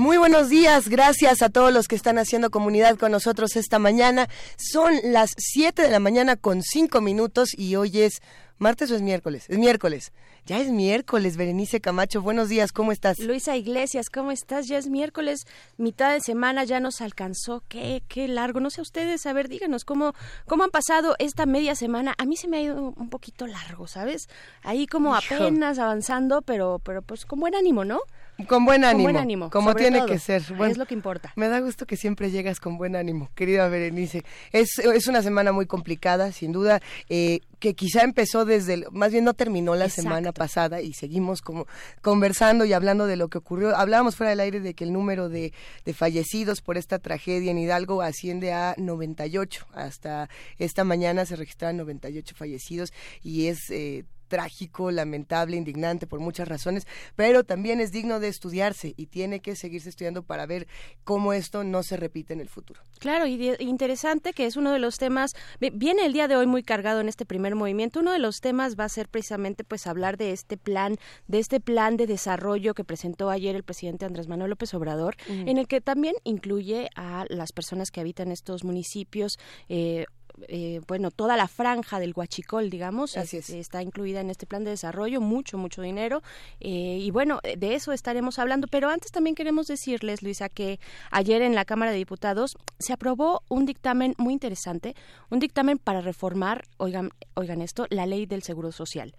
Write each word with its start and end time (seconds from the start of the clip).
Muy 0.00 0.16
buenos 0.16 0.48
días, 0.48 0.88
gracias 0.88 1.42
a 1.42 1.50
todos 1.50 1.74
los 1.74 1.86
que 1.86 1.94
están 1.94 2.16
haciendo 2.16 2.50
comunidad 2.50 2.96
con 2.96 3.12
nosotros 3.12 3.54
esta 3.54 3.78
mañana. 3.78 4.30
Son 4.56 4.94
las 5.04 5.32
7 5.36 5.82
de 5.82 5.90
la 5.90 6.00
mañana 6.00 6.36
con 6.36 6.62
5 6.62 7.02
minutos 7.02 7.50
y 7.54 7.76
hoy 7.76 8.00
es 8.00 8.22
martes 8.56 8.90
o 8.90 8.96
es 8.96 9.02
miércoles. 9.02 9.44
Es 9.50 9.58
miércoles. 9.58 10.14
Ya 10.46 10.58
es 10.58 10.70
miércoles, 10.70 11.36
Berenice 11.36 11.82
Camacho. 11.82 12.22
Buenos 12.22 12.48
días, 12.48 12.72
¿cómo 12.72 12.92
estás? 12.92 13.18
Luisa 13.18 13.58
Iglesias, 13.58 14.08
¿cómo 14.08 14.30
estás? 14.30 14.68
Ya 14.68 14.78
es 14.78 14.88
miércoles, 14.88 15.46
mitad 15.76 16.14
de 16.14 16.22
semana, 16.22 16.64
ya 16.64 16.80
nos 16.80 17.02
alcanzó. 17.02 17.62
Qué, 17.68 18.02
qué 18.08 18.26
largo. 18.26 18.60
No 18.60 18.70
sé 18.70 18.80
ustedes, 18.80 19.26
a 19.26 19.34
ver, 19.34 19.50
díganos 19.50 19.84
cómo, 19.84 20.14
cómo 20.46 20.64
han 20.64 20.70
pasado 20.70 21.14
esta 21.18 21.44
media 21.44 21.74
semana. 21.74 22.14
A 22.16 22.24
mí 22.24 22.38
se 22.38 22.48
me 22.48 22.56
ha 22.56 22.62
ido 22.62 22.94
un 22.96 23.10
poquito 23.10 23.46
largo, 23.46 23.86
¿sabes? 23.86 24.30
Ahí 24.62 24.86
como 24.86 25.14
apenas 25.14 25.78
avanzando, 25.78 26.40
pero, 26.40 26.80
pero 26.82 27.02
pues 27.02 27.26
con 27.26 27.38
buen 27.38 27.54
ánimo, 27.54 27.84
¿no? 27.84 28.00
Con 28.46 28.64
buen 28.64 28.84
ánimo. 28.84 29.04
Con 29.04 29.12
buen 29.12 29.16
ánimo. 29.16 29.50
Como 29.50 29.74
tiene 29.74 30.04
que 30.06 30.18
ser. 30.18 30.42
es 30.68 30.76
lo 30.76 30.86
que 30.86 30.94
importa. 30.94 31.32
Me 31.36 31.48
da 31.48 31.60
gusto 31.60 31.86
que 31.86 31.96
siempre 31.96 32.30
llegas 32.30 32.60
con 32.60 32.78
buen 32.78 32.96
ánimo, 32.96 33.30
querida 33.34 33.68
Berenice. 33.68 34.24
Es, 34.52 34.78
es 34.78 35.06
una 35.06 35.22
semana 35.22 35.52
muy 35.52 35.66
complicada, 35.66 36.32
sin 36.32 36.52
duda, 36.52 36.80
eh, 37.08 37.40
que 37.58 37.74
quizá 37.74 38.02
empezó 38.02 38.44
desde, 38.44 38.84
más 38.90 39.12
bien 39.12 39.24
no 39.24 39.34
terminó 39.34 39.74
la 39.74 39.88
semana 39.88 40.32
pasada 40.32 40.80
y 40.80 40.94
seguimos 40.94 41.42
como 41.42 41.66
conversando 42.00 42.64
y 42.64 42.72
hablando 42.72 43.06
de 43.06 43.16
lo 43.16 43.28
que 43.28 43.38
ocurrió. 43.38 43.76
Hablábamos 43.76 44.16
fuera 44.16 44.30
del 44.30 44.40
aire 44.40 44.60
de 44.60 44.74
que 44.74 44.84
el 44.84 44.92
número 44.92 45.28
de, 45.28 45.52
de 45.84 45.94
fallecidos 45.94 46.62
por 46.62 46.76
esta 46.78 46.98
tragedia 46.98 47.50
en 47.50 47.58
Hidalgo 47.58 48.02
asciende 48.02 48.52
a 48.52 48.74
98. 48.78 49.66
Hasta 49.74 50.28
esta 50.58 50.84
mañana 50.84 51.26
se 51.26 51.36
registraron 51.36 51.76
98 51.78 52.34
fallecidos 52.36 52.92
y 53.22 53.46
es... 53.46 53.70
Eh, 53.70 54.04
trágico, 54.30 54.90
lamentable, 54.90 55.56
indignante 55.56 56.06
por 56.06 56.20
muchas 56.20 56.48
razones, 56.48 56.86
pero 57.16 57.44
también 57.44 57.80
es 57.80 57.92
digno 57.92 58.20
de 58.20 58.28
estudiarse 58.28 58.94
y 58.96 59.06
tiene 59.06 59.40
que 59.40 59.56
seguirse 59.56 59.90
estudiando 59.90 60.22
para 60.22 60.46
ver 60.46 60.68
cómo 61.04 61.34
esto 61.34 61.64
no 61.64 61.82
se 61.82 61.98
repite 61.98 62.32
en 62.32 62.40
el 62.40 62.48
futuro. 62.48 62.80
Claro, 63.00 63.26
y 63.26 63.54
interesante 63.58 64.32
que 64.32 64.46
es 64.46 64.56
uno 64.56 64.72
de 64.72 64.78
los 64.78 64.96
temas, 64.98 65.34
viene 65.58 66.06
el 66.06 66.12
día 66.12 66.28
de 66.28 66.36
hoy 66.36 66.46
muy 66.46 66.62
cargado 66.62 67.00
en 67.00 67.08
este 67.08 67.26
primer 67.26 67.56
movimiento, 67.56 68.00
uno 68.00 68.12
de 68.12 68.20
los 68.20 68.40
temas 68.40 68.76
va 68.78 68.84
a 68.84 68.88
ser 68.88 69.08
precisamente 69.08 69.64
pues 69.64 69.86
hablar 69.86 70.16
de 70.16 70.32
este 70.32 70.56
plan, 70.56 70.96
de 71.26 71.40
este 71.40 71.60
plan 71.60 71.96
de 71.96 72.06
desarrollo 72.06 72.72
que 72.72 72.84
presentó 72.84 73.30
ayer 73.30 73.56
el 73.56 73.64
presidente 73.64 74.06
Andrés 74.06 74.28
Manuel 74.28 74.50
López 74.50 74.72
Obrador, 74.74 75.16
en 75.26 75.58
el 75.58 75.66
que 75.66 75.80
también 75.80 76.14
incluye 76.22 76.88
a 76.94 77.24
las 77.28 77.52
personas 77.52 77.90
que 77.90 78.00
habitan 78.00 78.30
estos 78.30 78.62
municipios, 78.62 79.38
eh, 79.68 80.06
eh, 80.48 80.80
bueno, 80.86 81.10
toda 81.10 81.36
la 81.36 81.48
franja 81.48 81.98
del 82.00 82.12
Huachicol, 82.14 82.70
digamos, 82.70 83.16
está 83.16 83.82
incluida 83.82 84.20
en 84.20 84.30
este 84.30 84.46
plan 84.46 84.64
de 84.64 84.70
desarrollo, 84.70 85.20
mucho, 85.20 85.58
mucho 85.58 85.82
dinero. 85.82 86.22
Eh, 86.60 86.98
y 87.00 87.10
bueno, 87.10 87.40
de 87.42 87.74
eso 87.74 87.92
estaremos 87.92 88.38
hablando. 88.38 88.66
Pero 88.68 88.88
antes 88.88 89.10
también 89.10 89.34
queremos 89.34 89.66
decirles, 89.66 90.22
Luisa, 90.22 90.48
que 90.48 90.80
ayer 91.10 91.42
en 91.42 91.54
la 91.54 91.64
Cámara 91.64 91.92
de 91.92 91.98
Diputados 91.98 92.56
se 92.78 92.92
aprobó 92.92 93.42
un 93.48 93.66
dictamen 93.66 94.14
muy 94.18 94.32
interesante, 94.32 94.94
un 95.30 95.38
dictamen 95.38 95.78
para 95.78 96.00
reformar, 96.00 96.64
oigan, 96.76 97.10
oigan 97.34 97.62
esto, 97.62 97.86
la 97.90 98.06
ley 98.06 98.26
del 98.26 98.42
Seguro 98.42 98.72
Social. 98.72 99.14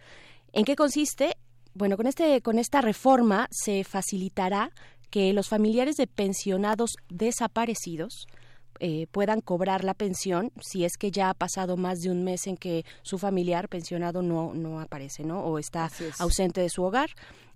¿En 0.54 0.66
qué 0.66 0.76
consiste? 0.76 1.38
Bueno, 1.74 1.96
con, 1.96 2.08
este, 2.08 2.42
con 2.42 2.60
esta 2.60 2.82
reforma 2.82 3.48
se 3.52 3.84
facilitará 3.84 4.72
que 5.10 5.34
los 5.34 5.50
familiares 5.50 5.98
de 5.98 6.08
pensionados 6.08 6.96
desaparecidos, 7.10 8.28
eh, 8.80 9.08
puedan 9.12 9.42
cobrar 9.42 9.84
la 9.84 9.94
pensión 9.94 10.52
si 10.60 10.86
es 10.86 10.98
que 10.98 11.12
ya 11.12 11.30
ha 11.30 11.34
pasado 11.34 11.78
más 11.78 12.02
de 12.02 12.12
un 12.12 12.24
mes 12.24 12.48
en 12.48 12.58
que 12.58 12.86
su 13.02 13.18
familiar 13.18 13.70
pensionado 13.70 14.22
no, 14.22 14.54
no 14.54 14.80
aparece, 14.80 15.24
¿no? 15.24 15.42
O 15.44 15.60
está 15.60 15.92
ausente 16.20 16.62
de 16.62 16.70
su 16.70 16.84
hogar. 16.84 17.10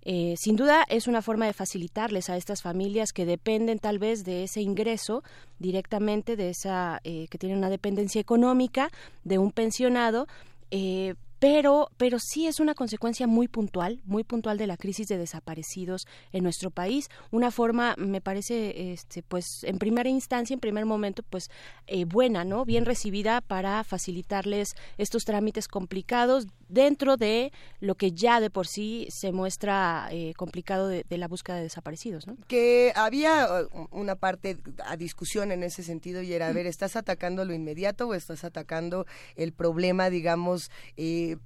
Eh, 0.08 0.36
sin 0.38 0.54
duda 0.54 0.84
es 0.88 1.08
una 1.08 1.20
forma 1.20 1.46
de 1.46 1.52
facilitarles 1.52 2.30
a 2.30 2.36
estas 2.36 2.62
familias 2.62 3.12
que 3.12 3.26
dependen 3.26 3.80
tal 3.80 3.98
vez 3.98 4.22
de 4.22 4.44
ese 4.44 4.60
ingreso 4.60 5.24
directamente 5.58 6.36
de 6.36 6.50
esa 6.50 7.00
eh, 7.02 7.26
que 7.28 7.38
tienen 7.38 7.58
una 7.58 7.70
dependencia 7.70 8.20
económica 8.20 8.88
de 9.24 9.38
un 9.38 9.50
pensionado 9.50 10.28
eh, 10.70 11.16
pero, 11.38 11.90
pero 11.96 12.18
sí 12.18 12.46
es 12.46 12.60
una 12.60 12.74
consecuencia 12.74 13.26
muy 13.26 13.48
puntual, 13.48 14.00
muy 14.04 14.24
puntual 14.24 14.58
de 14.58 14.66
la 14.66 14.76
crisis 14.76 15.08
de 15.08 15.18
desaparecidos 15.18 16.06
en 16.32 16.42
nuestro 16.42 16.70
país. 16.70 17.08
Una 17.30 17.50
forma, 17.50 17.94
me 17.98 18.20
parece, 18.20 18.92
este, 18.92 19.22
pues, 19.22 19.62
en 19.64 19.78
primera 19.78 20.08
instancia, 20.08 20.54
en 20.54 20.60
primer 20.60 20.86
momento, 20.86 21.22
pues, 21.22 21.50
eh, 21.86 22.04
buena, 22.04 22.44
¿no? 22.44 22.64
Bien 22.64 22.84
recibida 22.84 23.40
para 23.40 23.84
facilitarles 23.84 24.74
estos 24.96 25.24
trámites 25.24 25.68
complicados 25.68 26.46
dentro 26.68 27.16
de 27.16 27.52
lo 27.80 27.94
que 27.94 28.12
ya 28.12 28.40
de 28.40 28.50
por 28.50 28.66
sí 28.66 29.06
se 29.10 29.32
muestra 29.32 30.08
eh, 30.10 30.34
complicado 30.36 30.88
de, 30.88 31.04
la 31.10 31.28
búsqueda 31.28 31.56
de 31.56 31.62
desaparecidos, 31.62 32.26
¿no? 32.26 32.36
Que 32.48 32.92
había 32.94 33.48
uh, 33.72 33.88
una 33.90 34.16
parte 34.16 34.58
a 34.84 34.96
discusión 34.96 35.52
en 35.52 35.62
ese 35.62 35.82
sentido 35.82 36.22
y 36.22 36.32
era, 36.32 36.48
a 36.48 36.52
ver, 36.52 36.66
¿estás 36.66 36.96
atacando 36.96 37.44
lo 37.44 37.54
inmediato 37.54 38.08
o 38.08 38.14
estás 38.14 38.44
atacando 38.44 39.06
el 39.36 39.52
problema, 39.52 40.10
digamos, 40.10 40.70
eh, 40.96 41.36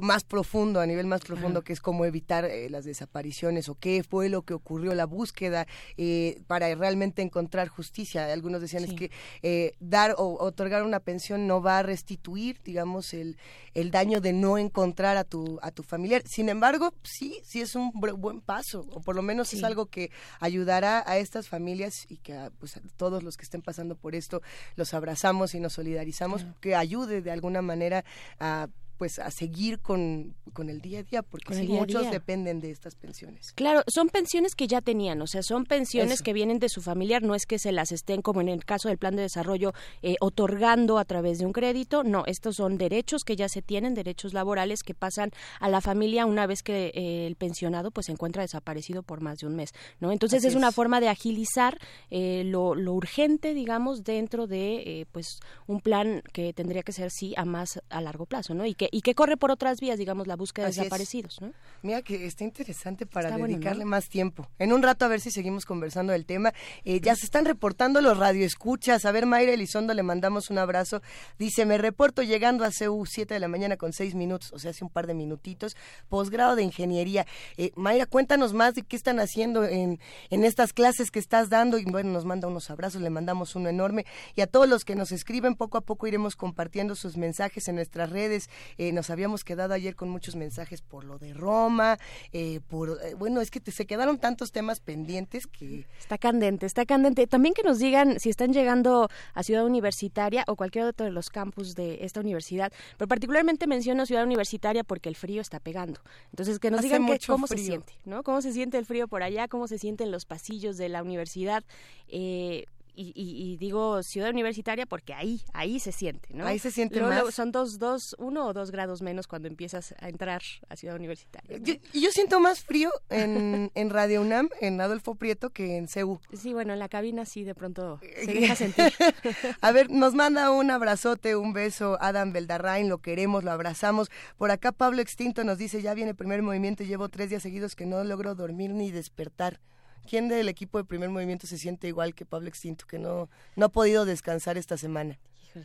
más 0.00 0.24
profundo, 0.24 0.80
a 0.80 0.86
nivel 0.86 1.06
más 1.06 1.22
profundo, 1.22 1.62
que 1.62 1.72
es 1.72 1.80
cómo 1.80 2.04
evitar 2.04 2.44
eh, 2.44 2.70
las 2.70 2.84
desapariciones 2.84 3.68
o 3.68 3.74
qué 3.74 4.02
fue 4.02 4.28
lo 4.28 4.42
que 4.42 4.54
ocurrió, 4.54 4.94
la 4.94 5.06
búsqueda 5.06 5.66
eh, 5.96 6.42
para 6.46 6.72
realmente 6.74 7.22
encontrar 7.22 7.68
justicia. 7.68 8.32
Algunos 8.32 8.60
decían 8.60 8.84
es 8.84 8.94
que 8.94 9.10
eh, 9.42 9.72
dar 9.80 10.14
o 10.18 10.36
otorgar 10.40 10.82
una 10.84 11.00
pensión 11.00 11.46
no 11.46 11.60
va 11.62 11.78
a 11.78 11.82
restituir, 11.82 12.60
digamos, 12.62 13.14
el, 13.14 13.36
el 13.74 13.90
daño 13.90 14.20
de 14.20 14.32
no 14.32 14.58
encontrar 14.58 15.16
a 15.16 15.24
tu, 15.24 15.58
a 15.62 15.70
tu 15.70 15.82
familiar. 15.82 16.22
Sin 16.26 16.48
embargo, 16.48 16.94
sí, 17.02 17.40
sí 17.44 17.60
es 17.60 17.74
un 17.74 17.90
buen 17.92 18.40
paso, 18.40 18.86
o 18.90 19.00
por 19.00 19.16
lo 19.16 19.22
menos 19.22 19.52
es 19.52 19.64
algo 19.64 19.86
que 19.86 20.10
ayudará 20.38 21.02
a 21.06 21.18
estas 21.18 21.48
familias 21.48 22.06
y 22.08 22.18
que 22.18 22.34
a, 22.34 22.50
pues, 22.50 22.76
a 22.76 22.80
todos 22.96 23.22
los 23.22 23.36
que 23.36 23.44
estén 23.44 23.62
pasando 23.62 23.96
por 23.96 24.14
esto 24.14 24.42
los 24.76 24.94
abrazamos 24.94 25.54
y 25.54 25.60
nos 25.60 25.72
solidarizamos, 25.72 26.46
que 26.60 26.74
ayude 26.74 27.22
de 27.22 27.30
alguna 27.30 27.62
manera 27.62 28.04
a 28.38 28.68
pues 29.00 29.18
a 29.18 29.30
seguir 29.30 29.78
con, 29.78 30.34
con 30.52 30.68
el 30.68 30.82
día 30.82 30.98
a 30.98 31.02
día, 31.04 31.22
porque 31.22 31.54
muchos 31.62 32.10
dependen 32.10 32.60
de 32.60 32.70
estas 32.70 32.96
pensiones. 32.96 33.50
Claro, 33.52 33.82
son 33.86 34.10
pensiones 34.10 34.54
que 34.54 34.66
ya 34.66 34.82
tenían, 34.82 35.22
o 35.22 35.26
sea, 35.26 35.42
son 35.42 35.64
pensiones 35.64 36.20
que 36.20 36.34
vienen 36.34 36.58
de 36.58 36.68
su 36.68 36.82
familiar, 36.82 37.22
no 37.22 37.34
es 37.34 37.46
que 37.46 37.58
se 37.58 37.72
las 37.72 37.92
estén, 37.92 38.20
como 38.20 38.42
en 38.42 38.50
el 38.50 38.62
caso 38.66 38.88
del 38.88 38.98
plan 38.98 39.16
de 39.16 39.22
desarrollo, 39.22 39.72
eh, 40.02 40.16
otorgando 40.20 40.98
a 40.98 41.06
través 41.06 41.38
de 41.38 41.46
un 41.46 41.52
crédito, 41.52 42.04
no, 42.04 42.24
estos 42.26 42.56
son 42.56 42.76
derechos 42.76 43.24
que 43.24 43.36
ya 43.36 43.48
se 43.48 43.62
tienen, 43.62 43.94
derechos 43.94 44.34
laborales 44.34 44.82
que 44.82 44.92
pasan 44.92 45.30
a 45.60 45.70
la 45.70 45.80
familia 45.80 46.26
una 46.26 46.46
vez 46.46 46.62
que 46.62 46.92
eh, 46.94 47.26
el 47.26 47.36
pensionado 47.36 47.92
pues 47.92 48.04
se 48.04 48.12
encuentra 48.12 48.42
desaparecido 48.42 49.02
por 49.02 49.22
más 49.22 49.38
de 49.38 49.46
un 49.46 49.56
mes, 49.56 49.70
¿no? 50.00 50.12
Entonces 50.12 50.44
es, 50.44 50.54
una 50.54 50.72
forma 50.72 51.00
de 51.00 51.08
agilizar 51.08 51.78
eh, 52.10 52.42
lo, 52.44 52.74
lo, 52.74 52.92
urgente, 52.92 53.54
digamos, 53.54 54.04
dentro 54.04 54.46
de 54.46 55.06
pues 55.10 55.40
un 55.66 55.80
plan 55.80 56.22
que 56.34 56.52
tendría 56.52 56.82
que 56.82 56.92
ser 56.92 57.10
sí 57.10 57.32
a 57.38 57.46
más 57.46 57.80
a 57.88 58.02
largo 58.02 58.26
plazo, 58.26 58.52
¿no? 58.52 58.66
Y 58.66 58.74
que 58.74 58.89
y 58.90 59.02
que 59.02 59.14
corre 59.14 59.36
por 59.36 59.50
otras 59.50 59.80
vías, 59.80 59.98
digamos, 59.98 60.26
la 60.26 60.36
búsqueda 60.36 60.66
de 60.66 60.72
desaparecidos. 60.72 61.40
¿no? 61.40 61.52
Mira 61.82 62.02
que 62.02 62.26
está 62.26 62.44
interesante 62.44 63.06
para 63.06 63.36
dedicarle 63.36 63.84
más 63.84 64.08
tiempo. 64.08 64.48
En 64.58 64.72
un 64.72 64.82
rato 64.82 65.04
a 65.04 65.08
ver 65.08 65.20
si 65.20 65.30
seguimos 65.30 65.64
conversando 65.64 66.12
del 66.12 66.26
tema. 66.26 66.52
Eh, 66.84 67.00
ya 67.00 67.14
se 67.14 67.24
están 67.24 67.44
reportando 67.44 68.00
los 68.00 68.18
radioescuchas. 68.18 69.04
A 69.04 69.12
ver, 69.12 69.26
Mayra 69.26 69.52
Elizondo, 69.52 69.94
le 69.94 70.02
mandamos 70.02 70.50
un 70.50 70.58
abrazo. 70.58 71.02
Dice, 71.38 71.64
me 71.66 71.78
reporto 71.78 72.22
llegando 72.22 72.64
a 72.64 72.70
CU 72.70 73.06
7 73.06 73.34
de 73.34 73.40
la 73.40 73.48
mañana 73.48 73.76
con 73.76 73.92
6 73.92 74.14
minutos, 74.14 74.52
o 74.52 74.58
sea, 74.58 74.70
hace 74.72 74.84
un 74.84 74.90
par 74.90 75.06
de 75.06 75.14
minutitos. 75.14 75.76
Posgrado 76.08 76.56
de 76.56 76.62
Ingeniería. 76.62 77.26
Eh, 77.56 77.72
Mayra, 77.76 78.06
cuéntanos 78.06 78.52
más 78.52 78.74
de 78.74 78.82
qué 78.82 78.96
están 78.96 79.20
haciendo 79.20 79.64
en, 79.64 80.00
en 80.30 80.44
estas 80.44 80.72
clases 80.72 81.10
que 81.10 81.18
estás 81.18 81.48
dando. 81.48 81.78
Y 81.78 81.84
bueno, 81.84 82.10
nos 82.10 82.24
manda 82.24 82.48
unos 82.48 82.70
abrazos, 82.70 83.00
le 83.00 83.10
mandamos 83.10 83.54
uno 83.56 83.68
enorme. 83.68 84.06
Y 84.34 84.40
a 84.40 84.46
todos 84.46 84.68
los 84.68 84.84
que 84.84 84.94
nos 84.94 85.12
escriben, 85.12 85.54
poco 85.54 85.78
a 85.78 85.82
poco 85.82 86.06
iremos 86.06 86.36
compartiendo 86.36 86.94
sus 86.94 87.16
mensajes 87.16 87.68
en 87.68 87.76
nuestras 87.76 88.10
redes 88.10 88.48
Eh, 88.80 88.92
nos 88.92 89.10
habíamos 89.10 89.44
quedado 89.44 89.74
ayer 89.74 89.94
con 89.94 90.08
muchos 90.08 90.36
mensajes 90.36 90.80
por 90.80 91.04
lo 91.04 91.18
de 91.18 91.34
Roma, 91.34 91.98
eh, 92.32 92.60
por, 92.66 92.98
eh, 93.04 93.12
bueno, 93.12 93.42
es 93.42 93.50
que 93.50 93.60
se 93.70 93.84
quedaron 93.84 94.18
tantos 94.18 94.52
temas 94.52 94.80
pendientes 94.80 95.46
que... 95.46 95.84
Está 95.98 96.16
candente, 96.16 96.64
está 96.64 96.86
candente. 96.86 97.26
También 97.26 97.52
que 97.52 97.62
nos 97.62 97.78
digan 97.78 98.18
si 98.18 98.30
están 98.30 98.54
llegando 98.54 99.10
a 99.34 99.42
Ciudad 99.42 99.66
Universitaria 99.66 100.44
o 100.46 100.56
cualquier 100.56 100.86
otro 100.86 101.04
de 101.04 101.12
los 101.12 101.28
campus 101.28 101.74
de 101.74 101.98
esta 102.06 102.20
universidad, 102.20 102.72
pero 102.96 103.06
particularmente 103.06 103.66
menciono 103.66 104.06
Ciudad 104.06 104.24
Universitaria 104.24 104.82
porque 104.82 105.10
el 105.10 105.14
frío 105.14 105.42
está 105.42 105.60
pegando. 105.60 106.00
Entonces, 106.30 106.58
que 106.58 106.70
nos 106.70 106.80
digan 106.80 107.06
cómo 107.26 107.46
se 107.48 107.58
siente, 107.58 107.92
¿no? 108.06 108.22
Cómo 108.22 108.40
se 108.40 108.50
siente 108.50 108.78
el 108.78 108.86
frío 108.86 109.08
por 109.08 109.22
allá, 109.22 109.46
cómo 109.46 109.68
se 109.68 109.76
sienten 109.76 110.10
los 110.10 110.24
pasillos 110.24 110.78
de 110.78 110.88
la 110.88 111.02
universidad. 111.02 111.64
Eh, 112.08 112.64
y, 113.14 113.56
digo 113.56 114.02
ciudad 114.02 114.30
universitaria 114.30 114.86
porque 114.86 115.14
ahí, 115.14 115.40
ahí 115.52 115.80
se 115.80 115.92
siente, 115.92 116.28
¿no? 116.32 116.46
Ahí 116.46 116.58
se 116.58 116.70
siente 116.70 117.00
más. 117.00 117.34
son 117.34 117.52
dos, 117.52 117.78
dos, 117.78 118.14
uno 118.18 118.46
o 118.46 118.52
dos 118.52 118.70
grados 118.70 119.02
menos 119.02 119.26
cuando 119.26 119.48
empiezas 119.48 119.94
a 120.00 120.08
entrar 120.08 120.42
a 120.68 120.76
ciudad 120.76 120.96
universitaria. 120.96 121.58
Y 121.92 122.00
Yo, 122.00 122.10
siento 122.10 122.40
más 122.40 122.60
frío 122.60 122.90
en, 123.08 123.70
en, 123.74 123.90
Radio 123.90 124.22
UNAM, 124.22 124.50
en 124.60 124.80
Adolfo 124.80 125.14
Prieto, 125.14 125.50
que 125.50 125.76
en 125.76 125.88
CEU. 125.88 126.20
Sí, 126.32 126.52
bueno, 126.52 126.72
en 126.72 126.78
la 126.78 126.88
cabina 126.88 127.24
sí 127.24 127.44
de 127.44 127.54
pronto 127.54 128.00
se 128.00 128.32
deja 128.32 128.54
sentir. 128.54 128.92
a 129.60 129.72
ver, 129.72 129.90
nos 129.90 130.14
manda 130.14 130.50
un 130.50 130.70
abrazote, 130.70 131.36
un 131.36 131.52
beso 131.52 131.98
Adam 132.00 132.32
Beldarrain, 132.32 132.88
lo 132.88 132.98
queremos, 132.98 133.44
lo 133.44 133.50
abrazamos. 133.50 134.10
Por 134.36 134.50
acá 134.50 134.72
Pablo 134.72 135.00
Extinto 135.00 135.44
nos 135.44 135.58
dice, 135.58 135.82
ya 135.82 135.94
viene 135.94 136.10
el 136.10 136.16
primer 136.16 136.42
movimiento, 136.42 136.84
llevo 136.84 137.08
tres 137.08 137.30
días 137.30 137.42
seguidos 137.42 137.76
que 137.76 137.86
no 137.86 138.02
logro 138.04 138.34
dormir 138.34 138.72
ni 138.72 138.90
despertar. 138.90 139.60
¿Quién 140.08 140.28
del 140.28 140.48
equipo 140.48 140.78
de 140.78 140.84
primer 140.84 141.10
movimiento 141.10 141.46
se 141.46 141.58
siente 141.58 141.88
igual 141.88 142.14
que 142.14 142.24
Pablo 142.24 142.48
Extinto, 142.48 142.86
que 142.86 142.98
no, 142.98 143.28
no 143.56 143.66
ha 143.66 143.68
podido 143.68 144.04
descansar 144.04 144.58
esta 144.58 144.76
semana? 144.76 145.18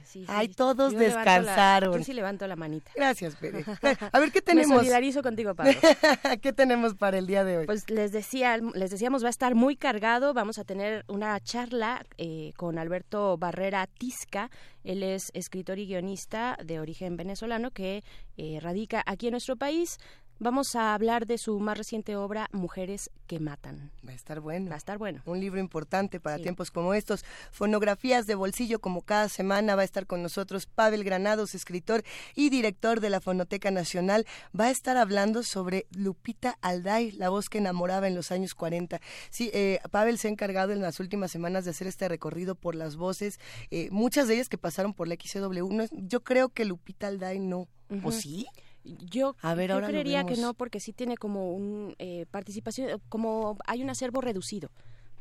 Sí, 0.03 0.25
Ay, 0.27 0.47
todos 0.47 0.93
descansaron. 0.93 1.97
yo 1.97 2.03
sí 2.03 2.13
levanto 2.13 2.47
la 2.47 2.55
manita. 2.55 2.91
Gracias, 2.95 3.35
Pere. 3.35 3.63
A 4.11 4.19
ver, 4.19 4.31
¿qué 4.31 4.41
tenemos? 4.41 4.69
Me 4.69 4.75
solidarizo 4.77 5.21
contigo, 5.21 5.53
Pablo. 5.53 5.73
¿Qué 6.41 6.53
tenemos 6.53 6.95
para 6.95 7.17
el 7.17 7.27
día 7.27 7.43
de 7.43 7.57
hoy? 7.57 7.65
Pues 7.65 7.89
les 7.89 8.11
decía, 8.11 8.57
les 8.57 8.89
decíamos, 8.89 9.23
va 9.23 9.27
a 9.27 9.29
estar 9.29 9.53
muy 9.53 9.75
cargado. 9.75 10.33
Vamos 10.33 10.57
a 10.57 10.63
tener 10.63 11.05
una 11.07 11.39
charla 11.39 12.03
eh, 12.17 12.53
con 12.57 12.79
Alberto 12.79 13.37
Barrera 13.37 13.85
Tisca. 13.87 14.49
Él 14.83 15.03
es 15.03 15.29
escritor 15.33 15.77
y 15.77 15.85
guionista 15.85 16.57
de 16.63 16.79
origen 16.79 17.15
venezolano 17.15 17.71
que 17.71 18.03
eh, 18.37 18.59
radica 18.61 19.03
aquí 19.05 19.27
en 19.27 19.31
nuestro 19.31 19.55
país. 19.55 19.99
Vamos 20.37 20.75
a 20.75 20.93
hablar 20.93 21.25
de 21.25 21.37
su 21.37 21.61
más 21.61 21.77
reciente 21.77 22.17
obra, 22.17 22.49
Mujeres 22.51 23.09
que 23.25 23.39
Matan. 23.39 23.91
Va 24.05 24.11
a 24.11 24.15
estar 24.15 24.41
bueno. 24.41 24.69
Va 24.69 24.75
a 24.75 24.77
estar 24.77 24.97
bueno. 24.97 25.21
Un 25.25 25.39
libro 25.39 25.61
importante 25.61 26.19
para 26.19 26.39
tiempos 26.39 26.71
como 26.71 26.93
estos. 26.93 27.23
Fonografías 27.51 28.27
de 28.27 28.35
bolsillo, 28.35 28.79
como 28.79 29.01
cada 29.01 29.29
semana, 29.29 29.77
va 29.77 29.83
a 29.83 29.85
estar 29.85 30.05
con 30.05 30.21
nosotros 30.21 30.65
Pavel 30.65 31.05
Granados, 31.05 31.55
escritor 31.55 32.03
y 32.35 32.49
director 32.49 32.99
de 32.99 33.09
la 33.09 33.21
Fonoteca 33.21 33.71
Nacional. 33.71 34.25
Va 34.57 34.65
a 34.65 34.71
estar 34.71 34.97
hablando 34.97 35.41
sobre 35.41 35.87
Lupita 35.91 36.57
Alday, 36.61 37.11
la 37.11 37.29
voz 37.29 37.47
que 37.47 37.59
enamoraba 37.59 38.09
en 38.09 38.15
los 38.15 38.33
años 38.33 38.55
40. 38.55 38.99
Sí, 39.29 39.49
eh, 39.53 39.79
Pavel 39.89 40.17
se 40.17 40.27
ha 40.27 40.31
encargado 40.31 40.73
en 40.73 40.81
las 40.81 40.99
últimas 40.99 41.31
semanas 41.31 41.63
de 41.63 41.71
hacer 41.71 41.87
este 41.87 42.09
recorrido 42.09 42.55
por 42.55 42.75
las 42.75 42.97
voces, 42.97 43.39
eh, 43.71 43.87
muchas 43.89 44.27
de 44.27 44.33
ellas 44.35 44.49
que 44.49 44.57
pasaron 44.57 44.93
por 44.93 45.07
la 45.07 45.15
XW. 45.15 45.87
yo 45.93 46.23
creo 46.23 46.49
que 46.49 46.65
Lupita 46.65 47.07
Alday 47.07 47.39
no. 47.39 47.69
¿O 48.03 48.11
sí? 48.11 48.47
Yo, 48.85 49.35
creería 49.35 50.25
que 50.25 50.37
no, 50.37 50.53
porque 50.53 50.79
sí 50.79 50.93
tiene 50.93 51.17
como 51.17 51.51
un 51.53 51.95
eh, 51.97 52.25
participación, 52.29 53.01
como 53.09 53.57
hay 53.65 53.81
un 53.83 53.89
acervo 53.89 54.21
reducido. 54.21 54.69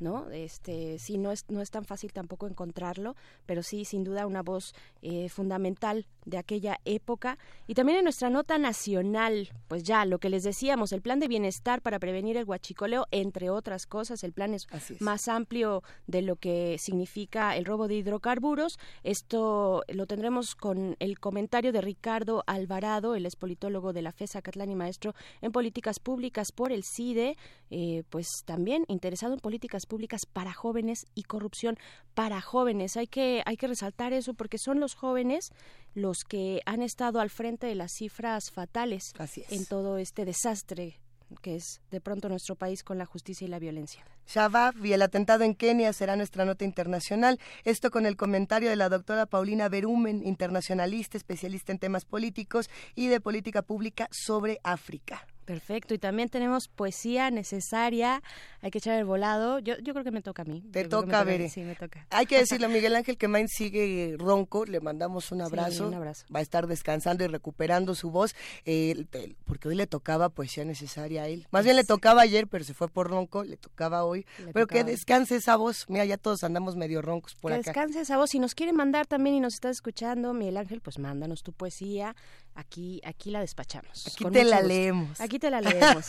¿no? 0.01 0.29
Este, 0.31 0.99
sí, 0.99 1.19
no 1.19 1.31
es, 1.31 1.45
no 1.49 1.61
es 1.61 1.71
tan 1.71 1.85
fácil 1.85 2.13
tampoco 2.13 2.47
encontrarlo, 2.47 3.15
pero 3.47 3.63
sí, 3.63 3.85
sin 3.85 4.05
duda, 4.05 4.27
una 4.27 4.43
voz 4.43 4.75
eh, 5.03 5.29
fundamental 5.29 6.07
de 6.25 6.39
aquella 6.39 6.81
época. 6.85 7.39
Y 7.67 7.75
también 7.75 7.99
en 7.99 8.05
nuestra 8.05 8.31
nota 8.31 8.59
nacional, 8.59 9.51
pues 9.69 9.83
ya, 9.83 10.05
lo 10.05 10.19
que 10.19 10.31
les 10.31 10.43
decíamos, 10.43 10.93
el 10.93 11.03
plan 11.03 11.21
de 11.21 11.29
bienestar 11.29 11.83
para 11.83 11.99
prevenir 11.99 12.37
el 12.37 12.45
huachicoleo, 12.45 13.07
entre 13.11 13.51
otras 13.51 13.87
cosas, 13.87 14.25
el 14.25 14.33
plan 14.33 14.55
es, 14.55 14.67
más 15.01 15.29
amplio 15.29 15.83
de 16.07 16.23
lo 16.23 16.37
que 16.37 16.77
significa 16.79 17.57
el 17.57 17.65
robo 17.65 17.89
de 17.89 17.97
hidrocarburos. 17.97 18.79
Esto 19.03 19.83
lo 19.89 20.07
tendremos 20.07 20.55
con 20.55 20.97
el 20.99 21.19
comentario 21.19 21.73
de 21.73 21.81
Ricardo 21.81 22.45
Alvarado, 22.47 23.15
el 23.15 23.27
expolitólogo 23.27 23.93
de 23.93 24.03
la 24.03 24.13
FESA 24.13 24.43
Catlán 24.43 24.71
y 24.71 24.75
maestro 24.75 25.15
en 25.41 25.53
políticas 25.53 25.99
públicas 25.99 26.53
por 26.53 26.73
el 26.73 26.85
CIDE, 26.85 27.37
eh, 27.71 28.05
pues 28.11 28.45
también 28.45 28.85
interesado 28.89 29.35
en 29.35 29.41
políticas 29.41 29.87
públicas 29.87 30.27
para 30.27 30.53
jóvenes 30.53 31.07
y 31.15 31.25
corrupción 31.25 31.79
para 32.15 32.41
jóvenes. 32.41 32.97
Hay 32.97 33.07
que, 33.07 33.43
hay 33.47 33.57
que 33.57 33.67
resaltar 33.67 34.13
eso 34.13 34.35
porque 34.35 34.59
son 34.59 34.81
los 34.81 34.95
jóvenes 34.95 35.53
los 35.95 36.25
que 36.25 36.61
han 36.67 36.83
estado 36.83 37.21
al 37.21 37.31
frente 37.31 37.67
de 37.67 37.75
las 37.75 37.93
cifras 37.93 38.51
fatales 38.51 39.13
en 39.51 39.65
todo 39.67 39.99
este 39.99 40.25
desastre 40.25 41.01
que 41.43 41.57
es 41.57 41.81
de 41.91 42.01
pronto 42.01 42.29
nuestro 42.29 42.55
país 42.55 42.83
con 42.85 42.99
la 42.99 43.07
justicia 43.07 43.47
y 43.47 43.49
la 43.49 43.59
violencia. 43.59 44.05
Shabab 44.27 44.85
y 44.85 44.93
el 44.93 45.03
atentado 45.03 45.45
en 45.45 45.55
Kenia 45.55 45.93
será 45.93 46.17
nuestra 46.17 46.45
nota 46.45 46.65
internacional. 46.65 47.39
Esto 47.65 47.91
con 47.91 48.07
el 48.07 48.17
comentario 48.17 48.71
de 48.71 48.77
la 48.77 48.89
doctora 48.89 49.27
Paulina 49.27 49.69
Berumen, 49.69 50.25
internacionalista, 50.25 51.17
especialista 51.17 51.73
en 51.73 51.79
temas 51.79 52.05
políticos 52.05 52.71
y 52.95 53.09
de 53.09 53.21
política 53.21 53.63
pública 53.63 54.09
sobre 54.13 54.61
África. 54.63 55.27
Perfecto, 55.45 55.95
y 55.95 55.99
también 55.99 56.29
tenemos 56.29 56.69
poesía 56.69 57.31
necesaria, 57.31 58.23
hay 58.61 58.71
que 58.71 58.79
echar 58.79 58.99
el 58.99 59.05
volado, 59.05 59.59
yo, 59.59 59.77
yo 59.79 59.93
creo 59.93 60.05
que 60.05 60.11
me 60.11 60.23
toca 60.23 60.43
a 60.43 60.45
mí. 60.45 60.63
Te 60.73 60.85
toca, 60.85 61.23
Bere. 61.25 61.49
Sí, 61.49 61.63
me 61.63 61.75
toca. 61.75 62.07
Hay 62.11 62.27
que 62.27 62.39
decirle 62.39 62.67
a 62.67 62.69
Miguel 62.71 62.97
Ángel 62.97 63.17
que 63.19 63.29
Main 63.29 63.49
sigue 63.49 64.17
ronco, 64.19 64.65
le 64.65 64.81
mandamos 64.81 65.33
un 65.33 65.43
abrazo, 65.43 65.89
un 65.89 65.95
abrazo. 65.95 66.27
va 66.35 66.41
a 66.41 66.43
estar 66.43 66.67
descansando 66.67 67.25
y 67.25 67.27
recuperando 67.27 67.95
su 67.95 68.11
voz, 68.11 68.35
eh, 68.65 69.05
porque 69.45 69.69
hoy 69.69 69.75
le 69.75 69.87
tocaba 69.87 70.29
poesía 70.31 70.65
necesaria 70.65 71.25
a 71.25 71.29
él. 71.29 71.47
Más 71.51 71.65
bien 71.65 71.77
le 71.77 71.85
tocaba 71.85 72.23
ayer, 72.23 72.47
pero 72.47 72.65
se 72.65 72.75
fue 72.75 72.89
por 72.89 73.09
ronco, 73.09 73.45
le 73.45 73.57
tocaba 73.57 74.05
hoy, 74.05 74.27
pero 74.53 74.67
que 74.67 74.85
descanse 74.85 75.37
esa 75.37 75.57
voz, 75.57 75.85
mira, 75.89 76.05
ya 76.05 76.17
todos 76.17 76.45
andamos 76.45 76.77
medio 76.77 77.03
roncos 77.03 77.35
por 77.35 77.53
que 77.53 77.59
acá. 77.59 77.71
descanse 77.71 78.01
esa 78.01 78.17
voz, 78.17 78.31
si 78.31 78.39
nos 78.39 78.55
quiere 78.55 78.73
mandar 78.73 79.07
también 79.07 79.37
y 79.37 79.41
nos 79.41 79.55
está 79.55 79.71
escuchando, 79.71 80.33
Miguel 80.33 80.57
Ángel, 80.57 80.81
pues 80.81 80.99
mándanos 80.99 81.43
tu 81.43 81.53
poesía, 81.53 82.17
aquí, 82.55 83.01
aquí 83.05 83.31
la 83.31 83.41
despachamos. 83.41 84.07
Aquí 84.07 84.25
te 84.31 84.45
la 84.45 84.63
leemos. 84.63 85.21
Aquí 85.21 85.39
te 85.39 85.51
la 85.51 85.61
leemos. 85.63 86.07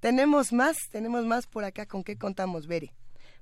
tenemos 0.00 0.52
más, 0.52 0.76
tenemos 0.90 1.24
más 1.24 1.46
por 1.46 1.64
acá. 1.64 1.86
¿Con 1.86 2.04
qué 2.04 2.16
contamos, 2.16 2.66
Bere? 2.66 2.92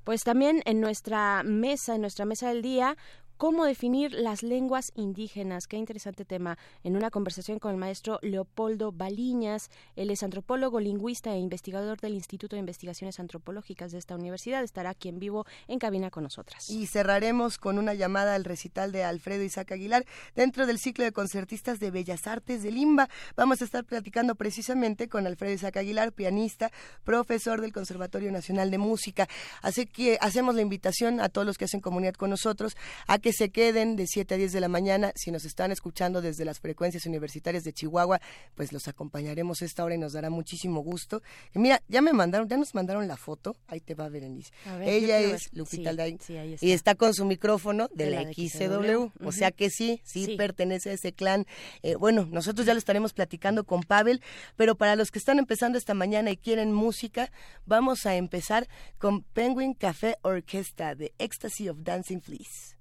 Pues 0.04 0.22
también 0.22 0.62
en 0.64 0.80
nuestra 0.80 1.42
mesa, 1.44 1.94
en 1.94 2.00
nuestra 2.00 2.24
mesa 2.24 2.48
del 2.48 2.62
día, 2.62 2.96
cómo 3.42 3.64
definir 3.64 4.12
las 4.12 4.44
lenguas 4.44 4.92
indígenas. 4.94 5.66
Qué 5.66 5.76
interesante 5.76 6.24
tema. 6.24 6.58
En 6.84 6.94
una 6.94 7.10
conversación 7.10 7.58
con 7.58 7.72
el 7.72 7.76
maestro 7.76 8.20
Leopoldo 8.22 8.92
Baliñas, 8.92 9.68
él 9.96 10.10
es 10.10 10.22
antropólogo, 10.22 10.78
lingüista 10.78 11.34
e 11.34 11.40
investigador 11.40 11.98
del 11.98 12.14
Instituto 12.14 12.54
de 12.54 12.60
Investigaciones 12.60 13.18
Antropológicas 13.18 13.90
de 13.90 13.98
esta 13.98 14.14
universidad. 14.14 14.62
Estará 14.62 14.90
aquí 14.90 15.08
en 15.08 15.18
vivo 15.18 15.44
en 15.66 15.80
cabina 15.80 16.08
con 16.08 16.22
nosotras. 16.22 16.70
Y 16.70 16.86
cerraremos 16.86 17.58
con 17.58 17.78
una 17.78 17.94
llamada 17.94 18.36
al 18.36 18.44
recital 18.44 18.92
de 18.92 19.02
Alfredo 19.02 19.42
Isaac 19.42 19.72
Aguilar 19.72 20.06
dentro 20.36 20.64
del 20.64 20.78
ciclo 20.78 21.02
de 21.02 21.10
concertistas 21.10 21.80
de 21.80 21.90
Bellas 21.90 22.28
Artes 22.28 22.62
de 22.62 22.70
Limba. 22.70 23.08
Vamos 23.34 23.60
a 23.60 23.64
estar 23.64 23.84
platicando 23.84 24.36
precisamente 24.36 25.08
con 25.08 25.26
Alfredo 25.26 25.54
Isaac 25.54 25.78
Aguilar, 25.78 26.12
pianista, 26.12 26.70
profesor 27.02 27.60
del 27.60 27.72
Conservatorio 27.72 28.30
Nacional 28.30 28.70
de 28.70 28.78
Música. 28.78 29.28
Así 29.62 29.86
que 29.86 30.16
hacemos 30.20 30.54
la 30.54 30.62
invitación 30.62 31.18
a 31.20 31.28
todos 31.28 31.44
los 31.44 31.58
que 31.58 31.64
hacen 31.64 31.80
comunidad 31.80 32.14
con 32.14 32.30
nosotros 32.30 32.76
a 33.08 33.18
que 33.18 33.31
se 33.32 33.50
queden 33.50 33.96
de 33.96 34.06
7 34.06 34.34
a 34.34 34.36
10 34.36 34.52
de 34.52 34.60
la 34.60 34.68
mañana. 34.68 35.12
Si 35.14 35.30
nos 35.30 35.44
están 35.44 35.72
escuchando 35.72 36.20
desde 36.20 36.44
las 36.44 36.60
frecuencias 36.60 37.06
universitarias 37.06 37.64
de 37.64 37.72
Chihuahua, 37.72 38.20
pues 38.54 38.72
los 38.72 38.88
acompañaremos 38.88 39.62
esta 39.62 39.84
hora 39.84 39.94
y 39.94 39.98
nos 39.98 40.12
dará 40.12 40.30
muchísimo 40.30 40.80
gusto. 40.80 41.22
Y 41.54 41.58
mira, 41.58 41.82
ya 41.88 42.02
me 42.02 42.12
mandaron, 42.12 42.48
ya 42.48 42.56
nos 42.56 42.74
mandaron 42.74 43.06
la 43.08 43.16
foto. 43.16 43.56
Ahí 43.66 43.80
te 43.80 43.94
va, 43.94 44.08
Berenice. 44.08 44.52
Ella 44.82 45.20
es 45.20 45.48
Lupita 45.52 45.92
sí, 46.20 46.36
y 46.60 46.72
está 46.72 46.94
con 46.94 47.14
su 47.14 47.24
micrófono 47.24 47.88
de, 47.94 48.10
la, 48.10 48.22
XCW. 48.22 49.10
O 49.24 49.32
sea 49.32 49.50
que 49.50 49.70
sí, 49.70 50.00
sí, 50.04 50.36
pertenece 50.36 50.90
a 50.90 50.92
ese 50.94 51.12
clan. 51.12 51.46
Eh, 51.82 51.94
bueno, 51.96 52.26
nosotros 52.30 52.66
ya 52.66 52.74
lo 52.74 52.78
estaremos 52.78 53.12
platicando 53.12 53.64
con 53.64 53.82
Pavel, 53.82 54.22
pero 54.56 54.74
para 54.76 54.96
los 54.96 55.10
que 55.10 55.18
están 55.18 55.38
empezando 55.38 55.78
esta 55.78 55.94
mañana 55.94 56.30
y 56.30 56.36
quieren 56.36 56.72
música, 56.72 57.30
vamos 57.66 58.06
a 58.06 58.16
empezar 58.16 58.68
con 58.98 59.22
Penguin 59.22 59.74
Café 59.74 60.16
Orquesta 60.22 60.94
de 60.94 61.12
Ecstasy 61.18 61.68
of 61.68 61.78
Dancing 61.80 62.20
Fleas. 62.20 62.76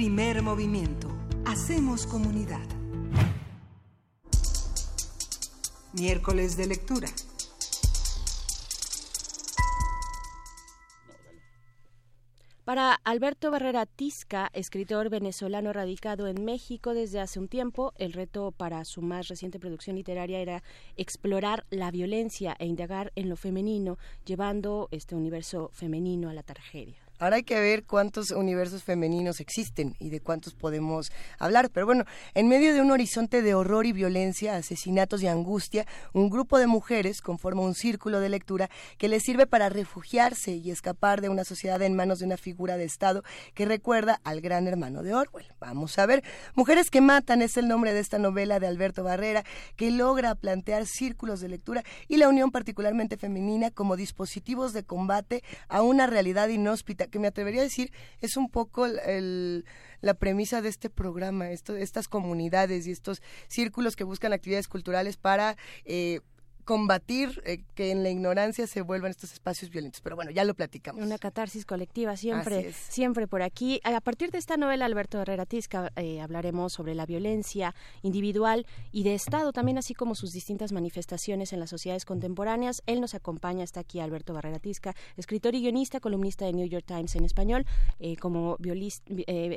Primer 0.00 0.40
movimiento. 0.40 1.08
Hacemos 1.44 2.06
comunidad. 2.06 2.66
Miércoles 5.92 6.56
de 6.56 6.66
lectura. 6.68 7.08
Para 12.64 12.94
Alberto 13.04 13.50
Barrera 13.50 13.84
Tisca, 13.84 14.48
escritor 14.54 15.10
venezolano 15.10 15.70
radicado 15.74 16.28
en 16.28 16.46
México 16.46 16.94
desde 16.94 17.20
hace 17.20 17.38
un 17.38 17.48
tiempo, 17.48 17.92
el 17.98 18.14
reto 18.14 18.52
para 18.52 18.86
su 18.86 19.02
más 19.02 19.28
reciente 19.28 19.60
producción 19.60 19.96
literaria 19.96 20.38
era 20.40 20.62
explorar 20.96 21.66
la 21.68 21.90
violencia 21.90 22.56
e 22.58 22.64
indagar 22.64 23.12
en 23.16 23.28
lo 23.28 23.36
femenino, 23.36 23.98
llevando 24.24 24.88
este 24.92 25.14
universo 25.14 25.68
femenino 25.74 26.30
a 26.30 26.32
la 26.32 26.42
tragedia. 26.42 26.99
Ahora 27.20 27.36
hay 27.36 27.42
que 27.42 27.60
ver 27.60 27.84
cuántos 27.84 28.30
universos 28.30 28.82
femeninos 28.82 29.40
existen 29.40 29.94
y 29.98 30.08
de 30.08 30.20
cuántos 30.20 30.54
podemos 30.54 31.12
hablar. 31.38 31.68
Pero 31.68 31.84
bueno, 31.84 32.06
en 32.32 32.48
medio 32.48 32.72
de 32.72 32.80
un 32.80 32.90
horizonte 32.90 33.42
de 33.42 33.52
horror 33.54 33.84
y 33.84 33.92
violencia, 33.92 34.56
asesinatos 34.56 35.22
y 35.22 35.26
angustia, 35.26 35.86
un 36.14 36.30
grupo 36.30 36.58
de 36.58 36.66
mujeres 36.66 37.20
conforma 37.20 37.60
un 37.60 37.74
círculo 37.74 38.20
de 38.20 38.30
lectura 38.30 38.70
que 38.96 39.10
les 39.10 39.22
sirve 39.22 39.46
para 39.46 39.68
refugiarse 39.68 40.52
y 40.52 40.70
escapar 40.70 41.20
de 41.20 41.28
una 41.28 41.44
sociedad 41.44 41.82
en 41.82 41.94
manos 41.94 42.20
de 42.20 42.24
una 42.24 42.38
figura 42.38 42.78
de 42.78 42.84
Estado 42.84 43.22
que 43.52 43.66
recuerda 43.66 44.18
al 44.24 44.40
gran 44.40 44.66
hermano 44.66 45.02
de 45.02 45.12
Orwell. 45.12 45.52
Vamos 45.60 45.98
a 45.98 46.06
ver. 46.06 46.24
Mujeres 46.54 46.90
que 46.90 47.02
matan 47.02 47.42
es 47.42 47.58
el 47.58 47.68
nombre 47.68 47.92
de 47.92 48.00
esta 48.00 48.18
novela 48.18 48.60
de 48.60 48.66
Alberto 48.66 49.04
Barrera 49.04 49.44
que 49.76 49.90
logra 49.90 50.34
plantear 50.36 50.86
círculos 50.86 51.40
de 51.40 51.50
lectura 51.50 51.84
y 52.08 52.16
la 52.16 52.30
unión 52.30 52.50
particularmente 52.50 53.18
femenina 53.18 53.70
como 53.70 53.96
dispositivos 53.96 54.72
de 54.72 54.84
combate 54.84 55.44
a 55.68 55.82
una 55.82 56.06
realidad 56.06 56.48
inhóspita 56.48 57.09
que 57.10 57.18
me 57.18 57.28
atrevería 57.28 57.60
a 57.60 57.64
decir 57.64 57.92
es 58.20 58.36
un 58.36 58.48
poco 58.48 58.86
la 58.86 60.14
premisa 60.14 60.62
de 60.62 60.68
este 60.68 60.90
programa, 60.90 61.50
estas 61.50 62.08
comunidades 62.08 62.86
y 62.86 62.90
estos 62.90 63.22
círculos 63.48 63.96
que 63.96 64.04
buscan 64.04 64.32
actividades 64.32 64.68
culturales 64.68 65.16
para 65.16 65.56
eh, 65.84 66.20
combatir 66.70 67.42
eh, 67.46 67.64
que 67.74 67.90
en 67.90 68.04
la 68.04 68.10
ignorancia 68.10 68.64
se 68.68 68.80
vuelvan 68.82 69.10
estos 69.10 69.32
espacios 69.32 69.72
violentos. 69.72 70.00
Pero 70.02 70.14
bueno, 70.14 70.30
ya 70.30 70.44
lo 70.44 70.54
platicamos. 70.54 71.04
Una 71.04 71.18
catarsis 71.18 71.66
colectiva 71.66 72.16
siempre, 72.16 72.72
siempre 72.72 73.26
por 73.26 73.42
aquí. 73.42 73.80
A 73.82 74.00
partir 74.00 74.30
de 74.30 74.38
esta 74.38 74.56
novela, 74.56 74.84
Alberto 74.84 75.20
Herrera 75.20 75.46
Tisca, 75.46 75.90
eh, 75.96 76.20
hablaremos 76.20 76.72
sobre 76.72 76.94
la 76.94 77.06
violencia 77.06 77.74
individual 78.02 78.66
y 78.92 79.02
de 79.02 79.14
Estado, 79.14 79.52
también 79.52 79.78
así 79.78 79.94
como 79.94 80.14
sus 80.14 80.32
distintas 80.32 80.70
manifestaciones 80.70 81.52
en 81.52 81.58
las 81.58 81.70
sociedades 81.70 82.04
contemporáneas. 82.04 82.84
Él 82.86 83.00
nos 83.00 83.16
acompaña, 83.16 83.64
está 83.64 83.80
aquí 83.80 83.98
Alberto 83.98 84.32
Barrera 84.32 84.60
Tisca, 84.60 84.94
escritor 85.16 85.56
y 85.56 85.62
guionista, 85.62 85.98
columnista 85.98 86.44
de 86.44 86.52
New 86.52 86.68
York 86.68 86.84
Times 86.86 87.16
en 87.16 87.24
español. 87.24 87.66
Eh, 87.98 88.14
como, 88.14 88.58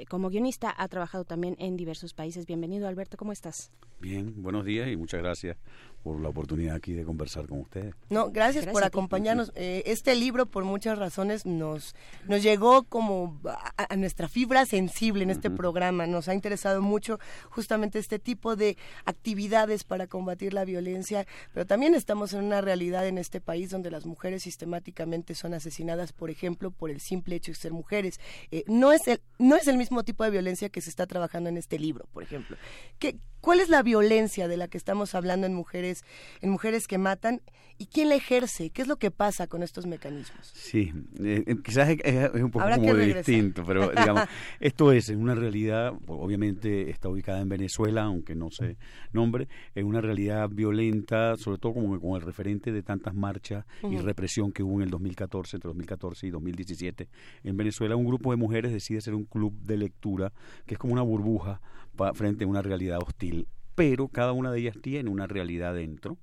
como 0.10 0.30
guionista 0.30 0.74
ha 0.76 0.88
trabajado 0.88 1.26
también 1.26 1.58
en 1.60 1.78
diversos 1.78 2.16
países. 2.16 2.48
Bienvenido, 2.48 2.88
Alberto, 2.88 3.18
¿cómo 3.18 3.34
estás? 3.34 3.72
Bien, 4.00 4.42
buenos 4.42 4.66
días 4.66 4.90
y 4.90 4.98
muchas 4.98 5.22
gracias 5.22 5.58
por 6.04 6.20
la 6.20 6.30
oportunidad 6.30 6.76
aquí 6.76 6.94
de 6.94 7.06
conversar 7.06 7.48
con 7.48 7.62
ustedes. 7.62 7.96
No, 8.10 8.30
gracias, 8.30 8.68
por 8.68 8.84
acompañarnos. 8.84 9.54
Eh, 9.56 9.84
este 9.86 10.16
libro, 10.16 10.46
por 10.46 10.66
muchas 10.66 11.00
razones, 11.00 11.46
nos, 11.46 11.96
nos 12.28 12.44
llegó 12.44 12.84
como 12.84 13.40
a, 13.78 13.96
nuestra 13.96 14.28
fibra 14.28 14.66
sensible 14.66 15.24
en 15.24 15.30
este 15.30 15.50
programa. 15.50 16.06
Nos 16.06 16.28
ha 16.28 16.34
interesado 16.34 16.82
mucho 16.82 17.20
justamente 17.50 18.00
este 18.00 18.20
tipo 18.20 18.58
de 18.58 18.78
actividades 19.06 19.86
para 19.86 20.08
combatir 20.08 20.54
la 20.54 20.66
violencia, 20.66 21.26
pero 21.54 21.66
también 21.66 21.96
estamos 21.96 22.34
en 22.34 22.44
una 22.44 22.60
realidad 22.60 23.08
en 23.08 23.18
este 23.18 23.40
país 23.40 23.70
donde 23.70 23.90
las 23.90 24.06
mujeres 24.06 24.44
sistemáticamente 24.44 25.36
son 25.36 25.54
asesinadas, 25.54 26.12
por 26.12 26.30
ejemplo, 26.30 26.72
por 26.72 26.90
el 26.90 27.00
simple 27.00 27.36
hecho 27.36 27.52
de 27.52 27.56
ser 27.56 27.72
mujeres. 27.72 28.20
Eh, 28.52 28.66
no, 28.68 28.92
es 28.92 29.08
el, 29.08 29.22
no 29.40 29.56
es 29.56 29.68
el 29.68 29.78
mismo 29.78 30.04
tipo 30.04 30.26
de 30.26 30.32
violencia 30.32 30.68
que 30.68 30.82
se 30.82 30.90
está 30.90 31.08
trabajando 31.08 31.50
en 31.50 31.56
este 31.56 31.80
libro, 31.80 32.08
por 32.12 32.24
ejemplo. 32.24 32.58
¿Qué, 33.00 33.18
¿Cuál 33.44 33.60
es 33.60 33.68
la 33.68 33.84
violencia 33.84 34.48
de 34.48 34.56
la 34.56 34.70
que 34.70 34.78
estamos 34.78 35.16
hablando 35.16 35.46
en 35.46 35.54
mujeres, 35.54 36.06
en 36.40 36.50
mujeres 36.50 36.88
que 36.88 36.98
matan 36.98 37.42
y 37.78 37.88
quién 37.88 38.08
la 38.08 38.16
ejerce? 38.16 38.70
¿Qué 38.70 38.82
es 38.82 38.88
lo 38.88 38.96
que 38.96 39.12
pasa 39.12 39.48
con 39.48 39.64
estos 39.64 39.86
mecanismos? 39.86 40.50
Sí, 40.54 40.94
eh, 41.20 41.44
eh, 41.46 41.56
quizás 41.62 41.90
es, 41.90 42.34
un 42.36 42.52
poco 42.52 42.66
como 42.74 42.94
distinto, 42.96 43.66
pero 43.68 43.90
digamos, 43.98 44.30
esto 44.62 44.94
es 44.94 45.10
en 45.10 45.20
una 45.20 45.36
realidad, 45.36 45.92
obviamente 46.08 46.90
está 46.90 47.10
ubicada 47.10 47.42
en 47.42 47.50
Venezuela, 47.50 48.04
aunque 48.04 48.34
no 48.34 48.50
se 48.50 48.78
nombre, 49.12 49.50
es 49.76 49.84
una 49.84 50.00
realidad 50.00 50.48
violenta, 50.48 51.36
sobre 51.36 51.58
todo 51.58 51.74
como 51.74 52.00
con 52.00 52.16
el 52.16 52.22
referente 52.22 52.72
de 52.72 52.82
tantas 52.82 53.14
marchas 53.14 53.66
y 53.84 53.98
represión 53.98 54.54
que 54.54 54.64
hubo 54.64 54.78
en 54.78 54.84
el 54.84 54.90
2014, 54.90 55.58
entre 55.58 55.68
2014 55.68 56.28
y 56.28 56.30
2017 56.30 57.10
en 57.44 57.58
Venezuela, 57.58 57.98
un 57.98 58.06
grupo 58.06 58.32
de 58.32 58.38
mujeres 58.38 58.72
decide 58.72 59.02
ser 59.02 59.16
un 59.16 59.26
club 59.26 59.54
de 59.64 59.76
lectura 59.76 60.32
que 60.66 60.76
es 60.76 60.80
como 60.80 60.94
una 60.94 61.02
burbuja 61.02 61.60
frente 62.14 62.44
a 62.44 62.48
una 62.48 62.62
realidad 62.62 63.00
hostil. 63.06 63.48
Pero 63.76 64.08
cada 64.08 64.34
una 64.34 64.52
de 64.52 64.60
ellas 64.60 64.78
tiene 64.82 65.10
una 65.10 65.26
realidad 65.26 65.74
dentro, 65.74 66.18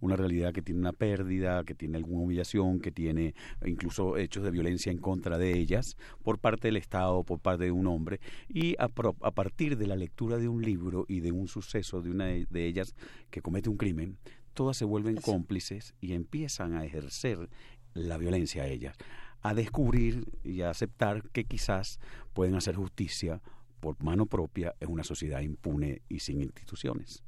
una 0.00 0.16
realidad 0.16 0.52
que 0.52 0.62
tiene 0.62 0.80
una 0.80 0.92
pérdida, 0.92 1.64
que 1.64 1.74
tiene 1.74 1.96
alguna 1.96 2.22
humillación, 2.22 2.80
que 2.80 2.92
tiene 2.92 3.34
incluso 3.64 4.16
hechos 4.16 4.44
de 4.44 4.50
violencia 4.50 4.92
en 4.92 4.98
contra 4.98 5.38
de 5.38 5.58
ellas 5.58 5.96
por 6.22 6.38
parte 6.38 6.68
del 6.68 6.76
Estado, 6.76 7.24
por 7.24 7.40
parte 7.40 7.64
de 7.64 7.72
un 7.72 7.86
hombre. 7.86 8.20
Y 8.48 8.76
a, 8.78 8.84
a 8.84 9.30
partir 9.32 9.76
de 9.76 9.86
la 9.86 9.96
lectura 9.96 10.36
de 10.38 10.48
un 10.48 10.62
libro 10.62 11.04
y 11.08 11.20
de 11.20 11.32
un 11.32 11.48
suceso 11.48 12.02
de 12.02 12.10
una 12.10 12.26
de 12.26 12.66
ellas 12.66 12.94
que 13.30 13.42
comete 13.42 13.68
un 13.68 13.76
crimen, 13.76 14.18
todas 14.54 14.76
se 14.76 14.84
vuelven 14.84 15.16
cómplices 15.16 15.94
y 16.00 16.12
empiezan 16.12 16.74
a 16.74 16.84
ejercer 16.84 17.48
la 17.94 18.18
violencia 18.18 18.62
a 18.62 18.66
ellas, 18.66 18.96
a 19.40 19.54
descubrir 19.54 20.26
y 20.44 20.62
a 20.62 20.70
aceptar 20.70 21.28
que 21.30 21.44
quizás 21.44 21.98
pueden 22.32 22.54
hacer 22.54 22.76
justicia 22.76 23.40
por 23.82 24.00
mano 24.00 24.26
propia 24.26 24.76
en 24.78 24.92
una 24.92 25.02
sociedad 25.02 25.40
impune 25.40 26.02
y 26.08 26.20
sin 26.20 26.40
instituciones. 26.40 27.24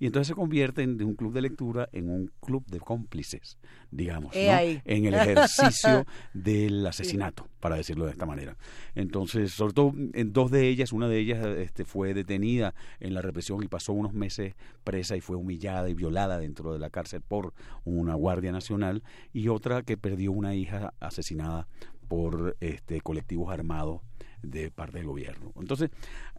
Y 0.00 0.06
entonces 0.06 0.28
se 0.28 0.34
convierten 0.34 0.96
de 0.96 1.04
un 1.04 1.14
club 1.14 1.34
de 1.34 1.42
lectura 1.42 1.90
en 1.92 2.08
un 2.08 2.30
club 2.40 2.64
de 2.66 2.80
cómplices, 2.80 3.58
digamos, 3.90 4.34
en 4.34 5.04
el 5.04 5.14
ejercicio 5.14 6.06
del 6.32 6.86
asesinato, 6.86 7.46
para 7.60 7.76
decirlo 7.76 8.06
de 8.06 8.12
esta 8.12 8.24
manera. 8.24 8.56
Entonces, 8.94 9.52
sobre 9.52 9.74
todo 9.74 9.92
en 10.14 10.32
dos 10.32 10.50
de 10.50 10.68
ellas, 10.68 10.92
una 10.92 11.08
de 11.08 11.18
ellas 11.18 11.44
este, 11.58 11.84
fue 11.84 12.14
detenida 12.14 12.74
en 13.00 13.12
la 13.12 13.20
represión 13.20 13.62
y 13.62 13.68
pasó 13.68 13.92
unos 13.92 14.14
meses 14.14 14.54
presa 14.82 15.14
y 15.14 15.20
fue 15.20 15.36
humillada 15.36 15.90
y 15.90 15.94
violada 15.94 16.38
dentro 16.38 16.72
de 16.72 16.78
la 16.78 16.88
cárcel 16.88 17.20
por 17.20 17.52
una 17.84 18.14
guardia 18.14 18.50
nacional, 18.50 19.02
y 19.34 19.48
otra 19.48 19.82
que 19.82 19.98
perdió 19.98 20.32
una 20.32 20.54
hija 20.54 20.94
asesinada 21.00 21.68
por 22.08 22.56
este, 22.60 23.02
colectivos 23.02 23.52
armados 23.52 24.00
de 24.42 24.70
parte 24.70 24.98
del 24.98 25.06
gobierno. 25.06 25.52
Entonces, 25.56 25.90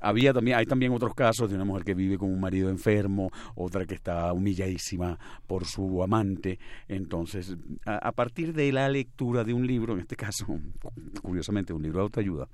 había 0.02 0.34
también, 0.34 0.58
hay 0.58 0.66
también 0.66 0.92
otros 0.94 1.14
casos 1.14 1.50
de 1.50 1.56
una 1.56 1.66
mujer 1.66 1.84
que 1.84 1.94
vive 1.94 2.18
con 2.18 2.32
un 2.32 2.40
marido 2.40 2.70
enfermo, 2.70 3.32
otra 3.56 3.86
que 3.86 3.96
está 3.96 4.32
humilladísima 4.34 5.20
por 5.48 5.66
su 5.66 6.02
amante. 6.04 6.60
Entonces, 6.88 7.56
a 7.86 8.12
partir 8.12 8.54
de 8.54 8.72
la 8.72 8.90
lectura 8.90 9.44
de 9.44 9.54
un 9.54 9.68
libro, 9.68 9.94
en 9.94 10.00
este 10.02 10.16
caso, 10.16 10.46
curiosamente, 11.22 11.74
un 11.74 11.84
libro 11.84 12.00
de 12.00 12.04
autoayuda, 12.04 12.48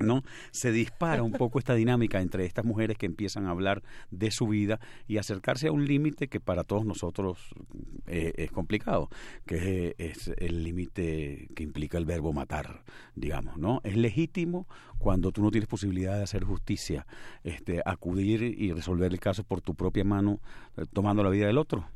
¿no? 0.00 0.22
Se 0.50 0.72
dispara 0.72 1.22
un 1.22 1.32
poco 1.32 1.58
esta 1.58 1.74
dinámica 1.74 2.20
entre 2.20 2.46
estas 2.46 2.64
mujeres 2.64 2.96
que 2.96 3.06
empiezan 3.06 3.46
a 3.46 3.50
hablar 3.50 3.82
de 4.10 4.30
su 4.30 4.48
vida 4.48 4.80
y 5.06 5.18
acercarse 5.18 5.68
a 5.68 5.72
un 5.72 5.86
límite 5.86 6.28
que 6.28 6.40
para 6.40 6.64
todos 6.64 6.84
nosotros 6.84 7.38
eh, 8.06 8.32
es 8.36 8.50
complicado, 8.50 9.08
que 9.46 9.94
es, 9.98 10.32
el 10.38 10.64
límite 10.64 11.48
que 11.54 11.62
implica 11.62 11.98
el 11.98 12.04
verbo 12.04 12.32
matar, 12.32 12.84
digamos, 13.14 13.56
¿no? 13.56 13.80
Es 13.84 13.96
legítimo 13.96 14.66
cuando 14.98 15.32
tú 15.32 15.42
no 15.42 15.50
tienes 15.50 15.68
posibilidad 15.68 16.16
de 16.16 16.24
hacer 16.24 16.44
justicia, 16.44 17.06
este, 17.44 17.82
acudir 17.84 18.42
y 18.42 18.72
resolver 18.72 19.12
el 19.12 19.20
caso 19.20 19.44
por 19.44 19.60
tu 19.60 19.74
propia 19.74 20.04
mano, 20.04 20.40
eh, 20.76 20.84
tomando 20.92 21.22
la 21.22 21.30
vida 21.30 21.46
del 21.46 21.58
otro. 21.58 21.86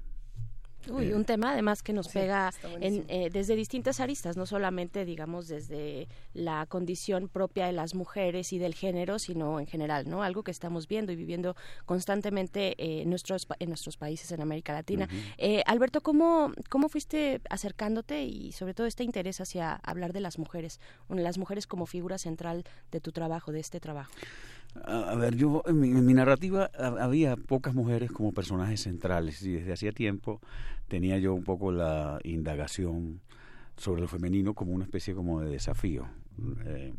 Uy, 0.91 1.12
un 1.12 1.25
tema 1.25 1.53
además 1.53 1.83
que 1.83 1.93
nos 1.93 2.09
pega 2.09 2.53
en, 2.81 3.05
eh, 3.09 3.31
desde 3.33 3.57
distintas 3.57 4.00
aristas, 4.00 4.37
no 4.37 4.47
solamente, 4.47 5.05
digamos, 5.05 5.49
desde 5.49 6.09
la 6.33 6.67
condición 6.67 7.29
propia 7.29 7.67
de 7.67 7.73
las 7.73 7.95
mujeres 7.95 8.53
y 8.53 8.59
del 8.59 8.75
género, 8.75 9.19
sino 9.19 9.61
en 9.61 9.67
general, 9.67 10.09
¿no? 10.09 10.23
Algo 10.23 10.43
que 10.43 10.50
estamos 10.50 10.88
viendo 10.88 11.12
y 11.12 11.17
viviendo 11.17 11.57
constantemente 11.87 12.75
eh, 12.79 13.03
en, 13.03 13.11
nuestros, 13.11 13.47
en 13.59 13.69
nuestros 13.69 13.97
países 13.97 14.31
en 14.33 14.41
América 14.41 14.73
Latina. 14.73 15.09
Eh, 15.38 15.62
Alberto, 15.67 16.00
¿cómo, 16.00 16.53
¿cómo 16.69 16.88
fuiste 16.88 17.41
acercándote 17.50 18.25
y 18.25 18.53
sobre 18.53 18.75
todo 18.75 18.87
este 18.87 19.05
interés 19.05 19.41
hacia 19.41 19.75
hablar 19.76 20.12
de 20.12 20.21
las 20.21 20.38
mujeres, 20.38 20.81
las 21.09 21.38
mujeres 21.38 21.67
como 21.67 21.87
figura 21.87 22.19
central 22.19 22.64
de 22.91 23.00
tu 23.00 23.12
trabajo, 23.12 23.53
de 23.53 23.61
este 23.61 23.81
trabajo? 23.81 24.12
A 24.85 25.14
ver, 25.14 25.37
yo 25.37 25.62
en 25.66 25.80
mi, 25.80 26.14
narrativa 26.14 26.71
había 26.76 27.37
pocas 27.37 27.75
mujeres 27.75 28.11
como 28.11 28.33
personajes 28.33 28.83
centrales 28.83 29.40
y 29.42 29.52
desde 29.52 29.73
hacía 29.73 29.92
tiempo 29.92 30.40
tenía 30.88 31.16
yo 31.18 31.33
un 31.33 31.44
poco 31.44 31.71
la 31.71 32.18
indagación 32.25 33.21
sobre 33.76 34.02
lo 34.02 34.09
femenino 34.09 34.54
como 34.54 34.73
una 34.73 34.85
especie 34.85 35.14
como 35.14 35.40
de 35.40 35.50
desafío. 35.50 36.06
Eh, 36.66 36.92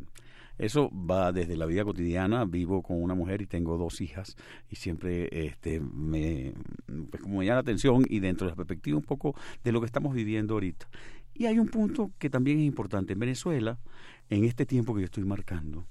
eso 0.57 0.89
va 0.89 1.33
desde 1.33 1.57
la 1.57 1.65
vida 1.65 1.83
cotidiana, 1.83 2.45
vivo 2.45 2.81
con 2.81 3.01
una 3.01 3.13
mujer 3.13 3.41
y 3.41 3.45
tengo 3.45 3.77
dos 3.77 3.99
hijas 3.99 4.37
y 4.69 4.77
siempre 4.77 5.27
este 5.47 5.81
me 5.81 6.53
pues 7.09 7.21
como 7.21 7.39
me 7.39 7.45
llama 7.45 7.55
la 7.55 7.61
atención 7.61 8.05
y 8.07 8.19
dentro 8.19 8.47
de 8.47 8.51
la 8.51 8.55
perspectiva 8.55 8.97
un 8.97 9.03
poco 9.03 9.35
de 9.63 9.71
lo 9.73 9.81
que 9.81 9.85
estamos 9.85 10.13
viviendo 10.13 10.53
ahorita. 10.53 10.87
Y 11.33 11.47
hay 11.47 11.59
un 11.59 11.67
punto 11.67 12.11
que 12.17 12.29
también 12.29 12.59
es 12.59 12.65
importante 12.65 13.11
en 13.11 13.19
Venezuela, 13.19 13.77
en 14.29 14.45
este 14.45 14.65
tiempo 14.65 14.95
que 14.95 15.01
yo 15.01 15.05
estoy 15.05 15.25
marcando, 15.25 15.85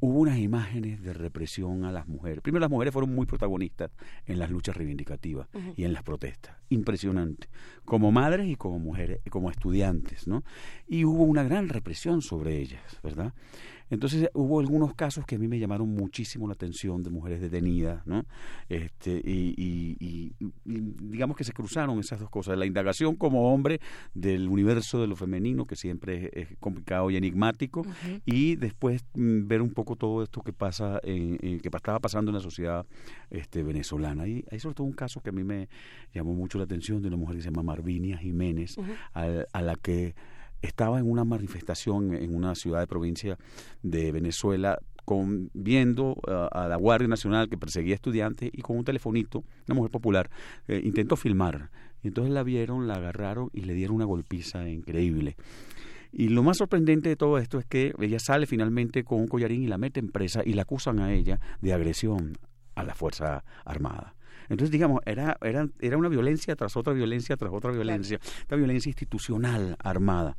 hubo 0.00 0.20
unas 0.20 0.38
imágenes 0.38 1.02
de 1.02 1.12
represión 1.12 1.84
a 1.84 1.92
las 1.92 2.08
mujeres. 2.08 2.40
Primero, 2.40 2.60
las 2.60 2.70
mujeres 2.70 2.92
fueron 2.92 3.14
muy 3.14 3.26
protagonistas 3.26 3.90
en 4.26 4.38
las 4.38 4.50
luchas 4.50 4.76
reivindicativas 4.76 5.48
y 5.76 5.84
en 5.84 5.92
las 5.92 6.02
protestas. 6.02 6.56
Impresionante. 6.70 7.48
Como 7.84 8.10
madres 8.10 8.48
y 8.48 8.56
como 8.56 8.78
mujeres, 8.78 9.20
como 9.30 9.50
estudiantes, 9.50 10.26
¿no? 10.26 10.42
Y 10.88 11.04
hubo 11.04 11.24
una 11.24 11.42
gran 11.42 11.68
represión 11.68 12.22
sobre 12.22 12.58
ellas, 12.58 12.82
¿verdad? 13.02 13.34
Entonces 13.90 14.30
hubo 14.34 14.60
algunos 14.60 14.94
casos 14.94 15.26
que 15.26 15.34
a 15.34 15.38
mí 15.38 15.48
me 15.48 15.58
llamaron 15.58 15.88
muchísimo 15.88 16.46
la 16.46 16.54
atención 16.54 17.02
de 17.02 17.10
mujeres 17.10 17.40
detenidas, 17.40 18.06
¿no? 18.06 18.24
Este, 18.68 19.20
y, 19.24 20.32
digamos 20.64 21.36
que 21.36 21.44
se 21.44 21.52
cruzaron 21.52 21.98
esas 21.98 22.20
dos 22.20 22.30
cosas, 22.30 22.56
la 22.56 22.66
indagación 22.66 23.16
como 23.16 23.52
hombre 23.52 23.80
del 24.14 24.48
universo 24.48 25.00
de 25.00 25.06
lo 25.06 25.16
femenino, 25.16 25.66
que 25.66 25.76
siempre 25.76 26.30
es, 26.32 26.48
complicado 26.60 27.10
y 27.10 27.16
enigmático, 27.16 27.84
y 28.24 28.56
después 28.56 29.04
mm, 29.14 29.46
ver 29.46 29.62
un 29.62 29.70
poco 29.70 29.96
todo 29.96 30.22
esto 30.22 30.42
que 30.42 30.52
pasa, 30.52 31.00
en, 31.02 31.38
que 31.38 31.68
estaba 31.68 31.98
pasando 31.98 32.30
en 32.30 32.36
la 32.36 32.40
sociedad 32.40 32.86
este, 33.30 33.62
venezolana. 33.62 34.26
Y 34.28 34.44
hay 34.50 34.60
sobre 34.60 34.74
todo 34.74 34.86
un 34.86 34.92
caso 34.92 35.20
que 35.20 35.30
a 35.30 35.32
mí 35.32 35.42
me 35.42 35.68
llamó 36.14 36.34
mucho 36.34 36.58
la 36.58 36.64
atención 36.64 37.02
de 37.02 37.08
una 37.08 37.16
mujer 37.16 37.36
que 37.36 37.42
se 37.42 37.50
llama 37.50 37.62
Marvinia 37.62 38.18
Jiménez, 38.18 38.76
a 39.14 39.62
la 39.62 39.74
que 39.76 40.14
estaba 40.62 40.98
en 40.98 41.10
una 41.10 41.24
manifestación 41.24 42.14
en 42.14 42.34
una 42.34 42.54
ciudad 42.54 42.80
de 42.80 42.86
provincia 42.86 43.38
de 43.82 44.12
Venezuela 44.12 44.78
con, 45.04 45.50
viendo 45.54 46.16
a 46.52 46.68
la 46.68 46.76
Guardia 46.76 47.08
Nacional 47.08 47.48
que 47.48 47.58
perseguía 47.58 47.94
estudiantes 47.94 48.50
y 48.52 48.62
con 48.62 48.76
un 48.76 48.84
telefonito, 48.84 49.42
una 49.66 49.74
mujer 49.74 49.90
popular, 49.90 50.30
eh, 50.68 50.80
intentó 50.84 51.16
filmar. 51.16 51.70
Y 52.02 52.08
entonces 52.08 52.32
la 52.32 52.42
vieron, 52.42 52.86
la 52.86 52.94
agarraron 52.94 53.50
y 53.52 53.62
le 53.62 53.74
dieron 53.74 53.96
una 53.96 54.04
golpiza 54.04 54.68
increíble. 54.68 55.36
Y 56.12 56.28
lo 56.28 56.42
más 56.42 56.58
sorprendente 56.58 57.08
de 57.08 57.16
todo 57.16 57.38
esto 57.38 57.58
es 57.58 57.66
que 57.66 57.94
ella 57.98 58.18
sale 58.18 58.46
finalmente 58.46 59.04
con 59.04 59.20
un 59.20 59.28
collarín 59.28 59.62
y 59.62 59.66
la 59.66 59.78
mete 59.78 60.00
en 60.00 60.10
presa 60.10 60.42
y 60.44 60.54
la 60.54 60.62
acusan 60.62 61.00
a 61.00 61.12
ella 61.12 61.40
de 61.60 61.72
agresión 61.72 62.38
a 62.74 62.84
la 62.84 62.94
Fuerza 62.94 63.44
Armada. 63.64 64.14
Entonces, 64.48 64.72
digamos, 64.72 65.00
era, 65.06 65.36
era, 65.42 65.68
era 65.78 65.96
una 65.96 66.08
violencia 66.08 66.56
tras 66.56 66.76
otra 66.76 66.92
violencia 66.92 67.36
tras 67.36 67.52
otra 67.52 67.70
violencia, 67.70 68.18
esta 68.40 68.56
violencia 68.56 68.90
institucional 68.90 69.76
armada. 69.78 70.36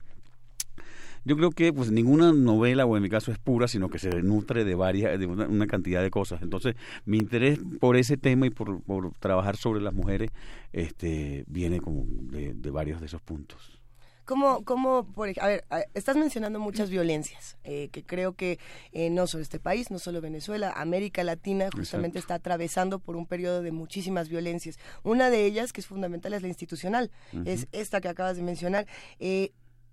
Yo 1.23 1.37
creo 1.37 1.51
que 1.51 1.71
pues 1.71 1.91
ninguna 1.91 2.33
novela, 2.33 2.85
o 2.85 2.97
en 2.97 3.03
mi 3.03 3.09
caso 3.09 3.31
es 3.31 3.37
pura, 3.37 3.67
sino 3.67 3.89
que 3.89 3.99
se 3.99 4.09
nutre 4.23 4.63
de 4.65 4.75
varias, 4.75 5.19
de 5.19 5.27
una, 5.27 5.67
cantidad 5.67 6.01
de 6.01 6.09
cosas. 6.09 6.41
Entonces, 6.41 6.75
mi 7.05 7.17
interés 7.17 7.59
por 7.79 7.95
ese 7.95 8.17
tema 8.17 8.47
y 8.47 8.49
por, 8.49 8.81
trabajar 9.19 9.55
sobre 9.55 9.81
las 9.81 9.93
mujeres, 9.93 10.31
este, 10.73 11.43
viene 11.47 11.79
como 11.79 12.05
de, 12.07 12.71
varios 12.71 12.99
de 12.99 13.05
esos 13.05 13.21
puntos. 13.21 13.79
¿Cómo, 14.25 14.63
cómo 14.63 15.11
por, 15.11 15.29
a 15.41 15.47
ver, 15.47 15.65
estás 15.93 16.15
mencionando 16.15 16.59
muchas 16.59 16.89
violencias, 16.89 17.57
eh, 17.63 17.89
que 17.91 18.03
creo 18.03 18.33
que 18.33 18.59
eh, 18.93 19.09
no 19.09 19.27
solo 19.27 19.43
este 19.43 19.59
país, 19.59 19.91
no 19.91 19.99
solo 19.99 20.21
Venezuela, 20.21 20.71
América 20.75 21.23
Latina 21.23 21.67
justamente 21.73 22.17
está 22.17 22.35
atravesando 22.35 22.99
por 22.99 23.15
un 23.15 23.25
periodo 23.25 23.61
de 23.61 23.71
muchísimas 23.71 24.29
violencias. 24.29 24.77
Una 25.03 25.29
de 25.29 25.45
ellas, 25.45 25.73
que 25.73 25.81
es 25.81 25.87
fundamental, 25.87 26.33
es 26.33 26.43
la 26.43 26.47
institucional, 26.47 27.11
es 27.45 27.67
esta 27.71 27.99
que 27.99 28.07
acabas 28.07 28.37
de 28.37 28.43
mencionar. 28.43 28.87
Eh, 29.19 29.51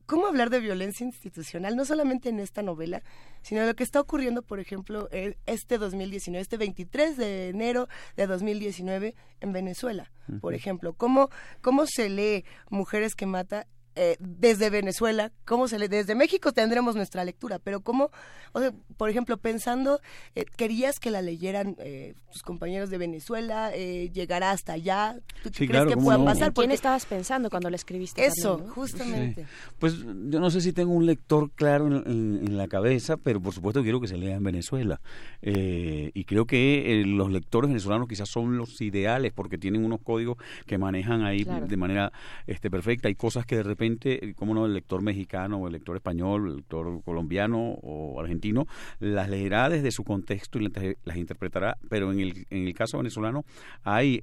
cómo 0.08 0.26
hablar 0.26 0.48
de 0.48 0.58
violencia 0.58 1.04
institucional, 1.04 1.76
no 1.76 1.84
solamente 1.84 2.30
en 2.30 2.40
esta 2.40 2.62
novela, 2.62 3.02
sino 3.42 3.64
lo 3.66 3.74
que 3.74 3.84
está 3.84 4.00
ocurriendo, 4.00 4.40
por 4.40 4.58
ejemplo, 4.58 5.06
eh, 5.12 5.36
este 5.44 5.76
2019, 5.76 6.40
este 6.40 6.56
23 6.56 7.16
de 7.18 7.48
enero 7.50 7.88
de 8.16 8.26
2019 8.26 9.14
en 9.40 9.52
Venezuela, 9.52 10.10
por 10.40 10.54
ejemplo. 10.54 10.94
¿Cómo, 10.94 11.28
¿Cómo 11.60 11.84
se 11.86 12.08
lee 12.08 12.46
Mujeres 12.70 13.14
que 13.14 13.26
mata 13.26 13.66
eh, 14.00 14.16
desde 14.20 14.70
Venezuela, 14.70 15.32
cómo 15.44 15.66
se 15.66 15.76
le, 15.76 15.88
desde 15.88 16.14
México 16.14 16.52
tendremos 16.52 16.94
nuestra 16.94 17.24
lectura, 17.24 17.58
pero 17.58 17.80
cómo, 17.80 18.12
o 18.52 18.60
sea, 18.60 18.72
por 18.96 19.10
ejemplo, 19.10 19.38
pensando, 19.38 20.00
eh, 20.36 20.44
querías 20.56 21.00
que 21.00 21.10
la 21.10 21.20
leyeran 21.20 21.74
eh, 21.80 22.14
tus 22.32 22.44
compañeros 22.44 22.90
de 22.90 22.98
Venezuela, 22.98 23.72
llegará 23.72 24.52
hasta 24.52 24.74
allá, 24.74 25.18
¿tú 25.42 25.50
crees 25.50 25.86
que 25.86 25.96
pueda 25.96 26.24
pasar? 26.24 26.52
¿Quién 26.52 26.70
estabas 26.70 27.06
pensando 27.06 27.50
cuando 27.50 27.70
la 27.70 27.76
escribiste? 27.76 28.24
Eso, 28.24 28.58
justamente. 28.68 29.46
Pues 29.80 29.96
yo 29.98 30.38
no 30.38 30.50
sé 30.50 30.60
si 30.60 30.72
tengo 30.72 30.92
un 30.92 31.06
lector 31.06 31.50
claro 31.50 31.88
en, 31.88 32.56
la 32.56 32.68
cabeza, 32.68 33.16
pero 33.16 33.40
por 33.40 33.52
supuesto 33.52 33.82
quiero 33.82 34.00
que 34.00 34.06
se 34.06 34.16
lea 34.16 34.36
en 34.36 34.44
Venezuela. 34.44 35.00
y 35.42 36.24
creo 36.24 36.46
que 36.46 37.02
los 37.04 37.32
lectores 37.32 37.68
venezolanos 37.68 38.06
quizás 38.06 38.28
son 38.28 38.58
los 38.58 38.80
ideales 38.80 39.32
porque 39.32 39.58
tienen 39.58 39.84
unos 39.84 40.00
códigos 40.02 40.36
que 40.66 40.78
manejan 40.78 41.24
ahí 41.24 41.42
de 41.42 41.76
manera 41.76 42.12
este, 42.46 42.70
perfecta. 42.70 43.08
Hay 43.08 43.16
cosas 43.16 43.44
que 43.44 43.56
de 43.56 43.64
repente 43.64 43.87
eh, 44.04 44.34
como 44.34 44.54
no, 44.54 44.66
el 44.66 44.74
lector 44.74 45.02
mexicano 45.02 45.58
o 45.58 45.66
el 45.66 45.72
lector 45.72 45.96
español, 45.96 46.48
el 46.48 46.56
lector 46.56 47.02
colombiano 47.02 47.78
o 47.82 48.20
argentino, 48.20 48.66
las 49.00 49.28
leerá 49.28 49.68
desde 49.68 49.90
su 49.90 50.04
contexto 50.04 50.58
y 50.58 50.68
las 51.04 51.16
interpretará, 51.16 51.78
pero 51.88 52.12
en 52.12 52.20
el, 52.20 52.46
en 52.50 52.66
el 52.66 52.74
caso 52.74 52.98
venezolano 52.98 53.44
hay 53.82 54.22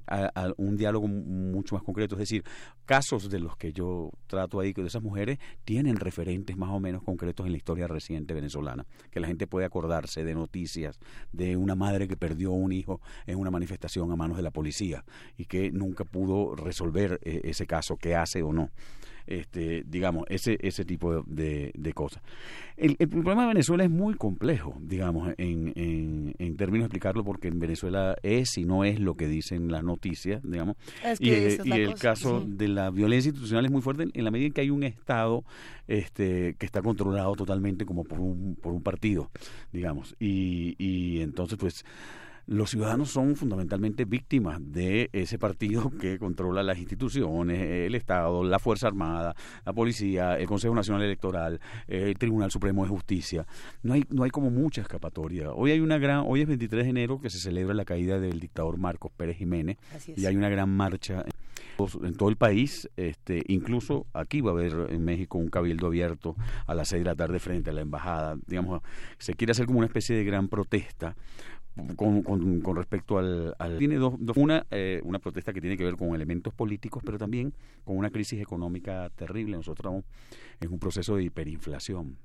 un 0.56 0.76
diálogo 0.76 1.08
mucho 1.08 1.74
más 1.74 1.84
concreto, 1.84 2.14
es 2.14 2.20
decir, 2.20 2.44
casos 2.84 3.28
de 3.30 3.40
los 3.40 3.56
que 3.56 3.72
yo 3.72 4.10
trato 4.26 4.60
ahí, 4.60 4.72
de 4.72 4.86
esas 4.86 5.02
mujeres, 5.02 5.38
tienen 5.64 5.96
referentes 5.96 6.56
más 6.56 6.70
o 6.70 6.80
menos 6.80 7.02
concretos 7.02 7.46
en 7.46 7.52
la 7.52 7.58
historia 7.58 7.86
reciente 7.86 8.34
venezolana, 8.34 8.86
que 9.10 9.20
la 9.20 9.26
gente 9.26 9.46
puede 9.46 9.66
acordarse 9.66 10.24
de 10.24 10.34
noticias 10.34 10.98
de 11.32 11.56
una 11.56 11.74
madre 11.74 12.08
que 12.08 12.16
perdió 12.16 12.52
un 12.52 12.72
hijo 12.72 13.00
en 13.26 13.38
una 13.38 13.50
manifestación 13.50 14.10
a 14.12 14.16
manos 14.16 14.36
de 14.36 14.42
la 14.42 14.50
policía 14.50 15.04
y 15.36 15.46
que 15.46 15.70
nunca 15.70 16.04
pudo 16.04 16.54
resolver 16.54 17.18
eh, 17.22 17.40
ese 17.44 17.66
caso, 17.66 17.96
qué 17.96 18.14
hace 18.14 18.42
o 18.42 18.52
no 18.52 18.70
este, 19.26 19.84
digamos, 19.86 20.24
ese, 20.28 20.58
ese 20.60 20.84
tipo 20.84 21.22
de, 21.22 21.72
de 21.74 21.92
cosas. 21.92 22.22
El, 22.76 22.96
el, 22.98 23.08
problema 23.08 23.42
de 23.42 23.48
Venezuela 23.48 23.84
es 23.84 23.90
muy 23.90 24.14
complejo, 24.14 24.76
digamos, 24.80 25.32
en, 25.38 25.72
en, 25.76 26.34
en, 26.38 26.56
términos 26.56 26.84
de 26.84 26.86
explicarlo, 26.86 27.24
porque 27.24 27.48
en 27.48 27.58
Venezuela 27.58 28.16
es 28.22 28.56
y 28.58 28.64
no 28.64 28.84
es 28.84 29.00
lo 29.00 29.14
que 29.14 29.28
dicen 29.28 29.70
las 29.70 29.82
noticias, 29.82 30.42
digamos. 30.42 30.76
y, 31.18 31.30
y 31.30 31.72
el 31.72 31.94
caso 31.94 32.44
de 32.46 32.68
la 32.68 32.90
violencia 32.90 33.30
institucional 33.30 33.64
es 33.64 33.70
muy 33.70 33.82
fuerte 33.82 34.06
en 34.12 34.24
la 34.24 34.30
medida 34.30 34.48
en 34.48 34.52
que 34.52 34.60
hay 34.60 34.70
un 34.70 34.82
Estado 34.82 35.44
este, 35.88 36.54
que 36.58 36.66
está 36.66 36.82
controlado 36.82 37.34
totalmente 37.34 37.86
como 37.86 38.04
por 38.04 38.20
un, 38.20 38.56
por 38.60 38.72
un 38.72 38.82
partido, 38.82 39.30
digamos. 39.72 40.14
Y, 40.18 40.74
y 40.78 41.20
entonces, 41.20 41.58
pues 41.58 41.84
los 42.46 42.70
ciudadanos 42.70 43.10
son 43.10 43.34
fundamentalmente 43.34 44.04
víctimas 44.04 44.60
de 44.60 45.10
ese 45.12 45.38
partido 45.38 45.90
que 46.00 46.18
controla 46.18 46.62
las 46.62 46.78
instituciones, 46.78 47.60
el 47.86 47.94
Estado, 47.94 48.44
la 48.44 48.58
Fuerza 48.58 48.86
Armada, 48.86 49.34
la 49.64 49.72
Policía, 49.72 50.38
el 50.38 50.46
Consejo 50.46 50.74
Nacional 50.74 51.02
Electoral, 51.02 51.60
el 51.88 52.16
Tribunal 52.18 52.50
Supremo 52.50 52.84
de 52.84 52.90
Justicia. 52.90 53.46
No 53.82 53.94
hay, 53.94 54.04
no 54.10 54.22
hay 54.22 54.30
como 54.30 54.50
mucha 54.50 54.80
escapatoria. 54.80 55.52
Hoy 55.52 55.72
hay 55.72 55.80
una 55.80 55.98
gran, 55.98 56.24
hoy 56.26 56.42
es 56.42 56.46
23 56.46 56.84
de 56.84 56.90
enero 56.90 57.20
que 57.20 57.30
se 57.30 57.38
celebra 57.38 57.74
la 57.74 57.84
caída 57.84 58.18
del 58.20 58.38
dictador 58.38 58.78
Marcos 58.78 59.10
Pérez 59.16 59.36
Jiménez 59.36 59.78
y 60.16 60.26
hay 60.26 60.36
una 60.36 60.48
gran 60.48 60.70
marcha 60.70 61.24
en 62.02 62.14
todo 62.14 62.28
el 62.30 62.36
país, 62.36 62.88
este, 62.96 63.42
incluso 63.48 64.06
aquí 64.14 64.40
va 64.40 64.52
a 64.52 64.54
haber 64.54 64.86
en 64.90 65.04
México 65.04 65.36
un 65.36 65.48
cabildo 65.48 65.88
abierto 65.88 66.34
a 66.66 66.74
las 66.74 66.88
seis 66.88 67.04
de 67.04 67.10
la 67.10 67.14
tarde 67.14 67.38
frente 67.38 67.70
a 67.70 67.72
la 67.72 67.82
embajada. 67.82 68.36
Digamos, 68.46 68.82
se 69.18 69.34
quiere 69.34 69.50
hacer 69.50 69.66
como 69.66 69.78
una 69.78 69.86
especie 69.86 70.16
de 70.16 70.24
gran 70.24 70.48
protesta 70.48 71.16
con, 71.96 72.22
con, 72.22 72.76
respecto 72.76 73.18
al, 73.18 73.54
tiene 73.78 73.96
dos, 73.96 74.14
una 74.36 74.66
eh, 74.70 75.00
una 75.04 75.18
protesta 75.18 75.52
que 75.52 75.60
tiene 75.60 75.76
que 75.76 75.84
ver 75.84 75.96
con 75.96 76.14
elementos 76.14 76.54
políticos 76.54 77.02
pero 77.04 77.18
también 77.18 77.52
con 77.84 77.96
una 77.96 78.10
crisis 78.10 78.40
económica 78.40 79.10
terrible 79.14 79.56
nosotros 79.56 79.78
estamos 79.78 80.04
en 80.60 80.72
un 80.72 80.78
proceso 80.78 81.16
de 81.16 81.24
hiperinflación 81.24 82.16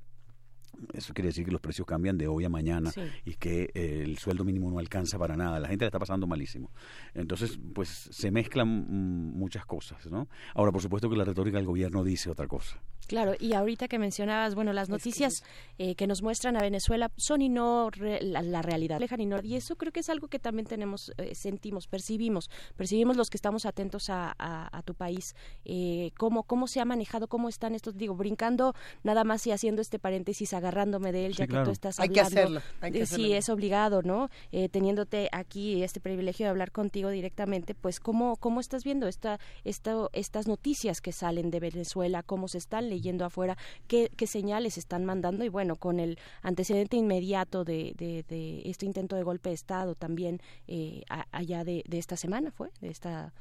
eso 0.94 1.14
quiere 1.14 1.28
decir 1.28 1.46
que 1.46 1.52
los 1.52 1.62
precios 1.62 1.86
cambian 1.86 2.18
de 2.18 2.28
hoy 2.28 2.46
a 2.46 2.50
mañana 2.50 2.92
y 3.26 3.36
que 3.36 3.70
eh, 3.74 4.04
el 4.04 4.18
sueldo 4.18 4.44
mínimo 4.44 4.72
no 4.72 4.80
alcanza 4.80 5.20
para 5.20 5.36
nada. 5.36 5.60
La 5.60 5.68
gente 5.68 5.86
la 5.86 5.88
está 5.88 6.00
pasando 6.00 6.28
malísimo. 6.28 6.72
Entonces, 7.14 7.60
pues 7.74 7.90
se 7.90 8.32
mezclan 8.32 8.68
muchas 8.68 9.66
cosas, 9.66 10.06
¿no? 10.08 10.28
Ahora, 10.56 10.72
por 10.72 10.82
supuesto 10.82 11.10
que 11.10 11.16
la 11.16 11.26
retórica 11.26 11.58
del 11.58 11.68
gobierno 11.68 12.04
dice 12.04 12.30
otra 12.30 12.48
cosa. 12.48 12.82
Claro, 13.08 13.34
y 13.40 13.54
ahorita 13.54 13.88
que 13.88 14.00
mencionabas, 14.00 14.56
bueno, 14.56 14.74
las 14.74 14.90
noticias 14.90 15.44
eh, 15.78 15.96
que 15.96 16.08
nos 16.08 16.22
muestran 16.22 16.56
a 16.56 16.62
Venezuela 16.62 17.12
son 17.18 17.42
y 17.42 17.50
no 17.50 17.90
la, 18.22 18.62
realidad, 18.62 19.02
y, 19.18 19.26
no, 19.26 19.40
y 19.44 19.56
eso 19.56 19.76
creo 19.76 19.92
que 19.92 20.00
es 20.00 20.10
algo 20.10 20.28
que 20.28 20.40
también 20.40 20.66
tenemos, 20.66 21.12
eh, 21.18 21.36
sentimos, 21.36 21.88
percibimos, 21.88 22.50
percibimos 22.76 23.18
los 23.18 23.30
que 23.30 23.38
estamos 23.38 23.66
atentos 23.66 24.10
a, 24.10 24.82
tu 24.86 24.96
país, 24.96 25.36
eh, 25.66 26.12
cómo, 26.18 26.44
cómo 26.44 26.68
se 26.68 26.80
ha 26.80 26.86
manejado, 26.86 27.28
cómo 27.28 27.50
están 27.50 27.76
estos, 27.76 27.98
digo, 27.98 28.16
brincando 28.16 28.74
nada 29.04 29.24
más 29.24 29.46
y 29.46 29.52
haciendo 29.52 29.82
este 29.82 30.00
paréntesis, 30.00 30.54
agarrándome 30.54 31.12
de 31.12 31.26
él, 31.26 31.34
ya 31.34 31.48
que 31.48 31.58
tú 31.64 31.72
estás 31.72 32.00
hablando. 32.00 32.20
Hay 32.20 32.26
que 32.26 32.40
hacerlo. 32.40 32.62
Hay 32.82 32.92
que 32.92 33.06
Sí, 33.06 33.34
es 33.34 33.50
obligado, 33.50 34.02
¿no? 34.02 34.30
teniéndote 34.72 35.30
aquí 35.32 35.84
este 35.84 36.00
privilegio 36.00 36.46
de 36.46 36.50
hablar 36.52 36.72
contigo 36.72 37.10
directamente, 37.10 37.76
pues 37.76 38.00
cómo, 38.00 38.38
cómo 38.38 38.60
estás 38.60 38.84
viendo 38.84 39.08
esta, 39.08 39.40
esta, 39.64 40.08
estas 40.14 40.48
noticias 40.48 41.02
que 41.02 41.12
salen 41.12 41.52
de 41.52 41.60
Venezuela, 41.60 42.24
cómo 42.24 42.48
se 42.48 42.58
están 42.58 42.90
leyendo 42.92 43.12
yendo 43.12 43.26
afuera, 43.26 43.58
qué, 43.88 44.10
señales 44.28 44.78
están 44.78 45.06
mandando 45.06 45.44
y 45.44 45.50
bueno, 45.50 45.76
con 45.76 46.00
el 46.00 46.20
antecedente 46.44 46.98
inmediato 46.98 47.64
de, 47.64 47.94
de, 47.98 48.62
este 48.66 48.86
intento 48.86 49.16
de 49.16 49.24
golpe 49.24 49.50
de 49.50 49.56
Estado 49.56 49.96
también 49.96 50.40
eh, 50.68 51.02
allá 51.32 51.64
de, 51.64 51.84
esta 51.90 52.16
semana 52.16 52.52
fue, 52.52 52.70
de 52.80 52.90
esta 52.90 53.34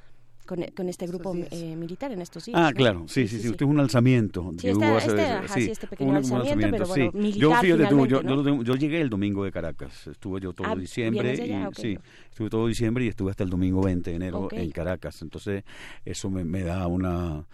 con, 0.46 0.88
este 0.88 1.06
grupo 1.06 1.32
eh, 1.36 1.76
militar 1.76 2.10
en 2.10 2.20
estos 2.22 2.46
días. 2.46 2.58
Ah, 2.60 2.72
claro, 2.72 3.04
sí, 3.06 3.28
sí, 3.28 3.38
sí, 3.40 3.50
Usted 3.50 3.66
es 3.66 3.70
un 3.70 3.78
alzamiento. 3.78 4.50
Sí, 4.58 4.68
este, 4.68 5.70
este 5.70 5.86
pequeño 5.86 6.16
alzamiento, 6.16 6.66
pero 6.70 6.86
bueno, 6.86 7.12
militar 7.12 7.64
yo, 7.64 8.62
yo, 8.62 8.74
llegué 8.74 9.00
el 9.00 9.10
domingo 9.10 9.44
de 9.44 9.52
Caracas. 9.52 10.08
Estuve 10.08 10.40
yo 10.40 10.52
todo 10.52 10.66
ah, 10.66 10.74
diciembre. 10.74 11.34
Y, 11.34 11.80
sí, 11.80 11.98
estuve 12.30 12.50
todo 12.50 12.66
diciembre 12.66 13.04
y 13.04 13.08
estuve 13.08 13.30
hasta 13.30 13.44
el 13.44 13.50
domingo 13.50 13.82
20 13.82 14.10
de 14.10 14.16
enero 14.16 14.48
en 14.50 14.70
Caracas. 14.72 15.22
Entonces, 15.22 15.62
eso 16.04 16.30
me, 16.30 16.44
me 16.44 16.64
da 16.64 16.84
una 16.88 17.44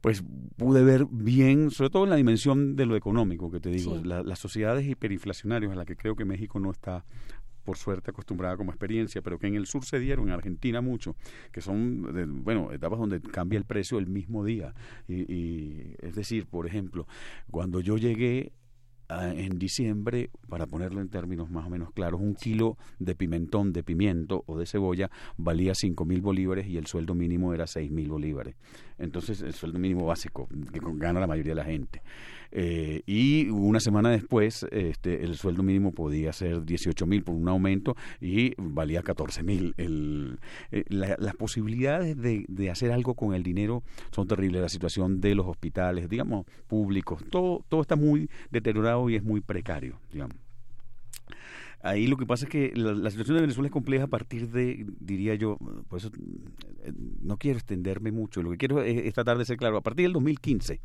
pues 0.00 0.22
pude 0.56 0.84
ver 0.84 1.06
bien, 1.10 1.70
sobre 1.70 1.90
todo 1.90 2.04
en 2.04 2.10
la 2.10 2.16
dimensión 2.16 2.76
de 2.76 2.86
lo 2.86 2.96
económico 2.96 3.50
que 3.50 3.60
te 3.60 3.70
digo, 3.70 3.96
las 4.04 4.38
sociedades 4.38 4.86
hiperinflacionarias 4.86 5.72
a 5.72 5.74
las 5.74 5.86
que 5.86 5.96
creo 5.96 6.14
que 6.14 6.24
México 6.24 6.60
no 6.60 6.70
está 6.70 7.04
por 7.64 7.76
suerte 7.76 8.12
acostumbrada 8.12 8.56
como 8.56 8.70
experiencia, 8.70 9.20
pero 9.20 9.38
que 9.38 9.46
en 9.46 9.54
el 9.54 9.66
sur 9.66 9.84
se 9.84 10.00
dieron, 10.00 10.28
en 10.28 10.34
Argentina 10.34 10.80
mucho, 10.80 11.16
que 11.52 11.60
son, 11.60 12.42
bueno, 12.42 12.72
etapas 12.72 12.98
donde 12.98 13.20
cambia 13.20 13.58
el 13.58 13.66
precio 13.66 13.98
el 13.98 14.06
mismo 14.06 14.42
día. 14.42 14.72
Y, 15.06 15.30
y 15.30 15.94
es 15.98 16.14
decir, 16.14 16.46
por 16.46 16.66
ejemplo, 16.66 17.06
cuando 17.50 17.80
yo 17.80 17.98
llegué 17.98 18.52
en 19.08 19.58
diciembre, 19.58 20.30
para 20.48 20.66
ponerlo 20.66 21.00
en 21.00 21.08
términos 21.08 21.50
más 21.50 21.66
o 21.66 21.70
menos 21.70 21.92
claros, 21.92 22.20
un 22.20 22.34
kilo 22.34 22.76
de 22.98 23.14
pimentón, 23.14 23.72
de 23.72 23.82
pimiento 23.82 24.44
o 24.46 24.58
de 24.58 24.66
cebolla 24.66 25.10
valía 25.36 25.74
cinco 25.74 26.04
mil 26.04 26.20
bolívares 26.20 26.66
y 26.66 26.76
el 26.76 26.86
sueldo 26.86 27.14
mínimo 27.14 27.54
era 27.54 27.66
seis 27.66 27.90
mil 27.90 28.08
bolívares. 28.08 28.56
Entonces, 28.98 29.40
el 29.42 29.54
sueldo 29.54 29.78
mínimo 29.78 30.06
básico 30.06 30.48
que 30.72 30.80
gana 30.94 31.20
la 31.20 31.26
mayoría 31.26 31.52
de 31.52 31.60
la 31.60 31.64
gente. 31.64 32.02
Eh, 32.50 33.02
y 33.06 33.48
una 33.50 33.80
semana 33.80 34.10
después 34.10 34.66
este, 34.70 35.22
el 35.24 35.36
sueldo 35.36 35.62
mínimo 35.62 35.92
podía 35.92 36.32
ser 36.32 36.64
18 36.64 37.06
mil 37.06 37.22
por 37.22 37.34
un 37.34 37.48
aumento 37.48 37.96
y 38.20 38.54
valía 38.56 39.02
14 39.02 39.42
mil. 39.42 39.74
Eh, 39.76 40.84
las 40.88 41.36
posibilidades 41.36 42.16
de, 42.16 42.70
hacer 42.70 42.92
algo 42.92 43.14
con 43.14 43.34
el 43.34 43.42
dinero 43.42 43.82
son 44.10 44.28
terribles. 44.28 44.62
La 44.62 44.68
situación 44.68 45.20
de 45.20 45.34
los 45.34 45.46
hospitales, 45.46 46.08
digamos, 46.08 46.46
públicos, 46.66 47.22
todo, 47.30 47.64
todo 47.68 47.80
está 47.80 47.96
muy 47.96 48.28
deteriorado 48.50 49.08
y 49.10 49.16
es 49.16 49.22
muy 49.22 49.40
precario. 49.40 49.98
Ahí 51.80 52.08
lo 52.08 52.16
que 52.16 52.26
pasa 52.26 52.44
es 52.44 52.50
que 52.50 52.72
la, 52.74 53.10
situación 53.10 53.36
de 53.36 53.42
Venezuela 53.42 53.68
es 53.68 53.72
compleja 53.72 54.04
a 54.04 54.08
partir 54.08 54.50
de, 54.50 54.84
diría 54.98 55.36
yo, 55.36 55.58
por 55.88 56.00
eso 56.00 56.10
eh, 56.82 56.92
no 57.22 57.36
quiero 57.36 57.56
extenderme 57.56 58.10
mucho, 58.10 58.42
lo 58.42 58.50
que 58.50 58.56
quiero 58.56 58.82
es, 58.82 59.06
es 59.06 59.14
tratar 59.14 59.38
de 59.38 59.44
ser 59.44 59.56
claro, 59.58 59.76
a 59.76 59.80
partir 59.80 60.04
del 60.04 60.12
2015 60.14 60.80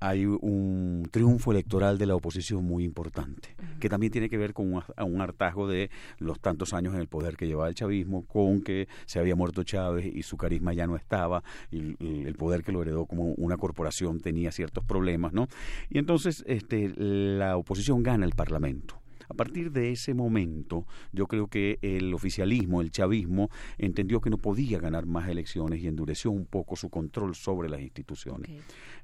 hay 0.00 0.24
un 0.24 1.06
triunfo 1.10 1.52
electoral 1.52 1.98
de 1.98 2.06
la 2.06 2.14
oposición 2.14 2.64
muy 2.64 2.84
importante, 2.84 3.54
que 3.78 3.88
también 3.88 4.10
tiene 4.10 4.30
que 4.30 4.38
ver 4.38 4.54
con 4.54 4.72
un, 4.72 5.20
hartazgo 5.20 5.68
de 5.68 5.90
los 6.18 6.40
tantos 6.40 6.72
años 6.72 6.94
en 6.94 7.00
el 7.00 7.06
poder 7.06 7.36
que 7.36 7.46
llevaba 7.46 7.68
el 7.68 7.74
chavismo, 7.74 8.24
con 8.26 8.62
que 8.62 8.88
se 9.04 9.18
había 9.18 9.36
muerto 9.36 9.62
Chávez 9.62 10.06
y 10.06 10.22
su 10.22 10.38
carisma 10.38 10.72
ya 10.72 10.86
no 10.86 10.96
estaba, 10.96 11.44
y, 11.70 11.96
el 12.00 12.34
poder 12.34 12.62
que 12.62 12.72
lo 12.72 12.80
heredó 12.80 13.04
como 13.04 13.34
una 13.34 13.56
corporación 13.56 14.20
tenía 14.20 14.52
ciertos 14.52 14.84
problemas, 14.84 15.32
¿no? 15.32 15.48
Y 15.90 15.98
entonces 15.98 16.42
este, 16.46 16.92
la 16.96 17.56
oposición 17.56 18.02
gana 18.02 18.24
el 18.24 18.32
Parlamento. 18.32 19.00
A 19.30 19.34
partir 19.34 19.70
de 19.70 19.92
ese 19.92 20.12
momento, 20.12 20.86
yo 21.12 21.28
creo 21.28 21.46
que 21.46 21.78
el 21.82 22.12
oficialismo, 22.12 22.80
el 22.80 22.90
chavismo, 22.90 23.48
entendió 23.78 24.20
que 24.20 24.28
no 24.28 24.38
podía 24.38 24.80
ganar 24.80 25.06
más 25.06 25.28
elecciones 25.28 25.80
y 25.80 25.86
endureció 25.86 26.32
un 26.32 26.46
poco 26.46 26.74
su 26.74 26.90
control 26.90 27.36
sobre 27.36 27.68
las 27.68 27.80
instituciones. 27.80 28.50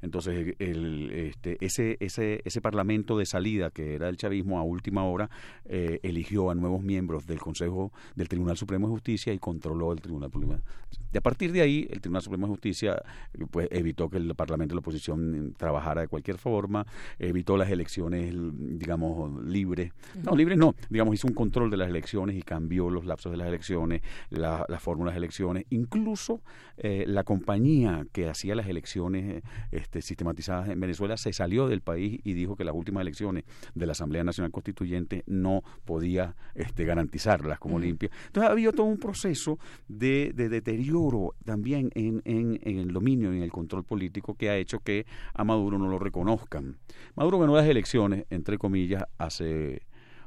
Entonces, 0.02 0.54
el, 0.58 1.10
este, 1.12 1.58
ese, 1.64 1.96
ese, 2.00 2.42
ese 2.44 2.60
parlamento 2.60 3.18
de 3.18 3.26
salida, 3.26 3.70
que 3.70 3.94
era 3.94 4.08
el 4.08 4.16
chavismo 4.16 4.58
a 4.58 4.62
última 4.62 5.04
hora, 5.04 5.30
eh, 5.64 6.00
eligió 6.02 6.50
a 6.50 6.54
nuevos 6.54 6.82
miembros 6.82 7.26
del 7.26 7.38
Consejo 7.38 7.92
del 8.14 8.28
Tribunal 8.28 8.56
Supremo 8.56 8.88
de 8.88 8.92
Justicia 8.94 9.32
y 9.32 9.38
controló 9.38 9.92
el 9.92 10.00
Tribunal 10.00 10.30
Supremo. 10.30 10.60
Y 11.12 11.18
a 11.18 11.20
partir 11.20 11.52
de 11.52 11.62
ahí, 11.62 11.86
el 11.90 12.00
Tribunal 12.00 12.22
Supremo 12.22 12.46
de 12.46 12.50
Justicia 12.50 13.02
pues, 13.50 13.68
evitó 13.70 14.10
que 14.10 14.18
el 14.18 14.34
Parlamento 14.34 14.72
de 14.72 14.76
la 14.76 14.80
oposición 14.80 15.54
trabajara 15.56 16.02
de 16.02 16.08
cualquier 16.08 16.36
forma, 16.36 16.86
evitó 17.18 17.56
las 17.56 17.70
elecciones, 17.70 18.34
digamos, 18.34 19.42
libres. 19.44 19.92
No, 20.22 20.36
libres 20.36 20.58
no, 20.58 20.74
digamos, 20.90 21.14
hizo 21.14 21.26
un 21.26 21.34
control 21.34 21.70
de 21.70 21.76
las 21.76 21.88
elecciones 21.88 22.36
y 22.36 22.42
cambió 22.42 22.90
los 22.90 23.06
lapsos 23.06 23.32
de 23.32 23.38
las 23.38 23.48
elecciones, 23.48 24.02
las 24.30 24.82
fórmulas 24.82 25.14
de 25.14 25.18
elecciones. 25.18 25.64
Incluso 25.70 26.42
eh, 26.76 27.04
la 27.06 27.24
compañía 27.24 28.06
que 28.12 28.28
hacía 28.28 28.54
las 28.54 28.68
elecciones 28.68 29.42
este, 29.86 30.02
sistematizadas 30.02 30.68
en 30.68 30.80
Venezuela 30.80 31.16
se 31.16 31.32
salió 31.32 31.68
del 31.68 31.80
país 31.80 32.20
y 32.24 32.32
dijo 32.32 32.56
que 32.56 32.64
las 32.64 32.74
últimas 32.74 33.02
elecciones 33.02 33.44
de 33.72 33.86
la 33.86 33.92
Asamblea 33.92 34.24
Nacional 34.24 34.50
Constituyente 34.50 35.22
no 35.26 35.62
podía 35.84 36.34
este, 36.56 36.84
garantizarlas 36.84 37.60
como 37.60 37.78
limpias. 37.78 38.10
Entonces 38.26 38.48
ha 38.48 38.52
habido 38.52 38.72
todo 38.72 38.86
un 38.86 38.98
proceso 38.98 39.60
de, 39.86 40.32
deterioro 40.34 41.34
también 41.44 41.90
en, 41.94 42.20
en, 42.24 42.58
en, 42.64 42.78
el 42.78 42.92
dominio, 42.92 43.32
en 43.32 43.42
el 43.42 43.52
control 43.52 43.84
político 43.84 44.34
que 44.34 44.50
ha 44.50 44.56
hecho 44.56 44.80
que 44.80 45.06
a 45.34 45.44
Maduro 45.44 45.78
no 45.78 45.86
lo 45.88 46.00
reconozcan. 46.00 46.78
Maduro 47.14 47.38
ganó 47.38 47.54
las 47.54 47.68
elecciones, 47.68 48.26
entre 48.30 48.58
comillas, 48.58 49.04
hace 49.18 49.82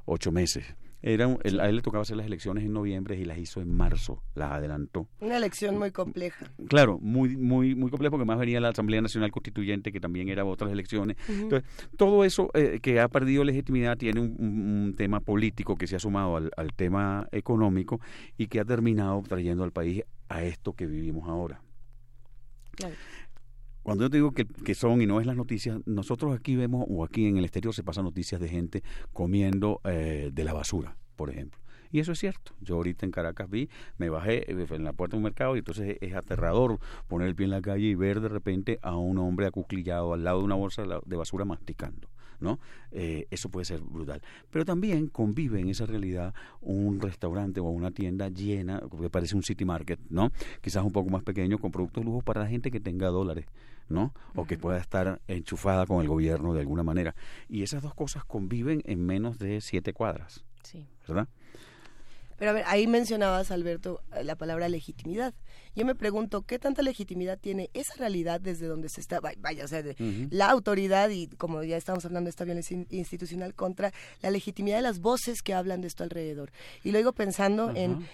ocho 0.05 0.31
meses 0.31 0.73
era, 1.01 1.25
a 1.27 1.69
él 1.69 1.75
le 1.75 1.81
tocaba 1.81 2.01
hacer 2.01 2.17
las 2.17 2.25
elecciones 2.25 2.65
en 2.65 2.73
noviembre 2.73 3.17
y 3.17 3.25
las 3.25 3.37
hizo 3.37 3.61
en 3.61 3.73
marzo, 3.73 4.21
las 4.35 4.51
adelantó. 4.51 5.07
Una 5.21 5.37
elección 5.37 5.77
muy 5.77 5.91
compleja. 5.91 6.51
Claro, 6.67 6.99
muy 6.99 7.37
muy 7.37 7.75
muy 7.75 7.89
compleja 7.89 8.11
porque 8.11 8.25
más 8.25 8.37
venía 8.37 8.59
la 8.59 8.69
Asamblea 8.69 9.01
Nacional 9.01 9.31
Constituyente 9.31 9.91
que 9.91 9.99
también 9.99 10.29
era 10.29 10.43
otras 10.43 10.71
elecciones. 10.71 11.17
Entonces, 11.29 11.69
todo 11.97 12.25
eso 12.25 12.49
eh, 12.53 12.79
que 12.81 12.99
ha 12.99 13.07
perdido 13.07 13.43
legitimidad 13.43 13.97
tiene 13.97 14.19
un, 14.19 14.95
tema 14.97 15.19
político 15.19 15.75
que 15.75 15.87
se 15.87 15.95
ha 15.95 15.99
sumado 15.99 16.35
al, 16.35 16.51
al 16.57 16.73
tema 16.73 17.27
económico 17.31 18.01
y 18.37 18.47
que 18.47 18.59
ha 18.59 18.65
terminado 18.65 19.21
trayendo 19.21 19.63
al 19.63 19.71
país 19.71 20.03
a 20.27 20.43
esto 20.43 20.73
que 20.73 20.87
vivimos 20.87 21.29
ahora. 21.29 21.61
Claro. 22.75 22.95
Cuando 23.83 24.05
yo 24.05 24.09
te 24.09 24.17
digo 24.17 24.31
que, 24.31 24.45
que, 24.45 24.75
son 24.75 25.01
y 25.01 25.05
no 25.05 25.19
es 25.19 25.25
las 25.25 25.35
noticias, 25.35 25.79
nosotros 25.85 26.35
aquí 26.35 26.55
vemos, 26.55 26.85
o 26.89 27.03
aquí 27.03 27.25
en 27.25 27.37
el 27.37 27.45
exterior 27.45 27.73
se 27.73 27.83
pasan 27.83 28.03
noticias 28.03 28.39
de 28.39 28.47
gente 28.47 28.83
comiendo 29.13 29.81
eh, 29.83 30.31
de 30.33 30.43
la 30.43 30.53
basura, 30.53 30.97
por 31.15 31.29
ejemplo. 31.29 31.59
Y 31.91 31.99
eso 31.99 32.11
es 32.11 32.19
cierto. 32.19 32.53
Yo 32.61 32.75
ahorita 32.75 33.05
en 33.05 33.11
Caracas 33.11 33.49
vi, 33.49 33.69
me 33.97 34.09
bajé 34.09 34.51
eh, 34.51 34.67
en 34.69 34.83
la 34.83 34.93
puerta 34.93 35.15
de 35.15 35.17
un 35.17 35.23
mercado 35.23 35.55
y 35.55 35.59
entonces 35.59 35.97
es 36.01 36.13
aterrador 36.13 36.79
poner 37.07 37.27
el 37.27 37.35
pie 37.35 37.45
en 37.45 37.51
la 37.51 37.61
calle 37.61 37.87
y 37.87 37.95
ver 37.95 38.21
de 38.21 38.29
repente 38.29 38.79
a 38.81 38.95
un 38.95 39.17
hombre 39.17 39.47
acuclillado 39.47 40.13
al 40.13 40.23
lado 40.23 40.39
de 40.39 40.45
una 40.45 40.55
bolsa 40.55 40.83
de 40.83 41.15
basura 41.15 41.45
masticando. 41.45 42.09
¿No? 42.39 42.59
Eh, 42.91 43.27
eso 43.31 43.49
puede 43.49 43.65
ser 43.65 43.81
brutal. 43.81 44.21
Pero 44.49 44.65
también 44.65 45.07
convive 45.07 45.59
en 45.59 45.69
esa 45.69 45.85
realidad 45.85 46.33
un 46.61 46.99
restaurante 46.99 47.59
o 47.59 47.65
una 47.65 47.91
tienda 47.91 48.29
llena, 48.29 48.81
que 48.99 49.09
parece 49.09 49.35
un 49.35 49.43
city 49.43 49.65
market, 49.65 49.99
¿no? 50.09 50.31
Quizás 50.61 50.83
un 50.83 50.91
poco 50.91 51.09
más 51.09 51.23
pequeño, 51.23 51.57
con 51.57 51.71
productos 51.71 52.01
de 52.01 52.05
lujo 52.05 52.21
para 52.21 52.41
la 52.41 52.47
gente 52.47 52.71
que 52.71 52.79
tenga 52.79 53.07
dólares. 53.07 53.45
¿no? 53.89 54.13
O 54.35 54.45
que 54.45 54.55
pueda 54.55 54.77
estar 54.77 55.19
enchufada 55.27 55.87
con 55.87 56.03
el 56.03 56.07
gobierno 56.07 56.53
de 56.53 56.59
alguna 56.59 56.83
manera. 56.83 57.15
Y 57.47 57.63
esas 57.63 57.81
dos 57.81 57.95
cosas 57.95 58.23
conviven 58.23 58.83
en 58.85 59.03
menos 59.03 59.39
de 59.39 59.61
siete 59.61 59.93
cuadras. 59.93 60.43
Sí. 60.61 60.85
¿Verdad? 61.07 61.27
Pero 62.39 62.51
a 62.51 62.53
ver, 62.53 62.63
ahí 62.67 62.87
mencionabas, 62.87 63.51
Alberto, 63.51 64.01
la 64.23 64.35
palabra 64.35 64.69
legitimidad. 64.69 65.33
Yo 65.79 65.85
me 65.85 65.95
pregunto, 65.95 66.41
¿qué 66.41 66.59
tanta 66.59 66.81
legitimidad 66.81 67.39
tiene 67.39 67.69
esa 67.73 67.93
realidad 67.95 68.41
desde 68.41 68.67
donde 68.67 68.89
se 68.89 68.99
está, 68.99 69.21
vaya, 69.21 69.63
o 69.63 69.67
sea, 69.69 69.81
la 70.29 70.49
autoridad 70.49 71.09
y 71.09 71.27
como 71.27 71.63
ya 71.63 71.77
estamos 71.77 72.03
hablando 72.03 72.27
de 72.27 72.31
esta 72.31 72.43
violencia 72.43 72.85
institucional 72.89 73.55
contra 73.55 73.93
la 74.21 74.29
legitimidad 74.29 74.75
de 74.75 74.81
las 74.81 74.99
voces 74.99 75.41
que 75.41 75.53
hablan 75.53 75.79
de 75.79 75.87
esto 75.87 76.03
alrededor? 76.03 76.51
Y 76.83 76.91
luego 76.91 77.13
pensando 77.13 77.71
en 77.73 78.05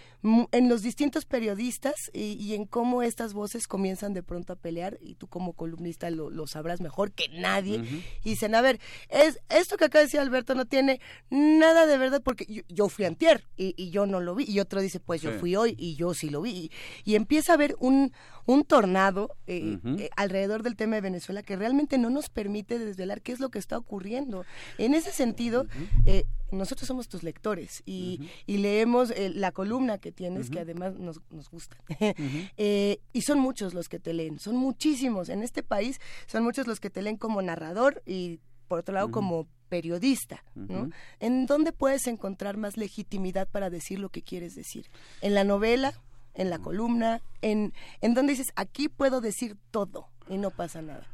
en 0.51 0.69
los 0.69 0.81
distintos 0.81 1.25
periodistas 1.25 1.93
y, 2.11 2.53
en 2.55 2.65
cómo 2.65 3.03
estas 3.03 3.33
voces 3.33 3.67
comienzan 3.67 4.13
de 4.13 4.23
pronto 4.23 4.53
a 4.53 4.55
pelear 4.55 4.97
y 5.01 5.15
tú 5.15 5.27
como 5.27 5.53
columnista 5.53 6.09
lo, 6.09 6.47
sabrás 6.47 6.81
mejor 6.81 7.11
que 7.11 7.27
nadie 7.29 7.83
y 8.23 8.29
dicen 8.29 8.55
a 8.55 8.61
ver 8.61 8.79
es 9.09 9.39
esto 9.49 9.77
que 9.77 9.85
acaba 9.85 10.01
de 10.01 10.05
decir 10.05 10.19
Alberto 10.19 10.55
no 10.55 10.65
tiene 10.65 10.99
nada 11.29 11.85
de 11.85 11.97
verdad 11.97 12.21
porque 12.23 12.63
yo, 12.67 12.89
fui 12.89 13.05
antier 13.05 13.45
y, 13.57 13.89
yo 13.89 14.05
no 14.05 14.19
lo 14.19 14.35
vi 14.35 14.45
y 14.47 14.59
otro 14.59 14.81
dice 14.81 14.99
pues 14.99 15.21
yo 15.21 15.31
fui 15.31 15.55
hoy 15.55 15.75
y 15.77 15.95
yo 15.95 16.13
sí 16.13 16.29
lo 16.29 16.41
vi 16.41 16.71
y, 17.03 17.15
empieza 17.15 17.53
a 17.53 17.54
haber 17.55 17.75
un 17.79 18.11
un 18.45 18.63
tornado 18.63 19.35
eh, 19.47 19.79
eh, 19.83 20.09
alrededor 20.15 20.63
del 20.63 20.75
tema 20.75 20.95
de 20.95 21.01
Venezuela 21.01 21.41
que 21.41 21.55
realmente 21.55 21.97
no 21.97 22.09
nos 22.09 22.29
permite 22.29 22.77
desvelar 22.77 23.21
qué 23.21 23.31
es 23.31 23.39
lo 23.39 23.49
que 23.49 23.59
está 23.59 23.77
ocurriendo 23.77 24.45
en 24.77 24.93
ese 24.93 25.11
sentido 25.11 25.65
eh, 26.05 26.25
nosotros 26.51 26.87
somos 26.87 27.07
tus 27.07 27.23
lectores 27.23 27.81
y, 27.85 28.29
leemos 28.47 29.13
la 29.17 29.51
columna 29.51 29.97
que 29.97 30.11
tienes, 30.11 30.49
que 30.49 30.59
además 30.59 30.95
nos, 30.95 31.19
nos 31.29 31.49
gusta. 31.49 31.77
Y 32.57 33.21
son 33.21 33.39
muchos 33.39 33.73
los 33.73 33.89
que 33.89 33.99
te 33.99 34.13
leen, 34.13 34.39
son 34.39 34.55
muchísimos. 34.55 35.29
En 35.29 35.43
este 35.43 35.63
país 35.63 35.99
son 36.27 36.43
muchos 36.43 36.67
los 36.67 36.79
que 36.79 36.89
te 36.89 37.01
leen 37.01 37.17
como 37.17 37.41
narrador 37.41 38.01
y 38.05 38.39
por 38.67 38.79
otro 38.79 38.93
lado 38.93 39.11
como 39.11 39.47
periodista, 39.69 40.43
¿no? 40.53 40.89
¿En 41.19 41.45
dónde 41.45 41.73
puedes 41.73 42.07
encontrar 42.07 42.57
más 42.57 42.77
legitimidad 42.77 43.49
para 43.49 43.69
decir 43.69 43.99
lo 43.99 44.09
que 44.09 44.21
quieres 44.21 44.55
decir? 44.55 44.89
¿En 45.21 45.33
la 45.33 45.43
novela? 45.43 45.93
¿En 46.35 46.49
la 46.49 46.59
columna? 46.59 47.21
¿En, 47.41 47.73
en 48.01 48.13
donde 48.13 48.33
dices, 48.33 48.51
aquí 48.55 48.89
puedo 48.89 49.21
decir 49.21 49.57
todo 49.71 50.07
y 50.29 50.37
no 50.37 50.51
pasa 50.51 50.81
nada? 50.81 51.07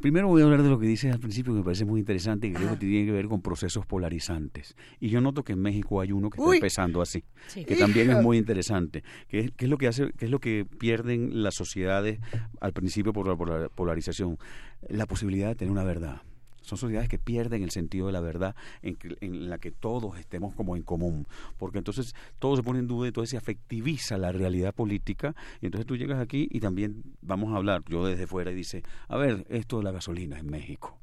Primero 0.00 0.28
voy 0.28 0.40
a 0.40 0.44
hablar 0.46 0.62
de 0.62 0.70
lo 0.70 0.78
que 0.78 0.86
dices 0.86 1.12
al 1.12 1.20
principio, 1.20 1.52
que 1.52 1.58
me 1.58 1.64
parece 1.64 1.84
muy 1.84 2.00
interesante 2.00 2.46
y 2.46 2.52
creo 2.52 2.70
que 2.70 2.76
tiene 2.76 3.04
que 3.04 3.12
ver 3.12 3.28
con 3.28 3.42
procesos 3.42 3.84
polarizantes. 3.84 4.74
Y 5.00 5.10
yo 5.10 5.20
noto 5.20 5.44
que 5.44 5.52
en 5.52 5.60
México 5.60 6.00
hay 6.00 6.12
uno 6.12 6.30
que 6.30 6.40
está 6.40 6.54
empezando 6.54 7.02
así, 7.02 7.24
que 7.54 7.76
también 7.76 8.10
es 8.10 8.22
muy 8.22 8.38
interesante. 8.38 9.04
¿Qué 9.28 9.52
es, 9.58 9.68
lo 9.68 9.76
que 9.76 9.88
hace, 9.88 10.12
qué 10.16 10.24
es 10.24 10.30
lo 10.30 10.40
que 10.40 10.64
pierden 10.78 11.42
las 11.42 11.54
sociedades 11.54 12.20
al 12.60 12.72
principio 12.72 13.12
por 13.12 13.28
la 13.28 13.68
polarización? 13.68 14.38
La 14.88 15.04
posibilidad 15.06 15.48
de 15.48 15.56
tener 15.56 15.72
una 15.72 15.84
verdad 15.84 16.22
son 16.66 16.78
sociedades 16.78 17.08
que 17.08 17.18
pierden 17.18 17.62
el 17.62 17.70
sentido 17.70 18.08
de 18.08 18.12
la 18.12 18.20
verdad 18.20 18.54
en, 18.82 18.98
en, 19.20 19.48
la 19.48 19.58
que 19.58 19.70
todos 19.70 20.18
estemos 20.18 20.54
como 20.54 20.76
en 20.76 20.82
común, 20.82 21.26
porque 21.58 21.78
entonces 21.78 22.14
todo 22.38 22.56
se 22.56 22.62
pone 22.62 22.80
en 22.80 22.88
duda, 22.88 23.06
entonces 23.06 23.30
se 23.30 23.36
afectiviza 23.36 24.18
la 24.18 24.32
realidad 24.32 24.74
política 24.74 25.34
y 25.60 25.66
entonces 25.66 25.86
tú 25.86 25.96
llegas 25.96 26.20
aquí 26.20 26.48
y 26.50 26.60
también 26.60 27.02
vamos 27.22 27.52
a 27.52 27.56
hablar, 27.56 27.82
yo 27.88 28.04
desde 28.04 28.26
fuera 28.26 28.50
y 28.50 28.54
dice, 28.54 28.82
a 29.08 29.16
ver, 29.16 29.46
esto 29.48 29.78
de 29.78 29.84
la 29.84 29.92
gasolina 29.92 30.38
en 30.38 30.50
México 30.50 30.98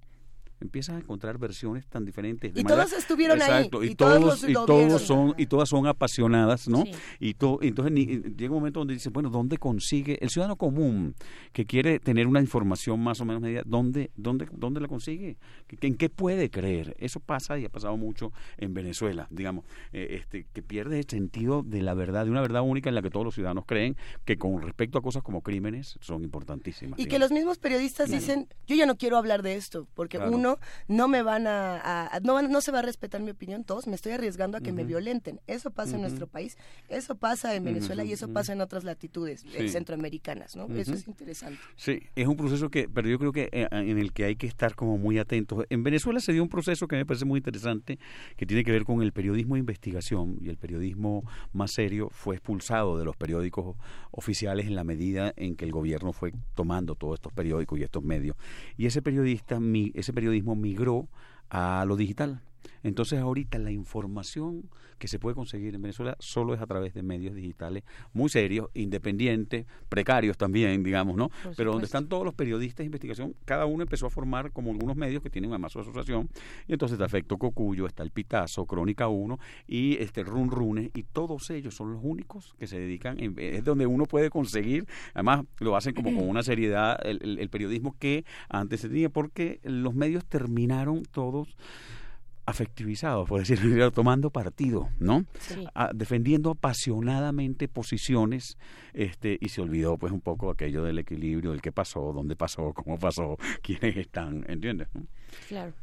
empiezas 0.64 0.96
a 0.96 1.00
encontrar 1.00 1.38
versiones 1.38 1.86
tan 1.88 2.06
diferentes. 2.06 2.52
y 2.56 2.64
todas 2.64 2.92
estuvieron 2.94 3.42
ahí. 3.42 3.70
Y, 3.84 3.96
todos, 3.96 4.48
y 4.48 4.54
todos 4.54 5.02
son 5.02 5.36
y 5.38 5.46
todas 5.46 5.70
son 5.70 5.86
apasionadas, 5.88 6.68
¿no? 6.68 6.84
Y 7.20 7.36
to, 7.36 7.60
entonces 7.62 7.94
llega 7.94 8.52
un 8.52 8.60
momento 8.60 8.80
donde 8.80 8.96
dice, 8.96 9.10
bueno, 9.10 9.30
¿dónde 9.30 9.58
consigue 9.58 10.18
el 10.22 10.30
ciudadano 10.30 10.56
común 10.56 11.16
que 11.52 11.66
quiere 11.66 12.00
tener 12.00 12.28
una 12.28 12.40
información 12.40 13.00
más 13.00 13.20
o 13.22 13.26
menos 13.26 13.42
medida, 13.42 13.62
dónde 13.66 14.12
dónde 14.16 14.48
dónde 14.52 14.80
la 14.80 14.88
consigue? 14.88 15.38
¿En 15.82 15.96
qué 15.96 16.10
puede 16.10 16.50
creer? 16.50 16.96
Eso 16.98 17.20
pasa 17.20 17.60
y 17.60 17.66
ha 17.66 17.70
pasado 17.70 17.98
mucho 17.98 18.32
en 18.58 18.74
Venezuela, 18.74 19.28
digamos, 19.30 19.66
eh, 19.92 20.20
este 20.22 20.46
que 20.54 20.62
pierde 20.62 21.00
el 21.00 21.10
sentido 21.10 21.62
de 21.64 21.82
la 21.82 21.94
verdad, 21.94 22.26
de 22.26 22.32
una 22.32 22.42
verdad 22.42 22.62
única 22.62 22.90
en 22.90 22.96
la 22.96 23.02
que 23.02 23.10
todos 23.10 23.26
los 23.26 23.36
ciudadanos 23.36 23.66
creen 23.68 23.98
que 24.26 24.38
con 24.38 24.62
respecto 24.62 24.98
a 24.98 25.02
cosas 25.02 25.24
como 25.24 25.42
crímenes 25.42 25.98
son 26.00 26.24
importantísimas. 26.24 27.00
Y 27.00 27.06
que 27.08 27.20
los 27.20 27.32
mismos 27.32 27.58
periodistas 27.58 28.10
dicen, 28.10 28.48
yo 28.66 28.76
ya 28.76 28.86
no 28.86 28.96
quiero 28.96 29.18
hablar 29.18 29.42
de 29.42 29.56
esto, 29.56 29.88
porque 29.94 30.18
uno 30.18 30.53
no, 30.88 31.08
me 31.08 31.22
van 31.22 31.48
a, 31.48 32.20
no, 32.24 32.42
no, 32.42 32.62
se 32.62 32.72
va 32.72 32.80
a 32.80 32.82
respetar 32.82 33.22
mi 33.22 33.32
opinión, 33.32 33.64
todos 33.64 33.88
me 33.88 33.96
estoy 33.96 34.14
arriesgando 34.14 34.58
a 34.58 34.62
que 34.62 34.72
me 34.72 34.84
violenten. 34.84 35.40
Eso 35.48 35.72
pasa 35.72 35.96
en 35.96 36.02
nuestro 36.02 36.28
país, 36.28 36.58
eso 36.90 37.16
pasa 37.16 37.56
en 37.56 37.64
Venezuela 37.64 38.04
y 38.04 38.14
eso 38.14 38.30
pasa 38.30 38.54
en 38.54 38.62
otras 38.62 38.84
latitudes 38.84 39.46
eh, 39.54 39.70
centroamericanas, 39.70 40.56
¿no? 40.56 40.66
Eso 40.76 40.94
es 40.94 41.08
interesante. 41.08 41.60
Sí, 41.76 42.04
es 42.16 42.28
un 42.28 42.36
proceso 42.36 42.70
que, 42.70 42.90
pero 42.90 43.08
yo 43.08 43.20
creo 43.20 43.32
que 43.32 43.50
eh, 43.52 43.68
en 43.72 43.98
el 43.98 44.14
que 44.14 44.26
hay 44.26 44.36
que 44.36 44.48
estar 44.48 44.76
como 44.76 44.98
muy 44.98 45.20
atentos. 45.20 45.66
En 45.70 45.84
Venezuela 45.84 46.20
se 46.20 46.34
dio 46.34 46.44
un 46.44 46.50
proceso 46.50 46.88
que 46.88 46.96
me 46.96 47.06
parece 47.06 47.26
muy 47.26 47.40
interesante, 47.40 48.00
que 48.36 48.46
tiene 48.46 48.64
que 48.64 48.72
ver 48.72 48.84
con 48.84 49.02
el 49.02 49.12
periodismo 49.12 49.56
de 49.56 49.60
investigación 49.60 50.38
y 50.42 50.50
el 50.50 50.58
periodismo 50.58 51.24
más 51.52 51.72
serio 51.72 52.10
fue 52.12 52.36
expulsado 52.36 52.98
de 52.98 53.06
los 53.06 53.16
periódicos 53.16 53.76
oficiales 54.12 54.68
en 54.68 54.76
la 54.76 54.84
medida 54.84 55.34
en 55.36 55.56
que 55.56 55.66
el 55.66 55.72
gobierno 55.72 56.14
fue 56.14 56.34
tomando 56.54 56.96
todos 56.96 57.16
estos 57.16 57.34
periódicos 57.34 57.80
y 57.80 57.84
estos 57.84 58.04
medios. 58.04 58.36
Y 58.78 58.86
ese 58.86 59.02
periodista, 59.02 59.60
ese 59.94 60.14
periodismo 60.14 60.43
migró 60.44 61.08
a 61.50 61.86
lo 61.86 61.96
digital. 61.96 62.42
Entonces 62.84 63.20
ahorita 63.20 63.58
la 63.60 63.72
información 63.72 64.70
que 64.98 65.08
se 65.08 65.20
puede 65.20 65.36
conseguir 65.36 65.76
en 65.76 65.82
Venezuela 65.82 66.16
solo 66.20 66.54
es 66.54 66.62
a 66.62 66.66
través 66.66 66.94
de 66.94 67.04
medios 67.04 67.36
digitales 67.36 67.84
muy 68.14 68.30
serios, 68.30 68.70
independientes, 68.74 69.66
precarios 69.90 70.38
también, 70.38 70.84
digamos, 70.84 71.18
¿no? 71.18 71.30
Pero 71.58 71.72
donde 71.72 71.86
están 71.86 72.08
todos 72.08 72.24
los 72.24 72.34
periodistas 72.34 72.80
de 72.80 72.86
investigación, 72.86 73.36
cada 73.46 73.66
uno 73.66 73.84
empezó 73.84 74.06
a 74.06 74.10
formar 74.10 74.52
como 74.52 74.72
algunos 74.72 74.96
medios 74.96 75.22
que 75.22 75.30
tienen 75.30 75.52
además 75.52 75.74
su 75.74 75.80
asociación, 75.80 76.30
y 76.68 76.74
entonces 76.74 76.94
está 76.94 77.06
Efecto 77.06 77.38
Cocuyo, 77.38 77.86
está 77.86 78.04
El 78.04 78.12
Pitazo, 78.12 78.66
Crónica 78.66 79.08
1 79.08 79.40
y 79.68 79.98
este 79.98 80.24
Run 80.24 80.50
Rune, 80.50 80.92
y 80.94 81.04
todos 81.04 81.50
ellos 81.50 81.76
son 81.76 81.94
los 81.94 82.02
únicos 82.04 82.56
que 82.58 82.68
se 82.68 82.80
dedican, 82.80 83.18
es 83.38 83.64
donde 83.64 83.86
uno 83.86 84.06
puede 84.06 84.30
conseguir, 84.30 84.86
además 85.14 85.46
lo 85.60 85.76
hacen 85.76 85.94
como 85.94 86.16
con 86.16 86.30
una 86.30 86.44
seriedad 86.44 86.98
el, 87.04 87.40
el 87.40 87.50
periodismo 87.50 87.96
que 88.00 88.24
antes 88.48 88.82
se 88.82 88.90
tenía, 88.90 89.10
porque 89.10 89.60
los 89.64 89.94
medios 89.96 90.26
terminaron 90.26 91.04
todos 91.04 91.58
afectivizados, 92.46 93.28
por 93.28 93.40
decirlo 93.40 93.92
tomando 93.92 94.30
partido, 94.30 94.90
¿no? 95.00 95.26
Ah, 95.76 95.92
defendiendo 95.94 96.52
apasionadamente 96.52 97.68
posiciones, 97.68 98.58
este, 98.94 99.38
y 99.40 99.50
se 99.50 99.62
olvidó 99.62 99.98
pues 99.98 100.12
un 100.12 100.22
poco 100.22 100.50
aquello 100.50 100.84
del 100.84 101.00
equilibrio, 101.00 101.52
del 101.52 101.62
qué 101.62 101.72
pasó, 101.72 102.12
dónde 102.14 102.36
pasó, 102.36 102.74
cómo 102.74 102.98
pasó, 102.98 103.38
quiénes 103.62 103.98
están, 103.98 104.46
¿entiendes? 104.48 104.88
Claro. 105.48 105.74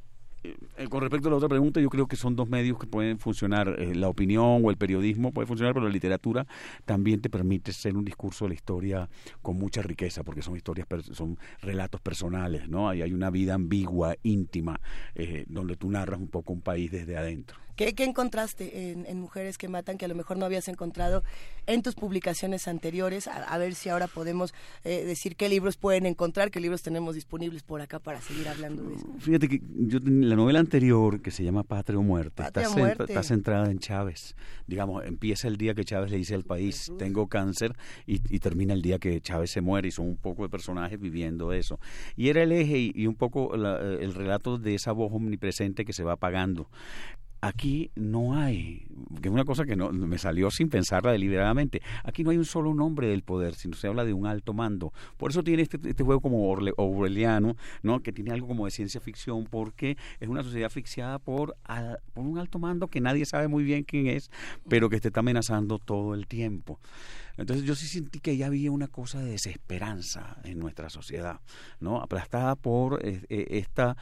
Eh, 0.43 0.89
con 0.89 1.03
respecto 1.03 1.29
a 1.29 1.31
la 1.31 1.37
otra 1.37 1.49
pregunta, 1.49 1.81
yo 1.81 1.91
creo 1.91 2.07
que 2.07 2.17
son 2.17 2.35
dos 2.35 2.49
medios 2.49 2.79
que 2.79 2.87
pueden 2.87 3.19
funcionar. 3.19 3.77
Eh, 3.79 3.95
la 3.95 4.09
opinión 4.09 4.63
o 4.65 4.71
el 4.71 4.77
periodismo 4.77 5.33
puede 5.33 5.47
funcionar, 5.47 5.75
pero 5.75 5.87
la 5.87 5.93
literatura 5.93 6.47
también 6.85 7.21
te 7.21 7.29
permite 7.29 7.73
ser 7.73 7.97
un 7.97 8.05
discurso 8.05 8.45
de 8.45 8.51
la 8.51 8.55
historia 8.55 9.09
con 9.43 9.57
mucha 9.57 9.83
riqueza, 9.83 10.23
porque 10.25 10.43
son 10.43 10.57
historias, 10.57 10.87
son 11.13 11.39
relatos 11.61 12.01
personales, 12.01 12.69
¿no? 12.69 12.89
Hay, 12.89 13.03
hay 13.03 13.13
una 13.13 13.31
vida 13.31 13.55
ambigua, 13.55 14.17
íntima, 14.23 14.81
eh, 15.15 15.45
donde 15.49 15.77
tú 15.77 15.91
narras 15.91 16.19
un 16.19 16.29
poco 16.29 16.53
un 16.53 16.63
país 16.63 16.91
desde 16.91 17.17
adentro. 17.17 17.59
¿Qué, 17.81 18.05
encontraste 18.05 18.91
en, 18.91 19.21
Mujeres 19.21 19.57
que 19.57 19.67
Matan 19.67 19.97
que 19.97 20.05
a 20.05 20.09
lo 20.09 20.15
mejor 20.15 20.37
no 20.37 20.45
habías 20.45 20.69
encontrado 20.69 21.25
en 21.67 21.81
tus 21.81 21.95
publicaciones 21.95 22.69
anteriores? 22.69 23.27
A, 23.27 23.57
ver 23.57 23.75
si 23.75 23.89
ahora 23.89 24.07
podemos 24.07 24.53
eh, 24.85 25.07
decir 25.07 25.35
qué 25.35 25.49
libros 25.49 25.79
pueden 25.79 26.05
encontrar, 26.05 26.51
qué 26.51 26.61
libros 26.61 26.83
tenemos 26.83 27.15
disponibles 27.15 27.63
por 27.63 27.81
acá 27.81 27.99
para 27.99 28.21
seguir 28.21 28.49
hablando 28.49 28.83
de 28.83 28.97
eso. 28.97 29.07
Fíjate 29.19 29.49
que 29.49 29.63
yo 29.65 29.99
la 30.05 30.37
novela 30.37 30.59
anterior, 30.59 31.23
que 31.23 31.31
se 31.31 31.43
llama 31.43 31.63
Patria 31.63 31.99
o 31.99 32.03
Muerte, 32.03 32.43
está, 32.43 33.23
centrada 33.23 33.71
en 33.71 33.79
Chávez. 33.79 34.37
Digamos, 34.67 35.03
empieza 35.07 35.49
el 35.49 35.57
día 35.57 35.75
que 35.75 35.83
Chávez 35.83 36.11
le 36.11 36.19
dice 36.19 36.35
al 36.35 36.45
país, 36.45 36.93
tengo 36.99 37.29
cáncer, 37.29 37.75
y, 38.07 38.19
termina 38.41 38.75
el 38.75 38.83
día 38.83 38.99
que 38.99 39.23
Chávez 39.23 39.53
se 39.53 39.63
muere, 39.63 39.89
y 39.89 39.91
son 39.91 40.07
un 40.07 40.17
poco 40.19 40.43
de 40.43 40.51
personajes 40.51 41.01
viviendo 41.01 41.55
eso. 41.55 41.81
Y 42.15 42.29
era 42.29 42.43
el 42.43 42.53
eje 42.53 42.93
y, 42.95 43.07
un 43.07 43.15
poco 43.15 43.55
el 43.55 44.13
relato 44.13 44.59
de 44.59 44.75
esa 44.75 44.93
voz 44.93 45.11
omnipresente 45.15 45.87
que 45.87 45.95
se 45.95 46.05
va 46.05 46.13
apagando 46.13 46.69
aquí 47.41 47.91
no 47.95 48.37
hay, 48.37 48.87
que 49.21 49.29
es 49.29 49.33
una 49.33 49.45
cosa 49.45 49.65
que 49.65 49.77
no 49.77 49.91
me 49.93 50.19
salió 50.19 50.51
sin 50.51 50.69
pensarla 50.69 51.13
deliberadamente, 51.13 51.83
aquí 52.05 52.23
no 52.23 52.31
hay 52.31 52.37
un 52.37 52.45
solo 52.45 52.75
nombre 52.75 53.09
del 53.09 53.23
poder, 53.23 53.55
sino 53.55 53.77
se 53.77 53.87
habla 53.87 54.05
de 54.05 54.13
un 54.13 54.27
alto 54.27 54.53
mando. 54.53 54.93
Por 55.17 55.31
eso 55.31 55.43
tiene 55.43 55.63
este, 55.63 55.79
este 55.89 56.03
juego 56.03 56.21
como 56.21 56.49
Orwelliano, 56.49 57.57
¿no? 57.83 58.01
que 58.01 58.13
tiene 58.13 58.33
algo 58.33 58.47
como 58.47 58.67
de 58.67 58.71
ciencia 58.71 59.01
ficción, 59.01 59.45
porque 59.45 59.97
es 60.21 60.29
una 60.29 60.43
sociedad 60.43 60.67
asfixiada 60.67 61.19
por, 61.19 61.57
por 62.13 62.25
un 62.25 62.39
alto 62.39 62.59
mando 62.59 62.89
que 62.89 63.01
nadie 63.01 63.25
sabe 63.25 63.49
muy 63.49 63.65
bien 63.65 63.85
quién 63.85 64.07
es, 64.07 64.31
pero 64.69 64.91
que 64.91 65.01
te 65.01 65.09
está 65.09 65.21
amenazando 65.21 65.79
todo 65.79 66.15
el 66.15 66.27
tiempo. 66.27 66.79
Entonces 67.37 67.65
yo 67.65 67.75
sí 67.75 67.87
sentí 67.87 68.21
que 68.21 68.37
ya 68.37 68.47
había 68.47 68.71
una 68.71 68.89
cosa 68.89 69.21
de 69.21 69.31
desesperanza 69.31 70.37
en 70.45 70.59
nuestra 70.59 70.91
sociedad, 70.91 71.41
¿no? 71.81 72.03
aplastada 72.03 72.55
por 72.55 73.05
eh, 73.07 73.23
eh, 73.31 73.47
esta 73.51 73.97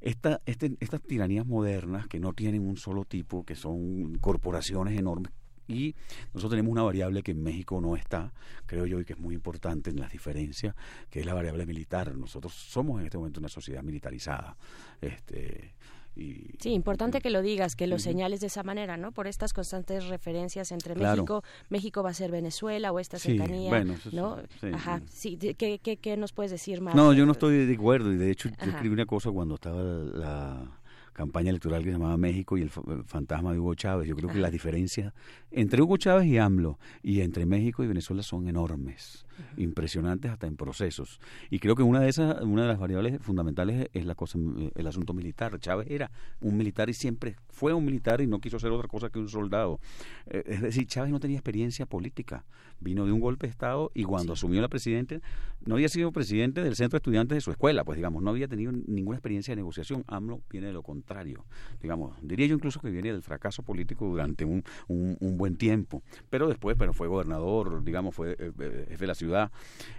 esta, 0.00 0.40
este, 0.46 0.76
estas 0.80 1.02
tiranías 1.02 1.46
modernas 1.46 2.06
que 2.08 2.20
no 2.20 2.32
tienen 2.32 2.66
un 2.66 2.76
solo 2.76 3.04
tipo, 3.04 3.44
que 3.44 3.54
son 3.54 4.18
corporaciones 4.18 4.98
enormes, 4.98 5.32
y 5.68 5.94
nosotros 6.32 6.50
tenemos 6.50 6.70
una 6.70 6.82
variable 6.82 7.22
que 7.22 7.32
en 7.32 7.42
México 7.42 7.80
no 7.80 7.96
está, 7.96 8.32
creo 8.66 8.86
yo, 8.86 9.00
y 9.00 9.04
que 9.04 9.14
es 9.14 9.18
muy 9.18 9.34
importante 9.34 9.90
en 9.90 9.98
las 9.98 10.12
diferencias, 10.12 10.74
que 11.10 11.20
es 11.20 11.26
la 11.26 11.34
variable 11.34 11.66
militar. 11.66 12.14
Nosotros 12.16 12.52
somos 12.52 13.00
en 13.00 13.06
este 13.06 13.18
momento 13.18 13.40
una 13.40 13.48
sociedad 13.48 13.82
militarizada. 13.82 14.56
Este, 15.00 15.74
sí, 16.16 16.70
importante 16.70 17.20
que 17.20 17.30
lo 17.30 17.42
digas, 17.42 17.76
que 17.76 17.86
lo 17.86 17.98
señales 17.98 18.40
de 18.40 18.46
esa 18.46 18.62
manera, 18.62 18.96
¿no? 18.96 19.12
Por 19.12 19.26
estas 19.26 19.52
constantes 19.52 20.06
referencias 20.06 20.72
entre 20.72 20.94
México, 20.94 21.42
México 21.68 22.02
va 22.02 22.10
a 22.10 22.14
ser 22.14 22.30
Venezuela 22.30 22.92
o 22.92 22.98
esta 22.98 23.18
cercanía, 23.18 23.84
¿no? 24.12 24.38
Ajá, 24.72 25.02
sí, 25.08 25.36
¿qué, 25.36 25.78
qué, 25.78 25.96
qué, 25.96 26.16
nos 26.16 26.32
puedes 26.32 26.50
decir 26.50 26.80
más? 26.80 26.94
No, 26.94 27.12
yo 27.12 27.26
no 27.26 27.32
estoy 27.32 27.66
de 27.66 27.74
acuerdo 27.74 28.12
y 28.12 28.16
de 28.16 28.30
hecho 28.30 28.48
yo 28.48 28.70
escribí 28.70 28.92
una 28.94 29.06
cosa 29.06 29.30
cuando 29.30 29.56
estaba 29.56 29.82
la 29.82 30.80
campaña 31.16 31.48
electoral 31.50 31.82
que 31.82 31.88
se 31.88 31.92
llamaba 31.92 32.16
México 32.16 32.58
y 32.58 32.62
el, 32.62 32.70
fantasma 32.70 33.52
de 33.52 33.58
Hugo 33.58 33.74
Chávez. 33.74 34.06
Yo 34.06 34.16
creo 34.16 34.30
que 34.30 34.38
las 34.38 34.52
diferencias 34.52 35.14
entre 35.50 35.80
Hugo 35.82 35.96
Chávez 35.96 36.26
y 36.26 36.38
AMLO 36.38 36.78
y 37.02 37.22
entre 37.22 37.46
México 37.46 37.82
y 37.82 37.86
Venezuela 37.86 38.22
son 38.22 38.48
enormes, 38.48 39.25
impresionantes 39.56 40.30
hasta 40.30 40.46
en 40.46 40.56
procesos. 40.56 41.20
Y 41.50 41.58
creo 41.58 41.74
que 41.74 41.82
una 41.82 42.00
de 42.00 42.08
esas, 42.08 42.42
una 42.42 42.62
de 42.62 42.68
las 42.68 42.78
variables 42.78 43.20
fundamentales 43.20 43.88
es 43.92 44.04
la 44.04 44.14
cosa, 44.14 44.38
el 44.74 44.86
asunto 44.86 45.12
militar. 45.12 45.58
Chávez 45.58 45.88
era 45.90 46.10
un 46.40 46.56
militar 46.56 46.88
y 46.90 46.94
siempre 46.94 47.36
fue 47.48 47.72
un 47.72 47.84
militar 47.84 48.20
y 48.20 48.26
no 48.26 48.40
quiso 48.40 48.58
ser 48.58 48.70
otra 48.70 48.88
cosa 48.88 49.10
que 49.10 49.18
un 49.18 49.28
soldado. 49.28 49.80
Eh, 50.26 50.42
es 50.46 50.60
decir, 50.60 50.86
Chávez 50.86 51.10
no 51.10 51.20
tenía 51.20 51.38
experiencia 51.38 51.86
política. 51.86 52.44
Vino 52.78 53.06
de 53.06 53.12
un 53.12 53.20
golpe 53.20 53.46
de 53.46 53.50
Estado 53.50 53.90
y 53.94 54.04
cuando 54.04 54.34
asumió 54.34 54.60
la 54.60 54.68
presidente, 54.68 55.22
no 55.64 55.76
había 55.76 55.88
sido 55.88 56.12
presidente 56.12 56.62
del 56.62 56.76
centro 56.76 56.96
de 56.96 56.98
estudiantes 56.98 57.36
de 57.36 57.40
su 57.40 57.50
escuela, 57.50 57.84
pues 57.84 57.96
digamos, 57.96 58.22
no 58.22 58.30
había 58.30 58.48
tenido 58.48 58.72
ninguna 58.72 59.16
experiencia 59.16 59.52
de 59.52 59.56
negociación. 59.56 60.04
AMLO 60.06 60.42
viene 60.50 60.68
de 60.68 60.72
lo 60.72 60.82
contrario. 60.82 61.44
Digamos, 61.80 62.16
diría 62.22 62.46
yo 62.46 62.54
incluso 62.54 62.80
que 62.80 62.90
viene 62.90 63.12
del 63.12 63.22
fracaso 63.22 63.62
político 63.62 64.06
durante 64.06 64.44
un, 64.44 64.62
un, 64.88 65.36
buen 65.36 65.56
tiempo. 65.56 66.02
Pero 66.30 66.48
después, 66.48 66.76
pero 66.78 66.92
fue 66.92 67.08
gobernador, 67.08 67.82
digamos, 67.82 68.14
fue 68.14 68.32
eh, 68.32 68.52
eh, 68.58 68.86
jefe 68.90 69.00
de 69.00 69.06
la 69.06 69.14
Ciudad 69.14 69.25
ciudad, 69.26 69.50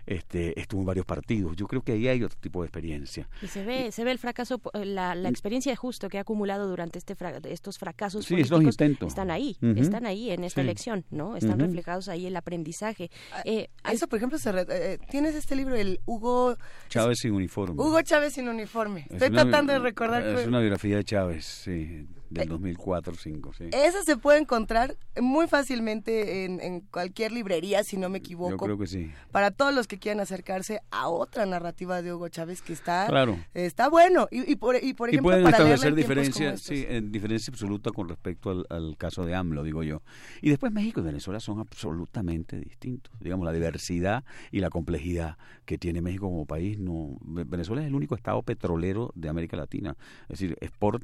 este, 0.05 0.59
estuvo 0.59 0.81
en 0.81 0.87
varios 0.87 1.05
partidos. 1.05 1.55
Yo 1.55 1.67
creo 1.67 1.81
que 1.81 1.91
ahí 1.91 2.07
hay 2.07 2.23
otro 2.23 2.37
tipo 2.39 2.61
de 2.61 2.67
experiencia. 2.67 3.27
Y 3.41 3.47
se 3.47 3.63
ve, 3.63 3.91
se 3.91 4.03
ve 4.03 4.11
el 4.11 4.19
fracaso, 4.19 4.61
la, 4.73 5.15
la 5.15 5.29
experiencia 5.29 5.75
justo 5.75 6.09
que 6.09 6.17
ha 6.17 6.21
acumulado 6.21 6.67
durante 6.67 6.97
este 6.97 7.15
estos 7.49 7.77
fracasos 7.77 8.25
sí, 8.25 8.35
políticos. 8.35 8.63
intentos. 8.63 9.09
Están 9.09 9.31
ahí, 9.31 9.57
están 9.75 10.05
ahí 10.05 10.31
en 10.31 10.43
esta 10.43 10.61
elección, 10.61 11.05
¿no? 11.11 11.35
Están 11.35 11.59
reflejados 11.59 12.07
ahí 12.07 12.25
el 12.25 12.35
aprendizaje. 12.35 13.11
Ah, 13.33 13.41
eh, 13.45 13.69
eso, 13.91 14.07
por 14.07 14.17
ejemplo, 14.17 14.37
se 14.37 14.51
eh, 14.69 14.99
tienes 15.09 15.35
este 15.35 15.55
libro, 15.55 15.75
el 15.75 15.99
Hugo... 16.05 16.57
Chávez 16.89 17.19
sin 17.19 17.33
uniforme. 17.33 17.81
Hugo 17.81 18.01
Chávez 18.01 18.33
sin 18.33 18.47
uniforme. 18.47 19.07
Estoy 19.09 19.31
tratando 19.31 19.73
de 19.73 19.79
recordar. 19.79 20.25
Es 20.25 20.47
una 20.47 20.59
biografía 20.59 20.97
de 20.97 21.03
Chávez, 21.03 21.45
sí 21.45 22.07
del 22.29 22.49
2004-2005, 22.49 23.53
sí. 23.57 23.69
Esa 23.71 24.03
se 24.03 24.17
puede 24.17 24.39
encontrar 24.39 24.97
muy 25.19 25.47
fácilmente 25.47 26.45
en, 26.45 26.81
cualquier 26.91 27.31
librería, 27.31 27.83
si 27.83 27.97
no 27.97 28.09
me 28.09 28.19
equivoco. 28.19 28.51
Yo 28.51 28.57
creo 28.57 28.77
que 28.77 28.87
sí. 28.87 29.11
Para 29.31 29.51
todos 29.51 29.73
los 29.73 29.87
que 29.87 29.97
quieran 29.97 30.19
acercarse 30.19 30.81
a 30.91 31.09
otra 31.09 31.45
narrativa 31.45 32.01
de 32.01 32.13
Hugo 32.13 32.29
Chávez 32.29 32.61
que 32.61 32.73
está, 32.73 33.07
claro. 33.07 33.37
está 33.53 33.89
bueno. 33.89 34.27
Y, 34.31 34.55
por, 34.55 34.81
y 34.81 34.93
por 34.93 35.09
ejemplo, 35.09 35.31
pueden 35.31 35.47
establecer 35.47 35.95
diferencias, 35.95 36.61
sí, 36.61 36.85
en 36.87 37.11
diferencia 37.11 37.51
absoluta 37.51 37.91
con 37.91 38.09
respecto 38.09 38.49
al, 38.51 38.65
al, 38.69 38.97
caso 38.97 39.25
de 39.25 39.35
AMLO, 39.35 39.63
digo 39.63 39.83
yo. 39.83 40.01
Y 40.41 40.49
después 40.49 40.71
México 40.71 40.99
y 40.99 41.03
Venezuela 41.03 41.39
son 41.39 41.59
absolutamente 41.59 42.59
distintos. 42.59 43.13
Digamos, 43.19 43.45
la 43.45 43.51
diversidad 43.51 44.23
y 44.51 44.59
la 44.59 44.69
complejidad 44.69 45.37
que 45.65 45.77
tiene 45.77 46.01
México 46.01 46.27
como 46.27 46.45
país. 46.45 46.79
no 46.79 47.17
Venezuela 47.21 47.81
es 47.81 47.87
el 47.87 47.95
único 47.95 48.15
estado 48.15 48.41
petrolero 48.41 49.11
de 49.15 49.29
América 49.29 49.57
Latina. 49.57 49.95
Es 50.23 50.39
decir, 50.39 50.57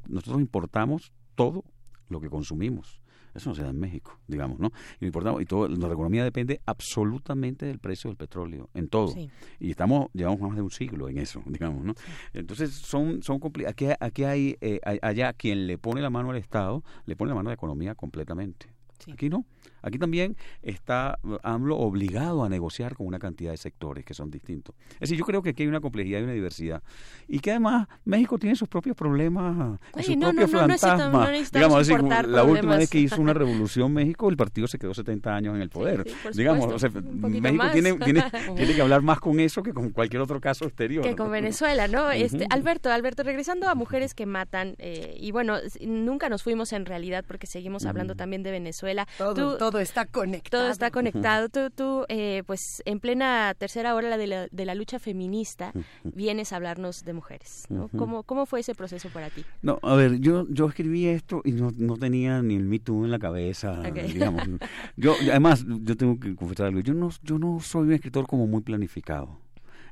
nosotros 0.08 0.40
importamos 0.40 1.12
todo 1.34 1.64
lo 2.08 2.20
que 2.20 2.28
consumimos. 2.28 3.00
Eso 3.34 3.50
no 3.50 3.56
se 3.56 3.62
da 3.62 3.70
en 3.70 3.80
México, 3.80 4.16
digamos, 4.28 4.60
¿no? 4.60 4.70
Y, 5.00 5.06
importamos, 5.06 5.42
y 5.42 5.44
todo, 5.44 5.66
nuestra 5.66 5.92
economía 5.92 6.22
depende 6.22 6.60
absolutamente 6.66 7.66
del 7.66 7.80
precio 7.80 8.08
del 8.08 8.16
petróleo, 8.16 8.70
en 8.74 8.88
todo. 8.88 9.12
Y 9.58 9.70
estamos, 9.70 10.08
llevamos 10.12 10.40
más 10.40 10.54
de 10.54 10.62
un 10.62 10.70
siglo 10.70 11.08
en 11.08 11.18
eso, 11.18 11.42
digamos, 11.46 11.84
¿no? 11.84 11.94
Entonces, 12.32 12.70
son, 12.72 13.22
son 13.22 13.40
aquí, 13.66 13.86
aquí 13.98 14.24
hay, 14.24 14.56
eh, 14.60 14.80
allá 15.02 15.32
quien 15.32 15.66
le 15.66 15.78
pone 15.78 16.00
la 16.00 16.10
mano 16.10 16.30
al 16.30 16.36
Estado, 16.36 16.84
le 17.06 17.16
pone 17.16 17.30
la 17.30 17.34
mano 17.34 17.48
a 17.48 17.52
la 17.52 17.54
economía 17.54 17.96
completamente. 17.96 18.72
Aquí 19.12 19.28
no. 19.28 19.44
Aquí 19.82 19.98
también 19.98 20.36
está 20.62 21.18
AMLO 21.42 21.76
obligado 21.76 22.42
a 22.42 22.48
negociar 22.48 22.94
con 22.94 23.06
una 23.06 23.18
cantidad 23.18 23.50
de 23.50 23.56
sectores 23.56 24.04
que 24.04 24.14
son 24.14 24.30
distintos. 24.30 24.74
Es 24.94 25.00
decir, 25.00 25.18
yo 25.18 25.24
creo 25.24 25.42
que 25.42 25.50
aquí 25.50 25.62
hay 25.62 25.68
una 25.68 25.80
complejidad 25.80 26.20
y 26.20 26.22
una 26.24 26.32
diversidad. 26.32 26.82
Y 27.28 27.40
que 27.40 27.50
además 27.50 27.86
México 28.04 28.38
tiene 28.38 28.56
sus 28.56 28.68
propios 28.68 28.96
problemas, 28.96 29.78
sus 30.02 30.16
propios 30.16 30.50
fantasmas. 30.50 31.52
Digamos, 31.52 31.88
la 32.26 32.44
última 32.44 32.76
vez 32.76 32.88
que 32.88 32.98
hizo 32.98 33.20
una 33.20 33.34
revolución 33.34 33.92
México, 33.92 34.28
el 34.28 34.36
partido 34.36 34.66
se 34.66 34.78
quedó 34.78 34.94
70 34.94 35.34
años 35.34 35.54
en 35.54 35.62
el 35.62 35.68
poder. 35.68 36.04
Digamos, 36.34 36.82
México 36.92 37.64
tiene, 37.72 37.92
tiene, 37.98 38.24
tiene, 38.56 38.74
que 38.74 38.82
hablar 38.82 39.02
más 39.02 39.20
con 39.20 39.38
eso 39.40 39.62
que 39.62 39.72
con 39.72 39.90
cualquier 39.90 40.22
otro 40.22 40.40
caso 40.40 40.64
exterior. 40.64 41.04
Que 41.04 41.14
con 41.14 41.30
Venezuela, 41.30 41.88
¿no? 41.88 42.10
este, 42.10 42.46
Alberto, 42.50 42.90
Alberto, 42.90 43.22
regresando 43.22 43.68
a 43.68 43.74
mujeres 43.74 44.14
que 44.14 44.26
matan, 44.26 44.76
eh, 44.78 45.14
y 45.18 45.30
bueno, 45.32 45.58
nunca 45.80 46.28
nos 46.28 46.42
fuimos 46.42 46.72
en 46.72 46.86
realidad 46.86 47.24
porque 47.26 47.46
seguimos 47.46 47.84
hablando 47.84 48.14
también 48.14 48.42
de 48.42 48.50
Venezuela. 48.50 49.06
Todo, 49.18 49.53
todo 49.58 49.80
está 49.80 50.06
conectado. 50.06 50.64
Todo 50.64 50.72
está 50.72 50.90
conectado. 50.90 51.48
Tú, 51.48 51.70
tú 51.70 52.04
eh, 52.08 52.42
pues 52.46 52.82
en 52.84 53.00
plena 53.00 53.54
tercera 53.56 53.94
hora 53.94 54.16
de 54.16 54.26
la, 54.26 54.46
de 54.48 54.64
la 54.64 54.74
lucha 54.74 54.98
feminista, 54.98 55.72
vienes 56.02 56.52
a 56.52 56.56
hablarnos 56.56 57.04
de 57.04 57.12
mujeres. 57.12 57.64
¿no? 57.68 57.88
¿Cómo, 57.88 58.22
¿Cómo 58.22 58.46
fue 58.46 58.60
ese 58.60 58.74
proceso 58.74 59.08
para 59.10 59.30
ti? 59.30 59.44
No, 59.62 59.78
a 59.82 59.94
ver, 59.94 60.18
yo, 60.20 60.46
yo 60.48 60.68
escribí 60.68 61.06
esto 61.06 61.42
y 61.44 61.52
no, 61.52 61.72
no 61.76 61.96
tenía 61.96 62.42
ni 62.42 62.56
el 62.56 62.64
Me 62.64 62.78
Too 62.78 63.04
en 63.04 63.10
la 63.10 63.18
cabeza, 63.18 63.82
digamos. 63.82 64.42
Yo, 64.96 65.14
además, 65.30 65.64
yo 65.66 65.96
tengo 65.96 66.18
que 66.18 66.34
confesar 66.36 66.66
algo. 66.66 66.80
Yo 66.80 66.94
no, 66.94 67.10
yo 67.22 67.38
no 67.38 67.60
soy 67.60 67.88
un 67.88 67.92
escritor 67.92 68.26
como 68.26 68.46
muy 68.46 68.62
planificado. 68.62 69.38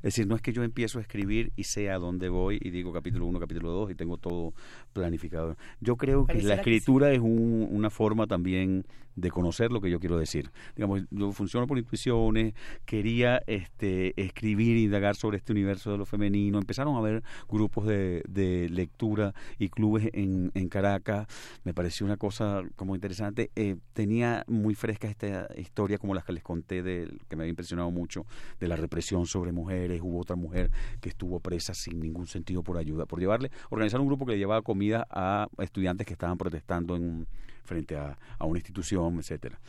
Es 0.03 0.15
decir, 0.15 0.27
no 0.27 0.35
es 0.35 0.41
que 0.41 0.51
yo 0.51 0.63
empiezo 0.63 0.99
a 0.99 1.01
escribir 1.01 1.53
y 1.55 1.63
sé 1.63 1.89
a 1.89 1.97
dónde 1.97 2.27
voy 2.27 2.59
y 2.61 2.71
digo 2.71 2.91
capítulo 2.91 3.25
1, 3.25 3.39
capítulo 3.39 3.71
2 3.71 3.91
y 3.91 3.95
tengo 3.95 4.17
todo 4.17 4.53
planificado. 4.91 5.55
Yo 5.79 5.95
creo 5.95 6.25
que 6.25 6.41
la 6.41 6.55
escritura 6.55 7.13
es 7.13 7.21
una 7.21 7.89
forma 7.89 8.27
también 8.27 8.85
de 9.15 9.29
conocer 9.29 9.71
lo 9.71 9.81
que 9.81 9.89
yo 9.89 9.99
quiero 9.99 10.17
decir. 10.17 10.51
Digamos, 10.75 11.03
yo 11.11 11.31
funciono 11.31 11.67
por 11.67 11.77
intuiciones, 11.77 12.53
quería 12.85 13.41
este, 13.47 14.19
escribir, 14.21 14.77
indagar 14.77 15.15
sobre 15.15 15.37
este 15.37 15.51
universo 15.51 15.91
de 15.91 15.97
lo 15.97 16.05
femenino. 16.05 16.57
Empezaron 16.57 16.95
a 16.95 16.99
haber 16.99 17.23
grupos 17.49 17.85
de, 17.85 18.23
de 18.27 18.69
lectura 18.69 19.33
y 19.59 19.69
clubes 19.69 20.09
en, 20.13 20.51
en, 20.53 20.69
Caracas. 20.69 21.27
Me 21.63 21.73
pareció 21.73 22.05
una 22.05 22.17
cosa 22.17 22.61
como 22.75 22.95
interesante. 22.95 23.51
Eh, 23.55 23.75
tenía 23.93 24.43
muy 24.47 24.75
fresca 24.75 25.07
esta 25.07 25.47
historia, 25.57 25.97
como 25.97 26.15
las 26.15 26.25
que 26.25 26.33
les 26.33 26.43
conté, 26.43 26.81
de, 26.81 27.11
que 27.29 27.35
me 27.35 27.43
había 27.43 27.51
impresionado 27.51 27.91
mucho, 27.91 28.25
de 28.59 28.67
la 28.67 28.75
represión 28.75 29.25
sobre 29.25 29.51
mujeres. 29.51 30.01
Hubo 30.01 30.19
otra 30.19 30.35
mujer 30.35 30.71
que 31.01 31.09
estuvo 31.09 31.39
presa 31.39 31.73
sin 31.73 31.99
ningún 31.99 32.27
sentido 32.27 32.63
por 32.63 32.77
ayuda, 32.77 33.05
por 33.05 33.19
llevarle, 33.19 33.51
organizar 33.69 33.99
un 33.99 34.07
grupo 34.07 34.25
que 34.25 34.33
le 34.33 34.37
llevaba 34.37 34.61
comida 34.61 35.05
a 35.09 35.47
estudiantes 35.59 36.07
que 36.07 36.13
estaban 36.13 36.37
protestando 36.37 36.95
en 36.95 37.27
frente 37.63 37.95
a, 37.95 38.17
una 38.39 38.59
institución, 38.59 39.17
etcétera. 39.19 39.59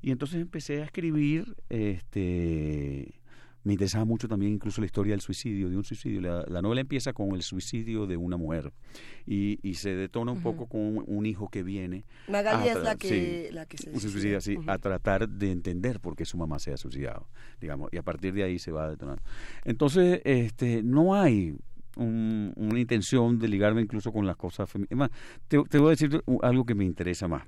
Y 0.00 0.10
entonces 0.10 0.40
empecé 0.40 0.82
a 0.82 0.84
escribir, 0.84 1.54
este 1.68 3.22
me 3.64 3.74
interesaba 3.74 4.04
mucho 4.04 4.26
también 4.26 4.52
incluso 4.52 4.80
la 4.80 4.86
historia 4.86 5.12
del 5.12 5.20
suicidio, 5.20 5.70
de 5.70 5.76
un 5.76 5.84
suicidio. 5.84 6.20
La, 6.20 6.62
novela 6.62 6.80
empieza 6.80 7.12
con 7.12 7.32
el 7.32 7.42
suicidio 7.42 8.06
de 8.06 8.16
una 8.16 8.36
mujer 8.36 8.72
y, 9.24 9.60
y 9.62 9.74
se 9.74 9.94
detona 9.94 10.32
un 10.32 10.42
poco 10.42 10.66
con 10.66 11.04
un, 11.06 11.26
hijo 11.26 11.48
que 11.48 11.62
viene. 11.62 12.04
Magali 12.28 12.68
es 12.68 12.82
la 12.82 12.96
que, 12.96 13.50
la 13.52 13.66
que 13.66 13.78
se, 13.78 13.96
suicida, 14.00 14.40
sí, 14.40 14.58
a 14.66 14.78
tratar 14.78 15.28
de 15.28 15.52
entender 15.52 16.00
por 16.00 16.16
qué 16.16 16.24
su 16.24 16.36
mamá 16.36 16.58
se 16.58 16.72
ha 16.72 16.76
suicidado, 16.76 17.28
digamos, 17.60 17.90
y 17.92 17.98
a 17.98 18.02
partir 18.02 18.34
de 18.34 18.42
ahí 18.42 18.58
se 18.58 18.72
va 18.72 18.90
detonando. 18.90 19.22
Entonces, 19.64 20.20
este, 20.24 20.82
no 20.82 21.14
hay 21.14 21.56
una 21.96 22.78
intención 22.78 23.38
de 23.38 23.48
ligarme 23.48 23.82
incluso 23.82 24.12
con 24.12 24.26
las 24.26 24.36
cosas 24.36 24.70
femeninas. 24.70 25.10
Te, 25.48 25.62
te 25.64 25.78
voy 25.78 25.88
a 25.88 25.90
decir 25.90 26.22
algo 26.42 26.64
que 26.64 26.74
me 26.74 26.84
interesa 26.84 27.28
más. 27.28 27.42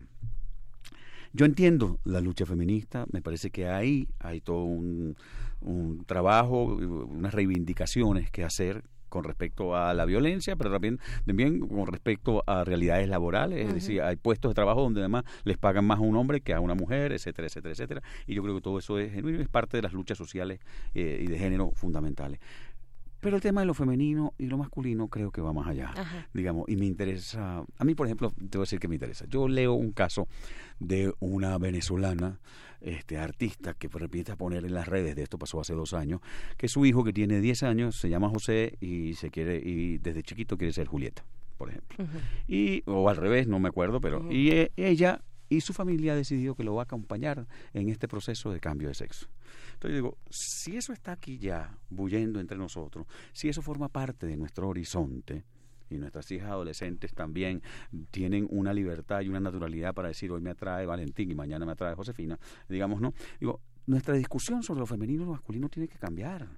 Yo 1.33 1.47
entiendo 1.47 1.99
la 2.05 2.21
lucha 2.21 2.47
feminista, 2.47 3.07
me 3.11 3.21
parece 3.21 3.51
que 3.51 3.67
ahí 3.67 4.09
hay 4.21 4.41
todo 4.41 4.63
un, 4.65 5.17
un 5.61 6.05
trabajo, 6.05 6.65
unas 6.65 7.35
reivindicaciones 7.35 8.31
que 8.31 8.45
hacer 8.45 8.85
con 9.15 9.23
respecto 9.23 9.77
a 9.77 9.95
la 9.95 10.07
violencia, 10.07 10.57
pero 10.57 10.73
también, 10.73 10.99
también 11.25 11.61
con 11.61 11.87
respecto 11.87 12.43
a 12.49 12.65
realidades 12.65 13.09
laborales, 13.09 13.69
es 13.69 13.75
decir, 13.75 14.03
hay 14.03 14.17
puestos 14.17 14.51
de 14.51 14.55
trabajo 14.55 14.83
donde 14.83 15.01
además 15.01 15.23
les 15.45 15.57
pagan 15.57 15.85
más 15.85 15.99
a 15.99 16.03
un 16.03 16.17
hombre 16.17 16.41
que 16.41 16.53
a 16.53 16.59
una 16.59 16.75
mujer, 16.75 17.13
etcétera, 17.13 17.47
etcétera, 17.47 17.73
etcétera, 17.73 18.03
y 18.27 18.35
yo 18.35 18.43
creo 18.43 18.57
que 18.57 18.61
todo 18.61 18.77
eso 18.77 18.99
es 18.99 19.13
genuino 19.13 19.41
es 19.41 19.49
parte 19.49 19.77
de 19.77 19.83
las 19.83 19.93
luchas 19.93 20.19
sociales 20.19 20.59
eh, 20.95 21.23
y 21.25 21.29
de 21.29 21.39
género 21.39 21.71
fundamentales. 21.75 22.41
Pero 23.25 23.37
el 23.37 23.43
tema 23.43 23.63
de 23.63 23.67
lo 23.67 23.73
femenino 23.73 24.35
y 24.37 24.47
lo 24.47 24.59
masculino 24.59 25.09
creo 25.09 25.31
que 25.31 25.41
va 25.41 25.55
más 25.55 25.67
allá, 25.67 25.95
digamos, 26.35 26.69
y 26.69 26.77
me 26.77 26.85
interesa, 26.85 27.65
a 27.79 27.85
mí 27.85 27.95
por 27.95 28.07
ejemplo, 28.07 28.31
te 28.37 28.59
voy 28.59 28.65
a 28.65 28.67
decir 28.67 28.79
que 28.79 28.87
me 28.87 28.97
interesa, 28.97 29.25
yo 29.31 29.49
leo 29.49 29.73
un 29.73 29.93
caso 29.93 30.29
de 30.79 31.11
una 31.21 31.57
venezolana 31.57 32.39
este 32.83 33.17
artista 33.17 33.73
que 33.73 33.89
repite 33.89 34.37
poner 34.37 34.65
en 34.67 34.75
las 34.75 34.87
redes, 34.87 35.17
de 35.17 35.23
esto 35.23 35.39
pasó 35.39 35.59
hace 35.59 35.73
dos 35.73 35.95
años, 35.95 36.21
que 36.59 36.69
su 36.69 36.85
hijo 36.85 37.03
que 37.03 37.15
tiene 37.15 37.41
10 37.41 37.63
años 37.63 37.97
se 37.97 38.11
llama 38.11 38.29
José 38.29 38.77
y 38.79 39.15
se 39.15 39.31
quiere 39.31 39.57
y 39.57 39.97
desde 39.97 40.23
chiquito 40.23 40.59
quiere 40.59 40.75
ser 40.75 40.87
Julieta, 40.87 41.25
por 41.57 41.71
ejemplo. 41.71 42.07
Y 42.47 42.83
o 42.85 43.09
al 43.09 43.17
revés, 43.17 43.47
no 43.47 43.59
me 43.59 43.71
acuerdo, 43.71 44.03
pero 44.03 44.31
y 44.31 44.51
e, 44.51 44.73
ella 44.77 45.23
y 45.49 45.61
su 45.61 45.73
familia 45.73 46.13
ha 46.13 46.17
decidido 46.17 46.55
que 46.55 46.65
lo 46.65 46.75
va 46.75 46.83
a 46.83 46.85
acompañar 46.85 47.47
en 47.73 47.89
este 47.89 48.09
proceso 48.09 48.53
de 48.53 48.61
cambio 48.61 48.89
de 48.89 48.95
sexo. 48.95 49.29
Entonces 49.85 50.01
yo 50.01 50.09
digo, 50.09 50.19
si 50.31 50.79
eso 50.79 50.95
está 50.95 51.13
aquí 51.13 51.37
ya, 51.37 51.77
bullendo 51.91 52.41
entre 52.41 52.57
nosotros, 52.57 53.07
si 53.35 53.51
eso 53.51 53.61
forma 53.61 53.91
parte 53.91 54.27
de 54.27 54.35
nuestro 54.35 54.67
horizonte, 54.67 55.45
y 55.91 55.99
nuestras 55.99 56.31
hijas 56.31 56.49
adolescentes 56.53 57.13
también 57.13 57.63
tienen 58.11 58.47
una 58.51 58.73
libertad 58.73 59.21
y 59.21 59.29
una 59.29 59.41
naturalidad 59.41 59.93
para 59.93 60.09
decir 60.09 60.33
hoy 60.33 60.41
me 60.41 60.49
atrae 60.49 60.87
Valentín 60.87 61.31
y 61.31 61.35
mañana 61.35 61.67
me 61.67 61.73
atrae 61.73 61.95
Josefina, 61.95 62.39
digamos, 62.67 63.03
¿no? 63.03 63.13
Digo, 63.39 63.61
nuestra 63.87 64.15
discusión 64.15 64.63
sobre 64.63 64.81
lo 64.81 64.87
femenino 64.87 65.25
y 65.25 65.27
lo 65.27 65.33
masculino 65.33 65.69
tiene 65.69 65.87
que 65.87 65.99
cambiar. 65.99 66.49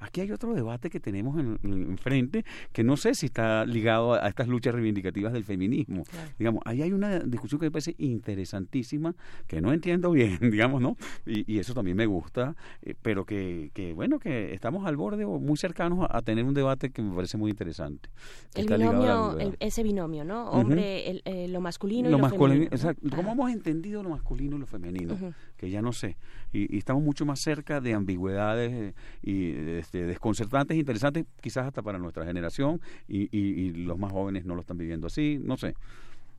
Aquí 0.00 0.22
hay 0.22 0.32
otro 0.32 0.54
debate 0.54 0.90
que 0.90 0.98
tenemos 0.98 1.38
enfrente 1.38 2.38
en 2.38 2.44
que 2.72 2.82
no 2.82 2.96
sé 2.96 3.14
si 3.14 3.26
está 3.26 3.64
ligado 3.66 4.14
a, 4.14 4.28
estas 4.28 4.48
luchas 4.48 4.74
reivindicativas 4.74 5.32
del 5.32 5.44
feminismo. 5.44 6.04
Digamos, 6.38 6.62
ahí 6.64 6.82
hay 6.82 6.92
una 6.92 7.20
discusión 7.20 7.60
que 7.60 7.66
me 7.66 7.70
parece 7.70 7.94
interesantísima, 7.98 9.14
que 9.46 9.60
no 9.60 9.72
entiendo 9.72 10.10
bien, 10.12 10.38
digamos, 10.40 10.80
¿no? 10.80 10.96
Y, 11.26 11.60
eso 11.60 11.74
también 11.74 11.94
me 11.94 12.06
gusta, 12.06 12.56
eh, 12.80 12.94
pero 13.02 13.26
que, 13.26 13.70
que, 13.74 13.92
bueno, 13.92 14.18
que 14.18 14.54
estamos 14.54 14.86
al 14.86 14.96
borde 14.96 15.26
o 15.26 15.38
muy 15.38 15.58
cercanos 15.58 16.06
a, 16.08 16.22
tener 16.22 16.44
un 16.44 16.54
debate 16.54 16.90
que 16.90 17.02
me 17.02 17.14
parece 17.14 17.36
muy 17.36 17.50
interesante. 17.50 18.08
El 18.54 18.66
binomio, 18.66 19.36
ese 19.58 19.82
binomio, 19.82 20.24
¿no? 20.24 20.50
Hombre, 20.50 21.20
eh, 21.24 21.48
lo 21.48 21.60
masculino 21.60 22.08
y 22.08 22.12
lo, 22.12 22.18
masculino. 22.18 22.64
Exacto. 22.64 23.08
¿Cómo 23.14 23.32
hemos 23.32 23.50
entendido 23.50 24.02
lo 24.02 24.10
masculino 24.10 24.56
y 24.56 24.60
lo 24.60 24.66
femenino? 24.66 25.16
Que 25.60 25.68
ya 25.68 25.82
no 25.82 25.92
sé. 25.92 26.16
Y, 26.54 26.74
y, 26.74 26.78
estamos 26.78 27.02
mucho 27.02 27.26
más 27.26 27.38
cerca 27.38 27.82
de 27.82 27.92
ambigüedades 27.92 28.72
eh, 28.72 28.94
y 29.22 29.50
este, 29.78 30.06
desconcertantes, 30.06 30.74
interesantes, 30.74 31.26
quizás 31.42 31.66
hasta 31.66 31.82
para 31.82 31.98
nuestra 31.98 32.24
generación, 32.24 32.80
y, 33.06 33.28
y, 33.36 33.70
los 33.74 33.98
más 33.98 34.10
jóvenes 34.10 34.46
no 34.46 34.54
lo 34.54 34.62
están 34.62 34.78
viviendo 34.78 35.08
así, 35.08 35.38
no 35.38 35.58
sé. 35.58 35.74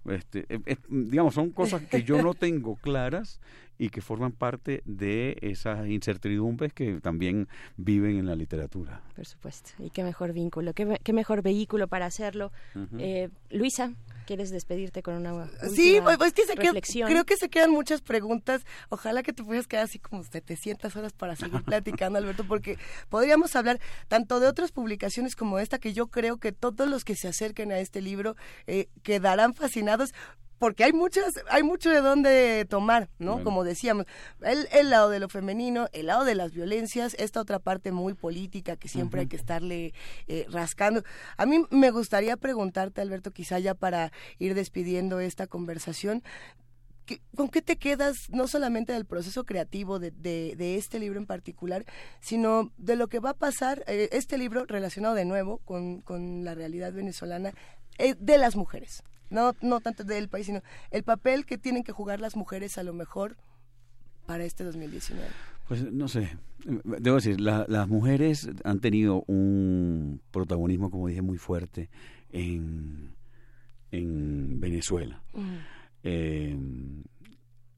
Este, 0.09 0.47
digamos, 0.89 1.36
son 1.36 1.51
cosas 1.51 1.84
que 1.84 2.01
yo 2.01 2.24
no 2.24 2.34
tengo 2.34 2.78
claras 2.78 3.39
y 3.78 3.89
que 3.89 4.01
forman 4.01 4.32
parte 4.32 4.82
de 4.86 5.38
esas 5.41 5.88
incertidumbres 5.88 6.74
que 6.74 6.99
también 6.99 7.47
viven 7.78 8.17
en 8.17 8.26
la 8.26 8.36
literatura. 8.36 9.03
Por 9.15 9.28
supuesto, 9.28 9.69
y 9.78 9.91
qué 9.91 10.03
mejor 10.03 10.34
vínculo, 10.34 10.74
qué, 10.74 10.99
qué 11.03 11.13
mejor 11.13 11.43
vehículo 11.43 11.88
para 11.88 12.07
hacerlo. 12.07 12.51
eh, 12.97 13.30
Luisa, 13.51 13.93
¿quieres 14.32 14.49
despedirte 14.49 15.03
con 15.03 15.15
una 15.15 15.49
Sí, 15.75 15.99
pues, 16.01 16.32
que 16.32 16.45
se 16.45 16.55
creo 16.55 17.25
que 17.25 17.36
se 17.36 17.49
quedan 17.49 17.69
muchas 17.69 17.99
preguntas. 17.99 18.61
Ojalá 18.88 19.23
que 19.23 19.34
te 19.34 19.43
puedas 19.43 19.67
quedar 19.67 19.84
así 19.84 19.99
como 19.99 20.23
700 20.23 20.95
horas 20.95 21.11
para 21.11 21.36
seguir 21.36 21.61
platicando, 21.63 22.17
Alberto, 22.17 22.45
porque 22.47 22.77
podríamos 23.09 23.53
hablar 23.57 23.82
tanto 24.07 24.39
de 24.39 24.47
otras 24.47 24.71
publicaciones 24.71 25.36
como 25.36 25.59
esta, 25.59 25.79
que 25.79 25.91
yo 25.91 26.07
creo 26.07 26.38
que 26.38 26.53
todos 26.53 26.88
los 26.88 27.03
que 27.03 27.17
se 27.17 27.27
acerquen 27.27 27.73
a 27.73 27.79
este 27.79 27.99
libro 27.99 28.38
eh, 28.67 28.88
quedarán 29.03 29.53
fascinados 29.53 30.13
porque 30.62 30.84
hay 30.84 30.93
muchas, 30.93 31.34
hay 31.49 31.64
mucho 31.64 31.89
de 31.89 32.01
dónde 32.01 32.68
tomar, 32.70 33.09
¿no? 33.18 33.43
Como 33.43 33.64
decíamos, 33.64 34.05
el, 34.41 34.68
el, 34.72 34.91
lado 34.91 35.09
de 35.09 35.20
lo 35.20 35.28
femenino, 35.28 35.88
el 35.91 36.05
lado 36.05 36.24
de 36.24 36.36
las 36.36 36.51
violencias, 36.51 37.16
esta 37.18 37.41
otra 37.41 37.57
parte 37.57 37.91
muy 37.91 38.14
política 38.14 38.76
que 38.76 38.88
siempre 38.88 39.22
hay 39.22 39.28
que 39.28 39.38
estarle 39.38 39.91
eh, 40.28 40.45
rascando. 40.51 41.01
A 41.36 41.47
mí 41.47 41.66
me 41.72 41.89
gustaría 41.89 42.38
preguntarte, 42.38 43.01
Alberto, 43.01 43.32
quizá 43.32 43.57
ya 43.57 43.74
para 43.74 44.12
ir 44.38 44.53
despidiendo 44.53 45.20
esta 45.20 45.47
conversación, 45.47 46.22
¿con 47.36 47.49
qué 47.49 47.64
te 47.64 47.78
quedas 47.78 48.30
no 48.30 48.47
solamente 48.47 48.93
del 48.93 49.05
proceso 49.05 49.45
creativo 49.45 49.97
de, 49.97 50.12
de, 50.12 50.76
este 50.76 50.99
libro 50.99 51.18
en 51.18 51.26
particular, 51.26 51.86
sino 52.20 52.72
de 52.78 52.97
lo 52.97 53.07
que 53.07 53.18
va 53.18 53.32
a 53.32 53.34
pasar, 53.34 53.84
eh, 53.88 54.09
este 54.12 54.38
libro 54.38 54.66
relacionado 54.68 55.16
de 55.16 55.26
nuevo 55.26 55.57
con, 55.66 56.01
con 56.01 56.45
la 56.45 56.53
realidad 56.53 56.93
venezolana 56.93 57.51
eh, 57.97 58.14
de 58.20 58.38
las 58.38 58.55
mujeres? 58.55 59.01
No, 59.32 59.55
no 59.61 59.79
tanto 59.79 60.03
del 60.03 60.29
país, 60.29 60.45
sino 60.45 60.61
el 60.91 61.03
papel 61.03 61.45
que 61.45 61.57
tienen 61.57 61.84
que 61.84 61.91
jugar 61.91 62.19
las 62.19 62.36
mujeres 62.36 62.77
a 62.77 62.84
lo 62.84 62.93
mejor 62.93 63.38
para 64.27 64.43
este 64.45 64.63
2019. 64.63 65.27
Pues 65.67 65.91
no 65.91 66.07
sé, 66.07 66.38
debo 66.84 67.15
decir, 67.15 67.39
las 67.39 67.88
mujeres 67.88 68.49
han 68.63 68.79
tenido 68.79 69.23
un 69.27 70.21
protagonismo, 70.32 70.91
como 70.91 71.07
dije, 71.07 71.21
muy 71.21 71.38
fuerte 71.38 71.89
en, 72.32 73.15
en 73.91 74.59
Venezuela. 74.59 75.21
eh, 76.03 76.57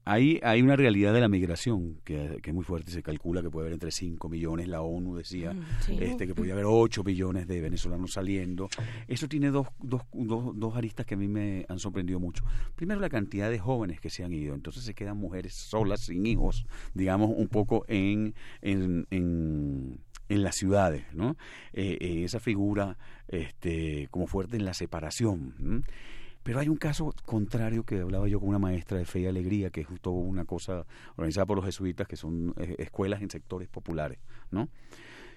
hay, 0.04 0.40
hay 0.42 0.62
una 0.62 0.76
realidad 0.76 1.14
de 1.14 1.20
la 1.20 1.28
migración 1.28 2.00
que, 2.04 2.40
es 2.42 2.54
muy 2.54 2.64
fuerte. 2.64 2.90
Se 2.90 3.02
calcula 3.02 3.42
que 3.42 3.50
puede 3.50 3.64
haber 3.64 3.74
entre 3.74 3.90
5 3.90 4.28
millones, 4.28 4.68
la 4.68 4.82
ONU 4.82 5.16
decía 5.16 5.52
mm, 5.52 6.02
este 6.02 6.26
que 6.26 6.34
podía 6.34 6.52
haber 6.52 6.66
8 6.66 7.02
millones 7.04 7.46
de 7.46 7.60
venezolanos 7.60 8.12
saliendo. 8.12 8.68
Eso 9.08 9.28
tiene 9.28 9.50
dos, 9.50 9.68
dos, 9.80 10.02
dos, 10.12 10.52
dos, 10.54 10.76
aristas 10.76 11.06
que 11.06 11.14
a 11.14 11.16
mí 11.16 11.28
me 11.28 11.64
han 11.68 11.78
sorprendido 11.78 12.20
mucho. 12.20 12.44
Primero, 12.74 13.00
la 13.00 13.08
cantidad 13.08 13.50
de 13.50 13.58
jóvenes 13.58 14.00
que 14.00 14.10
se 14.10 14.24
han 14.24 14.32
ido. 14.32 14.54
Entonces 14.54 14.84
se 14.84 14.94
quedan 14.94 15.16
mujeres 15.16 15.54
solas, 15.54 16.00
sin 16.00 16.26
hijos, 16.26 16.66
digamos, 16.94 17.30
un 17.34 17.48
poco 17.48 17.84
en, 17.88 18.34
en, 18.60 19.06
en 19.10 20.00
en 20.28 20.42
las 20.42 20.56
ciudades, 20.56 21.04
¿no? 21.12 21.36
Eh, 21.72 21.98
eh, 22.00 22.24
esa 22.24 22.40
figura 22.40 22.96
este, 23.28 24.08
como 24.10 24.26
fuerte 24.26 24.56
en 24.56 24.64
la 24.64 24.74
separación. 24.74 25.84
Pero 26.44 26.60
hay 26.60 26.68
un 26.68 26.76
caso 26.76 27.12
contrario 27.24 27.84
que 27.84 28.00
hablaba 28.00 28.28
yo 28.28 28.38
con 28.38 28.50
una 28.50 28.58
maestra 28.58 28.98
de 28.98 29.06
fe 29.06 29.20
y 29.20 29.26
alegría, 29.26 29.70
que 29.70 29.80
es 29.80 29.86
justo 29.86 30.10
una 30.10 30.44
cosa 30.44 30.86
organizada 31.16 31.46
por 31.46 31.56
los 31.56 31.64
jesuitas, 31.64 32.06
que 32.06 32.16
son 32.16 32.54
eh, 32.58 32.76
escuelas 32.78 33.22
en 33.22 33.30
sectores 33.30 33.68
populares, 33.68 34.18
¿no? 34.50 34.68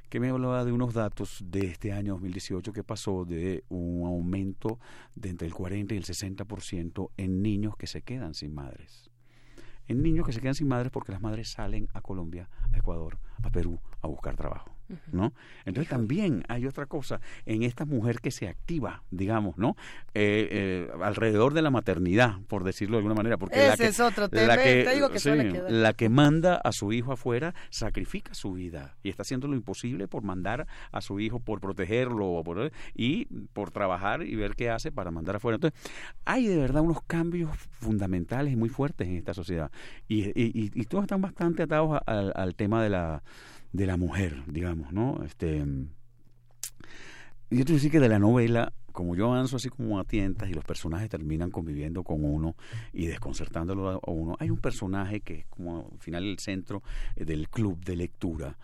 que 0.10 0.20
me 0.20 0.30
hablaba 0.30 0.64
de 0.64 0.72
unos 0.72 0.94
datos 0.94 1.44
de 1.46 1.68
este 1.68 1.92
año 1.92 2.14
2018 2.14 2.72
que 2.72 2.84
pasó 2.84 3.26
de 3.26 3.64
un 3.70 4.06
aumento 4.06 4.80
de 5.16 5.30
entre 5.30 5.48
el 5.48 5.54
40 5.54 5.94
y 5.94 5.98
el 5.98 6.06
60% 6.06 7.10
en 7.18 7.42
niños 7.42 7.76
que 7.76 7.88
se 7.88 8.02
quedan 8.04 8.34
sin 8.34 8.54
madres. 8.54 9.10
En 9.88 10.02
niños 10.02 10.26
que 10.26 10.34
se 10.34 10.40
quedan 10.40 10.56
sin 10.56 10.68
madres 10.68 10.92
porque 10.92 11.12
las 11.12 11.22
madres 11.22 11.50
salen 11.50 11.90
a 11.94 12.02
Colombia, 12.02 12.50
a 12.72 12.78
Ecuador, 12.78 13.20
a 13.44 13.50
Perú 13.50 13.80
a 14.02 14.08
buscar 14.08 14.36
trabajo. 14.36 14.77
¿No? 15.12 15.34
Entonces 15.66 15.90
también 15.90 16.44
hay 16.48 16.66
otra 16.66 16.86
cosa 16.86 17.20
en 17.46 17.64
esta 17.64 17.86
mujer 17.86 18.20
que 18.20 18.32
se 18.32 18.48
activa, 18.48 19.04
digamos, 19.12 19.58
¿no? 19.58 19.76
Eh, 20.14 20.48
eh, 20.52 20.90
alrededor 21.02 21.54
de 21.54 21.62
la 21.62 21.70
maternidad, 21.70 22.40
por 22.48 22.64
decirlo 22.64 22.98
de 22.98 23.00
alguna 23.00 23.16
manera, 23.16 23.38
porque 23.38 23.60
Ese 23.60 23.68
la 23.70 23.78
que, 23.78 23.86
es 23.88 24.00
otro 24.00 24.30
tema, 24.30 24.48
la 24.48 24.58
que, 24.58 24.90
digo 24.94 25.10
que 25.10 25.64
la 25.70 25.94
que 25.94 26.10
manda 26.10 26.56
a 26.56 26.72
su 26.72 26.94
hijo 26.94 27.12
afuera 27.12 27.54
sacrifica 27.70 28.34
su 28.34 28.54
vida 28.54 28.96
y 29.04 29.10
está 29.10 29.22
haciendo 29.22 29.48
lo 29.48 29.56
imposible 29.56 30.08
por 30.08 30.24
mandar 30.24 30.68
a 30.92 31.02
su 31.02 31.20
hijo, 31.20 31.40
por 31.40 31.60
protegerlo 31.60 32.42
y 32.94 33.26
por 33.54 33.72
trabajar 33.72 34.24
y 34.24 34.36
ver 34.36 34.56
qué 34.56 34.70
hace 34.70 34.92
para 34.92 35.12
mandar 35.12 35.38
afuera. 35.38 35.56
Entonces, 35.56 35.80
hay 36.26 36.48
de 36.48 36.58
verdad 36.58 36.82
unos 36.82 37.02
cambios 37.04 37.50
fundamentales 37.58 38.54
y 38.54 38.56
muy 38.56 38.70
fuertes 38.70 39.08
en 39.08 39.16
esta 39.16 39.34
sociedad 39.34 39.72
y, 40.08 40.32
y, 40.36 40.86
todos 40.88 41.04
están 41.04 41.22
bastante 41.22 41.64
atados 41.64 42.00
al 42.06 42.56
tema 42.56 42.82
de 42.82 42.90
la 42.90 43.24
de 43.78 43.86
la 43.86 43.96
mujer, 43.96 44.44
digamos, 44.48 44.92
¿no? 44.92 45.24
Este, 45.24 45.64
yo 47.50 47.64
te 47.64 47.74
decir 47.74 47.92
que 47.92 48.00
de 48.00 48.10
la 48.10 48.18
novela, 48.18 48.74
como 48.92 49.16
yo 49.16 49.32
avanzo 49.32 49.58
así 49.58 49.70
como 49.70 50.00
a 50.00 50.04
tientas 50.04 50.50
y 50.50 50.54
los 50.54 50.66
personajes 50.66 51.10
terminan 51.10 51.52
conviviendo 51.52 52.04
con 52.04 52.26
uno 52.26 52.56
y 52.92 53.06
desconcertándolo 53.06 54.02
a 54.04 54.12
uno, 54.12 54.36
hay 54.40 54.50
un 54.50 54.58
personaje 54.58 55.22
que 55.22 55.36
es 55.36 55.46
como 55.46 55.92
al 55.92 56.00
final 56.00 56.24
el 56.24 56.40
centro 56.40 56.82
eh, 57.16 57.24
del 57.24 57.50
club 57.50 57.80
de 57.86 57.96
lectura 57.96 58.58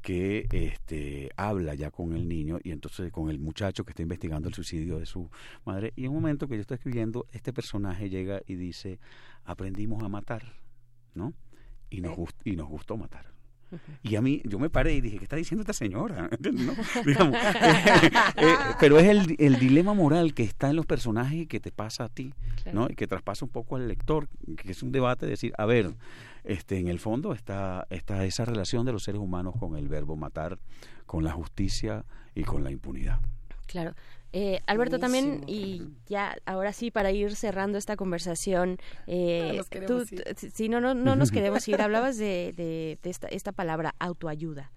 que 0.00 0.46
este, 0.50 1.30
habla 1.36 1.74
ya 1.74 1.90
con 1.90 2.14
el 2.14 2.26
niño 2.26 2.58
y 2.62 2.72
entonces 2.72 3.12
con 3.12 3.28
el 3.28 3.38
muchacho 3.38 3.84
que 3.84 3.90
está 3.90 4.02
investigando 4.02 4.48
el 4.48 4.54
suicidio 4.54 4.98
de 4.98 5.06
su 5.06 5.30
madre. 5.66 5.92
Y 5.94 6.04
en 6.04 6.10
un 6.10 6.16
momento 6.16 6.48
que 6.48 6.54
yo 6.54 6.62
estoy 6.62 6.76
escribiendo, 6.76 7.26
este 7.32 7.52
personaje 7.52 8.08
llega 8.08 8.40
y 8.46 8.54
dice, 8.54 8.98
aprendimos 9.44 10.02
a 10.02 10.08
matar, 10.08 10.42
¿no? 11.14 11.34
Y 11.90 12.00
nos, 12.00 12.16
y 12.44 12.56
nos 12.56 12.68
gustó 12.68 12.96
matar. 12.96 13.33
Y 14.02 14.16
a 14.16 14.22
mí, 14.22 14.42
yo 14.44 14.58
me 14.58 14.70
paré 14.70 14.94
y 14.94 15.00
dije, 15.00 15.18
¿qué 15.18 15.24
está 15.24 15.36
diciendo 15.36 15.62
esta 15.62 15.72
señora? 15.72 16.30
Eh, 17.04 18.10
eh, 18.36 18.56
pero 18.80 18.98
es 18.98 19.06
el, 19.08 19.36
el, 19.38 19.58
dilema 19.58 19.94
moral 19.94 20.34
que 20.34 20.42
está 20.42 20.70
en 20.70 20.76
los 20.76 20.86
personajes 20.86 21.42
y 21.42 21.46
que 21.46 21.60
te 21.60 21.70
pasa 21.70 22.04
a 22.04 22.08
ti, 22.08 22.32
¿no? 22.72 22.88
Y 22.88 22.94
que 22.94 23.06
traspasa 23.06 23.44
un 23.44 23.50
poco 23.50 23.76
al 23.76 23.88
lector, 23.88 24.28
que 24.56 24.72
es 24.72 24.82
un 24.82 24.92
debate 24.92 25.26
de 25.26 25.30
decir, 25.30 25.52
a 25.56 25.66
ver, 25.66 25.94
este, 26.44 26.78
en 26.78 26.88
el 26.88 26.98
fondo 26.98 27.32
está, 27.32 27.86
está 27.90 28.24
esa 28.24 28.44
relación 28.44 28.84
de 28.84 28.92
los 28.92 29.04
seres 29.04 29.20
humanos 29.20 29.54
con 29.58 29.76
el 29.76 29.88
verbo 29.88 30.16
matar, 30.16 30.58
con 31.06 31.24
la 31.24 31.32
justicia 31.32 32.04
y 32.34 32.42
con 32.42 32.64
la 32.64 32.70
impunidad. 32.70 33.20
Claro. 33.66 33.94
Eh, 34.36 34.58
Alberto, 34.66 34.98
también, 34.98 35.44
y 35.46 35.82
ya 36.08 36.34
ahora 36.44 36.72
sí, 36.72 36.90
para 36.90 37.12
ir 37.12 37.36
cerrando 37.36 37.78
esta 37.78 37.94
conversación, 37.94 38.78
eh, 39.06 39.60
si 40.52 40.68
no, 40.68 40.80
no, 40.80 40.92
no 40.92 41.14
nos 41.14 41.30
queremos 41.30 41.68
ir, 41.68 41.80
hablabas 41.80 42.18
de, 42.18 42.52
de, 42.56 42.98
esta, 43.08 43.28
esta, 43.28 43.52
palabra 43.52 43.94
autoayuda. 44.00 44.72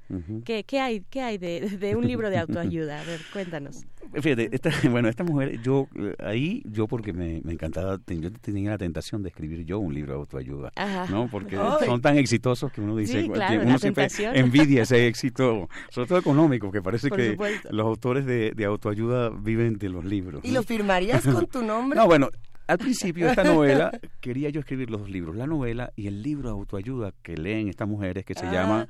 ¿Qué, 0.45 0.63
¿Qué, 0.63 0.79
hay, 0.79 1.01
qué 1.09 1.21
hay 1.23 1.39
de, 1.39 1.61
de, 1.79 1.95
un 1.95 2.05
libro 2.05 2.29
de 2.29 2.37
autoayuda? 2.37 3.01
A 3.01 3.03
ver, 3.03 3.19
cuéntanos. 3.33 3.83
Fíjate, 4.13 4.49
esta, 4.51 4.69
bueno, 4.91 5.09
esta 5.09 5.23
mujer, 5.23 5.59
yo 5.63 5.87
ahí, 6.19 6.61
yo 6.65 6.87
porque 6.87 7.11
me, 7.11 7.41
me, 7.43 7.53
encantaba, 7.53 7.99
yo 8.05 8.31
tenía 8.33 8.69
la 8.69 8.77
tentación 8.77 9.23
de 9.23 9.29
escribir 9.29 9.65
yo 9.65 9.79
un 9.79 9.91
libro 9.93 10.13
de 10.13 10.19
autoayuda, 10.19 10.71
¿no? 11.09 11.29
Porque 11.31 11.57
son 11.83 11.99
tan 11.99 12.17
exitosos 12.17 12.71
que 12.71 12.81
uno 12.81 12.95
dice, 12.95 13.23
uno 13.23 13.79
siempre 13.79 14.07
envidia 14.35 14.83
ese 14.83 15.07
éxito, 15.07 15.67
sobre 15.89 16.07
todo 16.07 16.19
económico, 16.19 16.71
que 16.71 16.83
parece 16.83 17.09
que 17.09 17.35
los 17.71 17.85
autores 17.87 18.27
de, 18.27 18.51
de 18.51 18.65
autoayuda 18.65 19.29
viven 19.47 19.77
de 19.77 19.89
los 19.89 20.05
libros. 20.05 20.43
¿Y 20.43 20.51
lo 20.51 20.61
firmarías 20.61 21.25
con 21.25 21.47
tu 21.47 21.61
nombre? 21.63 21.97
No, 21.97 22.05
bueno, 22.05 22.29
al 22.67 22.77
principio 22.77 23.29
esta 23.29 23.43
novela 23.43 23.97
quería 24.19 24.49
yo 24.49 24.59
escribir 24.59 24.89
los 24.89 25.01
dos 25.01 25.09
libros, 25.09 25.35
la 25.35 25.47
novela 25.47 25.93
y 25.95 26.07
el 26.07 26.21
libro 26.21 26.49
de 26.49 26.53
autoayuda 26.53 27.13
que 27.23 27.37
leen 27.37 27.69
estas 27.69 27.87
mujeres 27.87 28.25
que 28.25 28.33
se 28.33 28.45
ah. 28.45 28.51
llama 28.51 28.87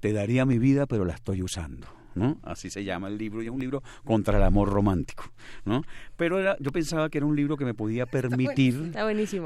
Te 0.00 0.12
daría 0.12 0.46
mi 0.46 0.58
vida 0.58 0.86
pero 0.86 1.04
la 1.04 1.14
estoy 1.14 1.42
usando. 1.42 1.86
¿No? 2.18 2.38
Así 2.42 2.70
se 2.70 2.84
llama 2.84 3.08
el 3.08 3.16
libro 3.16 3.42
y 3.42 3.46
es 3.46 3.52
un 3.52 3.60
libro 3.60 3.82
contra 4.04 4.36
el 4.36 4.42
amor 4.42 4.70
romántico, 4.70 5.24
¿no? 5.64 5.82
Pero 6.16 6.38
era, 6.38 6.56
yo 6.60 6.72
pensaba 6.72 7.08
que 7.08 7.18
era 7.18 7.26
un 7.26 7.36
libro 7.36 7.56
que 7.56 7.64
me 7.64 7.74
podía 7.74 8.06
permitir, 8.06 8.92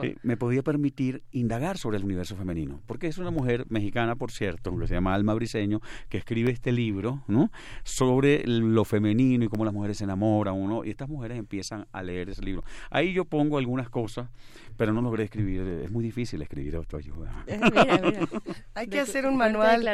eh, 0.03 0.17
me 0.23 0.37
podía 0.37 0.63
permitir 0.63 1.23
indagar 1.33 1.79
sobre 1.79 1.99
el 1.99 2.05
universo 2.05 2.37
femenino, 2.37 2.81
porque 2.87 3.07
es 3.07 3.19
una 3.19 3.31
mujer 3.31 3.67
mexicana, 3.69 4.17
por 4.17 4.31
cierto, 4.31 4.77
que 4.79 4.87
se 4.87 4.95
llama 4.95 5.15
Alma 5.15 5.35
Briseño, 5.35 5.81
que 6.09 6.19
escribe 6.19 6.51
este 6.51 6.73
libro, 6.73 7.23
¿no? 7.29 7.51
Sobre 7.85 8.43
lo 8.47 8.85
femenino 8.85 9.45
y 9.45 9.49
cómo 9.49 9.65
las 9.65 9.75
mujeres 9.75 9.99
se 9.99 10.05
enamoran, 10.05 10.55
uno, 10.55 10.85
y 10.85 10.91
estas 10.91 11.09
mujeres 11.09 11.39
empiezan 11.39 11.87
a 11.93 12.03
leer 12.03 12.31
ese 12.31 12.43
libro. 12.43 12.65
Ahí 12.91 13.13
yo 13.13 13.25
pongo 13.25 13.59
algunas 13.59 13.89
cosas 13.91 14.29
pero 14.77 14.93
no 14.93 15.03
logré 15.03 15.25
escribir, 15.25 15.61
es 15.85 15.91
muy 15.91 16.05
difícil 16.05 16.43
escribir 16.43 16.77
autoayuda. 16.77 17.45
Eh, 17.93 18.27
Hay 18.75 18.87
que 18.87 19.01
hacer 19.01 19.27
un 19.27 19.37
manual. 19.37 19.85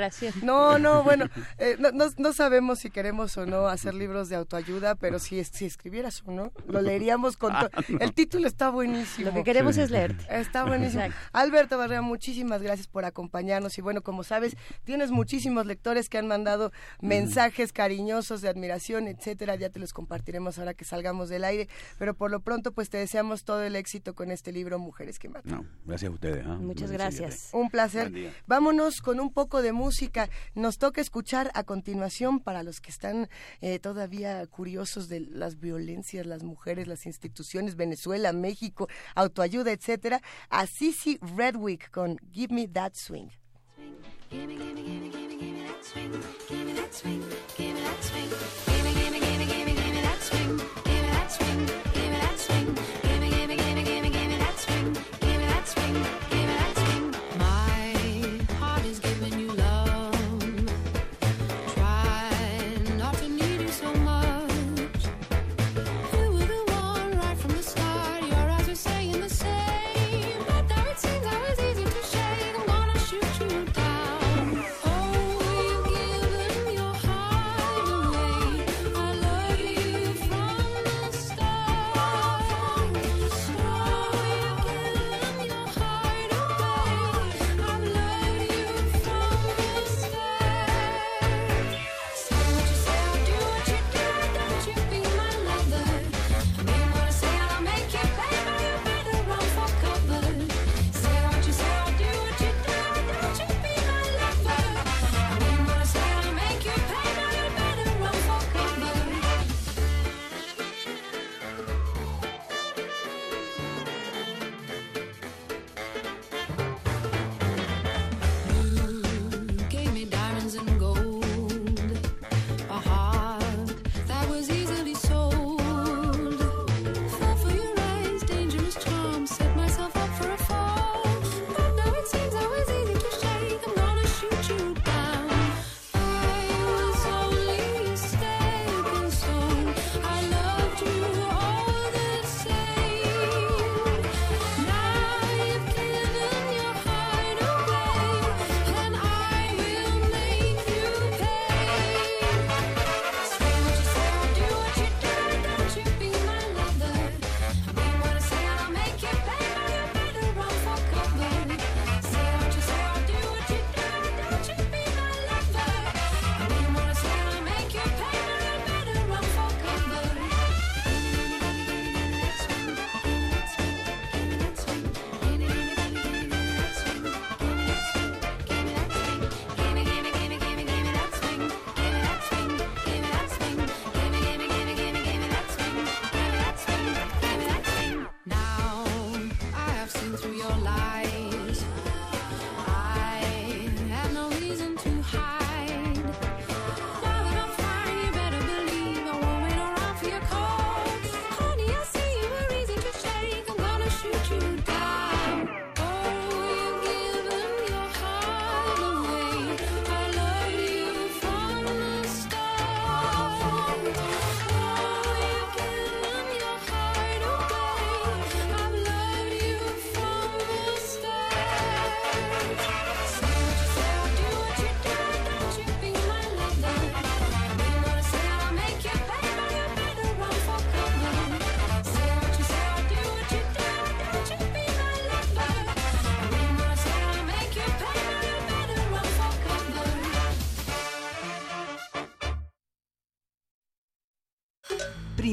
No, 0.42 0.78
no, 0.78 1.02
bueno, 1.02 1.26
eh, 1.58 1.76
no, 1.78 1.90
no, 1.90 2.32
sabemos 2.32 2.48
sabemos 2.48 2.78
si 2.78 2.90
queremos 2.90 3.36
o 3.36 3.46
no 3.46 3.68
hacer 3.68 3.94
libros 3.94 4.28
de 4.28 4.36
autoayuda, 4.36 4.94
pero 4.94 5.18
si, 5.18 5.42
si 5.44 5.64
escribieras 5.64 6.22
o 6.26 6.30
no, 6.30 6.52
lo 6.66 6.80
leeríamos 6.80 7.36
con 7.36 7.52
todo. 7.52 7.70
Ah, 7.72 7.82
el 8.00 8.12
título 8.14 8.46
está 8.46 8.70
buenísimo. 8.70 9.28
Lo 9.28 9.34
que 9.34 9.44
queremos 9.44 9.76
es 9.76 9.90
leer. 9.90 10.16
Está 10.30 10.64
buenísimo. 10.64 11.04
Alberto 11.32 11.78
Barrea, 11.78 12.02
muchísimas 12.02 12.62
gracias 12.62 12.86
por 12.86 13.04
acompañarnos 13.04 13.76
y 13.78 13.80
bueno, 13.80 14.02
como 14.02 14.24
sabes, 14.24 14.56
tienes 14.84 15.10
muchísimos 15.10 15.66
lectores 15.66 16.08
que 16.08 16.18
han 16.18 16.26
mandado 16.26 16.72
mensajes 17.00 17.72
cariñosos 17.72 18.40
de 18.40 18.48
admiración, 18.48 19.08
etcétera, 19.08 19.56
ya 19.56 19.70
te 19.70 19.78
los 19.78 19.92
compartiremos 19.92 20.58
ahora 20.58 20.74
que 20.74 20.84
salgamos 20.84 21.28
del 21.28 21.44
aire, 21.44 21.68
pero 21.98 22.14
por 22.14 22.30
lo 22.30 22.40
pronto 22.40 22.72
pues 22.72 22.90
te 22.90 22.98
deseamos 22.98 23.44
todo 23.44 23.62
el 23.62 23.76
éxito 23.76 24.14
con 24.14 24.30
este 24.30 24.52
libro 24.52 24.67
Mujeres 24.76 25.18
que 25.18 25.30
matan. 25.30 25.50
No, 25.52 25.66
gracias 25.86 26.10
a 26.10 26.12
ustedes. 26.12 26.44
¿ah? 26.46 26.56
Muchas 26.56 26.90
gracias. 26.90 27.48
Un 27.52 27.70
placer. 27.70 28.12
Vámonos 28.46 29.00
con 29.00 29.20
un 29.20 29.32
poco 29.32 29.62
de 29.62 29.72
música. 29.72 30.28
Nos 30.54 30.76
toca 30.76 31.00
escuchar 31.00 31.50
a 31.54 31.62
continuación 31.64 32.40
para 32.40 32.62
los 32.62 32.80
que 32.80 32.90
están 32.90 33.28
eh, 33.60 33.78
todavía 33.78 34.46
curiosos 34.46 35.08
de 35.08 35.20
las 35.20 35.58
violencias, 35.58 36.26
las 36.26 36.42
mujeres, 36.42 36.86
las 36.86 37.06
instituciones, 37.06 37.76
Venezuela, 37.76 38.32
México, 38.32 38.88
autoayuda, 39.14 39.72
etcétera, 39.72 40.20
a 40.50 40.66
Sissy 40.66 41.18
Redwick 41.36 41.90
con 41.90 42.18
Give 42.32 42.54
Me 42.54 42.68
That 42.68 42.94
Swing. 42.94 43.28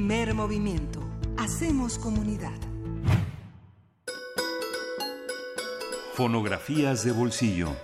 Primer 0.08 0.36
movimiento. 0.36 1.00
Hacemos 1.36 1.98
comunidad. 1.98 2.54
Fonografías 6.14 7.04
de 7.04 7.12
bolsillo. 7.12 7.76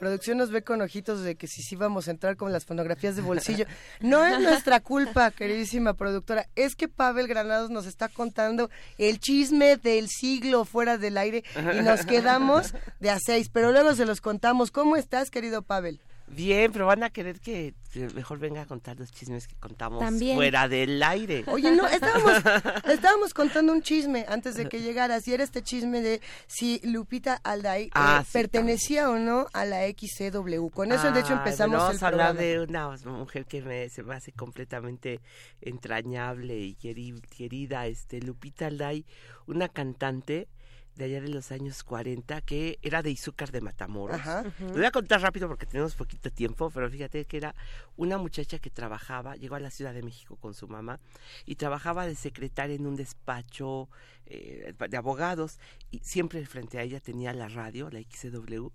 Producción 0.00 0.38
nos 0.38 0.50
ve 0.50 0.64
con 0.64 0.82
ojitos 0.82 1.22
de 1.22 1.36
que 1.36 1.46
si 1.46 1.62
sí 1.62 1.76
vamos 1.76 2.08
a 2.08 2.10
entrar 2.10 2.36
con 2.36 2.52
las 2.52 2.64
fonografías 2.64 3.14
de 3.14 3.22
bolsillo. 3.22 3.66
No 4.00 4.26
es 4.26 4.40
nuestra 4.40 4.80
culpa, 4.80 5.30
queridísima 5.38 5.94
productora. 5.94 6.48
Es 6.56 6.74
que 6.74 6.88
Pavel 6.88 7.28
Granados 7.28 7.70
nos 7.70 7.86
está 7.86 8.08
contando 8.08 8.70
el 8.98 9.20
chisme 9.20 9.76
del 9.76 10.08
siglo 10.08 10.64
fuera 10.64 10.98
del 10.98 11.16
aire 11.16 11.44
y 11.54 11.80
nos 11.80 12.04
quedamos 12.04 12.74
de 12.98 13.10
a 13.10 13.20
seis. 13.24 13.50
Pero 13.52 13.70
luego 13.70 13.94
se 13.94 14.04
los 14.04 14.20
contamos. 14.20 14.72
¿Cómo 14.72 14.96
estás, 14.96 15.30
querido 15.30 15.62
Pavel? 15.62 16.00
Bien, 16.34 16.72
pero 16.72 16.86
van 16.86 17.02
a 17.02 17.10
querer 17.10 17.40
que 17.40 17.74
mejor 18.14 18.38
venga 18.38 18.62
a 18.62 18.66
contar 18.66 18.98
los 18.98 19.12
chismes 19.12 19.46
que 19.46 19.56
contamos 19.56 20.02
fuera 20.34 20.68
del 20.68 21.02
aire. 21.02 21.44
Oye, 21.46 21.70
no, 21.70 21.86
estábamos, 21.86 22.32
estábamos 22.90 23.34
contando 23.34 23.72
un 23.72 23.82
chisme 23.82 24.24
antes 24.28 24.56
de 24.56 24.68
que 24.68 24.80
llegaras 24.80 25.26
y 25.28 25.34
era 25.34 25.44
este 25.44 25.62
chisme 25.62 26.00
de 26.00 26.20
si 26.46 26.80
Lupita 26.84 27.40
Alday 27.44 27.84
eh, 27.84 27.90
ah, 27.94 28.24
pertenecía 28.32 29.10
o 29.10 29.18
no 29.18 29.46
a 29.52 29.64
la 29.64 29.86
XCW. 29.88 30.68
Con 30.70 30.92
eso, 30.92 31.10
de 31.12 31.20
hecho, 31.20 31.34
ah, 31.34 31.38
empezamos 31.38 31.78
vamos 31.78 32.02
a 32.02 32.08
hablar 32.08 32.36
de 32.36 32.60
una 32.60 32.96
mujer 33.04 33.46
que 33.46 33.62
me, 33.62 33.88
se 33.88 34.02
me 34.02 34.14
hace 34.14 34.32
completamente 34.32 35.20
entrañable 35.60 36.58
y 36.58 36.74
querida, 36.74 37.86
este 37.86 38.20
Lupita 38.20 38.66
Alday, 38.66 39.04
una 39.46 39.68
cantante 39.68 40.48
de 40.96 41.04
allá 41.06 41.20
de 41.20 41.28
los 41.28 41.50
años 41.52 41.82
40 41.82 42.40
que 42.42 42.78
era 42.82 43.02
de 43.02 43.10
Izúcar 43.10 43.50
de 43.50 43.60
Matamoros. 43.60 44.20
Lo 44.60 44.72
voy 44.72 44.84
a 44.84 44.90
contar 44.90 45.20
rápido 45.20 45.48
porque 45.48 45.66
tenemos 45.66 45.94
poquito 45.94 46.30
tiempo, 46.30 46.70
pero 46.70 46.88
fíjate 46.90 47.24
que 47.24 47.36
era 47.36 47.54
una 47.96 48.18
muchacha 48.18 48.58
que 48.58 48.70
trabajaba, 48.70 49.36
llegó 49.36 49.56
a 49.56 49.60
la 49.60 49.70
Ciudad 49.70 49.92
de 49.92 50.02
México 50.02 50.36
con 50.36 50.54
su 50.54 50.68
mamá 50.68 51.00
y 51.44 51.56
trabajaba 51.56 52.06
de 52.06 52.14
secretaria 52.14 52.76
en 52.76 52.86
un 52.86 52.96
despacho 52.96 53.88
eh, 54.26 54.74
de 54.88 54.96
abogados 54.96 55.58
y 55.90 55.98
siempre 55.98 56.44
frente 56.46 56.78
a 56.78 56.82
ella 56.82 57.00
tenía 57.00 57.32
la 57.34 57.48
radio, 57.48 57.90
la 57.90 58.00
XW, 58.00 58.68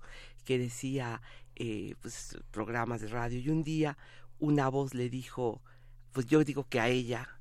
que 0.46 0.58
decía 0.58 1.22
eh, 1.56 1.96
pues, 2.02 2.38
programas 2.52 3.02
de 3.02 3.08
radio. 3.08 3.40
Y 3.40 3.50
un 3.50 3.64
día 3.64 3.98
una 4.40 4.70
voz 4.70 4.94
le 4.94 5.10
dijo, 5.10 5.62
pues 6.12 6.26
yo 6.26 6.44
digo 6.44 6.68
que 6.68 6.80
a 6.80 6.88
ella, 6.88 7.39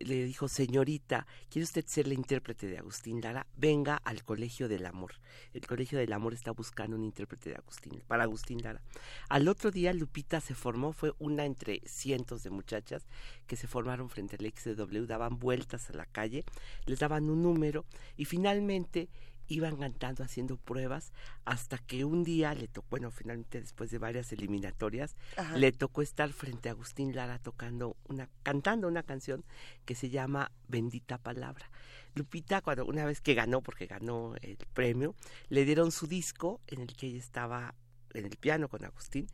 le 0.00 0.24
dijo, 0.24 0.48
señorita, 0.48 1.26
¿quiere 1.50 1.64
usted 1.64 1.84
ser 1.86 2.08
la 2.08 2.14
intérprete 2.14 2.66
de 2.66 2.78
Agustín 2.78 3.20
Lara? 3.20 3.46
Venga 3.56 3.96
al 3.96 4.24
Colegio 4.24 4.68
del 4.68 4.86
Amor. 4.86 5.14
El 5.54 5.66
Colegio 5.66 5.98
del 5.98 6.12
Amor 6.12 6.34
está 6.34 6.50
buscando 6.50 6.96
un 6.96 7.04
intérprete 7.04 7.50
de 7.50 7.56
Agustín, 7.56 8.02
para 8.06 8.24
Agustín 8.24 8.62
Lara. 8.62 8.82
Al 9.28 9.48
otro 9.48 9.70
día 9.70 9.92
Lupita 9.92 10.40
se 10.40 10.54
formó, 10.54 10.92
fue 10.92 11.14
una 11.18 11.44
entre 11.44 11.80
cientos 11.86 12.42
de 12.42 12.50
muchachas 12.50 13.06
que 13.46 13.56
se 13.56 13.66
formaron 13.66 14.10
frente 14.10 14.36
al 14.36 14.52
XW, 14.52 15.06
daban 15.06 15.38
vueltas 15.38 15.90
a 15.90 15.94
la 15.94 16.06
calle, 16.06 16.44
les 16.86 16.98
daban 16.98 17.30
un 17.30 17.42
número 17.42 17.84
y 18.16 18.24
finalmente 18.24 19.08
iban 19.48 19.76
cantando, 19.76 20.22
haciendo 20.22 20.56
pruebas, 20.56 21.12
hasta 21.44 21.78
que 21.78 22.04
un 22.04 22.22
día 22.22 22.54
le 22.54 22.68
tocó, 22.68 22.88
bueno, 22.90 23.10
finalmente 23.10 23.60
después 23.60 23.90
de 23.90 23.98
varias 23.98 24.32
eliminatorias, 24.32 25.16
le 25.56 25.72
tocó 25.72 26.02
estar 26.02 26.32
frente 26.32 26.68
a 26.68 26.72
Agustín 26.72 27.14
Lara 27.14 27.38
tocando 27.38 27.96
una, 28.04 28.28
cantando 28.42 28.86
una 28.86 29.02
canción 29.02 29.44
que 29.84 29.94
se 29.94 30.10
llama 30.10 30.52
Bendita 30.68 31.18
Palabra. 31.18 31.70
Lupita, 32.14 32.60
cuando 32.60 32.84
una 32.84 33.04
vez 33.04 33.20
que 33.20 33.34
ganó, 33.34 33.62
porque 33.62 33.86
ganó 33.86 34.34
el 34.42 34.58
premio, 34.74 35.14
le 35.48 35.64
dieron 35.64 35.92
su 35.92 36.06
disco 36.06 36.60
en 36.66 36.80
el 36.80 36.94
que 36.94 37.06
ella 37.06 37.18
estaba 37.18 37.74
en 38.14 38.24
el 38.24 38.36
piano 38.36 38.68
con 38.68 38.84
Agustín 38.84 39.28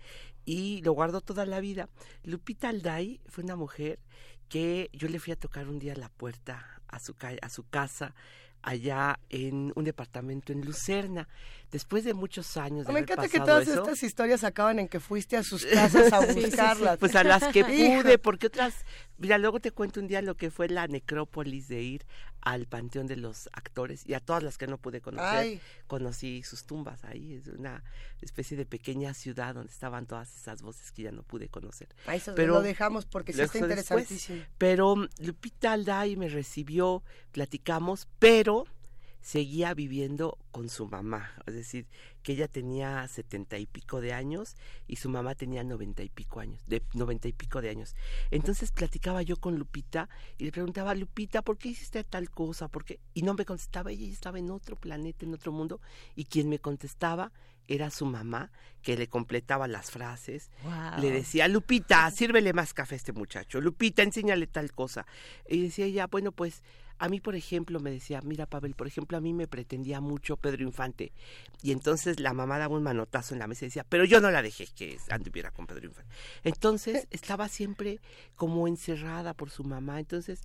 y 0.45 0.83
lo 0.83 0.93
guardó 0.93 1.21
toda 1.21 1.47
la 1.47 1.61
vida. 1.61 1.89
Lupita 2.23 2.69
Alday 2.69 3.21
fue 3.27 3.45
una 3.45 3.57
mujer 3.57 3.99
que 4.49 4.91
yo 4.93 5.09
le 5.09 5.19
fui 5.19 5.33
a 5.33 5.37
tocar 5.37 5.69
un 5.69 5.79
día 5.79 5.95
a 5.95 5.97
la 5.97 6.09
puerta 6.09 6.83
a 6.89 7.01
su, 7.01 7.17
a 7.41 7.49
su 7.49 7.67
casa 7.69 8.15
allá 8.65 9.19
en 9.31 9.73
un 9.75 9.85
departamento 9.85 10.53
en 10.53 10.65
Lucerna. 10.65 11.29
Después 11.75 12.05
de 12.05 12.15
muchos 12.15 12.57
años 12.57 12.87
de 12.87 12.93
Me 12.93 13.01
encanta 13.01 13.27
que 13.27 13.41
todas 13.41 13.67
estas 13.67 14.01
historias 14.05 14.45
acaban 14.45 14.79
en 14.79 14.87
que 14.87 15.01
fuiste 15.01 15.37
a 15.37 15.43
sus 15.43 15.67
casas 15.75 16.13
a 16.13 16.21
buscarlas. 16.21 16.99
Pues 16.99 17.17
a 17.17 17.25
las 17.25 17.49
que 17.49 17.65
pude, 17.65 18.17
porque 18.17 18.47
otras, 18.47 18.85
mira, 19.19 19.39
luego 19.39 19.59
te 19.59 19.73
cuento 19.73 19.99
un 19.99 20.07
día 20.07 20.23
lo 20.23 20.37
que 20.37 20.53
fue 20.53 20.69
la 20.69 20.87
necrópolis 20.87 21.67
de 21.67 21.83
ir 21.83 22.07
al 22.43 22.67
Panteón 22.67 23.09
de 23.09 23.17
los 23.17 23.49
Actores 23.53 24.07
y 24.07 24.15
a 24.15 24.21
todas 24.21 24.45
las 24.45 24.57
que 24.57 24.69
no 24.69 24.79
pude 24.79 25.01
conocer, 25.01 25.61
conocí 25.89 26.45
sus 26.45 26.65
tumbas 26.65 27.03
ahí, 27.03 27.35
es 27.35 27.49
una 27.49 27.83
especie 28.21 28.57
de 28.57 28.67
pequeña 28.67 29.13
ciudad 29.13 29.57
donde 29.57 29.73
estaban 29.73 30.07
todas 30.07 30.33
esas 30.37 30.63
voces 30.63 30.93
que 30.93 31.03
ya 31.03 31.11
no 31.11 31.25
pude 31.25 31.49
conocer. 31.49 31.89
eso 32.07 32.37
pero 32.37 32.55
lo 32.55 32.63
dejamos 32.63 33.05
porque 33.05 33.33
sí 33.33 33.41
está 33.41 33.59
interesantísimo. 33.59 34.45
pero 34.59 34.95
Lupita 35.19 35.73
Alday 35.73 36.15
me 36.15 36.29
recibió, 36.29 37.03
platicamos, 37.33 38.07
pero 38.21 38.67
seguía 39.25 39.73
viviendo 39.73 40.37
con 40.51 40.69
su 40.69 40.87
mamá, 40.87 41.33
es 41.47 41.55
decir, 41.55 41.87
que 42.23 42.33
ella 42.33 42.47
tenía 42.47 43.09
setenta 43.09 43.57
y 43.57 43.65
pico 43.65 44.03
de 44.03 44.13
años 44.13 44.55
y 44.87 44.97
su 44.97 45.09
mamá 45.09 45.35
tenía 45.35 45.65
noventa 45.65 46.03
y 46.03 46.11
pico 46.11 46.41
años, 46.41 46.61
de 46.67 46.83
noventa 46.93 47.27
y 47.27 47.33
pico 47.33 47.63
de 47.63 47.71
años. 47.71 47.97
Entonces 48.31 48.71
platicaba 48.71 49.23
yo 49.23 49.39
con 49.39 49.59
Lupita 49.59 50.11
y 50.37 50.45
le 50.45 50.53
preguntaba, 50.53 50.95
Lupita, 50.95 51.41
¿por 51.41 51.57
qué 51.57 51.71
hiciste 51.71 52.05
tal 52.05 52.29
cosa? 52.29 52.69
¿Por 52.69 52.85
Y 53.15 53.23
no 53.23 53.33
me 53.33 53.47
contestaba, 53.47 53.91
ella 53.91 54.13
estaba 54.13 54.39
en 54.39 54.51
otro 54.51 54.77
planeta, 54.77 55.25
en 55.25 55.33
otro 55.33 55.53
mundo, 55.53 55.81
y 56.15 56.27
quien 56.27 56.51
me 56.51 56.59
contestaba 56.59 57.33
era 57.67 57.89
su 57.89 58.05
mamá, 58.05 58.53
que 58.83 58.99
le 58.99 59.09
completaba 59.09 59.67
las 59.69 59.91
frases. 59.91 60.51
Le 61.01 61.11
decía, 61.11 61.49
Lupita, 61.49 62.11
sírvele 62.11 62.53
más 62.53 62.75
café 62.75 62.95
a 62.95 62.97
este 62.97 63.15
muchacho. 63.15 63.63
Lupita, 63.63 64.03
enséñale 64.03 64.47
tal 64.49 64.71
cosa. 64.73 65.07
Y 65.49 65.63
decía 65.63 65.87
ella, 65.87 66.09
bueno, 66.09 66.31
pues 66.31 66.63
a 66.99 67.09
mí, 67.09 67.21
por 67.21 67.35
ejemplo, 67.35 67.81
me 67.81 67.91
decía, 67.91 68.21
mira, 68.23 68.47
Pavel, 68.47 68.75
por 68.75 68.87
ejemplo, 68.87 69.17
a 69.17 69.21
mí 69.21 69.33
me 69.33 69.47
pretendía 69.47 70.01
mucho 70.01 70.37
Pedro 70.37 70.63
Infante. 70.63 71.13
Y 71.63 71.73
entonces 71.73 72.21
la 72.21 72.33
mamá 72.33 72.59
daba 72.59 72.77
un 72.77 72.83
manotazo 72.83 73.35
en 73.35 73.41
la 73.41 73.47
mesa 73.47 73.65
y 73.65 73.69
decía, 73.69 73.85
pero 73.89 74.05
yo 74.05 74.21
no 74.21 74.31
la 74.31 74.43
dejé 74.43 74.67
que 74.67 74.99
anduviera 75.11 75.51
con 75.51 75.67
Pedro 75.67 75.87
Infante. 75.87 76.15
Entonces 76.45 77.07
estaba 77.11 77.49
siempre 77.49 78.01
como 78.37 78.69
encerrada 78.69 79.35
por 79.35 79.51
su 79.51 79.65
mamá. 79.65 79.99
Entonces, 79.99 80.41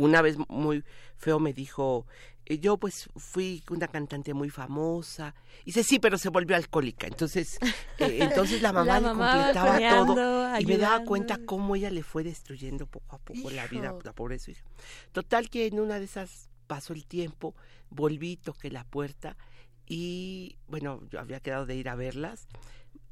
una 0.00 0.22
vez 0.22 0.36
muy 0.48 0.84
feo 1.16 1.38
me 1.38 1.52
dijo, 1.52 2.06
eh, 2.46 2.58
yo 2.58 2.78
pues 2.78 3.08
fui 3.16 3.62
una 3.70 3.88
cantante 3.88 4.34
muy 4.34 4.50
famosa. 4.50 5.34
Y 5.62 5.66
dice, 5.66 5.84
sí, 5.84 5.98
pero 5.98 6.18
se 6.18 6.30
volvió 6.30 6.56
alcohólica. 6.56 7.06
Entonces, 7.06 7.58
eh, 7.98 8.18
entonces 8.20 8.62
la 8.62 8.72
mamá, 8.72 9.00
le 9.00 9.08
completaba 9.08 9.78
todo 10.04 10.58
y 10.58 10.66
me 10.66 10.78
daba 10.78 11.04
cuenta 11.04 11.38
cómo 11.44 11.76
ella 11.76 11.90
le 11.90 12.02
fue 12.02 12.24
destruyendo 12.24 12.86
poco 12.86 13.16
a 13.16 13.18
poco 13.18 13.50
la 13.50 13.66
vida, 13.66 13.94
la 14.02 14.12
pobre 14.12 14.38
su 14.38 14.50
hija. 14.50 14.64
Total 15.12 15.48
que 15.48 15.66
en 15.66 15.80
una 15.80 15.98
de 15.98 16.06
esas 16.06 16.48
pasó 16.66 16.92
el 16.92 17.06
tiempo, 17.06 17.54
volví, 17.90 18.36
toqué 18.36 18.70
la 18.70 18.84
puerta 18.84 19.36
y 19.86 20.56
bueno, 20.68 21.00
yo 21.10 21.18
había 21.18 21.40
quedado 21.40 21.66
de 21.66 21.74
ir 21.74 21.88
a 21.88 21.94
verlas. 21.94 22.46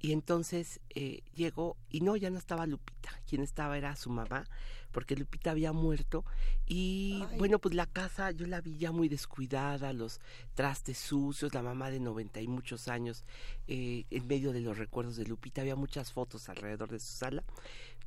Y 0.00 0.12
entonces 0.12 0.80
eh, 0.90 1.22
llegó 1.34 1.76
y 1.90 2.00
no, 2.00 2.16
ya 2.16 2.30
no 2.30 2.38
estaba 2.38 2.66
Lupita, 2.66 3.10
quien 3.26 3.42
estaba 3.42 3.76
era 3.76 3.96
su 3.96 4.10
mamá 4.10 4.44
porque 4.92 5.16
Lupita 5.16 5.50
había 5.50 5.72
muerto 5.72 6.24
y 6.66 7.22
bueno, 7.38 7.58
pues 7.58 7.74
la 7.74 7.86
casa 7.86 8.30
yo 8.30 8.46
la 8.46 8.60
vi 8.60 8.78
ya 8.78 8.92
muy 8.92 9.08
descuidada, 9.08 9.92
los 9.92 10.20
trastes 10.54 10.98
sucios, 10.98 11.54
la 11.54 11.62
mamá 11.62 11.90
de 11.90 12.00
noventa 12.00 12.40
y 12.40 12.48
muchos 12.48 12.88
años, 12.88 13.24
eh, 13.66 14.04
en 14.10 14.26
medio 14.26 14.52
de 14.52 14.60
los 14.60 14.78
recuerdos 14.78 15.16
de 15.16 15.24
Lupita, 15.24 15.60
había 15.60 15.76
muchas 15.76 16.12
fotos 16.12 16.48
alrededor 16.48 16.90
de 16.90 17.00
su 17.00 17.16
sala, 17.16 17.44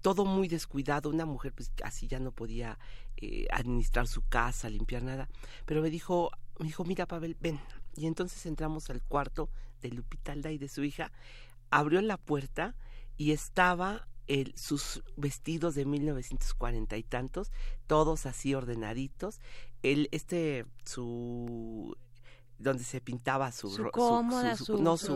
todo 0.02 0.26
muy 0.26 0.48
descuidado, 0.48 1.10
una 1.10 1.26
mujer 1.26 1.54
pues 1.54 1.72
así 1.84 2.08
ya 2.08 2.20
no 2.20 2.32
podía 2.32 2.78
eh, 3.18 3.48
administrar 3.52 4.08
su 4.08 4.22
casa, 4.24 4.70
limpiar 4.70 5.04
nada, 5.04 5.30
pero 5.66 5.82
me 5.82 5.90
dijo, 5.90 6.32
me 6.60 6.66
dijo, 6.66 6.84
mira 6.84 7.06
Pavel, 7.06 7.38
ven, 7.40 7.60
y 7.96 8.08
entonces 8.08 8.46
entramos 8.46 8.90
al 8.90 9.02
cuarto 9.04 9.50
de 9.82 9.90
Lupita 9.90 10.32
Alda 10.32 10.52
y 10.52 10.58
de 10.58 10.68
su 10.68 10.84
hija, 10.84 11.12
abrió 11.72 12.02
la 12.02 12.18
puerta 12.18 12.76
y 13.18 13.32
estaba 13.32 14.08
sus 14.56 15.04
vestidos 15.18 15.76
de 15.76 15.86
1940 15.86 16.96
y 16.98 17.04
tantos, 17.04 17.52
todos 17.88 18.26
así 18.26 18.54
ordenaditos. 18.54 19.42
El, 19.84 20.08
este, 20.12 20.66
su 20.86 21.98
donde 22.62 22.84
se 22.84 23.02
pintaba 23.02 23.52
su, 23.52 23.70
su, 23.70 23.90
cómoda, 23.92 24.56
su, 24.56 24.82
no, 24.82 24.98
su, 24.98 25.16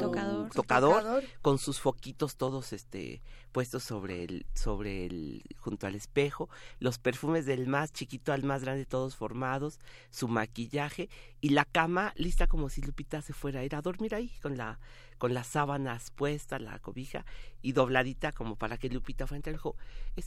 tocador, 0.53 1.23
con 1.41 1.57
sus 1.57 1.79
foquitos 1.79 2.35
todos 2.35 2.73
este 2.73 3.21
puestos 3.51 3.83
sobre 3.83 4.23
el 4.23 4.45
sobre 4.53 5.05
el 5.05 5.43
junto 5.57 5.87
al 5.87 5.95
espejo, 5.95 6.49
los 6.79 6.99
perfumes 6.99 7.45
del 7.45 7.67
más 7.67 7.93
chiquito 7.93 8.33
al 8.33 8.43
más 8.43 8.63
grande 8.63 8.85
todos 8.85 9.15
formados, 9.15 9.79
su 10.09 10.27
maquillaje 10.27 11.09
y 11.39 11.49
la 11.49 11.65
cama 11.65 12.13
lista 12.17 12.47
como 12.47 12.69
si 12.69 12.81
Lupita 12.81 13.21
se 13.21 13.33
fuera 13.33 13.61
a 13.61 13.63
ir 13.63 13.75
a 13.75 13.81
dormir 13.81 14.15
ahí 14.15 14.31
con 14.41 14.57
la 14.57 14.79
con 15.17 15.33
las 15.33 15.47
sábanas 15.47 16.11
puestas, 16.11 16.61
la 16.61 16.79
cobija 16.79 17.25
y 17.61 17.71
dobladita 17.71 18.31
como 18.31 18.55
para 18.55 18.77
que 18.77 18.89
Lupita 18.89 19.27
fuera. 19.27 19.51
Dijo, 19.51 19.75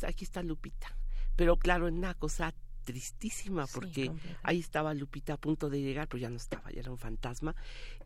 aquí 0.06 0.24
está 0.24 0.42
Lupita. 0.42 0.96
Pero 1.36 1.56
claro, 1.56 1.88
en 1.88 1.98
una 1.98 2.14
cosa 2.14 2.54
tristísima 2.88 3.66
porque 3.66 4.10
ahí 4.42 4.58
estaba 4.58 4.94
Lupita 4.94 5.34
a 5.34 5.36
punto 5.36 5.68
de 5.68 5.82
llegar, 5.82 6.08
pero 6.08 6.22
ya 6.22 6.30
no 6.30 6.36
estaba, 6.36 6.70
ya 6.70 6.80
era 6.80 6.90
un 6.90 6.96
fantasma. 6.96 7.54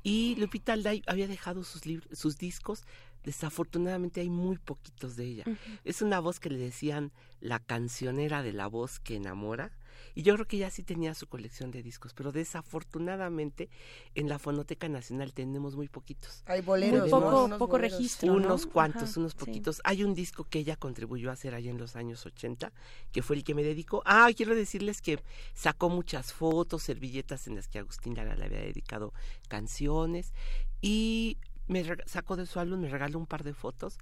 Y 0.03 0.35
Lupita 0.41 0.73
Alday 0.73 1.05
había 1.07 1.29
dejado 1.29 1.63
sus, 1.63 1.83
sus 2.11 2.37
discos, 2.37 2.83
desafortunadamente 3.23 4.21
hay 4.21 4.29
muy 4.29 4.59
poquitos 4.59 5.15
de 5.15 5.25
ella. 5.25 5.45
Es 5.85 6.03
una 6.03 6.19
voz 6.19 6.41
que 6.41 6.51
le 6.51 6.59
decían 6.59 7.13
la 7.39 7.61
cancionera 7.61 8.43
de 8.43 8.53
la 8.53 8.67
voz 8.67 8.99
que 8.99 9.15
enamora 9.15 9.71
y 10.15 10.23
yo 10.23 10.35
creo 10.35 10.47
que 10.47 10.57
ella 10.57 10.71
sí 10.71 10.83
tenía 10.83 11.15
su 11.15 11.27
colección 11.27 11.71
de 11.71 11.83
discos, 11.83 12.15
pero 12.15 12.33
desafortunadamente 12.33 13.71
en 14.15 14.29
la 14.29 14.39
Fonoteca 14.39 14.89
Nacional 14.89 15.33
tenemos 15.33 15.77
muy 15.77 15.89
poquitos. 15.89 16.43
Hay 16.47 16.61
boleros, 16.61 17.11
poco, 17.11 17.59
poco 17.59 17.79
registro. 17.79 18.33
Unos 18.33 18.67
cuantos, 18.67 19.17
unos 19.17 19.35
poquitos. 19.35 19.81
Hay 19.85 20.05
un 20.05 20.15
disco 20.15 20.45
que 20.45 20.59
ella 20.59 20.77
contribuyó 20.77 21.31
a 21.31 21.35
hacer 21.35 21.55
allá 21.55 21.71
en 21.71 21.79
los 21.79 21.97
años 21.97 22.25
80, 22.27 22.73
que 23.13 23.23
fue 23.23 23.37
el 23.37 23.45
que 23.45 23.55
me 23.55 23.63
dedicó. 23.63 24.03
Ah, 24.05 24.29
quiero 24.37 24.55
decirles 24.55 25.01
que 25.01 25.19
sacó 25.55 25.89
muchas 25.89 26.33
fotos, 26.33 26.83
servilletas 26.83 27.47
en 27.47 27.57
las 27.57 27.69
que 27.69 27.79
Agustín 27.79 28.15
Lara 28.15 28.37
le 28.37 28.45
había 28.45 28.61
dedicado 28.61 29.13
canciones 29.49 30.33
y 30.81 31.39
me 31.69 31.85
sacó 32.07 32.37
de 32.37 32.47
su 32.47 32.59
álbum, 32.59 32.81
me 32.81 32.89
regaló 32.89 33.19
un 33.19 33.27
par 33.27 33.45
de 33.45 33.55
fotos 33.55 33.99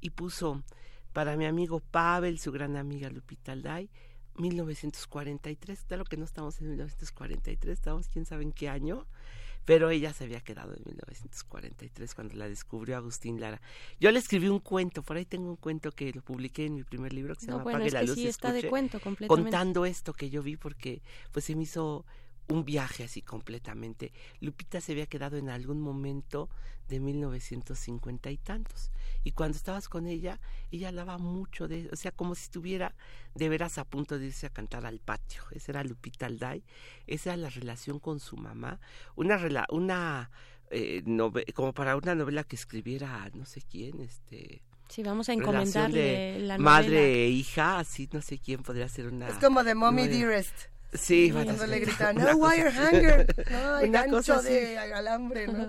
y 0.00 0.10
puso 0.10 0.62
para 1.12 1.36
mi 1.36 1.46
amigo 1.46 1.80
Pavel, 1.80 2.38
su 2.38 2.50
gran 2.50 2.76
amiga 2.76 3.08
Lupita 3.08 3.52
Alday, 3.52 3.88
1943, 4.36 5.84
claro 5.84 6.04
que 6.04 6.16
no 6.16 6.24
estamos 6.24 6.60
en 6.60 6.68
1943, 6.70 7.72
estamos 7.72 8.08
quién 8.08 8.26
sabe 8.26 8.42
en 8.42 8.52
qué 8.52 8.68
año, 8.68 9.06
pero 9.64 9.90
ella 9.90 10.12
se 10.12 10.24
había 10.24 10.40
quedado 10.40 10.74
en 10.74 10.82
1943 10.84 12.14
cuando 12.14 12.34
la 12.34 12.48
descubrió 12.48 12.96
Agustín 12.96 13.40
Lara. 13.40 13.60
Yo 13.98 14.10
le 14.10 14.18
escribí 14.18 14.48
un 14.48 14.60
cuento, 14.60 15.02
por 15.02 15.16
ahí 15.16 15.24
tengo 15.24 15.48
un 15.48 15.56
cuento 15.56 15.92
que 15.92 16.12
lo 16.12 16.22
publiqué 16.22 16.66
en 16.66 16.74
mi 16.74 16.84
primer 16.84 17.12
libro 17.12 17.34
que 17.34 17.42
se 17.42 17.46
llama 17.46 17.62
Apague 17.62 17.90
la 17.90 18.02
luz 18.02 18.16
sí 18.16 18.26
está 18.26 18.52
de 18.52 18.68
cuento 18.68 19.00
contando 19.00 19.86
esto 19.86 20.12
que 20.12 20.30
yo 20.30 20.42
vi 20.42 20.56
porque 20.56 21.02
pues 21.32 21.46
se 21.46 21.56
me 21.56 21.62
hizo 21.62 22.04
un 22.48 22.64
viaje 22.64 23.04
así 23.04 23.22
completamente. 23.22 24.12
Lupita 24.40 24.80
se 24.80 24.92
había 24.92 25.06
quedado 25.06 25.36
en 25.36 25.48
algún 25.48 25.80
momento 25.80 26.48
de 26.88 27.00
1950 27.00 28.30
y 28.30 28.36
tantos. 28.36 28.90
Y 29.22 29.32
cuando 29.32 29.56
estabas 29.56 29.88
con 29.88 30.06
ella, 30.06 30.40
ella 30.70 30.88
hablaba 30.88 31.18
mucho 31.18 31.66
de, 31.66 31.88
o 31.92 31.96
sea, 31.96 32.12
como 32.12 32.34
si 32.34 32.44
estuviera 32.44 32.94
de 33.34 33.48
veras 33.48 33.78
a 33.78 33.84
punto 33.84 34.18
de 34.18 34.26
irse 34.26 34.46
a 34.46 34.50
cantar 34.50 34.84
al 34.84 35.00
patio. 35.00 35.42
Esa 35.52 35.72
era 35.72 35.84
Lupita 35.84 36.26
Alday, 36.26 36.62
esa 37.06 37.32
era 37.32 37.42
la 37.42 37.50
relación 37.50 37.98
con 37.98 38.20
su 38.20 38.36
mamá, 38.36 38.80
una 39.16 39.40
una 39.70 40.30
eh, 40.70 41.02
como 41.54 41.72
para 41.72 41.96
una 41.96 42.14
novela 42.14 42.44
que 42.44 42.56
escribiera 42.56 43.30
no 43.34 43.44
sé 43.46 43.62
quién, 43.62 44.00
este 44.00 44.62
Sí, 44.88 45.02
vamos 45.02 45.28
a 45.28 45.32
encomendarle 45.32 46.40
la 46.40 46.58
novela. 46.58 46.58
Madre 46.58 47.24
e 47.24 47.28
hija, 47.28 47.78
así 47.78 48.08
no 48.12 48.20
sé 48.20 48.38
quién 48.38 48.62
podría 48.62 48.88
ser 48.88 49.08
una. 49.08 49.28
Es 49.28 49.36
como 49.36 49.64
de 49.64 49.74
Mommy 49.74 50.08
Dearest. 50.08 50.73
Sí, 50.94 51.30
cuando 51.32 51.66
le 51.66 51.80
gritan, 51.80 52.16
no 52.16 52.36
wire 52.36 52.68
hanger, 52.68 53.46
no, 53.50 53.74
hay 53.74 53.90
gancho 53.90 54.40
de 54.42 54.78
alambre, 54.78 55.48
¿no? 55.48 55.68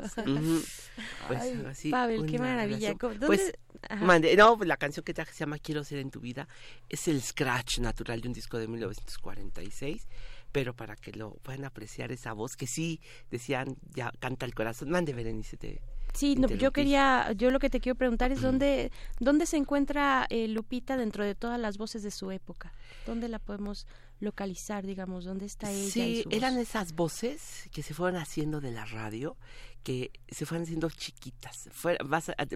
Pues, 1.28 1.42
así, 1.66 1.90
Pavel, 1.90 2.26
qué 2.26 2.40
maravilla. 2.40 2.94
¿Dónde? 2.94 3.26
Pues, 3.26 3.54
mande, 4.00 4.36
no, 4.36 4.58
la 4.64 4.78
canción 4.78 5.04
que 5.04 5.14
traje 5.14 5.34
se 5.34 5.40
llama 5.40 5.58
Quiero 5.58 5.84
ser 5.84 6.00
en 6.00 6.12
tu 6.12 6.20
vida, 6.20 6.48
es 6.90 7.08
el 7.08 7.22
scratch 7.22 7.80
natural 7.80 8.22
de 8.22 8.28
un 8.28 8.34
disco 8.34 8.58
de 8.58 8.68
1946 8.68 10.08
pero 10.52 10.74
para 10.74 10.96
que 10.96 11.12
lo 11.12 11.32
puedan 11.44 11.66
apreciar 11.66 12.14
esa 12.14 12.32
voz 12.32 12.56
que 12.56 12.66
sí 12.66 13.02
decían 13.30 13.76
ya 13.94 14.14
canta 14.20 14.46
el 14.46 14.56
corazón. 14.56 14.90
Mande 14.90 15.12
Berenice 15.12 15.58
te 15.58 15.82
Sí, 16.16 16.38
yo 16.58 16.72
quería, 16.72 17.34
yo 17.34 17.52
lo 17.52 17.60
que 17.60 17.70
te 17.70 17.82
quiero 17.82 17.98
preguntar 17.98 18.32
es 18.32 18.42
dónde, 18.42 18.90
dónde 19.20 19.46
se 19.46 19.58
encuentra 19.58 20.26
eh, 20.30 20.48
Lupita 20.48 20.96
dentro 20.96 21.26
de 21.26 21.36
todas 21.36 21.60
las 21.60 21.78
voces 21.78 22.04
de 22.04 22.12
su 22.12 22.32
época, 22.32 22.72
dónde 23.06 23.28
la 23.28 23.38
podemos 23.38 23.86
localizar, 24.20 24.86
digamos, 24.86 25.26
dónde 25.26 25.46
está 25.46 25.72
ella. 25.72 25.92
Sí, 25.92 26.26
eran 26.30 26.58
esas 26.58 26.94
voces 26.94 27.70
que 27.72 27.84
se 27.84 27.94
fueron 27.94 28.20
haciendo 28.20 28.62
de 28.62 28.72
la 28.72 28.86
radio 28.86 29.38
que 29.86 30.12
se 30.30 30.48
fueron 30.48 30.64
haciendo 30.64 30.90
chiquitas. 30.90 31.70
Fue, 31.72 31.96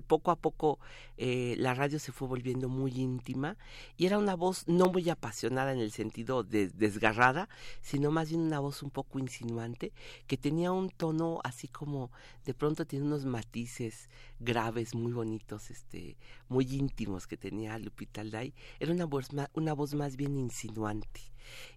poco 0.08 0.32
a 0.32 0.36
poco 0.36 0.80
eh, 1.16 1.54
la 1.60 1.76
radio 1.76 2.00
se 2.00 2.12
fue 2.12 2.28
volviendo 2.28 2.70
muy 2.70 2.92
íntima 3.00 3.56
y 3.98 4.08
era 4.08 4.18
una 4.18 4.36
voz 4.36 4.68
no 4.68 4.88
muy 4.88 5.08
apasionada 5.12 5.72
en 5.72 5.78
el 5.78 5.92
sentido 5.92 6.44
de 6.44 6.70
desgarrada, 6.70 7.48
sino 7.82 8.10
más 8.10 8.30
bien 8.30 8.42
una 8.42 8.60
voz 8.60 8.82
un 8.82 8.90
poco 8.90 9.20
insinuante 9.20 9.94
que 10.26 10.38
tenía 10.38 10.72
un 10.72 10.90
tono 10.90 11.40
así 11.44 11.68
como 11.68 12.12
de 12.46 12.56
pronto 12.56 12.88
tiene 12.88 13.06
unos 13.06 13.26
matices 13.26 14.10
graves 14.40 14.96
muy 14.96 15.12
bonitos, 15.12 15.70
este, 15.70 16.18
muy 16.48 16.66
íntimos 16.66 17.28
que 17.28 17.38
tenía 17.38 17.78
Lupita 17.78 18.22
Alday. 18.22 18.56
Era 18.80 18.92
una 18.92 19.06
voz, 19.06 19.28
una 19.54 19.74
voz 19.74 19.94
más 19.94 20.16
bien 20.16 20.36
insinuante 20.36 21.30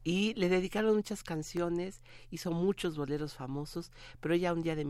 y 0.05 0.35
le 0.35 0.49
dedicaron 0.49 0.95
muchas 0.97 1.23
canciones, 1.23 2.01
hizo 2.31 2.51
muchos 2.51 2.97
boleros 2.97 3.35
famosos, 3.35 3.91
pero 4.21 4.35
ya 4.35 4.53
un 4.53 4.63
día 4.63 4.77
de 4.77 4.85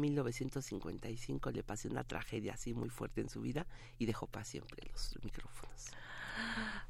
1955 0.61 1.50
le 1.50 1.62
pasó 1.62 1.88
una 1.88 2.05
tragedia 2.05 2.55
así 2.55 2.74
muy 2.74 2.90
fuerte 2.90 3.20
en 3.20 3.28
su 3.28 3.40
vida 3.40 3.66
y 3.98 4.07
dejó 4.07 4.26
para 4.26 4.44
siempre 4.44 4.88
los 4.90 5.16
micrófonos. 5.22 5.86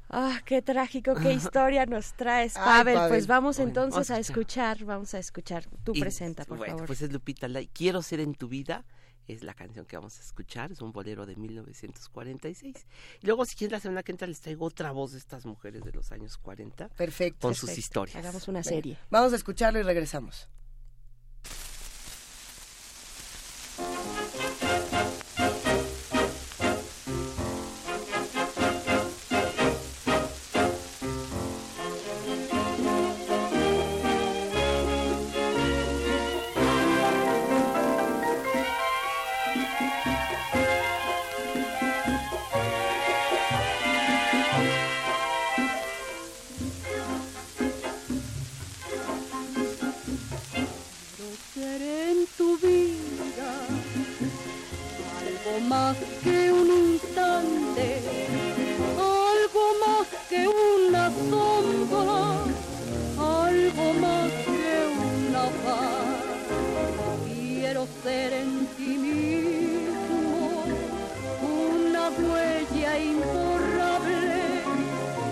Ah, 0.09 0.41
qué 0.45 0.61
trágico, 0.61 1.15
qué 1.15 1.33
historia 1.33 1.85
nos 1.85 2.13
traes, 2.13 2.53
Pavel. 2.53 2.97
Pues 3.07 3.27
vamos 3.27 3.59
entonces 3.59 4.11
a 4.11 4.19
escuchar, 4.19 4.83
vamos 4.85 5.13
a 5.13 5.19
escuchar. 5.19 5.65
tu 5.83 5.93
presenta, 5.93 6.45
por 6.45 6.57
bueno, 6.57 6.73
favor. 6.73 6.87
Pues 6.87 7.01
es 7.01 7.11
Lupita 7.11 7.47
Quiero 7.73 8.01
ser 8.01 8.19
en 8.19 8.35
tu 8.35 8.47
vida 8.47 8.85
es 9.27 9.43
la 9.43 9.53
canción 9.53 9.85
que 9.85 9.95
vamos 9.95 10.17
a 10.17 10.21
escuchar, 10.21 10.71
es 10.71 10.81
un 10.81 10.91
bolero 10.91 11.25
de 11.25 11.35
1946. 11.35 12.85
Y 13.21 13.25
luego, 13.25 13.45
si 13.45 13.55
quieres, 13.55 13.71
la 13.71 13.79
semana 13.79 14.03
que 14.03 14.11
entra 14.11 14.27
les 14.27 14.41
traigo 14.41 14.65
otra 14.65 14.91
voz 14.91 15.13
de 15.13 15.17
estas 15.17 15.45
mujeres 15.45 15.83
de 15.83 15.91
los 15.93 16.11
años 16.11 16.37
40. 16.37 16.89
Perfecto. 16.89 17.39
Con 17.39 17.55
sus 17.55 17.77
historias. 17.77 18.17
Hagamos 18.17 18.47
una 18.47 18.63
serie. 18.63 18.97
Vamos 19.09 19.33
a 19.33 19.35
escucharlo 19.35 19.79
y 19.79 19.83
regresamos. 19.83 20.49
ser 51.53 51.81
en 51.81 52.25
tu 52.35 52.57
vida 52.57 53.51
algo 55.19 55.59
más 55.67 55.97
que 56.23 56.51
un 56.51 56.67
instante, 56.67 58.01
algo 58.97 59.65
más 59.85 60.07
que 60.29 60.47
una 60.47 61.11
sombra, 61.29 62.33
algo 63.19 63.93
más 64.05 64.31
que 64.47 64.73
una 65.29 65.43
paz. 65.63 66.23
Quiero 67.25 67.87
ser 68.01 68.33
en 68.33 68.65
ti 68.75 68.97
mismo 68.97 70.63
una 71.41 72.09
huella 72.09 72.97
imborrable 72.97 74.41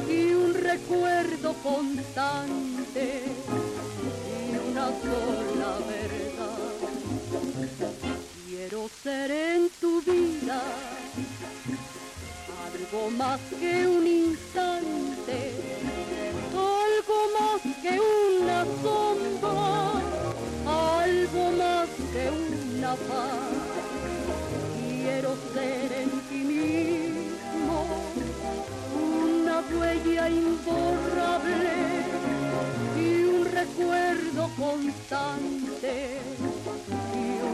y 0.08 0.34
un 0.34 0.54
recuerdo 0.54 1.54
constante 1.64 3.24
y 4.52 4.70
una 4.70 4.86
sola. 4.88 5.51
ser 9.04 9.32
en 9.32 9.70
tu 9.80 10.00
vida 10.02 10.62
algo 12.68 13.10
más 13.12 13.40
que 13.60 13.88
un 13.88 14.06
instante, 14.06 15.54
algo 16.52 17.20
más 17.40 17.62
que 17.82 18.00
una 18.00 18.66
sombra, 18.84 19.54
algo 21.00 21.52
más 21.58 21.90
que 22.12 22.30
una 22.30 22.96
paz. 23.10 23.50
Quiero 24.78 25.36
ser 25.54 25.92
en 26.04 26.10
ti 26.30 26.44
mismo 26.54 27.86
una 28.94 29.64
huella 29.74 30.30
imborrable 30.30 31.74
y 32.98 33.24
un 33.24 33.46
recuerdo 33.46 34.50
constante 34.60 36.20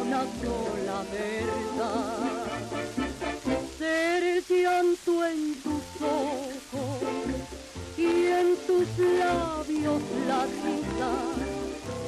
una 0.08 0.24
sola 0.42 1.04
verdad. 1.12 2.48
Cercianto 3.78 5.26
en 5.26 5.40
tus 5.62 5.86
ojos 6.02 7.02
y 7.98 8.10
en 8.28 8.56
tus 8.68 8.88
labios 9.20 10.02
la 10.28 10.42
risa. 10.46 11.12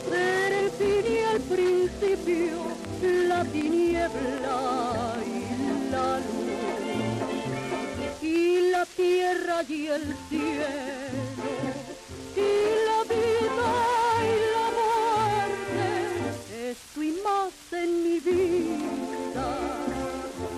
Ser 0.10 0.52
el 0.54 0.70
fin 0.72 1.06
y 1.12 1.18
el 1.34 1.42
principio, 1.42 2.58
la 3.28 3.44
tiniebla 3.46 4.60
y 5.26 5.92
la 5.92 6.10
luz. 6.20 6.62
Y 8.22 8.72
la 8.72 8.86
tierra 8.86 9.64
y 9.68 9.88
el 9.88 10.16
cielo 10.30 11.20
y 12.36 12.40
la 12.88 13.00
vida 13.14 13.49
mi 18.26 18.32
vida, 18.32 19.58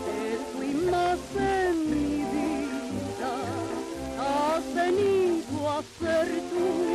te 0.06 0.38
fuimos 0.54 1.20
en 1.38 1.90
mi 1.90 2.24
vida, 2.24 3.34
has 4.20 4.74
venido 4.74 5.70
a 5.70 5.84
ser 6.00 6.28
tú. 6.50 6.91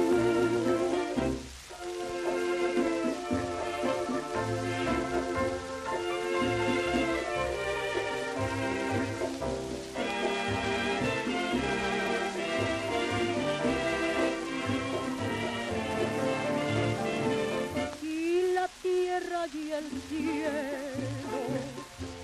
y 19.55 19.71
el 19.71 19.85
cielo, 20.09 21.41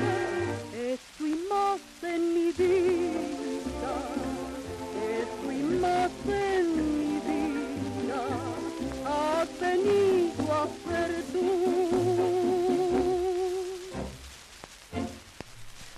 es 0.93 1.01
tu 1.17 1.25
imagen, 1.27 2.21
mi 2.35 2.53
vida. 2.53 3.00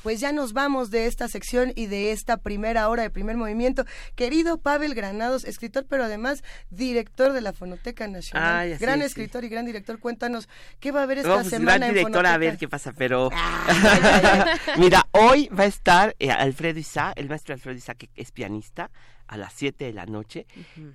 pues 0.02 0.20
ya 0.20 0.32
nos 0.32 0.52
vamos 0.52 0.90
de 0.90 1.06
esta 1.06 1.28
sección 1.28 1.72
y 1.74 1.86
de 1.86 2.12
esta 2.12 2.36
primera 2.36 2.88
hora 2.88 3.02
de 3.02 3.10
primer 3.10 3.36
movimiento. 3.36 3.84
Querido 4.14 4.58
Pavel 4.58 4.94
Granados, 4.94 5.44
escritor, 5.44 5.86
pero 5.88 6.04
además 6.04 6.42
director 6.70 7.32
de 7.32 7.40
la 7.40 7.52
Fonoteca 7.52 8.08
Nacional. 8.08 8.72
Ah, 8.72 8.76
gran 8.78 9.02
escritor 9.02 9.44
y 9.44 9.48
gran 9.48 9.66
director, 9.66 9.98
cuéntanos 9.98 10.48
qué 10.80 10.92
va 10.92 11.00
a 11.00 11.02
haber 11.04 11.18
esta 11.18 11.34
pues, 11.34 11.48
semana. 11.48 11.78
Gran 11.78 11.88
director, 11.90 12.12
Fonoteca? 12.12 12.34
a 12.34 12.38
ver 12.38 12.58
qué 12.58 12.68
pasa, 12.68 12.92
pero. 12.92 13.30
Ah, 13.32 14.56
Mira, 14.78 15.06
hoy 15.12 15.48
va 15.48 15.64
a 15.64 15.66
estar 15.66 16.16
eh, 16.18 16.30
Alfredo 16.30 16.78
Isá, 16.78 17.12
el 17.16 17.28
maestro 17.28 17.54
Alfredo 17.54 17.76
Isá, 17.76 17.94
que 17.94 18.10
es 18.16 18.32
pianista 18.32 18.90
a 19.32 19.36
las 19.36 19.54
7 19.54 19.86
de 19.86 19.92
la 19.92 20.04
noche. 20.04 20.46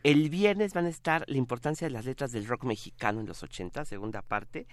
El 0.04 0.30
viernes 0.30 0.74
van 0.74 0.86
a 0.86 0.90
estar 0.90 1.24
la 1.28 1.38
importancia 1.38 1.88
de 1.88 1.92
las 1.92 2.06
letras 2.06 2.32
del 2.32 2.46
rock 2.46 2.66
mexicano 2.66 3.20
en 3.20 3.26
los 3.26 3.42
80, 3.42 3.84
segunda 3.86 4.22
parte. 4.22 4.68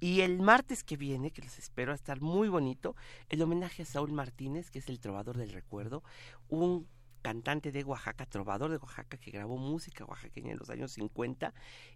Y 0.00 0.20
el 0.20 0.40
martes 0.40 0.84
que 0.84 0.96
viene, 0.96 1.30
que 1.30 1.42
les 1.42 1.58
espero 1.58 1.92
a 1.92 1.94
estar 1.94 2.20
muy 2.20 2.48
bonito, 2.48 2.96
el 3.28 3.42
homenaje 3.42 3.82
a 3.82 3.86
Saúl 3.86 4.12
Martínez, 4.12 4.70
que 4.70 4.78
es 4.78 4.88
el 4.88 5.00
trovador 5.00 5.38
del 5.38 5.52
recuerdo, 5.52 6.02
un 6.48 6.86
cantante 7.22 7.72
de 7.72 7.84
Oaxaca, 7.84 8.26
trovador 8.26 8.70
de 8.70 8.76
Oaxaca, 8.76 9.16
que 9.16 9.30
grabó 9.30 9.56
música 9.56 10.04
oaxaqueña 10.04 10.52
en 10.52 10.58
los 10.58 10.70
años 10.70 10.92
50 10.92 11.52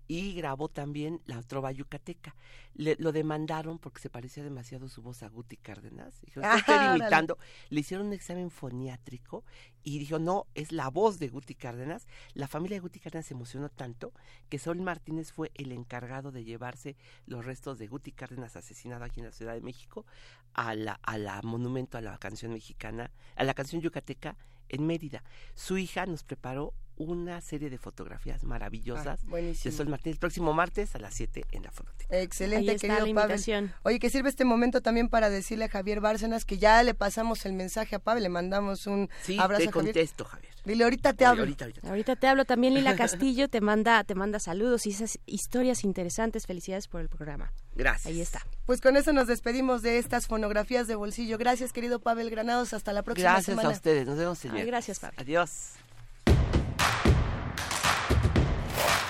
y 0.08 0.34
grabó 0.34 0.68
también 0.68 1.20
la 1.26 1.40
trova 1.42 1.70
yucateca. 1.72 2.34
Le, 2.74 2.96
lo 2.98 3.12
demandaron 3.12 3.78
porque 3.78 4.00
se 4.00 4.10
parecía 4.10 4.42
demasiado 4.42 4.88
su 4.88 5.02
voz 5.02 5.22
a 5.22 5.28
Guti 5.28 5.56
Cárdenas. 5.56 6.20
Dijo, 6.22 6.40
estoy 6.40 6.96
imitando. 6.96 7.38
Le 7.68 7.80
hicieron 7.80 8.08
un 8.08 8.12
examen 8.12 8.50
foniátrico 8.50 9.44
y 9.82 9.98
dijo, 9.98 10.18
no, 10.18 10.46
es 10.54 10.72
la 10.72 10.88
voz 10.88 11.18
de 11.18 11.28
Guti 11.28 11.54
Cárdenas. 11.54 12.06
La 12.34 12.48
familia 12.48 12.76
de 12.76 12.80
Guti 12.80 13.00
Cárdenas 13.00 13.26
se 13.26 13.34
emocionó 13.34 13.68
tanto 13.68 14.12
que 14.48 14.58
Saúl 14.58 14.80
Martínez 14.80 15.32
fue 15.32 15.52
el 15.54 15.72
encargado 15.72 16.32
de 16.32 16.44
llevarse 16.44 16.96
los 17.26 17.44
restos 17.44 17.78
de 17.78 17.86
Guti 17.86 18.12
Cárdenas 18.12 18.56
asesinado 18.56 19.04
aquí 19.04 19.20
en 19.20 19.26
la 19.26 19.32
Ciudad 19.32 19.54
de 19.54 19.60
México 19.60 20.06
a 20.54 20.74
la, 20.74 20.94
a 21.02 21.18
la 21.18 21.40
monumento 21.42 21.98
a 21.98 22.00
la 22.00 22.18
canción 22.18 22.52
mexicana, 22.52 23.10
a 23.36 23.44
la 23.44 23.54
canción 23.54 23.80
yucateca 23.80 24.36
en 24.70 24.86
Mérida. 24.86 25.22
Su 25.54 25.78
hija 25.78 26.06
nos 26.06 26.24
preparó 26.24 26.72
una 27.00 27.40
serie 27.40 27.70
de 27.70 27.78
fotografías 27.78 28.44
maravillosas 28.44 29.20
ah, 29.26 29.36
de 29.36 29.54
Sol 29.54 29.88
Martínez. 29.88 30.18
próximo 30.18 30.52
martes 30.52 30.94
a 30.94 30.98
las 30.98 31.14
7 31.14 31.44
en 31.52 31.62
la 31.62 31.70
fototeca. 31.70 32.20
Excelente, 32.20 32.76
querido 32.76 33.14
Pavel. 33.14 33.72
Oye, 33.84 33.98
que 33.98 34.10
sirve 34.10 34.28
este 34.28 34.44
momento 34.44 34.82
también 34.82 35.08
para 35.08 35.30
decirle 35.30 35.64
a 35.64 35.68
Javier 35.68 36.00
Bárcenas 36.00 36.44
que 36.44 36.58
ya 36.58 36.82
le 36.82 36.92
pasamos 36.92 37.46
el 37.46 37.54
mensaje 37.54 37.96
a 37.96 38.00
Pavel, 38.00 38.22
le 38.22 38.28
mandamos 38.28 38.86
un 38.86 39.08
abrazo 39.38 39.64
te 39.64 39.70
contesto, 39.70 40.24
Javier. 40.26 40.52
Dile, 40.64 40.84
ahorita 40.84 41.14
te 41.14 41.24
hablo. 41.24 41.42
Ahorita, 41.84 42.16
te 42.16 42.26
hablo. 42.26 42.44
También 42.44 42.74
Lila 42.74 42.94
Castillo 42.96 43.48
te 43.48 43.62
manda, 43.62 44.04
te 44.04 44.14
manda 44.14 44.38
saludos 44.38 44.86
y 44.86 44.90
esas 44.90 45.18
historias 45.24 45.84
interesantes. 45.84 46.46
Felicidades 46.46 46.86
por 46.86 47.00
el 47.00 47.08
programa. 47.08 47.50
Gracias. 47.80 48.06
Ahí 48.06 48.20
está. 48.20 48.46
Pues 48.66 48.82
con 48.82 48.96
eso 48.98 49.14
nos 49.14 49.26
despedimos 49.26 49.80
de 49.80 49.98
estas 49.98 50.26
fonografías 50.26 50.86
de 50.86 50.94
bolsillo. 50.94 51.38
Gracias, 51.38 51.72
querido 51.72 51.98
Pavel 51.98 52.28
Granados. 52.28 52.74
Hasta 52.74 52.92
la 52.92 53.02
próxima 53.02 53.40
semana. 53.40 53.62
Gracias 53.62 53.64
a 53.64 53.78
ustedes. 53.78 54.06
Nos 54.06 54.18
vemos, 54.18 54.38
señor. 54.38 54.66
gracias, 54.66 54.98
Pavel. 55.00 55.16
Adiós. 55.18 55.72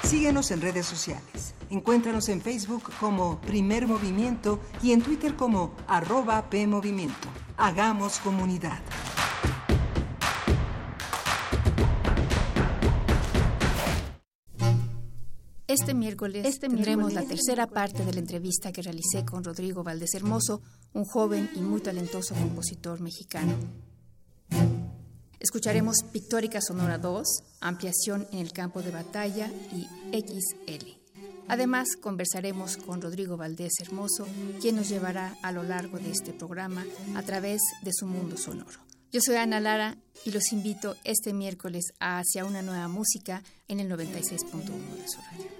Síguenos 0.04 0.50
en 0.52 0.60
redes 0.60 0.86
sociales. 0.86 1.54
Encuéntranos 1.68 2.28
en 2.28 2.40
Facebook 2.40 2.92
como 3.00 3.40
Primer 3.40 3.88
Movimiento 3.88 4.60
y 4.82 4.92
en 4.92 5.02
Twitter 5.02 5.34
como 5.34 5.74
arroba 5.88 6.48
PMovimiento. 6.48 7.28
Hagamos 7.56 8.18
comunidad. 8.20 8.80
Este 15.70 15.94
miércoles 15.94 16.44
este 16.46 16.66
tendremos 16.66 17.12
la 17.12 17.22
tercera 17.22 17.68
parte 17.68 18.04
de 18.04 18.12
la 18.12 18.18
entrevista 18.18 18.72
que 18.72 18.82
realicé 18.82 19.24
con 19.24 19.44
Rodrigo 19.44 19.84
Valdés 19.84 20.14
Hermoso, 20.14 20.62
un 20.94 21.04
joven 21.04 21.48
y 21.54 21.60
muy 21.60 21.80
talentoso 21.80 22.34
compositor 22.34 23.00
mexicano. 23.00 23.54
Escucharemos 25.38 25.98
Pictórica 26.12 26.60
Sonora 26.60 26.98
2, 26.98 27.24
Ampliación 27.60 28.26
en 28.32 28.40
el 28.40 28.52
campo 28.52 28.82
de 28.82 28.90
batalla 28.90 29.48
y 29.72 29.86
XL. 30.12 30.88
Además, 31.46 31.90
conversaremos 32.00 32.76
con 32.76 33.00
Rodrigo 33.00 33.36
Valdés 33.36 33.74
Hermoso, 33.78 34.26
quien 34.60 34.74
nos 34.74 34.88
llevará 34.88 35.36
a 35.40 35.52
lo 35.52 35.62
largo 35.62 35.98
de 35.98 36.10
este 36.10 36.32
programa 36.32 36.84
a 37.14 37.22
través 37.22 37.60
de 37.82 37.92
su 37.92 38.08
mundo 38.08 38.36
sonoro. 38.36 38.80
Yo 39.12 39.20
soy 39.20 39.36
Ana 39.36 39.60
Lara 39.60 39.98
y 40.24 40.32
los 40.32 40.50
invito 40.50 40.96
este 41.04 41.32
miércoles 41.32 41.92
a 42.00 42.18
Hacia 42.18 42.44
una 42.44 42.60
nueva 42.60 42.88
música 42.88 43.44
en 43.68 43.78
el 43.78 43.88
96.1 43.88 44.96
de 44.96 45.08
su 45.08 45.20
radio. 45.30 45.59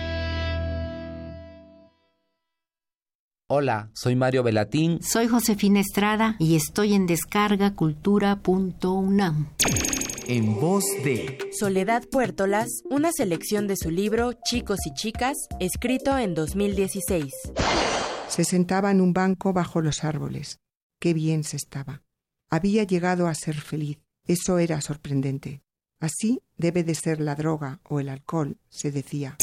Hola, 3.53 3.91
soy 3.93 4.15
Mario 4.15 4.43
Velatín. 4.43 5.03
Soy 5.03 5.27
Josefina 5.27 5.81
Estrada 5.81 6.37
y 6.39 6.55
estoy 6.55 6.93
en 6.93 7.05
descargacultura.unam. 7.05 9.49
En 10.25 10.55
voz 10.55 10.85
de 11.03 11.37
Soledad 11.59 12.03
Puertolas, 12.09 12.69
una 12.89 13.11
selección 13.11 13.67
de 13.67 13.75
su 13.75 13.91
libro 13.91 14.31
Chicos 14.45 14.79
y 14.85 14.93
Chicas, 14.93 15.35
escrito 15.59 16.17
en 16.17 16.33
2016. 16.33 17.25
Se 18.29 18.45
sentaba 18.45 18.89
en 18.89 19.01
un 19.01 19.11
banco 19.11 19.51
bajo 19.51 19.81
los 19.81 20.05
árboles. 20.05 20.61
Qué 21.01 21.13
bien 21.13 21.43
se 21.43 21.57
estaba. 21.57 22.03
Había 22.49 22.85
llegado 22.85 23.27
a 23.27 23.35
ser 23.35 23.59
feliz. 23.59 23.99
Eso 24.25 24.59
era 24.59 24.79
sorprendente. 24.79 25.61
Así 25.99 26.41
debe 26.55 26.85
de 26.85 26.95
ser 26.95 27.19
la 27.19 27.35
droga 27.35 27.81
o 27.83 27.99
el 27.99 28.07
alcohol, 28.07 28.55
se 28.69 28.91
decía. 28.91 29.35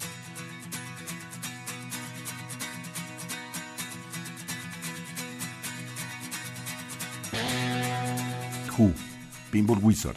Who, 8.79 8.93
Pinball 9.51 9.79
Wizard. 9.83 10.17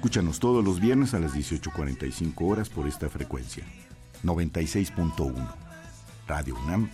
Escúchanos 0.00 0.40
todos 0.40 0.64
los 0.64 0.80
viernes 0.80 1.12
a 1.12 1.18
las 1.18 1.34
18.45 1.34 2.32
horas 2.50 2.70
por 2.70 2.88
esta 2.88 3.10
frecuencia. 3.10 3.66
96.1. 4.24 5.34
Radio 6.26 6.56
UNAM, 6.64 6.88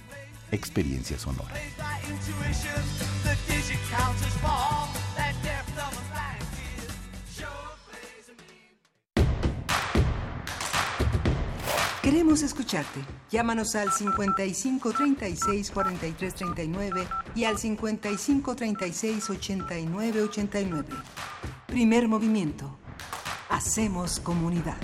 Experiencia 0.50 1.16
Sonora. 1.16 1.54
Queremos 12.02 12.42
escucharte. 12.42 13.04
Llámanos 13.30 13.76
al 13.76 13.92
55 13.92 14.92
36 14.92 15.70
43 15.70 16.34
39 16.34 17.06
y 17.36 17.44
al 17.44 17.56
55 17.56 18.56
36 18.56 19.30
89 19.30 20.22
89. 20.22 20.88
Primer 21.68 22.08
movimiento 22.08 22.76
Hacemos 23.48 24.18
comunidad. 24.18 24.76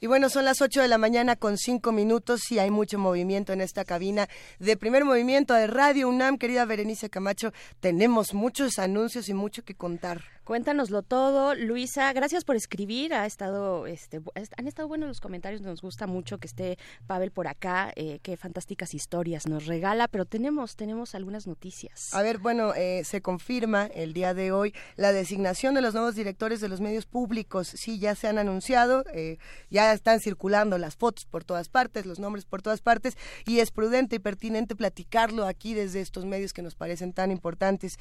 Y 0.00 0.06
bueno, 0.06 0.28
son 0.28 0.44
las 0.44 0.60
8 0.60 0.82
de 0.82 0.88
la 0.88 0.98
mañana 0.98 1.36
con 1.36 1.58
5 1.58 1.90
minutos 1.92 2.50
y 2.50 2.58
hay 2.58 2.70
mucho 2.70 2.98
movimiento 2.98 3.52
en 3.52 3.60
esta 3.60 3.84
cabina 3.84 4.28
de 4.58 4.76
primer 4.76 5.04
movimiento 5.04 5.54
de 5.54 5.66
Radio 5.66 6.08
UNAM. 6.08 6.38
Querida 6.38 6.64
Berenice 6.64 7.10
Camacho, 7.10 7.52
tenemos 7.80 8.32
muchos 8.32 8.78
anuncios 8.78 9.28
y 9.28 9.34
mucho 9.34 9.64
que 9.64 9.74
contar. 9.74 10.22
Cuéntanoslo 10.44 11.04
todo, 11.04 11.54
Luisa. 11.54 12.12
Gracias 12.12 12.44
por 12.44 12.56
escribir. 12.56 13.14
Ha 13.14 13.26
estado, 13.26 13.86
este, 13.86 14.20
han 14.56 14.66
estado 14.66 14.88
buenos 14.88 15.06
los 15.06 15.20
comentarios. 15.20 15.60
Nos 15.60 15.82
gusta 15.82 16.08
mucho 16.08 16.38
que 16.38 16.48
esté 16.48 16.78
Pavel 17.06 17.30
por 17.30 17.46
acá. 17.46 17.92
Eh, 17.94 18.18
qué 18.24 18.36
fantásticas 18.36 18.92
historias 18.92 19.46
nos 19.46 19.66
regala. 19.66 20.08
Pero 20.08 20.24
tenemos, 20.24 20.74
tenemos 20.74 21.14
algunas 21.14 21.46
noticias. 21.46 22.12
A 22.12 22.22
ver, 22.22 22.38
bueno, 22.38 22.74
eh, 22.74 23.04
se 23.04 23.22
confirma 23.22 23.86
el 23.86 24.14
día 24.14 24.34
de 24.34 24.50
hoy 24.50 24.74
la 24.96 25.12
designación 25.12 25.74
de 25.74 25.80
los 25.80 25.94
nuevos 25.94 26.16
directores 26.16 26.60
de 26.60 26.68
los 26.68 26.80
medios 26.80 27.06
públicos. 27.06 27.68
Sí, 27.68 28.00
ya 28.00 28.16
se 28.16 28.26
han 28.26 28.38
anunciado, 28.38 29.04
eh, 29.14 29.38
ya 29.70 29.92
están 29.92 30.18
circulando 30.18 30.76
las 30.76 30.96
fotos 30.96 31.24
por 31.24 31.44
todas 31.44 31.68
partes, 31.68 32.04
los 32.04 32.18
nombres 32.18 32.46
por 32.46 32.62
todas 32.62 32.80
partes, 32.80 33.16
y 33.46 33.60
es 33.60 33.70
prudente 33.70 34.16
y 34.16 34.18
pertinente 34.18 34.74
platicarlo 34.74 35.46
aquí 35.46 35.72
desde 35.74 36.00
estos 36.00 36.24
medios 36.24 36.52
que 36.52 36.62
nos 36.62 36.74
parecen 36.74 37.12
tan 37.12 37.30
importantes. 37.30 37.96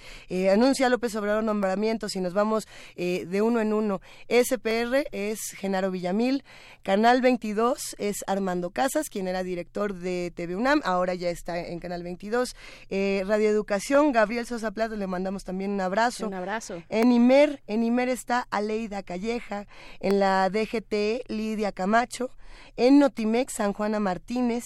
anuncia 0.51 0.89
López 0.89 1.15
Obrador 1.15 1.43
nombramientos 1.43 2.15
y 2.15 2.30
vamos 2.34 2.67
eh, 2.95 3.25
de 3.25 3.41
uno 3.41 3.61
en 3.61 3.73
uno. 3.73 4.01
SPR 4.27 5.07
es 5.11 5.39
Genaro 5.57 5.91
Villamil, 5.91 6.43
Canal 6.84 7.21
22 7.21 7.95
es 7.99 8.17
Armando 8.27 8.71
Casas, 8.71 9.09
quien 9.09 9.27
era 9.27 9.43
director 9.43 9.93
de 9.93 10.32
TV 10.36 10.55
UNAM, 10.55 10.82
ahora 10.84 11.13
ya 11.13 11.29
está 11.29 11.59
en 11.59 11.79
Canal 11.79 12.03
22. 12.03 12.55
Eh, 12.89 13.23
Radio 13.27 13.49
Educación, 13.49 14.11
Gabriel 14.11 14.45
Sosa 14.45 14.71
Plata, 14.71 14.95
le 14.95 15.07
mandamos 15.07 15.43
también 15.43 15.71
un 15.71 15.82
abrazo. 15.82 16.27
Un 16.27 16.34
abrazo. 16.34 16.82
En 16.89 17.11
Imer, 17.11 17.61
en 17.67 17.84
Imer 17.84 18.09
está 18.09 18.47
Aleida 18.49 19.03
Calleja, 19.03 19.67
en 19.99 20.19
la 20.19 20.49
DGT 20.49 21.29
Lidia 21.29 21.71
Camacho, 21.71 22.32
en 22.77 22.99
Notimex 22.99 23.53
San 23.53 23.73
Juana 23.73 23.99
Martínez, 23.99 24.63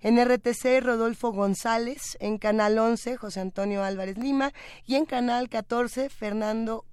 en 0.00 0.22
RTC 0.22 0.80
Rodolfo 0.82 1.32
González, 1.32 2.16
en 2.20 2.38
Canal 2.38 2.78
11 2.78 3.16
José 3.16 3.40
Antonio 3.40 3.82
Álvarez 3.82 4.16
Lima 4.16 4.52
y 4.86 4.94
en 4.94 5.06
Canal 5.06 5.48
14 5.48 6.08
Fernando 6.08 6.84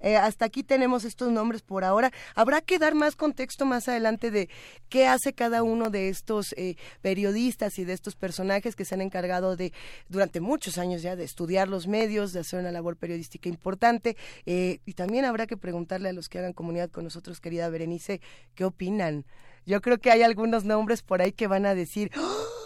Eh, 0.00 0.16
hasta 0.16 0.44
aquí 0.44 0.62
tenemos 0.62 1.04
estos 1.04 1.30
nombres 1.30 1.62
por 1.62 1.84
ahora. 1.84 2.12
Habrá 2.34 2.60
que 2.60 2.78
dar 2.78 2.94
más 2.94 3.16
contexto 3.16 3.64
más 3.64 3.88
adelante 3.88 4.30
de 4.30 4.48
qué 4.88 5.06
hace 5.06 5.32
cada 5.32 5.62
uno 5.62 5.90
de 5.90 6.08
estos 6.08 6.54
eh, 6.56 6.76
periodistas 7.00 7.78
y 7.78 7.84
de 7.84 7.92
estos 7.92 8.16
personajes 8.16 8.76
que 8.76 8.84
se 8.84 8.94
han 8.94 9.00
encargado 9.00 9.56
de, 9.56 9.72
durante 10.08 10.40
muchos 10.40 10.78
años 10.78 11.02
ya, 11.02 11.16
de 11.16 11.24
estudiar 11.24 11.68
los 11.68 11.86
medios, 11.86 12.32
de 12.32 12.40
hacer 12.40 12.60
una 12.60 12.72
labor 12.72 12.96
periodística 12.96 13.48
importante. 13.48 14.16
Eh, 14.46 14.80
y 14.84 14.94
también 14.94 15.24
habrá 15.24 15.46
que 15.46 15.56
preguntarle 15.56 16.08
a 16.08 16.12
los 16.12 16.28
que 16.28 16.38
hagan 16.38 16.52
comunidad 16.52 16.90
con 16.90 17.04
nosotros, 17.04 17.40
querida 17.40 17.68
Berenice, 17.68 18.20
qué 18.54 18.64
opinan. 18.64 19.24
Yo 19.66 19.80
creo 19.80 19.98
que 19.98 20.10
hay 20.10 20.22
algunos 20.22 20.64
nombres 20.64 21.02
por 21.02 21.20
ahí 21.20 21.32
que 21.32 21.46
van 21.46 21.66
a 21.66 21.74
decir, 21.74 22.10
¡Oh! 22.16 22.57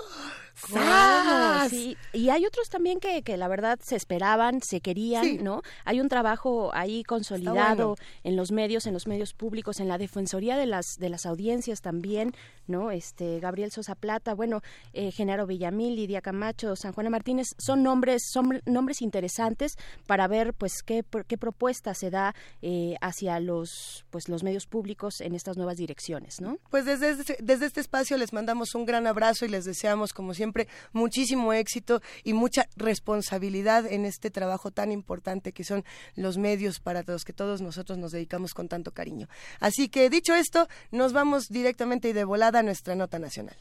Sí. 1.69 1.97
Y 2.13 2.29
hay 2.29 2.45
otros 2.47 2.69
también 2.69 3.01
que, 3.01 3.23
que 3.23 3.37
la 3.37 3.49
verdad 3.49 3.79
se 3.83 3.97
esperaban, 3.97 4.63
se 4.63 4.81
querían, 4.81 5.43
¿no? 5.43 5.63
Hay 5.85 6.01
un 6.01 6.09
trabajo 6.09 6.71
ahí 6.75 7.05
consolidado 7.05 7.97
en 8.25 8.37
los 8.37 8.53
medios, 8.53 8.87
en 8.87 8.93
los 8.93 9.07
medios 9.07 9.35
públicos, 9.35 9.81
en 9.81 9.89
la 9.89 9.99
defensoría 9.99 10.57
de 10.57 10.67
las 10.67 10.97
de 10.99 11.09
las 11.09 11.27
audiencias 11.27 11.81
también, 11.81 12.33
¿no? 12.67 12.91
Este 12.91 13.41
Gabriel 13.41 13.71
Sosa 13.71 13.95
Plata, 13.95 14.35
bueno, 14.35 14.61
eh, 14.93 15.11
Genaro 15.11 15.47
Villamil, 15.47 15.97
Lidia 15.97 16.21
Camacho, 16.21 16.77
San 16.77 16.93
Juana 16.93 17.11
Martínez, 17.11 17.49
son 17.59 17.83
nombres 17.83 18.23
son 18.31 18.61
nombres 18.67 19.03
interesantes 19.03 19.77
para 20.07 20.29
ver 20.29 20.55
pues 20.55 20.83
qué 20.85 21.05
qué 21.27 21.39
propuesta 21.39 21.95
se 21.95 22.11
da 22.11 22.35
eh, 22.61 22.97
hacia 23.01 23.41
los 23.41 24.05
pues 24.11 24.29
los 24.29 24.43
medios 24.43 24.67
públicos 24.67 25.21
en 25.21 25.35
estas 25.35 25.57
nuevas 25.57 25.77
direcciones, 25.77 26.41
¿no? 26.41 26.59
Pues 26.71 26.85
desde 26.85 27.37
desde 27.41 27.67
este 27.67 27.81
espacio 27.81 28.17
les 28.17 28.33
mandamos 28.33 28.75
un 28.75 28.85
gran 28.85 29.07
abrazo 29.07 29.45
y 29.45 29.49
les 29.49 29.65
deseamos 29.65 30.13
como 30.13 30.35
siempre 30.35 30.42
siempre 30.43 30.67
muchísimo 30.93 31.53
éxito 31.53 32.03
y 32.25 32.33
mucha 32.33 32.67
responsabilidad 32.75 33.87
en 33.87 34.05
este 34.05 34.29
trabajo 34.29 34.73
tan 34.73 34.91
importante 34.91 35.53
que 35.53 35.63
son 35.63 35.85
los 36.17 36.37
medios 36.37 36.81
para 36.81 37.05
los 37.07 37.25
que 37.25 37.33
todos 37.33 37.61
nosotros 37.61 37.97
nos 37.97 38.11
dedicamos 38.11 38.55
con 38.55 38.67
tanto 38.67 38.91
cariño. 38.91 39.29
Así 39.61 39.89
que 39.89 40.11
dicho 40.11 40.35
esto, 40.35 40.67
nos 40.91 41.13
vamos 41.13 41.49
directamente 41.49 42.09
y 42.09 42.13
de 42.13 42.25
volada 42.25 42.59
a 42.59 42.63
nuestra 42.65 42.97
nota 42.97 43.21
nacional. 43.21 43.57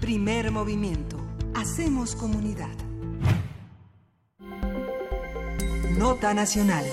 Primer 0.00 0.50
movimiento. 0.50 1.18
Hacemos 1.54 2.16
comunidad. 2.16 2.74
Nota 5.98 6.32
nacional. 6.32 6.86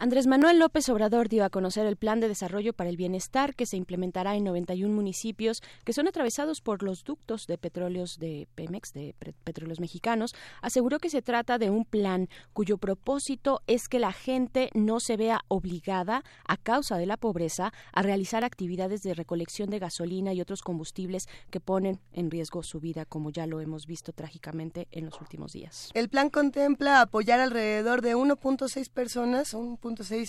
Andrés 0.00 0.28
Manuel 0.28 0.60
López 0.60 0.88
Obrador 0.90 1.28
dio 1.28 1.44
a 1.44 1.50
conocer 1.50 1.84
el 1.84 1.96
plan 1.96 2.20
de 2.20 2.28
desarrollo 2.28 2.72
para 2.72 2.88
el 2.88 2.96
bienestar 2.96 3.56
que 3.56 3.66
se 3.66 3.76
implementará 3.76 4.36
en 4.36 4.44
91 4.44 4.94
municipios 4.94 5.60
que 5.84 5.92
son 5.92 6.06
atravesados 6.06 6.60
por 6.60 6.84
los 6.84 7.02
ductos 7.02 7.48
de 7.48 7.58
petróleos 7.58 8.20
de 8.20 8.46
Pemex, 8.54 8.92
de 8.92 9.16
petróleos 9.42 9.80
mexicanos. 9.80 10.36
Aseguró 10.62 11.00
que 11.00 11.10
se 11.10 11.20
trata 11.20 11.58
de 11.58 11.70
un 11.70 11.84
plan 11.84 12.28
cuyo 12.52 12.78
propósito 12.78 13.60
es 13.66 13.88
que 13.88 13.98
la 13.98 14.12
gente 14.12 14.70
no 14.72 15.00
se 15.00 15.16
vea 15.16 15.40
obligada, 15.48 16.22
a 16.46 16.56
causa 16.56 16.96
de 16.96 17.06
la 17.06 17.16
pobreza, 17.16 17.72
a 17.92 18.02
realizar 18.02 18.44
actividades 18.44 19.02
de 19.02 19.14
recolección 19.14 19.68
de 19.68 19.80
gasolina 19.80 20.32
y 20.32 20.40
otros 20.40 20.62
combustibles 20.62 21.28
que 21.50 21.58
ponen 21.58 21.98
en 22.12 22.30
riesgo 22.30 22.62
su 22.62 22.78
vida, 22.78 23.04
como 23.04 23.30
ya 23.30 23.48
lo 23.48 23.60
hemos 23.60 23.88
visto 23.88 24.12
trágicamente 24.12 24.86
en 24.92 25.06
los 25.06 25.20
últimos 25.20 25.54
días. 25.54 25.90
El 25.94 26.08
plan 26.08 26.30
contempla 26.30 27.00
apoyar 27.00 27.40
alrededor 27.40 28.00
de 28.00 28.14
1.6 28.14 28.90
personas, 28.90 29.54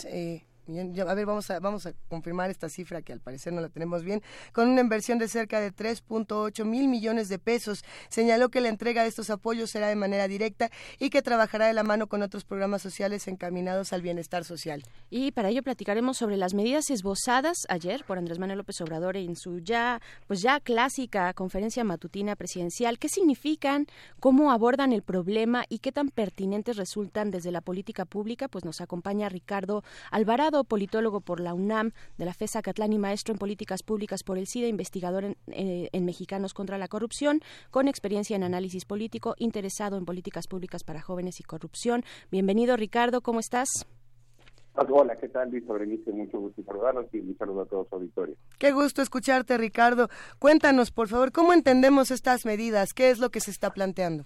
eh, 0.05 0.43
a 0.77 1.13
ver, 1.13 1.25
vamos 1.25 1.49
a, 1.49 1.59
vamos 1.59 1.85
a 1.85 1.93
confirmar 2.07 2.49
esta 2.49 2.69
cifra 2.69 3.01
que 3.01 3.13
al 3.13 3.19
parecer 3.19 3.53
no 3.53 3.61
la 3.61 3.69
tenemos 3.69 4.03
bien, 4.03 4.21
con 4.53 4.69
una 4.69 4.81
inversión 4.81 5.17
de 5.19 5.27
cerca 5.27 5.59
de 5.59 5.73
3.8 5.73 6.65
mil 6.65 6.87
millones 6.87 7.29
de 7.29 7.39
pesos. 7.39 7.83
Señaló 8.09 8.49
que 8.49 8.61
la 8.61 8.69
entrega 8.69 9.03
de 9.03 9.09
estos 9.09 9.29
apoyos 9.29 9.71
será 9.71 9.87
de 9.87 9.95
manera 9.95 10.27
directa 10.27 10.69
y 10.99 11.09
que 11.09 11.21
trabajará 11.21 11.67
de 11.67 11.73
la 11.73 11.83
mano 11.83 12.07
con 12.07 12.21
otros 12.21 12.43
programas 12.45 12.81
sociales 12.81 13.27
encaminados 13.27 13.93
al 13.93 14.01
bienestar 14.01 14.43
social. 14.43 14.83
Y 15.09 15.31
para 15.31 15.49
ello 15.49 15.63
platicaremos 15.63 16.17
sobre 16.17 16.37
las 16.37 16.53
medidas 16.53 16.89
esbozadas 16.89 17.57
ayer 17.69 18.03
por 18.05 18.17
Andrés 18.17 18.39
Manuel 18.39 18.59
López 18.59 18.79
Obrador 18.81 19.17
en 19.17 19.35
su 19.35 19.59
ya, 19.59 20.01
pues 20.27 20.41
ya 20.41 20.59
clásica 20.59 21.33
conferencia 21.33 21.83
matutina 21.83 22.35
presidencial. 22.35 22.99
¿Qué 22.99 23.09
significan? 23.09 23.87
¿Cómo 24.19 24.51
abordan 24.51 24.93
el 24.93 25.01
problema? 25.01 25.65
¿Y 25.69 25.79
qué 25.79 25.91
tan 25.91 26.09
pertinentes 26.09 26.77
resultan 26.77 27.31
desde 27.31 27.51
la 27.51 27.61
política 27.61 28.05
pública? 28.05 28.47
Pues 28.47 28.65
nos 28.65 28.81
acompaña 28.81 29.29
Ricardo 29.29 29.83
Alvarado 30.11 30.58
politólogo 30.63 31.21
por 31.21 31.39
la 31.39 31.53
UNAM, 31.53 31.91
de 32.17 32.25
la 32.25 32.33
FESA 32.33 32.61
Catlán 32.61 32.93
y 32.93 32.99
maestro 32.99 33.33
en 33.33 33.39
políticas 33.39 33.83
públicas 33.83 34.23
por 34.23 34.37
el 34.37 34.47
SIDA, 34.47 34.67
investigador 34.67 35.35
eh, 35.47 35.89
en, 35.91 36.05
Mexicanos 36.05 36.53
contra 36.53 36.77
la 36.77 36.87
Corrupción, 36.87 37.41
con 37.71 37.87
experiencia 37.87 38.35
en 38.35 38.43
análisis 38.43 38.85
político, 38.85 39.35
interesado 39.37 39.97
en 39.97 40.05
políticas 40.05 40.47
públicas 40.47 40.83
para 40.83 41.01
jóvenes 41.01 41.39
y 41.39 41.43
corrupción. 41.43 42.03
Bienvenido, 42.31 42.75
Ricardo, 42.77 43.21
¿cómo 43.21 43.39
estás? 43.39 43.69
Hola, 44.75 45.17
¿qué 45.17 45.27
tal, 45.27 45.51
Luis 45.51 45.67
Berenice? 45.67 46.11
Mucho 46.11 46.39
gusto 46.39 46.63
saludarlos 46.63 47.07
y 47.13 47.19
un 47.19 47.37
saludo 47.37 47.61
a 47.61 47.65
todos 47.65 47.89
su 47.89 47.95
auditorio. 47.95 48.35
Qué 48.57 48.71
gusto 48.71 49.01
escucharte, 49.01 49.57
Ricardo. 49.57 50.07
Cuéntanos, 50.39 50.91
por 50.91 51.07
favor, 51.07 51.31
¿cómo 51.31 51.53
entendemos 51.53 52.11
estas 52.11 52.45
medidas? 52.45 52.93
¿Qué 52.93 53.09
es 53.09 53.19
lo 53.19 53.29
que 53.29 53.41
se 53.41 53.51
está 53.51 53.71
planteando? 53.71 54.25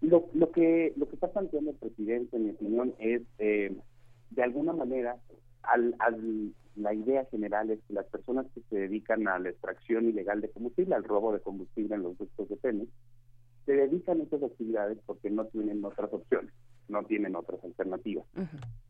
Lo, 0.00 0.28
lo 0.34 0.50
que 0.52 0.92
lo 0.96 1.08
que 1.08 1.14
está 1.14 1.28
planteando 1.28 1.70
el 1.70 1.76
presidente, 1.76 2.36
en 2.36 2.44
mi 2.44 2.50
opinión, 2.50 2.94
es 2.98 3.22
eh, 3.38 3.76
de 4.36 4.42
alguna 4.42 4.72
manera 4.72 5.16
al, 5.62 5.96
al, 5.98 6.52
la 6.76 6.94
idea 6.94 7.24
general 7.30 7.70
es 7.70 7.80
que 7.88 7.94
las 7.94 8.06
personas 8.06 8.46
que 8.54 8.60
se 8.68 8.76
dedican 8.76 9.26
a 9.26 9.38
la 9.38 9.48
extracción 9.48 10.08
ilegal 10.08 10.40
de 10.40 10.50
combustible, 10.50 10.94
al 10.94 11.04
robo 11.04 11.32
de 11.32 11.40
combustible 11.40 11.96
en 11.96 12.02
los 12.02 12.16
ductos 12.16 12.48
de 12.48 12.56
Pemex, 12.56 12.90
se 13.64 13.72
dedican 13.72 14.20
a 14.20 14.22
estas 14.22 14.42
actividades 14.44 14.98
porque 15.06 15.30
no 15.30 15.46
tienen 15.46 15.84
otras 15.84 16.12
opciones, 16.12 16.52
no 16.88 17.02
tienen 17.04 17.34
otras 17.34 17.64
alternativas. 17.64 18.26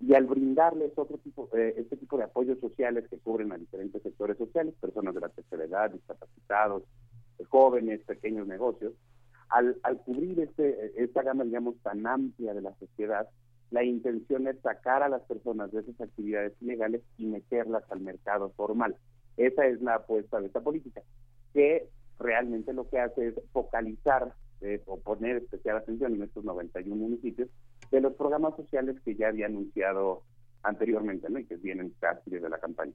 Y 0.01 0.15
al 0.15 0.27
brindarles 0.27 0.93
otro 0.97 1.17
tipo, 1.19 1.49
eh, 1.57 1.75
este 1.79 1.97
tipo 1.97 2.19
de 2.19 2.25
apoyos 2.25 2.59
sociales 2.61 3.09
que 3.09 3.19
cubren 3.19 3.53
a 3.53 3.57
diferentes 3.57 4.03
sectores 4.03 4.37
sociales, 4.37 4.75
personas 4.79 5.15
de 5.15 5.21
la 5.21 5.29
tercera 5.31 5.65
edad, 5.65 5.91
discapacitados, 5.93 6.83
jóvenes, 7.49 8.01
pequeños 8.03 8.47
negocios, 8.47 8.93
al, 9.49 9.79
al 9.83 9.99
cubrir 9.99 10.41
este, 10.41 10.93
esta 11.03 11.23
gama, 11.23 11.45
digamos, 11.45 11.77
tan 11.83 12.07
amplia 12.07 12.53
de 12.53 12.63
la 12.63 12.75
sociedad, 12.79 13.29
la 13.71 13.85
intención 13.85 14.47
es 14.47 14.59
sacar 14.61 15.03
a 15.03 15.09
las 15.09 15.23
personas 15.23 15.73
de 15.73 15.81
esas 15.81 16.01
actividades 16.01 16.53
ilegales 16.61 17.03
y 17.19 17.27
meterlas 17.27 17.85
al 17.91 18.01
mercado 18.01 18.51
formal. 18.57 18.97
Esa 19.37 19.67
es 19.67 19.81
la 19.83 19.97
apuesta 19.97 20.41
de 20.41 20.47
esta 20.47 20.61
política, 20.61 21.03
que 21.53 21.89
realmente 22.19 22.73
lo 22.73 22.89
que 22.89 23.01
hace 23.01 23.29
es 23.29 23.35
focalizar 23.53 24.33
eh, 24.63 24.83
o 24.87 24.99
poner 24.99 25.37
especial 25.37 25.77
atención 25.77 26.15
en 26.15 26.23
estos 26.23 26.45
91 26.45 26.97
municipios 26.97 27.49
de 27.91 28.01
los 28.01 28.15
programas 28.15 28.57
sociales 28.57 28.97
que 29.05 29.15
ya 29.15 29.29
había 29.29 29.47
anunciado 29.47 30.23
anteriormente 30.63 31.29
¿no? 31.29 31.39
y 31.39 31.45
que 31.45 31.57
vienen 31.57 31.95
casi 32.01 32.31
desde 32.31 32.49
la 32.49 32.59
campaña. 32.59 32.95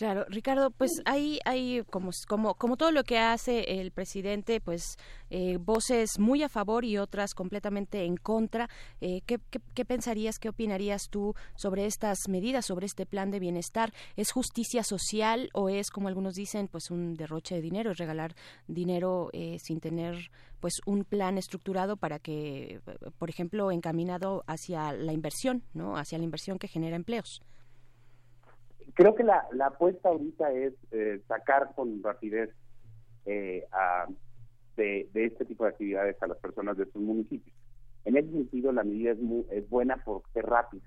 Claro, 0.00 0.24
Ricardo, 0.30 0.70
pues 0.70 1.02
hay, 1.04 1.40
hay 1.44 1.82
como, 1.90 2.10
como, 2.26 2.54
como 2.54 2.78
todo 2.78 2.90
lo 2.90 3.04
que 3.04 3.18
hace 3.18 3.80
el 3.82 3.90
presidente, 3.90 4.58
pues 4.58 4.96
eh, 5.28 5.58
voces 5.58 6.18
muy 6.18 6.42
a 6.42 6.48
favor 6.48 6.86
y 6.86 6.96
otras 6.96 7.34
completamente 7.34 8.06
en 8.06 8.16
contra. 8.16 8.70
Eh, 9.02 9.20
¿qué, 9.26 9.38
qué, 9.74 9.84
pensarías, 9.84 10.38
qué 10.38 10.48
opinarías 10.48 11.10
tú 11.10 11.34
sobre 11.54 11.84
estas 11.84 12.16
medidas, 12.30 12.64
sobre 12.64 12.86
este 12.86 13.04
plan 13.04 13.30
de 13.30 13.40
bienestar? 13.40 13.92
¿Es 14.16 14.32
justicia 14.32 14.84
social 14.84 15.50
o 15.52 15.68
es, 15.68 15.90
como 15.90 16.08
algunos 16.08 16.32
dicen, 16.32 16.68
pues 16.68 16.90
un 16.90 17.12
derroche 17.12 17.56
de 17.56 17.60
dinero, 17.60 17.90
es 17.90 17.98
regalar 17.98 18.34
dinero 18.68 19.28
eh, 19.34 19.58
sin 19.62 19.80
tener 19.80 20.30
pues 20.60 20.80
un 20.86 21.04
plan 21.04 21.36
estructurado 21.36 21.98
para 21.98 22.18
que, 22.18 22.80
por 23.18 23.28
ejemplo, 23.28 23.70
encaminado 23.70 24.44
hacia 24.46 24.94
la 24.94 25.12
inversión, 25.12 25.62
¿no? 25.74 25.98
Hacia 25.98 26.16
la 26.16 26.24
inversión 26.24 26.58
que 26.58 26.68
genera 26.68 26.96
empleos. 26.96 27.42
Creo 28.94 29.14
que 29.14 29.24
la, 29.24 29.46
la 29.52 29.66
apuesta 29.66 30.08
ahorita 30.08 30.52
es 30.52 30.74
eh, 30.90 31.20
sacar 31.28 31.72
con 31.74 32.02
rapidez 32.02 32.50
eh, 33.24 33.64
de, 34.76 35.08
este 35.14 35.44
tipo 35.44 35.64
de 35.64 35.70
actividades 35.70 36.22
a 36.22 36.26
las 36.26 36.38
personas 36.38 36.76
de 36.76 36.86
sus 36.86 37.02
municipios. 37.02 37.54
En 38.04 38.16
ese 38.16 38.30
sentido, 38.30 38.72
la 38.72 38.82
medida 38.82 39.12
es, 39.12 39.18
es 39.50 39.68
buena 39.68 39.96
por 40.04 40.22
ser 40.32 40.46
rápida. 40.46 40.82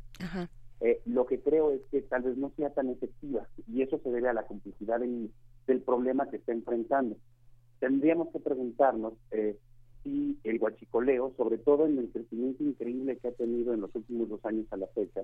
Eh, 0.82 1.02
lo 1.06 1.26
que 1.26 1.39
creo 1.39 1.72
es 1.72 1.82
que 1.91 2.02
tal 2.02 2.24
vez 2.24 2.36
no 2.36 2.52
sea 2.58 2.72
tan 2.72 2.89
efectiva 2.89 3.48
y 3.68 3.84
eso 3.84 4.00
se 4.00 4.10
debe 4.10 4.28
a 4.30 4.34
la 4.34 4.48
complejidad 4.48 5.00
del 5.00 5.82
problema 5.82 6.30
que 6.30 6.38
está 6.38 6.52
enfrentando. 6.52 7.16
Tendríamos 7.80 8.30
que 8.34 8.39
preguntarnos 8.39 9.14
si 10.04 10.38
el 10.44 10.60
guachicoleo, 10.60 11.34
sobre 11.38 11.58
todo 11.58 11.86
en 11.86 11.98
el 11.98 12.10
crecimiento 12.10 12.64
increíble 12.64 13.18
que 13.18 13.30
ha 13.30 13.32
tenido 13.32 13.74
en 13.74 13.82
los 13.82 13.96
últimos 13.96 14.28
dos 14.30 14.44
años 14.46 14.66
a 14.72 14.78
la 14.78 14.88
fecha, 14.88 15.22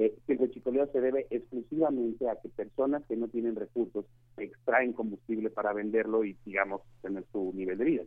eh, 0.00 0.16
que 0.26 0.32
el 0.32 0.40
huachicoleo 0.40 0.86
se 0.92 1.00
debe 1.02 1.26
exclusivamente 1.28 2.26
a 2.26 2.36
que 2.36 2.48
personas 2.48 3.02
que 3.06 3.16
no 3.16 3.28
tienen 3.28 3.54
recursos 3.54 4.06
extraen 4.38 4.94
combustible 4.94 5.50
para 5.50 5.74
venderlo 5.74 6.24
y, 6.24 6.38
digamos, 6.46 6.80
tener 7.02 7.26
su 7.30 7.52
nivel 7.54 7.76
de 7.76 7.84
vida. 7.84 8.02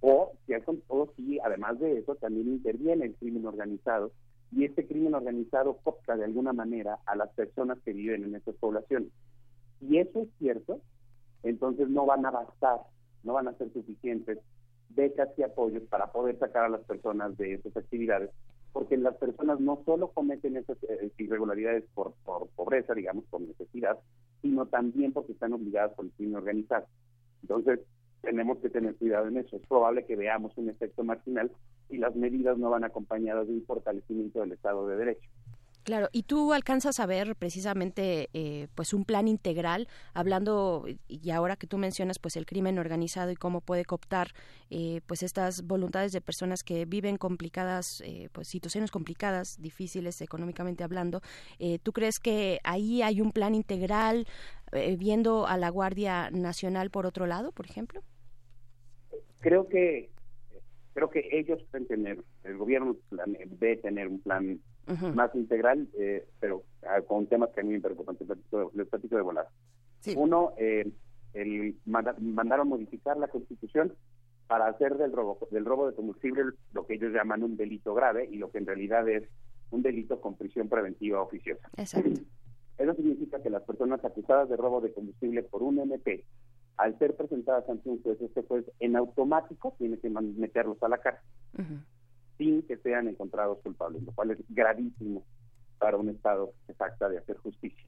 O, 0.00 0.32
si, 1.14 1.38
además 1.40 1.78
de 1.78 1.98
eso, 1.98 2.14
también 2.14 2.48
interviene 2.48 3.04
el 3.04 3.14
crimen 3.16 3.44
organizado 3.44 4.12
y 4.50 4.64
este 4.64 4.86
crimen 4.86 5.14
organizado 5.14 5.76
copta 5.82 6.16
de 6.16 6.24
alguna 6.24 6.54
manera 6.54 7.00
a 7.04 7.14
las 7.16 7.28
personas 7.34 7.76
que 7.84 7.92
viven 7.92 8.24
en 8.24 8.36
esas 8.36 8.54
poblaciones. 8.54 9.10
Si 9.78 9.98
eso 9.98 10.22
es 10.22 10.28
cierto, 10.38 10.80
entonces 11.42 11.90
no 11.90 12.06
van 12.06 12.24
a 12.24 12.30
bastar, 12.30 12.80
no 13.24 13.34
van 13.34 13.48
a 13.48 13.58
ser 13.58 13.70
suficientes 13.74 14.38
becas 14.88 15.28
y 15.36 15.42
apoyos 15.42 15.82
para 15.90 16.10
poder 16.12 16.38
sacar 16.38 16.64
a 16.64 16.70
las 16.70 16.84
personas 16.84 17.36
de 17.36 17.54
esas 17.54 17.76
actividades 17.76 18.30
porque 18.76 18.98
las 18.98 19.16
personas 19.16 19.58
no 19.58 19.82
solo 19.86 20.08
cometen 20.08 20.58
esas 20.58 20.76
eh, 20.82 21.10
irregularidades 21.16 21.84
por, 21.94 22.12
por 22.26 22.46
pobreza, 22.48 22.92
digamos, 22.92 23.24
por 23.30 23.40
necesidad, 23.40 23.98
sino 24.42 24.66
también 24.66 25.14
porque 25.14 25.32
están 25.32 25.54
obligadas 25.54 25.94
por 25.94 26.04
el 26.04 26.10
crimen 26.10 26.36
organizado. 26.36 26.86
Entonces, 27.40 27.80
tenemos 28.20 28.58
que 28.58 28.68
tener 28.68 28.94
cuidado 28.96 29.28
en 29.28 29.38
eso. 29.38 29.56
Es 29.56 29.66
probable 29.66 30.04
que 30.04 30.14
veamos 30.14 30.58
un 30.58 30.68
efecto 30.68 31.04
marginal 31.04 31.50
y 31.88 31.96
las 31.96 32.14
medidas 32.16 32.58
no 32.58 32.68
van 32.68 32.84
acompañadas 32.84 33.46
de 33.46 33.54
un 33.54 33.64
fortalecimiento 33.64 34.40
del 34.40 34.52
Estado 34.52 34.86
de 34.88 34.96
Derecho. 34.96 35.30
Claro, 35.86 36.08
y 36.10 36.24
tú 36.24 36.52
alcanzas 36.52 36.98
a 36.98 37.06
ver 37.06 37.36
precisamente 37.36 38.28
eh, 38.32 38.66
pues 38.74 38.92
un 38.92 39.04
plan 39.04 39.28
integral, 39.28 39.86
hablando, 40.14 40.84
y 41.06 41.30
ahora 41.30 41.54
que 41.54 41.68
tú 41.68 41.78
mencionas 41.78 42.18
pues 42.18 42.34
el 42.34 42.44
crimen 42.44 42.80
organizado 42.80 43.30
y 43.30 43.36
cómo 43.36 43.60
puede 43.60 43.84
cooptar 43.84 44.32
eh, 44.68 45.00
pues 45.06 45.22
estas 45.22 45.62
voluntades 45.62 46.10
de 46.10 46.20
personas 46.20 46.64
que 46.64 46.86
viven 46.86 47.18
complicadas, 47.18 48.02
eh, 48.04 48.30
pues 48.32 48.48
situaciones 48.48 48.90
complicadas, 48.90 49.62
difíciles 49.62 50.20
económicamente 50.22 50.82
hablando, 50.82 51.20
¿tú 51.84 51.92
crees 51.92 52.18
que 52.18 52.58
ahí 52.64 53.02
hay 53.02 53.20
un 53.20 53.30
plan 53.30 53.54
integral 53.54 54.26
viendo 54.98 55.46
a 55.46 55.56
la 55.56 55.68
Guardia 55.68 56.30
Nacional 56.32 56.90
por 56.90 57.06
otro 57.06 57.26
lado, 57.26 57.52
por 57.52 57.66
ejemplo? 57.66 58.02
Creo 59.38 59.68
que 59.68 60.10
creo 60.94 61.10
que 61.10 61.28
ellos 61.30 61.62
deben 61.70 61.86
tener, 61.86 62.24
el 62.42 62.56
gobierno 62.56 62.96
debe 63.60 63.76
tener 63.76 64.08
un 64.08 64.20
plan 64.20 64.60
más 65.14 65.34
integral, 65.34 65.88
eh, 65.98 66.26
pero 66.40 66.62
ah, 66.82 67.00
con 67.06 67.26
temas 67.26 67.50
que 67.50 67.60
a 67.60 67.64
mí 67.64 67.72
me 67.72 67.80
preocupan. 67.80 68.16
Les 68.74 68.88
platico 68.88 69.16
de 69.16 69.22
volar. 69.22 69.48
Uno, 70.14 70.52
eh, 70.58 70.88
el, 71.34 71.76
mandaron 71.84 72.68
modificar 72.68 73.16
la 73.16 73.28
Constitución 73.28 73.92
para 74.46 74.68
hacer 74.68 74.96
del 74.96 75.12
robo, 75.12 75.38
del 75.50 75.64
robo 75.64 75.88
de 75.88 75.96
combustible 75.96 76.44
lo 76.72 76.86
que 76.86 76.94
ellos 76.94 77.12
llaman 77.12 77.42
un 77.42 77.56
delito 77.56 77.94
grave 77.94 78.28
y 78.30 78.36
lo 78.36 78.50
que 78.50 78.58
en 78.58 78.66
realidad 78.66 79.08
es 79.08 79.24
un 79.70 79.82
delito 79.82 80.20
con 80.20 80.36
prisión 80.36 80.68
preventiva 80.68 81.20
oficiosa. 81.20 81.68
Eso 82.78 82.94
significa 82.94 83.42
que 83.42 83.50
las 83.50 83.62
personas 83.62 84.04
acusadas 84.04 84.48
de 84.48 84.56
robo 84.56 84.80
de 84.80 84.92
combustible 84.92 85.42
por 85.42 85.62
un 85.62 85.80
MP, 85.80 86.24
al 86.76 86.96
ser 86.98 87.16
presentadas 87.16 87.68
ante 87.68 87.88
un 87.88 88.02
juez, 88.02 88.20
este 88.20 88.42
juez 88.42 88.64
en 88.78 88.96
automático 88.96 89.74
tiene 89.78 89.98
que 89.98 90.10
meterlos 90.10 90.80
a 90.82 90.88
la 90.88 90.98
cárcel 90.98 91.26
sin 92.38 92.62
que 92.62 92.76
sean 92.78 93.08
encontrados 93.08 93.58
culpables, 93.62 94.02
lo 94.02 94.12
cual 94.12 94.32
es 94.32 94.38
gravísimo 94.48 95.24
para 95.78 95.96
un 95.96 96.08
Estado 96.08 96.52
que 96.66 96.74
trata 96.74 97.08
de 97.08 97.18
hacer 97.18 97.36
justicia. 97.38 97.86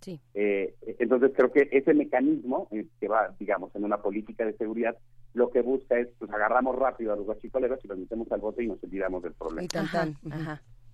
Sí. 0.00 0.18
Eh, 0.34 0.74
entonces 0.98 1.32
creo 1.36 1.52
que 1.52 1.68
ese 1.70 1.92
mecanismo 1.92 2.68
eh, 2.70 2.86
que 2.98 3.08
va, 3.08 3.34
digamos, 3.38 3.74
en 3.74 3.84
una 3.84 3.98
política 3.98 4.44
de 4.44 4.56
seguridad, 4.56 4.96
lo 5.34 5.50
que 5.50 5.60
busca 5.60 5.98
es, 5.98 6.08
pues 6.18 6.30
agarramos 6.30 6.76
rápido 6.76 7.12
a 7.12 7.16
los 7.16 7.26
guachicoleros 7.26 7.84
y 7.84 7.88
los 7.88 7.98
metemos 7.98 8.30
al 8.32 8.40
bote 8.40 8.64
y 8.64 8.68
nos 8.68 8.82
olvidamos 8.82 9.22
del 9.22 9.34
problema. 9.34 9.68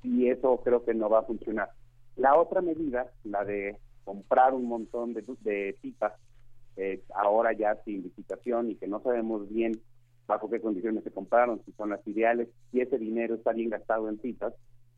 Y, 0.03 0.29
eso 0.29 0.61
creo 0.63 0.85
que 0.85 0.95
no 0.95 1.09
va 1.09 1.21
a 1.21 1.25
funcionar. 1.25 1.71
La 2.17 2.37
otra 2.37 2.61
medida, 2.61 3.11
la 3.25 3.45
de 3.45 3.77
comprar 4.05 4.55
un 4.55 4.67
montón 4.67 5.15
de, 5.15 5.25
de 5.41 5.77
pipas, 5.81 6.13
eh, 6.77 7.03
ahora 7.15 7.53
ya 7.55 7.77
sin 7.85 8.03
licitación 8.03 8.71
y 8.71 8.77
que 8.77 8.87
no 8.87 9.01
sabemos 9.01 9.49
bien 9.49 9.81
bajo 10.27 10.51
qué 10.51 10.61
condiciones 10.61 11.05
se 11.05 11.11
compraron, 11.11 11.63
si 11.65 11.73
son 11.73 11.91
las 11.91 12.07
ideales, 12.07 12.49
si 12.71 12.81
ese 12.81 12.99
dinero 12.99 13.35
está 13.35 13.53
bien 13.53 13.71
gastado 13.71 14.09
en 14.09 14.21
citas, 14.21 14.55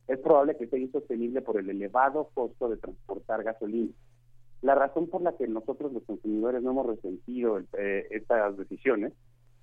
es 0.07 0.19
probable 0.19 0.57
que 0.57 0.67
sea 0.67 0.79
insostenible 0.79 1.43
por 1.43 1.59
el 1.59 1.69
elevado 1.69 2.31
costo 2.33 2.69
de 2.69 2.79
transportar 2.79 3.43
gasolina. 3.43 3.93
La 4.63 4.75
razón 4.75 5.09
por 5.09 5.23
la 5.23 5.37
que 5.37 5.47
nosotros 5.47 5.93
los 5.93 6.03
consumidores 6.05 6.63
no 6.63 6.71
hemos 6.71 6.87
resentido 6.87 7.61
eh, 7.79 8.07
estas 8.11 8.57
decisiones 8.57 9.13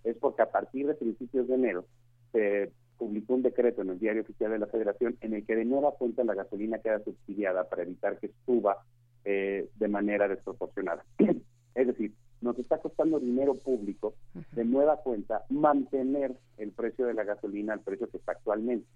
es 0.03 0.15
porque 0.17 0.43
a 0.43 0.51
partir 0.51 0.87
de 0.87 0.93
principios 0.93 1.47
de 1.47 1.55
enero 1.55 1.85
se 2.31 2.71
publicó 2.97 3.33
un 3.33 3.41
decreto 3.41 3.81
en 3.81 3.89
el 3.89 3.99
Diario 3.99 4.21
Oficial 4.21 4.51
de 4.51 4.59
la 4.59 4.67
Federación 4.67 5.17
en 5.21 5.33
el 5.33 5.45
que 5.45 5.55
de 5.55 5.65
nueva 5.65 5.91
cuenta 5.93 6.23
la 6.23 6.35
gasolina 6.35 6.79
queda 6.79 7.03
subsidiada 7.03 7.67
para 7.67 7.83
evitar 7.83 8.19
que 8.19 8.31
suba 8.45 8.85
eh, 9.25 9.67
de 9.75 9.87
manera 9.87 10.27
desproporcionada. 10.27 11.03
es 11.75 11.87
decir, 11.87 12.13
nos 12.41 12.57
está 12.57 12.77
costando 12.79 13.19
dinero 13.19 13.53
público 13.53 14.15
de 14.53 14.65
nueva 14.65 14.97
cuenta 14.97 15.43
mantener 15.49 16.35
el 16.57 16.71
precio 16.71 17.05
de 17.05 17.13
la 17.13 17.23
gasolina 17.23 17.73
al 17.73 17.81
precio 17.81 18.09
que 18.09 18.17
está 18.17 18.33
actualmente 18.33 18.87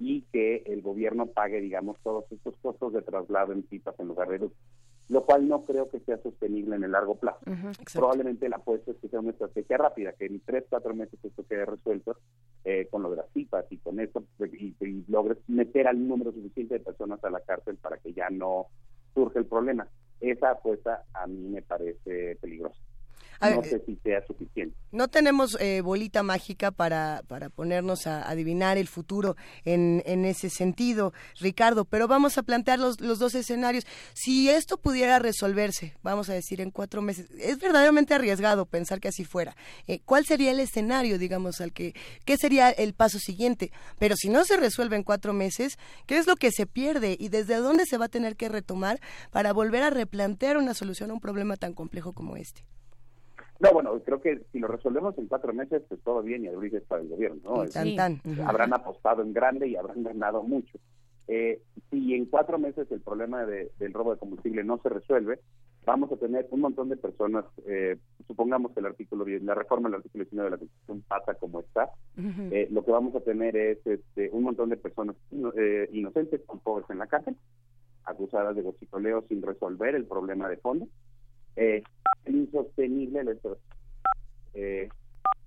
y 0.00 0.22
que 0.32 0.62
el 0.66 0.82
gobierno 0.82 1.26
pague, 1.26 1.60
digamos, 1.60 1.96
todos 2.02 2.24
estos 2.32 2.56
costos 2.56 2.92
de 2.92 3.02
traslado 3.02 3.52
en 3.52 3.62
pipas 3.62 3.94
en 3.98 4.08
lugar 4.08 4.28
de 4.28 4.40
luz. 4.40 4.52
lo 5.08 5.26
cual 5.26 5.46
no 5.46 5.64
creo 5.64 5.88
que 5.90 6.00
sea 6.00 6.16
sostenible 6.22 6.76
en 6.76 6.84
el 6.84 6.92
largo 6.92 7.16
plazo. 7.16 7.38
Probablemente 7.92 8.48
la 8.48 8.56
apuesta 8.56 8.90
es 8.90 8.96
que 8.96 9.08
sea 9.08 9.20
una 9.20 9.32
estrategia 9.32 9.76
rápida, 9.76 10.14
que 10.14 10.24
en 10.24 10.40
tres, 10.40 10.64
cuatro 10.70 10.94
meses 10.94 11.22
esto 11.22 11.44
quede 11.46 11.66
resuelto 11.66 12.16
eh, 12.64 12.88
con 12.90 13.02
lo 13.02 13.10
de 13.10 13.16
las 13.16 13.30
citas 13.34 13.66
y 13.68 13.76
con 13.76 14.00
esto 14.00 14.24
pues, 14.38 14.50
y, 14.54 14.74
y, 14.80 15.04
logres 15.08 15.36
meter 15.46 15.88
al 15.88 16.08
número 16.08 16.32
suficiente 16.32 16.74
de 16.78 16.80
personas 16.80 17.22
a 17.22 17.28
la 17.28 17.40
cárcel 17.40 17.76
para 17.76 17.98
que 17.98 18.14
ya 18.14 18.30
no 18.30 18.68
surge 19.14 19.40
el 19.40 19.46
problema. 19.46 19.86
Esa 20.30 20.52
apuesta 20.52 21.04
a 21.12 21.26
mí 21.26 21.48
me 21.48 21.60
parece 21.60 22.36
peligrosa 22.40 22.80
no 23.50 23.62
sé 23.62 23.82
si 23.86 23.96
sea 24.02 24.24
suficiente. 24.26 24.76
No 24.92 25.08
tenemos 25.08 25.56
eh, 25.60 25.80
bolita 25.80 26.22
mágica 26.22 26.70
para, 26.70 27.22
para 27.26 27.50
ponernos 27.50 28.06
a 28.06 28.28
adivinar 28.28 28.78
el 28.78 28.88
futuro 28.88 29.36
en, 29.64 30.02
en 30.06 30.24
ese 30.24 30.50
sentido, 30.50 31.12
Ricardo, 31.40 31.84
pero 31.84 32.06
vamos 32.06 32.38
a 32.38 32.42
plantear 32.42 32.78
los, 32.78 33.00
los 33.00 33.18
dos 33.18 33.34
escenarios. 33.34 33.86
Si 34.14 34.48
esto 34.48 34.76
pudiera 34.76 35.18
resolverse, 35.18 35.96
vamos 36.02 36.28
a 36.30 36.34
decir, 36.34 36.60
en 36.60 36.70
cuatro 36.70 37.02
meses, 37.02 37.28
es 37.38 37.58
verdaderamente 37.58 38.14
arriesgado 38.14 38.66
pensar 38.66 39.00
que 39.00 39.08
así 39.08 39.24
fuera. 39.24 39.56
Eh, 39.86 40.00
¿Cuál 40.04 40.26
sería 40.26 40.50
el 40.50 40.60
escenario, 40.60 41.18
digamos, 41.18 41.60
al 41.60 41.72
que, 41.72 41.94
qué 42.24 42.36
sería 42.36 42.70
el 42.70 42.94
paso 42.94 43.18
siguiente? 43.18 43.72
Pero 43.98 44.16
si 44.16 44.28
no 44.28 44.44
se 44.44 44.56
resuelve 44.56 44.96
en 44.96 45.02
cuatro 45.02 45.32
meses, 45.32 45.78
¿qué 46.06 46.18
es 46.18 46.26
lo 46.26 46.36
que 46.36 46.50
se 46.50 46.66
pierde 46.66 47.16
y 47.18 47.28
desde 47.28 47.56
dónde 47.56 47.86
se 47.86 47.98
va 47.98 48.06
a 48.06 48.08
tener 48.08 48.36
que 48.36 48.48
retomar 48.48 49.00
para 49.30 49.52
volver 49.52 49.82
a 49.82 49.90
replantear 49.90 50.56
una 50.56 50.74
solución 50.74 51.10
a 51.10 51.14
un 51.14 51.20
problema 51.20 51.56
tan 51.56 51.74
complejo 51.74 52.12
como 52.12 52.36
este? 52.36 52.64
No, 53.60 53.72
bueno, 53.72 53.98
creo 54.04 54.20
que 54.20 54.42
si 54.52 54.58
lo 54.58 54.68
resolvemos 54.68 55.16
en 55.18 55.28
cuatro 55.28 55.52
meses, 55.52 55.82
pues 55.88 56.00
todo 56.02 56.22
bien 56.22 56.44
y 56.44 56.48
el 56.48 56.62
es 56.64 56.82
para 56.84 57.02
el 57.02 57.08
gobierno, 57.08 57.40
¿no? 57.44 57.64
Habrán 58.46 58.72
apostado 58.72 59.22
en 59.22 59.32
grande 59.32 59.68
y 59.68 59.76
habrán 59.76 60.02
ganado 60.02 60.42
mucho. 60.42 60.78
Eh, 61.28 61.62
si 61.90 62.14
en 62.14 62.26
cuatro 62.26 62.58
meses 62.58 62.90
el 62.90 63.00
problema 63.00 63.46
del 63.46 63.92
robo 63.92 64.12
de 64.12 64.18
combustible 64.18 64.64
no 64.64 64.78
se 64.82 64.88
resuelve, 64.88 65.40
vamos 65.84 66.10
a 66.12 66.16
tener 66.16 66.46
un 66.50 66.60
montón 66.60 66.88
de 66.88 66.96
personas, 66.96 67.44
eh, 67.66 67.96
supongamos 68.26 68.72
que 68.72 68.80
el 68.80 68.86
artículo, 68.86 69.24
la 69.26 69.54
reforma 69.54 69.88
del 69.88 69.96
artículo 69.96 70.24
19 70.24 70.46
de 70.46 70.50
la 70.50 70.58
Constitución 70.58 71.04
pasa 71.06 71.34
como 71.34 71.60
está, 71.60 71.90
eh, 72.50 72.68
lo 72.70 72.84
que 72.84 72.90
vamos 72.90 73.14
a 73.14 73.20
tener 73.20 73.56
es 73.56 73.86
este, 73.86 74.30
un 74.30 74.44
montón 74.44 74.70
de 74.70 74.76
personas 74.76 75.16
eh, 75.56 75.88
inocentes 75.92 76.40
con 76.46 76.60
pobres 76.60 76.88
en 76.90 76.98
la 76.98 77.06
cárcel, 77.06 77.36
acusadas 78.04 78.54
de 78.56 78.62
gochicoleo 78.62 79.24
sin 79.28 79.42
resolver 79.42 79.94
el 79.94 80.06
problema 80.06 80.48
de 80.48 80.56
fondo, 80.58 80.88
eh, 81.56 81.82
insostenible 82.26 83.20
el 83.20 83.40
eh, 84.54 84.88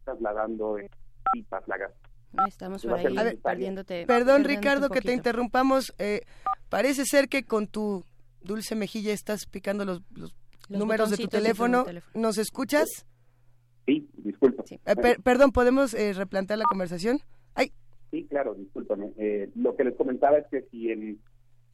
trasladando 0.03 0.77
en 0.77 0.89
pipas 1.33 1.67
la 1.67 1.77
Estamos 2.47 2.85
por 2.85 2.99
ahí 2.99 3.37
perdiéndote. 3.37 4.05
Perdón, 4.05 4.43
Ricardo, 4.43 4.89
que 4.89 5.01
te 5.01 5.13
interrumpamos. 5.13 5.93
Eh, 5.97 6.21
parece 6.69 7.05
ser 7.05 7.29
que 7.29 7.43
con 7.43 7.67
tu 7.67 8.03
dulce 8.41 8.75
mejilla 8.75 9.13
estás 9.13 9.45
picando 9.45 9.85
los, 9.85 10.01
los, 10.15 10.35
números 10.69 11.09
de 11.09 11.17
tu 11.17 11.27
teléfono. 11.27 11.85
¿Nos 12.13 12.37
escuchas? 12.37 13.05
Sí, 13.85 14.09
disculpa. 14.17 14.63
Eh, 14.69 15.17
perdón, 15.23 15.51
¿podemos 15.51 15.93
eh, 15.93 16.13
replantear 16.13 16.59
la 16.59 16.65
conversación? 16.65 17.19
Ay. 17.55 17.71
Sí, 18.11 18.25
claro, 18.25 18.53
discúlpame. 18.53 19.11
Eh, 19.17 19.49
lo 19.55 19.75
que 19.75 19.85
les 19.85 19.95
comentaba 19.95 20.37
es 20.37 20.47
que 20.47 20.63
si 20.63 20.91
en, 20.91 21.19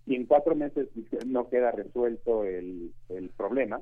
si 0.05 0.15
en 0.15 0.25
cuatro 0.27 0.55
meses 0.55 0.87
no 1.25 1.49
queda 1.49 1.71
resuelto 1.71 2.43
el, 2.45 2.93
el 3.09 3.29
problema, 3.29 3.81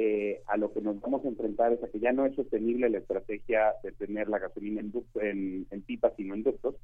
eh, 0.00 0.42
a 0.46 0.56
lo 0.56 0.72
que 0.72 0.80
nos 0.80 1.00
vamos 1.00 1.24
a 1.24 1.28
enfrentar 1.28 1.72
es 1.72 1.82
a 1.82 1.88
que 1.88 1.98
ya 1.98 2.12
no 2.12 2.24
es 2.24 2.32
sostenible 2.36 2.88
la 2.88 2.98
estrategia 2.98 3.74
de 3.82 3.90
tener 3.90 4.28
la 4.28 4.38
gasolina 4.38 4.80
en, 4.80 5.66
en, 5.68 5.82
pipas 5.82 6.12
y 6.18 6.22
no 6.22 6.34
en 6.34 6.44
ductos. 6.44 6.76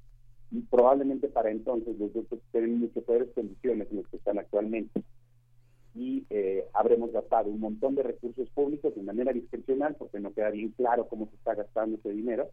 Y 0.51 0.63
probablemente 0.63 1.29
para 1.29 1.53
entonces 1.53 1.97
los 1.97 2.13
ductos 2.13 2.41
estén 2.41 2.65
en 2.65 2.81
mucho 2.81 3.03
peores 3.03 3.29
condiciones 3.33 3.87
en 3.93 3.99
las 3.99 4.09
que 4.09 4.17
están 4.17 4.41
actualmente. 4.41 5.01
Y 5.95 6.27
eh, 6.29 6.65
habremos 6.73 7.13
gastado 7.13 7.51
un 7.51 7.61
montón 7.61 7.95
de 7.95 8.03
recursos 8.03 8.51
públicos 8.51 8.93
de 8.97 9.03
manera 9.05 9.33
discrecional, 9.33 9.95
porque 9.97 10.19
no 10.19 10.35
queda 10.35 10.51
bien 10.51 10.71
claro 10.71 11.07
cómo 11.07 11.29
se 11.29 11.37
está 11.37 11.55
gastando 11.55 11.99
ese 11.99 12.11
dinero, 12.11 12.49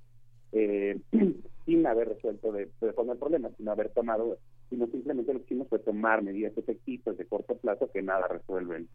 eh, 0.51 0.99
sin 1.65 1.87
haber 1.87 2.09
resuelto 2.09 2.51
de, 2.51 2.65
de 2.65 2.87
el 2.87 3.17
problema, 3.17 3.49
sin 3.57 3.67
haber 3.67 3.89
tomado, 3.89 4.37
sino 4.69 4.85
simplemente 4.85 5.33
lo 5.33 5.39
que 5.39 5.45
hicimos 5.45 5.69
fue 5.69 5.79
tomar 5.79 6.21
medidas 6.21 6.55
efectivas 6.55 7.17
de 7.17 7.25
corto 7.25 7.57
plazo 7.57 7.89
que 7.91 8.03
nada 8.03 8.27
resuelven 8.27 8.87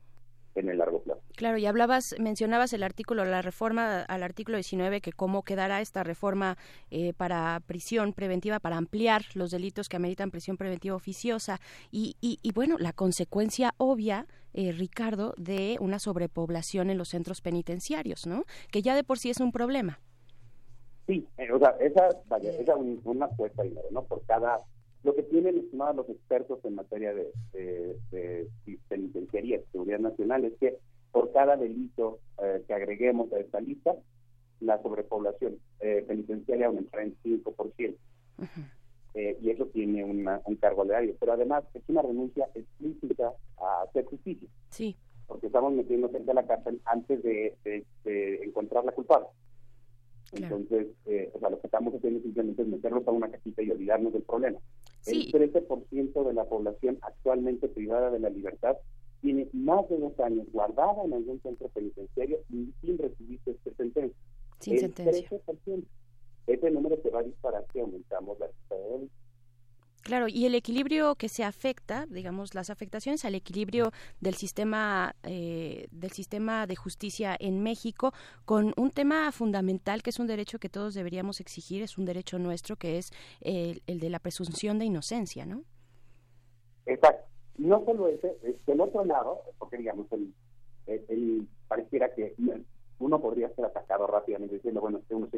en 0.57 0.69
el 0.69 0.78
largo 0.78 1.01
plazo. 1.03 1.20
Claro, 1.37 1.59
y 1.59 1.66
hablabas, 1.66 2.15
mencionabas 2.19 2.73
el 2.73 2.83
artículo, 2.83 3.24
la 3.24 3.43
reforma 3.43 4.03
al 4.03 4.23
artículo 4.23 4.57
19, 4.57 5.01
que 5.01 5.12
cómo 5.12 5.43
quedará 5.43 5.81
esta 5.81 6.03
reforma 6.03 6.57
eh, 6.91 7.12
para 7.15 7.61
prisión 7.66 8.12
preventiva, 8.12 8.59
para 8.59 8.77
ampliar 8.77 9.23
los 9.35 9.51
delitos 9.51 9.89
que 9.89 9.97
ameritan 9.97 10.31
prisión 10.31 10.57
preventiva 10.57 10.97
oficiosa. 10.97 11.61
Y, 11.91 12.16
y, 12.20 12.53
bueno, 12.53 12.77
la 12.78 12.93
consecuencia 12.93 13.74
obvia, 13.77 14.27
eh, 14.55 14.73
Ricardo, 14.73 15.35
de 15.37 15.77
una 15.81 15.99
sobrepoblación 15.99 16.91
en 16.91 16.99
los 16.99 17.09
centros 17.09 17.41
penitenciarios, 17.41 18.27
¿no? 18.27 18.45
Que 18.70 18.83
ya 18.83 18.95
de 18.95 19.05
por 19.05 19.19
sí 19.19 19.31
es 19.31 19.41
un 19.41 19.53
problema. 19.53 20.01
Sí, 21.07 21.27
eh, 21.39 21.53
o 21.53 21.59
sea, 21.59 21.77
esa, 21.81 22.09
vaya, 22.27 22.51
esa 22.51 22.73
es 22.73 22.99
una 23.05 23.27
apuesta 23.27 23.62
¿no? 23.91 24.03
Por 24.03 24.24
cada 24.27 24.59
lo 25.07 25.15
que 25.15 25.23
tienen 25.23 25.57
estimados 25.57 25.95
los 25.95 26.09
expertos 26.09 26.59
en 26.65 26.74
materia 26.74 27.15
de, 27.15 27.31
de, 28.11 28.49
penitenciaría, 28.89 29.61
seguridad 29.70 30.01
nacional, 30.01 30.45
es 30.45 30.55
que 30.59 30.78
por 31.12 31.33
cada 31.33 31.57
delito 31.57 32.19
eh, 32.43 32.65
que 32.66 32.74
agreguemos 32.74 33.33
a 33.33 33.39
esta 33.39 33.61
lista, 33.61 33.95
la 34.59 34.83
sobrepoblación 34.83 35.61
eh, 35.78 36.05
penitenciaria 36.09 36.66
aumentará 36.66 37.05
en 37.05 37.16
5%. 37.23 37.95
Eh, 39.15 39.39
y 39.41 39.51
eso 39.51 39.66
tiene 39.66 40.05
un 40.05 40.57
cargo 40.57 40.83
aleario. 40.83 41.15
Pero 41.20 41.35
además 41.35 41.62
es 41.73 41.83
una 41.87 42.03
renuncia 42.03 42.49
explícita 42.55 43.33
a 43.59 43.83
hacer 43.83 44.07
justicia. 44.07 44.49
Sí. 44.70 44.97
Porque 45.28 45.47
estamos 45.47 45.73
metiendo 45.73 46.11
gente 46.11 46.33
a 46.33 46.35
la 46.35 46.47
cárcel 46.47 46.81
antes 46.85 47.23
de, 47.23 47.57
de, 47.62 48.43
encontrar 48.43 48.85
la 48.85 48.93
culpable. 48.93 49.28
Entonces, 50.33 50.89
o 51.33 51.39
sea, 51.39 51.49
lo 51.49 51.61
que 51.61 51.69
estamos 51.69 51.95
haciendo 51.95 52.20
simplemente 52.20 52.62
es 52.62 52.69
meterlos 52.69 53.07
a 53.07 53.12
una 53.12 53.31
cajita 53.31 53.62
y 53.62 53.70
olvidarnos 53.70 54.12
del 54.12 54.23
problema. 54.23 54.59
El 55.07 55.33
13% 55.33 56.27
de 56.27 56.35
la 56.35 56.45
población 56.45 56.99
actualmente 57.03 57.69
privada 57.69 58.11
de 58.11 58.19
la 58.19 58.28
libertad 58.28 58.77
tiene 59.20 59.49
más 59.53 59.89
de 59.89 59.99
dos 59.99 60.19
años 60.20 60.47
guardada 60.53 61.05
en 61.05 61.15
algún 61.15 61.41
centro 61.43 61.69
penitenciario 61.69 62.39
y 62.51 62.73
sin 62.81 62.99
recibir 62.99 63.41
esta 63.47 63.70
sentencia. 63.77 64.19
Sin 64.61 64.74
el 64.74 64.81
sentencia. 64.81 65.28
13%. 65.31 65.85
Ese 66.47 66.70
número 66.70 67.01
se 67.03 67.11
va 67.11 67.20
a 67.20 67.24
disparar 67.24 67.65
si 67.73 67.81
aumentamos 67.81 68.39
la 68.39 68.47
lista 68.47 68.74
de 68.77 69.09
Claro, 70.07 70.28
y 70.28 70.47
el 70.47 70.55
equilibrio 70.55 71.16
que 71.16 71.28
se 71.28 71.43
afecta, 71.43 72.07
digamos, 72.09 72.55
las 72.55 72.70
afectaciones 72.70 73.24
al 73.24 73.35
equilibrio 73.35 73.91
del 74.20 74.35
sistema 74.35 75.16
eh, 75.24 75.89
del 75.91 76.12
sistema 76.12 76.69
de 76.69 76.77
justicia 76.77 77.37
en 77.41 77.61
México, 77.61 78.12
con 78.45 78.73
un 78.77 78.93
tema 78.93 79.33
fundamental 79.33 80.05
que 80.05 80.11
es 80.11 80.20
un 80.20 80.28
derecho 80.28 80.61
que 80.61 80.69
todos 80.69 80.95
deberíamos 80.95 81.41
exigir, 81.41 81.83
es 81.83 81.99
un 81.99 82.05
derecho 82.05 82.39
nuestro, 82.39 82.77
que 82.77 82.99
es 82.99 83.11
el, 83.41 83.83
de 83.85 84.09
la 84.09 84.20
presunción 84.20 84.78
de 84.78 84.85
inocencia, 84.85 85.45
¿no? 85.45 85.65
Exacto. 86.87 87.27
No 87.59 87.85
solo 87.85 88.07
ese, 88.07 88.37
del 88.65 88.81
otro 88.81 89.05
lado, 89.05 89.41
porque 89.59 89.77
digamos, 89.77 90.07
el, 90.12 91.49
pareciera 91.66 92.15
que 92.15 92.37
uno 93.01 93.20
podría 93.20 93.53
ser 93.57 93.65
atacado 93.65 94.07
rápidamente 94.07 94.55
diciendo, 94.55 94.81
bueno, 94.81 95.01
uno 95.11 95.28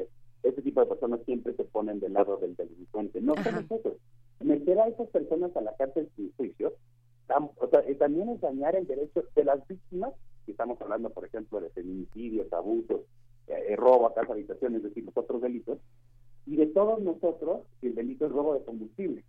ese 0.42 0.62
tipo 0.62 0.80
de 0.80 0.86
personas 0.86 1.20
siempre 1.24 1.54
se 1.54 1.64
ponen 1.64 2.00
del 2.00 2.12
lado 2.12 2.36
del 2.36 2.54
delincuente. 2.54 3.22
No 3.22 3.34
solo 3.42 3.60
eso 3.60 3.96
meter 4.40 4.78
a 4.78 4.88
esas 4.88 5.08
personas 5.08 5.56
a 5.56 5.60
la 5.60 5.74
cárcel 5.76 6.08
sin 6.16 6.32
juicio, 6.36 6.74
o 7.56 7.68
sea, 7.68 7.82
también 7.98 8.30
es 8.30 8.40
dañar 8.40 8.74
el 8.74 8.86
derecho 8.86 9.24
de 9.34 9.44
las 9.44 9.66
víctimas, 9.68 10.14
si 10.46 10.52
estamos 10.52 10.80
hablando, 10.80 11.10
por 11.10 11.26
ejemplo, 11.26 11.60
de 11.60 11.68
feminicidios, 11.70 12.50
abusos, 12.52 13.02
eh, 13.48 13.76
robo 13.76 14.06
a 14.06 14.14
casa 14.14 14.32
habitación, 14.32 14.76
es 14.76 14.82
decir, 14.82 15.04
los 15.04 15.16
otros 15.16 15.42
delitos, 15.42 15.78
y 16.46 16.56
de 16.56 16.66
todos 16.66 17.00
nosotros, 17.02 17.66
el 17.82 17.94
delito 17.94 18.26
es 18.26 18.32
robo 18.32 18.54
de 18.54 18.64
combustible. 18.64 19.24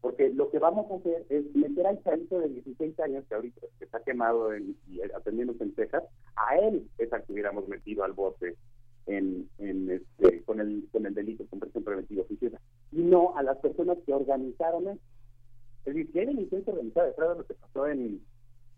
Porque 0.00 0.30
lo 0.30 0.50
que 0.50 0.58
vamos 0.58 0.90
a 0.90 0.94
hacer 0.96 1.26
es 1.28 1.54
meter 1.54 1.86
al 1.86 2.02
chavito 2.02 2.40
de 2.40 2.48
16 2.48 2.98
años 3.00 3.24
que 3.28 3.34
ahorita 3.34 3.60
que 3.78 3.84
está 3.84 4.02
quemado 4.02 4.52
en, 4.54 4.74
y 4.88 5.00
atendiéndose 5.02 5.62
en 5.62 5.74
Texas, 5.74 6.02
a 6.36 6.56
él 6.56 6.88
es 6.98 7.12
al 7.12 7.22
que 7.24 7.32
hubiéramos 7.32 7.68
metido 7.68 8.02
al 8.02 8.14
bote 8.14 8.56
en, 9.06 9.48
en 9.58 9.90
este, 9.90 10.42
con, 10.44 10.60
el, 10.60 10.88
con 10.92 11.06
el 11.06 11.14
delito 11.14 11.44
con 11.46 11.60
presión 11.60 11.84
preventiva 11.84 12.22
oficiosa 12.22 12.60
y 12.92 13.02
no 13.02 13.36
a 13.36 13.42
las 13.42 13.58
personas 13.58 13.98
que 14.04 14.12
organizaron 14.12 14.88
eso. 14.88 15.00
Es 15.84 15.94
decir, 15.94 16.12
si 16.12 16.18
hay 16.18 16.26
delincuencia 16.26 16.72
organizada 16.72 17.08
de 17.08 17.38
lo 17.38 17.46
que 17.46 17.54
pasó 17.54 17.86
en, 17.86 18.20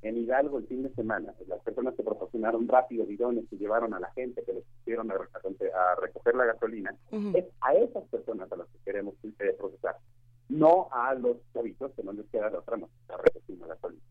en 0.02 0.16
Hidalgo 0.16 0.58
el 0.58 0.66
fin 0.66 0.82
de 0.84 0.94
semana, 0.94 1.34
las 1.48 1.60
personas 1.62 1.94
que 1.94 2.02
proporcionaron 2.02 2.68
rápido 2.68 3.06
bidones 3.06 3.44
que 3.50 3.56
llevaron 3.56 3.92
a 3.94 4.00
la 4.00 4.10
gente, 4.12 4.42
que 4.44 4.52
les 4.52 4.64
pusieron 4.78 5.10
a, 5.10 5.14
a 5.14 6.00
recoger 6.00 6.34
la 6.34 6.44
gasolina, 6.46 6.94
es 7.34 7.44
a 7.60 7.74
esas 7.74 8.04
personas 8.08 8.50
a 8.52 8.56
las 8.56 8.68
que 8.68 8.78
queremos 8.84 9.14
eh, 9.24 9.54
procesar, 9.58 9.96
no 10.48 10.88
a 10.92 11.14
los 11.14 11.36
chavitos 11.52 11.92
que 11.92 12.02
no 12.02 12.12
les 12.12 12.26
queda 12.26 12.50
de 12.50 12.58
otra 12.58 12.76
más, 12.76 12.90
recoger 13.08 13.58
la 13.58 13.66
gasolina. 13.68 14.02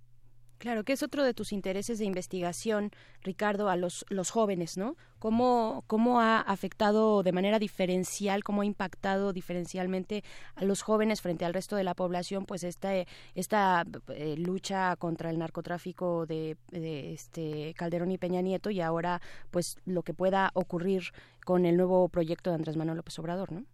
Claro, 0.61 0.83
que 0.83 0.93
es 0.93 1.01
otro 1.01 1.23
de 1.23 1.33
tus 1.33 1.53
intereses 1.53 1.97
de 1.97 2.05
investigación, 2.05 2.91
Ricardo, 3.23 3.67
a 3.67 3.75
los, 3.75 4.05
los 4.09 4.29
jóvenes, 4.29 4.77
¿no? 4.77 4.95
¿Cómo, 5.17 5.83
¿Cómo 5.87 6.21
ha 6.21 6.39
afectado 6.39 7.23
de 7.23 7.31
manera 7.31 7.57
diferencial, 7.57 8.43
cómo 8.43 8.61
ha 8.61 8.65
impactado 8.65 9.33
diferencialmente 9.33 10.21
a 10.53 10.63
los 10.63 10.83
jóvenes 10.83 11.19
frente 11.19 11.45
al 11.45 11.55
resto 11.55 11.77
de 11.77 11.83
la 11.83 11.95
población, 11.95 12.45
pues 12.45 12.63
esta, 12.63 12.91
esta 13.33 13.83
eh, 14.09 14.35
lucha 14.37 14.95
contra 14.97 15.31
el 15.31 15.39
narcotráfico 15.39 16.27
de, 16.27 16.57
este 16.71 17.73
Calderón 17.75 18.11
y 18.11 18.19
Peña 18.19 18.41
Nieto 18.43 18.69
y 18.69 18.81
ahora, 18.81 19.19
pues 19.49 19.79
lo 19.85 20.03
que 20.03 20.13
pueda 20.13 20.51
ocurrir 20.53 21.05
con 21.43 21.65
el 21.65 21.75
nuevo 21.75 22.07
proyecto 22.07 22.51
de 22.51 22.57
Andrés 22.57 22.77
Manuel 22.77 22.97
López 22.97 23.17
Obrador, 23.17 23.51
¿no? 23.51 23.65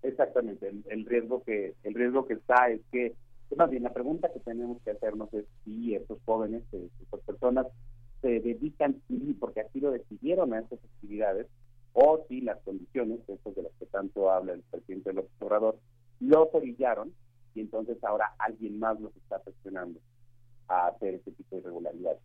Exactamente, 0.00 0.72
el 0.88 1.04
riesgo 1.04 1.42
que 1.42 1.74
el 1.82 1.92
riesgo 1.92 2.26
que 2.26 2.34
está 2.34 2.70
es 2.70 2.80
que 2.90 3.14
más 3.56 3.70
bien, 3.70 3.82
la 3.82 3.92
pregunta 3.92 4.32
que 4.32 4.40
tenemos 4.40 4.80
que 4.82 4.92
hacernos 4.92 5.32
es 5.34 5.44
si 5.64 5.94
estos 5.94 6.18
jóvenes, 6.24 6.62
eh, 6.72 6.88
estas 7.02 7.20
personas, 7.20 7.66
se 8.20 8.40
dedican, 8.40 9.02
porque 9.38 9.60
así 9.60 9.80
lo 9.80 9.90
decidieron 9.90 10.54
a 10.54 10.60
estas 10.60 10.78
actividades, 10.82 11.46
o 11.92 12.24
si 12.28 12.40
las 12.40 12.58
condiciones, 12.62 13.20
estas 13.28 13.54
de 13.54 13.62
las 13.62 13.72
que 13.78 13.86
tanto 13.86 14.30
habla 14.30 14.54
el 14.54 14.62
presidente 14.62 15.12
López 15.12 15.30
Obrador, 15.40 15.78
los 16.20 16.48
orillaron 16.52 17.12
y 17.54 17.60
entonces 17.60 18.02
ahora 18.02 18.34
alguien 18.38 18.78
más 18.78 19.00
los 19.00 19.14
está 19.16 19.38
presionando 19.38 20.00
a 20.68 20.88
hacer 20.88 21.14
este 21.14 21.32
tipo 21.32 21.56
de 21.56 21.62
irregularidades. 21.62 22.20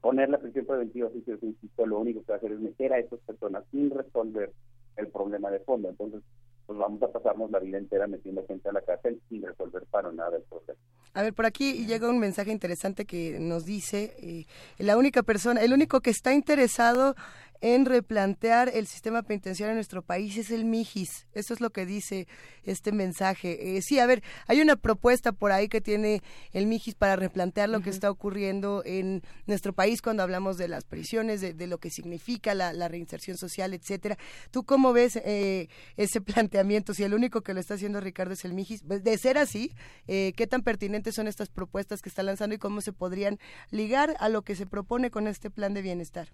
Poner 0.00 0.28
la 0.28 0.38
prisión 0.38 0.66
preventiva, 0.66 1.10
si 1.10 1.46
insisto, 1.46 1.86
lo 1.86 1.98
único 1.98 2.20
que 2.22 2.32
va 2.32 2.34
a 2.34 2.38
hacer 2.38 2.52
es 2.52 2.60
meter 2.60 2.92
a 2.92 2.98
estas 2.98 3.20
personas 3.20 3.64
sin 3.70 3.90
resolver 3.90 4.52
el 4.96 5.08
problema 5.08 5.50
de 5.50 5.60
fondo. 5.60 5.88
Entonces, 5.88 6.22
pues 6.66 6.78
vamos 6.78 7.02
a 7.02 7.08
pasarnos 7.08 7.50
la 7.50 7.58
vida 7.58 7.78
entera 7.78 8.06
metiendo 8.06 8.44
gente 8.46 8.68
a 8.68 8.72
la 8.72 8.80
cárcel 8.80 9.20
sin 9.28 9.42
resolver 9.42 9.84
para 9.90 10.12
nada 10.12 10.36
el 10.36 10.42
problema. 10.44 10.78
A 11.14 11.22
ver, 11.22 11.34
por 11.34 11.44
aquí 11.44 11.86
llega 11.86 12.08
un 12.08 12.18
mensaje 12.18 12.50
interesante 12.50 13.04
que 13.04 13.38
nos 13.38 13.66
dice, 13.66 14.14
eh, 14.18 14.46
la 14.78 14.96
única 14.96 15.22
persona, 15.22 15.60
el 15.60 15.72
único 15.72 16.00
que 16.00 16.10
está 16.10 16.32
interesado 16.32 17.14
en 17.62 17.86
replantear 17.86 18.72
el 18.74 18.88
sistema 18.88 19.22
penitenciario 19.22 19.70
en 19.70 19.76
nuestro 19.76 20.02
país 20.02 20.36
es 20.36 20.50
el 20.50 20.64
MIGIS. 20.64 21.28
Eso 21.32 21.54
es 21.54 21.60
lo 21.60 21.70
que 21.70 21.86
dice 21.86 22.26
este 22.64 22.90
mensaje. 22.90 23.76
Eh, 23.76 23.82
sí, 23.82 24.00
a 24.00 24.06
ver, 24.06 24.22
hay 24.48 24.60
una 24.60 24.74
propuesta 24.74 25.30
por 25.30 25.52
ahí 25.52 25.68
que 25.68 25.80
tiene 25.80 26.22
el 26.52 26.66
MIGIS 26.66 26.96
para 26.96 27.14
replantear 27.14 27.68
lo 27.68 27.80
que 27.80 27.90
está 27.90 28.10
ocurriendo 28.10 28.82
en 28.84 29.22
nuestro 29.46 29.72
país 29.72 30.02
cuando 30.02 30.24
hablamos 30.24 30.58
de 30.58 30.66
las 30.66 30.84
prisiones, 30.84 31.40
de, 31.40 31.66
lo 31.68 31.78
que 31.78 31.90
significa 31.90 32.52
la, 32.54 32.88
reinserción 32.88 33.38
social, 33.38 33.74
etcétera. 33.74 34.18
¿Tú 34.50 34.64
cómo 34.64 34.92
ves 34.92 35.16
eh, 35.24 35.68
ese 35.96 36.20
planteamiento? 36.20 36.94
Si 36.94 37.04
el 37.04 37.14
único 37.14 37.42
que 37.42 37.54
lo 37.54 37.60
está 37.60 37.74
haciendo 37.74 38.00
Ricardo 38.00 38.32
es 38.32 38.44
el 38.44 38.54
MIGIS, 38.54 38.82
de 38.88 39.18
ser 39.18 39.38
así, 39.38 39.72
eh, 40.08 40.32
¿qué 40.36 40.48
tan 40.48 40.62
pertinentes 40.62 41.14
son 41.14 41.28
estas 41.28 41.48
propuestas 41.48 42.02
que 42.02 42.08
está 42.08 42.24
lanzando 42.24 42.56
y 42.56 42.58
cómo 42.58 42.80
se 42.80 42.92
podrían 42.92 43.38
ligar 43.70 44.16
a 44.18 44.28
lo 44.28 44.42
que 44.42 44.56
se 44.56 44.66
propone 44.66 45.12
con 45.12 45.28
este 45.28 45.48
plan 45.48 45.74
de 45.74 45.82
bienestar? 45.82 46.28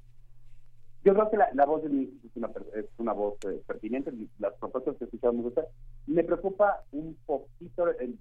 Yo 1.04 1.14
creo 1.14 1.30
que 1.30 1.36
la, 1.36 1.66
voz 1.66 1.82
de 1.82 1.88
mi 1.88 2.04
es 2.04 2.36
una, 2.36 2.50
es 2.74 2.86
una 2.98 3.12
voz 3.12 3.34
eh, 3.44 3.62
pertinente, 3.66 4.12
las 4.38 4.54
propuestas 4.54 4.96
que 4.96 5.04
escuchamos 5.04 5.46
usted. 5.46 5.64
Me 6.06 6.24
preocupa 6.24 6.84
un 6.92 7.16
poquito, 7.24 7.88
en, 8.00 8.18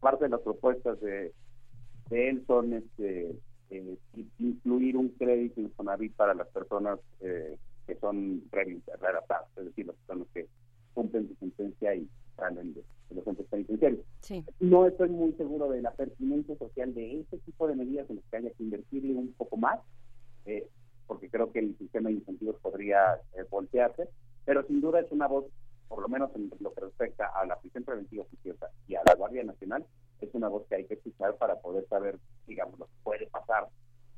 parte 0.00 0.24
de 0.24 0.30
las 0.30 0.40
propuestas 0.40 1.00
de, 1.00 1.32
de 2.08 2.28
él 2.28 2.44
son 2.46 2.72
este, 2.72 3.36
eh, 3.70 3.98
incluir 4.38 4.96
un 4.96 5.08
crédito 5.10 5.60
Infonavit 5.60 6.14
para 6.14 6.34
las 6.34 6.46
personas 6.48 7.00
eh, 7.20 7.56
que 7.86 7.96
son 7.96 8.42
readaptadas, 8.52 9.48
es 9.56 9.64
decir, 9.66 9.86
las 9.86 9.96
personas 9.96 10.28
que 10.32 10.46
cumplen 10.94 11.28
su 11.28 11.34
sentencia 11.36 11.94
y 11.94 12.08
salen 12.36 12.74
de, 12.74 12.84
los 13.10 13.24
centros 13.24 13.46
penitenciarios. 13.48 14.00
No 14.60 14.86
estoy 14.86 15.08
muy 15.08 15.32
seguro 15.32 15.68
de 15.70 15.82
la 15.82 15.92
pertinencia 15.92 16.56
social 16.56 16.94
de 16.94 17.20
ese 17.20 17.38
tipo 17.38 17.68
de 17.68 17.76
medidas 17.76 18.08
en 18.10 18.16
las 18.16 18.24
que 18.26 18.36
haya 18.36 18.50
que 18.50 18.62
invertirle 18.62 19.14
un 19.14 19.32
poco 19.32 19.56
más. 19.56 19.80
Eh, 20.44 20.68
porque 21.06 21.30
creo 21.30 21.52
que 21.52 21.60
el 21.60 21.76
sistema 21.78 22.08
de 22.08 22.16
incentivos 22.16 22.56
podría 22.60 23.14
eh, 23.34 23.44
voltearse, 23.50 24.08
pero 24.44 24.66
sin 24.66 24.80
duda 24.80 25.00
es 25.00 25.10
una 25.10 25.26
voz, 25.26 25.46
por 25.88 26.00
lo 26.00 26.08
menos 26.08 26.30
en 26.34 26.50
lo 26.60 26.72
que 26.72 26.80
respecta 26.80 27.26
a 27.26 27.46
la 27.46 27.58
prisión 27.58 27.84
preventiva 27.84 28.24
oficiosa 28.24 28.70
y 28.88 28.94
a 28.94 29.02
la 29.06 29.14
Guardia 29.14 29.44
Nacional, 29.44 29.84
es 30.20 30.34
una 30.34 30.48
voz 30.48 30.66
que 30.68 30.76
hay 30.76 30.84
que 30.86 30.94
escuchar 30.94 31.36
para 31.36 31.56
poder 31.56 31.86
saber, 31.88 32.18
digamos, 32.46 32.78
lo 32.78 32.86
que 32.86 32.92
puede 33.02 33.26
pasar 33.26 33.68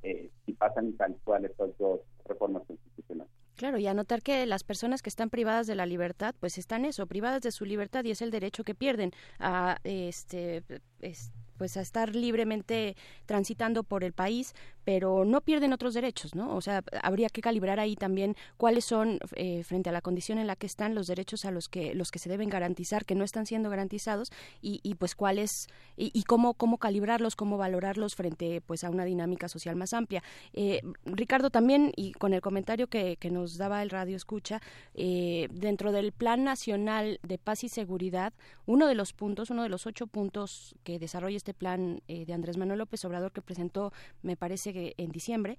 eh, 0.02 0.30
si 0.46 0.52
pasan 0.52 0.92
tal 0.96 1.16
cual 1.24 1.44
estas 1.44 1.76
dos 1.78 2.00
reformas 2.24 2.62
constitucionales. 2.66 3.32
Claro, 3.56 3.78
y 3.78 3.88
anotar 3.88 4.22
que 4.22 4.46
las 4.46 4.62
personas 4.62 5.02
que 5.02 5.08
están 5.08 5.30
privadas 5.30 5.66
de 5.66 5.74
la 5.74 5.86
libertad, 5.86 6.34
pues 6.38 6.58
están 6.58 6.84
eso, 6.84 7.06
privadas 7.08 7.42
de 7.42 7.50
su 7.50 7.64
libertad 7.64 8.04
y 8.04 8.12
es 8.12 8.22
el 8.22 8.30
derecho 8.30 8.62
que 8.62 8.76
pierden 8.76 9.10
a 9.40 9.78
este, 9.82 10.62
este 11.00 11.32
pues 11.58 11.76
a 11.76 11.80
estar 11.82 12.14
libremente 12.14 12.96
transitando 13.26 13.82
por 13.82 14.04
el 14.04 14.12
país, 14.12 14.54
pero 14.84 15.26
no 15.26 15.42
pierden 15.42 15.74
otros 15.74 15.92
derechos, 15.92 16.34
¿no? 16.34 16.56
O 16.56 16.62
sea, 16.62 16.82
habría 17.02 17.28
que 17.28 17.42
calibrar 17.42 17.78
ahí 17.78 17.94
también 17.94 18.36
cuáles 18.56 18.86
son 18.86 19.18
eh, 19.34 19.62
frente 19.64 19.90
a 19.90 19.92
la 19.92 20.00
condición 20.00 20.38
en 20.38 20.46
la 20.46 20.56
que 20.56 20.66
están 20.66 20.94
los 20.94 21.06
derechos 21.08 21.44
a 21.44 21.50
los 21.50 21.68
que 21.68 21.94
los 21.94 22.10
que 22.10 22.18
se 22.18 22.30
deben 22.30 22.48
garantizar 22.48 23.04
que 23.04 23.14
no 23.14 23.24
están 23.24 23.44
siendo 23.44 23.68
garantizados 23.68 24.30
y, 24.62 24.94
pues 24.94 25.14
cuáles 25.14 25.68
y, 25.96 26.22
cómo 26.22 26.54
cómo 26.54 26.78
calibrarlos, 26.78 27.36
cómo 27.36 27.58
valorarlos 27.58 28.14
frente 28.14 28.62
pues 28.62 28.84
a 28.84 28.90
una 28.90 29.04
dinámica 29.04 29.48
social 29.48 29.76
más 29.76 29.92
amplia. 29.92 30.22
Eh, 30.54 30.80
Ricardo 31.04 31.50
también 31.50 31.92
y 31.96 32.12
con 32.12 32.32
el 32.32 32.40
comentario 32.40 32.86
que, 32.86 33.16
que 33.16 33.30
nos 33.30 33.58
daba 33.58 33.82
el 33.82 33.90
radio 33.90 34.16
escucha 34.16 34.62
eh, 34.94 35.48
dentro 35.50 35.92
del 35.92 36.12
Plan 36.12 36.44
Nacional 36.44 37.20
de 37.22 37.38
Paz 37.38 37.64
y 37.64 37.68
Seguridad, 37.68 38.32
uno 38.66 38.86
de 38.86 38.94
los 38.94 39.12
puntos, 39.12 39.50
uno 39.50 39.62
de 39.62 39.68
los 39.68 39.86
ocho 39.86 40.06
puntos 40.06 40.74
que 40.84 40.98
desarrolla 40.98 41.36
este 41.36 41.47
este 41.48 41.54
plan 41.54 42.02
eh, 42.08 42.26
de 42.26 42.34
Andrés 42.34 42.58
Manuel 42.58 42.80
López 42.80 43.02
Obrador 43.06 43.32
que 43.32 43.40
presentó, 43.40 43.90
me 44.20 44.36
parece 44.36 44.74
que 44.74 44.94
en 44.98 45.08
diciembre, 45.08 45.56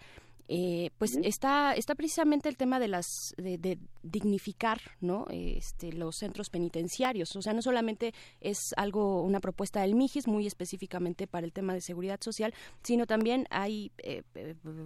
eh, 0.50 0.90
pues 0.98 1.18
está 1.24 1.74
está 1.76 1.96
precisamente 1.96 2.50
el 2.50 2.58
tema 2.58 2.80
de 2.80 2.90
las 2.90 3.34
de, 3.38 3.78
dignificar 4.02 4.80
no 5.00 5.26
este 5.30 5.94
los 5.94 6.16
centros 6.18 6.50
penitenciarios 6.50 7.36
o 7.36 7.42
sea 7.42 7.54
no 7.54 7.62
solamente 7.62 8.14
es 8.42 8.74
algo 8.78 9.22
una 9.22 9.40
propuesta 9.40 9.82
del 9.82 9.96
Mijis 9.96 10.28
muy 10.28 10.48
específicamente 10.48 11.28
para 11.28 11.46
el 11.46 11.54
tema 11.54 11.74
de 11.74 11.82
seguridad 11.82 12.20
social 12.22 12.54
sino 12.82 13.06
también 13.06 13.46
hay 13.50 13.92
eh, 14.00 14.24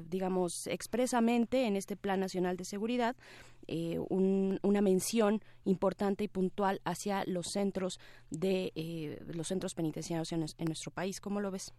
digamos 0.09 0.67
expresamente 0.67 1.65
en 1.65 1.75
este 1.75 1.95
plan 1.95 2.19
nacional 2.19 2.57
de 2.57 2.65
seguridad 2.65 3.15
eh, 3.67 3.97
una 4.09 4.81
mención 4.81 5.41
importante 5.63 6.25
y 6.25 6.27
puntual 6.27 6.81
hacia 6.83 7.23
los 7.25 7.47
centros 7.47 7.99
de 8.29 8.73
eh, 8.75 9.19
los 9.33 9.47
centros 9.47 9.73
penitenciarios 9.73 10.31
en, 10.33 10.45
nuestro 10.65 10.91
país. 10.91 11.21
¿Cómo 11.21 11.39
lo 11.39 11.49
ves? 11.49 11.73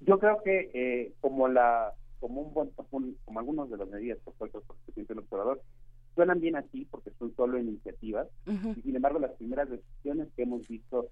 Yo 0.00 0.18
creo 0.18 0.40
que 0.42 0.70
eh, 0.72 1.14
como 1.20 1.48
la 1.48 1.94
como 2.20 2.42
un 2.42 2.54
buen 2.54 2.70
como 2.70 3.38
algunas 3.38 3.70
de 3.70 3.76
las 3.76 3.88
medidas 3.88 4.18
propuestas 4.24 4.62
por 4.62 4.76
el 4.76 4.82
presidente 4.82 5.14
del 5.14 5.22
observador 5.24 5.62
suenan 6.14 6.40
bien 6.40 6.56
así 6.56 6.86
porque 6.90 7.10
son 7.18 7.34
solo 7.36 7.58
iniciativas 7.58 8.28
y 8.46 8.82
sin 8.82 8.96
embargo 8.96 9.18
las 9.18 9.32
primeras 9.32 9.68
decisiones 9.70 10.28
que 10.34 10.42
hemos 10.42 10.66
visto 10.66 11.10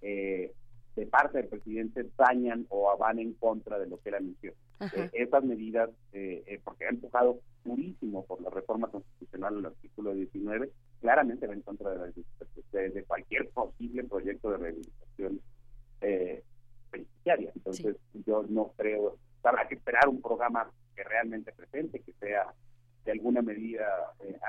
eh, 0.00 0.52
de 0.98 1.06
parte 1.06 1.38
del 1.38 1.48
presidente 1.48 2.06
dañan 2.16 2.66
o 2.70 2.96
van 2.98 3.18
en 3.20 3.34
contra 3.34 3.78
de 3.78 3.86
lo 3.86 4.00
que 4.00 4.08
él 4.08 4.16
anunció. 4.16 4.52
Eh, 4.80 5.10
esas 5.12 5.44
medidas, 5.44 5.90
eh, 6.12 6.42
eh, 6.46 6.60
porque 6.64 6.86
ha 6.86 6.88
empujado 6.88 7.40
durísimo 7.64 8.24
por 8.24 8.40
la 8.40 8.50
reforma 8.50 8.88
constitucional 8.88 9.58
el 9.58 9.66
artículo 9.66 10.12
19, 10.12 10.70
claramente 11.00 11.46
va 11.46 11.54
en 11.54 11.62
contra 11.62 11.90
de, 11.90 12.90
de, 12.90 13.04
cualquier 13.04 13.48
posible 13.50 14.04
proyecto 14.04 14.50
de 14.50 14.56
rehabilitación 14.56 15.40
eh, 16.00 16.42
penitenciaria. 16.90 17.52
Entonces, 17.54 17.96
yo 18.26 18.44
no 18.48 18.72
creo, 18.76 19.18
habrá 19.48 19.66
que 19.68 19.74
esperar 19.74 20.08
un 20.08 20.20
programa 20.20 20.70
que 20.94 21.04
realmente 21.04 21.52
presente, 21.52 22.00
que 22.00 22.12
sea 22.14 22.52
de 23.04 23.12
alguna 23.12 23.40
medida 23.40 23.86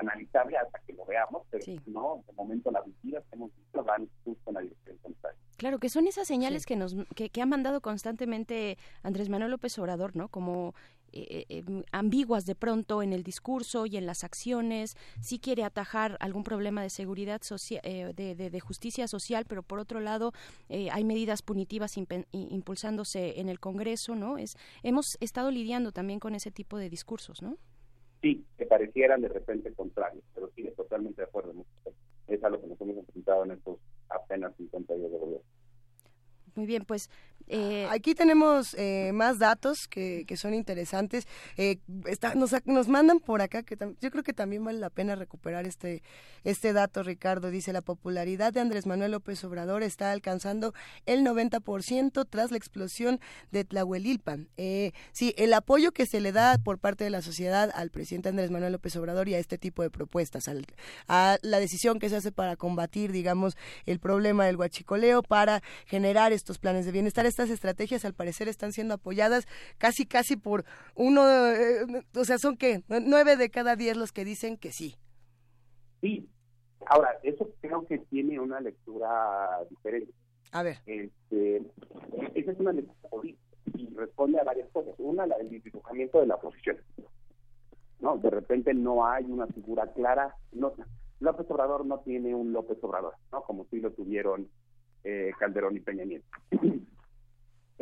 analizable 0.00 0.58
hasta 0.58 0.78
que 0.80 0.92
lo 0.92 1.04
veamos, 1.06 1.46
pero 1.50 1.64
no, 1.86 2.22
de 2.26 2.32
momento 2.34 2.70
las 2.70 2.86
medidas 2.86 3.24
que 3.30 3.36
hemos 3.36 3.54
visto 3.56 3.82
van 3.82 4.08
justo 4.24 4.50
en 4.50 4.54
la 4.54 4.60
dirección 4.60 4.98
contraria. 4.98 5.40
Claro, 5.56 5.78
que 5.78 5.88
son 5.88 6.06
esas 6.06 6.26
señales 6.26 6.66
que 6.66 6.76
nos 6.76 6.94
que, 7.14 7.30
ha 7.40 7.46
mandado 7.46 7.80
constantemente 7.80 8.76
Andrés 9.02 9.28
Manuel 9.28 9.50
López 9.50 9.78
Obrador, 9.78 10.16
¿no? 10.16 10.28
Como 10.28 10.74
eh, 11.12 11.46
eh, 11.48 11.62
em, 11.66 11.82
ambiguas 11.92 12.46
de 12.46 12.54
pronto 12.54 13.02
en 13.02 13.12
el 13.12 13.22
discurso 13.22 13.86
y 13.86 13.96
en 13.96 14.06
las 14.06 14.24
acciones, 14.24 14.96
sí 15.20 15.38
quiere 15.38 15.64
atajar 15.64 16.16
algún 16.20 16.44
problema 16.44 16.82
de 16.82 16.90
seguridad 16.90 17.42
social, 17.42 17.80
eh, 17.84 18.12
de, 18.14 18.34
de, 18.34 18.60
justicia 18.60 19.08
social, 19.08 19.44
pero 19.48 19.62
por 19.62 19.78
otro 19.78 20.00
lado 20.00 20.32
hay 20.68 21.04
medidas 21.04 21.42
punitivas 21.42 21.96
impulsándose 21.96 23.40
en 23.40 23.48
el 23.48 23.58
Congreso, 23.58 24.14
¿no? 24.14 24.38
Es 24.38 24.56
hemos 24.82 25.16
estado 25.20 25.50
lidiando 25.50 25.92
también 25.92 26.20
con 26.20 26.34
ese 26.34 26.50
tipo 26.50 26.78
de 26.78 26.90
discursos, 26.90 27.42
¿no? 27.42 27.56
Sí, 28.22 28.44
que 28.58 28.66
parecieran 28.66 29.22
de 29.22 29.28
repente 29.28 29.72
contrarios, 29.72 30.24
pero 30.34 30.50
sí, 30.54 30.68
totalmente 30.76 31.22
de 31.22 31.28
acuerdo. 31.28 31.54
Es 32.26 32.44
a 32.44 32.50
lo 32.50 32.60
que 32.60 32.66
nos 32.66 32.80
hemos 32.80 32.98
enfrentado 32.98 33.44
en 33.44 33.52
estos 33.52 33.78
apenas 34.08 34.54
50 34.56 34.94
días 34.94 35.10
de 35.10 35.18
gobierno. 35.18 35.49
Muy 36.60 36.66
bien, 36.66 36.84
pues 36.84 37.08
Eh, 37.52 37.88
Aquí 37.90 38.14
tenemos 38.14 38.74
eh, 38.78 39.10
más 39.12 39.40
datos 39.40 39.88
que, 39.88 40.24
que 40.26 40.36
son 40.36 40.54
interesantes. 40.54 41.26
Eh, 41.56 41.78
está, 42.06 42.34
nos, 42.36 42.54
nos 42.64 42.86
mandan 42.86 43.18
por 43.18 43.42
acá, 43.42 43.64
que 43.64 43.76
yo 44.00 44.10
creo 44.10 44.22
que 44.22 44.32
también 44.32 44.64
vale 44.64 44.78
la 44.78 44.90
pena 44.90 45.16
recuperar 45.16 45.66
este, 45.66 46.02
este 46.44 46.72
dato, 46.72 47.02
Ricardo. 47.02 47.50
Dice, 47.50 47.72
la 47.72 47.82
popularidad 47.82 48.52
de 48.52 48.60
Andrés 48.60 48.86
Manuel 48.86 49.10
López 49.12 49.42
Obrador 49.42 49.82
está 49.82 50.12
alcanzando 50.12 50.74
el 51.06 51.24
90% 51.24 52.26
tras 52.30 52.50
la 52.52 52.56
explosión 52.56 53.18
de 53.50 53.64
Tlahuelilpan. 53.64 54.48
Eh, 54.56 54.92
sí, 55.12 55.34
el 55.36 55.52
apoyo 55.52 55.90
que 55.90 56.06
se 56.06 56.20
le 56.20 56.30
da 56.30 56.56
por 56.58 56.78
parte 56.78 57.02
de 57.02 57.10
la 57.10 57.22
sociedad 57.22 57.70
al 57.74 57.90
presidente 57.90 58.28
Andrés 58.28 58.50
Manuel 58.50 58.72
López 58.72 58.94
Obrador 58.96 59.28
y 59.28 59.34
a 59.34 59.38
este 59.38 59.58
tipo 59.58 59.82
de 59.82 59.90
propuestas, 59.90 60.44
a 61.08 61.38
la 61.42 61.58
decisión 61.58 61.98
que 61.98 62.08
se 62.08 62.16
hace 62.16 62.30
para 62.30 62.54
combatir, 62.56 63.10
digamos, 63.10 63.56
el 63.86 63.98
problema 63.98 64.46
del 64.46 64.56
huachicoleo, 64.56 65.22
para 65.22 65.62
generar 65.86 66.32
estos 66.32 66.49
planes 66.58 66.86
de 66.86 66.92
bienestar, 66.92 67.26
estas 67.26 67.50
estrategias 67.50 68.04
al 68.04 68.14
parecer 68.14 68.48
están 68.48 68.72
siendo 68.72 68.94
apoyadas 68.94 69.46
casi 69.78 70.06
casi 70.06 70.36
por 70.36 70.64
uno, 70.94 71.22
eh, 71.28 72.04
o 72.16 72.24
sea, 72.24 72.38
son 72.38 72.56
que 72.56 72.82
nueve 72.88 73.36
de 73.36 73.50
cada 73.50 73.76
diez 73.76 73.96
los 73.96 74.12
que 74.12 74.24
dicen 74.24 74.56
que 74.56 74.72
sí. 74.72 74.96
Sí, 76.00 76.28
ahora, 76.86 77.18
eso 77.22 77.50
creo 77.60 77.86
que 77.86 77.98
tiene 77.98 78.40
una 78.40 78.60
lectura 78.60 79.60
diferente. 79.68 80.12
A 80.52 80.62
ver. 80.62 80.78
Este, 80.86 81.62
esa 82.34 82.52
es 82.52 82.58
una 82.58 82.72
lectura 82.72 83.08
política 83.08 83.56
y 83.74 83.94
responde 83.94 84.40
a 84.40 84.44
varias 84.44 84.68
cosas. 84.70 84.94
Una, 84.98 85.26
la 85.26 85.36
del 85.38 85.62
dibujamiento 85.62 86.20
de 86.20 86.26
la 86.26 86.36
oposición. 86.36 86.78
¿no? 88.00 88.16
De 88.16 88.30
repente 88.30 88.74
no 88.74 89.06
hay 89.06 89.24
una 89.24 89.46
figura 89.46 89.86
clara. 89.92 90.34
No, 90.52 90.72
López 91.20 91.50
Obrador 91.50 91.84
no 91.86 92.00
tiene 92.00 92.34
un 92.34 92.52
López 92.52 92.78
Obrador, 92.82 93.14
¿no? 93.30 93.42
Como 93.42 93.66
si 93.66 93.80
lo 93.80 93.92
tuvieron 93.92 94.48
eh, 95.04 95.32
Calderón 95.38 95.76
y 95.76 95.80
Peña 95.80 96.04
Nieto. 96.04 96.26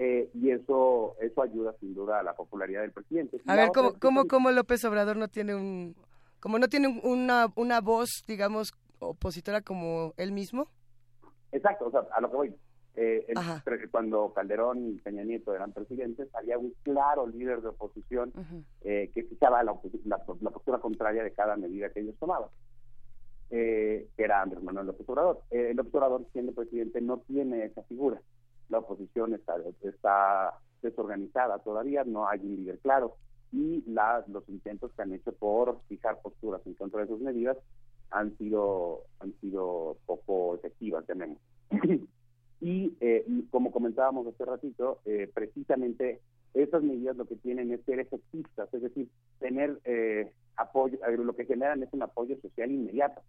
Eh, 0.01 0.31
y 0.32 0.53
eso 0.53 1.16
eso 1.20 1.43
ayuda 1.43 1.74
sin 1.81 1.93
duda 1.93 2.20
a 2.20 2.23
la 2.23 2.36
popularidad 2.36 2.82
del 2.82 2.93
presidente. 2.93 3.40
A 3.49 3.57
ver, 3.57 3.70
¿cómo, 3.74 3.95
cómo, 3.99 4.28
¿cómo 4.28 4.53
López 4.53 4.85
Obrador 4.85 5.16
no 5.16 5.27
tiene 5.27 5.57
un... 5.57 5.97
como 6.39 6.61
no 6.61 6.69
tiene 6.69 7.01
una, 7.03 7.49
una 7.57 7.81
voz, 7.81 8.23
digamos, 8.28 8.73
opositora 9.01 9.61
como 9.61 10.15
él 10.16 10.31
mismo? 10.31 10.69
Exacto, 11.51 11.86
o 11.86 11.90
sea, 11.90 12.03
a 12.12 12.20
lo 12.20 12.31
que 12.31 12.36
voy. 12.36 12.55
Eh, 13.01 13.27
cuando 13.93 14.32
Calderón 14.32 14.89
y 14.89 14.99
Peña 14.99 15.23
Nieto 15.23 15.55
eran 15.55 15.73
presidentes, 15.73 16.28
había 16.35 16.59
un 16.59 16.74
claro 16.82 17.28
líder 17.28 17.61
de 17.62 17.69
oposición 17.69 18.32
eh, 18.81 19.11
que 19.15 19.23
fijaba 19.23 19.62
la, 19.62 19.73
la, 20.05 20.19
postura 20.24 20.78
contraria 20.78 21.23
de 21.23 21.32
cada 21.32 21.57
medida 21.57 21.90
que 21.90 22.01
ellos 22.01 22.16
tomaban, 22.19 22.49
eh, 23.51 24.09
que 24.16 24.23
era 24.23 24.43
Andrés 24.43 24.62
Manuel 24.62 24.87
López 24.87 25.09
Obrador. 25.09 25.43
Eh, 25.51 25.75
siendo 26.33 26.53
presidente, 26.53 27.01
no 27.01 27.19
tiene 27.19 27.65
esa 27.65 27.83
figura 27.85 28.20
la 28.69 28.79
oposición 28.79 29.35
está, 29.35 30.55
desorganizada 30.83 31.59
todavía, 31.59 32.05
no 32.05 32.29
hay 32.29 32.41
un 32.41 32.57
líder 32.57 32.79
claro 32.79 33.16
y 33.51 33.83
los 33.87 34.49
intentos 34.49 34.93
que 34.93 35.03
han 35.03 35.12
hecho 35.12 35.33
por 35.33 35.81
fijar 35.89 36.20
posturas 36.23 36.61
en 36.66 36.75
contra 36.75 37.01
de 37.01 37.07
esas 37.07 37.20
medidas 37.20 37.57
han 38.11 38.37
sido 38.39 39.03
han 39.20 39.33
sido 39.41 39.97
poco 40.07 40.55
efectivas, 40.55 41.05
tenemos. 41.07 41.39
y 42.61 42.95
eh, 43.01 43.25
como 43.51 43.73
comentábamos 43.73 44.27
hace 44.27 44.45
ratito, 44.45 45.01
eh, 45.05 45.31
precisamente 45.33 46.20
esas 46.55 46.83
medidas 46.83 47.16
lo 47.16 47.27
que 47.27 47.37
tienen 47.37 47.73
es 47.73 47.85
ser 47.85 48.01
efectivas, 48.01 48.73
es 48.73 48.83
decir, 48.83 49.09
tener 49.39 49.79
eh, 49.85 50.33
apoyo, 50.57 50.99
lo 51.16 51.35
que 51.35 51.45
generan 51.45 51.83
es 51.83 51.89
un 51.93 52.03
apoyo 52.03 52.37
social 52.41 52.70
inmediato. 52.70 53.23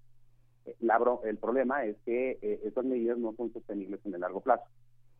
el 0.65 1.37
problema 1.37 1.85
es 1.85 1.97
que 2.05 2.39
esas 2.63 2.85
medidas 2.85 3.17
no 3.17 3.33
son 3.33 3.51
sostenibles 3.53 3.99
en 4.05 4.13
el 4.13 4.21
largo 4.21 4.41
plazo. 4.41 4.63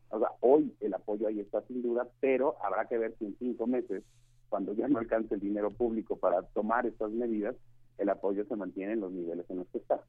O 0.09 0.19
sea, 0.19 0.29
hoy 0.39 0.75
el 0.79 0.93
apoyo 0.93 1.27
ahí 1.27 1.39
está 1.39 1.61
sin 1.67 1.81
duda, 1.81 2.07
pero 2.19 2.55
habrá 2.63 2.85
que 2.85 2.97
ver 2.97 3.15
si 3.19 3.25
en 3.25 3.35
cinco 3.37 3.67
meses, 3.67 4.03
cuando 4.49 4.73
ya 4.73 4.87
no 4.87 4.99
alcance 4.99 5.35
el 5.35 5.41
dinero 5.41 5.69
público 5.69 6.17
para 6.17 6.41
tomar 6.41 6.87
estas 6.87 7.11
medidas, 7.11 7.55
el 7.99 8.09
apoyo 8.09 8.43
se 8.45 8.55
mantiene 8.55 8.93
en 8.93 9.01
los 9.01 9.11
niveles 9.11 9.45
en 9.49 9.57
los 9.57 9.67
que 9.67 9.77
está. 9.77 10.01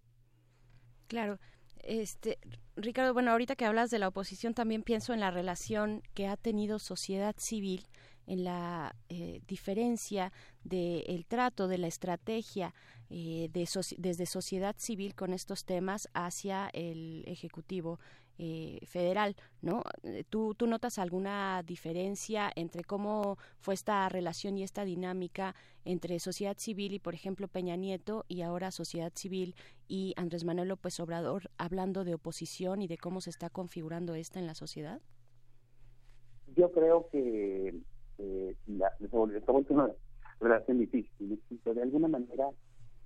Claro. 1.09 1.39
Este, 1.83 2.39
Ricardo, 2.77 3.13
bueno, 3.13 3.31
ahorita 3.31 3.57
que 3.57 3.65
hablas 3.65 3.91
de 3.91 3.99
la 3.99 4.09
oposición, 4.09 4.55
también 4.55 4.83
pienso 4.83 5.13
en 5.13 5.21
la 5.21 5.31
relación 5.31 6.03
que 6.15 6.27
ha 6.27 6.37
tenido 6.37 6.79
sociedad 6.79 7.35
civil, 7.39 7.87
en 8.27 8.45
la 8.45 8.95
eh, 9.09 9.41
diferencia 9.47 10.33
del 10.63 11.27
trato, 11.27 11.67
de 11.67 11.79
la 11.79 11.89
estrategia 11.89 12.75
eh, 13.09 13.49
de 13.53 13.69
desde 13.99 14.27
sociedad 14.27 14.77
civil 14.79 15.17
con 15.17 15.33
estos 15.33 15.65
temas 15.65 16.09
hacia 16.15 16.69
el 16.73 17.25
Ejecutivo 17.27 17.99
eh, 18.43 18.79
federal, 18.87 19.37
¿no? 19.61 19.83
Eh, 20.03 20.25
¿Tú, 20.27 20.55
¿Tú 20.55 20.67
notas 20.67 20.99
alguna 20.99 21.63
diferencia 21.63 22.51
entre 22.57 22.85
cómo 22.85 23.37
fue 23.59 23.75
esta 23.75 24.09
relación 24.09 24.57
y 24.57 24.63
esta 24.63 24.87
dinámica 24.87 25.55
entre 25.85 26.19
sociedad 26.21 26.57
civil 26.57 26.95
y, 26.95 26.99
por 27.01 27.13
ejemplo, 27.13 27.49
Peña 27.49 27.77
Nieto 27.77 28.25
y 28.29 28.41
ahora 28.41 28.71
sociedad 28.71 29.13
civil 29.15 29.55
y 29.89 30.15
Andrés 30.17 30.45
Manuel 30.45 30.69
López 30.69 30.99
Obrador 31.01 31.51
hablando 31.59 32.03
de 32.03 32.15
oposición 32.15 32.81
y 32.81 32.89
de 32.89 32.97
cómo 32.97 33.21
se 33.21 33.29
está 33.29 33.51
configurando 33.51 34.15
esta 34.15 34.39
en 34.39 34.47
la 34.47 34.55
sociedad? 34.55 35.03
Yo 36.57 36.73
creo 36.73 37.11
que 37.13 37.75
eh, 38.17 38.57
la, 38.69 38.91
una 39.69 39.91
relación 40.41 40.79
difícil. 40.79 41.39
De 41.63 41.83
alguna 41.83 42.09
manera, 42.09 42.49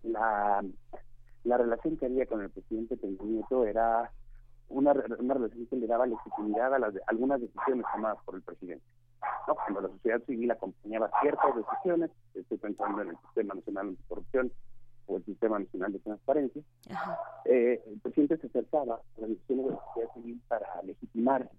la 0.04 0.62
relación 1.58 1.96
que 1.96 2.06
había 2.06 2.24
con 2.26 2.40
el 2.40 2.50
presidente 2.50 2.96
Peña 2.96 3.24
Nieto 3.24 3.64
era 3.64 4.12
una, 4.74 4.92
una 5.18 5.34
relación 5.34 5.66
que 5.66 5.76
le 5.76 5.86
daba 5.86 6.06
legitimidad 6.06 6.74
a 6.74 6.78
las, 6.78 6.94
algunas 7.06 7.40
decisiones 7.40 7.86
tomadas 7.94 8.18
por 8.24 8.34
el 8.34 8.42
presidente. 8.42 8.84
¿no? 9.46 9.54
Cuando 9.54 9.80
la 9.82 9.88
sociedad 9.88 10.22
civil 10.26 10.50
acompañaba 10.50 11.10
ciertas 11.20 11.56
decisiones, 11.56 12.10
estoy 12.34 12.58
pensando 12.58 13.02
en 13.02 13.10
el 13.10 13.16
Sistema 13.18 13.54
Nacional 13.54 13.88
Anticorrupción 13.88 14.52
o 15.06 15.16
el 15.16 15.24
Sistema 15.24 15.58
Nacional 15.58 15.92
de 15.92 15.98
Transparencia, 16.00 16.62
eh, 17.44 17.82
el 17.86 18.00
presidente 18.00 18.38
se 18.38 18.46
acercaba 18.46 18.96
a 18.96 19.20
las 19.20 19.30
decisiones 19.30 19.66
de 19.66 19.72
la 19.72 19.80
sociedad 19.86 20.14
civil 20.14 20.40
para 20.48 20.82
legitimar 20.82 21.50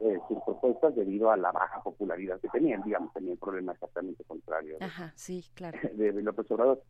eh, 0.00 0.18
sus 0.28 0.38
propuestas 0.44 0.94
debido 0.94 1.30
a 1.30 1.36
la 1.36 1.52
baja 1.52 1.82
popularidad 1.82 2.40
que 2.40 2.48
tenían, 2.48 2.82
digamos, 2.82 3.12
tenía 3.12 3.32
el 3.32 3.38
problema 3.38 3.72
exactamente 3.72 4.22
contrario 4.24 4.76
Ajá, 4.80 5.12
sí, 5.16 5.44
claro. 5.54 5.78
de, 5.94 6.12
de 6.12 6.22
López 6.22 6.50
Obrador. 6.50 6.82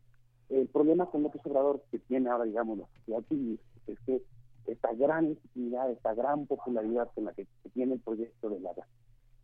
El 0.49 0.67
problema 0.67 1.05
con 1.07 1.23
López 1.23 1.41
Obrador 1.45 1.83
que 1.91 1.99
tiene 1.99 2.29
ahora, 2.29 2.45
digamos, 2.45 2.79
la 2.79 2.87
sociedad 2.87 3.23
civil 3.29 3.59
es 3.87 3.99
que 4.05 4.21
esta 4.65 4.93
gran 4.93 5.29
legitimidad, 5.29 5.89
esta 5.91 6.13
gran 6.13 6.45
popularidad 6.45 7.09
con 7.15 7.25
la 7.25 7.33
que 7.33 7.47
tiene 7.73 7.95
el 7.95 7.99
proyecto 7.99 8.49
de 8.49 8.59
la, 8.59 8.71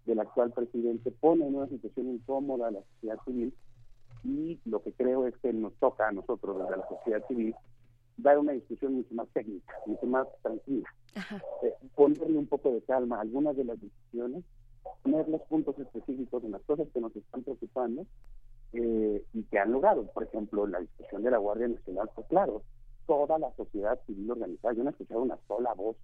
del 0.06 0.20
actual 0.20 0.52
presidente 0.52 1.12
pone 1.12 1.48
en 1.48 1.56
una 1.56 1.68
situación 1.68 2.10
incómoda 2.10 2.68
a 2.68 2.72
la 2.72 2.82
sociedad 2.94 3.18
civil 3.26 3.54
y 4.24 4.60
lo 4.66 4.82
que 4.82 4.92
creo 4.94 5.28
es 5.28 5.36
que 5.38 5.54
nos 5.54 5.74
toca 5.76 6.08
a 6.08 6.12
nosotros, 6.12 6.58
desde 6.58 6.78
la 6.78 6.88
sociedad 6.88 7.28
civil, 7.28 7.56
dar 8.18 8.40
una 8.40 8.54
discusión 8.54 8.94
mucho 8.94 9.14
más 9.14 9.28
técnica, 9.30 9.74
mucho 9.86 10.06
más 10.08 10.28
tranquila, 10.42 10.88
eh, 11.64 11.74
ponerle 11.96 12.38
un 12.38 12.48
poco 12.48 12.72
de 12.72 12.82
calma 12.82 13.18
a 13.18 13.22
algunas 13.22 13.56
de 13.56 13.66
las 13.66 13.80
decisiones, 13.80 14.44
poner 15.04 15.28
los 15.30 15.42
puntos 15.44 15.78
específicos 15.78 16.44
en 16.44 16.52
las 16.52 16.62
cosas 16.64 16.88
que 16.94 17.02
nos 17.02 17.16
están 17.16 17.44
preocupando 17.44 18.06
eh, 18.74 19.24
y 19.34 19.44
que 19.44 19.60
han 19.60 19.72
logrado. 19.72 20.06
Por 20.08 20.24
ejemplo, 20.24 20.66
la 20.66 20.80
discusión 20.80 21.24
de 21.24 21.32
la 21.32 21.38
Guardia 21.38 21.68
Nacional, 21.68 22.10
pues 22.16 22.28
claro, 22.28 22.64
toda 23.26 23.40
la 23.40 23.52
sociedad 23.56 24.00
civil 24.06 24.32
organizada. 24.32 24.74
Yo 24.74 24.84
no 24.84 24.90
he 24.90 24.92
escuchado 24.92 25.22
una 25.22 25.38
sola 25.48 25.74
voz 25.74 25.98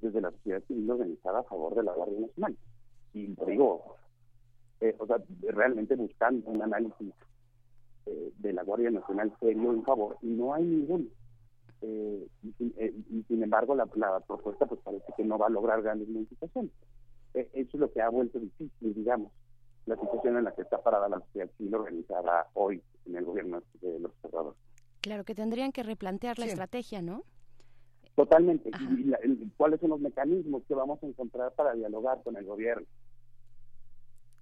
desde 0.00 0.20
la 0.20 0.30
sociedad 0.30 0.62
civil 0.66 0.90
organizada 0.90 1.40
a 1.40 1.44
favor 1.44 1.74
de 1.74 1.82
la 1.82 1.92
Guardia 1.92 2.20
Nacional. 2.20 2.56
Y 3.12 3.34
digo, 3.46 3.96
eh, 4.80 4.94
o 4.98 5.06
sea, 5.06 5.16
realmente 5.42 5.94
buscando 5.94 6.50
un 6.50 6.62
análisis 6.62 7.12
eh, 8.06 8.32
de 8.38 8.52
la 8.52 8.62
Guardia 8.62 8.90
Nacional 8.90 9.32
serio 9.40 9.72
en 9.72 9.84
favor, 9.84 10.16
y 10.22 10.28
no 10.28 10.54
hay 10.54 10.64
ninguno. 10.64 11.06
Eh, 11.80 12.26
y, 12.58 13.22
sin 13.28 13.42
embargo, 13.42 13.74
la, 13.74 13.86
propuesta 13.86 14.66
pues 14.66 14.80
parece 14.82 15.12
que 15.16 15.24
no 15.24 15.36
va 15.36 15.46
a 15.46 15.50
lograr 15.50 15.82
grandes 15.82 16.08
modificaciones. 16.08 16.72
eso 17.34 17.50
es 17.54 17.74
lo 17.74 17.92
que 17.92 18.00
ha 18.00 18.08
vuelto 18.08 18.38
difícil, 18.38 18.94
digamos, 18.94 19.32
la 19.86 19.96
situación 19.96 20.38
en 20.38 20.44
la 20.44 20.54
que 20.54 20.62
está 20.62 20.82
parada 20.82 21.10
la 21.10 21.20
sociedad 21.20 21.50
civil 21.58 21.74
organizada 21.74 22.48
hoy 22.54 22.82
en 23.04 23.16
el 23.16 23.24
gobierno 23.24 23.62
de 23.82 24.00
los 24.00 24.12
observadores. 24.12 24.63
Claro, 25.04 25.24
que 25.24 25.34
tendrían 25.34 25.70
que 25.70 25.82
replantear 25.82 26.38
la 26.38 26.46
estrategia, 26.46 27.02
¿no? 27.02 27.24
Totalmente. 28.16 28.70
Y 28.70 29.50
¿Cuáles 29.54 29.78
son 29.80 29.90
los 29.90 30.00
mecanismos 30.00 30.62
que 30.66 30.72
vamos 30.72 30.98
a 31.02 31.06
encontrar 31.06 31.52
para 31.52 31.74
dialogar 31.74 32.22
con 32.22 32.38
el 32.38 32.46
gobierno? 32.46 32.86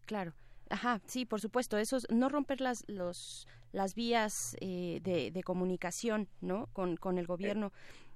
Claro. 0.07 0.35
Ajá, 0.71 1.01
sí, 1.05 1.27
por 1.27 1.41
supuesto. 1.41 1.79
Eso 1.79 1.97
es 1.97 2.07
no 2.11 2.29
romper 2.29 2.61
las 2.61 2.89
los 2.89 3.49
las 3.73 3.97
vías 3.97 4.57
eh, 4.61 5.01
de, 5.03 5.33
de, 5.33 5.43
comunicación, 5.43 6.29
¿no? 6.41 6.69
Con, 6.73 6.97
con 6.97 7.19
el 7.19 7.27
gobierno. 7.27 7.73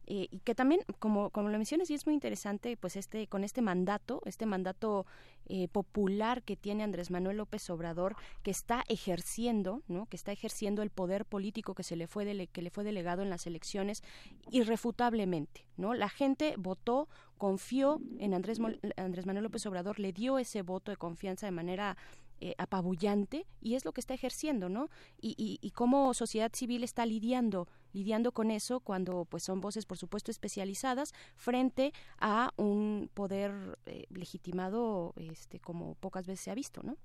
Eh, 0.07 0.29
y 0.31 0.39
que 0.41 0.55
también, 0.55 0.83
como, 0.99 1.31
como 1.31 1.49
lo 1.49 1.57
mencionas, 1.59 1.91
y 1.91 1.95
es 1.95 2.07
muy 2.07 2.15
interesante, 2.15 2.77
pues 2.77 2.97
este, 2.97 3.27
con 3.27 3.45
este 3.45 3.61
mandato, 3.61 4.23
este 4.25 4.47
mandato 4.47 5.07
eh, 5.47 5.69
popular 5.69 6.43
que 6.43 6.57
tiene 6.57 6.85
Andrés 6.85 7.11
Manuel 7.11 7.39
López 7.39 7.69
Obrador, 7.71 8.17
que 8.43 8.51
está 8.51 8.85
ejerciendo, 8.89 9.83
¿no? 9.89 10.07
que 10.07 10.17
está 10.17 10.33
ejerciendo 10.33 10.83
el 10.83 10.91
poder 10.91 11.25
político 11.25 11.75
que 11.75 11.83
se 11.83 11.97
le 11.97 12.07
fue 12.07 12.49
que 12.53 12.63
le 12.63 12.71
fue 12.71 12.85
delegado 12.85 13.23
en 13.23 13.31
las 13.31 13.47
elecciones 13.47 14.03
irrefutablemente, 14.51 15.65
¿no? 15.77 15.95
La 15.95 16.09
gente 16.09 16.55
votó, 16.59 17.09
confió 17.39 18.01
en 18.19 18.35
Andrés, 18.35 18.59
Andrés 18.97 19.27
Manuel 19.27 19.45
López 19.45 19.65
Obrador, 19.67 19.99
le 20.01 20.13
dio 20.13 20.39
ese 20.39 20.63
voto 20.63 20.91
de 20.91 20.97
confianza 20.97 21.47
de 21.47 21.53
manera 21.53 21.97
eh, 22.41 22.55
apabullante 22.59 23.47
y 23.61 23.75
es 23.75 23.85
lo 23.85 23.93
que 23.93 24.01
está 24.01 24.15
ejerciendo, 24.15 24.69
¿no? 24.69 24.89
Y, 25.21 25.35
y, 25.39 25.59
y, 25.67 25.71
cómo 25.71 26.13
sociedad 26.15 26.51
civil 26.53 26.85
está 26.85 27.07
lidiando, 27.07 27.69
lidiando 27.93 28.33
con 28.33 28.51
eso 28.51 28.81
cuando 28.81 29.25
pues 29.25 29.43
son 29.43 29.61
voces, 29.61 29.87
por 29.87 29.99
supuesto, 29.99 30.31
especializadas 30.31 31.13
frente 31.35 31.93
a 32.19 32.53
un 32.57 33.11
poder 33.15 33.79
eh, 33.87 34.05
legitimado 34.11 35.15
este, 35.17 35.61
como 35.61 35.95
pocas 35.97 36.27
veces 36.27 36.41
se 36.41 36.51
ha 36.51 36.55
visto, 36.55 36.83
¿no? 36.83 36.97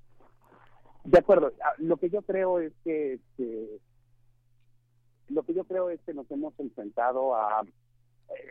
De 1.04 1.20
acuerdo. 1.20 1.52
Ah, 1.64 1.74
lo 1.78 1.98
que 1.98 2.10
yo 2.10 2.22
creo 2.22 2.60
es 2.60 2.74
que 2.84 3.14
este, 3.14 3.80
lo 5.30 5.44
que 5.44 5.54
yo 5.54 5.64
creo 5.64 5.90
es 5.90 6.00
que 6.02 6.14
nos 6.14 6.30
hemos 6.30 6.54
enfrentado 6.60 7.36
a 7.36 7.64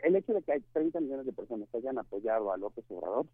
el 0.03 0.15
hecho 0.15 0.33
de 0.33 0.41
que 0.41 0.53
hay 0.53 0.61
30 0.73 0.99
millones 0.99 1.25
de 1.25 1.33
personas 1.33 1.67
que 1.69 1.77
hayan 1.77 1.97
apoyado 1.97 2.51
a 2.51 2.57
López 2.57 2.85
Obrador 2.89 3.25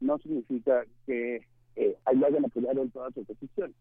no 0.00 0.18
significa 0.18 0.84
que 1.06 1.46
eh, 1.76 1.96
hayan 2.04 2.44
apoyado 2.44 2.82
en 2.82 2.90
todas 2.90 3.12
sus 3.14 3.26
decisiones. 3.26 3.76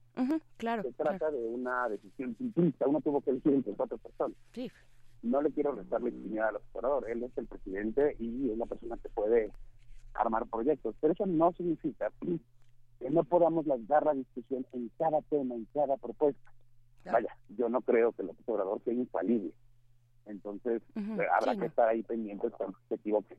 claro. 0.58 0.84
Se 0.84 0.92
trata 0.94 1.30
de 1.32 1.46
una 1.46 1.88
decisión 1.90 2.36
simplista. 2.38 2.88
Uno 2.88 3.02
tuvo 3.02 3.22
que 3.22 3.32
elegir 3.32 3.54
entre 3.54 3.74
cuatro 3.74 3.98
personas. 3.98 4.38
Sí. 4.54 4.72
No 5.22 5.42
le 5.42 5.52
quiero 5.52 5.74
restar 5.74 6.02
legitimidad 6.02 6.50
al 6.50 6.56
observador. 6.58 7.10
Él 7.10 7.24
es 7.24 7.38
el 7.38 7.48
presidente 7.48 8.16
y 8.20 8.50
es 8.50 8.58
la 8.58 8.66
persona 8.66 8.98
que 8.98 9.10
puede 9.10 9.52
armar 10.14 10.46
proyectos. 10.48 10.96
Pero 11.00 11.14
eso 11.14 11.26
no 11.26 11.52
significa 11.54 12.12
que 13.00 13.10
no 13.10 13.24
podamos 13.24 13.66
dar 13.88 14.06
la 14.06 14.14
discusión 14.14 14.66
en 14.74 14.90
cada 14.98 15.22
tema, 15.24 15.56
en 15.56 15.66
cada 15.74 15.98
propuesta. 15.98 16.52
Vaya, 17.06 17.36
yo 17.58 17.70
no 17.70 17.82
creo 17.82 18.12
que 18.14 18.22
el 18.22 18.30
observador 18.30 18.82
sea 18.84 18.94
infalible. 18.94 19.52
Entonces, 20.26 20.82
habrá 21.38 21.56
que 21.58 21.66
estar 21.66 21.90
ahí 21.90 22.02
pendientes 22.04 22.52
cuando 22.54 22.78
se 22.88 22.96
equivoque. 22.96 23.38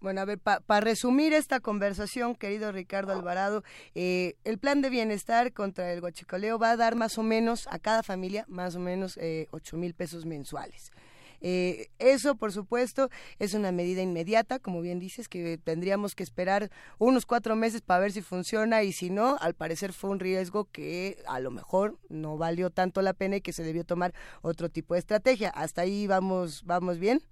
Bueno, 0.00 0.20
a 0.20 0.24
ver, 0.26 0.38
para 0.38 0.80
resumir 0.80 1.32
esta 1.32 1.60
conversación, 1.60 2.34
querido 2.34 2.70
Ricardo 2.70 3.12
Alvarado, 3.12 3.64
eh, 3.94 4.34
el 4.44 4.58
plan 4.58 4.82
de 4.82 4.90
bienestar 4.90 5.52
contra 5.52 5.92
el 5.92 6.00
guachicoleo 6.00 6.58
va 6.58 6.72
a 6.72 6.76
dar 6.76 6.96
más 6.96 7.16
o 7.16 7.22
menos 7.22 7.66
a 7.70 7.78
cada 7.78 8.02
familia, 8.02 8.44
más 8.46 8.76
o 8.76 8.78
menos 8.78 9.16
eh, 9.16 9.48
8 9.52 9.76
mil 9.78 9.94
pesos 9.94 10.26
mensuales. 10.26 10.92
Eh, 11.40 11.88
eso, 11.98 12.34
por 12.34 12.52
supuesto, 12.52 13.08
es 13.38 13.54
una 13.54 13.72
medida 13.72 14.02
inmediata, 14.02 14.58
como 14.58 14.80
bien 14.82 14.98
dices, 14.98 15.28
que 15.28 15.58
tendríamos 15.58 16.14
que 16.14 16.22
esperar 16.22 16.70
unos 16.98 17.24
cuatro 17.24 17.56
meses 17.56 17.80
para 17.80 18.00
ver 18.00 18.12
si 18.12 18.20
funciona 18.20 18.82
y 18.82 18.92
si 18.92 19.10
no, 19.10 19.36
al 19.40 19.54
parecer 19.54 19.92
fue 19.92 20.10
un 20.10 20.20
riesgo 20.20 20.66
que 20.66 21.18
a 21.26 21.40
lo 21.40 21.50
mejor 21.50 21.98
no 22.08 22.36
valió 22.36 22.70
tanto 22.70 23.00
la 23.02 23.14
pena 23.14 23.36
y 23.36 23.40
que 23.40 23.52
se 23.52 23.62
debió 23.62 23.84
tomar 23.84 24.12
otro 24.42 24.68
tipo 24.68 24.94
de 24.94 25.00
estrategia. 25.00 25.50
¿Hasta 25.50 25.82
ahí 25.82 26.06
vamos, 26.06 26.64
vamos 26.64 26.98
bien? 26.98 27.22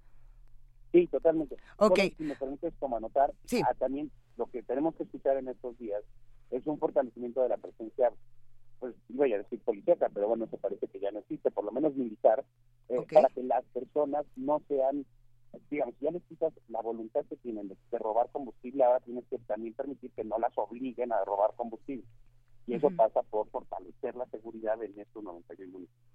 Sí, 0.95 1.07
totalmente. 1.07 1.57
Ok. 1.77 1.99
si 2.17 2.23
me 2.23 2.35
permites 2.35 2.73
como 2.79 2.95
anotar, 2.95 3.33
ah, 3.65 3.73
también 3.77 4.09
lo 4.37 4.45
que 4.45 4.63
tenemos 4.63 4.95
que 4.95 5.03
escuchar 5.03 5.35
en 5.35 5.49
estos 5.49 5.77
días 5.77 6.01
es 6.51 6.65
un 6.67 6.79
fortalecimiento 6.79 7.41
de 7.41 7.49
la 7.49 7.57
presencia, 7.57 8.13
pues 8.79 8.95
voy 9.09 9.33
a 9.33 9.39
decir 9.39 9.59
policíaca, 9.59 10.07
pero 10.13 10.29
bueno, 10.29 10.47
se 10.47 10.57
parece 10.57 10.87
que 10.87 11.01
ya 11.01 11.11
no 11.11 11.19
existe, 11.19 11.51
por 11.51 11.65
lo 11.65 11.73
menos 11.73 11.95
militar, 11.95 12.45
eh, 12.87 13.05
para 13.11 13.27
que 13.27 13.43
las 13.43 13.65
personas 13.73 14.25
no 14.37 14.61
sean, 14.69 15.05
digamos, 15.69 15.95
ya 15.99 16.11
les 16.11 16.23
quitas 16.23 16.53
la 16.69 16.81
voluntad 16.81 17.25
que 17.25 17.35
tienen 17.35 17.67
de, 17.67 17.97
robar 17.99 18.29
combustible, 18.31 18.85
ahora 18.85 19.01
tienes 19.01 19.25
que 19.29 19.37
también 19.39 19.73
permitir 19.73 20.11
que 20.11 20.23
no 20.23 20.39
las 20.39 20.57
obliguen 20.57 21.11
a 21.11 21.25
robar 21.25 21.55
combustible. 21.57 22.05
Y 22.67 22.75
eso 22.75 22.89
pasa 22.95 23.21
por 23.23 23.49
fortalecer 23.49 24.15
la 24.15 24.27
seguridad 24.27 24.81
en 24.81 24.97
estos 24.97 25.21
91 25.21 25.73
municipios 25.73 26.14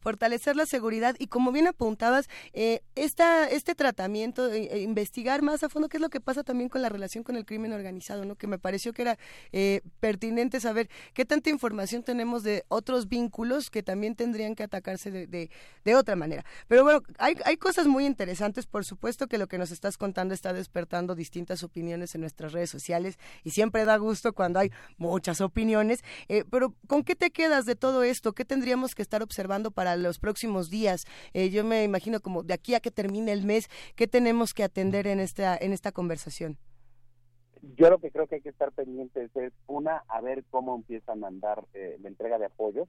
fortalecer 0.00 0.56
la 0.56 0.66
seguridad 0.66 1.14
y 1.18 1.26
como 1.26 1.52
bien 1.52 1.66
apuntabas, 1.66 2.28
eh, 2.52 2.80
esta, 2.94 3.48
este 3.48 3.74
tratamiento, 3.74 4.50
eh, 4.50 4.68
eh, 4.72 4.80
investigar 4.80 5.42
más 5.42 5.62
a 5.62 5.68
fondo 5.68 5.88
qué 5.88 5.98
es 5.98 6.00
lo 6.00 6.08
que 6.08 6.20
pasa 6.20 6.42
también 6.42 6.68
con 6.68 6.82
la 6.82 6.88
relación 6.88 7.22
con 7.22 7.36
el 7.36 7.44
crimen 7.44 7.72
organizado, 7.72 8.24
¿no? 8.24 8.34
Que 8.34 8.46
me 8.46 8.58
pareció 8.58 8.92
que 8.92 9.02
era 9.02 9.18
eh, 9.52 9.82
pertinente 10.00 10.60
saber 10.60 10.88
qué 11.14 11.24
tanta 11.24 11.50
información 11.50 12.02
tenemos 12.02 12.42
de 12.42 12.64
otros 12.68 13.08
vínculos 13.08 13.70
que 13.70 13.82
también 13.82 14.16
tendrían 14.16 14.54
que 14.54 14.62
atacarse 14.62 15.10
de, 15.10 15.26
de, 15.26 15.50
de 15.84 15.94
otra 15.94 16.16
manera. 16.16 16.44
Pero 16.66 16.82
bueno, 16.82 17.02
hay, 17.18 17.36
hay 17.44 17.56
cosas 17.56 17.86
muy 17.86 18.06
interesantes, 18.06 18.66
por 18.66 18.84
supuesto 18.84 19.26
que 19.26 19.38
lo 19.38 19.46
que 19.46 19.58
nos 19.58 19.70
estás 19.70 19.96
contando 19.96 20.34
está 20.34 20.52
despertando 20.52 21.14
distintas 21.14 21.62
opiniones 21.62 22.14
en 22.14 22.22
nuestras 22.22 22.52
redes 22.52 22.70
sociales 22.70 23.18
y 23.44 23.50
siempre 23.50 23.84
da 23.84 23.96
gusto 23.96 24.32
cuando 24.32 24.60
hay 24.60 24.72
muchas 24.96 25.40
opiniones, 25.40 26.00
pero 26.50 26.74
¿con 26.86 27.04
qué 27.04 27.14
te 27.14 27.30
quedas 27.30 27.66
de 27.66 27.76
todo 27.76 28.02
esto? 28.02 28.32
¿Qué 28.32 28.44
tendríamos 28.44 28.94
que 28.94 29.02
estar 29.02 29.22
observando 29.22 29.70
para 29.70 29.89
los 29.96 30.18
próximos 30.18 30.70
días? 30.70 31.06
Eh, 31.32 31.50
yo 31.50 31.64
me 31.64 31.84
imagino 31.84 32.20
como 32.20 32.42
de 32.42 32.54
aquí 32.54 32.74
a 32.74 32.80
que 32.80 32.90
termine 32.90 33.32
el 33.32 33.44
mes, 33.44 33.68
¿qué 33.96 34.06
tenemos 34.06 34.54
que 34.54 34.64
atender 34.64 35.06
en 35.06 35.20
esta, 35.20 35.56
en 35.56 35.72
esta 35.72 35.92
conversación? 35.92 36.58
Yo 37.76 37.90
lo 37.90 37.98
que 37.98 38.10
creo 38.10 38.26
que 38.26 38.36
hay 38.36 38.40
que 38.40 38.48
estar 38.48 38.72
pendientes 38.72 39.30
es, 39.36 39.52
una, 39.66 40.02
a 40.08 40.20
ver 40.20 40.44
cómo 40.50 40.74
empiezan 40.74 41.24
a 41.24 41.28
andar 41.28 41.66
eh, 41.74 41.98
la 42.00 42.08
entrega 42.08 42.38
de 42.38 42.46
apoyo 42.46 42.86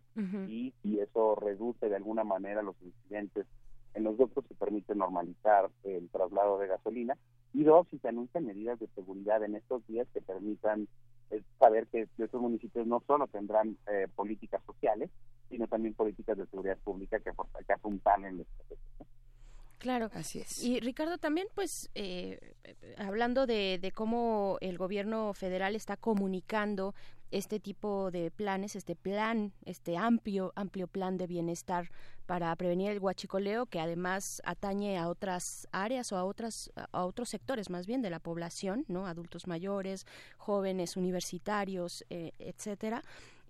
y 0.48 0.74
si 0.82 1.00
eso 1.00 1.36
reduce 1.36 1.90
de 1.90 1.96
alguna 1.96 2.24
manera 2.24 2.62
los 2.62 2.76
incidentes 2.82 3.48
en 3.94 4.04
los 4.06 4.18
ductos 4.18 4.46
y 4.50 4.54
permite 4.54 4.96
normalizar 4.96 5.70
el 5.84 6.10
traslado 6.10 6.58
de 6.60 6.68
gasolina. 6.68 7.18
Y 7.54 7.64
dos, 7.64 7.88
si 7.90 8.00
se 8.00 8.08
anuncian 8.08 8.46
medidas 8.46 8.80
de 8.80 8.88
seguridad 8.96 9.44
en 9.44 9.56
estos 9.56 9.86
días 9.88 10.08
que 10.14 10.22
permitan 10.22 10.88
eh, 11.32 11.42
saber 11.60 11.88
que 11.88 12.08
estos 12.18 12.42
municipios 12.42 12.86
no 12.88 13.02
solo 13.08 13.28
tendrán 13.28 13.78
políticas 14.16 14.62
sociales, 14.66 15.10
sino 15.50 15.68
también 15.68 15.94
políticas 15.94 16.38
de 16.38 16.46
seguridad 16.48 16.78
pública 16.84 17.20
que, 17.20 17.32
que 17.68 17.74
apuntan 17.74 18.38
los 18.38 18.48
procesos. 18.48 19.08
Claro, 19.82 20.12
así 20.14 20.40
es. 20.40 20.64
Y 20.64 20.80
Ricardo, 20.80 21.18
también 21.18 21.48
pues 21.56 21.90
eh, 21.96 22.40
hablando 22.98 23.48
de, 23.48 23.80
de, 23.82 23.92
cómo 23.92 24.60
el 24.62 24.78
gobierno 24.78 25.34
federal 25.34 25.76
está 25.76 25.98
comunicando 25.98 26.94
este 27.32 27.60
tipo 27.60 28.12
de 28.12 28.30
planes, 28.30 28.76
este 28.76 28.96
plan, 28.96 29.54
este 29.66 29.98
amplio, 29.98 30.54
amplio 30.56 30.88
plan 30.88 31.18
de 31.18 31.26
bienestar 31.26 31.90
para 32.28 32.56
prevenir 32.56 32.92
el 32.92 33.00
huachicoleo, 33.00 33.66
que 33.66 33.80
además 33.80 34.40
atañe 34.46 35.00
a 35.00 35.10
otras 35.10 35.68
áreas 35.72 36.12
o 36.12 36.18
a 36.18 36.26
otras, 36.26 36.72
a 36.76 37.04
otros 37.04 37.30
sectores 37.30 37.72
más 37.72 37.88
bien 37.88 38.04
de 38.04 38.12
la 38.12 38.20
población, 38.20 38.86
¿no? 38.88 39.08
Adultos 39.08 39.48
mayores, 39.48 40.06
jóvenes, 40.38 40.96
universitarios, 40.96 42.06
eh, 42.12 42.34
etcétera. 42.38 43.02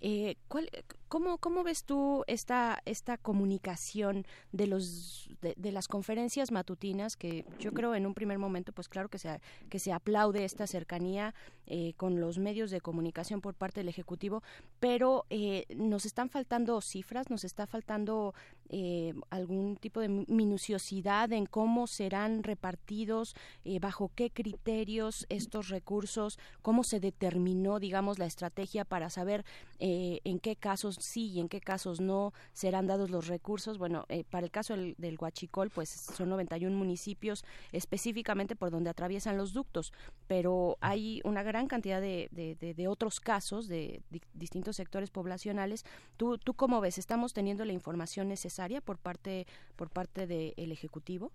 Eh, 0.04 0.36
¿cuál, 0.48 0.68
cómo, 1.08 1.38
¿Cómo 1.38 1.64
ves 1.64 1.84
tú 1.84 2.24
esta, 2.26 2.82
esta 2.86 3.18
comunicación 3.18 4.26
de, 4.52 4.66
los, 4.66 5.30
de, 5.42 5.72
las 5.72 5.88
conferencias 5.88 6.52
matutinas 6.52 7.16
que 7.16 7.46
yo 7.60 7.72
creo 7.72 7.94
en 7.94 8.08
un 8.08 8.16
primer 8.16 8.40
momento, 8.40 8.72
pues 8.72 8.90
claro 8.90 9.10
que 9.10 9.20
se, 9.20 9.40
que 9.70 9.78
se 9.78 9.94
aplaude 9.94 10.44
esta 10.44 10.66
cercanía 10.66 11.36
eh, 11.68 11.94
con 11.98 12.20
los 12.20 12.40
medios 12.40 12.72
de 12.72 12.82
comunicación 12.82 13.42
por 13.42 13.54
parte 13.54 13.82
del 13.82 13.90
Ejecutivo, 13.90 14.42
pero 14.80 15.26
eh, 15.30 15.66
nos 15.76 16.06
están 16.06 16.30
faltando 16.30 16.82
cifras, 16.82 17.30
nos 17.30 17.44
está 17.44 17.68
faltando 17.68 18.34
eh, 18.74 19.14
algún 19.30 19.76
tipo 19.76 20.00
de 20.00 20.08
minuciosidad 20.08 21.34
en 21.34 21.46
cómo 21.46 21.88
serán 21.88 22.42
repartidos, 22.42 23.36
eh, 23.66 23.80
bajo 23.80 24.12
qué 24.16 24.30
criterios 24.30 25.26
estos 25.28 25.68
recursos, 25.68 26.40
cómo 26.62 26.86
se 26.86 27.02
determinó, 27.02 27.80
digamos, 27.82 28.18
la 28.18 28.28
estrategia 28.28 28.86
para 28.86 29.10
saber 29.10 29.44
eh, 29.80 30.22
en 30.24 30.40
qué 30.40 30.56
casos 30.56 30.96
sí 31.02 31.32
y 31.32 31.42
en 31.42 31.50
qué 31.50 31.60
casos 31.60 32.00
no 32.00 32.32
serán 32.54 32.88
dados 32.88 33.10
los 33.10 33.28
recursos. 33.28 33.78
Bueno, 33.78 34.06
para 34.30 34.46
el 34.46 34.52
caso 34.52 34.74
del, 34.74 34.96
del, 34.98 35.18
Huachicol, 35.20 35.70
pues 35.70 35.90
son 35.90 36.30
91 36.30 36.74
municipios 36.74 37.44
específicamente 37.74 38.56
por 38.56 38.72
donde 38.72 38.90
atraviesan 38.90 39.36
los 39.36 39.52
ductos, 39.52 39.92
pero 40.28 40.78
hay 40.80 41.20
una 41.26 41.44
gran 41.44 41.68
cantidad 41.68 42.00
de, 42.00 42.30
de, 42.32 42.88
otros 42.88 43.20
casos 43.20 43.68
de, 43.68 44.02
distintos 44.34 44.78
sectores 44.78 45.10
poblacionales. 45.10 45.84
¿Tú, 46.16 46.38
¿Tú 46.38 46.54
cómo 46.54 46.80
ves? 46.80 46.98
¿Estamos 46.98 47.34
teniendo 47.34 47.66
la 47.66 47.74
información 47.74 48.30
necesaria? 48.30 48.61
Por 48.82 48.98
parte 48.98 49.48
por 49.76 49.90
parte 49.90 50.28
del 50.28 50.72
ejecutivo 50.72 51.32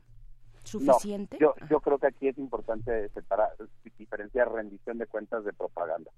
suficiente 0.65 1.37
yo, 1.41 1.55
yo 1.71 1.81
creo 1.81 1.99
que 1.99 2.09
aquí 2.09 2.29
es 2.29 2.39
importante 2.39 3.09
separar 3.11 3.51
diferenciar 3.99 4.53
rendición 4.53 4.99
de 4.99 5.07
cuentas 5.07 5.45
de 5.45 5.53
propaganda. 5.53 6.11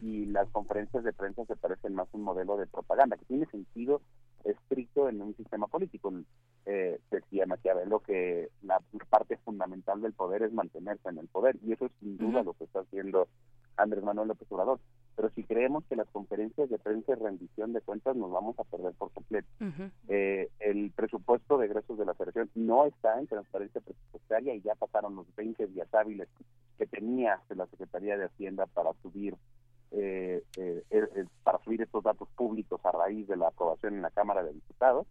Y 0.00 0.26
las 0.26 0.48
conferencias 0.48 1.04
de 1.04 1.12
prensa 1.12 1.44
se 1.44 1.54
parecen 1.54 1.94
más 1.94 2.08
a 2.12 2.16
un 2.16 2.22
modelo 2.22 2.56
de 2.56 2.66
propaganda 2.66 3.16
que 3.16 3.26
tiene 3.26 3.46
sentido 3.46 4.00
estricto 4.44 5.08
en 5.08 5.20
un 5.20 5.36
sistema 5.36 5.66
político. 5.66 6.12
Eh, 6.66 6.98
decía 7.10 7.46
Maquiavelo 7.46 8.00
que 8.00 8.48
la 8.62 8.80
parte 9.08 9.36
fundamental 9.44 10.00
del 10.00 10.14
poder 10.14 10.42
es 10.42 10.52
mantenerse 10.52 11.08
en 11.08 11.18
el 11.18 11.28
poder 11.28 11.56
y 11.64 11.72
eso 11.72 11.86
es 11.86 11.92
sin 12.00 12.18
duda 12.18 12.42
lo 12.42 12.54
que 12.54 12.64
está 12.64 12.80
haciendo 12.80 13.28
Andrés 13.76 14.02
Manuel 14.02 14.28
López 14.28 14.50
Obrador. 14.50 14.80
Pero 15.14 15.30
si 15.30 15.44
creemos 15.44 15.84
que 15.84 15.96
las 15.96 16.08
conferencias 16.08 16.70
de 16.70 16.78
prensa 16.78 17.12
y 17.12 17.16
rendición 17.16 17.72
de 17.72 17.80
cuentas 17.80 18.16
nos 18.16 18.30
vamos 18.30 18.58
a 18.58 18.64
perder 18.64 18.94
por 18.94 19.12
completo. 19.12 19.48
Eh, 20.08 20.48
el 20.60 20.90
presupuesto 20.92 21.58
de 21.58 21.66
egresos 21.66 21.98
de 21.98 22.06
la 22.06 22.14
federación 22.38 22.66
no 22.66 22.86
está 22.86 23.18
en 23.18 23.26
transparencia 23.26 23.80
presupuestaria 23.80 24.54
y 24.54 24.60
ya 24.62 24.74
pasaron 24.74 25.16
los 25.16 25.26
20 25.36 25.66
días 25.68 25.92
hábiles 25.94 26.28
que 26.76 26.86
tenía 26.86 27.40
la 27.48 27.66
Secretaría 27.66 28.16
de 28.16 28.26
Hacienda 28.26 28.66
para 28.66 28.92
subir 29.02 29.36
eh, 29.90 30.42
eh, 30.58 30.84
para 31.42 31.58
subir 31.64 31.80
estos 31.80 32.04
datos 32.04 32.28
públicos 32.36 32.80
a 32.84 32.92
raíz 32.92 33.26
de 33.26 33.36
la 33.36 33.48
aprobación 33.48 33.94
en 33.94 34.02
la 34.02 34.10
Cámara 34.10 34.42
de 34.42 34.52
Diputados. 34.52 35.06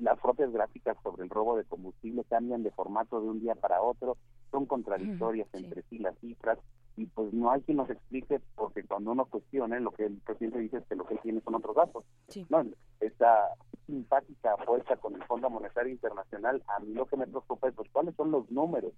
las 0.00 0.18
propias 0.18 0.52
gráficas 0.52 0.96
sobre 1.02 1.22
el 1.22 1.30
robo 1.30 1.56
de 1.56 1.64
combustible 1.64 2.24
cambian 2.28 2.62
de 2.62 2.72
formato 2.72 3.20
de 3.20 3.28
un 3.28 3.40
día 3.40 3.54
para 3.54 3.80
otro, 3.80 4.16
son 4.50 4.66
contradictorias 4.66 5.48
entre 5.52 5.82
sí 5.82 5.98
las 5.98 6.18
cifras 6.18 6.58
y 6.96 7.06
pues 7.06 7.32
no 7.32 7.50
hay 7.50 7.62
quien 7.62 7.78
nos 7.78 7.88
explique 7.88 8.40
porque 8.56 8.82
cuando 8.82 9.12
uno 9.12 9.24
cuestione 9.24 9.80
lo 9.80 9.92
que 9.92 10.06
el 10.06 10.16
presidente 10.18 10.58
dice 10.58 10.78
es 10.78 10.84
que 10.86 10.96
lo 10.96 11.06
que 11.06 11.14
él 11.14 11.20
tiene 11.22 11.40
son 11.40 11.54
otros 11.54 11.76
datos. 11.76 12.04
No, 12.50 12.66
esta 13.00 13.48
simpática 13.86 14.54
apuesta 14.54 14.96
Fondo 15.30 15.48
Monetario 15.48 15.92
Internacional, 15.92 16.60
a 16.66 16.80
mí 16.80 16.92
lo 16.92 17.06
que 17.06 17.16
me 17.16 17.24
preocupa 17.28 17.68
es 17.68 17.74
pues, 17.74 17.88
cuáles 17.92 18.16
son 18.16 18.32
los 18.32 18.50
números 18.50 18.92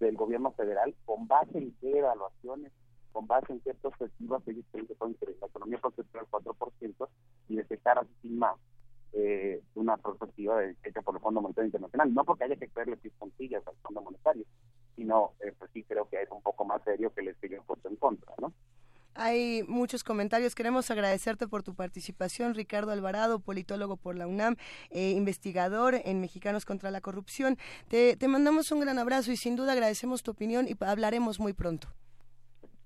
del 0.00 0.16
gobierno 0.16 0.52
federal, 0.52 0.94
con 1.04 1.28
base 1.28 1.58
en 1.58 1.76
qué 1.82 1.98
evaluaciones, 1.98 2.72
con 3.12 3.26
base 3.26 3.52
en 3.52 3.60
qué 3.60 3.74
perspectivas 3.74 4.40
ellos 4.48 4.64
creen 4.72 4.86
que 4.86 5.26
la 5.38 5.46
economía 5.46 5.78
puede 5.78 5.96
al 6.18 6.26
4% 6.30 7.08
y 7.50 7.56
de 7.56 7.78
cara 7.78 8.06
sin 8.22 8.38
más 8.38 8.56
eh, 9.12 9.62
una 9.74 9.98
perspectiva 9.98 10.64
hecha 10.64 11.02
por 11.02 11.16
el 11.16 11.20
Fondo 11.20 11.42
Monetario 11.42 11.66
Internacional. 11.66 12.14
No 12.14 12.24
porque 12.24 12.44
haya 12.44 12.56
que 12.56 12.68
creerle 12.68 12.96
puntillas 13.18 13.66
al 13.66 13.76
Fondo 13.82 14.00
Monetario, 14.00 14.46
sino 14.94 15.32
eh, 15.40 15.52
pues 15.58 15.70
sí 15.74 15.84
creo 15.84 16.08
que 16.08 16.22
es 16.22 16.30
un 16.30 16.40
poco 16.40 16.64
más 16.64 16.82
serio 16.84 17.12
que 17.12 17.20
les 17.20 17.36
siguen 17.36 17.62
puesto 17.66 17.90
en 17.90 17.96
contra. 17.96 18.32
Hay 19.16 19.62
muchos 19.66 20.04
comentarios. 20.04 20.54
Queremos 20.54 20.90
agradecerte 20.90 21.48
por 21.48 21.62
tu 21.62 21.74
participación, 21.74 22.54
Ricardo 22.54 22.92
Alvarado, 22.92 23.40
politólogo 23.40 23.96
por 23.96 24.14
la 24.16 24.26
UNAM, 24.26 24.56
eh, 24.90 25.10
investigador 25.10 25.94
en 26.04 26.20
Mexicanos 26.20 26.66
contra 26.66 26.90
la 26.90 27.00
Corrupción. 27.00 27.56
Te, 27.88 28.16
te 28.16 28.28
mandamos 28.28 28.70
un 28.72 28.80
gran 28.80 28.98
abrazo 28.98 29.32
y 29.32 29.36
sin 29.36 29.56
duda 29.56 29.72
agradecemos 29.72 30.22
tu 30.22 30.32
opinión 30.32 30.66
y 30.68 30.76
hablaremos 30.84 31.40
muy 31.40 31.54
pronto. 31.54 31.88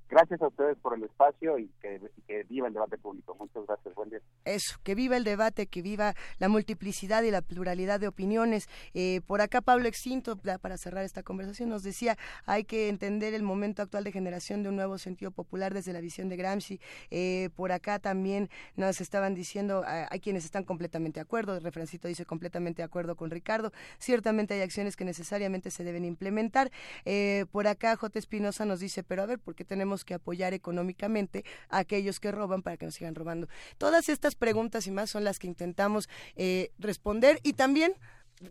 Gracias 0.08 0.40
a 0.42 0.48
ustedes 0.48 0.76
por 0.78 0.94
el 0.94 1.04
espacio 1.04 1.58
y 1.58 1.68
que, 1.80 2.00
viva 2.48 2.68
el 2.68 2.74
debate 2.74 2.98
público. 2.98 3.36
Muchas 3.38 3.66
gracias. 3.66 3.94
Buen 3.94 4.10
día. 4.10 4.20
Eso, 4.44 4.78
que 4.82 4.94
viva 4.94 5.16
el 5.16 5.24
debate, 5.24 5.66
que 5.66 5.82
viva 5.82 6.14
la 6.38 6.48
multiplicidad 6.48 7.22
y 7.22 7.30
la 7.30 7.42
pluralidad 7.42 8.00
de 8.00 8.08
opiniones. 8.08 8.68
Eh, 8.94 9.20
por 9.26 9.40
acá 9.40 9.60
Pablo 9.60 9.88
Extinto, 9.88 10.36
para 10.36 10.76
cerrar 10.76 11.04
esta 11.04 11.22
conversación, 11.22 11.68
nos 11.68 11.82
decía, 11.82 12.16
hay 12.46 12.64
que 12.64 12.88
entender 12.88 13.34
el 13.34 13.42
momento 13.42 13.82
actual 13.82 14.04
de 14.04 14.12
generación 14.12 14.62
de 14.62 14.68
un 14.68 14.76
nuevo 14.76 14.98
sentido 14.98 15.30
popular 15.30 15.74
desde 15.74 15.92
la 15.92 16.00
visión 16.00 16.28
de 16.28 16.36
Gramsci. 16.36 16.80
Eh, 17.10 17.50
por 17.54 17.72
acá 17.72 17.98
también 17.98 18.48
nos 18.76 19.00
estaban 19.00 19.34
diciendo, 19.34 19.84
hay 19.86 20.20
quienes 20.20 20.44
están 20.44 20.64
completamente 20.64 21.20
de 21.20 21.22
acuerdo, 21.22 21.56
el 21.56 21.62
refrancito 21.62 22.08
dice 22.08 22.24
completamente 22.24 22.82
de 22.82 22.84
acuerdo 22.84 23.16
con 23.16 23.30
Ricardo. 23.30 23.72
Ciertamente 23.98 24.54
hay 24.54 24.60
acciones 24.60 24.96
que 24.96 25.04
necesariamente 25.04 25.70
se 25.70 25.84
deben 25.84 26.04
implementar. 26.04 26.70
Eh, 27.04 27.46
por 27.50 27.66
acá 27.66 27.96
J. 27.96 28.18
Espinosa 28.18 28.64
nos 28.64 28.80
dice, 28.80 29.02
pero 29.02 29.22
a 29.22 29.26
ver, 29.26 29.38
¿por 29.38 29.54
qué 29.54 29.64
tenemos 29.64 30.04
que 30.04 30.14
apoyar 30.14 30.54
económicamente 30.54 31.44
a 31.68 31.78
aquellos 31.78 32.19
que 32.20 32.30
roban 32.30 32.62
para 32.62 32.76
que 32.76 32.86
no 32.86 32.92
sigan 32.92 33.14
robando. 33.14 33.48
Todas 33.78 34.08
estas 34.08 34.34
preguntas 34.34 34.86
y 34.86 34.90
más 34.90 35.10
son 35.10 35.24
las 35.24 35.38
que 35.38 35.46
intentamos 35.46 36.08
eh, 36.36 36.70
responder 36.78 37.40
y 37.42 37.54
también 37.54 37.94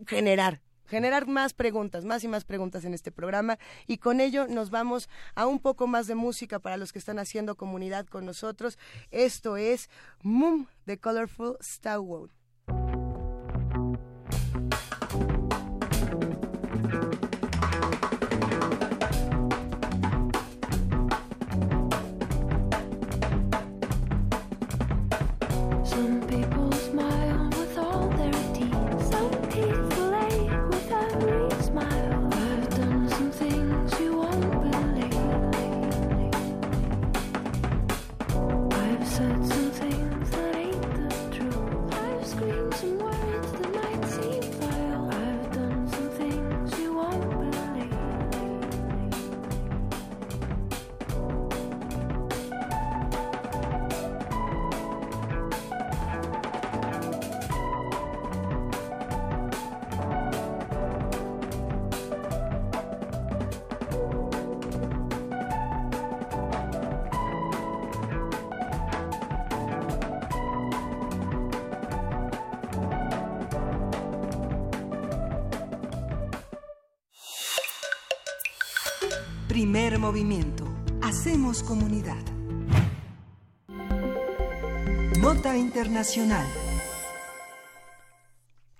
generar 0.06 0.60
generar 0.86 1.28
más 1.28 1.54
preguntas, 1.54 2.04
más 2.04 2.24
y 2.24 2.28
más 2.28 2.44
preguntas 2.44 2.84
en 2.84 2.94
este 2.94 3.12
programa 3.12 3.58
y 3.86 3.98
con 3.98 4.20
ello 4.20 4.48
nos 4.48 4.70
vamos 4.70 5.08
a 5.36 5.46
un 5.46 5.60
poco 5.60 5.86
más 5.86 6.08
de 6.08 6.16
música 6.16 6.58
para 6.58 6.76
los 6.76 6.92
que 6.92 6.98
están 6.98 7.20
haciendo 7.20 7.54
comunidad 7.54 8.06
con 8.06 8.26
nosotros. 8.26 8.76
Esto 9.12 9.56
es 9.56 9.88
Moom 10.22 10.66
de 10.86 10.98
Colorful 10.98 11.56
Starwood. 11.62 12.39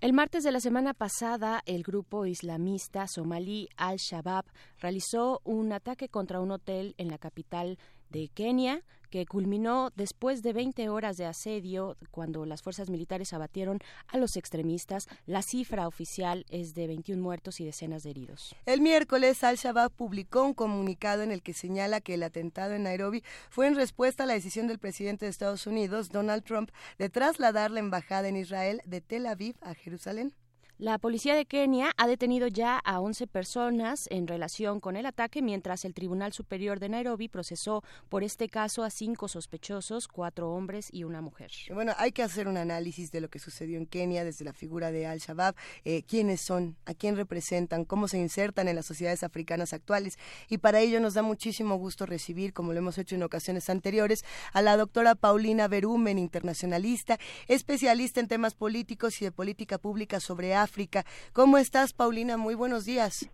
El 0.01 0.13
martes 0.13 0.45
de 0.45 0.53
la 0.53 0.61
semana 0.61 0.95
pasada, 0.95 1.61
el 1.67 1.83
grupo 1.83 2.25
islamista 2.25 3.09
somalí 3.09 3.69
Al-Shabaab 3.77 4.45
realizó 4.79 5.41
un 5.43 5.73
ataque 5.73 6.09
contra 6.09 6.41
un 6.41 6.53
hotel 6.53 6.95
en 6.99 7.09
la 7.09 7.19
capital 7.19 7.79
de 8.11 8.29
Kenia, 8.29 8.83
que 9.11 9.27
culminó 9.27 9.91
después 9.97 10.43
de 10.43 10.53
20 10.53 10.89
horas 10.89 11.17
de 11.17 11.27
asedio 11.27 11.97
cuando 12.11 12.47
las 12.47 12.63
fuerzas 12.63 12.89
militares 12.89 13.33
abatieron 13.33 13.81
a 14.07 14.17
los 14.17 14.37
extremistas. 14.37 15.09
La 15.27 15.43
cifra 15.43 15.87
oficial 15.87 16.47
es 16.49 16.75
de 16.75 16.87
21 16.87 17.21
muertos 17.21 17.61
y 17.61 17.65
decenas 17.65 18.05
de 18.05 18.11
heridos. 18.11 18.55
El 18.67 18.81
miércoles, 18.81 19.43
Al-Shabaab 19.45 19.91
publicó 19.93 20.45
un 20.45 20.55
comunicado 20.55 21.23
en 21.23 21.33
el 21.33 21.43
que 21.43 21.53
señala 21.53 22.01
que 22.01 22.15
el 22.15 22.23
atentado 22.23 22.75
en 22.75 22.85
Nairobi 22.85 23.23
fue 23.51 23.67
en 23.67 23.75
respuesta 23.75 24.23
a 24.23 24.27
la 24.27 24.35
decisión 24.35 24.69
del 24.69 24.79
presidente 24.79 25.27
de 25.27 25.31
Estados 25.31 25.67
Unidos, 25.67 26.11
Donald 26.11 26.45
Trump, 26.45 26.71
de 26.99 27.09
trasladar 27.09 27.71
la 27.71 27.81
embajada 27.81 28.29
en 28.29 28.37
Israel 28.37 28.81
de 28.85 29.01
Tel 29.01 29.27
Aviv 29.27 29.57
a 29.61 29.75
Jerusalén. 29.75 30.35
La 30.81 30.97
policía 30.97 31.35
de 31.35 31.45
Kenia 31.45 31.93
ha 31.99 32.07
detenido 32.07 32.47
ya 32.47 32.79
a 32.79 33.01
11 33.01 33.27
personas 33.27 34.07
en 34.11 34.27
relación 34.27 34.81
con 34.81 34.97
el 34.97 35.05
ataque, 35.05 35.43
mientras 35.43 35.85
el 35.85 35.93
Tribunal 35.93 36.33
Superior 36.33 36.81
de 36.81 36.89
Nairobi 36.89 37.29
procesó 37.29 37.85
por 38.09 38.25
este 38.25 38.49
caso 38.49 38.83
a 38.83 38.89
cinco 38.89 39.29
sospechosos, 39.29 40.09
cuatro 40.09 40.51
hombres 40.51 40.89
y 40.91 41.05
una 41.05 41.21
mujer. 41.21 41.51
Bueno, 41.75 41.93
hay 41.99 42.13
que 42.13 42.23
hacer 42.23 42.49
un 42.49 42.57
análisis 42.57 43.13
de 43.13 43.21
lo 43.21 43.29
que 43.29 43.39
sucedió 43.39 43.77
en 43.77 43.85
Kenia 43.85 44.25
desde 44.25 44.47
la 44.47 44.55
figura 44.55 44.91
de 44.91 45.07
Al-Shabaab, 45.07 45.55
eh, 45.85 46.03
quiénes 46.05 46.41
son, 46.41 46.79
a 46.87 46.95
quién 46.95 47.15
representan, 47.15 47.85
cómo 47.85 48.09
se 48.09 48.17
insertan 48.17 48.67
en 48.67 48.77
las 48.77 48.87
sociedades 48.87 49.23
africanas 49.23 49.75
actuales. 49.75 50.19
Y 50.49 50.57
para 50.57 50.81
ello 50.81 50.99
nos 50.99 51.13
da 51.13 51.21
muchísimo 51.21 51.77
gusto 51.77 52.07
recibir, 52.07 52.55
como 52.55 52.73
lo 52.73 52.79
hemos 52.79 52.97
hecho 52.97 53.17
en 53.17 53.23
ocasiones 53.23 53.69
anteriores, 53.69 54.25
a 54.55 54.63
la 54.63 54.79
doctora 54.79 55.15
Paulina 55.15 55.69
Berumen, 55.69 56.19
internacionalista, 56.19 57.19
especialista 57.49 58.19
en 58.19 58.29
temas 58.29 58.55
políticos 58.55 59.21
y 59.21 59.27
de 59.27 59.31
política 59.31 59.77
pública 59.77 60.21
sobre 60.21 60.55
África 60.55 60.70
África. 60.71 61.05
¿Cómo 61.33 61.59
estás, 61.59 61.93
Paulina? 61.93 62.37
Muy 62.37 62.55
buenos 62.55 62.85
días. 62.85 63.29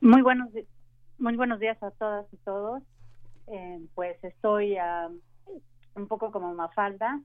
Muy 0.00 0.22
buenos, 0.22 0.48
muy 1.18 1.34
buenos 1.34 1.58
días 1.58 1.82
a 1.82 1.90
todas 1.90 2.24
y 2.32 2.36
todos. 2.36 2.84
Eh, 3.48 3.80
pues 3.96 4.16
estoy 4.22 4.76
un 5.96 6.06
poco 6.06 6.30
como 6.30 6.54
Mafalda. 6.54 7.20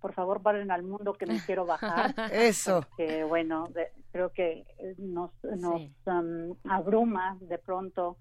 Por 0.00 0.14
favor, 0.14 0.42
paren 0.42 0.72
al 0.72 0.82
mundo 0.82 1.12
que 1.14 1.26
me 1.26 1.38
quiero 1.46 1.64
bajar. 1.64 2.12
Eso. 2.32 2.84
Que 2.96 3.22
bueno, 3.22 3.68
creo 4.10 4.32
que 4.32 4.66
nos, 4.98 5.30
nos 5.44 5.80
um, 6.06 6.56
abruma 6.68 7.36
de 7.40 7.58
pronto 7.58 8.16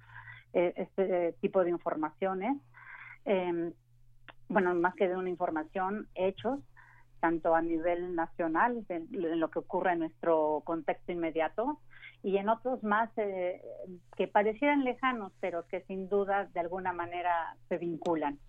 eh, 0.53 0.73
este 0.75 1.33
tipo 1.41 1.63
de 1.63 1.71
informaciones. 1.71 2.55
Em, 3.25 3.73
bueno, 4.47 4.75
más 4.75 4.93
que 4.93 5.07
de 5.07 5.17
una 5.17 5.29
información, 5.29 6.07
hechos 6.13 6.59
tanto 7.19 7.55
a 7.55 7.61
nivel 7.61 8.15
nacional, 8.15 8.85
en, 8.89 9.07
lo 9.39 9.49
que 9.49 9.59
ocurre 9.59 9.93
en 9.93 9.99
nuestro 9.99 10.61
contexto 10.65 11.11
inmediato, 11.11 11.79
y 12.23 12.37
en 12.37 12.49
otros 12.49 12.83
más 12.83 13.09
eh, 13.17 13.61
que 14.15 14.27
parecieran 14.27 14.83
lejanos, 14.83 15.31
pero 15.39 15.65
que 15.67 15.81
sin 15.81 16.09
duda 16.09 16.45
de 16.53 16.59
alguna 16.59 16.93
manera 16.93 17.55
se 17.69 17.77
vinculan. 17.77 18.39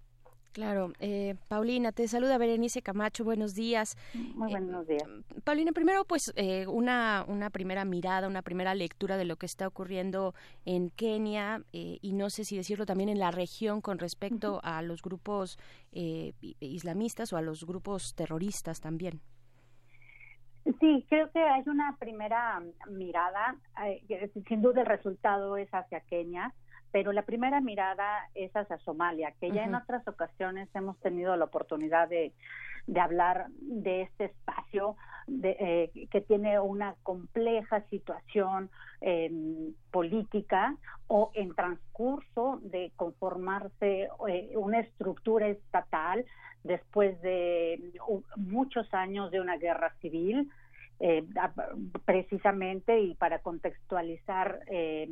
Claro, 0.53 0.93
eh, 0.99 1.37
Paulina, 1.49 1.93
te 1.93 2.09
saluda 2.09 2.39
Berenice 2.39 2.83
Camacho, 2.83 3.25
buenos 3.25 3.55
días. 3.55 3.97
Muy 4.15 4.51
buenos 4.51 4.87
días. 4.87 5.05
Paulina, 5.45 5.73
primero 5.73 6.05
pues 6.05 6.33
eh, 6.37 6.67
una, 6.67 7.25
una 7.29 7.51
primera 7.51 7.85
mirada, 7.85 8.27
una 8.27 8.43
primera 8.43 8.75
lectura 8.75 9.17
de 9.17 9.25
lo 9.25 9.37
que 9.37 9.47
está 9.47 9.69
ocurriendo 9.69 10.35
en 10.65 10.91
Kenia 10.91 11.63
eh, 11.73 11.99
y 12.01 12.13
no 12.13 12.31
sé 12.31 12.45
si 12.45 12.57
decirlo 12.57 12.87
también 12.87 13.09
en 13.09 13.19
la 13.19 13.31
región 13.31 13.81
con 13.81 13.99
respecto 13.99 14.61
a 14.63 14.83
los 14.83 15.03
grupos 15.03 15.59
islamistas 15.91 17.33
o 17.33 17.37
a 17.37 17.43
los 17.43 17.65
grupos 17.65 18.15
terroristas 18.15 18.81
también. 18.81 19.21
Sí, 20.81 21.07
creo 21.09 21.31
que 21.31 21.41
hay 21.41 21.63
una 21.67 21.97
primera 21.99 22.63
mirada, 22.91 23.57
sin 24.49 24.63
duda 24.63 24.83
el 24.83 24.87
resultado 24.87 25.57
es 25.57 25.69
hacia 25.73 26.01
Kenia 26.01 26.55
pero 26.93 27.13
la 27.13 27.23
primera 27.23 27.61
mirada 27.61 28.29
es 28.35 28.55
hacia 28.57 28.79
Somalia, 28.79 29.33
que 29.41 29.51
ya 29.51 29.65
en 29.65 29.75
otras 29.75 30.07
ocasiones 30.09 30.69
hemos 30.75 30.99
tenido 31.01 31.37
la 31.37 31.45
oportunidad 31.45 32.09
de, 32.09 32.33
hablar 32.99 33.47
de 33.51 34.03
este 34.03 34.27
espacio 34.27 34.97
de, 35.27 35.57
eh, 35.61 36.09
que 36.11 36.23
tiene 36.23 36.59
una 36.59 36.95
compleja 37.03 37.83
situación 37.91 38.71
em, 39.03 39.75
política 39.91 40.75
o 41.07 41.31
en 41.35 41.55
transcurso 41.55 42.61
de 42.63 42.93
conformarse 42.97 44.09
eh, 44.29 44.53
una 44.57 44.81
estructura 44.81 45.49
estatal 45.49 46.25
después 46.65 47.21
de 47.21 47.93
muchos 48.37 48.93
años 48.95 49.31
de 49.31 49.41
una 49.41 49.59
guerra 49.59 49.95
civil 50.01 50.51
eh, 51.01 51.25
precisamente 52.05 53.01
y 53.01 53.15
para 53.15 53.39
contextualizar 53.39 54.61
eh, 54.67 55.09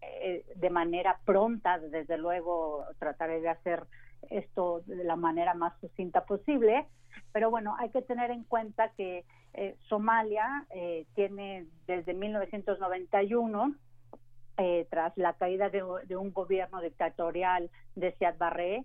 eh, 0.00 0.44
de 0.54 0.70
manera 0.70 1.18
pronta, 1.24 1.78
desde 1.78 2.16
luego 2.16 2.84
trataré 2.98 3.40
de 3.40 3.50
hacer 3.50 3.84
esto 4.30 4.80
de 4.86 5.04
la 5.04 5.16
manera 5.16 5.52
más 5.54 5.78
sucinta 5.80 6.24
posible, 6.24 6.86
pero 7.32 7.50
bueno, 7.50 7.76
hay 7.78 7.90
que 7.90 8.02
tener 8.02 8.30
en 8.30 8.44
cuenta 8.44 8.90
que 8.96 9.24
Somalia 9.88 10.66
tiene 11.14 11.66
desde 11.86 12.14
1991 12.14 13.74
tras 14.90 15.16
la 15.16 15.32
caída 15.34 15.68
de, 15.68 15.82
de, 16.06 16.16
un 16.16 16.32
gobierno 16.32 16.80
dictatorial 16.80 17.70
de 17.96 18.12
Siad 18.12 18.36
Barre, 18.38 18.84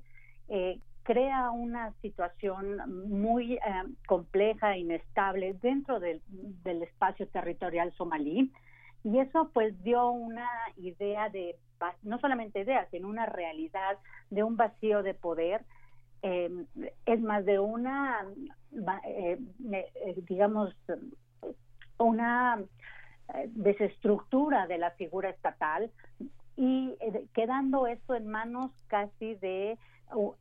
eh, 0.49 0.79
crea 1.03 1.51
una 1.51 1.91
situación 2.01 2.77
muy 3.09 3.55
eh, 3.55 3.59
compleja 4.07 4.73
e 4.73 4.79
inestable 4.79 5.53
dentro 5.61 5.99
del, 5.99 6.21
espacio 6.63 7.27
territorial 7.27 7.93
somalí. 7.93 8.51
Y 9.03 9.19
eso 9.19 9.51
pues 9.53 9.81
dio 9.83 10.09
una 10.09 10.49
idea 10.77 11.29
de 11.29 11.57
no 12.03 12.17
solamente 12.19 12.61
ideas 12.61 12.87
sino 12.91 13.09
una 13.09 13.25
realidad 13.25 13.97
de 14.29 14.43
un 14.43 14.55
vacío 14.55 15.03
de 15.03 15.13
poder. 15.13 15.65
Eh, 16.21 16.49
es 17.05 17.19
más 17.19 17.43
de 17.43 17.59
una 17.59 18.25
eh, 19.17 19.37
digamos 20.25 20.73
una 21.97 22.63
desestructura 23.47 24.67
de 24.67 24.77
la 24.77 24.91
figura 24.91 25.29
estatal 25.29 25.91
y 26.55 26.95
quedando 27.33 27.87
esto 27.87 28.15
en 28.15 28.27
manos 28.27 28.71
casi 28.87 29.35
de 29.35 29.77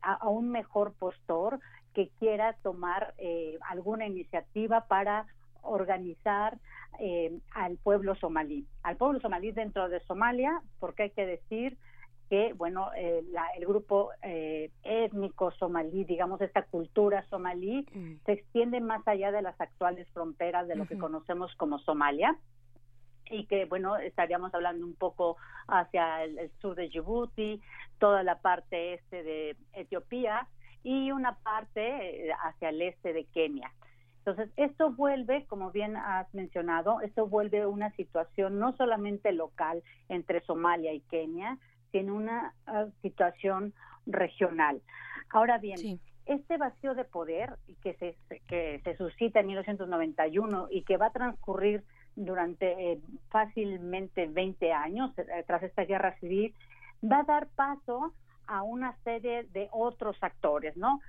a, 0.01 0.29
un 0.29 0.49
mejor 0.49 0.93
postor 0.93 1.59
que 1.93 2.09
quiera 2.19 2.53
tomar 2.63 3.13
eh, 3.17 3.57
alguna 3.69 4.07
iniciativa 4.07 4.85
para 4.87 5.25
organizar 5.61 6.57
eh, 6.99 7.39
al 7.51 7.77
pueblo 7.77 8.15
somalí, 8.15 8.65
al 8.83 8.97
pueblo 8.97 9.19
somalí 9.19 9.51
dentro 9.51 9.89
de 9.89 9.99
Somalia, 10.01 10.61
porque 10.79 11.03
hay 11.03 11.09
que 11.11 11.25
decir 11.25 11.77
que, 12.29 12.53
bueno, 12.53 12.89
eh, 12.95 13.23
el 13.57 13.65
grupo 13.65 14.09
étnico 14.83 15.51
somalí, 15.51 16.03
digamos, 16.03 16.41
esta 16.41 16.63
cultura 16.63 17.25
somalí, 17.29 17.85
mm. 17.93 18.25
se 18.25 18.31
extiende 18.33 18.81
más 18.81 19.07
allá 19.07 19.31
de 19.31 19.41
las 19.41 19.59
actuales 19.59 20.07
fronteras 20.13 20.67
de 20.67 20.75
lo 20.75 20.87
que 20.87 20.97
conocemos 20.97 21.53
como 21.55 21.79
Somalia 21.79 22.37
y 23.29 23.45
que 23.45 23.65
bueno 23.65 23.97
estaríamos 23.97 24.53
hablando 24.53 24.85
un 24.85 24.95
poco 24.95 25.37
hacia 25.67 26.23
el, 26.23 26.51
sur 26.59 26.75
de 26.75 26.89
Djibouti, 26.89 27.61
toda 27.99 28.23
la 28.23 28.39
parte 28.39 28.93
este 28.95 29.23
de 29.23 29.57
Etiopía 29.73 30.47
y 30.83 31.11
una 31.11 31.37
parte 31.39 32.27
eh, 32.27 32.33
hacia 32.43 32.69
el 32.69 32.81
este 32.81 33.13
de 33.13 33.25
Kenia. 33.25 33.71
Entonces, 34.25 34.53
esto 34.55 34.91
vuelve, 34.91 35.45
como 35.47 35.71
bien 35.71 35.97
has 35.97 36.33
mencionado, 36.33 37.01
esto 37.01 37.27
vuelve 37.27 37.65
una 37.65 37.91
situación 37.91 38.57
no 38.57 38.71
solamente 38.77 39.33
local 39.33 39.83
entre 40.07 40.39
Somalia 40.45 40.93
y 40.93 41.01
Kenia, 41.01 41.57
sino 41.91 42.15
una 42.15 42.53
ah, 42.65 42.85
situación 43.01 43.73
regional. 44.05 44.81
Ahora 45.29 45.57
bien, 45.57 45.99
este 46.25 46.57
vacío 46.57 46.95
de 46.95 47.03
poder 47.03 47.57
que 47.81 47.95
se, 47.95 48.15
que 48.47 48.79
se 48.83 48.95
suscita 48.95 49.41
en 49.41 49.47
1991 49.47 50.67
y 50.71 50.83
que 50.83 50.95
va 50.95 51.07
a 51.07 51.11
transcurrir 51.11 51.83
durante 52.15 52.91
eh, 52.91 52.99
fácilmente 53.29 54.27
20 54.27 54.71
años 54.71 55.11
eh, 55.17 55.43
tras 55.47 55.63
esta 55.63 55.83
guerra 55.83 56.15
civil, 56.19 56.53
va 57.03 57.19
a 57.19 57.23
dar 57.23 57.47
paso 57.55 58.13
a 58.47 58.63
una 58.63 58.95
serie 59.03 59.43
de 59.51 59.69
otros 59.71 60.17
actores, 60.21 60.75
¿no? 60.77 61.01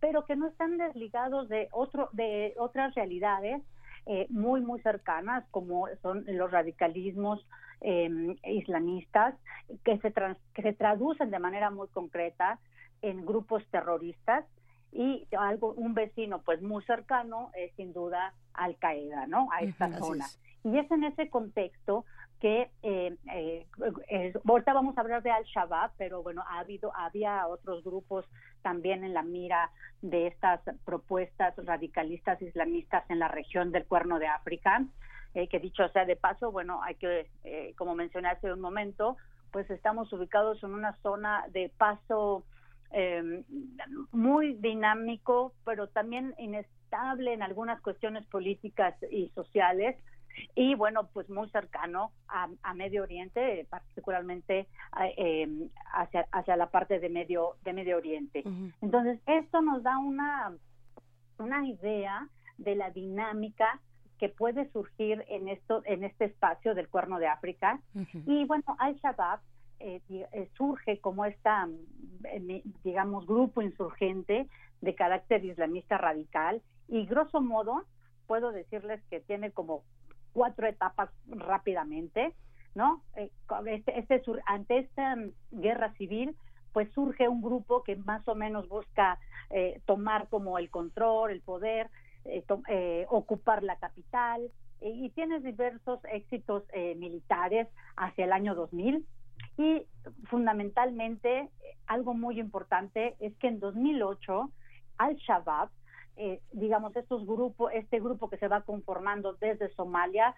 Pero 0.00 0.24
que 0.24 0.36
no 0.36 0.48
están 0.48 0.78
desligados 0.78 1.48
de 1.48 1.68
otro 1.72 2.08
de 2.12 2.54
otras 2.58 2.94
realidades 2.94 3.62
eh, 4.06 4.26
muy 4.30 4.60
muy 4.60 4.80
cercanas 4.82 5.44
como 5.50 5.88
son 6.02 6.24
los 6.26 6.50
radicalismos 6.50 7.44
em, 7.80 8.36
islamistas 8.44 9.34
que 9.84 9.98
se 9.98 10.12
que 10.54 10.62
se 10.62 10.72
traducen 10.72 11.30
de 11.30 11.38
manera 11.38 11.70
muy 11.70 11.88
concreta 11.88 12.58
en 13.02 13.26
grupos 13.26 13.64
terroristas 13.70 14.44
y 14.92 15.26
algo 15.38 15.72
un 15.74 15.94
vecino 15.94 16.40
pues 16.42 16.62
muy 16.62 16.82
cercano 16.84 17.50
es 17.54 17.72
sin 17.76 17.92
duda 17.92 18.32
Al 18.54 18.76
Qaeda, 18.76 19.26
¿no? 19.26 19.48
A 19.52 19.60
esta 19.60 19.92
zona. 19.98 20.24
Y 20.66 20.78
es 20.78 20.90
en 20.90 21.04
ese 21.04 21.30
contexto 21.30 22.04
que 22.40 22.68
eh, 22.82 23.16
eh, 23.32 24.34
ahorita 24.44 24.72
vamos 24.72 24.98
a 24.98 25.00
hablar 25.00 25.22
de 25.22 25.30
Al-Shabaab, 25.30 25.92
pero 25.96 26.24
bueno, 26.24 26.42
ha 26.48 26.58
habido, 26.58 26.92
había 26.96 27.46
otros 27.46 27.84
grupos 27.84 28.24
también 28.62 29.04
en 29.04 29.14
la 29.14 29.22
mira 29.22 29.70
de 30.02 30.26
estas 30.26 30.60
propuestas 30.84 31.54
radicalistas 31.56 32.42
islamistas 32.42 33.08
en 33.10 33.20
la 33.20 33.28
región 33.28 33.70
del 33.70 33.86
Cuerno 33.86 34.18
de 34.18 34.26
África, 34.26 34.84
eh, 35.34 35.46
que 35.46 35.60
dicho 35.60 35.88
sea 35.90 36.04
de 36.04 36.16
paso, 36.16 36.50
bueno, 36.50 36.82
hay 36.82 36.96
que, 36.96 37.30
eh, 37.44 37.72
como 37.78 37.94
mencioné 37.94 38.30
hace 38.30 38.52
un 38.52 38.60
momento, 38.60 39.16
pues 39.52 39.70
estamos 39.70 40.12
ubicados 40.12 40.60
en 40.64 40.74
una 40.74 40.96
zona 40.96 41.44
de 41.52 41.70
paso 41.78 42.44
eh, 42.90 43.44
muy 44.10 44.54
dinámico, 44.54 45.52
pero 45.64 45.86
también 45.86 46.34
inestable 46.38 47.34
en 47.34 47.42
algunas 47.42 47.80
cuestiones 47.82 48.26
políticas 48.26 48.96
y 49.12 49.28
sociales 49.28 49.96
y 50.54 50.74
bueno, 50.74 51.08
pues 51.12 51.28
muy 51.28 51.48
cercano 51.50 52.12
a, 52.28 52.74
Medio 52.74 53.02
Oriente, 53.02 53.66
particularmente 53.70 54.68
em, 55.16 55.68
hacia, 55.94 56.26
hacia 56.30 56.56
la 56.56 56.70
parte 56.70 56.98
de 56.98 57.08
Medio, 57.08 57.56
de 57.64 57.72
Medio 57.72 57.96
Oriente. 57.96 58.44
Entonces, 58.82 59.20
esto 59.26 59.62
nos 59.62 59.82
da 59.82 59.98
una, 59.98 60.52
una 61.38 61.66
idea 61.66 62.28
de 62.58 62.74
la 62.74 62.90
dinámica 62.90 63.80
que 64.18 64.28
puede 64.28 64.70
surgir 64.70 65.24
en 65.28 65.48
esto 65.48 65.82
en 65.84 66.04
este 66.04 66.26
espacio 66.26 66.74
del 66.74 66.88
Cuerno 66.88 67.18
de 67.18 67.26
África. 67.26 67.80
Y 68.26 68.44
bueno 68.44 68.76
Al-Shabaab 68.78 69.40
eh, 69.78 70.00
eh, 70.08 70.50
surge 70.56 71.00
como 71.00 71.24
esta 71.26 71.68
eh, 72.24 72.62
digamos 72.82 73.26
grupo 73.26 73.60
insurgente 73.60 74.48
de 74.80 74.94
carácter 74.94 75.44
islamista 75.44 75.98
radical 75.98 76.62
y 76.88 77.04
grosso 77.04 77.42
modo 77.42 77.84
puedo 78.26 78.52
decirles 78.52 79.02
que 79.10 79.20
tiene 79.20 79.50
como 79.50 79.82
cuatro 80.36 80.66
etapas 80.66 81.08
rápidamente, 81.28 82.34
¿no? 82.74 83.02
Eh, 83.16 83.30
este, 83.68 83.98
este, 83.98 84.22
ante 84.44 84.80
esta 84.80 85.16
mm, 85.16 85.32
guerra 85.50 85.94
civil, 85.94 86.36
pues 86.74 86.92
surge 86.92 87.26
un 87.26 87.40
grupo 87.40 87.82
que 87.82 87.96
más 87.96 88.28
o 88.28 88.34
menos 88.34 88.68
busca 88.68 89.18
eh, 89.48 89.80
tomar 89.86 90.28
como 90.28 90.58
el 90.58 90.68
control, 90.68 91.30
el 91.30 91.40
poder, 91.40 91.88
eh, 92.26 93.06
ocupar 93.08 93.62
la 93.62 93.76
capital, 93.76 94.50
y 94.82 95.08
tiene 95.10 95.40
diversos 95.40 96.00
éxitos 96.12 96.64
militares 96.96 97.66
hacia 97.96 98.26
el 98.26 98.32
año 98.32 98.54
2000. 98.54 99.06
Y 99.56 99.86
fundamentalmente, 100.24 101.48
algo 101.86 102.12
muy 102.12 102.38
importante 102.38 103.16
es 103.20 103.34
que 103.38 103.48
en 103.48 103.58
2008, 103.58 104.50
Al-Shabaab 104.98 105.70
eh, 106.16 106.40
digamos, 106.52 106.96
estos 106.96 107.26
grupos, 107.26 107.70
este 107.74 108.00
grupo 108.00 108.30
que 108.30 108.38
se 108.38 108.48
va 108.48 108.62
conformando 108.62 109.34
desde 109.34 109.68
Somalia, 109.74 110.34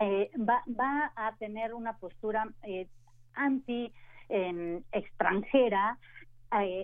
eh, 0.00 0.30
va, 0.38 0.62
va, 0.68 1.12
a 1.16 1.34
tener 1.36 1.72
una 1.72 1.96
postura 1.96 2.46
eh, 2.62 2.86
anti 3.32 3.90
em, 4.28 4.82
extranjera 4.92 5.98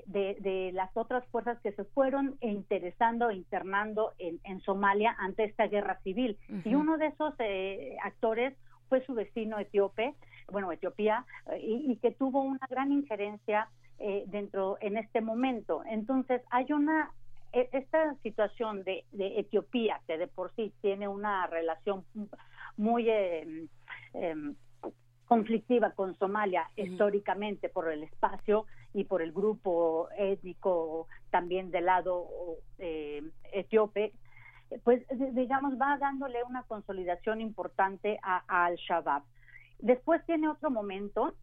de, 0.06 0.36
de, 0.40 0.70
las 0.72 0.94
otras 0.96 1.24
fuerzas 1.28 1.58
que 1.60 1.72
se 1.72 1.84
fueron 1.84 2.36
interesando 2.40 3.30
e 3.30 3.36
internando 3.36 4.12
en, 4.18 4.38
en 4.44 4.60
Somalia 4.60 5.14
ante 5.18 5.44
esta 5.44 5.66
guerra 5.66 5.98
civil. 6.02 6.36
Y 6.64 6.74
uno 6.74 6.98
de 6.98 7.06
esos 7.06 7.34
actores 8.02 8.54
fue 8.88 9.04
su 9.06 9.14
vecino 9.14 9.58
etíope, 9.58 10.14
bueno, 10.50 10.72
Etiopía, 10.72 11.24
y, 11.58 11.96
que 12.02 12.10
tuvo 12.10 12.42
una 12.42 12.66
gran 12.68 12.92
injerencia 12.92 13.68
dentro 14.26 14.76
en 14.80 14.98
este 14.98 15.22
momento. 15.22 15.82
Entonces, 15.86 16.42
hay 16.50 16.70
una 16.72 17.10
esta 17.52 18.14
situación 18.22 18.82
de, 18.84 19.04
de, 19.12 19.38
Etiopía, 19.40 20.00
que 20.06 20.18
de 20.18 20.26
por 20.26 20.54
sí 20.54 20.72
tiene 20.80 21.06
una 21.08 21.46
relación 21.46 22.04
muy 22.76 23.08
eh, 23.08 23.66
em, 24.14 24.54
conflictiva 25.26 25.90
con 25.92 26.16
Somalia 26.18 26.70
históricamente 26.76 27.68
por 27.68 27.90
el 27.90 28.02
espacio 28.02 28.66
y 28.94 29.04
por 29.04 29.22
el 29.22 29.32
grupo 29.32 30.08
étnico 30.16 31.08
también 31.30 31.70
del 31.70 31.86
lado 31.86 32.28
eh, 32.78 33.22
etíope, 33.52 34.12
pues 34.84 35.02
digamos 35.32 35.74
va 35.80 35.98
dándole 35.98 36.42
una 36.44 36.62
consolidación 36.64 37.40
importante 37.40 38.18
a, 38.22 38.42
a 38.48 38.66
Al-Shabaab. 38.66 39.22
Después 39.78 40.24
tiene 40.26 40.48
otro 40.48 40.70
momento 40.70 41.34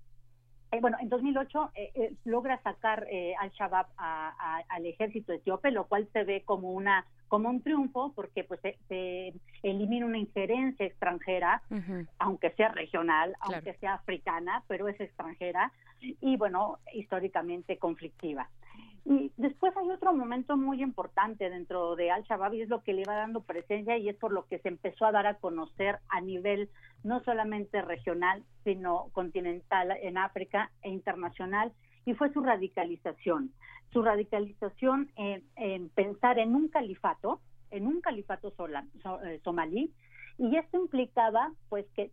eh, 0.72 0.80
bueno, 0.82 0.98
en 1.02 1.10
2008 1.10 1.72
eh, 1.76 1.92
eh, 1.96 2.14
logra 2.26 2.62
sacar 2.62 3.08
al 3.40 3.50
Shabab 3.52 3.88
al 3.98 4.86
ejército 4.86 5.34
etíope, 5.34 5.72
lo 5.72 5.86
cual 5.86 6.08
se 6.14 6.24
ve 6.24 6.44
como 6.44 6.72
una 6.72 7.06
como 7.30 7.50
un 7.50 7.62
triunfo 7.62 8.12
porque 8.14 8.44
pues 8.44 8.60
se, 8.60 9.34
elimina 9.64 10.06
una 10.06 10.18
injerencia 10.18 10.86
extranjera, 10.86 11.62
aunque 12.18 12.52
sea 12.52 12.70
regional, 12.70 13.36
aunque 13.40 13.74
sea 13.76 13.94
africana, 13.94 14.64
pero 14.68 14.90
es 14.90 15.00
extranjera 15.00 15.72
y 16.02 16.36
bueno, 16.36 16.80
históricamente 16.94 17.78
conflictiva. 17.78 18.50
Y 19.06 19.32
después 19.38 19.76
hay 19.78 19.90
otro 19.90 20.14
momento 20.14 20.58
muy 20.58 20.84
importante 20.84 21.50
dentro 21.50 21.96
de 21.96 22.12
Al-Shabaab 22.12 22.54
y 22.54 22.62
es 22.62 22.70
lo 22.70 22.84
que 22.84 22.94
le 22.94 23.06
va 23.06 23.16
dando 23.16 23.42
presencia 23.42 23.98
y 23.98 24.10
es 24.10 24.16
por 24.16 24.32
lo 24.32 24.46
que 24.46 24.60
se 24.60 24.68
empezó 24.68 25.06
a 25.06 25.12
dar 25.12 25.26
a 25.26 25.36
conocer 25.36 26.00
a 26.10 26.22
nivel 26.22 26.70
no 27.04 27.24
solamente 27.24 27.82
regional, 27.82 28.44
sino 28.64 29.10
continental 29.14 29.98
en 30.02 30.18
África 30.18 30.72
e 30.82 30.90
internacional, 30.90 31.72
y 32.10 32.16
fue 32.16 32.34
su 32.34 32.42
radicalización. 32.42 33.52
Su 33.94 34.02
radicalización 34.02 35.12
en, 35.16 35.90
pensar 35.90 36.40
en 36.40 36.56
un 36.56 36.68
califato, 36.68 37.40
en 37.70 37.86
un 37.86 38.02
califato 38.02 38.52
eh, 39.24 39.40
somalí, 39.44 39.94
y 40.40 40.58
esto 40.58 40.82
implicaba 40.82 41.52
pues 41.70 41.86
que, 41.96 42.10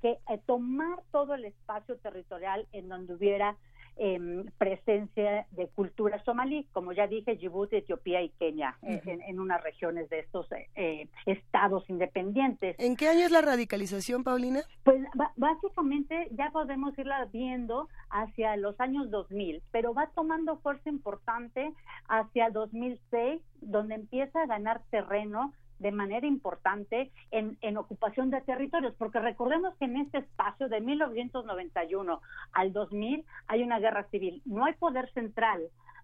que 0.00 0.10
eh, 0.10 0.40
tomar 0.46 1.02
todo 1.10 1.34
el 1.34 1.44
espacio 1.44 1.96
territorial 1.96 2.68
en 2.70 2.88
donde 2.88 3.14
hubiera 3.14 3.56
eh, 3.96 4.44
presencia 4.58 5.46
de 5.52 5.68
cultura 5.68 6.22
somalí, 6.24 6.66
como 6.72 6.92
ya 6.92 7.06
dije, 7.06 7.36
Djibouti, 7.36 7.76
Etiopía 7.76 8.22
y 8.22 8.30
Kenia, 8.30 8.76
eh, 8.82 9.00
en, 9.04 9.40
unas 9.40 9.62
regiones 9.62 10.08
de 10.10 10.20
estos 10.20 10.46
eh, 10.74 11.08
estados 11.24 11.88
independientes. 11.88 12.76
¿En 12.78 12.96
qué 12.96 13.08
año 13.08 13.24
es 13.24 13.30
la 13.30 13.42
radicalización, 13.42 14.24
Paulina? 14.24 14.60
Pues 14.84 15.02
básicamente 15.36 16.28
ya 16.32 16.50
podemos 16.50 16.96
irla 16.98 17.24
viendo 17.32 17.88
hacia 18.10 18.56
los 18.56 18.78
años 18.80 19.10
2000, 19.10 19.62
pero 19.70 19.94
va 19.94 20.10
tomando 20.14 20.58
fuerza 20.58 20.88
importante 20.88 21.72
hacia 22.08 22.50
2006, 22.50 23.40
donde 23.60 23.94
empieza 23.94 24.42
a 24.42 24.46
ganar 24.46 24.82
terreno 24.90 25.52
de 25.78 25.92
manera 25.92 26.26
importante 26.26 27.10
en, 27.30 27.58
en, 27.60 27.76
ocupación 27.76 28.30
de 28.30 28.40
territorios, 28.40 28.94
porque 28.96 29.20
recordemos 29.20 29.74
que 29.76 29.84
en 29.84 29.98
este 29.98 30.18
espacio 30.18 30.68
de 30.68 30.80
1991 30.80 32.20
al 32.52 32.72
2000 32.72 33.24
hay 33.46 33.62
una 33.62 33.78
guerra 33.78 34.04
civil, 34.10 34.42
no 34.44 34.64
hay 34.64 34.74
poder 34.74 35.12
central, 35.12 35.62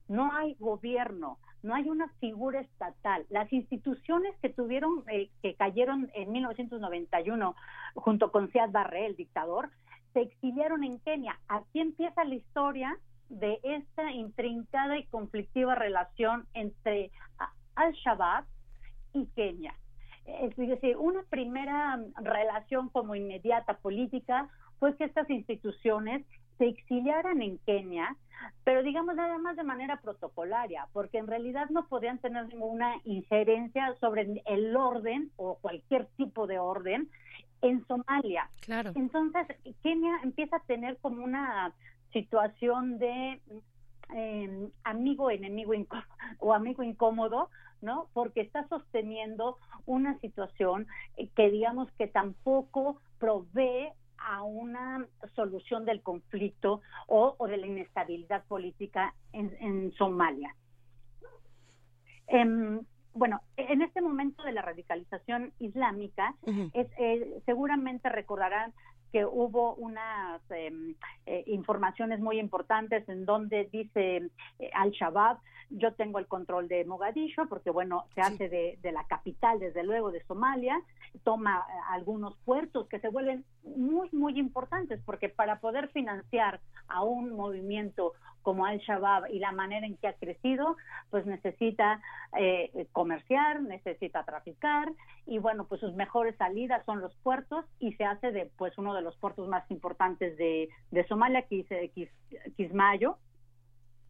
no 0.09 0.33
hay 0.33 0.55
gobierno, 0.59 1.39
no 1.63 1.75
hay 1.75 1.89
una 1.89 2.09
figura 2.21 2.61
estatal. 2.61 3.25
Las 3.31 3.53
instituciones 3.53 4.35
que 4.41 4.49
tuvieron, 4.49 5.05
eh, 5.09 5.31
que 5.43 5.55
cayeron 5.55 6.11
en 6.15 6.33
1991 6.33 7.55
junto 7.95 8.33
con 8.33 8.51
Siad 8.51 8.71
Barre, 8.71 9.07
el 9.07 9.17
dictador, 9.17 9.71
se 10.13 10.23
exiliaron 10.23 10.85
en 10.85 10.99
Kenia. 11.01 11.39
Aquí 11.49 11.81
empieza 11.81 12.25
la 12.25 12.35
historia 12.35 12.99
de 13.29 13.59
esta 13.63 14.11
intrincada 14.13 14.99
y 14.99 15.07
conflictiva 15.07 15.75
relación 15.75 16.47
entre 16.53 17.11
Al-Shabaab, 17.77 18.45
y 19.13 19.27
Kenia. 19.35 19.75
Es 20.25 20.55
decir, 20.57 20.97
una 20.97 21.23
primera 21.25 21.99
relación 22.23 22.89
como 22.89 23.15
inmediata 23.15 23.79
política 23.79 24.49
fue 24.79 24.97
que 24.97 25.05
estas 25.05 25.29
instituciones 25.31 26.25
se 26.59 26.69
exiliaran 26.69 27.43
en 27.43 27.59
Kenia, 27.59 28.17
pero 28.65 28.83
digamos 28.83 29.15
nada 29.17 29.39
más 29.39 29.57
de 29.57 29.65
manera 29.65 30.01
protocolaria, 30.01 30.87
porque 30.93 31.19
en 31.19 31.27
realidad 31.27 31.69
no 31.71 31.87
podían 31.87 32.19
tener 32.19 32.47
ninguna 32.49 32.95
injerencia 33.05 33.97
sobre 34.01 34.43
el 34.47 34.77
orden 34.77 35.31
o 35.37 35.57
cualquier 35.57 36.07
tipo 36.17 36.47
de 36.47 36.59
orden 36.59 37.09
en 37.63 37.85
Somalia. 37.87 38.51
Claro. 38.61 38.93
Entonces, 38.95 39.47
Kenia 39.83 40.21
empieza 40.23 40.57
a 40.57 40.65
tener 40.65 40.99
como 40.99 41.25
una 41.25 41.73
situación 42.13 42.99
de 42.99 43.41
eh, 44.15 44.69
amigo 44.85 45.31
enemigo 45.31 45.73
o 46.39 46.53
amigo 46.53 46.83
incómodo 46.83 47.49
¿no? 47.83 48.09
Porque 48.15 48.41
está 48.41 48.67
sosteniendo 48.69 49.59
una 49.87 50.19
situación 50.21 50.87
eh, 51.17 51.29
que 51.37 51.51
digamos 51.51 51.91
que 51.99 52.07
tampoco 52.07 53.01
provee 53.19 53.89
a 54.17 54.43
una 54.43 55.07
solución 55.35 55.85
del 55.85 56.01
conflicto 56.01 56.81
o, 57.09 57.37
de 57.47 57.57
la 57.57 57.67
inestabilidad 57.67 58.45
política 58.45 59.15
en, 59.33 59.93
Somalia. 59.95 60.55
Em, 62.29 62.81
bueno, 63.15 63.41
en 63.57 63.83
este 63.83 64.01
momento 64.01 64.45
de 64.45 64.53
la 64.53 64.63
radicalización 64.63 65.53
islámica, 65.59 66.37
es, 66.73 66.87
eh, 66.99 67.43
seguramente 67.45 68.09
recordarán 68.09 68.73
que 69.13 69.25
hubo 69.25 69.75
unas 69.75 70.41
em, 70.51 70.95
eh, 71.27 71.45
informaciones 71.47 72.21
muy 72.21 72.39
importantes 72.39 73.09
en 73.09 73.27
donde 73.27 73.69
dice 73.71 74.31
Al-Shabaab 74.75 75.39
yo 75.77 75.95
tengo 75.95 76.19
el 76.19 76.27
control 76.27 76.69
de 76.69 76.85
Mogadishu, 76.85 77.49
porque 77.49 77.71
bueno, 77.71 78.07
se 78.15 78.21
hace 78.21 78.49
de, 78.49 78.93
la 78.93 79.05
capital, 79.05 79.59
desde 79.59 79.83
luego, 79.85 80.11
de 80.11 80.23
Somalia, 80.25 80.81
toma 81.25 81.67
eh, 81.69 81.73
algunos 81.91 82.37
puertos 82.45 82.89
que 82.89 83.01
se 83.01 83.09
vuelven 83.09 83.45
muy, 83.65 84.09
muy 84.13 84.39
importantes, 84.39 85.01
porque 85.05 85.29
para 85.29 85.61
poder 85.61 85.89
financiar 85.89 86.61
a 86.89 87.03
un 87.03 87.33
movimiento 87.33 88.13
como 88.43 88.67
Al-Shabaab 88.67 89.31
y 89.31 89.39
la 89.39 89.53
manera 89.53 89.87
en 89.87 89.97
que 89.97 90.09
ha 90.09 90.15
crecido, 90.15 90.77
pues 91.11 91.25
necesita 91.27 92.01
eh, 92.37 92.87
comerciar, 92.93 93.63
necesita 93.63 94.25
traficar, 94.25 94.93
y 95.27 95.39
bueno, 95.39 95.65
pues 95.65 95.81
sus 95.81 95.95
mejores 95.95 96.37
salidas 96.37 96.85
son 96.85 97.01
los 97.01 97.15
puertos, 97.23 97.65
y 97.79 97.93
se 97.95 98.05
hace 98.05 98.33
de 98.33 98.51
pues 98.59 98.77
uno 98.79 98.95
de 98.95 99.02
los 99.03 99.17
puertos 99.17 99.49
más 99.49 99.69
importantes 99.71 100.37
de, 100.37 100.69
de 100.91 101.07
Somalia, 101.07 101.43
que 101.43 101.67
es 101.95 102.11
Kismayo, 102.57 103.19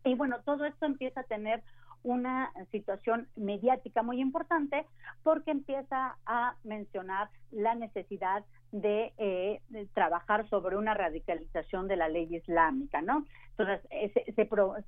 y 0.05 0.15
bueno, 0.15 0.41
todo 0.45 0.65
esto 0.65 0.87
empieza 0.87 1.21
a 1.21 1.25
tener 1.25 1.63
una 2.03 2.53
situación 2.73 3.29
mediática 3.37 4.03
muy 4.03 4.21
importante 4.21 4.87
porque 5.23 5.53
empieza 5.53 6.17
a 6.27 6.57
mencionar 6.65 7.31
la 7.53 7.75
necesidad 7.75 8.45
de, 8.73 9.13
eh, 9.19 9.61
trabajar 9.93 10.49
sobre 10.49 10.77
una 10.77 10.95
radicalización 10.95 11.89
de 11.89 11.97
la 11.97 12.09
ley 12.09 12.27
islámica, 12.35 13.03
¿no? 13.03 13.27
Entonces 13.51 13.87
eh, 13.91 14.11
se, 14.15 14.33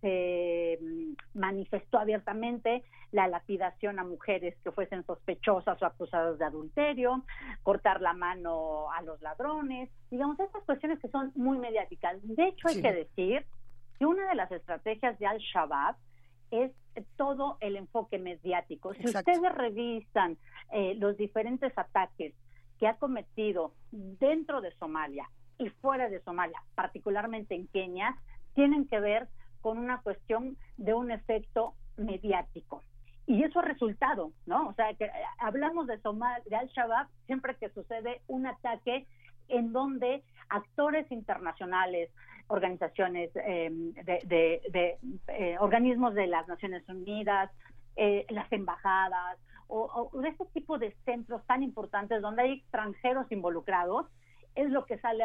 se, 0.00 0.78
mm, 0.80 1.38
manifestó 1.38 1.98
abiertamente 1.98 2.82
la 3.12 3.28
lapidación 3.28 3.98
a 3.98 4.04
mujeres 4.04 4.56
que 4.64 4.72
fuesen 4.72 5.04
sospechosas 5.04 5.80
o 5.80 5.86
acusadas 5.86 6.38
de 6.38 6.46
adulterio, 6.46 7.22
cortar 7.62 8.00
la 8.00 8.14
mano 8.14 8.90
a 8.90 9.02
los 9.02 9.20
ladrones, 9.20 9.90
digamos, 10.10 10.40
estas 10.40 10.64
cuestiones 10.64 10.98
que 10.98 11.08
son 11.08 11.30
muy 11.34 11.58
mediáticas. 11.58 12.16
De 12.22 12.48
hecho, 12.48 12.68
hay 12.68 12.80
que 12.80 12.92
decir 12.92 13.46
que 13.98 14.06
una 14.06 14.26
de 14.28 14.34
las 14.34 14.50
estrategias 14.50 15.18
de 15.18 15.26
Al-Shabaab 15.26 15.96
es 16.50 16.72
todo 17.16 17.58
el 17.60 17.76
enfoque 17.76 18.18
mediático. 18.18 18.94
Si 18.94 19.06
ustedes 19.06 19.54
revisan 19.54 20.38
eh, 20.72 20.94
los 20.94 21.16
diferentes 21.16 21.76
ataques 21.76 22.34
que 22.78 22.86
ha 22.86 22.96
cometido 22.96 23.72
dentro 23.90 24.60
de 24.60 24.72
Somalia 24.76 25.28
y 25.58 25.68
fuera 25.68 26.08
de 26.08 26.20
Somalia, 26.22 26.60
particularmente 26.74 27.54
en 27.54 27.68
Kenia, 27.68 28.16
tienen 28.54 28.86
que 28.88 29.00
ver 29.00 29.28
con 29.60 29.78
una 29.78 30.00
cuestión 30.02 30.56
de 30.76 30.94
un 30.94 31.10
efecto 31.10 31.74
mediático. 31.96 32.82
Y 33.26 33.42
eso 33.42 33.60
ha 33.60 33.62
resultado, 33.62 34.32
¿no? 34.44 34.68
O 34.68 34.74
sea, 34.74 34.92
que 34.94 35.04
eh, 35.04 35.12
hablamos 35.38 35.86
de, 35.86 35.98
Somal 36.00 36.42
de 36.44 36.56
Al-Shabaab 36.56 37.08
siempre 37.26 37.56
que 37.56 37.70
sucede 37.70 38.20
un 38.26 38.46
ataque 38.46 39.06
en 39.48 39.72
donde 39.72 40.22
actores 40.48 41.10
internacionales, 41.10 42.10
organizaciones 42.48 43.30
eh, 43.34 43.70
de, 44.04 44.98
eh, 45.28 45.56
organismos 45.58 46.14
de 46.14 46.26
las 46.26 46.46
Naciones 46.48 46.86
Unidas, 46.88 47.50
eh, 47.96 48.26
las 48.30 48.50
embajadas 48.52 49.38
o, 49.74 50.20
de 50.20 50.28
este 50.28 50.44
tipo 50.46 50.78
de 50.78 50.94
centros 51.04 51.44
tan 51.46 51.62
importantes 51.62 52.22
donde 52.22 52.42
hay 52.42 52.52
extranjeros 52.52 53.30
involucrados, 53.32 54.06
es 54.54 54.70
lo 54.70 54.86
que 54.86 54.98
sale 54.98 55.24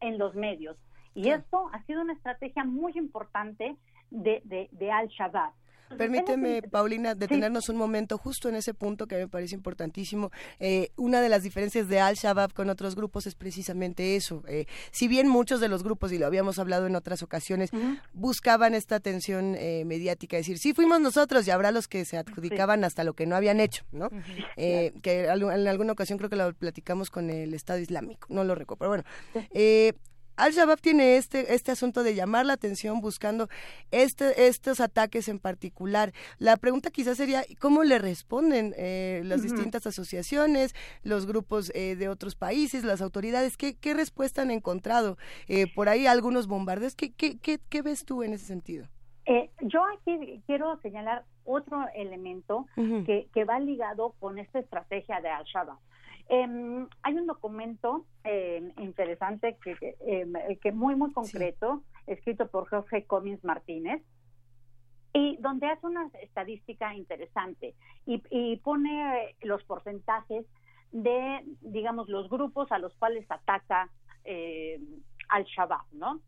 en 0.00 0.18
los 0.18 0.34
medios. 0.34 0.76
Y 1.14 1.28
esto 1.28 1.68
ha 1.72 1.82
sido 1.84 2.00
una 2.00 2.14
estrategia 2.14 2.64
muy 2.64 2.92
importante 2.96 3.76
de, 4.10 4.68
de 4.72 4.92
Al-Shabaab. 4.92 5.52
Permíteme, 5.96 6.62
Paulina, 6.62 7.14
detenernos 7.14 7.68
un 7.68 7.76
momento 7.76 8.18
justo 8.18 8.48
en 8.48 8.56
ese 8.56 8.74
punto 8.74 9.06
que 9.06 9.16
me 9.16 9.28
parece 9.28 9.54
importantísimo. 9.54 10.30
Eh, 10.58 10.90
una 10.96 11.20
de 11.20 11.28
las 11.28 11.42
diferencias 11.42 11.88
de 11.88 12.00
Al-Shabaab 12.00 12.52
con 12.52 12.70
otros 12.70 12.94
grupos 12.94 13.26
es 13.26 13.34
precisamente 13.34 14.16
eso. 14.16 14.42
Eh, 14.48 14.66
si 14.90 15.08
bien 15.08 15.28
muchos 15.28 15.60
de 15.60 15.68
los 15.68 15.82
grupos, 15.82 16.12
y 16.12 16.18
lo 16.18 16.26
habíamos 16.26 16.58
hablado 16.58 16.86
en 16.86 16.96
otras 16.96 17.22
ocasiones, 17.22 17.70
buscaban 18.12 18.74
esta 18.74 18.96
atención 18.96 19.54
eh, 19.56 19.84
mediática, 19.84 20.36
decir, 20.36 20.58
sí 20.58 20.74
fuimos 20.74 21.00
nosotros 21.00 21.46
y 21.46 21.50
habrá 21.50 21.70
los 21.70 21.88
que 21.88 22.04
se 22.04 22.16
adjudicaban 22.16 22.84
hasta 22.84 23.04
lo 23.04 23.14
que 23.14 23.26
no 23.26 23.36
habían 23.36 23.60
hecho, 23.60 23.84
¿no? 23.92 24.10
que 24.56 25.24
en 25.24 25.68
alguna 25.68 25.92
ocasión 25.92 26.18
creo 26.18 26.30
que 26.30 26.36
lo 26.36 26.52
platicamos 26.54 27.10
con 27.10 27.30
el 27.30 27.54
Estado 27.54 27.78
Islámico, 27.78 28.26
no 28.30 28.44
lo 28.44 28.54
recuerdo, 28.54 28.78
pero 28.78 28.90
bueno. 28.90 30.04
Al-Shabaab 30.36 30.80
tiene 30.80 31.16
este, 31.16 31.54
este 31.54 31.72
asunto 31.72 32.02
de 32.02 32.14
llamar 32.14 32.46
la 32.46 32.54
atención 32.54 33.00
buscando 33.00 33.48
este, 33.90 34.48
estos 34.48 34.80
ataques 34.80 35.28
en 35.28 35.38
particular. 35.38 36.12
La 36.38 36.56
pregunta 36.56 36.90
quizás 36.90 37.16
sería, 37.16 37.42
¿cómo 37.60 37.84
le 37.84 37.98
responden 37.98 38.74
eh, 38.76 39.22
las 39.24 39.42
distintas 39.42 39.86
asociaciones, 39.86 40.74
los 41.02 41.26
grupos 41.26 41.70
eh, 41.74 41.94
de 41.96 42.08
otros 42.08 42.34
países, 42.34 42.84
las 42.84 43.00
autoridades? 43.00 43.56
¿Qué, 43.56 43.76
qué 43.78 43.94
respuesta 43.94 44.42
han 44.42 44.50
encontrado? 44.50 45.18
Eh, 45.46 45.66
por 45.72 45.88
ahí 45.88 46.06
algunos 46.06 46.48
bombardeos. 46.48 46.96
¿Qué, 46.96 47.12
qué, 47.12 47.38
qué, 47.38 47.82
ves 47.82 48.04
tú 48.04 48.22
en 48.22 48.32
ese 48.32 48.46
sentido? 48.46 48.86
yo 49.62 49.82
aquí 49.96 50.42
quiero 50.46 50.78
señalar 50.82 51.24
otro 51.44 51.86
elemento 51.94 52.66
que, 52.76 53.26
que 53.32 53.44
va 53.44 53.58
ligado 53.58 54.14
con 54.20 54.38
esta 54.38 54.58
estrategia 54.58 55.20
de 55.22 55.30
Al-Shabaab. 55.30 55.78
Eh, 56.28 56.86
hay 57.02 57.14
un 57.14 57.26
documento 57.26 58.06
eh, 58.24 58.72
interesante 58.78 59.56
que, 59.62 59.74
que, 59.76 59.96
eh, 60.06 60.72
muy, 60.72 60.94
muy 60.94 61.12
concreto, 61.12 61.82
escrito 62.06 62.48
por 62.48 62.68
Jorge 62.68 63.04
Comins 63.04 63.44
Martínez, 63.44 64.02
y 65.12 65.36
donde 65.36 65.68
hace 65.68 65.86
una 65.86 66.10
estadística 66.22 66.92
interesante 66.94 67.74
y, 68.04 68.20
y 68.30 68.56
pone 68.56 69.36
los 69.42 69.62
porcentajes 69.62 70.44
de, 70.90 71.44
digamos, 71.60 72.08
los 72.08 72.28
grupos 72.28 72.70
a 72.72 72.78
los 72.78 72.94
cuales 72.96 73.24
ataca 73.30 73.90
eh, 74.24 74.80
al 75.28 75.44
Shabab, 75.44 75.84
¿no? 75.92 76.20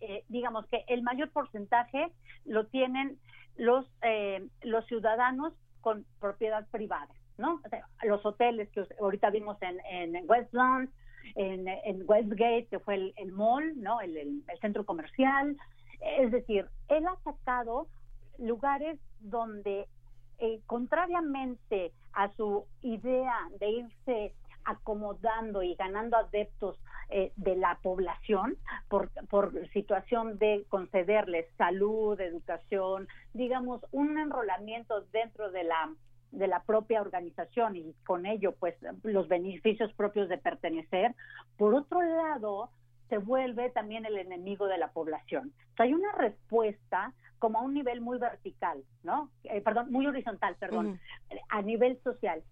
Eh, 0.00 0.24
digamos 0.28 0.66
que 0.66 0.84
el 0.88 1.02
mayor 1.02 1.30
porcentaje 1.30 2.12
lo 2.44 2.66
tienen 2.66 3.18
los, 3.56 3.86
eh, 4.02 4.46
los 4.62 4.86
ciudadanos 4.86 5.54
con 5.80 6.04
propiedad 6.20 6.66
privada. 6.70 7.12
¿No? 7.38 7.60
los 8.02 8.24
hoteles 8.24 8.68
que 8.70 8.84
ahorita 9.00 9.30
vimos 9.30 9.56
en, 9.62 10.14
en 10.14 10.28
Westland, 10.28 10.90
en, 11.34 11.68
en, 11.68 12.02
Westgate, 12.06 12.66
que 12.70 12.78
fue 12.78 13.12
el, 13.16 13.32
mall, 13.32 13.80
¿no? 13.80 14.00
El, 14.00 14.42
centro 14.60 14.84
comercial. 14.84 15.56
Es 16.18 16.30
decir, 16.30 16.66
él 16.88 17.06
ha 17.06 17.16
sacado 17.22 17.86
lugares 18.38 18.98
donde, 19.20 19.86
eh, 20.38 20.60
contrariamente 20.66 21.92
a 22.12 22.30
su 22.32 22.66
idea 22.82 23.36
de 23.60 23.70
irse 23.70 24.34
acomodando 24.64 25.62
y 25.62 25.74
ganando 25.74 26.16
adeptos 26.16 26.78
eh, 27.08 27.32
de 27.36 27.56
la 27.56 27.78
población 27.82 28.56
por, 28.88 29.10
por 29.28 29.68
situación 29.70 30.38
de 30.38 30.64
concederles 30.68 31.46
salud, 31.56 32.20
educación, 32.20 33.08
digamos, 33.34 33.84
un 33.90 34.18
enrolamiento 34.18 35.02
dentro 35.12 35.50
de 35.50 35.64
la 35.64 35.92
de 36.32 36.48
la 36.48 36.62
propia 36.62 37.00
organización 37.00 37.76
y 37.76 37.94
con 38.04 38.26
ello 38.26 38.54
pues 38.58 38.74
los 39.02 39.28
beneficios 39.28 39.92
propios 39.92 40.28
de 40.28 40.38
pertenecer. 40.38 41.14
Por 41.56 41.74
otro 41.74 42.02
lado, 42.02 42.70
se 43.08 43.18
vuelve 43.18 43.70
también 43.70 44.06
el 44.06 44.16
enemigo 44.16 44.66
de 44.66 44.78
la 44.78 44.88
población. 44.88 45.52
hay 45.76 45.92
una 45.92 46.12
respuesta 46.12 47.12
como 47.38 47.58
a 47.58 47.62
un 47.62 47.74
nivel 47.74 48.00
muy 48.00 48.18
vertical, 48.18 48.82
¿no? 49.02 49.28
Eh, 49.44 49.60
perdón, 49.60 49.90
muy 49.90 50.06
horizontal, 50.06 50.56
perdón, 50.56 50.98
a 51.48 51.60
nivel 51.60 52.00
social. 52.02 52.42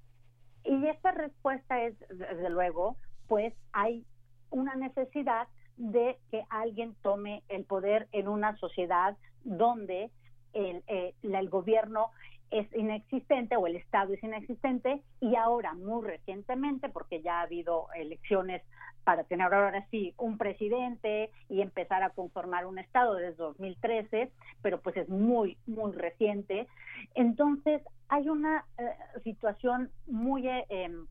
Y 0.65 0.87
esta 0.87 1.13
respuesta 1.13 1.83
es, 1.85 1.99
desde 2.11 2.51
luego, 2.51 2.97
pues 3.27 3.55
hay 3.73 4.05
una 4.51 4.75
necesidad 4.75 5.49
de 5.77 6.19
que 6.31 6.45
alguien 6.51 6.95
tome 7.03 7.43
el 7.49 7.65
poder 7.65 8.09
en 8.13 8.29
una 8.29 8.57
sociedad 8.57 9.17
donde 9.45 10.11
el, 10.53 10.83
eh, 10.89 11.15
el 11.23 11.49
gobierno 11.49 12.11
es 12.51 12.67
inexistente 12.75 13.57
o 13.57 13.67
el 13.67 13.77
Estado 13.77 14.13
es 14.13 14.23
inexistente 14.23 15.03
y 15.21 15.37
ahora 15.37 15.75
muy 15.75 16.07
recientemente, 16.07 16.89
porque 16.89 17.23
ya 17.23 17.41
ha 17.41 17.43
habido 17.43 17.87
elecciones 17.95 18.63
para 19.05 19.25
tener 19.25 19.53
ahora 19.53 19.87
sí 19.91 20.15
un 20.19 20.37
presidente 20.37 21.31
y 21.49 21.63
empezar 21.63 22.03
a 22.03 22.11
conformar 22.11 22.67
un 22.67 22.79
Estado 22.79 23.15
desde 23.15 23.37
2013, 23.37 24.31
pero 24.63 24.81
pues 24.81 24.97
es 24.97 25.09
muy, 25.09 25.57
muy 25.67 25.93
reciente. 25.93 26.67
Entonces 27.15 27.83
hay 28.09 28.29
una 28.29 28.65
eh, 28.79 28.91
situación 29.25 29.91
muy, 30.07 30.47
eh, 30.49 30.67
em, 30.69 31.07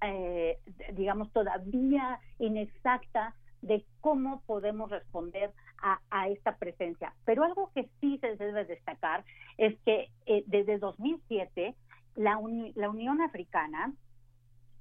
eh, 0.00 0.58
digamos, 0.94 1.32
todavía 1.32 2.18
inexacta 2.38 3.34
de 3.60 3.84
cómo 4.00 4.42
podemos 4.46 4.90
responder 4.90 5.52
a, 5.82 6.28
esta 6.28 6.56
presencia. 6.56 7.12
Pero 7.24 7.44
algo 7.44 7.70
que 7.74 7.88
sí 8.00 8.18
se 8.18 8.36
debe 8.36 8.64
destacar 8.64 9.24
es 9.58 9.78
que 9.84 10.10
eh, 10.26 10.44
desde 10.46 10.78
2007 10.78 11.74
la, 12.14 12.38
la 12.74 12.90
Unión 12.90 13.20
Africana 13.20 13.92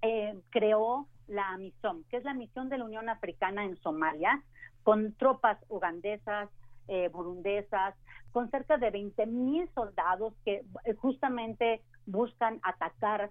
eh, 0.02 0.40
creó 0.50 1.08
la 1.28 1.50
AMISOM, 1.50 2.04
que 2.06 2.18
es 2.18 2.24
la 2.24 2.34
misión 2.34 2.70
de 2.70 2.78
la 2.78 2.86
Unión 2.86 3.10
Africana 3.10 3.66
en 3.66 3.78
Somalia, 3.78 4.44
con 4.84 5.14
tropas 5.14 5.58
ugandesas, 5.70 6.50
eh, 6.88 7.10
burundesas, 7.10 7.96
con 8.32 8.50
cerca 8.50 8.78
de 8.78 8.92
20 8.92 9.26
mil 9.28 9.70
soldados 9.74 10.34
que 10.46 10.64
justamente 10.98 11.82
buscan 12.06 12.60
atacar 12.64 13.30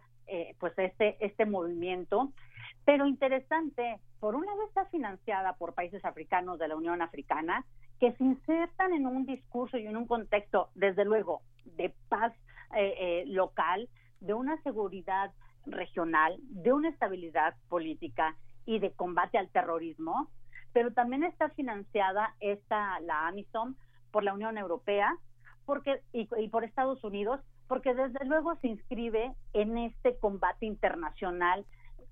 pues 0.60 0.72
este, 0.78 1.16
este 1.18 1.44
movimiento. 1.44 2.32
Pero 2.84 3.06
interesante, 3.06 4.00
por 4.18 4.34
un 4.34 4.44
lado 4.46 4.62
está 4.66 4.86
financiada 4.86 5.54
por 5.54 5.74
países 5.74 6.04
africanos 6.04 6.58
de 6.58 6.68
la 6.68 6.76
Unión 6.76 7.02
Africana, 7.02 7.64
que 7.98 8.12
se 8.12 8.24
insertan 8.24 8.92
en 8.94 9.06
un 9.06 9.26
discurso 9.26 9.76
y 9.76 9.86
en 9.86 9.96
un 9.96 10.06
contexto, 10.06 10.70
desde 10.74 11.04
luego, 11.04 11.42
de 11.64 11.94
paz 12.08 12.32
eh, 12.74 12.94
eh, 12.98 13.24
local, 13.26 13.88
de 14.20 14.34
una 14.34 14.60
seguridad 14.62 15.32
regional, 15.66 16.38
de 16.48 16.72
una 16.72 16.88
estabilidad 16.88 17.54
política 17.68 18.36
y 18.64 18.78
de 18.78 18.92
combate 18.92 19.38
al 19.38 19.50
terrorismo, 19.50 20.30
pero 20.72 20.92
también 20.92 21.24
está 21.24 21.50
financiada 21.50 22.34
esta 22.40 23.00
la 23.00 23.28
AMISOM 23.28 23.74
por 24.10 24.24
la 24.24 24.32
Unión 24.32 24.56
Europea 24.56 25.16
porque 25.66 26.00
y, 26.12 26.28
y 26.38 26.48
por 26.48 26.64
Estados 26.64 27.02
Unidos 27.04 27.40
porque 27.68 27.94
desde 27.94 28.24
luego 28.24 28.56
se 28.56 28.68
inscribe 28.68 29.32
en 29.52 29.78
este 29.78 30.18
combate 30.18 30.66
internacional 30.66 31.64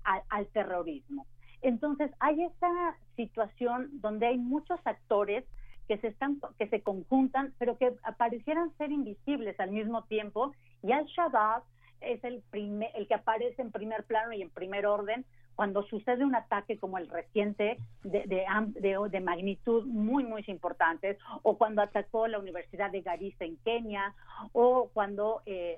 al, 0.03 0.47
terrorismo. 0.47 1.25
Entonces, 1.61 2.11
hay 2.19 2.43
esta 2.43 2.97
situación 3.15 3.89
donde 4.01 4.27
hay 4.27 4.37
muchos 4.37 4.79
actores 4.85 5.45
que 5.87 5.97
se 5.97 6.07
están 6.07 6.39
que 6.57 6.67
se 6.67 6.81
conjuntan, 6.81 7.53
pero 7.57 7.77
que 7.77 7.93
parecieran 8.17 8.71
ser 8.77 8.91
invisibles 8.91 9.59
al 9.59 9.71
mismo 9.71 10.03
tiempo 10.03 10.53
y 10.83 10.91
al-Shabaab 10.91 11.63
es 12.01 12.23
el 12.23 12.43
el 12.53 13.07
que 13.07 13.13
aparece 13.13 13.61
en 13.61 13.71
primer 13.71 14.05
plano 14.05 14.33
y 14.33 14.41
en 14.41 14.49
primer 14.49 14.85
orden 14.85 15.25
cuando 15.59 15.83
sucede 15.83 16.23
un 16.23 16.35
ataque 16.35 16.77
como 16.77 16.97
el 16.99 17.09
reciente 17.09 17.75
de, 18.03 18.23
de, 18.29 19.19
magnitud 19.19 19.85
muy, 19.85 20.23
muy 20.23 20.41
importante, 20.47 21.17
o 21.43 21.57
cuando 21.57 21.81
atacó 21.81 22.27
la 22.27 22.39
Universidad 22.39 22.89
de 22.91 23.01
Garissa 23.01 23.43
en 23.43 23.57
Kenia, 23.57 24.15
o 24.53 24.89
cuando 24.93 25.41
eh, 25.45 25.75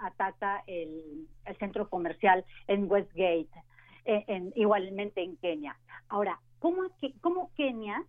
ataca 0.00 0.64
el, 0.66 1.28
centro 1.60 1.88
comercial 1.88 2.44
en 2.66 2.90
Westgate, 2.90 3.48
en, 4.06 4.52
igualmente 4.56 5.22
en 5.22 5.36
Kenia. 5.36 5.76
Ahora, 6.08 6.40
¿cómo, 6.58 6.82
¿cómo 7.20 7.52
Kenia 7.54 8.02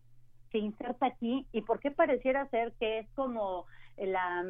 se 0.51 0.57
inserta 0.57 1.05
aquí 1.05 1.45
y 1.51 1.61
por 1.61 1.79
qué 1.79 1.91
pareciera 1.91 2.49
ser 2.49 2.73
que 2.79 2.97
es 2.97 3.07
como 3.09 3.67
la... 3.97 4.43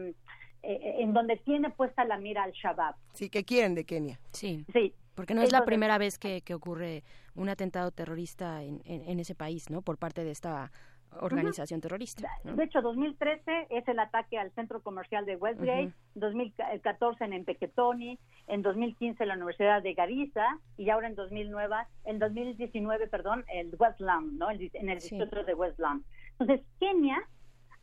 Eh, 0.63 0.95
en 0.99 1.13
donde 1.13 1.35
tiene 1.35 1.69
puesta 1.71 2.05
la 2.05 2.17
mira 2.17 2.43
al 2.43 2.53
Shabab. 2.53 2.95
Sí, 3.13 3.29
que 3.29 3.43
quieren 3.43 3.75
de 3.75 3.85
Kenia. 3.85 4.19
Sí. 4.31 4.65
Sí, 4.73 4.93
porque 5.17 5.33
no 5.33 5.41
es 5.41 5.51
la 5.51 5.65
primera 5.65 5.97
vez 5.97 6.19
que, 6.19 6.43
ocurre 6.53 7.03
un 7.33 7.49
atentado 7.49 7.89
terrorista 7.89 8.61
en, 8.63 8.81
en, 8.85 9.19
ese 9.19 9.33
país, 9.33 9.71
¿no? 9.71 9.81
Por 9.81 9.97
parte 9.97 10.23
de 10.23 10.29
esta 10.29 10.71
organización 11.19 11.81
terrorista. 11.81 12.29
De 12.43 12.63
hecho, 12.63 12.83
2013 12.83 13.67
es 13.71 13.87
el 13.87 13.97
ataque 13.97 14.37
al 14.37 14.51
centro 14.51 14.83
comercial 14.83 15.25
de 15.25 15.35
Westgate, 15.35 15.91
2014 16.13 17.23
en 17.25 17.33
Empequetoni, 17.33 18.19
en 18.45 18.61
2015 18.61 19.25
la 19.25 19.33
Universidad 19.33 19.81
de 19.81 19.95
Garissa 19.95 20.59
y 20.77 20.91
ahora 20.91 21.07
en 21.07 21.15
2009, 21.15 21.75
en 22.05 22.19
2019, 22.19 23.07
perdón, 23.07 23.43
el 23.51 23.75
Westland, 23.75 24.37
¿no? 24.37 24.51
en 24.51 24.89
el 24.89 24.99
distrito 24.99 25.43
de 25.43 25.53
Westland. 25.55 26.03
Entonces, 26.37 26.63
Kenia 26.79 27.25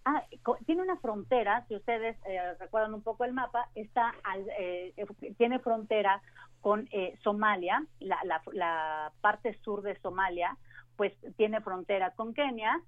Ah, 0.07 0.23
tiene 0.67 0.83
una 0.83 0.99
frontera, 0.99 1.65
si 1.67 1.77
ustedes 1.77 2.19
eh, 2.27 2.55
recuerdan 2.61 2.93
un 2.93 3.03
poco 3.03 3.25
el 3.25 3.33
mapa, 3.33 3.71
está 3.75 4.13
eh, 4.59 4.93
tiene 5.39 5.61
frontera 5.61 6.21
con 6.65 6.89
eh, 6.93 7.15
Somalia, 7.23 7.85
la, 8.01 8.19
la, 8.55 9.13
parte 9.21 9.53
sur 9.63 9.83
de 9.83 10.01
Somalia, 10.01 10.57
pues 10.97 11.13
tiene 11.37 11.61
frontera 11.61 12.13
con 12.13 12.33
Kenia, 12.33 12.81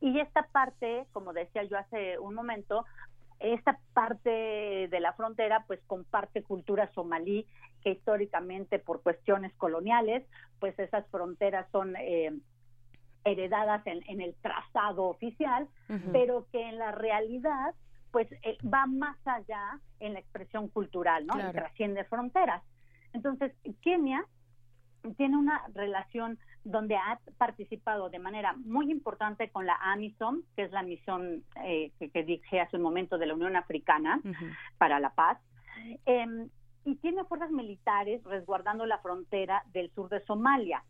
y 0.00 0.20
esta 0.20 0.44
parte, 0.52 1.04
como 1.10 1.32
decía 1.32 1.64
yo 1.64 1.76
hace 1.78 2.20
un 2.20 2.34
momento, 2.34 2.84
esta 3.40 3.80
parte 3.92 4.86
de 4.88 5.00
la 5.00 5.14
frontera 5.14 5.64
pues 5.66 5.80
comparte 5.88 6.44
cultura 6.44 6.92
somalí 6.94 7.44
que 7.82 7.90
históricamente 7.90 8.78
por 8.78 9.02
cuestiones 9.02 9.52
coloniales 9.56 10.24
pues 10.60 10.78
esas 10.78 11.04
fronteras 11.08 11.68
son 11.72 11.96
eh, 11.96 12.32
heredadas 13.24 13.84
en, 13.86 14.20
el 14.20 14.34
trazado 14.36 15.04
oficial 15.04 15.68
pero 16.12 16.46
que 16.50 16.68
en 16.68 16.78
la 16.78 16.90
realidad 16.90 17.74
pues 18.10 18.30
eh, 18.42 18.58
va 18.64 18.86
más 18.86 19.16
allá 19.24 19.78
en 20.00 20.14
la 20.14 20.18
expresión 20.18 20.66
cultural 20.68 21.24
no 21.24 21.38
y 21.38 21.52
trasciende 21.52 22.02
fronteras 22.04 22.62
entonces 23.12 23.52
Kenia 23.82 24.24
tiene 25.16 25.36
una 25.36 25.64
relación 25.74 26.38
donde 26.64 26.96
ha 26.96 27.18
participado 27.38 28.10
de 28.10 28.18
manera 28.18 28.54
muy 28.64 28.90
importante 28.90 29.50
con 29.50 29.66
la 29.66 29.76
AMISOM, 29.80 30.42
que 30.54 30.64
es 30.64 30.72
la 30.72 30.82
misión 30.82 31.44
eh, 31.64 31.92
que, 31.98 32.24
dije 32.24 32.60
hace 32.60 32.76
un 32.76 32.82
momento 32.82 33.16
de 33.16 33.26
la 33.26 33.34
Unión 33.34 33.56
Africana 33.56 34.20
para 34.76 35.00
la 35.00 35.10
Paz, 35.10 35.38
em, 36.04 36.48
y 36.84 36.96
tiene 36.96 37.24
fuerzas 37.24 37.50
militares 37.50 38.22
resguardando 38.24 38.86
la 38.86 38.98
frontera 38.98 39.62
del 39.72 39.90
sur 39.92 40.08
de 40.08 40.24
Somalia, 40.24 40.84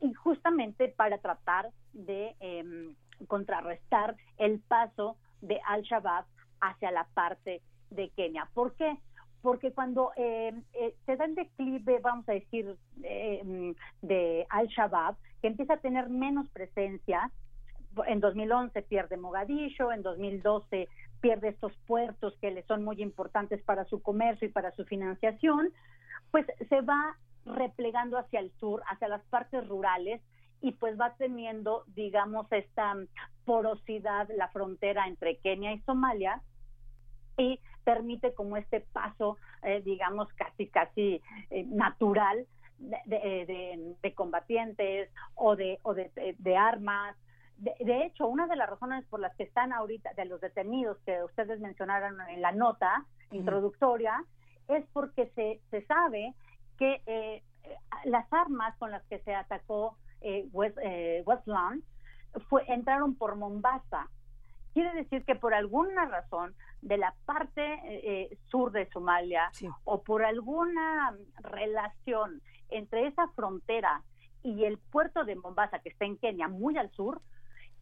y 0.00 0.12
justamente 0.14 0.88
para 0.88 1.18
tratar 1.18 1.70
de 1.92 2.36
em, 2.40 2.94
contrarrestar 3.26 4.16
el 4.36 4.60
paso 4.60 5.16
de 5.40 5.60
Al-Shabaab 5.66 6.24
hacia 6.60 6.90
la 6.90 7.04
parte 7.14 7.62
de 7.90 8.10
Kenia. 8.10 8.48
¿Por 8.52 8.74
qué? 8.74 8.98
Porque 9.42 9.72
cuando 9.72 10.12
eh, 10.16 10.52
eh, 10.74 10.94
se 11.06 11.16
da 11.16 11.24
el 11.24 11.34
declive, 11.34 12.00
vamos 12.00 12.28
a 12.28 12.32
decir, 12.32 12.76
eh, 13.02 13.74
de 14.02 14.46
Al-Shabaab, 14.50 15.16
que 15.40 15.48
empieza 15.48 15.74
a 15.74 15.78
tener 15.78 16.08
menos 16.08 16.48
presencia, 16.50 17.30
en 18.06 18.20
2011 18.20 18.82
pierde 18.82 19.16
Mogadishu, 19.16 19.90
en 19.90 20.02
2012 20.02 20.88
pierde 21.20 21.48
estos 21.48 21.72
puertos 21.86 22.36
que 22.40 22.50
le 22.50 22.62
son 22.64 22.84
muy 22.84 23.00
importantes 23.02 23.62
para 23.62 23.84
su 23.86 24.02
comercio 24.02 24.48
y 24.48 24.52
para 24.52 24.72
su 24.72 24.84
financiación, 24.84 25.72
pues 26.30 26.46
se 26.68 26.80
va 26.82 27.16
replegando 27.44 28.18
hacia 28.18 28.40
el 28.40 28.52
sur, 28.58 28.82
hacia 28.86 29.08
las 29.08 29.22
partes 29.24 29.66
rurales 29.66 30.20
y 30.60 30.72
pues 30.72 30.98
va 31.00 31.14
teniendo, 31.14 31.84
digamos, 31.88 32.50
esta 32.52 32.94
porosidad, 33.44 34.28
la 34.36 34.48
frontera 34.48 35.06
entre 35.06 35.38
Kenia 35.38 35.72
y 35.72 35.80
Somalia, 35.80 36.42
y 37.36 37.60
permite 37.88 38.34
como 38.34 38.58
este 38.58 38.80
paso, 38.80 39.38
eh, 39.62 39.80
digamos, 39.82 40.30
casi, 40.34 40.66
casi 40.66 41.22
eh, 41.48 41.64
natural 41.68 42.46
eh, 43.10 43.96
de, 44.02 44.14
combatientes 44.14 45.08
o 45.34 45.56
de, 45.56 45.78
o 45.84 45.94
de, 45.94 46.56
armas. 46.58 47.16
De, 47.56 48.04
hecho, 48.04 48.28
una 48.28 48.46
de 48.46 48.56
las 48.56 48.68
razones 48.68 49.06
por 49.06 49.20
las 49.20 49.34
que 49.36 49.44
están 49.44 49.72
ahorita, 49.72 50.12
de 50.12 50.26
los 50.26 50.38
detenidos 50.38 50.98
que 51.06 51.24
ustedes 51.24 51.60
mencionaron 51.60 52.20
en 52.28 52.42
la 52.42 52.52
nota 52.52 53.06
introductoria, 53.30 54.22
es 54.68 54.84
porque 54.92 55.32
se, 55.34 55.62
se 55.70 55.86
sabe 55.86 56.34
que 56.76 57.42
las 58.04 58.30
armas 58.30 58.76
con 58.76 58.90
las 58.90 59.02
que 59.06 59.18
se 59.20 59.34
atacó 59.34 59.96
West, 60.52 60.76
Westland 61.24 61.82
fue, 62.50 62.64
entraron 62.68 63.14
por 63.14 63.36
Mombasa 63.36 64.10
Quiere 64.74 64.92
decir 64.94 65.24
que 65.24 65.34
por 65.34 65.54
alguna 65.54 66.06
razón 66.06 66.54
de 66.82 66.98
la 66.98 67.14
parte 67.24 67.80
eh, 67.84 68.38
sur 68.46 68.70
de 68.70 68.88
Somalia 68.90 69.50
o 69.84 70.02
por 70.02 70.24
alguna 70.24 71.16
relación 71.40 72.40
entre 72.68 73.06
esa 73.06 73.28
frontera 73.28 74.02
y 74.42 74.64
el 74.64 74.78
puerto 74.78 75.24
de 75.24 75.36
Mombasa, 75.36 75.80
que 75.80 75.88
está 75.88 76.04
en 76.04 76.16
Kenia, 76.16 76.48
muy 76.48 76.76
al 76.76 76.90
sur, 76.92 77.20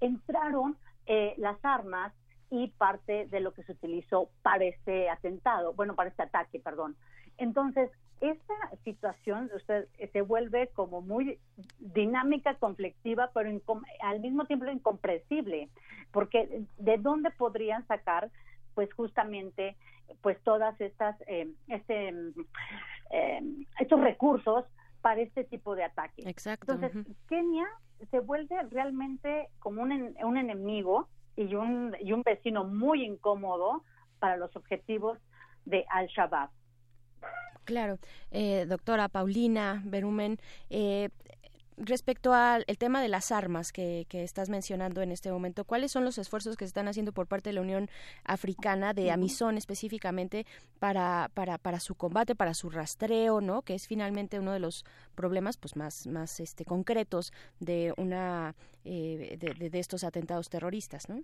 entraron 0.00 0.76
eh, 1.06 1.34
las 1.36 1.62
armas 1.64 2.12
y 2.50 2.68
parte 2.68 3.26
de 3.26 3.40
lo 3.40 3.52
que 3.52 3.64
se 3.64 3.72
utilizó 3.72 4.30
para 4.42 4.64
este 4.64 5.10
atentado, 5.10 5.74
bueno, 5.74 5.94
para 5.94 6.10
este 6.10 6.22
ataque, 6.22 6.60
perdón. 6.60 6.96
Entonces, 7.38 7.90
esta 8.20 8.54
situación 8.84 9.50
usted 9.54 9.88
eh, 9.98 10.08
se 10.12 10.22
vuelve 10.22 10.68
como 10.68 11.02
muy 11.02 11.38
dinámica, 11.78 12.54
conflictiva, 12.54 13.30
pero 13.34 13.50
al 14.02 14.20
mismo 14.20 14.46
tiempo 14.46 14.66
incomprensible, 14.66 15.68
porque 16.12 16.64
de 16.78 16.98
dónde 16.98 17.30
podrían 17.30 17.86
sacar, 17.86 18.30
pues 18.74 18.92
justamente, 18.94 19.76
pues 20.22 20.42
todas 20.42 20.80
estas, 20.80 21.16
eh, 21.26 21.50
este, 21.68 22.14
eh, 23.10 23.40
estos 23.80 24.00
recursos 24.00 24.64
para 25.02 25.20
este 25.20 25.44
tipo 25.44 25.74
de 25.74 25.84
ataque. 25.84 26.22
Exacto. 26.26 26.72
Entonces, 26.72 27.16
Kenia 27.28 27.66
se 28.10 28.20
vuelve 28.20 28.62
realmente 28.70 29.48
como 29.58 29.82
un, 29.82 30.14
un 30.22 30.36
enemigo 30.36 31.08
y 31.36 31.54
un, 31.54 31.94
y 32.00 32.12
un 32.12 32.22
vecino 32.22 32.64
muy 32.64 33.04
incómodo 33.04 33.84
para 34.18 34.36
los 34.36 34.54
objetivos 34.56 35.18
de 35.64 35.84
Al-Shabaab. 35.90 36.50
Claro, 37.66 37.98
eh, 38.30 38.64
doctora 38.68 39.08
Paulina 39.08 39.82
Berumen, 39.84 40.38
eh, 40.70 41.08
respecto 41.76 42.32
al 42.32 42.64
tema 42.78 43.02
de 43.02 43.08
las 43.08 43.32
armas 43.32 43.72
que, 43.72 44.06
estás 44.08 44.48
mencionando 44.48 45.02
en 45.02 45.10
este 45.10 45.32
momento, 45.32 45.64
¿cuáles 45.64 45.90
son 45.90 46.04
los 46.04 46.16
esfuerzos 46.16 46.56
que 46.56 46.64
se 46.64 46.68
están 46.68 46.86
haciendo 46.86 47.12
por 47.12 47.26
parte 47.26 47.50
de 47.50 47.54
la 47.54 47.62
Unión 47.62 47.90
Africana, 48.24 48.94
de 48.94 49.10
Amison 49.10 49.58
específicamente, 49.58 50.46
para, 50.78 51.28
para, 51.34 51.58
para 51.58 51.80
su 51.80 51.96
combate, 51.96 52.36
para 52.36 52.54
su 52.54 52.70
rastreo, 52.70 53.40
¿no? 53.40 53.62
que 53.62 53.74
es 53.74 53.88
finalmente 53.88 54.38
uno 54.38 54.52
de 54.52 54.60
los 54.60 54.84
problemas 55.16 55.56
pues, 55.56 55.74
más, 55.74 56.06
más 56.06 56.38
este, 56.38 56.64
concretos 56.64 57.32
de, 57.58 57.92
una, 57.96 58.54
eh, 58.84 59.36
de, 59.40 59.70
de 59.70 59.78
estos 59.80 60.04
atentados 60.04 60.48
terroristas? 60.48 61.08
¿no? 61.08 61.20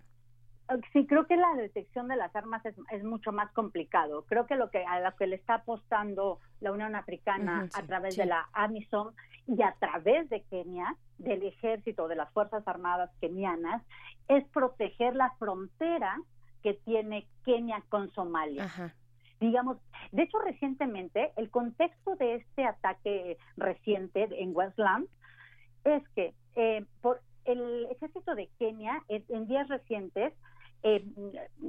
Sí, 0.93 1.07
creo 1.07 1.27
que 1.27 1.37
la 1.37 1.55
detección 1.55 2.09
de 2.09 2.17
las 2.17 2.35
armas 2.35 2.63
es, 2.65 3.05
mucho 3.05 3.33
más 3.33 3.51
complicado. 3.53 4.25
Creo 4.27 4.47
que 4.47 4.57
lo 4.57 4.71
que 4.71 4.85
a 4.85 5.01
lo 5.01 5.17
que 5.17 5.27
le 5.27 5.37
está 5.37 5.55
apostando 5.55 6.39
la 6.61 6.73
Unión 6.73 6.95
Africana 6.95 7.69
a 7.75 7.83
través 7.83 8.17
de 8.17 8.27
la 8.27 8.49
AMISOM 8.53 9.13
y 9.47 9.63
a 9.63 9.75
través 9.79 10.29
de 10.31 10.43
Kenia, 10.43 10.97
del 11.19 11.43
ejército, 11.43 12.09
de 12.09 12.17
las 12.17 12.33
Fuerzas 12.33 12.67
Armadas 12.67 13.11
kenianas, 13.21 13.83
es 14.29 14.45
proteger 14.49 15.17
la 15.17 15.31
frontera 15.39 16.17
que 16.63 16.75
tiene 16.75 17.27
Kenia 17.45 17.83
con 17.89 18.11
Somalia. 18.11 18.71
Digamos, 19.41 19.79
de 20.13 20.23
hecho, 20.23 20.39
recientemente, 20.39 21.33
el 21.37 21.51
contexto 21.51 22.15
de 22.17 22.37
este 22.37 22.65
ataque 22.65 23.37
reciente 23.57 24.29
en 24.41 24.55
Westland 24.55 25.09
es 25.85 26.09
que 26.11 26.35
eh, 26.55 26.85
por 27.01 27.21
el 27.45 27.87
ejército 27.91 28.37
de 28.37 28.49
Kenia 28.59 29.03
en 29.09 29.49
días 29.49 29.69
recientes 29.69 30.33
eh, 30.83 31.05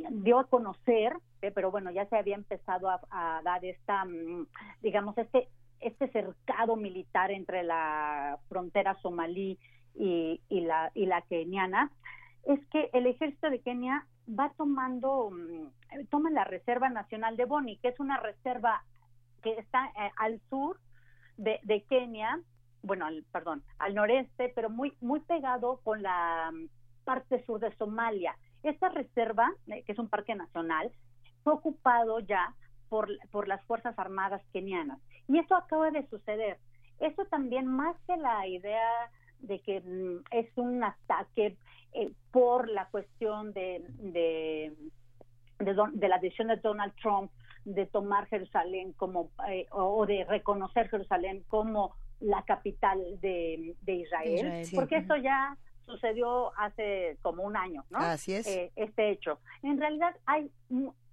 dio 0.09 0.39
a 0.39 0.47
conocer, 0.47 1.13
eh, 1.41 1.51
pero 1.51 1.71
bueno, 1.71 1.91
ya 1.91 2.05
se 2.07 2.17
había 2.17 2.35
empezado 2.35 2.89
a, 2.89 3.41
dar 3.43 3.63
esta, 3.63 4.05
mm, 4.05 4.47
digamos, 4.81 5.17
este, 5.17 5.49
este 5.79 6.07
cercado 6.09 6.75
militar 6.75 7.31
entre 7.31 7.63
la 7.63 8.39
frontera 8.49 8.95
somalí 9.01 9.59
y, 9.95 10.39
la, 10.49 10.91
y 10.95 11.05
la 11.05 11.21
keniana, 11.21 11.91
es 12.45 12.59
que 12.67 12.89
el 12.93 13.05
ejército 13.05 13.49
de 13.49 13.59
Kenia 13.59 14.05
va 14.27 14.51
tomando, 14.57 15.31
mm, 15.31 16.05
toma 16.09 16.29
la 16.29 16.43
Reserva 16.43 16.89
Nacional 16.89 17.37
de 17.37 17.45
Boni, 17.45 17.77
que 17.77 17.89
es 17.89 17.99
una 17.99 18.17
reserva 18.17 18.83
que 19.41 19.53
está 19.57 19.87
eh, 19.87 20.11
al 20.17 20.39
sur 20.49 20.79
de, 21.37 21.59
de 21.63 21.83
Kenia, 21.83 22.39
bueno, 22.81 23.05
al, 23.05 23.23
perdón, 23.31 23.63
al 23.79 23.95
noreste, 23.95 24.51
pero 24.55 24.69
muy, 24.69 24.93
muy 25.01 25.19
pegado 25.21 25.79
con 25.83 26.01
la 26.01 26.51
mm, 26.51 26.67
parte 27.03 27.43
sur 27.45 27.59
de 27.59 27.75
Somalia. 27.75 28.35
Esta 28.63 28.89
reserva, 28.89 29.51
eh, 29.67 29.83
que 29.83 29.91
es 29.91 29.99
un 29.99 30.09
parque 30.09 30.35
nacional, 30.35 30.91
fue 31.43 31.53
ocupado 31.53 32.19
ya 32.19 32.53
por, 32.89 33.09
por 33.31 33.47
las 33.47 33.63
Fuerzas 33.65 33.97
Armadas 33.99 34.41
kenianas. 34.53 34.99
Y 35.27 35.39
esto 35.39 35.55
acaba 35.55 35.91
de 35.91 36.07
suceder. 36.07 36.57
Eso 36.99 37.25
también, 37.25 37.67
más 37.67 37.95
que 38.07 38.15
la 38.17 38.47
idea 38.47 39.09
de 39.39 39.59
que 39.59 39.81
mm, 39.81 40.23
es 40.31 40.47
un 40.55 40.83
ataque 40.83 41.57
eh, 41.93 42.11
por 42.31 42.69
la 42.69 42.87
cuestión 42.87 43.53
de, 43.53 43.83
de, 43.99 44.73
de, 45.59 46.07
la 46.07 46.17
decisión 46.17 46.47
de 46.47 46.57
Donald 46.57 46.93
Trump 47.01 47.31
de 47.65 47.85
tomar 47.85 48.27
Jerusalén 48.27 48.93
como 48.93 49.29
eh, 49.49 49.67
o 49.71 50.05
de 50.05 50.25
reconocer 50.25 50.89
Jerusalén 50.89 51.43
como 51.47 51.95
la 52.19 52.43
capital 52.43 52.99
de, 53.21 53.75
Israel, 53.85 54.67
porque 54.73 54.97
eso 54.97 55.15
ya 55.17 55.57
sucedió 55.85 56.57
hace 56.57 57.17
como 57.21 57.43
un 57.43 57.55
año, 57.55 57.83
¿no? 57.89 57.99
Así 57.99 58.33
es. 58.33 58.47
Eh, 58.47 58.71
este 58.75 59.11
hecho. 59.11 59.39
En 59.61 59.79
realidad 59.79 60.15
hay 60.25 60.51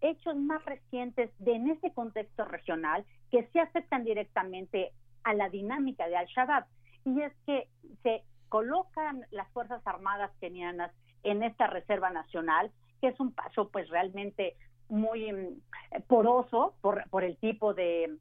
hechos 0.00 0.36
más 0.36 0.64
recientes 0.64 1.30
de, 1.38 1.54
en 1.54 1.70
este 1.70 1.92
contexto 1.92 2.44
regional 2.44 3.04
que 3.30 3.46
se 3.52 3.60
afectan 3.60 4.04
directamente 4.04 4.92
a 5.24 5.34
la 5.34 5.48
dinámica 5.48 6.08
de 6.08 6.16
Al-Shabaab. 6.16 6.66
Y 7.04 7.20
es 7.22 7.32
que 7.46 7.68
se 8.02 8.22
colocan 8.48 9.24
las 9.30 9.48
Fuerzas 9.52 9.86
Armadas 9.86 10.30
kenianas 10.40 10.92
en 11.22 11.42
esta 11.42 11.66
Reserva 11.66 12.10
Nacional, 12.10 12.70
que 13.00 13.08
es 13.08 13.20
un 13.20 13.32
paso 13.32 13.68
pues 13.70 13.88
realmente 13.88 14.56
muy 14.88 15.32
mm, 15.32 16.02
poroso 16.06 16.74
por, 16.80 17.08
por 17.10 17.24
el 17.24 17.36
tipo 17.38 17.74
de, 17.74 18.16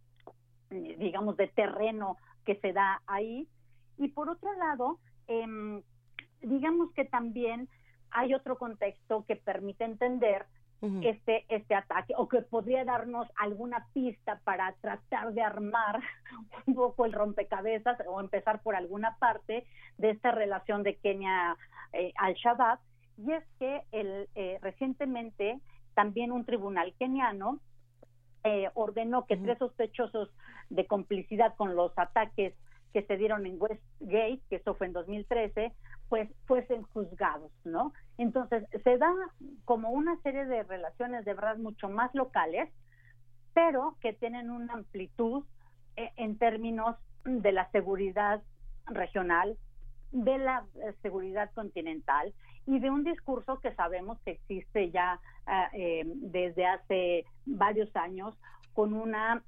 digamos, 0.69 1.37
de 1.37 1.47
terreno 1.47 2.17
que 2.45 2.55
se 2.55 2.73
da 2.73 3.01
ahí. 3.07 3.47
Y 3.97 4.09
por 4.09 4.29
otro 4.29 4.53
lado, 4.53 4.99
eh, 5.27 5.81
digamos 6.41 6.91
que 6.93 7.05
también 7.05 7.67
hay 8.11 8.33
otro 8.33 8.57
contexto 8.57 9.25
que 9.27 9.35
permite 9.35 9.83
entender 9.83 10.45
este, 11.01 11.45
este 11.49 11.75
ataque 11.75 12.13
o 12.15 12.29
que 12.29 12.41
podría 12.41 12.85
darnos 12.85 13.27
alguna 13.37 13.85
pista 13.93 14.39
para 14.45 14.71
tratar 14.79 15.33
de 15.33 15.41
armar 15.41 15.99
un 16.67 16.73
poco 16.73 17.05
el 17.05 17.11
rompecabezas 17.11 17.99
o 18.07 18.21
empezar 18.21 18.61
por 18.61 18.75
alguna 18.75 19.17
parte 19.17 19.65
de 19.97 20.11
esta 20.11 20.31
relación 20.31 20.83
de 20.83 20.95
Kenia 20.95 21.57
eh, 21.91 22.13
al 22.15 22.33
Shabaab. 22.35 22.79
Y 23.17 23.33
es 23.33 23.43
que 23.59 23.81
el, 23.91 24.29
eh, 24.35 24.57
recientemente 24.61 25.59
también 25.95 26.31
un 26.31 26.45
tribunal 26.45 26.93
keniano 26.97 27.59
eh, 28.45 28.69
ordenó 28.73 29.25
que 29.25 29.35
tres 29.35 29.57
sospechosos 29.57 30.29
de 30.69 30.87
complicidad 30.87 31.55
con 31.57 31.75
los 31.75 31.91
ataques 31.97 32.53
que 32.93 33.03
se 33.03 33.17
dieron 33.17 33.45
en 33.45 33.57
Westgate, 33.59 34.41
que 34.49 34.55
eso 34.57 34.75
fue 34.75 34.87
en 34.87 34.93
2013, 34.93 35.73
pues 36.09 36.29
fuesen 36.45 36.83
juzgados, 36.83 37.51
¿no? 37.63 37.93
Entonces, 38.17 38.63
se 38.83 38.97
da 38.97 39.13
como 39.65 39.91
una 39.91 40.19
serie 40.21 40.45
de 40.45 40.63
relaciones 40.63 41.23
de 41.23 41.33
verdad 41.33 41.57
mucho 41.57 41.87
más 41.87 42.13
locales, 42.15 42.69
pero 43.53 43.95
que 44.01 44.13
tienen 44.13 44.49
una 44.49 44.73
amplitud 44.73 45.43
eh, 45.95 46.11
en 46.17 46.37
términos 46.37 46.95
de 47.25 47.51
la 47.51 47.69
seguridad 47.71 48.41
regional, 48.87 49.57
de 50.11 50.37
la 50.39 50.65
eh, 50.75 50.93
seguridad 51.01 51.51
continental 51.53 52.33
y 52.65 52.79
de 52.79 52.89
un 52.89 53.03
discurso 53.03 53.59
que 53.59 53.73
sabemos 53.75 54.19
que 54.21 54.31
existe 54.31 54.89
ya 54.91 55.19
eh, 55.73 56.03
desde 56.05 56.65
hace 56.65 57.25
varios 57.45 57.95
años 57.95 58.35
con 58.73 58.93
una 58.93 59.43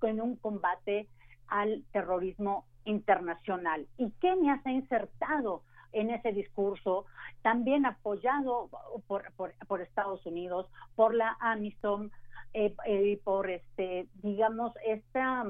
con 0.00 0.20
un 0.20 0.36
combate 0.36 1.08
al 1.48 1.84
terrorismo 1.92 2.66
internacional. 2.86 3.86
Y 3.98 4.10
Kenia 4.12 4.60
se 4.62 4.70
ha 4.70 4.72
insertado 4.72 5.62
en 5.92 6.10
ese 6.10 6.32
discurso, 6.32 7.06
también 7.42 7.86
apoyado 7.86 8.68
por, 9.06 9.80
Estados 9.80 10.24
Unidos, 10.26 10.66
por 10.94 11.14
la 11.14 11.36
AMISOM, 11.40 12.10
eh, 12.54 12.74
eh, 12.86 13.20
por 13.24 13.50
este, 13.50 14.08
digamos, 14.22 14.72
esta 14.84 15.44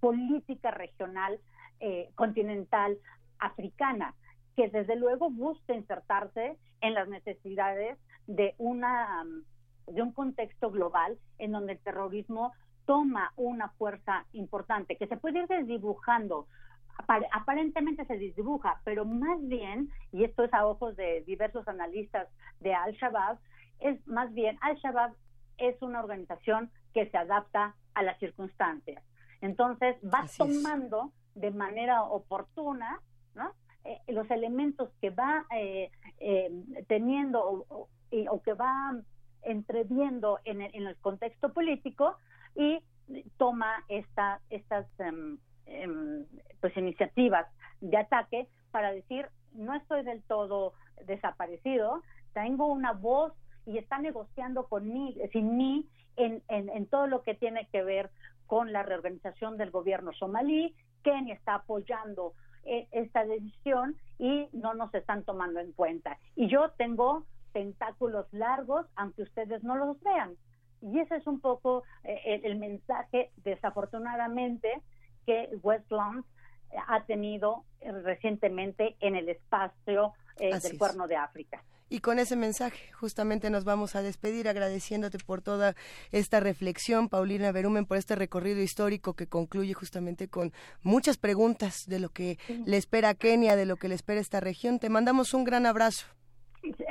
política 0.00 0.70
regional 0.70 1.40
eh, 1.80 2.10
continental 2.14 2.98
africana, 3.38 4.14
que 4.56 4.68
desde 4.68 4.96
luego 4.96 5.30
busca 5.30 5.74
insertarse 5.74 6.56
en 6.80 6.94
las 6.94 7.08
necesidades 7.08 7.98
de 8.26 8.54
una 8.58 9.24
de 9.86 10.02
un 10.02 10.12
contexto 10.12 10.70
global 10.70 11.18
en 11.38 11.52
donde 11.52 11.72
el 11.72 11.78
terrorismo 11.78 12.52
toma 12.88 13.34
una 13.36 13.68
fuerza 13.68 14.24
importante 14.32 14.96
que 14.96 15.06
se 15.06 15.18
puede 15.18 15.40
ir 15.40 15.46
desdibujando 15.46 16.46
aparentemente 17.30 18.04
se 18.06 18.18
desdibuja, 18.18 18.80
pero 18.84 19.04
más 19.04 19.38
bien, 19.46 19.90
y 20.10 20.24
esto 20.24 20.42
es 20.42 20.52
a 20.52 20.66
ojos 20.66 20.96
de 20.96 21.22
diversos 21.26 21.68
analistas 21.68 22.28
de 22.60 22.74
Al-Shabaab, 22.74 23.38
es 23.80 24.04
más 24.08 24.32
bien, 24.34 24.58
Al-Shabaab 24.62 25.12
es 25.58 25.80
una 25.82 26.00
organización 26.00 26.70
que 26.94 27.08
se 27.10 27.16
adapta 27.16 27.76
a 27.94 28.02
las 28.02 28.18
circunstancias. 28.18 29.02
Entonces 29.40 29.96
va 30.02 30.26
tomando 30.36 31.12
de 31.34 31.50
manera 31.50 32.02
oportuna 32.02 33.00
eh, 33.84 34.00
los 34.08 34.28
elementos 34.30 34.90
que 35.00 35.10
va 35.10 35.46
eh, 35.54 35.90
eh, 36.18 36.50
teniendo 36.88 37.64
o, 37.68 37.88
que 38.42 38.54
va 38.54 38.96
entreviendo 39.42 40.40
en 40.44 40.62
el, 40.62 40.96
contexto 40.96 41.52
político 41.52 42.16
y 42.54 42.80
toma 43.36 43.84
esta, 43.88 44.40
estas 44.50 44.86
Em, 45.68 46.24
pues 46.60 46.74
iniciativas 46.76 47.46
de 47.80 47.98
ataque 47.98 48.48
para 48.70 48.90
decir 48.90 49.28
no 49.52 49.74
estoy 49.74 50.02
del 50.02 50.22
todo 50.22 50.72
desaparecido, 51.04 52.02
tengo 52.32 52.66
una 52.68 52.92
voz 52.92 53.34
y 53.66 53.76
está 53.76 53.98
negociando 53.98 54.66
conmigo, 54.66 55.20
sin 55.30 55.58
mí 55.58 55.86
en, 56.16 56.42
en, 56.48 56.86
todo 56.86 57.06
lo 57.06 57.22
que 57.22 57.34
tiene 57.34 57.68
que 57.70 57.82
ver 57.82 58.10
con 58.46 58.72
la 58.72 58.82
reorganización 58.82 59.58
del 59.58 59.70
gobierno 59.70 60.12
somalí. 60.14 60.74
Kenia 61.02 61.34
está 61.34 61.56
apoyando 61.56 62.32
eh, 62.64 62.88
esta 62.90 63.24
decisión 63.26 63.94
y 64.18 64.48
no 64.52 64.72
nos 64.74 64.92
están 64.94 65.22
tomando 65.22 65.60
en 65.60 65.72
cuenta. 65.72 66.18
Y 66.34 66.48
yo 66.48 66.70
tengo 66.78 67.24
tentáculos 67.52 68.26
largos, 68.32 68.86
aunque 68.96 69.22
ustedes 69.22 69.62
no 69.62 69.76
los 69.76 70.00
vean. 70.00 70.34
Y 70.80 71.00
ese 71.00 71.16
es 71.16 71.26
un 71.26 71.40
poco 71.40 71.82
eh, 72.04 72.40
el 72.44 72.56
mensaje, 72.56 73.30
desafortunadamente, 73.44 74.82
que 75.26 75.50
Westlands 75.62 76.26
eh, 76.70 76.76
ha 76.88 77.04
tenido 77.04 77.64
eh, 77.80 77.92
recientemente 77.92 78.96
en 79.00 79.14
el 79.14 79.28
espacio 79.28 80.14
eh, 80.38 80.58
del 80.58 80.78
Cuerno 80.78 81.06
de 81.06 81.16
África. 81.16 81.62
Y 81.90 82.00
con 82.00 82.18
ese 82.18 82.36
mensaje 82.36 82.92
justamente 82.92 83.48
nos 83.48 83.64
vamos 83.64 83.96
a 83.96 84.02
despedir 84.02 84.46
agradeciéndote 84.46 85.18
por 85.18 85.40
toda 85.40 85.74
esta 86.12 86.38
reflexión, 86.38 87.08
Paulina 87.08 87.50
Berumen, 87.50 87.86
por 87.86 87.96
este 87.96 88.14
recorrido 88.14 88.60
histórico 88.60 89.14
que 89.14 89.26
concluye 89.26 89.72
justamente 89.72 90.28
con 90.28 90.52
muchas 90.82 91.16
preguntas 91.16 91.86
de 91.86 91.98
lo 91.98 92.10
que 92.10 92.38
le 92.66 92.76
espera 92.76 93.10
a 93.10 93.14
Kenia, 93.14 93.56
de 93.56 93.64
lo 93.64 93.76
que 93.76 93.88
le 93.88 93.94
espera 93.94 94.20
esta 94.20 94.40
región. 94.40 94.78
Te 94.78 94.90
mandamos 94.90 95.32
un 95.32 95.44
gran 95.44 95.64
abrazo. 95.64 96.17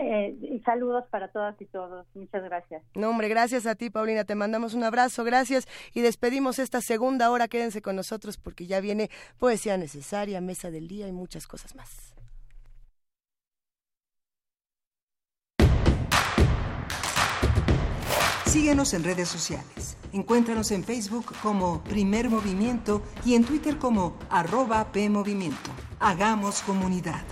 Eh, 0.09 0.61
saludos 0.63 1.03
para 1.09 1.27
todas 1.27 1.59
y 1.61 1.65
todos. 1.65 2.07
Muchas 2.15 2.41
gracias. 2.41 2.81
No, 2.95 3.09
hombre, 3.09 3.27
gracias 3.27 3.65
a 3.65 3.75
ti, 3.75 3.89
Paulina. 3.89 4.23
Te 4.23 4.35
mandamos 4.35 4.73
un 4.73 4.85
abrazo, 4.85 5.25
gracias. 5.25 5.67
Y 5.93 5.99
despedimos 5.99 6.59
esta 6.59 6.79
segunda 6.79 7.29
hora. 7.29 7.49
Quédense 7.49 7.81
con 7.81 7.97
nosotros 7.97 8.37
porque 8.37 8.67
ya 8.67 8.79
viene 8.79 9.09
poesía 9.37 9.75
necesaria, 9.75 10.39
mesa 10.39 10.71
del 10.71 10.87
día 10.87 11.09
y 11.09 11.11
muchas 11.11 11.45
cosas 11.45 11.75
más. 11.75 12.13
Síguenos 18.45 18.93
en 18.93 19.03
redes 19.03 19.27
sociales. 19.27 19.97
Encuéntranos 20.13 20.71
en 20.71 20.85
Facebook 20.85 21.25
como 21.43 21.83
Primer 21.83 22.29
Movimiento 22.29 23.01
y 23.25 23.35
en 23.35 23.43
Twitter 23.43 23.77
como 23.77 24.17
arroba 24.29 24.89
PMovimiento. 24.93 25.69
Hagamos 25.99 26.61
comunidad. 26.61 27.23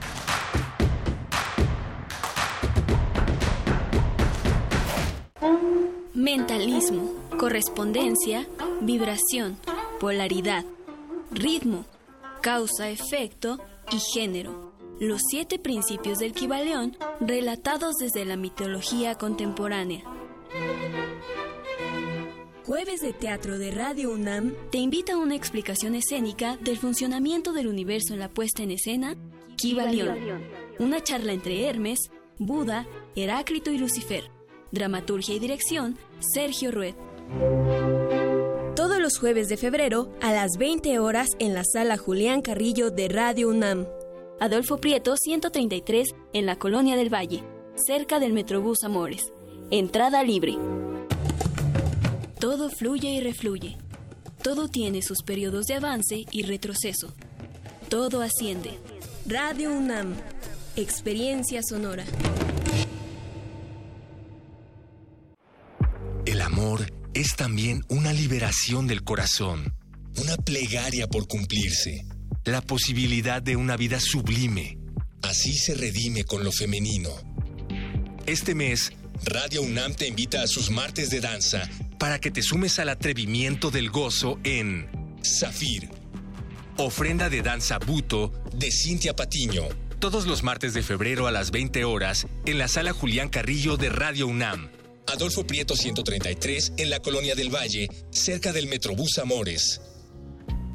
Mentalismo, 6.15 7.13
correspondencia, 7.37 8.47
vibración, 8.79 9.57
polaridad, 9.99 10.63
ritmo, 11.29 11.83
causa-efecto 12.41 13.59
y 13.91 13.99
género. 13.99 14.71
Los 14.97 15.19
siete 15.29 15.59
principios 15.59 16.19
del 16.19 16.31
Kibaleón 16.31 16.95
relatados 17.19 17.95
desde 17.95 18.23
la 18.23 18.37
mitología 18.37 19.15
contemporánea. 19.15 20.05
Jueves 22.65 23.01
de 23.01 23.11
Teatro 23.11 23.59
de 23.59 23.71
Radio 23.71 24.13
UNAM 24.13 24.53
te 24.71 24.77
invita 24.77 25.15
a 25.15 25.17
una 25.17 25.35
explicación 25.35 25.95
escénica 25.95 26.55
del 26.61 26.77
funcionamiento 26.77 27.51
del 27.51 27.67
universo 27.67 28.13
en 28.13 28.19
la 28.19 28.29
puesta 28.29 28.63
en 28.63 28.71
escena 28.71 29.17
Kibaleón. 29.57 30.17
Una 30.79 31.03
charla 31.03 31.33
entre 31.33 31.67
Hermes, 31.67 31.99
Buda, 32.39 32.87
Heráclito 33.17 33.69
y 33.69 33.77
Lucifer 33.77 34.34
Dramaturgia 34.75 35.33
y 35.33 35.39
dirección, 35.39 35.97
Sergio 36.19 36.69
Rued. 36.69 36.95
Todos 38.75 38.99
los 38.99 39.17
jueves 39.17 39.47
de 39.47 39.55
febrero 39.55 40.11
a 40.21 40.33
las 40.33 40.57
20 40.59 40.99
horas 40.99 41.29
en 41.39 41.53
la 41.53 41.63
sala 41.63 41.97
Julián 41.97 42.41
Carrillo 42.41 42.91
de 42.91 43.07
Radio 43.07 43.47
UNAM. 43.49 43.87
Adolfo 44.41 44.77
Prieto 44.77 45.15
133 45.15 46.09
en 46.33 46.45
la 46.45 46.57
Colonia 46.57 46.97
del 46.97 47.11
Valle, 47.11 47.41
cerca 47.87 48.19
del 48.19 48.33
Metrobús 48.33 48.83
Amores. 48.83 49.31
Entrada 49.71 50.23
libre. 50.23 50.57
Todo 52.37 52.69
fluye 52.69 53.11
y 53.11 53.21
refluye. 53.21 53.77
Todo 54.43 54.67
tiene 54.67 55.01
sus 55.01 55.23
periodos 55.23 55.67
de 55.67 55.75
avance 55.75 56.25
y 56.29 56.43
retroceso. 56.43 57.13
Todo 57.87 58.21
asciende. 58.21 58.77
Radio 59.25 59.71
UNAM. 59.71 60.15
Experiencia 60.75 61.61
sonora. 61.63 62.03
El 66.25 66.41
amor 66.41 66.91
es 67.13 67.35
también 67.35 67.85
una 67.87 68.11
liberación 68.11 68.87
del 68.87 69.03
corazón, 69.03 69.75
una 70.17 70.35
plegaria 70.37 71.07
por 71.07 71.27
cumplirse, 71.27 72.03
la 72.45 72.61
posibilidad 72.61 73.43
de 73.43 73.55
una 73.55 73.77
vida 73.77 73.99
sublime. 73.99 74.79
Así 75.21 75.53
se 75.53 75.75
redime 75.75 76.23
con 76.23 76.43
lo 76.43 76.51
femenino. 76.51 77.11
Este 78.25 78.55
mes, 78.55 78.91
Radio 79.23 79.61
UNAM 79.61 79.93
te 79.93 80.07
invita 80.07 80.41
a 80.41 80.47
sus 80.47 80.71
martes 80.71 81.11
de 81.11 81.21
danza 81.21 81.69
para 81.99 82.19
que 82.19 82.31
te 82.31 82.41
sumes 82.41 82.79
al 82.79 82.89
atrevimiento 82.89 83.69
del 83.69 83.91
gozo 83.91 84.39
en 84.43 84.89
Zafir. 85.23 85.89
Ofrenda 86.77 87.29
de 87.29 87.43
danza 87.43 87.77
buto 87.77 88.33
de 88.51 88.71
Cintia 88.71 89.15
Patiño. 89.15 89.63
Todos 89.99 90.25
los 90.25 90.41
martes 90.41 90.73
de 90.73 90.81
febrero 90.81 91.27
a 91.27 91.31
las 91.31 91.51
20 91.51 91.85
horas 91.85 92.25
en 92.47 92.57
la 92.57 92.67
sala 92.67 92.93
Julián 92.93 93.29
Carrillo 93.29 93.77
de 93.77 93.89
Radio 93.89 94.25
UNAM. 94.25 94.74
Adolfo 95.07 95.45
Prieto 95.45 95.75
133 95.75 96.73
en 96.77 96.89
la 96.89 96.99
Colonia 96.99 97.35
del 97.35 97.53
Valle, 97.53 97.87
cerca 98.11 98.51
del 98.51 98.67
Metrobús 98.67 99.17
Amores. 99.19 99.81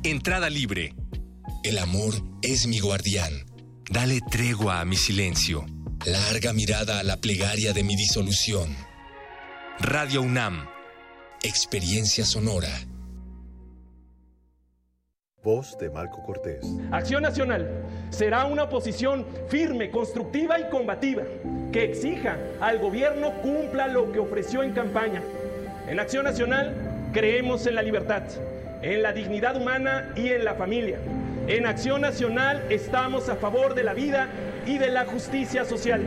Entrada 0.02 0.48
libre. 0.48 0.94
El 1.62 1.78
amor 1.78 2.15
es 2.43 2.66
mi 2.66 2.81
guardián. 2.81 3.44
Dale 3.90 4.20
tregua 4.31 4.81
a 4.81 4.85
mi 4.85 4.97
silencio. 4.97 5.66
Larga 6.07 6.52
mirada 6.52 7.01
a 7.01 7.02
la 7.02 7.19
plegaria 7.19 7.73
de 7.73 7.82
mi 7.82 7.97
disolución. 7.97 8.74
Radio 9.78 10.23
UNAM. 10.23 10.66
Experiencia 11.43 12.24
sonora. 12.24 12.86
Voz 15.43 15.79
de 15.79 15.89
Marco 15.89 16.23
Cortés. 16.23 16.67
Acción 16.91 17.23
Nacional 17.23 17.67
será 18.11 18.45
una 18.45 18.65
oposición 18.65 19.25
firme, 19.49 19.91
constructiva 19.91 20.61
y 20.61 20.69
combativa 20.69 21.23
que 21.73 21.85
exija 21.85 22.37
al 22.61 22.79
gobierno 22.79 23.33
cumpla 23.41 23.87
lo 23.89 24.12
que 24.12 24.19
ofreció 24.19 24.62
en 24.62 24.73
campaña. 24.73 25.23
En 25.89 25.99
Acción 25.99 26.25
Nacional 26.25 26.75
creemos 27.15 27.67
en 27.67 27.75
la 27.75 27.83
libertad, 27.83 28.23
en 28.83 29.03
la 29.03 29.15
dignidad 29.15 29.57
humana 29.57 30.12
y 30.15 30.29
en 30.29 30.45
la 30.45 30.57
familia. 30.57 30.99
En 31.47 31.65
Acción 31.65 32.03
Nacional 32.03 32.62
estamos 32.69 33.31
a 33.31 33.37
favor 33.37 33.75
de 33.75 33.85
la 33.85 33.95
vida 33.95 34.29
y 34.67 34.77
de 34.77 34.91
la 34.91 35.07
justicia 35.07 35.65
social. 35.65 36.03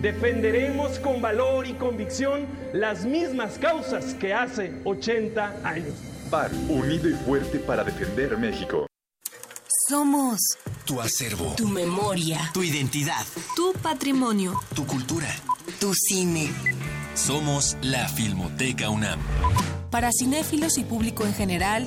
Defenderemos 0.00 0.98
con 0.98 1.22
valor 1.22 1.68
y 1.68 1.74
convicción 1.74 2.46
las 2.72 3.04
mismas 3.04 3.58
causas 3.58 4.14
que 4.14 4.34
hace 4.34 4.72
80 4.84 5.60
años. 5.62 6.11
PAR, 6.32 6.50
unido 6.70 7.10
y 7.10 7.12
fuerte 7.12 7.58
para 7.58 7.84
defender 7.84 8.38
México. 8.38 8.86
Somos 9.86 10.40
tu 10.86 10.98
acervo, 10.98 11.52
tu 11.58 11.68
memoria, 11.68 12.50
tu 12.54 12.62
identidad, 12.62 13.22
tu 13.54 13.74
patrimonio, 13.82 14.58
tu 14.74 14.86
cultura, 14.86 15.28
tu 15.78 15.92
cine. 15.92 16.48
Somos 17.14 17.76
la 17.82 18.08
Filmoteca 18.08 18.88
UNAM. 18.88 19.20
Para 19.90 20.10
cinéfilos 20.10 20.78
y 20.78 20.84
público 20.84 21.26
en 21.26 21.34
general, 21.34 21.86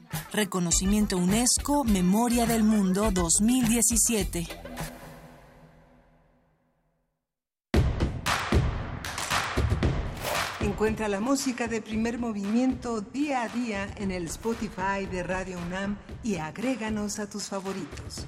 Reconocimiento 0.33 1.17
UNESCO 1.17 1.83
Memoria 1.83 2.45
del 2.45 2.63
Mundo 2.63 3.11
2017. 3.11 4.47
Encuentra 10.61 11.07
la 11.07 11.19
música 11.19 11.67
de 11.67 11.81
primer 11.81 12.17
movimiento 12.17 13.01
día 13.01 13.43
a 13.43 13.49
día 13.49 13.87
en 13.97 14.11
el 14.11 14.25
Spotify 14.27 15.05
de 15.11 15.23
Radio 15.23 15.57
UNAM 15.59 15.97
y 16.23 16.37
agréganos 16.37 17.19
a 17.19 17.29
tus 17.29 17.49
favoritos. 17.49 18.25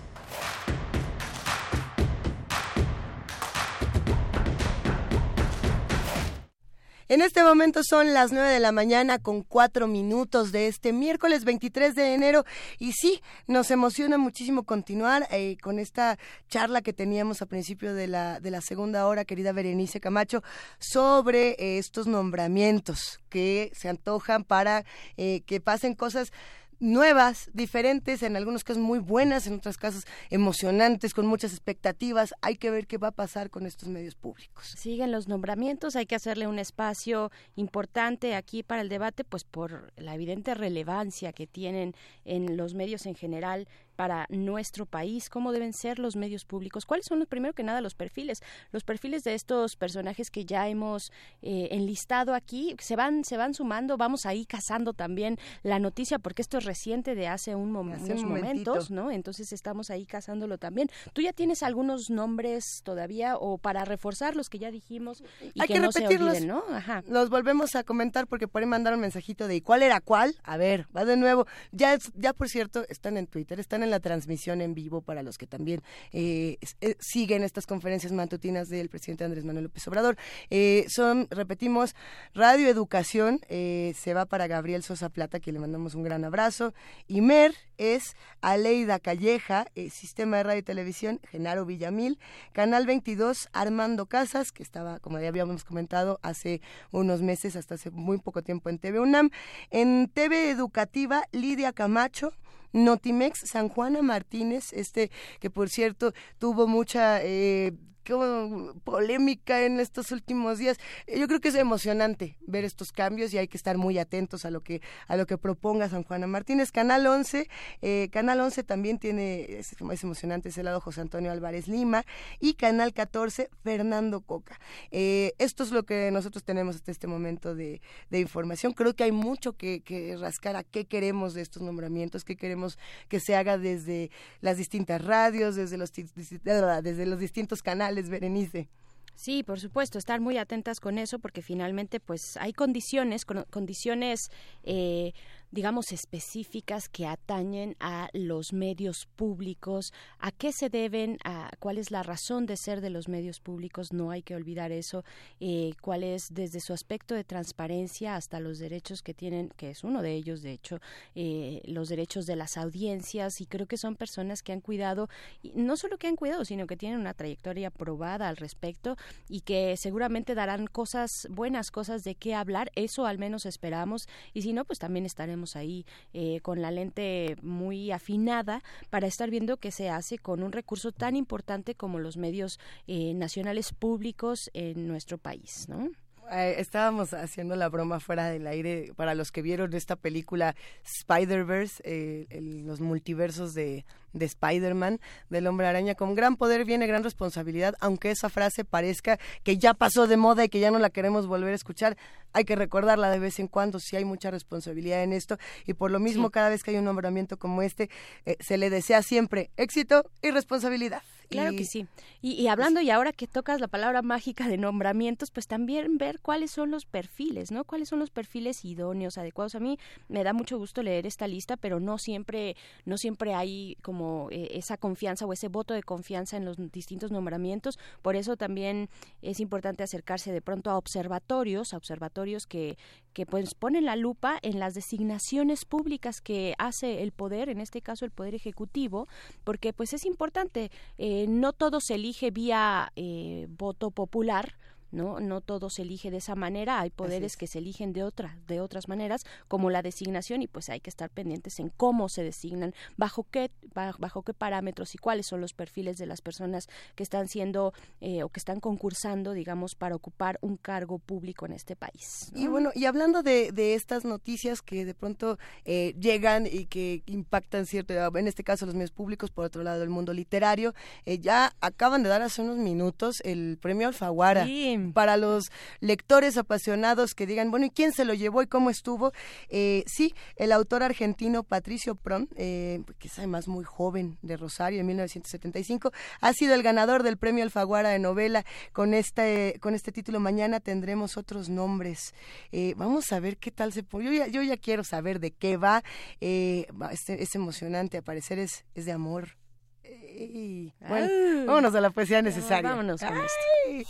En 7.09 7.21
este 7.21 7.43
momento 7.43 7.81
son 7.83 8.13
las 8.13 8.31
9 8.31 8.47
de 8.47 8.59
la 8.61 8.71
mañana 8.71 9.19
con 9.19 9.41
cuatro 9.43 9.87
minutos 9.87 10.53
de 10.53 10.67
este 10.67 10.93
miércoles 10.93 11.43
23 11.43 11.95
de 11.95 12.13
enero. 12.13 12.45
Y 12.79 12.93
sí, 12.93 13.21
nos 13.45 13.71
emociona 13.71 14.17
muchísimo 14.17 14.63
continuar 14.63 15.27
eh, 15.29 15.57
con 15.61 15.79
esta 15.79 16.17
charla 16.47 16.81
que 16.81 16.93
teníamos 16.93 17.41
a 17.41 17.45
principio 17.45 17.93
de 17.93 18.07
la, 18.07 18.39
de 18.39 18.51
la 18.51 18.61
segunda 18.61 19.05
hora, 19.05 19.25
querida 19.25 19.51
Berenice 19.51 19.99
Camacho, 19.99 20.43
sobre 20.79 21.51
eh, 21.59 21.77
estos 21.77 22.07
nombramientos 22.07 23.19
que 23.27 23.71
se 23.75 23.89
antojan 23.89 24.45
para 24.45 24.85
eh, 25.17 25.41
que 25.45 25.59
pasen 25.59 25.95
cosas 25.95 26.31
nuevas, 26.79 27.49
diferentes, 27.53 28.23
en 28.23 28.35
algunos 28.35 28.63
casos 28.63 28.81
muy 28.81 28.99
buenas, 28.99 29.47
en 29.47 29.55
otros 29.55 29.77
casos 29.77 30.05
emocionantes, 30.29 31.13
con 31.13 31.25
muchas 31.25 31.51
expectativas. 31.51 32.33
Hay 32.41 32.57
que 32.57 32.71
ver 32.71 32.87
qué 32.87 32.97
va 32.97 33.09
a 33.09 33.11
pasar 33.11 33.49
con 33.49 33.65
estos 33.65 33.89
medios 33.89 34.15
públicos. 34.15 34.73
Siguen 34.77 35.11
los 35.11 35.27
nombramientos, 35.27 35.95
hay 35.95 36.05
que 36.05 36.15
hacerle 36.15 36.47
un 36.47 36.59
espacio 36.59 37.31
importante 37.55 38.35
aquí 38.35 38.63
para 38.63 38.81
el 38.81 38.89
debate, 38.89 39.23
pues 39.23 39.43
por 39.43 39.93
la 39.97 40.15
evidente 40.15 40.53
relevancia 40.53 41.33
que 41.33 41.47
tienen 41.47 41.95
en 42.25 42.57
los 42.57 42.73
medios 42.73 43.05
en 43.05 43.15
general 43.15 43.67
para 43.95 44.25
nuestro 44.29 44.85
país, 44.85 45.29
cómo 45.29 45.51
deben 45.51 45.73
ser 45.73 45.99
los 45.99 46.15
medios 46.15 46.45
públicos, 46.45 46.85
cuáles 46.85 47.05
son, 47.05 47.25
primero 47.27 47.53
que 47.53 47.63
nada, 47.63 47.81
los 47.81 47.95
perfiles, 47.95 48.41
los 48.71 48.83
perfiles 48.83 49.23
de 49.23 49.33
estos 49.33 49.75
personajes 49.75 50.31
que 50.31 50.45
ya 50.45 50.67
hemos 50.67 51.11
eh, 51.41 51.69
enlistado 51.71 52.33
aquí, 52.33 52.75
se 52.79 52.95
van, 52.95 53.23
se 53.23 53.37
van 53.37 53.53
sumando, 53.53 53.97
vamos 53.97 54.25
ahí 54.25 54.45
cazando 54.45 54.93
también 54.93 55.37
la 55.63 55.79
noticia, 55.79 56.19
porque 56.19 56.41
esto 56.41 56.57
es 56.59 56.65
reciente 56.65 57.15
de 57.15 57.27
hace 57.27 57.55
un 57.55 57.73
unos 57.75 58.23
momentos, 58.23 58.91
¿no? 58.91 59.11
Entonces 59.11 59.53
estamos 59.53 59.89
ahí 59.89 60.05
cazándolo 60.05 60.57
también. 60.57 60.89
¿Tú 61.13 61.21
ya 61.21 61.33
tienes 61.33 61.63
algunos 61.63 62.09
nombres 62.09 62.81
todavía 62.83 63.37
o 63.37 63.57
para 63.57 63.85
reforzar 63.85 64.35
los 64.35 64.49
que 64.49 64.59
ya 64.59 64.71
dijimos 64.71 65.23
y 65.53 65.61
Hay 65.61 65.67
que, 65.67 65.73
que, 65.73 65.79
no 65.79 65.87
repetirlos, 65.87 66.37
se 66.37 66.43
olviden, 66.43 66.47
¿no? 66.47 66.63
Ajá. 66.75 67.03
Los 67.07 67.29
volvemos 67.29 67.75
a 67.75 67.83
comentar 67.83 68.27
porque 68.27 68.47
por 68.47 68.61
ahí 68.61 68.67
mandaron 68.67 68.97
un 68.97 69.01
mensajito 69.01 69.47
de 69.47 69.55
¿y 69.55 69.61
cuál 69.61 69.83
era 69.83 70.01
cuál? 70.01 70.35
A 70.43 70.57
ver, 70.57 70.87
va 70.95 71.05
de 71.05 71.17
nuevo. 71.17 71.47
Ya, 71.71 71.97
ya 72.15 72.33
por 72.33 72.49
cierto, 72.49 72.85
están 72.89 73.17
en 73.17 73.27
Twitter, 73.27 73.59
están 73.59 73.82
en 73.83 73.91
la 73.91 73.99
transmisión 73.99 74.61
en 74.61 74.73
vivo 74.73 75.01
para 75.01 75.23
los 75.23 75.37
que 75.37 75.47
también 75.47 75.81
eh, 76.11 76.57
eh, 76.81 76.95
siguen 76.99 77.43
estas 77.43 77.65
conferencias 77.65 78.11
matutinas 78.11 78.69
del 78.69 78.89
presidente 78.89 79.23
Andrés 79.23 79.45
Manuel 79.45 79.65
López 79.65 79.87
Obrador. 79.87 80.17
Eh, 80.49 80.85
son, 80.89 81.27
repetimos, 81.29 81.95
Radio 82.33 82.67
Educación 82.67 83.41
se 83.49 84.13
va 84.13 84.25
para 84.25 84.47
Gabriel 84.47 84.83
Sosa 84.83 85.09
Plata, 85.09 85.39
que 85.39 85.51
le 85.51 85.59
mandamos 85.59 85.95
un 85.95 86.03
gran 86.03 86.23
abrazo. 86.25 86.73
Imer 87.07 87.53
es 87.77 88.15
Aleida 88.41 88.99
Calleja, 88.99 89.67
Sistema 89.91 90.37
de 90.37 90.43
Radio 90.43 90.59
y 90.59 90.63
Televisión, 90.63 91.19
Genaro 91.29 91.65
Villamil, 91.65 92.19
Canal 92.51 92.85
22, 92.85 93.49
Armando 93.53 94.05
Casas, 94.05 94.51
que 94.51 94.63
estaba, 94.63 94.99
como 94.99 95.19
ya 95.19 95.27
habíamos 95.27 95.63
comentado, 95.63 96.19
hace 96.23 96.61
unos 96.91 97.21
meses, 97.21 97.55
hasta 97.55 97.75
hace 97.75 97.91
muy 97.91 98.17
poco 98.17 98.41
tiempo 98.41 98.69
en 98.69 98.79
TV 98.79 98.99
UNAM. 98.99 99.29
En 99.69 100.09
TV 100.13 100.49
Educativa, 100.49 101.23
Lidia 101.31 101.73
Camacho, 101.73 102.33
Notimex 102.73 103.39
San 103.39 103.69
Juana 103.69 104.01
Martínez, 104.01 104.73
este 104.73 105.11
que 105.39 105.49
por 105.49 105.69
cierto 105.69 106.13
tuvo 106.39 106.67
mucha 106.67 107.23
eh, 107.23 107.73
como 108.07 108.73
polémica 108.83 109.63
en 109.63 109.79
estos 109.79 110.11
últimos 110.11 110.57
días. 110.57 110.77
Yo 111.07 111.27
creo 111.27 111.39
que 111.39 111.49
es 111.49 111.55
emocionante 111.55 112.37
ver 112.45 112.65
estos 112.65 112.91
cambios 112.91 113.33
y 113.33 113.37
hay 113.37 113.47
que 113.47 113.57
estar 113.57 113.77
muy 113.77 113.97
atentos 113.97 114.45
a 114.45 114.51
lo 114.51 114.61
que 114.61 114.81
a 115.07 115.17
lo 115.17 115.25
que 115.25 115.37
proponga 115.37 115.89
San 115.89 116.03
Juana 116.03 116.27
Martínez. 116.27 116.71
Canal 116.71 117.05
11, 117.05 117.49
eh, 117.81 118.09
Canal 118.11 118.39
11 118.39 118.63
también 118.63 118.99
tiene, 118.99 119.43
es, 119.59 119.73
es, 119.73 120.03
emocionante 120.03 120.49
ese 120.49 120.63
lado 120.63 120.81
José 120.81 121.01
Antonio 121.01 121.31
Álvarez 121.31 121.67
Lima 121.67 122.05
y 122.39 122.53
Canal 122.55 122.93
14 122.93 123.49
Fernando 123.63 124.21
Coca. 124.21 124.59
Eh, 124.91 125.33
esto 125.37 125.63
es 125.63 125.71
lo 125.71 125.83
que 125.83 126.11
nosotros 126.11 126.43
tenemos 126.43 126.75
hasta 126.75 126.91
este 126.91 127.07
momento 127.07 127.55
de, 127.55 127.81
de 128.09 128.19
información. 128.19 128.73
Creo 128.73 128.95
que 128.95 129.03
hay 129.03 129.11
mucho 129.11 129.53
que, 129.53 129.81
que 129.81 130.17
rascar 130.17 130.55
a 130.55 130.63
qué 130.63 130.85
queremos 130.85 131.33
de 131.33 131.41
estos 131.41 131.61
nombramientos, 131.61 132.23
qué 132.23 132.35
queremos 132.35 132.77
que 133.07 133.19
se 133.19 133.35
haga 133.35 133.57
desde 133.57 134.11
las 134.41 134.57
distintas 134.57 135.03
radios, 135.03 135.55
desde 135.55 135.77
los, 135.77 135.91
desde 135.93 137.05
los 137.05 137.19
distintos 137.19 137.61
canales, 137.61 137.92
Berenice. 138.01 138.69
Sí, 139.15 139.43
por 139.43 139.59
supuesto, 139.59 139.97
estar 139.99 140.19
muy 140.19 140.37
atentas 140.37 140.79
con 140.79 140.97
eso 140.97 141.19
porque 141.19 141.41
finalmente 141.41 141.99
pues 141.99 142.35
hay 142.37 142.51
condiciones, 142.51 143.25
condiciones 143.25 144.31
eh, 144.63 145.13
digamos, 145.53 145.91
específicas 145.91 146.89
que 146.89 147.05
atañen 147.05 147.75
a 147.79 148.09
los 148.13 148.53
medios 148.53 149.05
públicos, 149.05 149.93
a 150.17 150.31
qué 150.31 150.51
se 150.51 150.69
deben, 150.69 151.19
a 151.23 151.51
cuál 151.59 151.77
es 151.77 151.91
la 151.91 152.01
razón 152.01 152.47
de 152.47 152.57
ser 152.57 152.81
de 152.81 152.89
los 152.89 153.07
medios 153.07 153.39
públicos, 153.39 153.93
no 153.93 154.09
hay 154.09 154.23
que 154.23 154.33
olvidar 154.33 154.71
eso, 154.71 155.05
eh, 155.39 155.73
cuál 155.79 156.03
es 156.03 156.33
desde 156.33 156.59
su 156.59 156.73
aspecto 156.73 157.13
de 157.13 157.23
transparencia 157.23 158.15
hasta 158.15 158.39
los 158.39 158.57
derechos 158.57 159.03
que 159.03 159.13
tienen, 159.13 159.53
que 159.55 159.69
es 159.69 159.83
uno 159.83 160.01
de 160.01 160.13
ellos, 160.13 160.41
de 160.41 160.53
hecho, 160.53 160.79
eh, 161.13 161.61
los 161.65 161.87
derechos 161.87 162.25
de 162.25 162.35
las 162.35 162.57
audiencias, 162.57 163.39
y 163.39 163.45
creo 163.45 163.67
que 163.67 163.77
son 163.77 163.95
personas 163.95 164.41
que 164.41 164.53
han 164.53 164.61
cuidado, 164.61 165.07
no 165.53 165.77
solo 165.77 165.99
que 165.99 166.07
han 166.07 166.15
cuidado, 166.15 166.45
sino 166.45 166.65
que 166.65 166.77
tienen 166.77 166.99
una 166.99 167.13
trayectoria 167.13 167.69
probada 167.69 168.27
al 168.27 168.37
respecto 168.37 168.97
y 169.29 169.41
que 169.41 169.77
seguramente 169.77 170.33
darán 170.33 170.65
cosas, 170.65 171.27
buenas 171.29 171.69
cosas 171.69 172.03
de 172.03 172.15
qué 172.15 172.33
hablar, 172.33 172.71
eso 172.73 173.05
al 173.05 173.19
menos 173.19 173.45
esperamos, 173.45 174.07
y 174.33 174.41
si 174.41 174.51
no, 174.51 174.65
pues 174.65 174.79
también 174.79 175.05
estaremos 175.05 175.42
ahí 175.55 175.85
eh, 176.13 176.39
con 176.41 176.61
la 176.61 176.71
lente 176.71 177.37
muy 177.41 177.91
afinada 177.91 178.63
para 178.89 179.07
estar 179.07 179.29
viendo 179.29 179.57
qué 179.57 179.71
se 179.71 179.89
hace 179.89 180.17
con 180.17 180.43
un 180.43 180.51
recurso 180.51 180.91
tan 180.91 181.15
importante 181.15 181.75
como 181.75 181.99
los 181.99 182.17
medios 182.17 182.59
eh, 182.87 183.13
nacionales 183.13 183.73
públicos 183.73 184.49
en 184.53 184.87
nuestro 184.87 185.17
país, 185.17 185.67
¿no? 185.69 185.91
Eh, 186.31 186.55
estábamos 186.57 187.13
haciendo 187.13 187.55
la 187.55 187.69
broma 187.69 187.99
fuera 187.99 188.29
del 188.29 188.47
aire 188.47 188.91
para 188.95 189.13
los 189.13 189.31
que 189.31 189.41
vieron 189.41 189.73
esta 189.73 189.95
película 189.95 190.55
Spider-Verse, 190.83 191.81
eh, 191.85 192.27
los 192.65 192.79
multiversos 192.79 193.53
de, 193.53 193.85
de 194.13 194.25
Spider-Man, 194.25 194.99
del 195.29 195.47
hombre 195.47 195.67
araña. 195.67 195.95
Con 195.95 196.15
gran 196.15 196.37
poder 196.37 196.65
viene 196.65 196.87
gran 196.87 197.03
responsabilidad, 197.03 197.75
aunque 197.79 198.11
esa 198.11 198.29
frase 198.29 198.63
parezca 198.63 199.19
que 199.43 199.57
ya 199.57 199.73
pasó 199.73 200.07
de 200.07 200.17
moda 200.17 200.45
y 200.45 200.49
que 200.49 200.59
ya 200.59 200.71
no 200.71 200.79
la 200.79 200.89
queremos 200.89 201.27
volver 201.27 201.51
a 201.51 201.55
escuchar. 201.55 201.97
Hay 202.31 202.45
que 202.45 202.55
recordarla 202.55 203.09
de 203.09 203.19
vez 203.19 203.39
en 203.39 203.47
cuando, 203.47 203.79
si 203.79 203.95
hay 203.95 204.05
mucha 204.05 204.31
responsabilidad 204.31 205.03
en 205.03 205.13
esto. 205.13 205.37
Y 205.65 205.73
por 205.73 205.91
lo 205.91 205.99
mismo, 205.99 206.29
cada 206.29 206.49
vez 206.49 206.63
que 206.63 206.71
hay 206.71 206.77
un 206.77 206.85
nombramiento 206.85 207.37
como 207.37 207.61
este, 207.61 207.89
eh, 208.25 208.37
se 208.39 208.57
le 208.57 208.69
desea 208.69 209.03
siempre 209.03 209.51
éxito 209.57 210.09
y 210.21 210.31
responsabilidad. 210.31 211.01
Claro 211.33 211.51
Y- 211.51 211.55
que 211.57 211.65
sí. 211.65 211.85
Y, 212.21 212.31
y 212.33 212.47
hablando, 212.47 212.79
y 212.79 212.89
ahora 212.89 213.11
que 213.11 213.27
tocas 213.27 213.59
la 213.59 213.67
palabra 213.67 214.01
mágica 214.01 214.47
de 214.47 214.57
nombramientos, 214.57 215.29
pues 215.31 215.47
también 215.47 215.97
ver 215.97 216.19
cuáles 216.21 216.51
son 216.51 216.71
los 216.71 216.85
perfiles, 216.85 217.51
¿no? 217.51 217.65
Cuáles 217.65 217.89
son 217.89 217.99
los 217.99 218.09
perfiles 218.09 218.63
idóneos, 218.63 219.17
adecuados. 219.17 219.55
A 219.55 219.59
mí 219.59 219.77
me 220.07 220.23
da 220.23 220.31
mucho 220.31 220.57
gusto 220.57 220.81
leer 220.83 221.05
esta 221.05 221.27
lista, 221.27 221.57
pero 221.57 221.79
no 221.79 221.97
siempre, 221.97 222.55
no 222.85 222.97
siempre 222.97 223.33
hay 223.33 223.77
como 223.81 224.29
eh, 224.31 224.49
esa 224.53 224.77
confianza 224.77 225.25
o 225.25 225.33
ese 225.33 225.49
voto 225.49 225.73
de 225.73 225.83
confianza 225.83 226.37
en 226.37 226.45
los 226.45 226.55
distintos 226.71 227.11
nombramientos. 227.11 227.77
Por 228.01 228.15
eso 228.15 228.37
también 228.37 228.89
es 229.21 229.39
importante 229.39 229.83
acercarse 229.83 230.31
de 230.31 230.41
pronto 230.41 230.69
a 230.69 230.77
observatorios, 230.77 231.73
a 231.73 231.77
observatorios 231.77 232.47
que, 232.47 232.77
que 233.13 233.25
pues 233.25 233.53
ponen 233.53 233.85
la 233.85 233.95
lupa 233.95 234.39
en 234.41 234.59
las 234.59 234.73
designaciones 234.73 235.65
públicas 235.65 236.21
que 236.21 236.55
hace 236.57 237.03
el 237.03 237.11
poder, 237.11 237.49
en 237.49 237.61
este 237.61 237.81
caso 237.81 238.05
el 238.05 238.11
poder 238.11 238.35
ejecutivo, 238.35 239.07
porque 239.43 239.73
pues 239.73 239.93
es 239.93 240.05
importante, 240.05 240.71
eh, 240.97 241.25
no 241.27 241.53
todo 241.53 241.79
se 241.79 241.95
elige 241.95 242.31
vía 242.31 242.91
eh, 242.95 243.47
voto 243.49 243.91
popular, 243.91 244.57
¿no? 244.93 245.19
No 245.19 245.41
todo 245.41 245.69
se 245.69 245.81
elige 245.81 246.11
de 246.11 246.17
esa 246.17 246.35
manera, 246.35 246.79
hay 246.79 246.89
poderes 246.89 247.33
es. 247.33 247.37
que 247.37 247.47
se 247.47 247.57
eligen 247.59 247.91
de 247.91 248.03
otra, 248.03 248.37
de 248.47 248.61
otras 248.61 248.87
maneras, 248.87 249.25
como 249.47 249.69
la 249.69 249.81
designación, 249.81 250.41
y 250.41 250.47
pues 250.47 250.69
hay 250.69 250.79
que 250.79 250.89
estar 250.89 251.09
pendientes 251.09 251.59
en 251.59 251.69
cómo 251.69 252.07
se 252.09 252.23
designan, 252.23 252.73
bajo 252.95 253.25
qué, 253.29 253.51
ba- 253.73 253.95
bajo 253.99 254.21
qué 254.21 254.33
parámetros 254.33 254.95
y 254.95 254.97
cuáles 254.97 255.25
son 255.25 255.41
los 255.41 255.53
perfiles 255.53 255.97
de 255.97 256.05
las 256.05 256.21
personas 256.21 256.67
que 256.95 257.03
están 257.03 257.27
siendo 257.27 257.73
eh, 257.99 258.23
o 258.23 258.29
que 258.29 258.39
están 258.39 258.59
concursando, 258.59 259.33
digamos, 259.33 259.75
para 259.75 259.95
ocupar 259.95 260.37
un 260.41 260.57
cargo 260.57 260.99
público 260.99 261.45
en 261.45 261.53
este 261.53 261.75
país. 261.75 262.31
¿no? 262.33 262.39
Y 262.39 262.47
bueno, 262.47 262.69
y 262.75 262.85
hablando 262.85 263.23
de, 263.23 263.51
de 263.51 263.73
estas 263.73 264.05
noticias 264.05 264.61
que 264.61 264.85
de 264.85 264.93
pronto 264.93 265.37
eh, 265.65 265.95
llegan 265.99 266.45
y 266.45 266.65
que 266.67 267.01
impactan 267.07 267.65
cierto, 267.65 267.93
en 267.93 268.27
este 268.27 268.43
caso 268.43 268.65
los 268.65 268.75
medios 268.75 268.91
públicos, 268.91 269.31
por 269.31 269.45
otro 269.45 269.63
lado 269.63 269.81
el 269.83 269.89
mundo 269.89 270.13
literario, 270.13 270.73
eh, 271.05 271.17
ya 271.19 271.51
acaban 271.61 272.03
de 272.03 272.09
dar 272.09 272.21
hace 272.21 272.41
unos 272.43 272.57
minutos 272.57 273.21
el 273.23 273.57
premio 273.59 273.87
Alfaguara 273.87 274.45
para 274.91 275.17
los 275.17 275.51
lectores 275.79 276.37
apasionados 276.37 277.13
que 277.13 277.25
digan, 277.25 277.51
bueno, 277.51 277.67
¿y 277.67 277.69
quién 277.69 277.93
se 277.93 278.03
lo 278.05 278.13
llevó 278.13 278.41
y 278.41 278.47
cómo 278.47 278.69
estuvo? 278.69 279.13
Eh, 279.49 279.83
sí, 279.87 280.13
el 280.35 280.51
autor 280.51 280.83
argentino 280.83 281.43
Patricio 281.43 281.95
Prom, 281.95 282.27
eh, 282.35 282.81
que 282.99 283.07
es 283.07 283.17
además 283.19 283.47
muy 283.47 283.63
joven 283.63 284.17
de 284.21 284.35
Rosario, 284.37 284.79
en 284.81 284.87
1975, 284.87 285.91
ha 286.19 286.33
sido 286.33 286.53
el 286.55 286.63
ganador 286.63 287.03
del 287.03 287.17
premio 287.17 287.43
Alfaguara 287.43 287.89
de 287.89 287.99
novela. 287.99 288.43
Con 288.73 288.93
este, 288.93 289.57
con 289.61 289.75
este 289.75 289.91
título 289.91 290.19
mañana 290.19 290.59
tendremos 290.59 291.17
otros 291.17 291.49
nombres. 291.49 292.13
Eh, 292.51 292.73
vamos 292.77 293.11
a 293.11 293.19
ver 293.19 293.37
qué 293.37 293.51
tal 293.51 293.71
se 293.73 293.83
pone. 293.83 294.05
Yo 294.05 294.11
ya, 294.11 294.27
yo 294.27 294.41
ya 294.41 294.57
quiero 294.57 294.83
saber 294.83 295.19
de 295.19 295.31
qué 295.31 295.57
va. 295.57 295.83
Eh, 296.21 296.65
es, 296.91 297.09
es 297.09 297.35
emocionante, 297.35 297.97
al 297.97 298.03
parecer 298.03 298.39
es, 298.39 298.65
es 298.75 298.85
de 298.85 298.91
amor. 298.91 299.37
Eh, 299.83 300.29
y, 300.33 300.73
bueno, 300.87 301.07
Ah. 301.09 301.43
vámonos 301.47 301.75
a 301.75 301.81
la 301.81 301.89
poesía 301.89 302.21
necesaria. 302.21 302.69
Vámonos 302.69 303.01
con 303.01 303.09
Ay. 303.13 303.85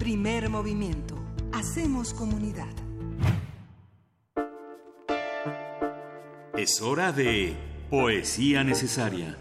Primer 0.00 0.48
movimiento. 0.48 1.14
Hacemos 1.52 2.14
comunidad. 2.14 2.74
Es 6.56 6.80
hora 6.80 7.12
de 7.12 7.54
Poesía 7.90 8.64
Necesaria. 8.64 9.36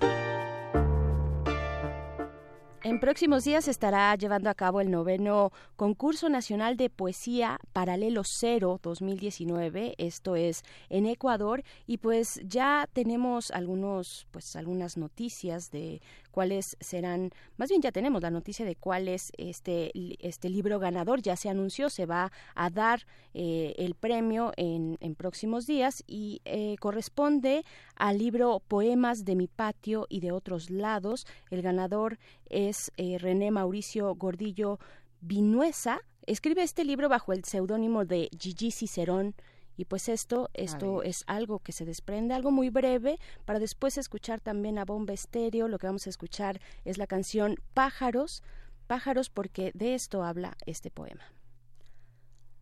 En 2.82 3.00
próximos 3.00 3.44
días 3.44 3.66
se 3.66 3.72
estará 3.72 4.16
llevando 4.16 4.50
a 4.50 4.54
cabo 4.56 4.82
el 4.82 4.90
noveno 4.92 5.52
Concurso 5.76 6.28
Nacional 6.28 6.76
de 6.76 6.90
Poesía 6.90 7.60
Paralelo 7.72 8.24
Cero 8.26 8.80
2019, 8.82 9.96
esto 9.98 10.36
es 10.36 10.64
en 10.90 11.06
Ecuador, 11.06 11.64
y 11.88 12.00
pues 12.00 12.42
ya 12.44 12.90
tenemos 12.92 13.52
algunos, 13.52 14.28
pues 14.32 14.56
algunas 14.56 14.98
noticias 14.98 15.72
de 15.72 16.02
cuáles 16.32 16.78
serán, 16.80 17.32
más 17.58 17.70
bien 17.70 17.82
ya 17.82 17.92
tenemos 17.92 18.22
la 18.22 18.32
noticia 18.32 18.66
de 18.66 18.76
cuál 18.76 19.08
es 19.08 19.32
este, 19.38 19.92
este 20.20 20.50
libro 20.50 20.80
ganador, 20.80 21.22
ya 21.22 21.36
se 21.36 21.50
anunció, 21.50 21.90
se 21.90 22.06
va 22.06 22.32
a 22.56 22.70
dar 22.70 23.06
eh, 23.34 23.74
el 23.78 23.96
premio 23.96 24.52
en, 24.58 24.98
en 25.02 25.16
próximos 25.16 25.66
días 25.66 26.04
y 26.08 26.42
eh, 26.46 26.76
corresponde 26.80 27.64
al 27.96 28.18
libro 28.18 28.62
Poemas 28.68 29.26
de 29.26 29.36
mi 29.36 29.48
patio 29.48 30.06
y 30.10 30.20
de 30.20 30.32
otros 30.32 30.70
lados. 30.70 31.26
El 31.50 31.62
ganador 31.62 32.20
es 32.50 32.92
eh, 32.98 33.18
René 33.18 33.52
Mauricio 33.52 34.16
Gordillo 34.16 34.80
Vinuesa. 35.22 36.02
Escribe 36.26 36.64
este 36.64 36.84
libro 36.84 37.10
bajo 37.10 37.34
el 37.34 37.44
seudónimo 37.44 38.06
de 38.06 38.30
Gigi 38.38 38.72
Cicerón. 38.72 39.36
Y 39.80 39.86
pues 39.86 40.10
esto, 40.10 40.50
esto 40.54 41.04
es 41.04 41.24
algo 41.26 41.60
que 41.60 41.72
se 41.72 41.86
desprende, 41.86 42.34
algo 42.34 42.52
muy 42.52 42.70
breve, 42.70 43.18
para 43.46 43.60
después 43.60 43.98
escuchar 43.98 44.42
también 44.42 44.78
a 44.78 44.84
Bomba 44.84 45.14
Estéreo. 45.14 45.70
Lo 45.70 45.80
que 45.80 45.88
vamos 45.88 46.06
a 46.06 46.10
escuchar 46.10 46.60
es 46.84 46.98
la 46.98 47.08
canción 47.08 47.56
Pájaros, 47.74 48.44
Pájaros 48.88 49.30
porque 49.30 49.72
de 49.74 49.96
esto 49.96 50.22
habla 50.22 50.58
este 50.66 50.92
poema. 50.92 51.24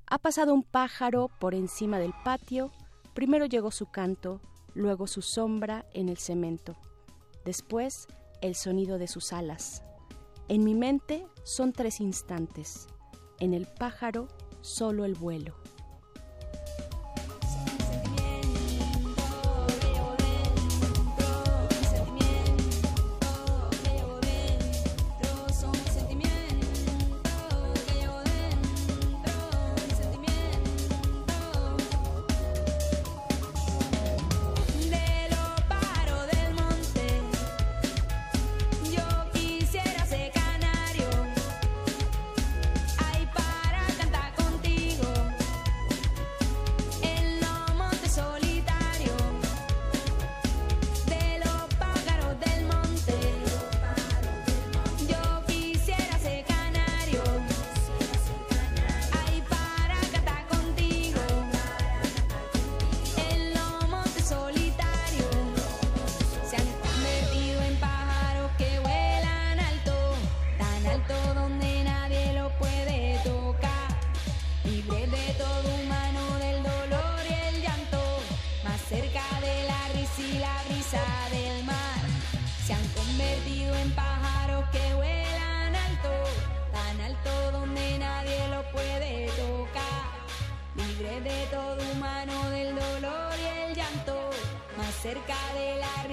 Ha 0.06 0.19
pasado 0.19 0.53
un 0.53 0.61
pájaro 0.61 1.31
por 1.39 1.56
encima 1.56 1.98
del 1.98 2.14
patio, 2.23 2.72
primero 3.15 3.48
llegó 3.48 3.72
su 3.72 3.88
canto, 3.88 4.39
luego 4.76 5.07
su 5.07 5.23
sombra 5.23 5.88
en 5.95 6.10
el 6.10 6.18
cemento, 6.18 6.76
después 7.45 8.06
el 8.41 8.53
sonido 8.53 8.99
de 8.99 9.07
sus 9.07 9.34
alas. 9.34 9.81
En 10.49 10.64
mi 10.64 10.76
mente 10.76 11.26
son 11.44 11.73
tres 11.73 11.99
instantes, 11.99 12.85
en 13.39 13.56
el 13.56 13.65
pájaro 13.65 14.27
solo 14.61 15.03
el 15.03 15.15
vuelo. 15.15 15.56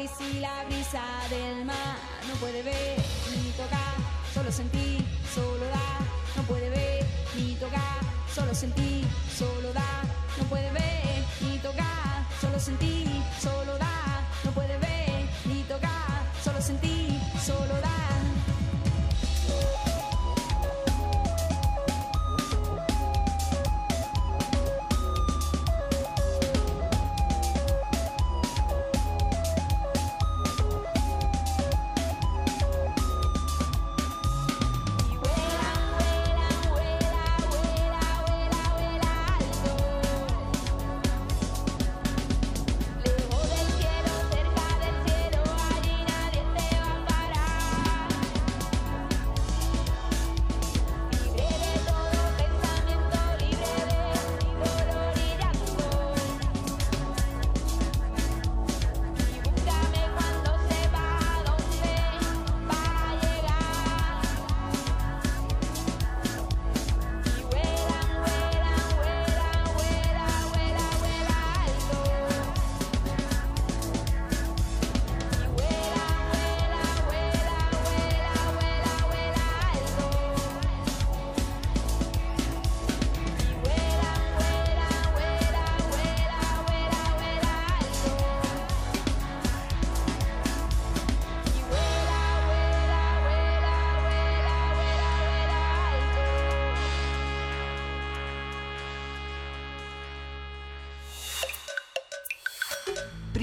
Risa 0.05 0.25
y 0.29 0.41
la 0.41 0.65
brisa 0.65 1.03
del 1.31 1.65
mar. 1.65 1.97
No 2.29 2.35
puede 2.35 2.63
ver 2.63 2.99
ni 3.31 3.51
tocar, 3.53 3.95
solo 4.35 4.53
sentir, 4.53 5.03
solo 5.35 5.65
da. 5.67 5.99
No 6.37 6.43
puede 6.43 6.69
ver 6.69 7.07
ni 7.37 7.55
tocar, 7.55 8.01
solo 8.35 8.55
sentir, 8.55 9.07
solo 9.39 9.73
da. 9.73 10.03
No 10.39 10.45
puede 10.45 10.71
ver 10.73 11.25
ni 11.41 11.59
tocar, 11.59 12.27
solo 12.41 12.59
sentir, 12.61 13.04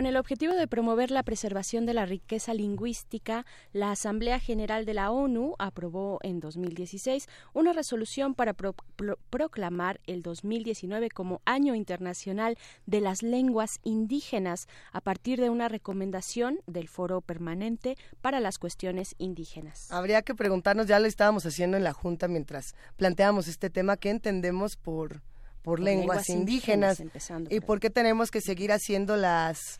Con 0.00 0.06
el 0.06 0.16
objetivo 0.16 0.54
de 0.54 0.66
promover 0.66 1.10
la 1.10 1.22
preservación 1.24 1.84
de 1.84 1.92
la 1.92 2.06
riqueza 2.06 2.54
lingüística, 2.54 3.44
la 3.74 3.90
Asamblea 3.90 4.40
General 4.40 4.86
de 4.86 4.94
la 4.94 5.10
ONU 5.10 5.56
aprobó 5.58 6.20
en 6.22 6.40
2016 6.40 7.28
una 7.52 7.74
resolución 7.74 8.34
para 8.34 8.54
pro- 8.54 8.74
pro- 8.96 9.18
proclamar 9.28 10.00
el 10.06 10.22
2019 10.22 11.10
como 11.10 11.42
Año 11.44 11.74
Internacional 11.74 12.56
de 12.86 13.02
las 13.02 13.22
Lenguas 13.22 13.78
Indígenas 13.84 14.68
a 14.90 15.02
partir 15.02 15.38
de 15.38 15.50
una 15.50 15.68
recomendación 15.68 16.60
del 16.66 16.88
Foro 16.88 17.20
Permanente 17.20 17.98
para 18.22 18.40
las 18.40 18.58
Cuestiones 18.58 19.14
Indígenas. 19.18 19.92
Habría 19.92 20.22
que 20.22 20.34
preguntarnos, 20.34 20.86
ya 20.86 20.98
lo 20.98 21.08
estábamos 21.08 21.44
haciendo 21.44 21.76
en 21.76 21.84
la 21.84 21.92
Junta 21.92 22.26
mientras 22.26 22.74
planteamos 22.96 23.48
este 23.48 23.68
tema, 23.68 23.98
¿qué 23.98 24.08
entendemos 24.08 24.78
por, 24.78 25.20
por, 25.60 25.78
lenguas, 25.78 26.26
lenguas 26.26 26.30
indígenas? 26.30 27.02
y 27.50 27.60
por 27.60 27.80
qué 27.80 27.90
tenemos 27.90 28.30
que 28.30 28.40
seguir 28.40 28.72
haciendo 28.72 29.18
las 29.18 29.78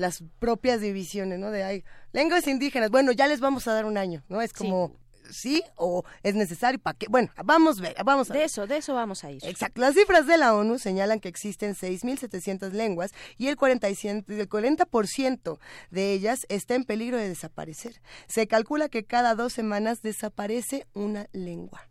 las 0.00 0.24
propias 0.38 0.80
divisiones, 0.80 1.38
¿no? 1.38 1.50
De 1.50 1.62
hay 1.62 1.84
lenguas 2.12 2.46
indígenas, 2.46 2.90
bueno, 2.90 3.12
ya 3.12 3.26
les 3.26 3.40
vamos 3.40 3.68
a 3.68 3.74
dar 3.74 3.84
un 3.84 3.96
año, 3.96 4.24
¿no? 4.28 4.42
Es 4.42 4.52
como 4.52 4.96
sí 5.32 5.62
o 5.76 6.04
es 6.22 6.34
necesario 6.34 6.78
para 6.78 6.96
qué. 6.98 7.06
Bueno, 7.08 7.30
vamos 7.44 7.78
a 7.78 7.82
ver, 7.82 7.96
vamos 8.04 8.30
a 8.30 8.34
De 8.34 8.44
eso, 8.44 8.66
de 8.66 8.78
eso 8.78 8.94
vamos 8.94 9.24
a 9.24 9.30
ir. 9.30 9.44
Exacto. 9.44 9.80
Las 9.80 9.94
cifras 9.94 10.26
de 10.26 10.36
la 10.36 10.54
ONU 10.54 10.78
señalan 10.78 11.20
que 11.20 11.28
existen 11.28 11.74
6.700 11.74 12.72
lenguas 12.72 13.12
y 13.38 13.48
el 13.48 13.56
40%, 13.56 14.24
el 14.28 14.48
40% 14.48 15.58
de 15.90 16.12
ellas 16.12 16.46
está 16.48 16.74
en 16.74 16.84
peligro 16.84 17.16
de 17.16 17.28
desaparecer. 17.28 18.00
Se 18.26 18.46
calcula 18.46 18.88
que 18.88 19.04
cada 19.04 19.34
dos 19.34 19.52
semanas 19.52 20.02
desaparece 20.02 20.86
una 20.94 21.28
lengua. 21.32 21.89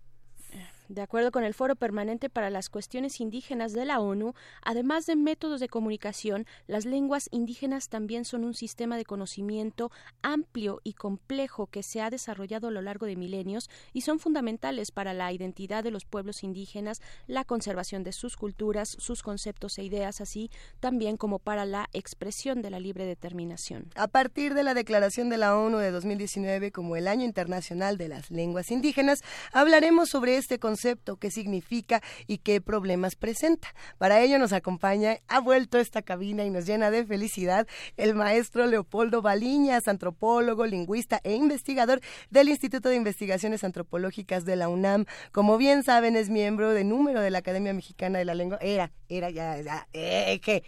De 0.90 1.04
acuerdo 1.04 1.32
con 1.32 1.44
el 1.44 1.54
Foro 1.54 1.76
Permanente 1.76 2.32
para 2.32 2.50
las 2.50 2.68
Cuestiones 2.68 3.22
Indígenas 3.22 3.74
de 3.74 3.86
la 3.86 4.00
ONU, 4.00 4.34
además 4.64 5.06
de 5.06 5.16
métodos 5.16 5.60
de 5.60 5.70
comunicación, 5.70 6.48
las 6.66 6.86
lenguas 6.86 7.30
indígenas 7.30 7.90
también 7.90 8.26
son 8.26 8.44
un 8.44 8.56
sistema 8.56 8.98
de 8.98 9.06
conocimiento 9.06 9.92
amplio 10.24 10.82
y 10.84 10.94
complejo 10.94 11.68
que 11.68 11.84
se 11.84 12.02
ha 12.02 12.10
desarrollado 12.10 12.70
a 12.70 12.72
lo 12.72 12.82
largo 12.82 13.06
de 13.06 13.16
milenios 13.16 13.70
y 13.94 14.02
son 14.02 14.18
fundamentales 14.18 14.90
para 14.90 15.14
la 15.14 15.32
identidad 15.32 15.84
de 15.84 15.92
los 15.92 16.06
pueblos 16.06 16.44
indígenas, 16.44 17.04
la 17.28 17.44
conservación 17.44 18.04
de 18.04 18.12
sus 18.12 18.36
culturas, 18.36 18.90
sus 18.98 19.22
conceptos 19.22 19.78
e 19.78 19.84
ideas, 19.84 20.22
así 20.22 20.50
también 20.80 21.18
como 21.18 21.38
para 21.38 21.66
la 21.66 21.88
expresión 21.94 22.64
de 22.64 22.72
la 22.72 22.80
libre 22.80 23.06
determinación. 23.06 23.92
A 23.94 24.08
partir 24.08 24.56
de 24.56 24.64
la 24.64 24.74
declaración 24.74 25.30
de 25.30 25.38
la 25.38 25.56
ONU 25.56 25.78
de 25.78 25.92
2019 25.92 26.72
como 26.72 26.96
el 26.96 27.08
Año 27.08 27.26
Internacional 27.26 28.00
de 28.00 28.08
las 28.08 28.32
Lenguas 28.32 28.72
Indígenas, 28.72 29.20
hablaremos 29.54 30.10
sobre 30.10 30.38
este 30.38 30.58
concepto, 30.58 30.79
qué 31.20 31.32
significa 31.32 32.02
y 32.28 32.40
qué 32.40 32.62
problemas 32.62 33.16
presenta. 33.16 33.74
Para 33.98 34.22
ello 34.22 34.40
nos 34.40 34.54
acompaña, 34.54 35.18
ha 35.28 35.40
vuelto 35.40 35.78
esta 35.78 36.02
cabina 36.02 36.46
y 36.46 36.50
nos 36.50 36.66
llena 36.66 36.92
de 36.92 37.06
felicidad 37.06 37.68
el 37.98 38.16
maestro 38.16 38.66
Leopoldo 38.66 39.22
Baliñas, 39.22 39.88
antropólogo, 39.88 40.66
lingüista 40.66 41.20
e 41.24 41.34
investigador 41.34 42.02
del 42.30 42.50
Instituto 42.50 42.90
de 42.90 42.96
Investigaciones 42.96 43.64
Antropológicas 43.64 44.46
de 44.46 44.56
la 44.56 44.70
UNAM. 44.70 45.06
Como 45.32 45.58
bien 45.58 45.84
saben, 45.84 46.16
es 46.16 46.30
miembro 46.30 46.72
de 46.72 46.84
número 46.84 47.22
de 47.22 47.30
la 47.30 47.40
Academia 47.40 47.74
Mexicana 47.74 48.20
de 48.20 48.26
la 48.26 48.36
Lengua. 48.36 48.58
Era, 48.62 48.92
era 49.08 49.30
ya, 49.30 49.62
ya, 49.62 49.88
eje. 49.94 50.64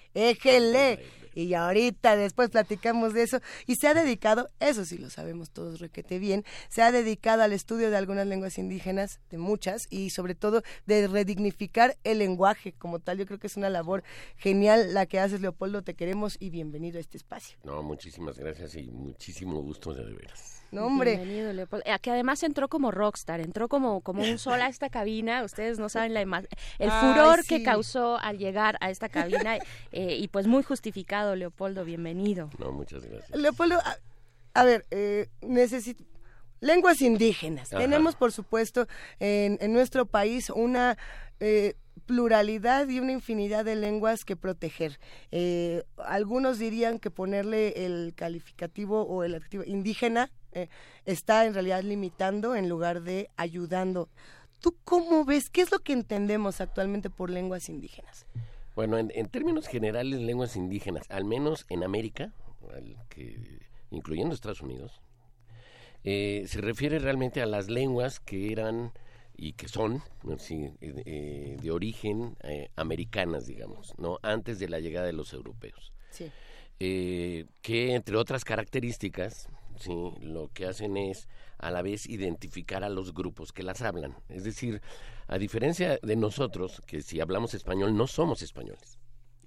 Y 1.34 1.53
ahorita 1.53 2.16
después 2.16 2.49
platicamos 2.49 3.14
de 3.14 3.24
eso. 3.24 3.40
Y 3.68 3.76
se 3.76 3.88
ha 3.88 3.94
dedicado, 3.94 4.49
eso 4.60 4.86
sí 4.86 4.98
lo 4.98 5.10
sabemos 5.10 5.52
todos 5.52 5.80
requete 5.80 6.20
bien, 6.20 6.44
se 6.70 6.82
ha 6.82 6.91
dedicado 6.91 7.44
al 7.44 7.53
estudio 7.53 7.90
de 7.90 7.98
algunas 7.98 8.28
lenguas 8.28 8.58
indígenas, 8.58 9.20
de 9.30 9.38
muchas, 9.38 9.88
y 9.90 10.10
sobre 10.10 10.36
todo 10.36 10.64
de 10.86 11.08
redignificar 11.08 11.98
el 12.03 12.20
lenguaje 12.20 12.74
como 12.74 12.99
tal. 12.99 13.18
Yo 13.18 13.26
creo 13.26 13.40
que 13.40 13.48
es 13.48 13.58
una 13.58 13.70
labor 13.70 14.03
genial 14.38 14.94
la 14.94 15.06
que 15.06 15.20
haces, 15.20 15.41
Leopoldo. 15.41 15.84
Te 15.84 15.94
queremos 15.94 16.38
y 16.40 16.49
bienvenido 16.49 16.98
a 16.98 17.02
este 17.02 17.18
espacio. 17.18 17.58
No, 17.64 17.84
muchísimas 17.84 18.38
gracias 18.38 18.76
y 18.76 18.91
muchísimo 18.91 19.62
gusto 19.62 19.94
de 19.94 20.03
veras. 20.03 20.61
No, 20.81 20.85
hombre. 20.85 21.18
Bienvenido, 21.18 21.52
Leopoldo. 21.52 21.84
Eh, 21.85 21.98
Que 22.02 22.11
además 22.11 22.43
entró 22.43 22.69
como 22.69 22.91
rockstar, 22.91 23.41
entró 23.41 23.68
como, 23.68 24.02
como 24.02 24.23
un 24.23 24.38
sol 24.38 24.61
a 24.61 24.68
esta 24.68 24.89
cabina. 24.89 25.43
Ustedes 25.43 25.80
no 25.80 25.89
saben 25.89 26.14
la 26.14 26.22
el 26.22 26.30
Ay, 26.80 26.89
furor 27.14 27.41
sí. 27.41 27.48
que 27.49 27.64
causó 27.64 28.18
al 28.18 28.38
llegar 28.38 28.77
a 28.80 28.89
esta 28.89 29.10
cabina 29.10 29.57
eh, 29.91 30.15
y 30.18 30.27
pues 30.30 30.48
muy 30.48 30.64
justificado, 30.64 31.35
Leopoldo. 31.35 31.84
Bienvenido. 31.84 32.49
No, 32.57 32.72
muchas 32.72 33.06
gracias. 33.06 33.38
Leopoldo, 33.38 33.80
a, 33.84 33.98
a 34.53 34.64
ver, 34.64 34.85
eh, 34.91 35.27
necesito... 35.41 36.03
Lenguas 36.61 37.02
indígenas. 37.02 37.73
Ajá. 37.73 37.81
Tenemos, 37.81 38.15
por 38.15 38.31
supuesto, 38.31 38.88
en, 39.19 39.57
en 39.61 39.73
nuestro 39.73 40.06
país 40.06 40.52
una 40.52 40.95
eh, 41.39 41.73
pluralidad 42.06 42.88
y 42.88 42.99
una 42.99 43.11
infinidad 43.14 43.65
de 43.65 43.76
lenguas 43.76 44.26
que 44.26 44.35
proteger. 44.35 44.99
Eh, 45.31 45.84
algunos 45.98 46.60
dirían 46.60 46.99
que 46.99 47.10
ponerle 47.10 47.85
el 47.85 48.14
calificativo 48.15 49.02
o 49.02 49.23
el 49.23 49.34
adjetivo 49.35 49.64
indígena 49.65 50.31
eh, 50.52 50.68
está 51.06 51.45
en 51.45 51.53
realidad 51.53 51.84
limitando 51.84 52.56
en 52.56 52.69
lugar 52.69 53.02
de 53.02 53.30
ayudando. 53.38 54.10
¿Tú 54.60 54.76
cómo 54.84 55.26
ves? 55.26 55.49
¿Qué 55.49 55.61
es 55.61 55.72
lo 55.72 55.80
que 55.80 55.94
entendemos 55.94 56.61
actualmente 56.61 57.10
por 57.10 57.30
lenguas 57.30 57.69
indígenas? 57.69 58.26
Bueno, 58.76 58.98
en, 58.98 59.11
en 59.15 59.28
términos 59.28 59.68
generales, 59.68 60.22
lenguas 60.22 60.56
indígenas, 60.56 61.10
al 61.10 61.26
menos 61.26 61.65
en 61.69 61.84
América, 61.84 62.34
que, 63.10 63.60
incluyendo 63.90 64.34
Estados 64.34 64.61
Unidos, 64.61 65.02
eh, 66.03 66.45
se 66.48 66.61
refiere 66.61 66.99
realmente 66.99 67.41
a 67.41 67.45
las 67.45 67.69
lenguas 67.69 68.19
que 68.19 68.52
eran 68.52 68.91
y 69.36 69.53
que 69.53 69.68
son 69.68 70.03
eh, 70.28 70.78
eh, 70.82 71.57
de 71.61 71.72
origen 71.72 72.38
eh, 72.44 72.69
americanas, 72.76 73.45
digamos, 73.45 73.98
no 73.98 74.19
antes 74.22 74.60
de 74.60 74.69
la 74.69 74.80
llegada 74.80 75.06
de 75.06 75.14
los 75.14 75.34
europeos. 75.34 75.94
Sí. 76.10 76.32
Eh, 76.84 77.45
que 77.62 77.94
entre 77.94 78.18
otras 78.18 78.44
características, 78.44 79.48
sí, 79.80 79.94
lo 80.20 80.49
que 80.52 80.66
hacen 80.66 80.98
es 80.98 81.28
a 81.60 81.70
la 81.70 81.84
vez 81.84 82.08
identificar 82.08 82.84
a 82.84 82.90
los 82.90 83.14
grupos 83.14 83.52
que 83.52 83.62
las 83.62 83.84
hablan. 83.84 84.16
Es 84.30 84.44
decir, 84.44 84.82
a 85.28 85.38
diferencia 85.38 85.99
de 86.02 86.16
nosotros, 86.16 86.82
que 86.88 87.03
si 87.03 87.22
hablamos 87.22 87.53
español 87.53 87.95
no 87.95 88.08
somos 88.08 88.41
españoles. 88.41 88.98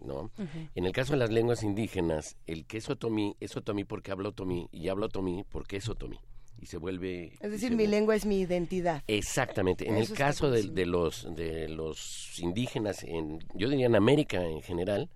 ¿no? 0.00 0.30
En 0.76 0.84
el 0.84 0.92
caso 0.92 1.14
de 1.14 1.18
las 1.18 1.30
lenguas 1.30 1.64
indígenas, 1.64 2.36
el 2.46 2.66
que 2.66 2.78
es 2.78 2.88
otomí 2.88 3.36
es 3.40 3.56
otomí 3.56 3.82
porque 3.82 4.12
habla 4.12 4.28
otomí 4.28 4.68
y 4.70 4.86
habla 4.88 5.06
otomí 5.06 5.44
porque 5.50 5.78
es 5.78 5.88
otomí. 5.88 6.20
Y 6.60 6.66
se 6.66 6.78
vuelve... 6.78 7.32
Es 7.40 7.50
decir, 7.50 7.74
mi 7.74 7.88
lengua 7.88 8.14
es 8.14 8.26
mi 8.26 8.38
identidad. 8.38 9.02
Exactamente. 9.08 9.88
En 9.88 9.96
Eso 9.96 10.12
el 10.12 10.18
caso 10.18 10.50
de, 10.52 10.62
de 10.68 10.86
los 10.86 11.34
de 11.34 11.68
los 11.68 12.38
indígenas, 12.38 13.02
en, 13.02 13.40
yo 13.54 13.68
diría 13.68 13.86
en 13.86 13.96
América 13.96 14.44
en 14.44 14.62
general, 14.62 15.10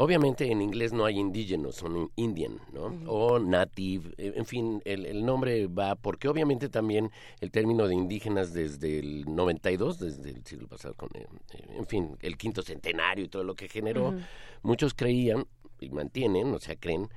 obviamente 0.00 0.50
en 0.50 0.62
inglés 0.62 0.92
no 0.92 1.04
hay 1.04 1.18
indígenas, 1.18 1.74
son 1.74 2.12
indian, 2.14 2.60
¿no? 2.72 2.86
O 3.10 3.40
native, 3.40 4.14
eh, 4.16 4.32
en 4.36 4.46
fin, 4.46 4.80
el, 4.84 5.04
el 5.04 5.26
nombre 5.26 5.66
va 5.66 5.96
porque 5.96 6.28
obviamente 6.28 6.68
también 6.68 7.10
el 7.40 7.50
término 7.50 7.88
de 7.88 7.94
indígenas 7.94 8.52
desde 8.52 9.00
el 9.00 9.24
92, 9.34 9.98
desde 9.98 10.30
el 10.30 10.44
siglo 10.44 10.68
pasado, 10.68 10.94
con, 10.94 11.08
eh, 11.14 11.26
eh, 11.52 11.74
en 11.76 11.86
fin, 11.86 12.16
el 12.20 12.36
quinto 12.36 12.62
centenario 12.62 13.24
y 13.24 13.28
todo 13.28 13.42
lo 13.42 13.56
que 13.56 13.68
generó, 13.68 14.14
muchos 14.62 14.94
creían 14.94 15.46
y 15.80 15.90
mantienen, 15.90 16.54
o 16.54 16.60
sea, 16.60 16.76
creen 16.76 17.08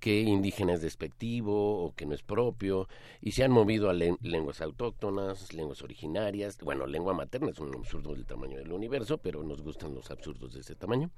que 0.00 0.20
indígena 0.20 0.74
es 0.74 0.82
despectivo 0.82 1.84
o 1.84 1.94
que 1.94 2.06
no 2.06 2.14
es 2.14 2.22
propio, 2.22 2.88
y 3.20 3.32
se 3.32 3.44
han 3.44 3.50
movido 3.50 3.88
a 3.90 3.92
len- 3.94 4.18
lenguas 4.22 4.60
autóctonas, 4.60 5.52
lenguas 5.52 5.82
originarias, 5.82 6.58
bueno, 6.58 6.86
lengua 6.86 7.14
materna 7.14 7.50
es 7.50 7.58
un 7.58 7.74
absurdo 7.74 8.12
del 8.14 8.26
tamaño 8.26 8.58
del 8.58 8.72
universo, 8.72 9.18
pero 9.18 9.42
nos 9.42 9.62
gustan 9.62 9.94
los 9.94 10.10
absurdos 10.10 10.54
de 10.54 10.60
ese 10.60 10.74
tamaño. 10.74 11.10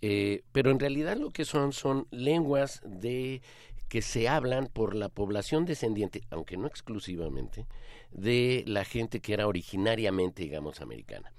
Eh, 0.00 0.42
pero 0.52 0.70
en 0.70 0.78
realidad 0.78 1.16
lo 1.16 1.30
que 1.30 1.44
son 1.44 1.72
son 1.72 2.06
lenguas 2.10 2.82
de 2.84 3.42
que 3.88 4.02
se 4.02 4.28
hablan 4.28 4.68
por 4.68 4.94
la 4.94 5.08
población 5.08 5.64
descendiente, 5.66 6.22
aunque 6.30 6.56
no 6.56 6.66
exclusivamente, 6.66 7.66
de 8.10 8.64
la 8.66 8.84
gente 8.84 9.20
que 9.20 9.34
era 9.34 9.46
originariamente, 9.46 10.42
digamos, 10.42 10.80
americana. 10.80 11.32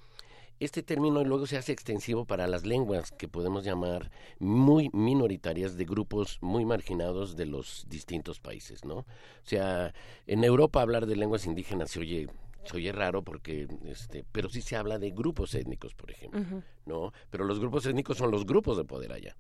Este 0.64 0.82
término 0.82 1.26
luego 1.26 1.46
se 1.46 1.58
hace 1.58 1.74
extensivo 1.74 2.24
para 2.24 2.48
las 2.48 2.66
lenguas 2.66 3.12
que 3.12 3.28
podemos 3.28 3.66
llamar 3.66 4.12
muy 4.40 4.90
minoritarias 4.94 5.76
de 5.76 5.84
grupos 5.84 6.38
muy 6.40 6.64
marginados 6.64 7.36
de 7.36 7.46
los 7.46 7.86
distintos 7.90 8.40
países, 8.40 8.86
¿no? 8.86 9.00
O 9.00 9.06
sea, 9.44 9.94
en 10.26 10.46
Europa 10.46 10.82
hablar 10.82 11.06
de 11.06 11.18
lenguas 11.18 11.46
indígenas 11.48 11.92
se 11.92 12.00
oye 12.00 12.30
se 12.64 12.78
oye 12.78 12.94
raro 12.94 13.24
porque 13.24 13.68
este, 13.88 14.24
pero 14.32 14.48
sí 14.48 14.62
se 14.62 14.78
habla 14.78 15.00
de 15.00 15.12
grupos 15.12 15.54
étnicos, 15.54 15.96
por 15.96 16.12
ejemplo. 16.12 16.64
¿no? 16.86 17.12
Pero 17.30 17.44
los 17.44 17.60
grupos 17.60 17.86
étnicos 17.86 18.18
son 18.18 18.32
los 18.32 18.46
grupos 18.46 18.78
de 18.78 18.86
poder 18.86 19.12
allá, 19.12 19.36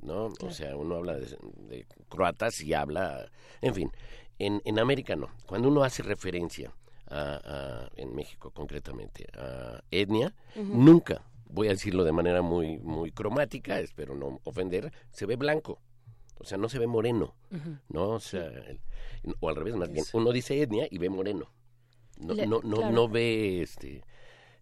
¿no? 0.00 0.32
O 0.40 0.50
sea, 0.50 0.74
uno 0.74 0.96
habla 0.96 1.18
de, 1.18 1.36
de 1.68 1.86
croatas 2.08 2.62
y 2.62 2.72
habla, 2.72 3.30
en 3.60 3.74
fin, 3.74 3.92
en, 4.38 4.62
en 4.64 4.78
América 4.78 5.16
no. 5.16 5.28
Cuando 5.44 5.68
uno 5.68 5.84
hace 5.84 6.02
referencia 6.02 6.72
a, 7.08 7.40
a- 7.44 7.90
en 7.96 8.14
México 8.14 8.50
concretamente 8.50 9.26
a 9.36 9.82
etnia, 9.90 10.34
nunca, 10.56 11.22
voy 11.46 11.68
a 11.68 11.70
decirlo 11.70 12.04
de 12.04 12.12
manera 12.12 12.42
muy, 12.42 12.78
muy 12.78 13.10
cromática, 13.12 13.78
espero 13.80 14.14
no 14.14 14.40
ofender, 14.44 14.92
se 15.10 15.26
ve 15.26 15.36
blanco. 15.36 15.80
O 16.38 16.44
sea, 16.44 16.58
no 16.58 16.68
se 16.68 16.78
ve 16.78 16.86
moreno. 16.88 17.36
¿no? 17.88 18.10
O 18.10 18.20
sea, 18.20 18.46
el- 18.46 18.80
o 19.40 19.48
al 19.48 19.56
revés, 19.56 19.76
más 19.76 19.90
bien, 19.92 20.04
uno 20.12 20.32
dice 20.32 20.60
etnia 20.60 20.88
y 20.90 20.98
ve 20.98 21.08
moreno. 21.08 21.52
No, 22.18 22.34
Le- 22.34 22.46
no, 22.46 22.60
no, 22.64 22.76
claro. 22.78 22.92
no 22.92 23.08
ve 23.08 23.62
este. 23.62 24.02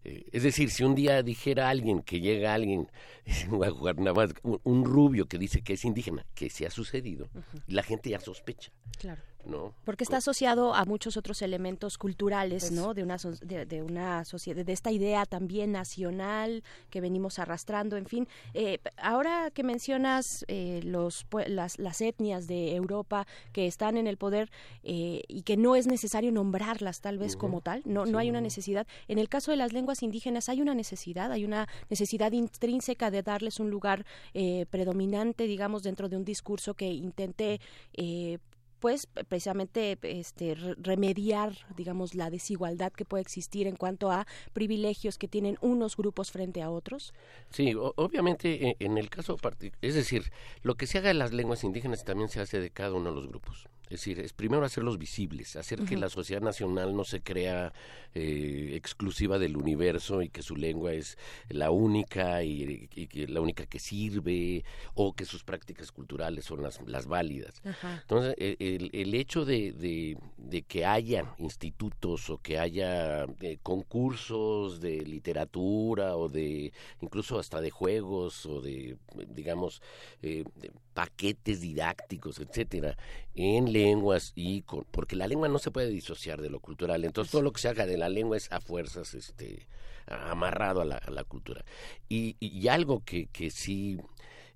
eh, 0.03 0.25
es 0.31 0.43
decir, 0.43 0.69
si 0.71 0.83
un 0.83 0.95
día 0.95 1.21
dijera 1.23 1.69
alguien 1.69 2.01
que 2.01 2.19
llega 2.19 2.53
alguien, 2.53 2.89
a 3.63 3.69
jugar 3.69 3.97
nada 3.99 4.13
más, 4.13 4.33
un, 4.43 4.59
un 4.63 4.83
rubio 4.85 5.27
que 5.27 5.37
dice 5.37 5.61
que 5.63 5.73
es 5.73 5.85
indígena, 5.85 6.25
que 6.35 6.49
se 6.49 6.65
ha 6.65 6.71
sucedido, 6.71 7.29
la 7.67 7.83
gente 7.83 8.09
ya 8.09 8.19
sospecha, 8.19 8.71
Claro. 8.99 9.21
¿No? 9.45 9.73
Porque 9.85 10.03
está 10.03 10.17
asociado 10.17 10.73
a 10.73 10.85
muchos 10.85 11.17
otros 11.17 11.41
elementos 11.41 11.97
culturales. 11.97 12.71
¿no? 12.71 12.93
De 12.93 13.03
una, 13.03 13.17
so- 13.17 13.31
de, 13.41 13.65
de 13.65 13.81
una 13.81 14.23
sociedad, 14.25 14.63
de 14.65 14.73
esta 14.73 14.91
idea 14.91 15.25
también 15.25 15.71
nacional 15.71 16.63
que 16.89 17.01
venimos 17.01 17.39
arrastrando, 17.39 17.97
en 17.97 18.05
fin. 18.05 18.27
Eh, 18.53 18.79
ahora 18.97 19.51
que 19.51 19.63
mencionas 19.63 20.45
eh, 20.47 20.81
los, 20.83 21.25
las, 21.47 21.79
las 21.79 22.01
etnias 22.01 22.47
de 22.47 22.75
Europa 22.75 23.27
que 23.51 23.67
están 23.67 23.97
en 23.97 24.07
el 24.07 24.17
poder 24.17 24.49
eh, 24.83 25.23
y 25.27 25.41
que 25.43 25.57
no 25.57 25.75
es 25.75 25.87
necesario 25.87 26.31
nombrarlas 26.31 27.01
tal 27.01 27.17
vez 27.17 27.35
como 27.35 27.61
tal, 27.61 27.81
no, 27.85 28.05
no 28.05 28.17
hay 28.17 28.29
una 28.29 28.41
necesidad. 28.41 28.87
En 29.07 29.17
el 29.19 29.29
caso 29.29 29.51
de 29.51 29.57
las 29.57 29.73
lenguas 29.73 30.03
indígenas 30.03 30.49
hay 30.49 30.61
una 30.61 30.73
necesidad, 30.73 31.31
hay 31.31 31.45
una 31.45 31.67
necesidad 31.89 32.31
intrínseca 32.31 33.11
de 33.11 33.23
darles 33.23 33.59
un 33.59 33.69
lugar 33.69 34.05
eh, 34.33 34.65
predominante, 34.69 35.45
digamos, 35.45 35.83
dentro 35.83 36.09
de 36.09 36.17
un 36.17 36.25
discurso 36.25 36.73
que 36.73 36.91
intente 36.91 37.59
eh, 37.93 38.37
pues 38.81 39.07
precisamente 39.29 39.97
este 40.01 40.55
re- 40.55 40.75
remediar 40.77 41.53
digamos 41.77 42.15
la 42.15 42.29
desigualdad 42.29 42.91
que 42.91 43.05
puede 43.05 43.21
existir 43.21 43.67
en 43.67 43.77
cuanto 43.77 44.11
a 44.11 44.27
privilegios 44.51 45.17
que 45.17 45.29
tienen 45.29 45.57
unos 45.61 45.95
grupos 45.95 46.31
frente 46.31 46.61
a 46.61 46.69
otros 46.69 47.13
Sí, 47.49 47.73
obviamente 47.77 48.69
eh, 48.69 48.75
en 48.79 48.97
el 48.97 49.09
caso 49.09 49.37
es 49.81 49.95
decir, 49.95 50.31
lo 50.63 50.75
que 50.75 50.87
se 50.87 50.97
haga 50.97 51.09
de 51.09 51.13
las 51.13 51.31
lenguas 51.31 51.63
indígenas 51.63 52.03
también 52.03 52.29
se 52.29 52.41
hace 52.41 52.59
de 52.59 52.71
cada 52.71 52.93
uno 52.93 53.09
de 53.09 53.15
los 53.15 53.27
grupos. 53.27 53.67
Es 53.91 53.99
decir, 53.99 54.19
es 54.21 54.31
primero 54.31 54.63
hacerlos 54.63 54.97
visibles, 54.97 55.55
hacer 55.57 55.81
que 55.83 55.97
la 55.97 56.09
sociedad 56.09 56.41
nacional 56.41 56.95
no 56.95 57.03
se 57.03 57.19
crea 57.21 57.73
eh, 58.15 58.71
exclusiva 58.75 59.37
del 59.37 59.57
universo 59.57 60.21
y 60.21 60.29
que 60.29 60.41
su 60.41 60.55
lengua 60.55 60.93
es 60.93 61.17
la 61.49 61.71
única 61.71 62.41
y, 62.43 62.87
y 62.95 63.07
que 63.07 63.27
la 63.27 63.41
única 63.41 63.65
que 63.65 63.79
sirve 63.79 64.63
o 64.93 65.11
que 65.13 65.25
sus 65.25 65.43
prácticas 65.43 65.91
culturales 65.91 66.45
son 66.45 66.63
las, 66.63 66.81
las 66.87 67.05
válidas. 67.05 67.61
Entonces, 68.01 68.33
eh, 68.37 68.55
el, 68.59 68.89
el 68.93 69.13
hecho 69.13 69.43
de, 69.43 69.73
de- 69.73 70.17
de 70.37 70.61
que 70.63 70.85
haya 70.85 71.25
institutos 71.37 72.29
o 72.29 72.37
que 72.37 72.59
haya 72.59 73.25
eh, 73.41 73.57
concursos 73.61 74.79
de 74.79 75.01
literatura 75.05 76.15
o 76.15 76.29
de 76.29 76.71
incluso 77.01 77.39
hasta 77.39 77.59
de 77.61 77.69
juegos 77.71 78.45
o 78.45 78.61
de, 78.61 78.97
digamos, 79.29 79.81
eh, 80.21 80.43
de 80.55 80.71
paquetes 80.93 81.61
didácticos, 81.61 82.39
etcétera, 82.39 82.97
en 83.35 83.71
lenguas 83.71 84.33
y 84.35 84.61
con, 84.63 84.85
porque 84.91 85.15
la 85.15 85.27
lengua 85.27 85.47
no 85.47 85.59
se 85.59 85.71
puede 85.71 85.89
disociar 85.89 86.41
de 86.41 86.49
lo 86.49 86.59
cultural. 86.59 87.03
Entonces, 87.03 87.31
todo 87.31 87.41
lo 87.41 87.51
que 87.51 87.61
se 87.61 87.69
haga 87.69 87.85
de 87.85 87.97
la 87.97 88.09
lengua 88.09 88.37
es 88.37 88.51
a 88.51 88.59
fuerzas, 88.59 89.13
este, 89.13 89.67
amarrado 90.05 90.81
a 90.81 90.85
la, 90.85 91.23
cultura. 91.23 91.63
Y, 92.09 92.35
y- 92.39 92.67
algo 92.67 93.03
que, 93.03 93.27
que 93.27 93.51
sí 93.51 93.99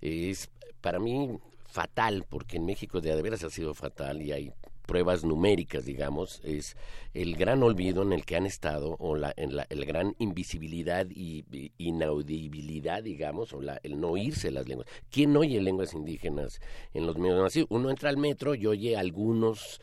es 0.02 0.50
para 0.82 1.00
mí 1.00 1.40
fatal, 1.68 2.26
porque 2.30 2.58
en 2.58 2.66
México 2.66 3.02
de 3.02 3.22
veras 3.22 3.44
ha 3.44 3.50
sido 3.50 3.74
fatal 3.74 4.22
y 4.22 4.32
hay 4.32 4.54
pruebas 4.86 5.24
numéricas, 5.24 5.86
digamos, 5.86 6.42
es 6.44 6.76
el 7.14 7.36
gran 7.36 7.64
olvido 7.64 8.02
en 8.04 8.14
el 8.14 8.26
que 8.26 8.36
han 8.36 8.46
estado, 8.46 8.96
o 9.00 9.16
la, 9.16 9.34
en 9.38 9.56
la 9.56 9.66
el 9.70 9.86
gran 9.86 10.16
invisibilidad 10.20 11.08
y, 11.10 11.46
inaudibilidad, 11.78 13.04
digamos, 13.04 13.54
o 13.54 13.62
la, 13.62 13.80
el 13.84 14.00
no 14.00 14.10
oírse 14.10 14.52
las 14.52 14.68
lenguas. 14.68 14.88
¿Quién 15.10 15.36
oye 15.36 15.62
lenguas 15.62 15.94
indígenas 15.94 16.60
en 16.94 17.06
los 17.06 17.18
medios 17.18 17.42
masivos? 17.42 17.68
Uno 17.72 17.90
entra 17.90 18.10
al 18.10 18.18
metro 18.18 18.56
y 18.56 18.68
oye 18.68 18.98
algunos, 18.98 19.82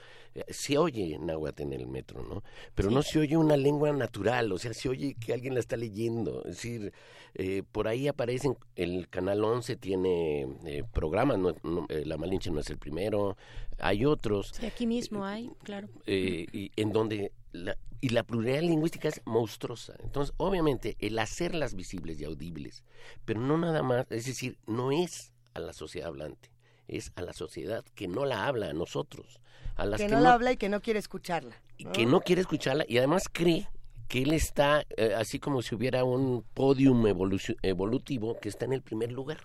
se 0.48 0.78
oye 0.78 1.18
náhuatl 1.18 1.62
en 1.62 1.72
el 1.72 1.86
metro, 1.86 2.22
¿no? 2.22 2.42
Pero 2.74 2.90
no 2.90 3.02
se 3.02 3.18
oye 3.18 3.36
una 3.36 3.56
lengua 3.56 3.92
natural, 3.92 4.50
o 4.52 4.58
sea, 4.58 4.72
se 4.72 4.88
oye 4.88 5.14
que 5.14 5.32
alguien 5.32 5.54
la 5.54 5.60
está 5.60 5.76
leyendo. 5.76 6.40
Es 6.44 6.56
decir, 6.56 6.92
eh, 7.34 7.62
por 7.70 7.88
ahí 7.88 8.08
aparecen, 8.08 8.56
el 8.76 9.08
Canal 9.08 9.44
11 9.44 9.76
tiene 9.76 10.42
eh, 10.64 10.84
programas, 10.92 11.38
no- 11.38 11.54
no, 11.62 11.86
eh, 11.88 12.04
La 12.06 12.16
Malinche 12.16 12.50
no 12.50 12.60
es 12.60 12.70
el 12.70 12.78
primero, 12.78 13.36
hay 13.78 14.04
otros. 14.04 14.52
Sí, 14.58 14.66
aquí 14.66 14.86
mismo 14.86 15.24
hay 15.24 15.50
claro 15.62 15.88
eh, 16.06 16.46
y 16.52 16.70
en 16.76 16.92
donde 16.92 17.32
la, 17.52 17.76
y 18.00 18.08
la 18.10 18.22
pluralidad 18.22 18.62
lingüística 18.62 19.08
es 19.08 19.20
monstruosa. 19.24 19.94
Entonces, 20.02 20.34
obviamente, 20.38 20.96
el 20.98 21.18
hacerlas 21.18 21.74
visibles 21.74 22.20
y 22.20 22.24
audibles, 22.24 22.84
pero 23.24 23.40
no 23.40 23.58
nada 23.58 23.82
más, 23.82 24.06
es 24.10 24.26
decir, 24.26 24.56
no 24.66 24.92
es 24.92 25.32
a 25.54 25.60
la 25.60 25.72
sociedad 25.72 26.08
hablante, 26.08 26.50
es 26.88 27.12
a 27.16 27.22
la 27.22 27.32
sociedad 27.34 27.84
que 27.94 28.08
no 28.08 28.24
la 28.24 28.46
habla, 28.46 28.70
a 28.70 28.72
nosotros, 28.72 29.40
a 29.76 29.84
las 29.86 30.00
que 30.00 30.06
que, 30.06 30.12
no 30.12 30.18
no, 30.18 30.24
la 30.24 30.32
habla 30.34 30.52
y 30.52 30.56
que 30.56 30.68
no 30.68 30.80
quiere 30.80 30.98
escucharla 30.98 31.56
que 31.92 32.06
no 32.06 32.20
quiere 32.20 32.40
escucharla 32.42 32.84
y 32.88 32.98
además 32.98 33.24
cree 33.32 33.68
que 34.08 34.22
él 34.22 34.32
está 34.32 34.84
eh, 34.96 35.14
así 35.16 35.38
como 35.38 35.62
si 35.62 35.74
hubiera 35.74 36.04
un 36.04 36.44
podium 36.54 37.02
evolu- 37.06 37.56
evolutivo 37.62 38.38
que 38.40 38.48
está 38.50 38.66
en 38.66 38.74
el 38.74 38.82
primer 38.82 39.10
lugar. 39.10 39.38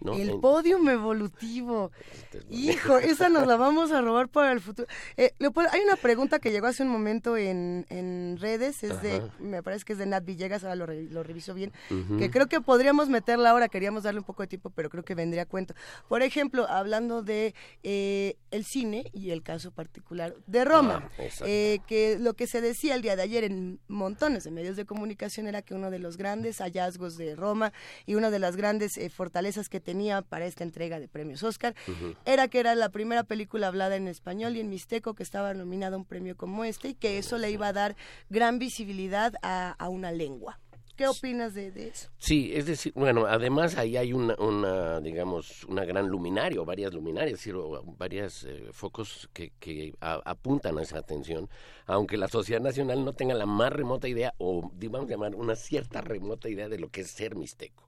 ¿No? 0.00 0.14
El 0.14 0.30
En- 0.30 0.40
podium 0.40 0.88
evolutivo. 0.88 1.90
Hijo, 2.50 2.98
esa 2.98 3.28
nos 3.28 3.46
la 3.46 3.56
vamos 3.56 3.90
a 3.92 4.00
robar 4.00 4.28
para 4.28 4.52
el 4.52 4.60
futuro. 4.60 4.88
Eh, 5.16 5.32
Leopoldo, 5.38 5.70
hay 5.72 5.80
una 5.80 5.96
pregunta 5.96 6.38
que 6.38 6.50
llegó 6.50 6.66
hace 6.66 6.82
un 6.82 6.88
momento 6.88 7.36
en, 7.36 7.86
en 7.88 8.36
redes, 8.40 8.82
es 8.84 9.00
de, 9.02 9.22
me 9.38 9.62
parece 9.62 9.84
que 9.84 9.92
es 9.94 9.98
de 9.98 10.06
Nat 10.06 10.24
Villegas, 10.24 10.62
ahora 10.64 10.76
lo, 10.76 10.86
re- 10.86 11.04
lo 11.10 11.22
reviso 11.22 11.54
bien, 11.54 11.72
que 12.18 12.30
creo 12.30 12.46
que 12.46 12.60
podríamos 12.60 13.08
meterla 13.08 13.50
ahora, 13.50 13.68
queríamos 13.68 14.02
darle 14.04 14.20
un 14.20 14.26
poco 14.26 14.42
de 14.42 14.48
tiempo, 14.48 14.70
pero 14.70 14.88
creo 14.90 15.04
que 15.04 15.14
vendría 15.14 15.42
a 15.42 15.46
cuento. 15.46 15.74
Por 16.08 16.22
ejemplo, 16.22 16.66
hablando 16.68 17.22
de 17.22 17.54
eh, 17.82 18.36
el 18.50 18.64
cine 18.64 19.10
y 19.12 19.30
el 19.30 19.42
caso 19.42 19.70
particular 19.72 20.34
de 20.46 20.64
Roma, 20.64 21.10
Ah, 21.18 21.24
eh, 21.46 21.78
que 21.86 22.18
lo 22.18 22.34
que 22.34 22.46
se 22.46 22.60
decía 22.60 22.94
el 22.94 23.02
día 23.02 23.16
de 23.16 23.22
ayer 23.22 23.44
en 23.44 23.80
montones 23.88 24.44
de 24.44 24.50
medios 24.50 24.76
de 24.76 24.84
comunicación 24.84 25.46
era 25.46 25.62
que 25.62 25.74
uno 25.74 25.90
de 25.90 25.98
los 25.98 26.16
grandes 26.16 26.58
hallazgos 26.58 27.16
de 27.16 27.34
Roma 27.36 27.72
y 28.06 28.14
una 28.14 28.30
de 28.30 28.38
las 28.38 28.56
grandes 28.56 28.96
eh, 28.96 29.10
fortalezas 29.10 29.68
que 29.68 29.80
tenía 29.88 30.20
para 30.20 30.44
esta 30.44 30.64
entrega 30.64 31.00
de 31.00 31.08
premios 31.08 31.42
Oscar 31.42 31.74
era 32.26 32.48
que 32.48 32.60
era 32.60 32.74
la 32.74 32.90
primera 32.90 33.22
película 33.24 33.68
hablada 33.68 33.96
en 33.96 34.06
español 34.06 34.54
y 34.54 34.60
en 34.60 34.68
mixteco 34.68 35.14
que 35.14 35.22
estaba 35.22 35.54
nominada 35.54 35.94
a 35.96 35.98
un 35.98 36.04
premio 36.04 36.36
como 36.36 36.62
este 36.64 36.88
y 36.90 36.94
que 36.94 37.16
eso 37.16 37.38
le 37.38 37.50
iba 37.50 37.68
a 37.68 37.72
dar 37.72 37.96
gran 38.28 38.58
visibilidad 38.58 39.32
a, 39.40 39.70
a 39.78 39.88
una 39.88 40.12
lengua. 40.12 40.60
¿Qué 40.94 41.06
opinas 41.06 41.54
de, 41.54 41.70
de 41.70 41.88
eso? 41.88 42.10
Sí, 42.18 42.50
es 42.52 42.66
decir, 42.66 42.92
bueno, 42.96 43.24
además 43.26 43.78
ahí 43.78 43.96
hay 43.96 44.12
una, 44.12 44.34
una 44.34 45.00
digamos, 45.00 45.64
una 45.64 45.84
gran 45.86 46.08
luminaria, 46.08 46.60
o 46.60 46.64
varias 46.66 46.92
luminarias, 46.92 47.34
es 47.34 47.38
decir, 47.38 47.54
o 47.54 47.82
varios 47.96 48.46
focos 48.72 49.30
que, 49.32 49.52
que 49.60 49.94
a- 50.00 50.20
apuntan 50.24 50.76
a 50.76 50.82
esa 50.82 50.98
atención, 50.98 51.48
aunque 51.86 52.16
la 52.18 52.26
sociedad 52.28 52.60
nacional 52.60 53.04
no 53.04 53.12
tenga 53.14 53.34
la 53.34 53.46
más 53.46 53.72
remota 53.72 54.06
idea, 54.08 54.34
o 54.38 54.70
di- 54.74 54.88
vamos 54.88 55.08
a 55.08 55.12
llamar 55.12 55.34
una 55.36 55.54
cierta 55.56 56.00
remota 56.02 56.48
idea 56.50 56.68
de 56.68 56.78
lo 56.78 56.88
que 56.90 57.00
es 57.02 57.10
ser 57.12 57.36
mixteco. 57.36 57.87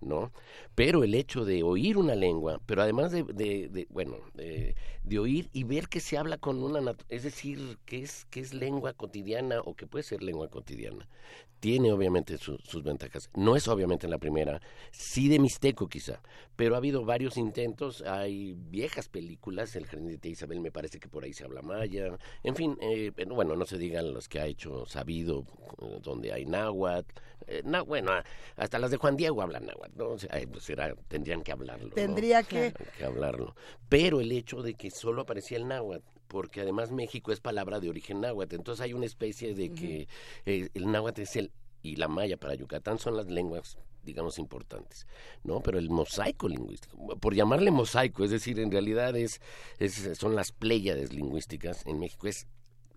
¿No? 0.00 0.32
Pero 0.74 1.04
el 1.04 1.14
hecho 1.14 1.44
de 1.44 1.62
oír 1.62 1.96
una 1.96 2.14
lengua, 2.14 2.60
pero 2.66 2.82
además 2.82 3.12
de, 3.12 3.86
bueno, 3.90 4.16
de, 4.34 4.74
oír 5.18 5.48
y 5.52 5.64
ver 5.64 5.88
que 5.88 6.00
se 6.00 6.16
habla 6.18 6.38
con 6.38 6.62
una, 6.62 6.94
es 7.08 7.22
decir, 7.24 7.78
que 7.84 8.02
es, 8.02 8.26
que 8.26 8.40
es 8.40 8.54
lengua 8.54 8.92
cotidiana 8.92 9.60
o 9.60 9.74
que 9.74 9.86
puede 9.86 10.04
ser 10.04 10.22
lengua 10.22 10.48
cotidiana, 10.48 11.08
tiene 11.60 11.92
obviamente 11.92 12.38
su- 12.38 12.58
sus 12.58 12.82
ventajas. 12.84 13.30
No 13.34 13.56
es 13.56 13.66
obviamente 13.68 14.06
la 14.08 14.18
primera, 14.18 14.60
sí 14.92 15.28
de 15.28 15.38
Mixteco 15.40 15.88
quizá, 15.88 16.20
pero 16.56 16.74
ha 16.74 16.78
habido 16.78 17.04
varios 17.04 17.36
intentos, 17.36 18.02
hay 18.02 18.54
viejas 18.56 19.08
películas, 19.08 19.74
El 19.76 19.86
Jardín 19.86 20.18
de 20.20 20.28
Isabel 20.28 20.60
me 20.60 20.70
parece 20.70 21.00
que 21.00 21.08
por 21.08 21.24
ahí 21.24 21.32
se 21.32 21.44
habla 21.44 21.62
maya, 21.62 22.16
en 22.44 22.54
fin, 22.54 22.76
eh, 22.80 23.12
bueno, 23.28 23.56
no 23.56 23.66
se 23.66 23.78
digan 23.78 24.12
los 24.12 24.28
que 24.28 24.40
ha 24.40 24.46
hecho 24.46 24.86
Sabido, 24.86 25.44
eh, 25.82 25.98
donde 26.02 26.32
hay 26.32 26.44
náhuatl, 26.46 27.12
eh, 27.46 27.62
bueno, 27.86 28.12
hasta 28.56 28.78
las 28.78 28.90
de 28.90 28.96
Juan 28.96 29.16
Diego 29.16 29.42
hablan 29.42 29.66
náhuatl, 29.66 29.87
¿no? 29.96 30.16
Pues 30.50 30.70
era- 30.70 30.94
tendrían 31.08 31.42
que 31.42 31.52
hablarlo. 31.52 31.88
¿no? 31.88 31.94
Tendría 31.94 32.42
que- 32.42 32.72
hablarlo. 33.04 33.54
Pero 33.88 34.20
el 34.20 34.32
hecho 34.32 34.62
de 34.62 34.74
que 34.74 34.90
solo 34.90 35.22
aparecía 35.22 35.58
el 35.58 35.68
náhuatl, 35.68 36.04
porque 36.28 36.60
además 36.60 36.90
México 36.92 37.32
es 37.32 37.40
palabra 37.40 37.80
de 37.80 37.88
origen 37.88 38.20
náhuatl, 38.20 38.54
entonces 38.56 38.82
hay 38.82 38.92
una 38.92 39.06
especie 39.06 39.54
de 39.54 39.72
que 39.72 40.08
eh, 40.46 40.68
el 40.74 40.90
náhuatl 40.90 41.22
es 41.22 41.36
el 41.36 41.52
y 41.82 41.96
la 41.96 42.08
maya 42.08 42.36
para 42.36 42.54
Yucatán 42.54 42.98
son 42.98 43.16
las 43.16 43.26
lenguas 43.30 43.78
digamos 44.04 44.38
importantes, 44.38 45.06
¿no? 45.44 45.60
Pero 45.60 45.78
el 45.78 45.90
mosaico 45.90 46.48
lingüístico, 46.48 46.96
por 47.20 47.34
llamarle 47.34 47.70
mosaico, 47.70 48.24
es 48.24 48.30
decir, 48.30 48.58
en 48.58 48.70
realidad 48.72 49.14
es, 49.16 49.40
es 49.78 50.16
son 50.18 50.34
las 50.34 50.50
pléyades 50.50 51.12
lingüísticas 51.12 51.84
en 51.86 51.98
México 51.98 52.26
es 52.26 52.46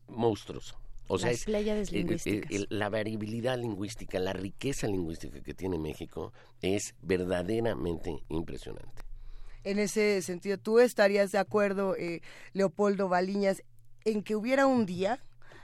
monstruoso. 0.07 0.77
O 1.13 1.17
sea, 1.19 1.31
Las 1.31 1.41
es, 1.41 1.47
eh, 1.91 2.05
eh, 2.25 2.41
el- 2.49 2.67
la 2.69 2.87
variabilidad 2.89 3.57
lingüística, 3.59 4.17
la 4.19 4.31
riqueza 4.31 4.87
lingüística 4.87 5.41
que 5.41 5.53
tiene 5.53 5.77
México 5.77 6.31
es 6.61 6.95
verdaderamente 7.01 8.23
impresionante. 8.29 9.03
En 9.65 9.77
ese 9.77 10.21
sentido, 10.21 10.57
¿tú 10.57 10.79
estarías 10.79 11.31
de 11.31 11.37
acuerdo, 11.37 11.95
eh, 11.97 12.21
Leopoldo 12.53 13.09
Baliñas, 13.09 13.61
en 14.05 14.23
que 14.23 14.35
hubiera 14.35 14.65
un 14.65 14.85
día 14.85 15.19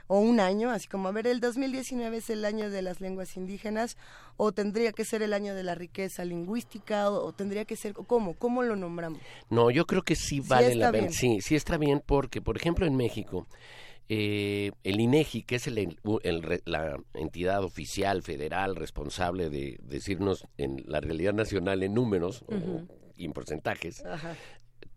o 0.06 0.20
un 0.20 0.38
año, 0.40 0.70
así 0.70 0.86
como, 0.86 1.08
a 1.08 1.12
ver, 1.12 1.26
el 1.26 1.40
2019 1.40 2.18
es 2.18 2.30
el 2.30 2.44
año 2.44 2.70
de 2.70 2.80
las 2.82 3.00
lenguas 3.00 3.36
indígenas, 3.36 3.96
o 4.36 4.52
tendría 4.52 4.92
que 4.92 5.04
ser 5.04 5.22
el 5.22 5.32
año 5.32 5.54
de 5.54 5.62
la 5.64 5.74
riqueza 5.74 6.24
lingüística, 6.24 7.10
o, 7.10 7.26
o 7.26 7.32
tendría 7.32 7.64
que 7.64 7.76
ser, 7.76 7.92
¿cómo? 7.94 8.34
¿Cómo 8.34 8.62
lo 8.62 8.76
nombramos? 8.76 9.20
No, 9.50 9.70
yo 9.70 9.86
creo 9.86 10.02
que 10.02 10.14
sí 10.14 10.40
vale 10.40 10.74
la 10.74 10.92
pena. 10.92 11.08
sí 11.10 11.38
está 11.54 11.76
bien 11.76 12.02
porque, 12.04 12.40
por 12.40 12.56
ejemplo, 12.56 12.86
en 12.86 12.96
México, 12.96 13.46
eh, 14.08 14.72
el 14.84 15.00
INEGI, 15.00 15.42
que 15.42 15.56
es 15.56 15.66
el- 15.66 15.98
la 16.64 16.96
entidad 17.14 17.62
oficial 17.62 18.22
federal 18.22 18.74
responsable 18.76 19.50
de 19.50 19.78
decirnos 19.82 20.46
en 20.56 20.82
la 20.86 21.00
realidad 21.00 21.34
nacional 21.34 21.82
en 21.82 21.94
números 21.94 22.42
o- 22.48 22.82
y 23.16 23.24
en 23.26 23.32
porcentajes, 23.32 24.04
Ajá. 24.04 24.34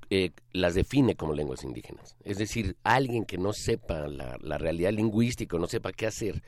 eh, 0.09 0.31
las 0.53 0.75
define 0.75 1.15
como 1.15 1.33
lenguas 1.33 1.63
indígenas. 1.63 2.15
Es 2.23 2.37
decir, 2.37 2.75
alguien 2.83 3.25
que 3.25 3.37
no 3.37 3.51
sepa 3.53 4.07
la, 4.07 4.37
la 4.41 4.57
realidad 4.57 4.91
lingüística, 4.93 5.57
no 5.57 5.67
sepa 5.67 5.91
qué 5.91 6.05
hacer, 6.07 6.41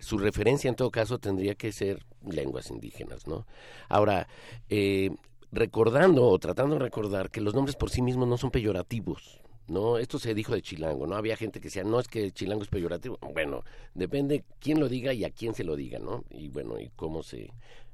su 0.00 0.18
referencia 0.18 0.68
en 0.68 0.74
todo 0.76 0.90
caso 0.90 1.18
tendría 1.18 1.54
que 1.54 1.72
ser 1.72 2.04
lenguas 2.28 2.70
indígenas, 2.70 3.26
¿no? 3.26 3.46
Ahora, 3.88 4.28
eh, 4.68 5.10
recordando 5.50 6.26
o 6.26 6.38
tratando 6.38 6.74
de 6.74 6.80
recordar 6.80 7.30
que 7.30 7.40
los 7.40 7.54
nombres 7.54 7.76
por 7.76 7.88
sí 7.90 8.02
mismos 8.02 8.28
no 8.28 8.36
son 8.36 8.50
peyorativos. 8.50 9.40
No, 9.66 9.98
esto 9.98 10.18
se 10.18 10.34
dijo 10.34 10.54
de 10.54 10.62
Chilango, 10.62 11.06
¿no? 11.06 11.16
Había 11.16 11.36
gente 11.36 11.60
que 11.60 11.68
decía, 11.68 11.84
no 11.84 11.98
es 11.98 12.08
que 12.08 12.30
Chilango 12.32 12.62
es 12.62 12.68
peyorativo. 12.68 13.18
Bueno, 13.32 13.64
depende 13.94 14.44
quién 14.60 14.78
lo 14.78 14.88
diga 14.88 15.14
y 15.14 15.24
a 15.24 15.30
quién 15.30 15.54
se 15.54 15.64
lo 15.64 15.74
diga, 15.74 15.98
¿no? 15.98 16.24
Y 16.30 16.48
bueno, 16.48 16.78
y 16.78 16.90
cómo 16.96 17.22
se 17.22 17.50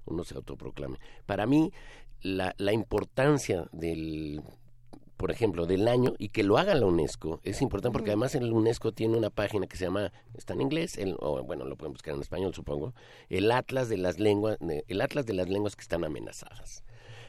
uno 0.06 0.24
se 0.24 0.34
autoproclame. 0.34 0.98
Para 1.26 1.46
mí, 1.46 1.72
la, 2.22 2.54
la 2.58 2.72
importancia 2.72 3.68
del, 3.72 4.42
por 5.16 5.30
ejemplo, 5.30 5.66
del 5.66 5.88
año 5.88 6.14
y 6.18 6.30
que 6.30 6.42
lo 6.42 6.58
haga 6.58 6.74
la 6.74 6.86
UNESCO 6.86 7.40
es 7.44 7.62
importante 7.62 7.92
porque 7.92 8.10
además 8.10 8.34
el 8.34 8.52
UNESCO 8.52 8.92
tiene 8.92 9.16
una 9.16 9.30
página 9.30 9.66
que 9.66 9.76
se 9.76 9.84
llama, 9.84 10.12
está 10.34 10.54
en 10.54 10.62
inglés, 10.62 10.98
el, 10.98 11.16
o 11.20 11.42
bueno, 11.44 11.64
lo 11.64 11.76
pueden 11.76 11.92
buscar 11.92 12.14
en 12.14 12.20
español 12.20 12.54
supongo, 12.54 12.94
el 13.28 13.50
Atlas 13.50 13.88
de 13.88 13.98
las 13.98 14.18
lenguas, 14.18 14.58
el 14.60 15.00
Atlas 15.00 15.26
de 15.26 15.34
las 15.34 15.48
lenguas 15.48 15.76
que 15.76 15.82
están 15.82 16.04
amenazadas. 16.04 16.84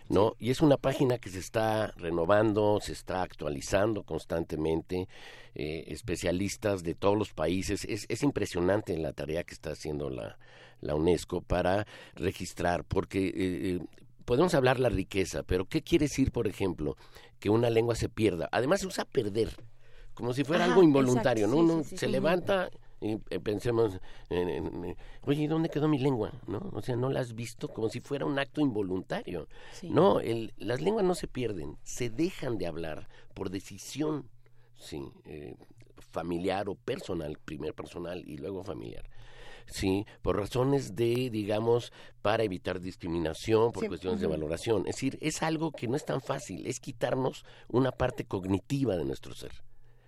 ¿No? 0.10 0.36
Y 0.40 0.50
es 0.52 0.62
una 0.62 0.78
página 0.78 1.18
que 1.18 1.30
se 1.30 1.40
está 1.40 1.88
renovando, 1.98 2.80
se 2.82 2.94
está 2.94 3.22
actualizando 3.22 4.04
constantemente, 4.04 5.08
eh, 5.56 5.86
especialistas 5.88 6.84
de 6.84 6.96
todos 6.96 7.18
los 7.18 7.34
países. 7.34 7.86
Es, 7.86 8.06
es 8.10 8.24
impresionante 8.24 8.98
la 8.98 9.14
tarea 9.14 9.44
que 9.44 9.54
está 9.54 9.72
haciendo 9.72 10.10
la, 10.10 10.38
la 10.82 10.96
UNESCO 10.96 11.42
para 11.42 11.86
registrar, 12.16 12.84
porque 12.84 13.28
eh, 13.28 13.34
eh, 13.36 13.80
podemos 14.26 14.54
hablar 14.54 14.80
la 14.80 14.90
riqueza, 14.90 15.44
pero 15.44 15.66
¿qué 15.66 15.82
quiere 15.82 16.06
decir, 16.06 16.32
por 16.32 16.48
ejemplo, 16.48 16.96
que 17.40 17.50
una 17.50 17.70
lengua 17.70 17.96
se 17.96 18.10
pierda? 18.10 18.50
Además 18.52 18.82
se 18.82 18.88
usa 18.88 19.06
perder, 19.06 19.50
como 20.14 20.34
si 20.34 20.44
fuera 20.44 20.66
Ajá, 20.66 20.66
algo 20.66 20.84
involuntario, 20.84 21.48
exacto, 21.48 21.56
¿no? 21.56 21.58
sí, 21.58 21.60
Uno 21.60 21.84
sí, 21.84 21.98
se 21.98 22.08
levanta 22.08 22.70
y 23.02 23.14
eh, 23.30 23.40
pensemos, 23.40 24.00
en- 24.30 24.96
oye, 25.24 25.48
¿dónde 25.48 25.70
quedó 25.70 25.88
mi 25.88 25.98
lengua? 26.00 26.32
¿No? 26.48 26.70
O 26.74 26.82
sea, 26.82 26.96
¿no 26.96 27.10
la 27.10 27.20
has 27.22 27.34
visto? 27.34 27.68
Como 27.68 27.90
si 27.90 28.00
fuera 28.00 28.26
un 28.26 28.38
acto 28.40 28.62
involuntario. 28.62 29.48
Sí. 29.74 29.90
No, 29.90 30.20
el, 30.20 30.54
las 30.58 30.82
lenguas 30.82 31.04
no 31.06 31.16
se 31.16 31.28
pierden, 31.28 31.78
se 31.84 32.10
dejan 32.10 32.58
de 32.58 32.68
hablar 32.68 33.08
por 33.34 33.50
decisión, 33.50 34.30
sí, 34.76 35.02
eh, 35.26 35.56
familiar 35.98 36.70
o 36.70 36.76
personal, 36.76 37.38
primer 37.44 37.74
personal 37.74 38.24
y 38.28 38.38
luego 38.38 38.64
familiar. 38.64 39.10
Sí, 39.68 40.06
por 40.22 40.36
razones 40.38 40.96
de, 40.96 41.30
digamos, 41.30 41.94
para 42.22 42.44
evitar 42.44 42.80
discriminación, 42.82 43.72
por 43.72 43.84
Sí, 43.84 43.88
cuestiones 43.88 44.20
de 44.20 44.28
valoración. 44.28 44.82
Es 44.88 44.96
decir, 44.96 45.18
es 45.22 45.44
algo 45.44 45.72
que 45.72 45.88
no 45.88 45.96
es 45.96 46.04
tan 46.06 46.20
fácil, 46.22 46.66
es 46.66 46.80
quitarnos 46.80 47.46
una 47.70 47.92
parte 47.92 48.26
cognitiva 48.26 48.98
de 48.98 49.06
nuestro 49.06 49.34
ser. 49.34 49.52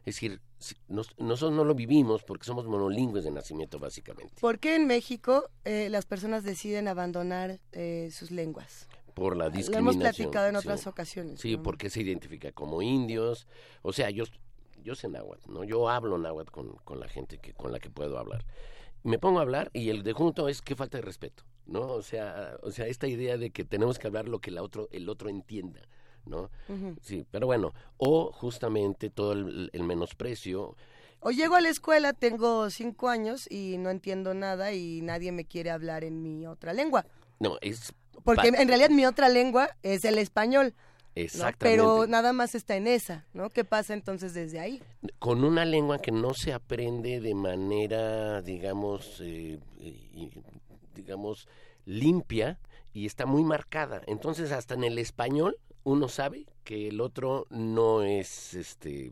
Es 0.05 0.15
decir, 0.15 0.41
nos- 0.87 1.17
nosotros 1.19 1.55
no 1.55 1.63
lo 1.63 1.75
vivimos 1.75 2.23
porque 2.23 2.45
somos 2.45 2.65
monolingües 2.65 3.23
de 3.23 3.31
nacimiento, 3.31 3.79
básicamente. 3.79 4.35
¿Por 4.39 4.59
qué 4.59 4.75
en 4.75 4.87
México 4.87 5.49
eh, 5.65 5.89
las 5.89 6.05
personas 6.05 6.43
deciden 6.43 6.87
abandonar 6.87 7.59
eh, 7.71 8.09
sus 8.11 8.31
lenguas? 8.31 8.87
por 9.13 9.37
la 9.37 9.45
Lo 9.45 9.51
discriminación. 9.51 9.79
hemos 9.79 9.97
platicado 9.97 10.47
en 10.47 10.53
sí. 10.53 10.57
otras 10.57 10.87
ocasiones. 10.87 11.39
Sí, 11.39 11.55
¿no? 11.55 11.61
porque 11.61 11.91
se 11.91 12.01
identifica 12.01 12.51
como 12.51 12.81
indios. 12.81 13.45
O 13.83 13.93
sea, 13.93 14.09
yo, 14.09 14.23
yo 14.83 14.95
sé 14.95 15.07
náhuatl, 15.07 15.51
¿no? 15.53 15.63
Yo 15.63 15.87
hablo 15.87 16.17
náhuatl 16.17 16.49
con, 16.51 16.75
con 16.77 16.99
la 16.99 17.07
gente 17.07 17.37
que, 17.37 17.53
con 17.53 17.71
la 17.71 17.79
que 17.79 17.91
puedo 17.91 18.17
hablar. 18.17 18.43
Me 19.03 19.19
pongo 19.19 19.37
a 19.37 19.43
hablar 19.43 19.69
y 19.71 19.89
el 19.89 20.01
de 20.01 20.13
junto 20.13 20.47
es 20.49 20.63
que 20.63 20.75
falta 20.75 20.97
de 20.97 21.03
respeto, 21.03 21.43
¿no? 21.67 21.81
O 21.91 22.01
sea, 22.01 22.57
o 22.63 22.71
sea, 22.71 22.87
esta 22.87 23.05
idea 23.07 23.37
de 23.37 23.51
que 23.51 23.63
tenemos 23.65 23.99
que 23.99 24.07
hablar 24.07 24.27
lo 24.27 24.39
que 24.39 24.49
la 24.49 24.63
otro, 24.63 24.87
el 24.91 25.07
otro 25.07 25.29
entienda, 25.29 25.81
¿no? 26.25 26.49
Sí, 27.01 27.25
pero 27.31 27.47
bueno, 27.47 27.73
o 27.97 28.31
justamente 28.31 29.09
todo 29.09 29.33
el, 29.33 29.69
el 29.73 29.83
menosprecio. 29.83 30.75
O 31.19 31.31
llego 31.31 31.55
a 31.55 31.61
la 31.61 31.69
escuela, 31.69 32.13
tengo 32.13 32.69
cinco 32.69 33.09
años 33.09 33.49
y 33.49 33.77
no 33.77 33.89
entiendo 33.89 34.33
nada 34.33 34.73
y 34.73 35.01
nadie 35.01 35.31
me 35.31 35.45
quiere 35.45 35.71
hablar 35.71 36.03
en 36.03 36.21
mi 36.21 36.45
otra 36.45 36.73
lengua. 36.73 37.05
No, 37.39 37.57
es... 37.61 37.93
Porque 38.23 38.49
en 38.49 38.67
realidad 38.67 38.89
mi 38.89 39.05
otra 39.05 39.29
lengua 39.29 39.69
es 39.83 40.05
el 40.05 40.17
español. 40.17 40.73
¿no? 41.15 41.21
Exactamente. 41.21 41.57
Pero 41.59 42.07
nada 42.07 42.33
más 42.33 42.55
está 42.55 42.75
en 42.75 42.87
esa, 42.87 43.25
¿no? 43.33 43.49
¿Qué 43.49 43.63
pasa 43.63 43.93
entonces 43.93 44.33
desde 44.33 44.59
ahí? 44.59 44.81
con 45.19 45.43
una 45.43 45.65
lengua 45.65 45.99
que 45.99 46.11
no 46.11 46.33
se 46.33 46.53
aprende 46.53 47.19
de 47.19 47.35
manera, 47.35 48.41
digamos, 48.41 49.19
eh, 49.21 49.59
digamos, 50.95 51.47
limpia 51.85 52.59
y 52.93 53.05
está 53.05 53.25
muy 53.25 53.43
marcada. 53.43 54.01
Entonces, 54.07 54.51
hasta 54.51 54.73
en 54.73 54.83
el 54.83 54.97
español 54.97 55.57
uno 55.83 56.07
sabe 56.07 56.45
que 56.63 56.87
el 56.87 57.01
otro 57.01 57.45
no 57.49 58.03
es, 58.03 58.53
este, 58.53 59.11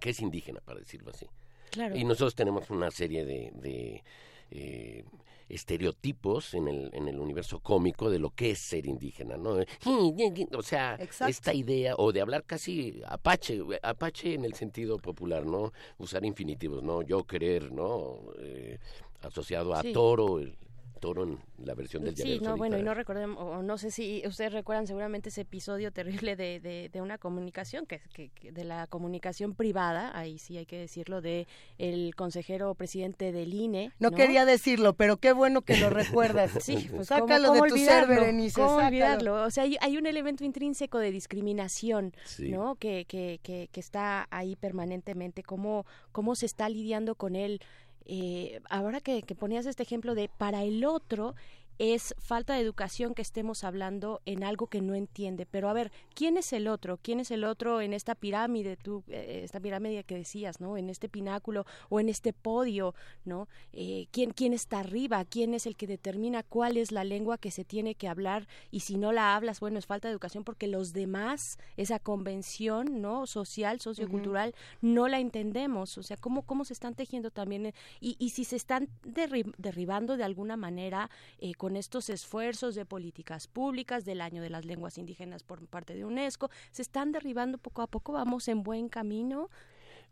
que 0.00 0.10
es 0.10 0.20
indígena, 0.20 0.60
para 0.60 0.78
decirlo 0.80 1.10
así. 1.10 1.26
Claro. 1.70 1.96
Y 1.96 2.04
nosotros 2.04 2.34
tenemos 2.34 2.70
una 2.70 2.90
serie 2.90 3.24
de, 3.24 3.50
de, 3.54 4.04
eh, 4.50 5.04
estereotipos 5.48 6.54
en 6.54 6.68
el, 6.68 6.90
en 6.94 7.08
el 7.08 7.18
universo 7.18 7.60
cómico 7.60 8.10
de 8.10 8.18
lo 8.18 8.30
que 8.30 8.52
es 8.52 8.58
ser 8.58 8.86
indígena, 8.86 9.36
¿no? 9.36 9.56
O 10.56 10.62
sea, 10.62 10.96
Exacto. 11.00 11.30
esta 11.30 11.52
idea, 11.54 11.94
o 11.96 12.12
de 12.12 12.20
hablar 12.20 12.44
casi 12.44 13.02
apache, 13.06 13.60
apache 13.82 14.34
en 14.34 14.44
el 14.44 14.54
sentido 14.54 14.98
popular, 14.98 15.44
¿no? 15.46 15.72
Usar 15.98 16.24
infinitivos, 16.24 16.82
¿no? 16.82 17.02
Yo 17.02 17.24
querer, 17.24 17.72
¿no? 17.72 18.20
Eh, 18.38 18.78
asociado 19.22 19.74
a 19.74 19.82
Sí. 19.82 19.92
toro, 19.92 20.38
el 20.38 20.56
toro 21.04 21.24
en 21.24 21.38
la 21.58 21.74
versión 21.74 22.02
del 22.02 22.16
Sí, 22.16 22.22
llanero 22.22 22.52
no, 22.52 22.56
bueno, 22.56 22.78
y 22.78 22.82
no 22.82 22.94
recordemos, 22.94 23.36
o 23.38 23.62
no 23.62 23.76
sé 23.76 23.90
si 23.90 24.22
ustedes 24.26 24.54
recuerdan 24.54 24.86
seguramente 24.86 25.28
ese 25.28 25.42
episodio 25.42 25.92
terrible 25.92 26.34
de, 26.34 26.60
de, 26.60 26.88
de 26.90 27.00
una 27.02 27.18
comunicación, 27.18 27.84
que, 27.84 28.00
que, 28.14 28.30
que 28.30 28.52
de 28.52 28.64
la 28.64 28.86
comunicación 28.86 29.54
privada, 29.54 30.16
ahí 30.18 30.38
sí 30.38 30.56
hay 30.56 30.64
que 30.64 30.78
decirlo, 30.78 31.20
de 31.20 31.46
el 31.76 32.14
consejero 32.16 32.74
presidente 32.74 33.32
del 33.32 33.52
INE. 33.52 33.92
No, 33.98 34.12
quería 34.12 34.46
decirlo, 34.46 34.94
pero 34.94 35.18
qué 35.18 35.32
bueno 35.34 35.60
que 35.60 35.76
lo 35.76 35.90
recuerdas. 36.00 36.52
Sí, 36.62 36.88
pues 36.90 37.08
sácalo 37.08 37.48
¿cómo- 37.48 37.54
de 37.54 37.58
cómo 37.60 37.68
tu 37.68 37.76
ser, 37.76 38.04
olvidarlo? 38.04 38.14
Berenice. 38.22 38.54
¿Cómo 38.60 38.70
sácalo. 38.76 38.86
olvidarlo? 38.88 39.42
O 39.44 39.50
sea, 39.50 39.64
hay, 39.64 39.76
hay 39.82 39.98
un 39.98 40.06
elemento 40.06 40.42
intrínseco 40.42 40.98
de 40.98 41.10
discriminación, 41.10 42.14
Sí. 42.24 42.50
¿no? 42.50 42.76
Que, 42.76 43.04
que, 43.06 43.40
que, 43.42 43.68
que 43.70 43.80
está 43.80 44.26
ahí 44.30 44.56
permanentemente. 44.56 45.42
¿Cómo, 45.42 45.84
cómo 46.12 46.34
se 46.34 46.46
está 46.46 46.68
lidiando 46.70 47.14
con 47.14 47.36
él? 47.36 47.60
Eh, 48.06 48.60
ahora 48.68 49.00
que, 49.00 49.22
que 49.22 49.34
ponías 49.34 49.66
este 49.66 49.82
ejemplo 49.82 50.14
de 50.14 50.28
para 50.28 50.62
el 50.62 50.84
otro 50.84 51.34
es 51.78 52.14
falta 52.18 52.54
de 52.54 52.60
educación 52.60 53.14
que 53.14 53.22
estemos 53.22 53.64
hablando 53.64 54.20
en 54.26 54.44
algo 54.44 54.66
que 54.68 54.80
no 54.80 54.94
entiende. 54.94 55.46
Pero 55.46 55.68
a 55.68 55.72
ver, 55.72 55.92
¿quién 56.14 56.36
es 56.36 56.52
el 56.52 56.68
otro? 56.68 56.98
¿Quién 57.02 57.20
es 57.20 57.30
el 57.30 57.44
otro 57.44 57.80
en 57.80 57.92
esta 57.92 58.14
pirámide, 58.14 58.76
tú, 58.76 59.02
eh, 59.08 59.40
esta 59.44 59.60
pirámide 59.60 60.04
que 60.04 60.16
decías, 60.16 60.60
¿no? 60.60 60.76
En 60.76 60.90
este 60.90 61.08
pináculo 61.08 61.66
o 61.88 62.00
en 62.00 62.08
este 62.08 62.32
podio, 62.32 62.94
¿no? 63.24 63.48
Eh, 63.72 64.06
¿quién, 64.10 64.30
¿Quién 64.30 64.52
está 64.52 64.80
arriba? 64.80 65.24
¿Quién 65.24 65.54
es 65.54 65.66
el 65.66 65.76
que 65.76 65.86
determina 65.86 66.42
cuál 66.42 66.76
es 66.76 66.92
la 66.92 67.04
lengua 67.04 67.38
que 67.38 67.50
se 67.50 67.64
tiene 67.64 67.94
que 67.94 68.08
hablar? 68.08 68.46
Y 68.70 68.80
si 68.80 68.96
no 68.96 69.12
la 69.12 69.34
hablas, 69.34 69.60
bueno, 69.60 69.78
es 69.78 69.86
falta 69.86 70.08
de 70.08 70.12
educación 70.12 70.44
porque 70.44 70.68
los 70.68 70.92
demás, 70.92 71.58
esa 71.76 71.98
convención, 71.98 73.00
¿no? 73.02 73.26
Social, 73.26 73.80
sociocultural, 73.80 74.54
no 74.80 75.08
la 75.08 75.18
entendemos. 75.18 75.98
O 75.98 76.02
sea, 76.02 76.16
¿cómo, 76.16 76.42
cómo 76.42 76.64
se 76.64 76.72
están 76.72 76.94
tejiendo 76.94 77.30
también? 77.30 77.72
Y, 78.00 78.16
y 78.18 78.30
si 78.30 78.44
se 78.44 78.56
están 78.56 78.88
derri- 79.02 79.54
derribando 79.58 80.16
de 80.16 80.24
alguna 80.24 80.56
manera 80.56 81.10
eh, 81.38 81.54
con 81.64 81.76
estos 81.76 82.10
esfuerzos 82.10 82.74
de 82.74 82.84
políticas 82.84 83.46
públicas 83.46 84.04
del 84.04 84.20
año 84.20 84.42
de 84.42 84.50
las 84.50 84.66
lenguas 84.66 84.98
indígenas 84.98 85.42
por 85.42 85.66
parte 85.66 85.94
de 85.94 86.04
UNESCO, 86.04 86.50
se 86.70 86.82
están 86.82 87.10
derribando 87.10 87.56
poco 87.56 87.80
a 87.80 87.86
poco, 87.86 88.12
vamos 88.12 88.48
en 88.48 88.62
buen 88.62 88.90
camino. 88.90 89.48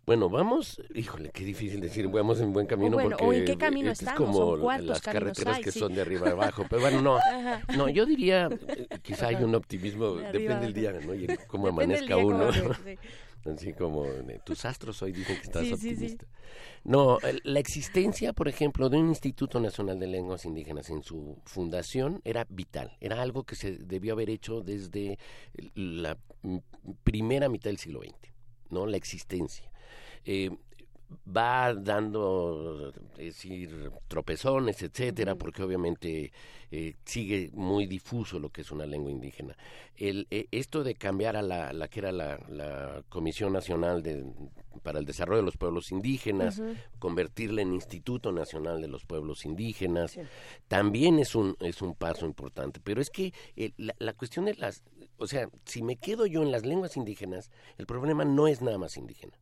Bueno, 0.05 0.29
vamos, 0.29 0.83
híjole, 0.95 1.31
qué 1.31 1.45
difícil 1.45 1.81
decir, 1.81 2.09
vamos 2.09 2.41
en 2.41 2.53
buen 2.53 2.67
camino 2.67 2.95
bueno, 2.95 3.11
porque 3.11 3.25
o 3.25 3.33
en 3.33 3.45
qué 3.45 3.57
camino 3.57 3.93
este 3.93 4.05
estamos, 4.05 4.31
es 4.31 4.37
como 4.37 4.47
o 4.47 4.79
las 4.79 5.01
carreteras 5.01 5.59
hay, 5.59 5.63
que 5.63 5.71
sí. 5.71 5.79
son 5.79 5.95
de 5.95 6.01
arriba 6.01 6.31
abajo, 6.31 6.65
pero 6.69 6.83
bueno, 6.83 7.01
no, 7.01 7.17
Ajá. 7.19 7.63
no, 7.77 7.89
yo 7.89 8.05
diría, 8.05 8.49
eh, 8.67 8.89
quizá 9.01 9.29
hay 9.29 9.37
un 9.37 9.55
optimismo, 9.55 10.15
De 10.15 10.33
depende 10.33 10.67
del 10.67 10.73
día. 10.73 10.93
¿no? 10.93 11.15
Y 11.15 11.27
cómo 11.47 11.69
amanezca 11.69 12.17
uno, 12.17 12.51
Así 13.45 13.73
como, 13.73 14.07
tus 14.45 14.65
astros 14.65 15.03
hoy 15.03 15.11
dicen 15.11 15.35
que 15.37 15.43
estás 15.43 15.67
Sí, 15.67 15.73
optimista. 15.73 16.27
No, 16.85 17.19
la 17.43 17.59
existencia, 17.59 18.33
por 18.33 18.47
ejemplo, 18.47 18.89
de 18.89 18.99
un 18.99 19.09
Instituto 19.09 19.59
Nacional 19.59 19.99
de 19.99 20.07
Lenguas 20.07 20.45
Indígenas 20.45 20.91
en 20.91 21.03
su 21.03 21.41
fundación 21.45 22.21
era 22.25 22.47
vital, 22.49 22.97
era 23.01 23.21
algo 23.21 23.43
que 23.43 23.57
se 23.57 23.79
debió 23.79 24.13
haber 24.13 24.31
hecho 24.31 24.61
desde 24.61 25.19
la 25.75 26.17
primera 27.03 27.49
mitad 27.49 27.71
del 27.71 27.79
siglo 27.79 28.03
XX, 28.03 28.33
¿no? 28.71 28.87
La 28.87 28.97
existencia. 28.97 29.72
Eh, 30.25 30.51
va 31.37 31.75
dando, 31.75 32.93
es 33.19 33.35
decir, 33.35 33.91
tropezones, 34.09 34.83
etcétera, 34.83 35.35
porque 35.35 35.63
obviamente 35.63 36.33
eh, 36.71 36.95
sigue 37.05 37.51
muy 37.53 37.87
difuso 37.87 38.39
lo 38.39 38.51
que 38.51 38.63
es 38.63 38.71
una 38.71 38.87
lengua 38.87 39.11
indígena. 39.11 39.57
El, 39.97 40.27
eh, 40.31 40.47
esto 40.51 40.83
de 40.83 40.95
cambiar 40.95 41.37
a 41.37 41.43
la, 41.43 41.73
la 41.73 41.89
que 41.89 42.01
era 42.01 42.13
la, 42.13 42.39
la 42.49 43.03
Comisión 43.09 43.53
Nacional 43.53 44.03
de 44.03 44.25
para 44.83 44.99
el 44.99 45.05
desarrollo 45.05 45.43
de 45.43 45.45
los 45.45 45.57
pueblos 45.57 45.93
indígenas, 45.93 46.61
convertirla 46.99 47.63
en 47.63 47.73
Instituto 47.75 48.33
Nacional 48.33 48.81
de 48.81 48.89
los 48.89 49.05
Pueblos 49.05 49.45
Indígenas, 49.45 50.19
también 50.67 51.21
es 51.21 51.37
un, 51.37 51.57
es 51.61 51.83
un 51.83 51.95
paso 51.95 52.27
importante. 52.27 52.81
Pero 52.83 53.01
es 53.01 53.11
que 53.11 53.33
eh, 53.55 53.73
la, 53.77 53.95
la 53.99 54.13
cuestión 54.13 54.47
de 54.47 54.55
las, 54.55 54.83
o 55.19 55.27
sea, 55.27 55.49
si 55.67 55.83
me 55.83 55.97
quedo 55.97 56.27
yo 56.27 56.43
en 56.43 56.51
las 56.51 56.67
lenguas 56.67 56.97
indígenas, 56.97 57.51
el 57.79 57.87
problema 57.87 58.25
no 58.25 58.49
es 58.49 58.61
nada 58.61 58.79
más 58.79 58.97
indígena. 58.97 59.39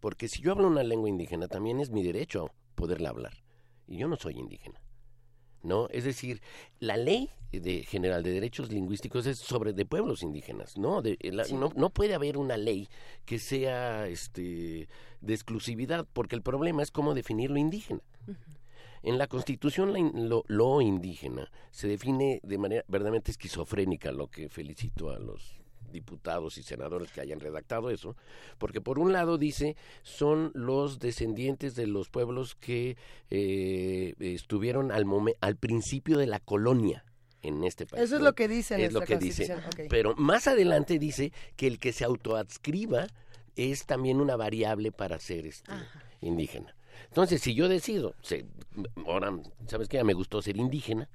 Porque 0.00 0.28
si 0.28 0.40
yo 0.42 0.52
hablo 0.52 0.66
una 0.68 0.82
lengua 0.82 1.08
indígena, 1.08 1.48
también 1.48 1.80
es 1.80 1.90
mi 1.90 2.02
derecho 2.02 2.50
poderla 2.74 3.10
hablar. 3.10 3.32
Y 3.86 3.96
yo 3.98 4.08
no 4.08 4.16
soy 4.16 4.38
indígena. 4.38 4.80
¿no? 5.64 5.88
Es 5.90 6.04
decir, 6.04 6.40
la 6.78 6.96
ley 6.96 7.30
de 7.50 7.82
general 7.82 8.22
de 8.22 8.30
derechos 8.30 8.70
lingüísticos 8.70 9.26
es 9.26 9.38
sobre 9.38 9.72
de 9.72 9.84
pueblos 9.84 10.22
indígenas, 10.22 10.78
¿no? 10.78 11.02
De- 11.02 11.18
la- 11.32 11.44
no, 11.48 11.72
no 11.74 11.90
puede 11.90 12.14
haber 12.14 12.36
una 12.38 12.56
ley 12.56 12.88
que 13.24 13.40
sea 13.40 14.06
este 14.06 14.88
de 15.20 15.34
exclusividad, 15.34 16.06
porque 16.12 16.36
el 16.36 16.42
problema 16.42 16.82
es 16.82 16.92
cómo 16.92 17.12
definir 17.12 17.50
lo 17.50 17.58
indígena. 17.58 18.00
En 19.02 19.18
la 19.18 19.26
Constitución 19.26 19.92
la 19.92 19.98
in- 19.98 20.28
lo, 20.28 20.44
lo 20.46 20.80
indígena 20.80 21.50
se 21.72 21.88
define 21.88 22.40
de 22.44 22.58
manera 22.58 22.84
verdaderamente 22.86 23.32
esquizofrénica, 23.32 24.12
lo 24.12 24.28
que 24.28 24.48
felicito 24.48 25.10
a 25.10 25.18
los 25.18 25.57
diputados 25.92 26.58
y 26.58 26.62
senadores 26.62 27.10
que 27.12 27.20
hayan 27.20 27.40
redactado 27.40 27.90
eso, 27.90 28.16
porque 28.58 28.80
por 28.80 28.98
un 28.98 29.12
lado 29.12 29.38
dice 29.38 29.76
son 30.02 30.50
los 30.54 30.98
descendientes 30.98 31.74
de 31.74 31.86
los 31.86 32.08
pueblos 32.08 32.54
que 32.54 32.96
eh, 33.30 34.14
estuvieron 34.20 34.92
al, 34.92 35.04
al 35.40 35.56
principio 35.56 36.18
de 36.18 36.26
la 36.26 36.40
colonia 36.40 37.04
en 37.42 37.62
este 37.64 37.86
país. 37.86 38.02
Eso 38.04 38.16
es 38.16 38.22
lo 38.22 38.34
que 38.34 38.48
dice 38.48 38.74
Es 38.84 38.92
lo 38.92 39.00
que 39.00 39.16
dice. 39.18 39.44
Pero 39.88 40.14
más 40.16 40.46
adelante 40.48 40.98
dice 40.98 41.32
que 41.56 41.66
el 41.66 41.78
que 41.78 41.92
se 41.92 42.04
autoadscriba 42.04 43.06
es 43.56 43.86
también 43.86 44.20
una 44.20 44.36
variable 44.36 44.92
para 44.92 45.18
ser 45.18 45.46
este, 45.46 45.72
indígena. 46.20 46.74
Entonces, 47.08 47.40
si 47.40 47.54
yo 47.54 47.68
decido, 47.68 48.14
se- 48.22 48.44
ahora, 49.06 49.32
¿sabes 49.68 49.88
qué? 49.88 49.98
Ya 49.98 50.04
me 50.04 50.14
gustó 50.14 50.42
ser 50.42 50.56
indígena, 50.56 51.08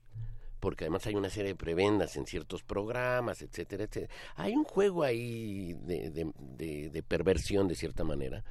porque 0.63 0.85
además 0.85 1.05
hay 1.07 1.15
una 1.15 1.29
serie 1.29 1.49
de 1.49 1.55
prebendas 1.57 2.15
en 2.15 2.25
ciertos 2.25 2.63
programas, 2.63 3.41
etcétera, 3.41 3.83
etcétera. 3.83 4.13
Hay 4.37 4.53
un 4.55 4.63
juego 4.63 5.03
ahí 5.03 5.73
de, 5.73 6.09
de- 6.09 7.03
perversión, 7.03 7.67
de 7.67 7.75
cierta 7.75 8.05
manera, 8.05 8.45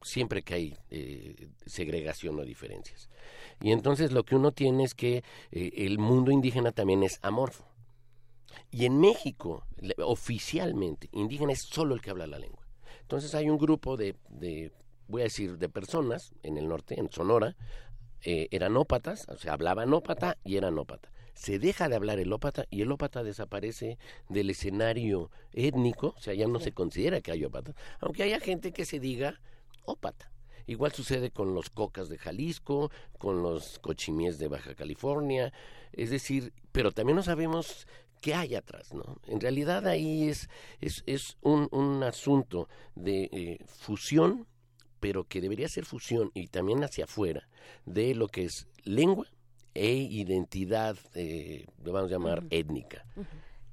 siempre 0.00 0.42
que 0.42 0.54
hay 0.54 0.76
eh, 0.90 1.48
segregación 1.66 2.38
o 2.38 2.44
diferencias. 2.44 3.08
Y 3.60 3.72
entonces 3.72 4.12
lo 4.12 4.22
que 4.22 4.36
uno 4.36 4.52
tiene 4.52 4.84
es 4.84 4.94
que 4.94 5.24
eh, 5.50 5.72
el 5.74 5.98
mundo 5.98 6.30
indígena 6.30 6.70
también 6.70 7.02
es 7.02 7.18
amorfo. 7.20 7.64
Y 8.70 8.84
en 8.84 9.00
México, 9.00 9.66
oficialmente, 9.98 11.08
indígena 11.10 11.52
es 11.52 11.62
solo 11.62 11.96
el 11.96 12.00
que 12.00 12.10
habla 12.10 12.28
la 12.28 12.38
lengua. 12.38 12.64
Entonces 13.02 13.34
hay 13.34 13.50
un 13.50 13.58
grupo 13.58 13.96
de, 13.96 14.14
de, 14.28 14.70
voy 15.08 15.22
a 15.22 15.24
decir, 15.24 15.58
de 15.58 15.68
personas 15.68 16.32
en 16.44 16.56
el 16.58 16.68
norte, 16.68 17.00
en 17.00 17.10
Sonora, 17.10 17.56
eh, 18.22 18.46
eran 18.52 18.76
ópatas, 18.76 19.28
o 19.28 19.36
sea, 19.36 19.54
hablaban 19.54 19.92
ópata 19.92 20.36
y 20.44 20.56
eran 20.56 20.78
ópata. 20.78 21.10
Se 21.34 21.58
deja 21.58 21.88
de 21.88 21.96
hablar 21.96 22.18
el 22.18 22.32
ópata 22.32 22.66
y 22.70 22.82
el 22.82 22.92
ópata 22.92 23.22
desaparece 23.22 23.98
del 24.28 24.50
escenario 24.50 25.30
étnico, 25.52 26.14
o 26.16 26.20
sea, 26.20 26.34
ya 26.34 26.46
no 26.46 26.60
se 26.60 26.72
considera 26.72 27.20
que 27.20 27.32
hay 27.32 27.44
ópatas, 27.44 27.74
aunque 28.00 28.22
haya 28.22 28.40
gente 28.40 28.72
que 28.72 28.84
se 28.84 29.00
diga 29.00 29.40
ópata. 29.84 30.30
Igual 30.66 30.92
sucede 30.92 31.30
con 31.30 31.54
los 31.54 31.70
cocas 31.70 32.08
de 32.08 32.18
Jalisco, 32.18 32.90
con 33.18 33.42
los 33.42 33.78
cochimíes 33.80 34.38
de 34.38 34.48
Baja 34.48 34.74
California, 34.74 35.52
es 35.92 36.10
decir, 36.10 36.52
pero 36.70 36.92
también 36.92 37.16
no 37.16 37.22
sabemos 37.22 37.88
qué 38.20 38.34
hay 38.34 38.54
atrás, 38.54 38.92
¿no? 38.94 39.18
En 39.26 39.40
realidad 39.40 39.86
ahí 39.86 40.28
es, 40.28 40.48
es, 40.80 41.02
es 41.06 41.38
un, 41.40 41.68
un 41.72 42.02
asunto 42.02 42.68
de 42.94 43.28
eh, 43.32 43.64
fusión, 43.66 44.46
pero 45.00 45.24
que 45.24 45.40
debería 45.40 45.68
ser 45.68 45.86
fusión 45.86 46.30
y 46.34 46.48
también 46.48 46.84
hacia 46.84 47.04
afuera 47.04 47.48
de 47.86 48.14
lo 48.14 48.28
que 48.28 48.44
es 48.44 48.68
lengua 48.84 49.26
e 49.74 49.92
identidad, 49.92 50.96
eh, 51.14 51.66
lo 51.84 51.92
vamos 51.92 52.10
a 52.10 52.12
llamar 52.14 52.42
étnica. 52.50 53.04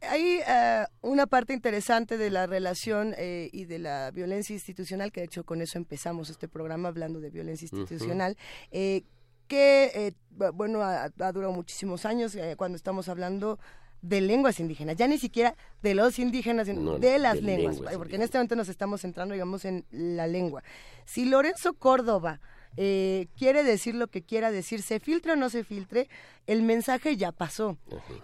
Hay 0.02 0.40
eh, 0.48 0.86
una 1.02 1.26
parte 1.26 1.54
interesante 1.54 2.18
de 2.18 2.30
la 2.30 2.46
relación 2.46 3.16
eh, 3.18 3.50
y 3.52 3.66
de 3.66 3.80
la 3.80 4.12
violencia 4.12 4.54
institucional, 4.54 5.12
que 5.12 5.22
de 5.22 5.26
hecho 5.26 5.44
con 5.44 5.62
eso 5.62 5.78
empezamos 5.80 6.30
este 6.30 6.48
programa 6.48 6.90
hablando 6.90 7.20
de 7.20 7.32
violencia 7.32 7.66
institucional, 7.72 8.38
eh, 8.72 9.04
que, 9.48 10.14
bu- 10.38 10.54
bueno, 10.54 10.82
ha, 10.84 11.06
ha 11.06 11.32
durado 11.32 11.52
muchísimos 11.52 12.06
años 12.06 12.38
cuando 12.58 12.76
estamos 12.76 13.10
hablando 13.10 13.58
de 14.04 14.22
lenguas 14.22 14.60
indígenas, 14.60 14.96
ya 14.98 15.08
ni 15.08 15.18
siquiera 15.18 15.56
de 15.82 15.96
los 15.96 16.20
indígenas, 16.20 16.68
No, 16.68 17.00
de 17.00 17.18
las 17.18 17.36
de 17.36 17.42
lenguas, 17.42 17.76
lenguas 17.78 17.96
porque 17.98 18.18
en 18.18 18.22
este 18.22 18.38
momento 18.38 18.56
nos 18.56 18.70
estamos 18.70 19.02
centrando, 19.02 19.34
digamos, 19.34 19.66
en 19.66 19.84
la 19.90 20.28
lengua. 20.28 20.64
Si 21.06 21.26
Lorenzo 21.26 21.74
Córdoba 21.74 22.40
eh, 22.78 23.28
quiere 23.38 23.64
decir 23.64 23.96
lo 23.96 24.08
que 24.08 24.22
quiera 24.24 24.52
decir, 24.52 24.82
se 24.82 25.00
filtre 25.00 25.34
o 25.34 25.36
no 25.36 25.50
se 25.50 25.64
filtre, 25.64 26.08
el 26.46 26.62
mensaje 26.62 27.18
ya 27.18 27.32
pasó. 27.32 27.78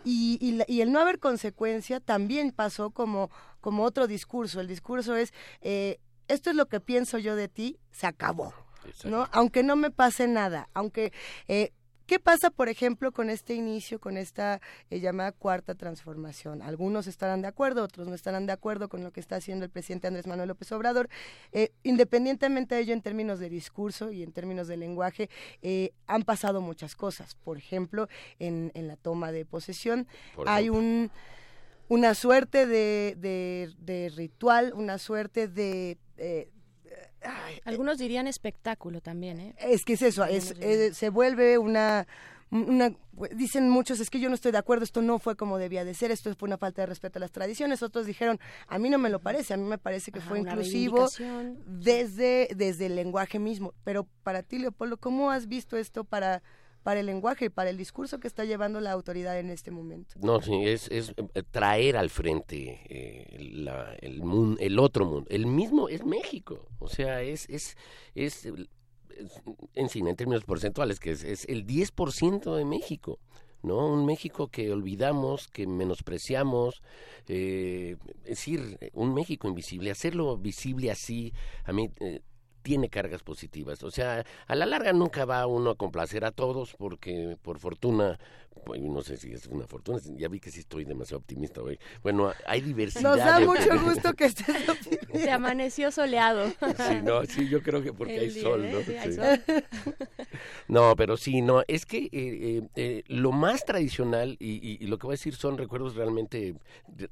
Y, 0.06 0.38
y, 0.40 0.52
la- 0.54 0.66
y 0.68 0.82
el 0.82 0.92
no 0.92 1.00
haber 1.00 1.20
consecuencia 1.20 2.00
también 2.00 2.52
pasó 2.52 2.92
como, 2.92 3.30
como 3.60 3.84
otro 3.84 4.08
discurso. 4.08 4.62
El 4.62 4.68
discurso 4.68 5.16
es, 5.18 5.34
eh, 5.62 6.00
esto 6.28 6.50
es 6.52 6.56
lo 6.56 6.68
que 6.68 6.80
pienso 6.80 7.18
yo 7.18 7.36
de 7.36 7.50
ti, 7.50 7.78
se 7.92 8.08
acabó. 8.08 8.54
¿no? 9.10 9.28
Aunque 9.32 9.64
no 9.64 9.76
me 9.76 9.92
pase 9.92 10.28
nada, 10.28 10.70
aunque... 10.74 11.12
eh, 11.48 11.72
¿Qué 12.06 12.20
pasa, 12.20 12.50
por 12.50 12.68
ejemplo, 12.68 13.14
con 13.14 13.30
este 13.30 13.54
inicio, 13.54 14.00
con 14.00 14.18
esta 14.18 14.60
eh, 14.90 15.00
llamada 15.00 15.32
cuarta 15.32 15.74
transformación? 15.74 16.62
Algunos 16.62 17.08
estarán 17.08 17.42
de 17.42 17.48
acuerdo, 17.48 17.84
otros 17.84 18.08
no 18.08 18.14
estarán 18.14 18.46
de 18.46 18.52
acuerdo 18.52 18.90
con 18.90 19.04
lo 19.04 19.12
que 19.12 19.22
está 19.22 19.38
haciendo 19.38 19.64
el 19.64 19.72
presidente 19.72 20.08
Andrés 20.08 20.28
Manuel 20.28 20.50
López 20.50 20.72
Obrador. 20.74 21.08
Eh, 21.54 21.72
independientemente 21.84 22.76
de 22.76 22.82
ello, 22.82 22.94
en 22.94 23.02
términos 23.02 23.40
de 23.40 23.50
discurso 23.50 24.12
y 24.12 24.22
en 24.22 24.34
términos 24.34 24.68
de 24.68 24.76
lenguaje, 24.76 25.30
eh, 25.62 25.94
han 26.06 26.24
pasado 26.24 26.60
muchas 26.60 26.96
cosas. 26.96 27.36
Por 27.36 27.58
ejemplo, 27.58 28.10
en, 28.38 28.72
en 28.74 28.90
la 28.90 28.98
toma 28.98 29.32
de 29.32 29.46
posesión 29.46 30.08
hay 30.46 30.70
un 30.70 31.10
una 31.90 32.16
suerte 32.16 32.66
de, 32.66 33.16
de, 33.20 33.72
de 33.80 34.12
ritual, 34.16 34.74
una 34.74 34.98
suerte 34.98 35.48
de... 35.48 35.98
eh, 36.18 36.50
Algunos 37.66 37.98
dirían 37.98 38.28
espectáculo 38.28 39.02
también, 39.02 39.40
¿eh? 39.40 39.56
es 39.60 39.86
que 39.86 39.94
es 39.94 40.02
eso, 40.02 40.26
es, 40.26 40.54
eh, 40.60 40.94
se 40.94 41.10
vuelve 41.10 41.58
una, 41.58 42.06
una... 42.52 42.94
Dicen 43.36 43.70
muchos, 43.70 44.00
es 44.00 44.10
que 44.10 44.20
yo 44.20 44.28
no 44.28 44.36
estoy 44.36 44.52
de 44.52 44.58
acuerdo, 44.58 44.84
esto 44.84 45.02
no 45.02 45.20
fue 45.20 45.36
como 45.36 45.58
debía 45.58 45.86
de 45.86 45.94
ser, 45.94 46.12
esto 46.12 46.34
fue 46.36 46.48
una 46.48 46.58
falta 46.58 46.82
de 46.82 46.88
respeto 46.88 47.20
a 47.20 47.22
las 47.22 47.32
tradiciones. 47.32 47.84
Otros 47.84 48.06
dijeron, 48.06 48.40
a 48.68 48.80
mí 48.80 48.90
no 48.90 48.98
me 48.98 49.10
lo 49.10 49.20
parece, 49.20 49.54
a 49.54 49.58
mí 49.58 49.64
me 49.64 49.78
parece 49.78 50.12
que 50.12 50.20
Ajá, 50.20 50.30
fue 50.30 50.40
inclusivo 50.40 51.08
desde, 51.66 52.50
desde 52.56 52.88
el 52.88 52.96
lenguaje 52.96 53.40
mismo. 53.40 53.74
Pero 53.84 54.08
para 54.24 54.44
ti, 54.44 54.58
Leopoldo, 54.60 54.98
¿cómo 54.98 55.32
has 55.32 55.48
visto 55.48 55.78
esto 55.78 56.04
para, 56.04 56.42
para 56.84 57.00
el 57.00 57.06
lenguaje 57.08 57.46
y 57.46 57.50
para 57.50 57.70
el 57.70 57.78
discurso 57.78 58.20
que 58.20 58.28
está 58.28 58.46
llevando 58.46 58.80
la 58.82 58.92
autoridad 58.92 59.40
en 59.40 59.50
este 59.50 59.72
momento? 59.72 60.16
No, 60.22 60.42
sí, 60.42 60.54
es, 60.66 60.90
es 60.92 61.14
eh, 61.34 61.44
traer 61.50 61.98
al 61.98 62.10
frente 62.10 62.82
eh, 62.90 63.38
la- 63.52 63.96
el, 64.02 64.22
mun- 64.24 64.58
el 64.60 64.78
otro 64.80 65.06
mundo. 65.06 65.28
El 65.30 65.48
mismo 65.48 65.90
es 65.90 66.06
México. 66.06 66.68
O 66.80 66.88
sea, 66.90 67.22
es, 67.22 67.50
es, 67.50 67.76
es, 68.14 68.46
en 69.74 69.90
fin, 69.90 70.08
en 70.08 70.16
términos 70.16 70.44
porcentuales, 70.44 71.00
que 71.00 71.12
es, 71.12 71.24
es 71.24 71.46
el 71.46 71.66
10% 71.66 72.56
de 72.56 72.66
México. 72.66 73.20
¿no? 73.62 73.88
Un 73.88 74.06
México 74.06 74.50
que 74.50 74.72
olvidamos, 74.74 75.48
que 75.48 75.66
menospreciamos, 75.68 76.82
eh, 77.30 77.96
es 78.24 78.30
decir, 78.30 78.78
un 78.94 79.14
México 79.14 79.48
invisible, 79.48 79.90
hacerlo 79.90 80.38
visible 80.38 80.92
así, 80.92 81.32
a 81.64 81.72
mí 81.72 81.90
eh, 82.02 82.20
tiene 82.64 82.90
cargas 82.90 83.22
positivas. 83.22 83.84
O 83.84 83.92
sea, 83.92 84.26
a 84.48 84.56
la 84.56 84.66
larga 84.66 84.94
nunca 84.94 85.26
va 85.26 85.46
uno 85.46 85.72
a 85.72 85.76
complacer 85.76 86.26
a 86.26 86.32
todos 86.32 86.74
porque 86.76 87.38
por 87.42 87.60
fortuna, 87.60 88.18
pues, 88.66 88.82
no 88.82 89.02
sé 89.02 89.18
si 89.18 89.32
es 89.34 89.48
una 89.48 89.68
fortuna, 89.68 90.00
ya 90.16 90.28
vi 90.30 90.40
que 90.40 90.52
sí 90.52 90.60
estoy 90.62 90.86
demasiado 90.86 91.20
optimista 91.20 91.62
hoy. 91.62 91.80
Bueno, 92.02 92.32
hay 92.46 92.62
diversidad. 92.62 93.04
Nos 93.10 93.18
da 93.18 93.40
de- 93.40 93.46
mucho 93.46 93.82
gusto 93.84 94.14
que 94.14 94.26
estés 94.26 94.56
Se 95.14 95.32
amaneció 95.32 95.92
soleado. 95.92 96.48
Sí, 96.50 97.02
no, 97.04 97.26
sí, 97.26 97.48
yo 97.50 97.62
creo 97.62 97.82
que 97.82 97.94
porque 97.94 98.20
hay 98.20 98.30
día, 98.30 98.42
sol, 98.44 98.66
¿eh? 98.66 98.72
¿no? 98.72 98.82
Sí, 98.84 98.96
hay 98.96 99.10
Sí. 99.12 99.16
sol. 99.16 99.44
No, 100.68 100.96
pero 100.96 101.18
sí, 101.18 101.42
no, 101.42 101.62
es 101.68 101.86
que 101.86 102.10
eh, 102.12 102.62
eh, 102.76 103.04
lo 103.08 103.32
más 103.32 103.66
tradicional, 103.66 104.38
y, 104.40 104.54
y- 104.68 104.78
y 104.82 104.88
lo 104.88 104.98
que 104.98 105.06
voy 105.08 105.14
a 105.14 105.18
decir 105.18 105.36
son 105.36 105.58
recuerdos 105.58 105.96
realmente, 105.96 106.56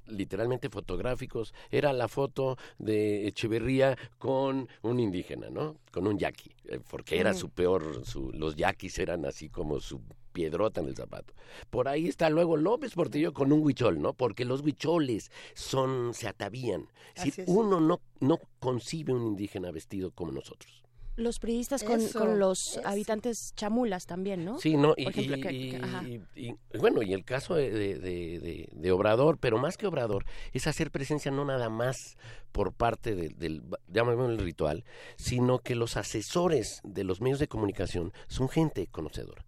literalmente 0.07 0.69
fotográficos, 0.69 1.53
era 1.69 1.93
la 1.93 2.07
foto 2.07 2.57
de 2.79 3.27
Echeverría 3.27 3.97
con 4.17 4.67
un 4.81 4.99
indígena, 4.99 5.49
¿no? 5.49 5.75
Con 5.91 6.07
un 6.07 6.17
yaqui, 6.17 6.51
porque 6.89 7.19
era 7.19 7.33
su 7.33 7.49
peor, 7.49 8.05
su, 8.05 8.31
los 8.31 8.55
yaquis 8.55 8.97
eran 8.99 9.25
así 9.25 9.49
como 9.49 9.79
su 9.79 10.01
piedrota 10.31 10.81
en 10.81 10.87
el 10.87 10.95
zapato. 10.95 11.33
Por 11.69 11.87
ahí 11.87 12.07
está 12.07 12.29
luego 12.29 12.57
López 12.57 12.93
Portillo 12.93 13.33
con 13.33 13.51
un 13.51 13.61
huichol, 13.61 14.01
¿no? 14.01 14.13
Porque 14.13 14.45
los 14.45 14.61
huicholes 14.61 15.31
son, 15.53 16.13
se 16.13 16.27
atavían. 16.27 16.87
Es. 17.15 17.39
uno 17.47 17.79
no, 17.79 18.01
no 18.19 18.39
concibe 18.59 19.13
un 19.13 19.25
indígena 19.27 19.71
vestido 19.71 20.11
como 20.11 20.31
nosotros. 20.31 20.81
Los 21.17 21.39
priistas 21.39 21.83
con, 21.83 21.99
Eso, 21.99 22.19
con 22.19 22.39
los 22.39 22.79
habitantes 22.85 23.53
chamulas 23.55 24.05
también, 24.05 24.45
¿no? 24.45 24.59
Sí, 24.59 24.77
no, 24.77 24.93
y, 24.95 25.03
Por 25.03 25.11
ejemplo, 25.11 25.35
y- 25.37 25.41
que- 25.41 25.49
que- 25.71 25.75
ajá. 25.83 26.03
y- 26.07 26.21
y- 26.35 26.55
y 26.73 26.77
bueno, 26.79 27.01
y 27.03 27.11
el 27.13 27.25
caso 27.25 27.53
de, 27.55 27.69
de- 27.69 27.99
de- 27.99 28.39
de- 28.39 28.69
de 28.71 28.91
Obrador, 28.93 29.37
pero 29.37 29.57
más 29.59 29.75
que 29.75 29.87
Obrador, 29.87 30.23
es 30.53 30.67
hacer 30.67 30.89
presencia 30.89 31.29
no 31.29 31.43
nada 31.43 31.69
más 31.69 32.17
por 32.53 32.71
parte 32.73 33.13
de- 33.13 33.29
del, 33.29 33.61
llamémoslo 33.89 34.31
el 34.31 34.39
ritual, 34.39 34.85
sino 35.17 35.59
que 35.59 35.75
los 35.75 35.97
asesores 35.97 36.79
de 36.85 37.03
los 37.03 37.19
medios 37.19 37.39
de 37.39 37.49
comunicación 37.49 38.13
son 38.27 38.47
gente 38.47 38.87
conocedora. 38.87 39.45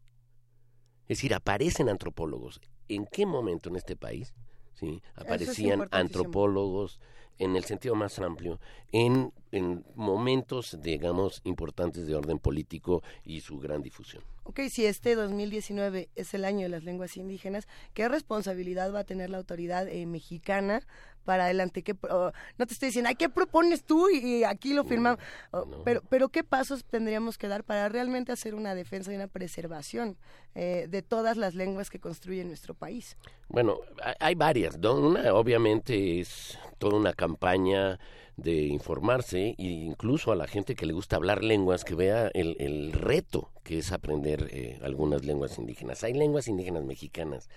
Es 1.03 1.17
decir, 1.17 1.33
aparecen 1.33 1.90
antropólogos. 1.90 2.61
¿En 2.88 3.06
qué 3.06 3.25
momento 3.25 3.69
en 3.69 3.75
este 3.75 3.95
país 3.95 4.33
sí, 4.73 5.01
aparecían 5.15 5.88
antropólogos 5.91 6.99
en 7.40 7.56
el 7.56 7.64
sentido 7.64 7.95
más 7.95 8.19
amplio, 8.19 8.59
en, 8.91 9.33
en 9.51 9.83
momentos, 9.95 10.77
digamos, 10.82 11.41
importantes 11.43 12.06
de 12.06 12.15
orden 12.15 12.40
político 12.40 13.01
y 13.23 13.41
su 13.41 13.57
gran 13.59 13.82
difusión? 13.82 14.23
Ok, 14.43 14.61
si 14.69 14.85
este 14.85 15.15
2019 15.15 16.09
es 16.15 16.33
el 16.33 16.45
año 16.45 16.61
de 16.61 16.69
las 16.69 16.83
lenguas 16.83 17.17
indígenas, 17.17 17.67
¿qué 17.93 18.07
responsabilidad 18.07 18.93
va 18.93 18.99
a 18.99 19.03
tener 19.03 19.30
la 19.30 19.38
autoridad 19.38 19.88
eh, 19.88 20.06
mexicana 20.06 20.85
para 21.23 21.45
adelante? 21.45 21.81
¿Qué 21.83 21.95
pro- 21.95 22.31
no 22.57 22.65
te 22.67 22.73
estoy 22.73 22.87
diciendo, 22.89 23.09
ay, 23.09 23.15
¿qué 23.15 23.29
propones 23.29 23.83
tú? 23.83 24.09
Y, 24.09 24.17
y 24.39 24.43
aquí 24.43 24.73
lo 24.73 24.83
firmamos. 24.83 25.19
Oh, 25.51 25.65
pero, 25.83 26.01
pero, 26.09 26.29
¿qué 26.29 26.43
pasos 26.43 26.83
tendríamos 26.85 27.37
que 27.37 27.47
dar 27.47 27.63
para 27.63 27.89
realmente 27.89 28.31
hacer 28.31 28.55
una 28.55 28.75
defensa 28.75 29.11
y 29.11 29.15
una 29.15 29.27
preservación 29.27 30.17
eh, 30.55 30.87
de 30.89 31.01
todas 31.01 31.37
las 31.37 31.55
lenguas 31.55 31.89
que 31.89 31.99
construyen 31.99 32.47
nuestro 32.47 32.73
país? 32.73 33.17
Bueno, 33.49 33.77
hay- 34.03 34.15
hay 34.19 34.35
varias, 34.35 34.77
¿no? 34.77 34.95
Una 34.95 35.33
obviamente 35.33 36.19
es 36.19 36.57
toda 36.77 36.97
una 36.97 37.13
campaña 37.13 37.99
de 38.35 38.63
informarse 38.63 39.49
e 39.59 39.63
incluso 39.63 40.31
a 40.31 40.35
la 40.35 40.47
gente 40.47 40.73
que 40.75 40.87
le 40.87 40.93
gusta 40.93 41.17
hablar 41.17 41.43
lenguas 41.43 41.83
que 41.83 41.93
vea 41.93 42.31
el, 42.33 42.55
el 42.59 42.91
reto 42.91 43.51
que 43.63 43.77
es 43.77 43.91
aprender 43.91 44.49
eh, 44.51 44.79
algunas 44.81 45.23
lenguas 45.23 45.59
indígenas. 45.59 46.03
Hay 46.03 46.13
lenguas 46.13 46.47
indígenas 46.47 46.83
mexicanas 46.83 47.47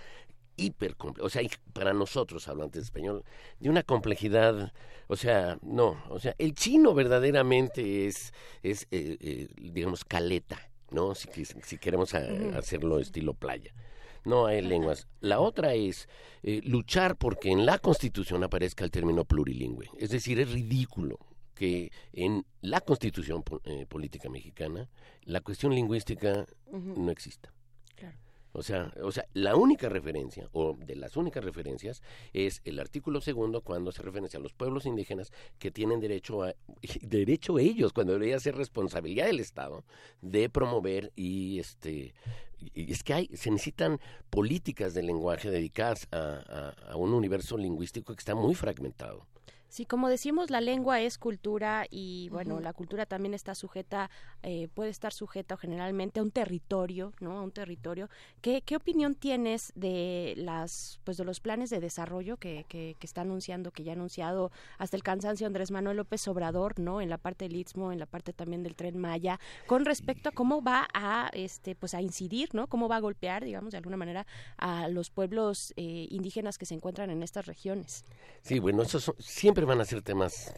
hiper 0.56 0.96
o 1.20 1.28
sea, 1.28 1.42
para 1.72 1.92
nosotros 1.92 2.48
hablantes 2.48 2.82
de 2.82 2.84
español, 2.84 3.24
de 3.60 3.68
una 3.70 3.82
complejidad, 3.82 4.72
o 5.08 5.16
sea, 5.16 5.58
no, 5.62 6.02
o 6.08 6.18
sea, 6.18 6.34
el 6.38 6.54
chino 6.54 6.94
verdaderamente 6.94 8.06
es, 8.06 8.32
es 8.62 8.84
eh, 8.90 9.16
eh, 9.20 9.48
digamos, 9.56 10.04
caleta, 10.04 10.58
¿no? 10.90 11.14
Si, 11.14 11.28
si 11.44 11.78
queremos 11.78 12.14
a- 12.14 12.58
hacerlo 12.58 12.98
estilo 13.00 13.34
playa. 13.34 13.72
No 14.24 14.46
hay 14.46 14.60
lenguas. 14.60 15.06
La 15.20 15.38
otra 15.38 15.74
es 15.74 16.08
eh, 16.42 16.60
luchar 16.64 17.16
porque 17.16 17.50
en 17.52 17.64
la 17.64 17.78
Constitución 17.78 18.42
aparezca 18.42 18.84
el 18.84 18.90
término 18.90 19.24
plurilingüe. 19.24 19.88
Es 19.98 20.10
decir, 20.10 20.40
es 20.40 20.50
ridículo 20.50 21.18
que 21.54 21.92
en 22.12 22.44
la 22.60 22.80
Constitución 22.80 23.44
eh, 23.64 23.86
política 23.88 24.28
mexicana 24.28 24.88
la 25.22 25.40
cuestión 25.42 25.74
lingüística 25.74 26.44
no 26.72 27.10
exista. 27.12 27.52
O 28.56 28.62
sea, 28.62 28.92
o 29.02 29.12
sea, 29.12 29.26
la 29.34 29.54
única 29.54 29.88
referencia, 29.88 30.48
o 30.52 30.74
de 30.78 30.96
las 30.96 31.16
únicas 31.16 31.44
referencias, 31.44 32.02
es 32.32 32.62
el 32.64 32.78
artículo 32.80 33.20
segundo 33.20 33.60
cuando 33.60 33.92
se 33.92 34.02
referencia 34.02 34.38
a 34.38 34.42
los 34.42 34.54
pueblos 34.54 34.86
indígenas 34.86 35.30
que 35.58 35.70
tienen 35.70 36.00
derecho 36.00 36.42
a, 36.42 36.54
derecho 37.02 37.58
ellos, 37.58 37.92
cuando 37.92 38.14
debería 38.14 38.40
ser 38.40 38.56
responsabilidad 38.56 39.26
del 39.26 39.40
Estado, 39.40 39.84
de 40.22 40.48
promover 40.48 41.12
y 41.16 41.58
este 41.58 42.14
y 42.74 42.90
es 42.90 43.02
que 43.04 43.12
hay, 43.12 43.26
se 43.34 43.50
necesitan 43.50 44.00
políticas 44.30 44.94
de 44.94 45.02
lenguaje 45.02 45.50
dedicadas 45.50 46.08
a, 46.10 46.72
a- 46.86 46.92
a 46.92 46.96
un 46.96 47.12
universo 47.12 47.58
lingüístico 47.58 48.14
que 48.14 48.20
está 48.20 48.34
muy 48.34 48.54
fragmentado. 48.54 49.26
Sí, 49.76 49.84
como 49.84 50.08
decimos, 50.08 50.48
la 50.48 50.62
lengua 50.62 51.02
es 51.02 51.18
cultura 51.18 51.84
y 51.90 52.30
bueno, 52.30 52.60
la 52.60 52.72
cultura 52.72 53.04
también 53.04 53.34
está 53.34 53.54
sujeta, 53.54 54.08
eh, 54.42 54.68
puede 54.72 54.88
estar 54.88 55.12
sujeta 55.12 55.58
generalmente 55.58 56.18
a 56.18 56.22
un 56.22 56.30
territorio, 56.30 57.12
¿no? 57.20 57.32
A 57.38 57.42
un 57.42 57.50
territorio. 57.50 58.08
¿Qué, 58.40 58.62
qué 58.62 58.74
opinión 58.74 59.14
tienes 59.14 59.74
de 59.74 60.32
las, 60.38 60.98
pues 61.04 61.18
de 61.18 61.24
los 61.26 61.40
planes 61.40 61.68
de 61.68 61.80
desarrollo 61.80 62.38
que, 62.38 62.64
que, 62.70 62.96
que 62.98 63.06
está 63.06 63.20
anunciando, 63.20 63.70
que 63.70 63.84
ya 63.84 63.92
ha 63.92 63.96
anunciado 63.96 64.50
hasta 64.78 64.96
el 64.96 65.02
cansancio 65.02 65.46
Andrés 65.46 65.70
Manuel 65.70 65.98
López 65.98 66.26
Obrador, 66.26 66.78
¿no? 66.80 67.02
En 67.02 67.10
la 67.10 67.18
parte 67.18 67.44
del 67.46 67.56
Istmo, 67.56 67.92
en 67.92 67.98
la 67.98 68.06
parte 68.06 68.32
también 68.32 68.62
del 68.62 68.76
Tren 68.76 68.96
Maya, 68.96 69.38
con 69.66 69.84
respecto 69.84 70.30
a 70.30 70.32
cómo 70.32 70.62
va 70.62 70.88
a, 70.94 71.28
este, 71.34 71.74
pues 71.74 71.92
a 71.92 72.00
incidir, 72.00 72.54
¿no? 72.54 72.66
Cómo 72.66 72.88
va 72.88 72.96
a 72.96 73.00
golpear, 73.00 73.44
digamos, 73.44 73.72
de 73.72 73.76
alguna 73.76 73.98
manera 73.98 74.26
a 74.56 74.88
los 74.88 75.10
pueblos 75.10 75.74
eh, 75.76 76.06
indígenas 76.08 76.56
que 76.56 76.64
se 76.64 76.72
encuentran 76.72 77.10
en 77.10 77.22
estas 77.22 77.44
regiones. 77.44 78.06
Sí, 78.40 78.58
bueno, 78.58 78.80
esos 78.82 79.04
son- 79.04 79.16
siempre 79.18 79.65
van 79.66 79.80
a 79.80 79.84
ser 79.84 80.02
temas 80.02 80.54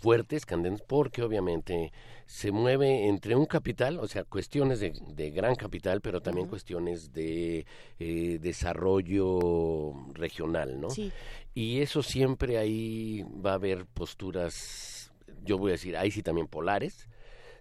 fuertes, 0.00 0.46
candentes, 0.46 0.84
porque 0.86 1.22
obviamente 1.22 1.92
se 2.26 2.52
mueve 2.52 3.08
entre 3.08 3.34
un 3.34 3.44
capital, 3.44 3.98
o 3.98 4.06
sea, 4.06 4.24
cuestiones 4.24 4.80
de, 4.80 4.92
de 5.08 5.30
gran 5.30 5.56
capital, 5.56 6.00
pero 6.00 6.22
también 6.22 6.46
cuestiones 6.46 7.12
de 7.12 7.66
eh, 7.98 8.38
desarrollo 8.40 9.92
regional, 10.14 10.80
¿no? 10.80 10.90
Sí. 10.90 11.12
Y 11.54 11.80
eso 11.80 12.02
siempre 12.02 12.56
ahí 12.56 13.24
va 13.44 13.50
a 13.50 13.54
haber 13.54 13.84
posturas, 13.84 15.12
yo 15.44 15.58
voy 15.58 15.70
a 15.70 15.72
decir, 15.72 15.96
ahí 15.96 16.10
sí 16.10 16.22
también 16.22 16.46
polares, 16.46 17.08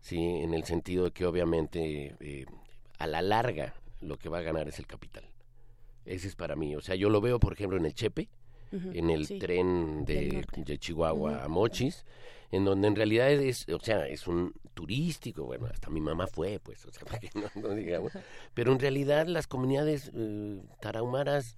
sí, 0.01 0.19
en 0.19 0.53
el 0.53 0.63
sentido 0.63 1.05
de 1.05 1.11
que 1.11 1.25
obviamente 1.25 2.15
eh, 2.19 2.45
a 2.99 3.07
la 3.07 3.21
larga 3.21 3.73
lo 4.01 4.17
que 4.17 4.29
va 4.29 4.37
a 4.37 4.43
ganar 4.43 4.67
es 4.67 4.79
el 4.79 4.87
capital. 4.87 5.25
Ese 6.05 6.27
es 6.27 6.35
para 6.35 6.55
mí, 6.55 6.75
o 6.75 6.81
sea, 6.81 6.95
yo 6.95 7.09
lo 7.09 7.21
veo, 7.21 7.39
por 7.39 7.53
ejemplo, 7.53 7.77
en 7.77 7.85
el 7.85 7.93
Chepe, 7.93 8.29
En 8.71 9.09
el 9.09 9.25
sí. 9.25 9.39
tren 9.39 10.05
de, 10.05 10.45
Chihuahua 10.77 11.43
a 11.43 11.47
Mochis, 11.47 12.05
en 12.51 12.65
donde 12.65 12.87
en 12.87 12.95
realidad 12.95 13.31
es, 13.31 13.67
o 13.69 13.79
sea, 13.79 14.07
es 14.07 14.27
un 14.27 14.53
turístico, 14.73 15.45
bueno, 15.45 15.67
hasta 15.67 15.89
mi 15.89 16.01
mamá 16.01 16.27
fue, 16.27 16.59
pues, 16.59 16.85
o 16.85 16.91
sea, 16.91 17.03
para 17.05 17.19
que 17.19 17.29
no, 17.33 17.49
no 17.55 17.73
digamos, 17.73 18.13
pero 18.53 18.71
en 18.71 18.79
realidad 18.79 19.27
las 19.27 19.47
comunidades 19.47 20.11
eh, 20.13 20.61
tarahumaras 20.81 21.55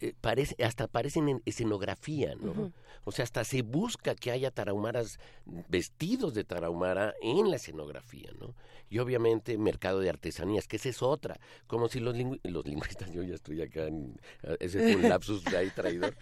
eh, 0.00 0.14
parece, 0.20 0.62
hasta 0.64 0.86
parecen 0.88 1.28
en 1.28 1.42
escenografía, 1.46 2.34
¿no? 2.36 2.72
O 3.04 3.12
sea, 3.12 3.22
hasta 3.22 3.44
se 3.44 3.62
busca 3.62 4.14
que 4.14 4.30
haya 4.32 4.50
tarahumaras 4.50 5.18
vestidos 5.68 6.34
de 6.34 6.44
tarahumara 6.44 7.14
en 7.22 7.50
la 7.50 7.56
escenografía, 7.56 8.30
¿no? 8.40 8.54
Y 8.88 8.98
obviamente 8.98 9.58
mercado 9.58 10.00
de 10.00 10.08
artesanías, 10.10 10.66
que 10.68 10.76
esa 10.76 10.88
es 10.88 11.02
otra, 11.02 11.38
como 11.66 11.88
si 11.88 11.98
los, 12.00 12.16
lingü- 12.16 12.40
los 12.44 12.64
lingüistas, 12.66 13.10
yo 13.12 13.22
ya 13.22 13.34
estoy 13.34 13.62
acá, 13.62 13.86
en, 13.86 14.18
ese 14.60 14.78
fue 14.80 14.96
un 14.96 15.08
lapsus 15.08 15.44
de 15.44 15.56
ahí 15.56 15.70
traidor, 15.70 16.14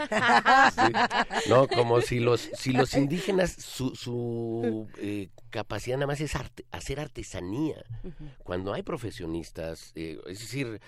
Sí. 0.74 0.92
no, 1.48 1.66
como 1.68 2.00
si 2.00 2.20
los, 2.20 2.40
si 2.54 2.72
los 2.72 2.94
indígenas, 2.94 3.50
su, 3.52 3.94
su 3.94 4.88
eh, 4.98 5.28
capacidad 5.50 5.96
nada 5.96 6.06
más 6.06 6.20
es 6.20 6.34
arte- 6.36 6.64
hacer 6.70 7.00
artesanía, 7.00 7.82
cuando 8.44 8.72
hay 8.72 8.82
profesionistas, 8.82 9.92
eh, 9.94 10.18
es 10.26 10.40
decir, 10.40 10.80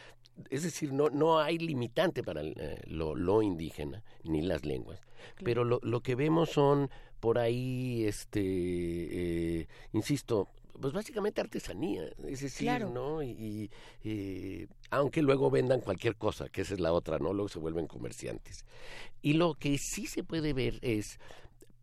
es 0.50 0.62
decir, 0.62 0.92
no, 0.92 1.10
no 1.10 1.39
hay 1.39 1.58
limitante 1.58 2.23
para 2.23 2.42
eh, 2.42 2.81
lo, 2.86 3.15
lo 3.15 3.42
indígena 3.42 4.02
ni 4.24 4.42
las 4.42 4.65
lenguas, 4.65 5.00
pero 5.44 5.65
lo, 5.65 5.81
lo 5.82 6.00
que 6.02 6.15
vemos 6.15 6.50
son 6.50 6.90
por 7.20 7.39
ahí, 7.39 8.05
este, 8.05 8.40
eh, 8.42 9.68
insisto, 9.92 10.48
pues 10.81 10.92
básicamente 10.92 11.40
artesanía, 11.40 12.05
es 12.26 12.40
decir, 12.40 12.66
Claro. 12.68 12.90
¿no? 12.90 13.23
Y, 13.23 13.31
y, 13.31 13.70
eh, 14.05 14.68
aunque 14.90 15.23
luego 15.23 15.50
vendan 15.50 15.81
cualquier 15.81 16.16
cosa, 16.16 16.48
que 16.48 16.60
esa 16.62 16.74
es 16.74 16.81
la 16.81 16.92
otra, 16.92 17.18
¿no? 17.18 17.32
Luego 17.32 17.48
se 17.48 17.58
vuelven 17.58 17.86
comerciantes. 17.86 18.65
Y 19.23 19.34
lo 19.34 19.55
que 19.55 19.78
sí 19.78 20.06
se 20.06 20.23
puede 20.23 20.52
ver 20.52 20.78
es, 20.82 21.18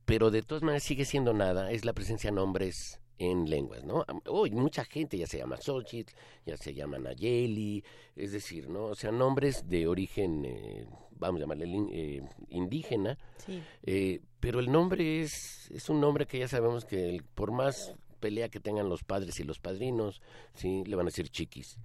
pero 0.06 0.32
de 0.32 0.44
todas 0.44 0.64
maneras 0.64 0.84
sigue 0.84 1.06
siendo 1.06 1.34
nada, 1.34 1.72
es 1.72 1.86
la 1.86 1.94
presencia 1.94 2.30
de 2.30 2.36
nombres 2.36 3.00
en 3.20 3.50
lenguas, 3.50 3.84
¿no? 3.84 4.04
Hoy 4.28 4.52
mucha 4.52 4.84
gente 4.86 5.18
ya 5.18 5.28
se 5.28 5.38
llama 5.38 5.58
Xochitl, 5.58 6.14
ya 6.46 6.58
se 6.58 6.74
llama 6.74 6.98
Nayeli, 7.00 7.84
es 8.16 8.32
decir, 8.32 8.70
¿no? 8.70 8.86
O 8.86 8.96
sea, 8.96 9.12
nombres 9.12 9.68
de 9.70 9.88
origen, 9.88 10.44
eh, 10.46 10.86
vamos 11.12 11.40
a 11.40 11.44
llamarle 11.44 11.66
eh, 11.92 12.22
indígena, 12.50 13.18
Sí. 13.38 13.62
eh, 13.84 14.20
pero 14.40 14.60
el 14.60 14.72
nombre 14.72 15.22
es, 15.22 15.70
es 15.72 15.90
un 15.90 16.02
nombre 16.02 16.26
que 16.26 16.40
ya 16.40 16.48
sabemos 16.48 16.86
que 16.86 17.10
el- 17.10 17.24
por 17.24 17.52
más 17.52 17.94
pelea 18.24 18.48
que 18.48 18.62
tengan 18.62 18.88
los 18.88 19.04
padres 19.04 19.38
y 19.42 19.44
los 19.44 19.60
padrinos, 19.60 20.22
sí, 20.56 20.82
le 20.86 20.96
van 20.96 21.08
a 21.08 21.10
decir 21.10 21.28
chiquis. 21.28 21.78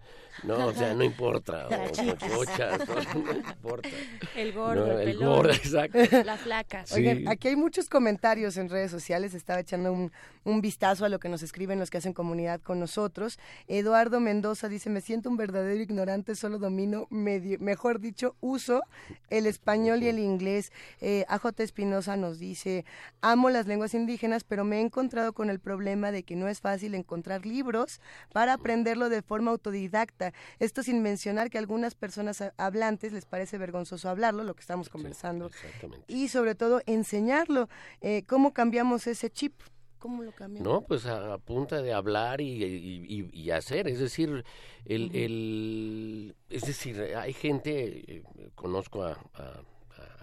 No, 0.44 0.66
o 0.68 0.72
sea, 0.72 0.94
no 0.94 1.02
importa, 1.02 1.66
o 1.66 1.70
o- 2.38 3.18
no 3.24 3.32
importa. 3.36 3.88
El 4.36 4.52
gordo, 4.52 4.86
No, 4.86 4.92
el 4.92 5.08
el 5.08 5.14
pelón, 5.16 5.34
gordo, 5.36 5.50
exacto. 5.64 5.98
la 6.24 6.36
flaca. 6.36 6.86
Sí. 6.86 6.94
Oigan, 7.00 7.26
aquí 7.26 7.48
hay 7.48 7.56
muchos 7.56 7.88
comentarios 7.88 8.56
en 8.56 8.68
redes 8.68 8.92
sociales. 8.92 9.34
Estaba 9.34 9.58
echando 9.58 9.92
un, 9.92 10.12
un 10.44 10.60
vistazo 10.60 11.04
a 11.04 11.08
lo 11.08 11.18
que 11.18 11.28
nos 11.28 11.42
escriben 11.42 11.80
los 11.80 11.90
que 11.90 11.98
hacen 11.98 12.12
comunidad 12.12 12.60
con 12.60 12.78
nosotros. 12.78 13.40
Eduardo 13.66 14.20
Mendoza 14.20 14.68
dice: 14.68 14.90
Me 14.90 15.00
siento 15.00 15.28
un 15.28 15.36
verdadero 15.36 15.82
ignorante, 15.82 16.36
solo 16.36 16.58
domino, 16.58 17.08
medio, 17.10 17.58
mejor 17.58 17.98
dicho, 17.98 18.36
uso 18.40 18.82
el 19.28 19.46
español 19.46 20.04
y 20.04 20.08
el 20.08 20.20
inglés. 20.20 20.70
Eh, 21.00 21.24
AJ 21.28 21.58
Espinosa 21.58 22.16
nos 22.16 22.38
dice: 22.38 22.84
Amo 23.22 23.50
las 23.50 23.66
lenguas 23.66 23.92
indígenas, 23.94 24.44
pero 24.44 24.62
me 24.64 24.76
he 24.78 24.80
encontrado 24.82 25.32
con 25.32 25.50
el 25.50 25.58
problema 25.58 26.12
de 26.12 26.22
que 26.28 26.36
no 26.36 26.46
es 26.46 26.60
fácil 26.60 26.94
encontrar 26.94 27.46
libros 27.46 28.02
para 28.34 28.52
aprenderlo 28.52 29.08
de 29.08 29.22
forma 29.22 29.50
autodidacta. 29.50 30.34
Esto 30.58 30.82
sin 30.82 31.00
mencionar 31.00 31.48
que 31.48 31.56
a 31.56 31.60
algunas 31.62 31.94
personas 31.94 32.42
ha- 32.42 32.52
hablantes 32.58 33.14
les 33.14 33.24
parece 33.24 33.56
vergonzoso 33.56 34.10
hablarlo, 34.10 34.44
lo 34.44 34.52
que 34.54 34.60
estamos 34.60 34.90
conversando 34.90 35.46
Exactamente. 35.46 36.04
y 36.06 36.28
sobre 36.28 36.54
todo 36.54 36.82
enseñarlo. 36.84 37.70
Eh, 38.02 38.24
¿Cómo 38.26 38.52
cambiamos 38.52 39.06
ese 39.06 39.30
chip? 39.30 39.54
¿Cómo 39.98 40.22
lo 40.22 40.32
cambió? 40.32 40.62
No, 40.62 40.82
pues 40.82 41.06
a, 41.06 41.32
a 41.32 41.38
punta 41.38 41.80
de 41.80 41.94
hablar 41.94 42.42
y, 42.42 42.62
y- 42.62 43.30
y- 43.32 43.50
hacer, 43.50 43.88
es 43.88 43.98
decir, 43.98 44.44
el, 44.84 45.06
Ujú. 45.06 45.16
el- 45.16 46.36
es 46.50 46.62
decir, 46.66 47.00
hay 47.16 47.32
gente, 47.32 48.16
eh, 48.16 48.22
conozco 48.54 49.02
a, 49.02 49.12
a, 49.34 49.62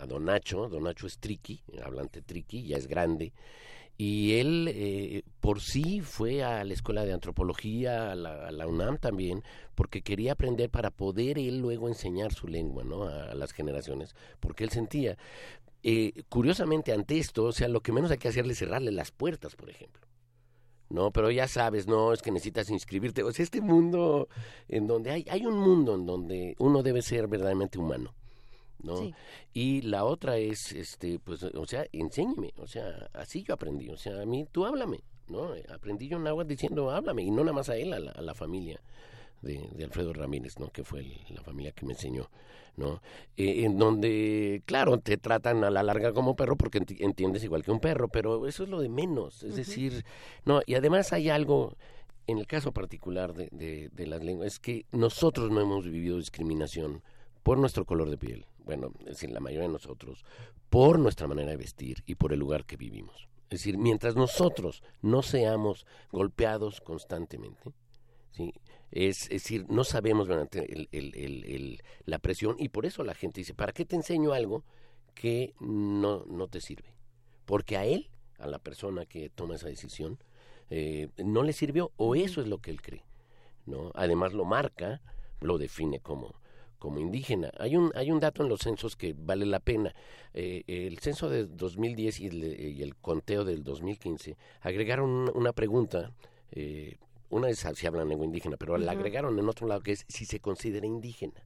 a 0.04 0.06
Don 0.06 0.24
Nacho, 0.26 0.70
Don 0.70 0.84
Nacho 0.84 1.08
es 1.08 1.18
triqui, 1.18 1.64
hablante 1.84 2.22
triqui, 2.22 2.68
ya 2.68 2.78
es 2.78 2.86
grande, 2.88 3.34
y 3.98 4.40
él 4.40 4.70
eh, 4.74 5.24
por 5.40 5.62
sí 5.62 6.02
fue 6.02 6.44
a 6.44 6.64
la 6.64 6.74
escuela 6.74 7.06
de 7.06 7.14
antropología, 7.14 8.12
a 8.12 8.16
la, 8.16 8.68
UNAM 8.68 8.98
también, 8.98 9.44
porque 9.74 10.02
quería 10.02 10.34
aprender 10.34 10.70
para 10.70 10.92
poder 10.92 11.40
él 11.40 11.60
luego 11.60 11.88
enseñar 11.88 12.34
su 12.34 12.48
lengua, 12.48 12.84
¿no? 12.84 13.04
A, 13.04 13.32
a 13.32 13.36
las 13.36 13.54
generaciones, 13.54 14.16
porque 14.40 14.66
él 14.66 14.70
sentía, 14.70 15.18
eh, 15.84 16.24
curiosamente 16.30 16.92
ante 16.92 17.20
esto, 17.20 17.44
o 17.44 17.52
sea, 17.52 17.68
lo 17.68 17.82
que 17.82 17.92
menos 17.92 18.12
hay 18.12 18.18
que 18.18 18.28
hacerle 18.28 18.54
es 18.54 18.60
cerrarle 18.60 18.92
las 18.92 19.12
puertas, 19.12 19.56
por 19.56 19.70
ejemplo. 19.70 20.06
No, 20.90 21.12
pero 21.12 21.32
ya 21.32 21.48
sabes, 21.48 21.88
no, 21.88 22.12
es 22.12 22.22
que 22.22 22.32
necesitas 22.32 22.70
inscribirte. 22.70 23.24
O 23.24 23.32
sea, 23.32 23.44
este 23.44 23.62
mundo 23.62 24.28
en 24.68 24.88
donde 24.88 25.12
hay, 25.12 25.26
hay 25.30 25.46
un 25.46 25.58
mundo 25.58 25.96
en 25.96 26.06
donde 26.06 26.56
uno 26.60 26.84
debe 26.84 27.02
ser 27.02 27.28
verdaderamente 27.28 27.80
humano. 27.80 28.14
¿No? 28.86 28.98
Sí. 28.98 29.14
Y 29.54 29.82
la 29.82 30.06
otra 30.06 30.38
es, 30.38 30.72
este, 30.72 31.20
pues, 31.20 31.44
o 31.44 31.66
sea, 31.66 31.86
enséñeme, 31.92 32.54
o 32.58 32.68
sea, 32.68 33.10
así 33.14 33.44
yo 33.44 33.54
aprendí, 33.54 33.90
o 33.90 33.98
sea, 33.98 34.22
a 34.22 34.26
mí, 34.26 34.46
tú 34.52 34.66
háblame, 34.66 35.02
¿no? 35.28 35.50
Aprendí 35.74 36.08
yo 36.08 36.18
en 36.18 36.28
agua 36.28 36.44
diciendo, 36.44 36.92
háblame, 36.92 37.24
y 37.24 37.32
no 37.32 37.44
nada 37.44 37.54
más 37.54 37.70
a 37.70 37.76
él, 37.78 37.94
a 37.94 38.00
la, 38.00 38.12
a 38.12 38.22
la 38.22 38.34
familia 38.34 38.80
de, 39.42 39.68
de 39.76 39.84
Alfredo 39.84 40.14
Ramírez, 40.14 40.60
¿no? 40.60 40.70
Que 40.70 40.84
fue 40.84 41.00
el- 41.02 41.18
la 41.36 41.42
familia 41.42 41.72
que 41.72 41.86
me 41.86 41.94
enseñó, 41.94 42.30
¿no? 42.78 43.02
Eh, 43.38 43.64
en 43.66 43.78
donde, 43.78 44.62
claro, 44.66 44.98
te 45.00 45.18
tratan 45.18 45.64
a 45.64 45.70
la 45.70 45.84
larga 45.84 46.14
como 46.14 46.36
perro 46.36 46.56
porque 46.56 46.80
enti- 46.80 46.98
entiendes 47.00 47.44
igual 47.44 47.64
que 47.64 47.72
un 47.72 47.80
perro, 47.80 48.08
pero 48.08 48.48
eso 48.48 48.64
es 48.64 48.70
lo 48.70 48.80
de 48.82 48.90
menos, 48.90 49.44
es 49.44 49.56
decir, 49.56 50.04
no, 50.46 50.62
y 50.66 50.76
además 50.76 51.12
hay 51.14 51.30
algo, 51.30 51.76
en 52.28 52.40
el 52.40 52.48
caso 52.48 52.72
particular 52.72 53.34
de, 53.34 53.50
de, 53.52 53.90
de 53.90 54.08
las 54.08 54.24
lenguas, 54.24 54.48
es 54.48 54.60
que 54.60 54.86
nosotros 54.92 55.52
no 55.52 55.62
hemos 55.62 55.86
vivido 55.86 56.18
discriminación 56.18 57.04
por 57.44 57.60
nuestro 57.60 57.86
color 57.86 58.10
de 58.10 58.18
piel, 58.18 58.46
bueno, 58.66 58.92
es 59.02 59.06
decir, 59.06 59.32
la 59.32 59.40
mayoría 59.40 59.68
de 59.68 59.74
nosotros, 59.74 60.26
por 60.70 61.00
nuestra 61.00 61.28
manera 61.28 61.52
de 61.52 61.58
vestir 61.58 62.04
y 62.06 62.16
por 62.16 62.34
el 62.34 62.40
lugar 62.40 62.66
que 62.66 62.78
vivimos. 62.78 63.28
Es 63.50 63.60
decir, 63.60 63.78
mientras 63.78 64.16
nosotros 64.16 64.84
no 65.02 65.22
seamos 65.22 65.86
golpeados 66.12 66.82
constantemente, 66.82 67.72
¿sí? 68.32 68.54
Es, 68.92 69.24
es 69.24 69.44
decir, 69.44 69.66
no 69.70 69.84
sabemos 69.84 70.28
durante 70.28 70.60
el, 70.72 70.88
el- 70.92 71.14
el- 71.16 71.44
el- 71.46 71.84
la 72.06 72.20
presión 72.20 72.56
y 72.60 72.70
por 72.70 72.86
eso 72.86 73.04
la 73.04 73.14
gente 73.14 73.42
dice, 73.42 73.54
¿para 73.54 73.72
qué 73.74 73.86
te 73.86 73.96
enseño 73.96 74.34
algo 74.34 74.64
que 75.14 75.54
no, 75.60 76.26
no 76.26 76.48
te 76.48 76.62
sirve? 76.62 76.94
Porque 77.46 77.78
a 77.78 77.86
él, 77.86 78.10
a 78.40 78.48
la 78.48 78.60
persona 78.60 79.06
que 79.06 79.30
toma 79.30 79.56
esa 79.56 79.68
decisión, 79.68 80.18
eh, 80.70 81.10
no 81.18 81.44
le 81.44 81.54
sirvió 81.54 81.92
o 81.98 82.16
eso 82.16 82.42
es 82.42 82.48
lo 82.48 82.60
que 82.60 82.72
él 82.72 82.82
cree. 82.82 83.04
¿no? 83.66 83.92
Además 83.96 84.34
lo 84.34 84.46
marca, 84.46 85.02
lo 85.42 85.58
define 85.58 86.00
como, 86.00 86.36
como 86.80 87.00
indígena. 87.00 87.52
Hay 87.60 87.76
un, 87.76 87.92
hay 87.96 88.12
un 88.12 88.20
dato 88.20 88.44
en 88.44 88.50
los 88.50 88.62
censos 88.62 88.96
que 88.96 89.14
vale 89.18 89.46
la 89.46 89.60
pena. 89.60 89.94
Eh, 90.34 90.64
el 90.68 91.00
censo 91.00 91.30
de 91.30 91.46
2010 91.46 92.20
y 92.20 92.28
el, 92.28 92.44
y 92.60 92.82
el 92.84 92.96
conteo 92.96 93.44
del 93.46 93.64
2015 93.64 94.38
agregaron 94.62 95.10
un- 95.10 95.32
una 95.34 95.54
pregunta, 95.54 96.12
eh, 96.52 96.98
una 97.30 97.50
es 97.50 97.66
si 97.74 97.88
hablan 97.88 98.10
lengua 98.10 98.26
indígena, 98.26 98.58
pero 98.58 98.78
la 98.78 98.92
agregaron 98.92 99.38
en 99.40 99.50
otro 99.50 99.68
lado 99.68 99.82
que 99.82 99.94
es 99.94 100.06
si 100.08 100.26
se 100.26 100.40
considera 100.40 100.86
indígena. 100.86 101.44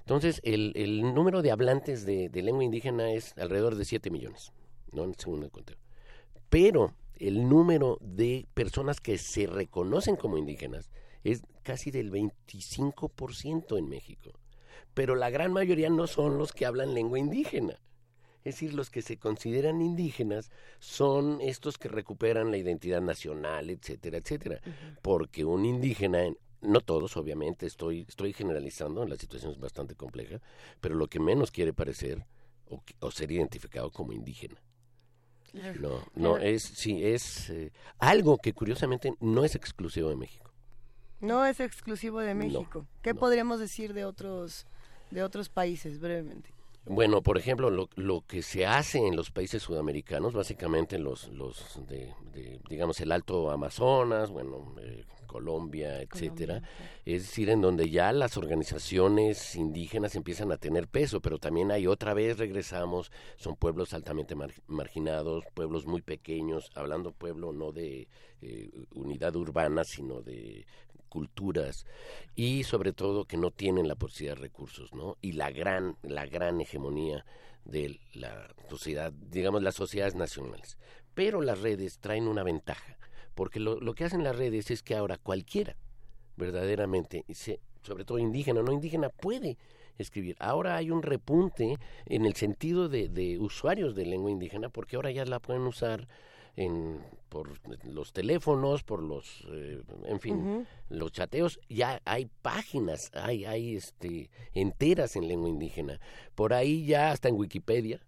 Entonces, 0.00 0.40
el, 0.44 0.72
el 0.76 1.14
número 1.14 1.42
de 1.42 1.50
hablantes 1.50 2.06
de, 2.06 2.28
de 2.28 2.42
lengua 2.42 2.62
indígena 2.64 3.12
es 3.12 3.36
alrededor 3.38 3.74
de 3.74 3.84
7 3.84 4.10
millones, 4.10 4.52
¿no? 4.92 5.10
según 5.18 5.42
el 5.42 5.50
conteo. 5.50 5.76
Pero 6.48 6.94
el 7.18 7.48
número 7.48 7.98
de 8.00 8.46
personas 8.54 9.00
que 9.00 9.18
se 9.18 9.46
reconocen 9.46 10.16
como 10.16 10.38
indígenas 10.38 10.90
es 11.24 11.42
casi 11.64 11.90
del 11.90 12.10
25% 12.12 13.78
en 13.78 13.88
México. 13.88 14.32
Pero 14.96 15.14
la 15.14 15.30
gran 15.30 15.52
mayoría 15.52 15.90
no 15.90 16.06
son 16.08 16.38
los 16.38 16.52
que 16.52 16.66
hablan 16.66 16.94
lengua 16.94 17.20
indígena. 17.20 17.74
Es 18.44 18.54
decir, 18.56 18.74
los 18.74 18.90
que 18.90 19.02
se 19.02 19.18
consideran 19.18 19.82
indígenas 19.82 20.50
son 20.78 21.40
estos 21.42 21.78
que 21.78 21.88
recuperan 21.88 22.50
la 22.50 22.56
identidad 22.58 23.02
nacional, 23.02 23.70
etcétera, 23.70 24.18
etcétera. 24.18 24.60
Porque 25.02 25.44
un 25.44 25.64
indígena, 25.66 26.24
en- 26.24 26.38
no 26.62 26.80
todos 26.80 27.16
obviamente, 27.18 27.66
estoy, 27.66 28.06
estoy 28.08 28.32
generalizando, 28.32 29.04
la 29.06 29.16
situación 29.16 29.52
es 29.52 29.58
bastante 29.60 29.94
compleja, 29.96 30.40
pero 30.80 30.94
lo 30.94 31.08
que 31.08 31.20
menos 31.20 31.50
quiere 31.52 31.72
parecer 31.74 32.24
o, 33.00 33.10
ser 33.10 33.30
identificado 33.32 33.90
como 33.92 34.12
indígena. 34.14 34.56
No, 35.74 35.90
no, 36.14 36.36
Claro. 36.36 36.38
es, 36.38 36.62
sí, 36.62 37.04
es 37.04 37.50
eh, 37.50 37.72
algo 37.98 38.38
que 38.38 38.52
curiosamente 38.54 39.14
no 39.20 39.44
es 39.44 39.54
exclusivo 39.54 40.08
de 40.08 40.16
México. 40.16 40.52
No 41.20 41.44
es 41.46 41.60
exclusivo 41.60 42.20
de 42.20 42.34
No, 42.34 42.38
México. 42.38 42.86
¿Qué 43.02 43.14
podríamos 43.14 43.58
decir 43.60 43.94
de 43.94 44.04
otros 44.04 44.66
de 45.10 45.22
otros 45.22 45.48
países 45.48 46.00
brevemente? 46.00 46.50
Bueno, 46.88 47.20
por 47.20 47.36
ejemplo, 47.36 47.68
lo, 47.68 47.88
lo 47.96 48.20
que 48.28 48.42
se 48.42 48.64
hace 48.64 49.04
en 49.04 49.16
los 49.16 49.32
países 49.32 49.60
sudamericanos, 49.60 50.34
básicamente 50.34 51.00
los, 51.00 51.28
los 51.30 51.80
de, 51.88 52.14
de, 52.32 52.60
digamos, 52.68 53.00
el 53.00 53.10
Alto 53.10 53.50
Amazonas, 53.50 54.30
bueno, 54.30 54.72
eh, 54.80 55.04
Colombia, 55.26 56.00
etcétera, 56.00 56.62
es 57.04 57.22
decir, 57.22 57.50
en 57.50 57.60
donde 57.60 57.90
ya 57.90 58.12
las 58.12 58.36
organizaciones 58.36 59.56
indígenas 59.56 60.14
empiezan 60.14 60.52
a 60.52 60.58
tener 60.58 60.86
peso, 60.86 61.20
pero 61.20 61.38
también 61.38 61.72
hay 61.72 61.88
otra 61.88 62.14
vez 62.14 62.38
regresamos, 62.38 63.10
son 63.36 63.56
pueblos 63.56 63.92
altamente 63.92 64.36
mar- 64.36 64.54
marginados, 64.68 65.44
pueblos 65.54 65.86
muy 65.86 66.02
pequeños, 66.02 66.70
hablando 66.76 67.10
pueblo 67.10 67.52
no 67.52 67.72
de 67.72 68.06
eh, 68.42 68.70
unidad 68.94 69.34
urbana, 69.34 69.82
sino 69.82 70.22
de 70.22 70.64
culturas 71.06 71.86
y 72.34 72.64
sobre 72.64 72.92
todo 72.92 73.24
que 73.24 73.36
no 73.36 73.50
tienen 73.50 73.88
la 73.88 73.94
posibilidad 73.96 74.36
de 74.36 74.42
recursos, 74.42 74.92
¿no? 74.94 75.16
Y 75.22 75.32
la 75.32 75.50
gran 75.50 75.96
la 76.02 76.26
gran 76.26 76.60
hegemonía 76.60 77.24
de 77.64 78.00
la 78.14 78.54
sociedad, 78.68 79.12
digamos 79.12 79.62
las 79.62 79.74
sociedades 79.74 80.14
nacionales. 80.14 80.78
Pero 81.14 81.40
las 81.40 81.60
redes 81.60 81.98
traen 81.98 82.28
una 82.28 82.42
ventaja, 82.42 82.98
porque 83.34 83.58
lo, 83.60 83.80
lo 83.80 83.94
que 83.94 84.04
hacen 84.04 84.22
las 84.22 84.36
redes 84.36 84.70
es 84.70 84.82
que 84.82 84.94
ahora 84.94 85.16
cualquiera 85.18 85.76
verdaderamente, 86.36 87.24
se- 87.32 87.60
sobre 87.82 88.04
todo 88.04 88.18
indígena 88.18 88.60
o 88.60 88.62
no 88.62 88.72
indígena, 88.72 89.08
puede 89.08 89.56
escribir. 89.98 90.36
Ahora 90.38 90.76
hay 90.76 90.90
un 90.90 91.02
repunte 91.02 91.78
en 92.04 92.26
el 92.26 92.34
sentido 92.34 92.88
de, 92.88 93.08
de 93.08 93.38
usuarios 93.38 93.94
de 93.94 94.04
lengua 94.06 94.30
indígena, 94.30 94.68
porque 94.68 94.96
ahora 94.96 95.10
ya 95.10 95.24
la 95.24 95.40
pueden 95.40 95.62
usar 95.62 96.06
en, 96.56 96.98
por 97.28 97.50
los 97.84 98.12
teléfonos, 98.12 98.82
por 98.82 99.02
los, 99.02 99.44
eh, 99.50 99.82
en 100.06 100.20
fin, 100.20 100.66
los 100.88 101.12
chateos, 101.12 101.60
ya 101.68 102.00
hay 102.04 102.30
páginas, 102.42 103.10
hay, 103.14 103.44
hay 103.44 103.76
este, 103.76 104.30
enteras 104.54 105.16
en 105.16 105.28
lengua 105.28 105.48
indígena. 105.50 106.00
Por 106.34 106.54
ahí 106.54 106.86
ya 106.86 107.10
hasta 107.10 107.28
en 107.28 107.34
Wikipedia, 107.36 108.00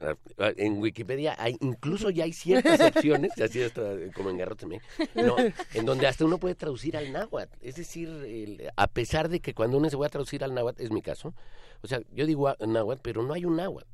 ah, 0.00 0.14
en 0.56 0.78
Wikipedia 0.80 1.34
hay, 1.38 1.56
incluso 1.60 2.10
ya 2.10 2.24
hay 2.24 2.32
ciertas 2.32 2.80
opciones, 2.96 3.32
así 3.40 3.62
hasta 3.62 3.92
eh, 3.94 4.10
como 4.14 4.30
en 4.30 4.38
Garrote, 4.38 4.66
me- 4.66 4.80
no, 5.14 5.36
en 5.74 5.84
donde 5.86 6.06
hasta 6.06 6.24
uno 6.24 6.38
puede 6.38 6.54
traducir 6.54 6.96
al 6.96 7.12
náhuatl. 7.12 7.52
Es 7.60 7.76
decir, 7.76 8.08
el- 8.08 8.70
a 8.76 8.86
pesar 8.86 9.28
de 9.28 9.40
que 9.40 9.52
cuando 9.54 9.76
uno 9.78 9.90
se 9.90 9.96
va 9.96 10.06
a 10.06 10.10
traducir 10.10 10.42
al 10.42 10.54
náhuatl, 10.54 10.82
es 10.82 10.90
mi 10.90 11.02
caso, 11.02 11.34
o 11.82 11.86
sea, 11.86 12.00
yo 12.12 12.24
digo 12.24 12.54
náhuatl, 12.66 13.00
pero 13.02 13.22
no 13.22 13.34
hay 13.34 13.44
un 13.44 13.56
náhuatl. 13.56 13.88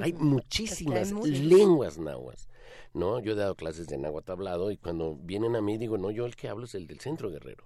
Hay 0.00 0.12
muchísimas 0.12 1.12
lenguas 1.48 1.98
nahuas, 1.98 2.48
¿no? 2.92 3.20
Yo 3.20 3.32
he 3.32 3.36
dado 3.36 3.54
clases 3.54 3.86
de 3.86 3.98
náhuatl 3.98 4.32
hablado 4.32 4.70
y 4.70 4.76
cuando 4.76 5.16
vienen 5.16 5.56
a 5.56 5.60
mí 5.60 5.78
digo, 5.78 5.98
no, 5.98 6.10
yo 6.10 6.26
el 6.26 6.36
que 6.36 6.48
hablo 6.48 6.64
es 6.64 6.74
el 6.74 6.86
del 6.86 7.00
centro 7.00 7.30
guerrero. 7.30 7.64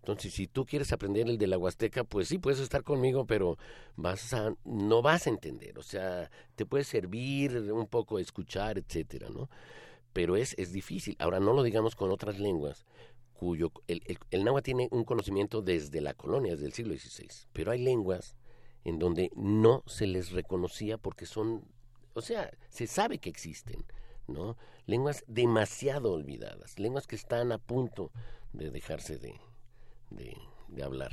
Entonces, 0.00 0.32
si 0.32 0.46
tú 0.46 0.64
quieres 0.64 0.92
aprender 0.92 1.28
el 1.28 1.36
de 1.36 1.46
la 1.46 1.58
Huasteca, 1.58 2.04
pues 2.04 2.28
sí, 2.28 2.38
puedes 2.38 2.58
estar 2.58 2.82
conmigo, 2.82 3.26
pero 3.26 3.58
vas 3.96 4.32
a, 4.32 4.54
no 4.64 5.02
vas 5.02 5.26
a 5.26 5.30
entender. 5.30 5.78
O 5.78 5.82
sea, 5.82 6.30
te 6.56 6.64
puede 6.64 6.84
servir 6.84 7.56
un 7.70 7.86
poco 7.86 8.18
escuchar, 8.18 8.78
etcétera, 8.78 9.28
¿no? 9.28 9.50
Pero 10.14 10.36
es, 10.36 10.54
es 10.58 10.72
difícil. 10.72 11.16
Ahora, 11.18 11.38
no 11.38 11.52
lo 11.52 11.62
digamos 11.62 11.96
con 11.96 12.10
otras 12.10 12.38
lenguas, 12.38 12.86
cuyo 13.34 13.72
el, 13.88 14.02
el, 14.30 14.44
náhuatl 14.44 14.64
tiene 14.64 14.88
un 14.90 15.04
conocimiento 15.04 15.60
desde 15.60 16.00
la 16.00 16.14
colonia, 16.14 16.52
desde 16.52 16.66
el 16.66 16.72
siglo 16.72 16.94
XVI. 16.94 17.28
Pero 17.52 17.70
hay 17.70 17.82
lenguas 17.82 18.36
en 18.84 18.98
donde 18.98 19.30
no 19.34 19.82
se 19.86 20.06
les 20.06 20.32
reconocía 20.32 20.96
porque 20.96 21.26
son, 21.26 21.64
o 22.14 22.22
sea, 22.22 22.50
se 22.70 22.86
sabe 22.86 23.18
que 23.18 23.28
existen, 23.28 23.84
¿no? 24.30 24.56
Lenguas 24.86 25.24
demasiado 25.26 26.12
olvidadas, 26.12 26.78
lenguas 26.78 27.06
que 27.06 27.16
están 27.16 27.52
a 27.52 27.58
punto 27.58 28.12
de 28.52 28.70
dejarse 28.70 29.18
de, 29.18 29.34
de, 30.10 30.36
de 30.68 30.82
hablar. 30.82 31.12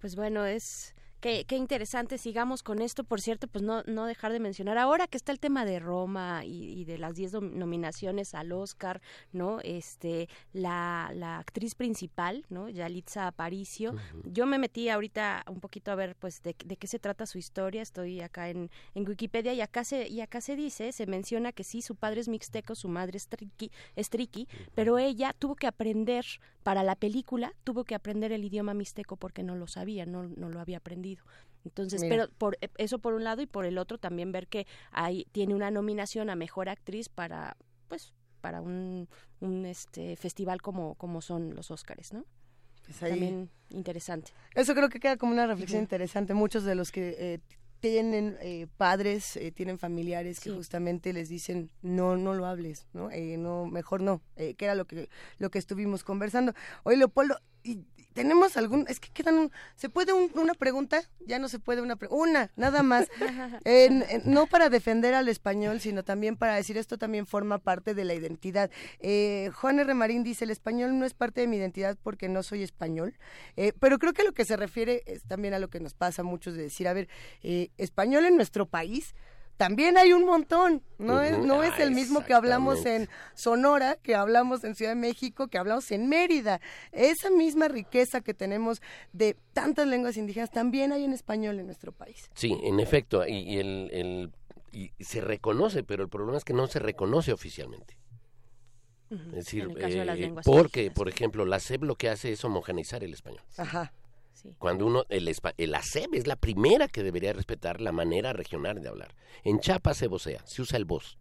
Pues 0.00 0.16
bueno, 0.16 0.44
es 0.44 0.94
qué, 1.20 1.44
qué 1.46 1.56
interesante. 1.56 2.18
Sigamos 2.18 2.62
con 2.62 2.80
esto. 2.80 3.04
Por 3.04 3.20
cierto, 3.20 3.48
pues 3.48 3.62
no, 3.64 3.82
no 3.84 4.06
dejar 4.06 4.32
de 4.32 4.40
mencionar 4.40 4.78
ahora 4.78 5.06
que 5.06 5.16
está 5.16 5.32
el 5.32 5.40
tema 5.40 5.64
de 5.64 5.78
Roma 5.78 6.44
y, 6.44 6.80
y 6.80 6.84
de 6.84 6.98
las 6.98 7.14
10 7.14 7.34
nom- 7.34 7.52
nominaciones 7.52 8.34
al 8.34 8.52
Oscar, 8.52 9.00
¿no? 9.32 9.60
Este, 9.60 10.28
la, 10.52 11.10
la 11.14 11.38
actriz 11.38 11.74
principal, 11.74 12.44
¿no? 12.50 12.68
Yalitza 12.68 13.26
Aparicio. 13.26 13.94
Yo 14.24 14.46
me 14.46 14.58
metí 14.58 14.88
ahorita 14.88 15.44
un 15.48 15.60
poquito 15.60 15.90
a 15.90 15.94
ver, 15.94 16.14
pues, 16.16 16.42
de, 16.42 16.54
de 16.64 16.76
qué 16.76 16.86
se 16.86 16.98
trata 16.98 17.26
su 17.26 17.38
historia. 17.38 17.82
Estoy 17.82 18.20
acá 18.20 18.48
en, 18.50 18.70
en 18.94 19.08
Wikipedia 19.08 19.52
y 19.54 19.60
acá 19.60 19.84
se, 19.84 20.08
y 20.08 20.20
acá 20.20 20.40
se 20.40 20.56
dice, 20.56 20.92
se 20.92 21.06
menciona 21.06 21.52
que 21.52 21.64
sí, 21.64 21.82
su 21.82 21.96
padre 21.96 22.20
es 22.20 22.28
mixteco, 22.28 22.74
su 22.74 22.88
madre 22.88 23.16
es 23.16 23.28
triqui, 23.28 23.70
es 23.96 24.10
triqui, 24.10 24.46
pero 24.74 24.98
ella 24.98 25.34
tuvo 25.38 25.56
que 25.56 25.66
aprender 25.66 26.24
para 26.62 26.82
la 26.82 26.96
película, 26.96 27.54
tuvo 27.64 27.84
que 27.84 27.94
aprender 27.94 28.30
el 28.32 28.44
idioma 28.44 28.74
mixteco 28.74 29.16
porque 29.16 29.42
no 29.42 29.56
lo 29.56 29.66
sabía, 29.66 30.04
no, 30.04 30.24
no 30.24 30.50
lo 30.50 30.60
había 30.60 30.76
aprendido. 30.78 31.07
Entonces, 31.64 32.02
Mira. 32.02 32.16
pero 32.26 32.32
por 32.38 32.56
eh, 32.60 32.68
eso 32.78 32.98
por 32.98 33.14
un 33.14 33.24
lado 33.24 33.42
y 33.42 33.46
por 33.46 33.64
el 33.66 33.78
otro 33.78 33.98
también 33.98 34.32
ver 34.32 34.46
que 34.48 34.66
hay 34.90 35.26
tiene 35.32 35.54
una 35.54 35.70
nominación 35.70 36.30
a 36.30 36.36
mejor 36.36 36.68
actriz 36.68 37.08
para 37.08 37.56
pues 37.88 38.12
para 38.40 38.60
un, 38.60 39.08
un 39.40 39.66
este 39.66 40.16
festival 40.16 40.62
como 40.62 40.94
como 40.94 41.20
son 41.20 41.54
los 41.54 41.70
Óscares, 41.70 42.12
¿no? 42.12 42.24
Pues 42.86 43.02
ahí- 43.02 43.10
También 43.10 43.50
interesante. 43.70 44.30
Eso 44.54 44.74
creo 44.74 44.88
que 44.88 45.00
queda 45.00 45.16
como 45.16 45.32
una 45.32 45.46
reflexión 45.46 45.82
interesante. 45.82 46.32
Muchos 46.32 46.64
de 46.64 46.74
los 46.74 46.90
que 46.90 47.16
eh, 47.18 47.40
tienen 47.80 48.36
eh, 48.40 48.66
padres, 48.76 49.36
eh, 49.36 49.52
tienen 49.52 49.78
familiares 49.78 50.40
que 50.40 50.50
justamente 50.50 51.12
les 51.12 51.28
dicen 51.28 51.70
no, 51.82 52.16
no 52.16 52.34
lo 52.34 52.46
hables, 52.46 52.86
no, 52.94 53.10
Eh, 53.10 53.36
no, 53.36 53.66
mejor 53.66 54.00
no, 54.00 54.22
eh, 54.36 54.54
que 54.54 54.64
era 54.64 54.74
lo 54.74 54.86
que 54.86 55.08
lo 55.38 55.50
que 55.50 55.58
estuvimos 55.58 56.02
conversando. 56.02 56.54
Oye, 56.84 56.96
Leopoldo, 56.96 57.38
y 57.62 57.84
tenemos 58.18 58.56
algún, 58.56 58.84
es 58.88 59.00
que 59.00 59.08
quedan, 59.10 59.38
un- 59.38 59.52
¿se 59.76 59.88
puede 59.88 60.12
un- 60.12 60.30
una 60.34 60.54
pregunta? 60.54 61.02
Ya 61.26 61.38
no 61.38 61.48
se 61.48 61.58
puede 61.58 61.80
una 61.82 61.96
pregunta, 61.96 62.22
una, 62.22 62.50
nada 62.56 62.82
más. 62.82 63.08
En- 63.64 64.04
en- 64.08 64.22
no 64.24 64.46
para 64.46 64.68
defender 64.70 65.14
al 65.14 65.28
español, 65.28 65.80
sino 65.80 66.02
también 66.04 66.36
para 66.36 66.54
decir 66.56 66.76
esto 66.78 66.98
también 66.98 67.26
forma 67.26 67.58
parte 67.58 67.94
de 67.94 68.04
la 68.04 68.14
identidad. 68.14 68.70
Eh, 69.00 69.50
Juan 69.54 69.78
R. 69.80 69.94
Marín 69.94 70.22
dice, 70.24 70.44
el 70.44 70.50
español 70.50 70.98
no 70.98 71.04
es 71.06 71.14
parte 71.14 71.40
de 71.40 71.46
mi 71.46 71.56
identidad 71.56 71.96
porque 72.02 72.28
no 72.28 72.42
soy 72.42 72.62
español, 72.62 73.14
Eh, 73.56 73.72
pero 73.80 73.98
creo 73.98 74.12
que 74.12 74.24
lo 74.24 74.32
que 74.32 74.44
se 74.44 74.56
refiere 74.56 75.02
es 75.06 75.22
también 75.24 75.54
a 75.54 75.58
lo 75.58 75.68
que 75.68 75.80
nos 75.80 75.94
pasa 75.94 76.22
a 76.22 76.24
muchos 76.24 76.54
de 76.54 76.62
decir, 76.62 76.86
a 76.88 76.92
ver, 76.92 77.08
eh, 77.42 77.70
español 77.78 78.24
en 78.26 78.36
nuestro 78.36 78.66
país. 78.66 79.14
También 79.58 79.98
hay 79.98 80.12
un 80.12 80.24
montón, 80.24 80.82
no, 80.98 81.20
es, 81.20 81.36
no 81.36 81.62
es 81.64 81.72
Ah, 81.76 81.82
el 81.82 81.90
mismo 81.90 82.24
que 82.24 82.32
hablamos 82.32 82.86
en. 82.86 83.08
Sonora, 83.34 83.96
que 84.02 84.14
hablamos 84.14 84.62
en 84.64 84.74
Ciudad 84.76 84.92
de 84.92 85.00
México, 85.00 85.48
que 85.48 85.58
hablamos 85.58 85.90
en 85.90 86.08
Mérida. 86.08 86.60
Esa 86.92 87.28
misma 87.28 87.68
riqueza 87.68 88.20
que 88.22 88.34
tenemos 88.34 88.80
de 89.12 89.36
tantas 89.52 89.86
lenguas 89.86 90.16
indígenas 90.16 90.50
también 90.52 90.92
hay 90.92 91.04
en 91.04 91.12
español 91.12 91.58
en 91.58 91.66
nuestro 91.66 91.92
país. 91.92 92.30
Sí, 92.34 92.56
en 92.62 92.78
efecto, 92.80 93.26
y, 93.26 93.34
y 93.38 93.58
el, 93.58 93.90
el- 93.92 94.32
y 94.70 94.92
se 95.02 95.20
reconoce, 95.20 95.82
pero 95.82 96.02
el 96.04 96.08
problema 96.08 96.38
es 96.38 96.44
que 96.44 96.52
no 96.52 96.66
se 96.68 96.78
reconoce 96.78 97.32
oficialmente. 97.32 97.98
Es 99.10 99.32
decir, 99.32 99.64
En 99.64 99.70
el 99.70 99.76
caso 99.78 99.96
de 99.98 100.04
las 100.04 100.18
eh, 100.18 100.32
porque, 100.44 100.90
por 100.90 101.08
ejemplo, 101.08 101.46
la 101.46 101.58
SEP 101.58 101.82
lo 101.82 101.96
que 101.96 102.10
hace 102.10 102.30
es 102.32 102.44
homogeneizar 102.44 103.02
el 103.02 103.14
español. 103.14 103.42
Ajá. 103.56 103.92
Cuando 104.58 104.86
uno, 104.86 105.04
el, 105.08 105.32
el 105.56 105.74
ASEB 105.74 106.14
es 106.14 106.26
la 106.26 106.36
primera 106.36 106.88
que 106.88 107.02
debería 107.02 107.32
respetar 107.32 107.80
la 107.80 107.92
manera 107.92 108.32
regional 108.32 108.80
de 108.82 108.88
hablar. 108.88 109.14
En 109.44 109.60
Chiapas 109.60 109.96
se 109.96 110.06
vocea, 110.06 110.42
se 110.46 110.62
usa 110.62 110.76
el 110.76 110.84
voz, 110.84 111.18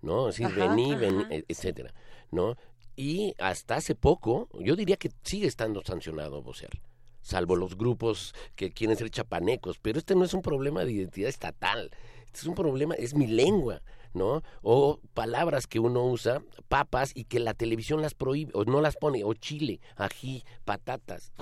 ¿no? 0.00 0.28
Es 0.28 0.36
decir, 0.36 0.46
Ajá, 0.46 0.74
vení, 0.74 0.92
ajá, 0.92 1.28
e- 1.30 1.44
etcétera, 1.48 1.94
¿no? 2.30 2.56
Y 2.96 3.34
hasta 3.38 3.76
hace 3.76 3.94
poco, 3.94 4.48
yo 4.60 4.76
diría 4.76 4.96
que 4.96 5.10
sigue 5.22 5.46
estando 5.46 5.82
sancionado 5.82 6.42
vocear, 6.42 6.72
salvo 7.22 7.56
los 7.56 7.76
grupos 7.76 8.34
que 8.54 8.70
quieren 8.70 8.96
ser 8.96 9.10
chapanecos, 9.10 9.78
pero 9.78 9.98
este 9.98 10.14
no 10.14 10.24
es 10.24 10.34
un 10.34 10.42
problema 10.42 10.84
de 10.84 10.92
identidad 10.92 11.28
estatal, 11.28 11.90
este 12.26 12.40
es 12.40 12.46
un 12.46 12.54
problema, 12.54 12.94
es 12.94 13.14
mi 13.14 13.26
lengua, 13.26 13.82
¿no? 14.12 14.42
O 14.62 15.00
palabras 15.14 15.66
que 15.66 15.78
uno 15.78 16.04
usa, 16.04 16.42
papas, 16.68 17.12
y 17.14 17.24
que 17.24 17.40
la 17.40 17.54
televisión 17.54 18.02
las 18.02 18.14
prohíbe, 18.14 18.52
o 18.54 18.64
no 18.64 18.80
las 18.82 18.96
pone, 18.96 19.24
o 19.24 19.32
chile, 19.32 19.80
ají, 19.96 20.44
patatas, 20.64 21.32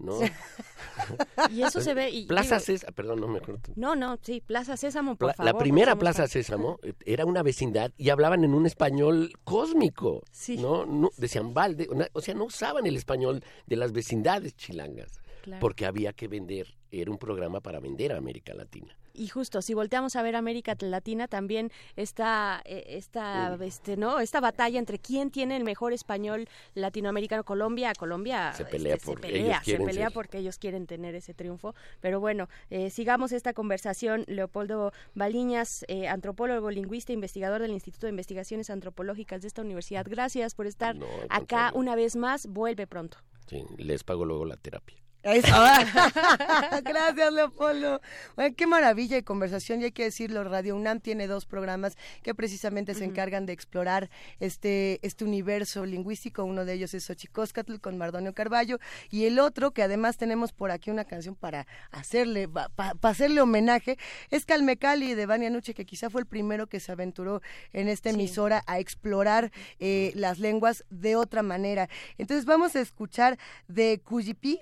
¿no? 0.00 0.18
Y 1.50 1.62
eso 1.62 1.80
se 1.80 1.94
ve 1.94 2.10
y 2.10 2.26
Plaza 2.26 2.56
digo- 2.56 2.66
Sésamo, 2.66 2.92
perdón, 2.94 3.20
no 3.20 3.28
me 3.28 3.38
acuerdo. 3.38 3.60
No, 3.74 3.96
no, 3.96 4.18
sí, 4.22 4.40
Plaza 4.44 4.76
Sésamo, 4.76 5.16
por 5.16 5.28
Pla- 5.28 5.34
favor. 5.34 5.52
la 5.54 5.58
primera 5.58 5.96
Plaza. 5.96 6.26
Sésamo 6.28 6.78
eh, 6.82 6.92
era 7.06 7.24
una 7.24 7.42
vecindad 7.42 7.92
y 7.96 8.10
hablaban 8.10 8.44
en 8.44 8.52
un 8.54 8.66
español 8.66 9.32
cósmico. 9.44 10.22
¿no? 10.58 10.84
No, 10.86 11.10
decían 11.16 11.54
balde, 11.54 11.88
o 12.12 12.20
sea, 12.20 12.34
no 12.34 12.44
usaban 12.44 12.86
el 12.86 12.96
español 12.96 13.42
de 13.66 13.76
las 13.76 13.92
vecindades 13.92 14.54
chilangas. 14.56 15.20
Claro. 15.42 15.60
Porque 15.60 15.86
había 15.86 16.12
que 16.12 16.28
vender, 16.28 16.66
era 16.90 17.10
un 17.10 17.16
programa 17.16 17.60
para 17.60 17.80
vender 17.80 18.12
a 18.12 18.18
América 18.18 18.52
Latina. 18.52 18.94
Y 19.12 19.28
justo, 19.28 19.60
si 19.62 19.74
volteamos 19.74 20.16
a 20.16 20.22
ver 20.22 20.36
América 20.36 20.76
Latina, 20.80 21.28
también 21.28 21.70
está 21.96 22.62
eh, 22.64 22.84
esta, 22.88 23.56
este, 23.60 23.96
¿no? 23.96 24.20
esta 24.20 24.40
batalla 24.40 24.78
entre 24.78 24.98
quién 24.98 25.30
tiene 25.30 25.56
el 25.56 25.64
mejor 25.64 25.92
español 25.92 26.48
latinoamericano. 26.74 27.44
Colombia, 27.44 27.92
Colombia 27.98 28.52
Se 28.52 28.64
pelea 28.64 28.94
este, 28.94 29.06
por- 29.06 29.16
se 29.16 29.22
pelea, 29.22 29.40
ellos 29.46 29.58
se 29.58 29.64
quieren 29.64 29.86
pelea 29.86 30.06
ser. 30.06 30.14
porque 30.14 30.38
ellos 30.38 30.58
quieren 30.58 30.86
tener 30.86 31.14
ese 31.14 31.34
triunfo. 31.34 31.74
Pero 32.00 32.20
bueno, 32.20 32.48
eh, 32.70 32.90
sigamos 32.90 33.32
esta 33.32 33.52
conversación. 33.52 34.24
Leopoldo 34.28 34.92
Baliñas, 35.14 35.84
eh, 35.88 36.08
antropólogo, 36.08 36.70
lingüista, 36.70 37.12
investigador 37.12 37.60
del 37.62 37.72
Instituto 37.72 38.06
de 38.06 38.10
Investigaciones 38.10 38.70
Antropológicas 38.70 39.42
de 39.42 39.48
esta 39.48 39.62
universidad. 39.62 40.06
Gracias 40.08 40.54
por 40.54 40.66
estar 40.66 40.96
No, 40.96 41.06
acá 41.28 41.72
una 41.74 41.94
vez 41.96 42.16
más. 42.16 42.46
Vuelve 42.46 42.86
pronto. 42.86 43.18
Sí, 43.46 43.64
les 43.78 44.04
pago 44.04 44.24
luego 44.24 44.44
la 44.44 44.56
terapia. 44.56 44.96
Eso. 45.22 45.52
Gracias, 46.84 47.32
Leopoldo. 47.32 48.00
Bueno, 48.36 48.54
qué 48.56 48.66
maravilla 48.66 49.16
de 49.16 49.22
conversación. 49.22 49.80
Y 49.80 49.84
hay 49.84 49.92
que 49.92 50.04
decirlo, 50.04 50.44
Radio 50.44 50.76
UNAM 50.76 51.00
tiene 51.00 51.26
dos 51.26 51.44
programas 51.44 51.96
que 52.22 52.34
precisamente 52.34 52.94
se 52.94 53.04
encargan 53.04 53.44
de 53.44 53.52
explorar 53.52 54.10
este, 54.40 54.98
este 55.02 55.24
universo 55.24 55.84
lingüístico. 55.84 56.44
Uno 56.44 56.64
de 56.64 56.72
ellos 56.72 56.94
es 56.94 57.04
Xochicóscatl 57.04 57.76
con 57.76 57.98
Mardonio 57.98 58.32
Carballo. 58.32 58.78
Y 59.10 59.26
el 59.26 59.38
otro, 59.38 59.72
que 59.72 59.82
además 59.82 60.16
tenemos 60.16 60.52
por 60.52 60.70
aquí 60.70 60.90
una 60.90 61.04
canción 61.04 61.34
para 61.34 61.66
hacerle, 61.90 62.48
para 62.48 62.94
hacerle 63.02 63.42
homenaje, 63.42 63.98
es 64.30 64.46
Calmecali 64.46 65.14
de 65.14 65.26
Vania 65.26 65.50
Nuche, 65.50 65.74
que 65.74 65.84
quizá 65.84 66.08
fue 66.08 66.22
el 66.22 66.26
primero 66.26 66.66
que 66.66 66.80
se 66.80 66.92
aventuró 66.92 67.42
en 67.72 67.88
esta 67.88 68.10
emisora 68.10 68.62
a 68.66 68.78
explorar 68.78 69.52
eh, 69.80 70.12
las 70.14 70.38
lenguas 70.38 70.84
de 70.88 71.16
otra 71.16 71.42
manera. 71.42 71.88
Entonces 72.16 72.46
vamos 72.46 72.74
a 72.74 72.80
escuchar 72.80 73.38
de 73.68 74.00
Cuyipí 74.02 74.60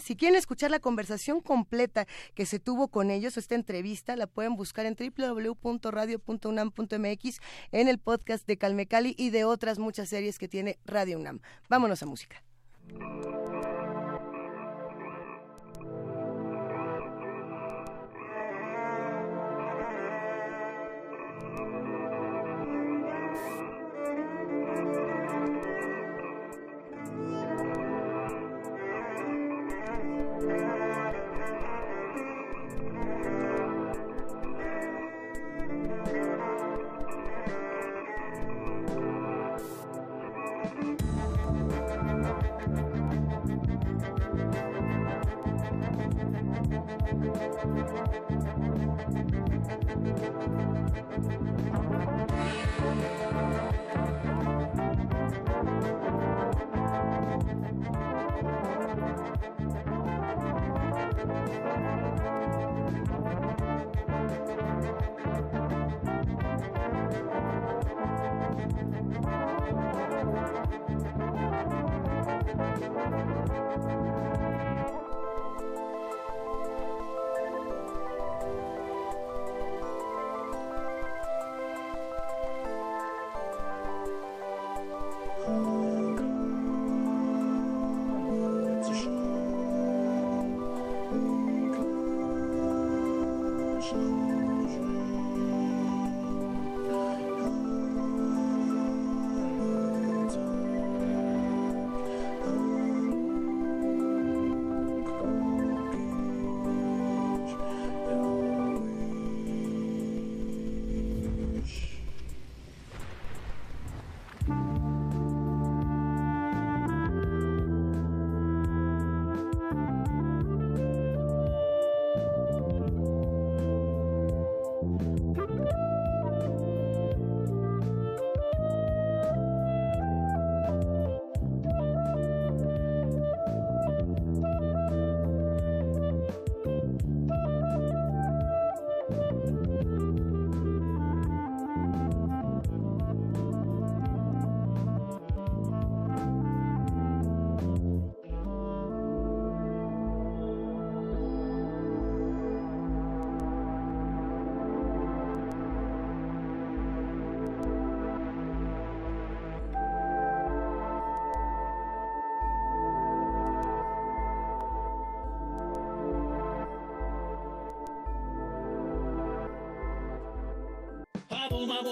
Si 0.00 0.16
quieren 0.16 0.36
escuchar 0.36 0.70
la 0.70 0.80
conversación 0.80 1.40
completa 1.40 2.06
que 2.34 2.46
se 2.46 2.58
tuvo 2.58 2.88
con 2.88 3.10
ellos, 3.10 3.36
esta 3.36 3.54
entrevista, 3.54 4.16
la 4.16 4.26
pueden 4.26 4.56
buscar 4.56 4.86
en 4.86 4.96
www.radio.unam.mx 4.96 7.40
en 7.72 7.88
el 7.88 7.98
podcast 7.98 8.46
de 8.46 8.56
Calmecali 8.56 9.14
y 9.16 9.28
de 9.30 9.44
otras 9.44 9.78
muchas 9.78 10.08
series 10.08 10.38
que 10.38 10.48
tiene 10.48 10.78
Radio 10.84 11.18
UNAM. 11.18 11.40
Vámonos 11.68 12.02
a 12.02 12.06
música. 12.06 12.42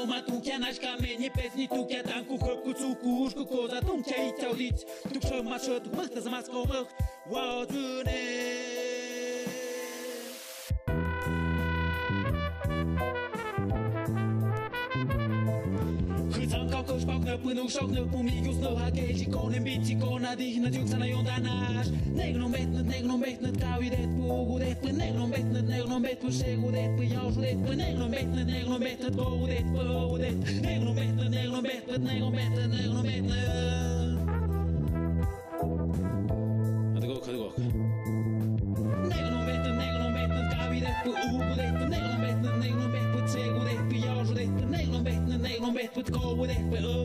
матукя 0.07 0.59
нашка 0.59 0.97
мени 1.01 1.31
песни 1.37 1.67
тукя 1.67 2.03
танку 2.03 2.39
хопку 2.39 2.73
цуку 2.73 3.25
ушку 3.25 3.45
коза 3.47 3.81
тумча 3.81 4.15
и 4.15 4.41
цаулиц 4.41 4.85
тукшо 5.13 5.43
машот 5.43 5.87
мыхта 5.95 6.21
за 6.21 6.31
маскомых 6.31 6.87
вау 7.27 7.67
дюне 7.67 8.46
Płynął 17.47 17.69
szok 17.69 17.91
pomigu 18.13 18.53
znów 18.53 18.83
agedzi 18.83 19.27
Konem 19.27 19.65
bitci 19.65 19.97
kona 19.97 20.37
dihna 20.37 20.71
tjuksa 20.71 20.99
na 20.99 21.07
jonda 21.07 21.39
nash 21.39 21.89
Negnom 22.15 22.53
betnet, 22.53 22.87
negnom 22.87 23.21
betnet 23.21 23.61
Kao 23.61 23.83
i 23.83 23.91
det 23.91 24.09
po 24.19 24.35
ugu 24.35 24.59
det 24.59 24.77
po 24.83 24.89
Negnom 24.89 25.31
betnet, 25.31 25.69
negnom 25.69 26.03
bet 26.03 26.19
po 26.21 26.31
Shegu 26.31 26.73
det 26.73 26.97
po 26.97 27.03
Jaushu 27.03 27.41
det 27.41 27.57
po 27.67 27.73
Negnom 27.73 28.11
betnet, 28.11 28.47
negnom 28.47 28.81
betnet 28.81 29.17
Go 29.17 29.23
u 29.43 29.47
det 29.47 29.65
po 29.75 29.83
u 30.15 30.19
det 30.19 30.33
Negnom 30.63 30.95
betnet, 30.95 31.31
negnom 31.31 31.63
betnet 31.63 32.03
Negnom 32.03 32.33
betnet, 32.33 32.71
negnom 32.71 33.03
betnet 33.03 33.39
Ja, 36.95 37.01
det 37.01 37.07
går 37.07 37.17
också, 37.17 37.31
det 37.33 37.39
går 37.39 37.47
också. 37.47 37.61
Negnom 39.15 39.43
betnet, 39.47 39.75
negnom 39.83 40.13
betnet 40.19 40.47
Kao 40.53 40.75
i 40.75 40.81
det 40.81 40.95
po 41.05 41.11
ugu 41.11 41.55
det 41.57 41.71
po 41.79 41.85
Negnom 41.95 42.21
betnet, 42.21 42.55
negnom 42.65 42.93
bet 42.93 43.07
po 43.13 43.19
Shegu 43.33 43.61
det 43.69 43.77
po 43.91 43.97
Jaushu 44.07 44.35
det 44.35 44.47
po 44.61 44.67
Negnom 44.77 45.05
betnet, 45.05 45.41
negnom 45.41 45.75
bet 45.75 45.95
po 45.95 46.01
Go 46.15 46.43
u 46.43 46.47
det 46.47 46.61
po 46.71 46.96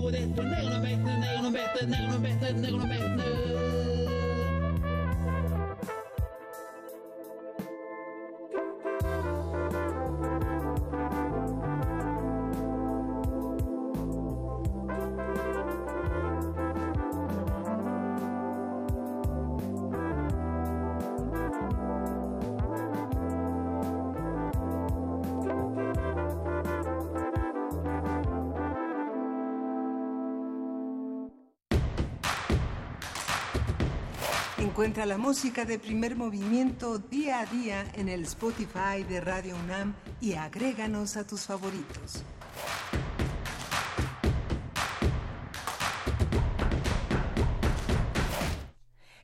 Encuentra 34.82 35.06
la 35.06 35.20
música 35.20 35.64
de 35.64 35.78
primer 35.78 36.16
movimiento 36.16 36.98
día 36.98 37.42
a 37.42 37.46
día 37.46 37.86
en 37.94 38.10
el 38.10 38.24
Spotify 38.24 39.04
de 39.08 39.22
Radio 39.22 39.54
UNAM 39.64 39.94
y 40.20 40.34
agréganos 40.34 41.18
a 41.18 41.28
tus 41.28 41.46
favoritos. 41.46 42.26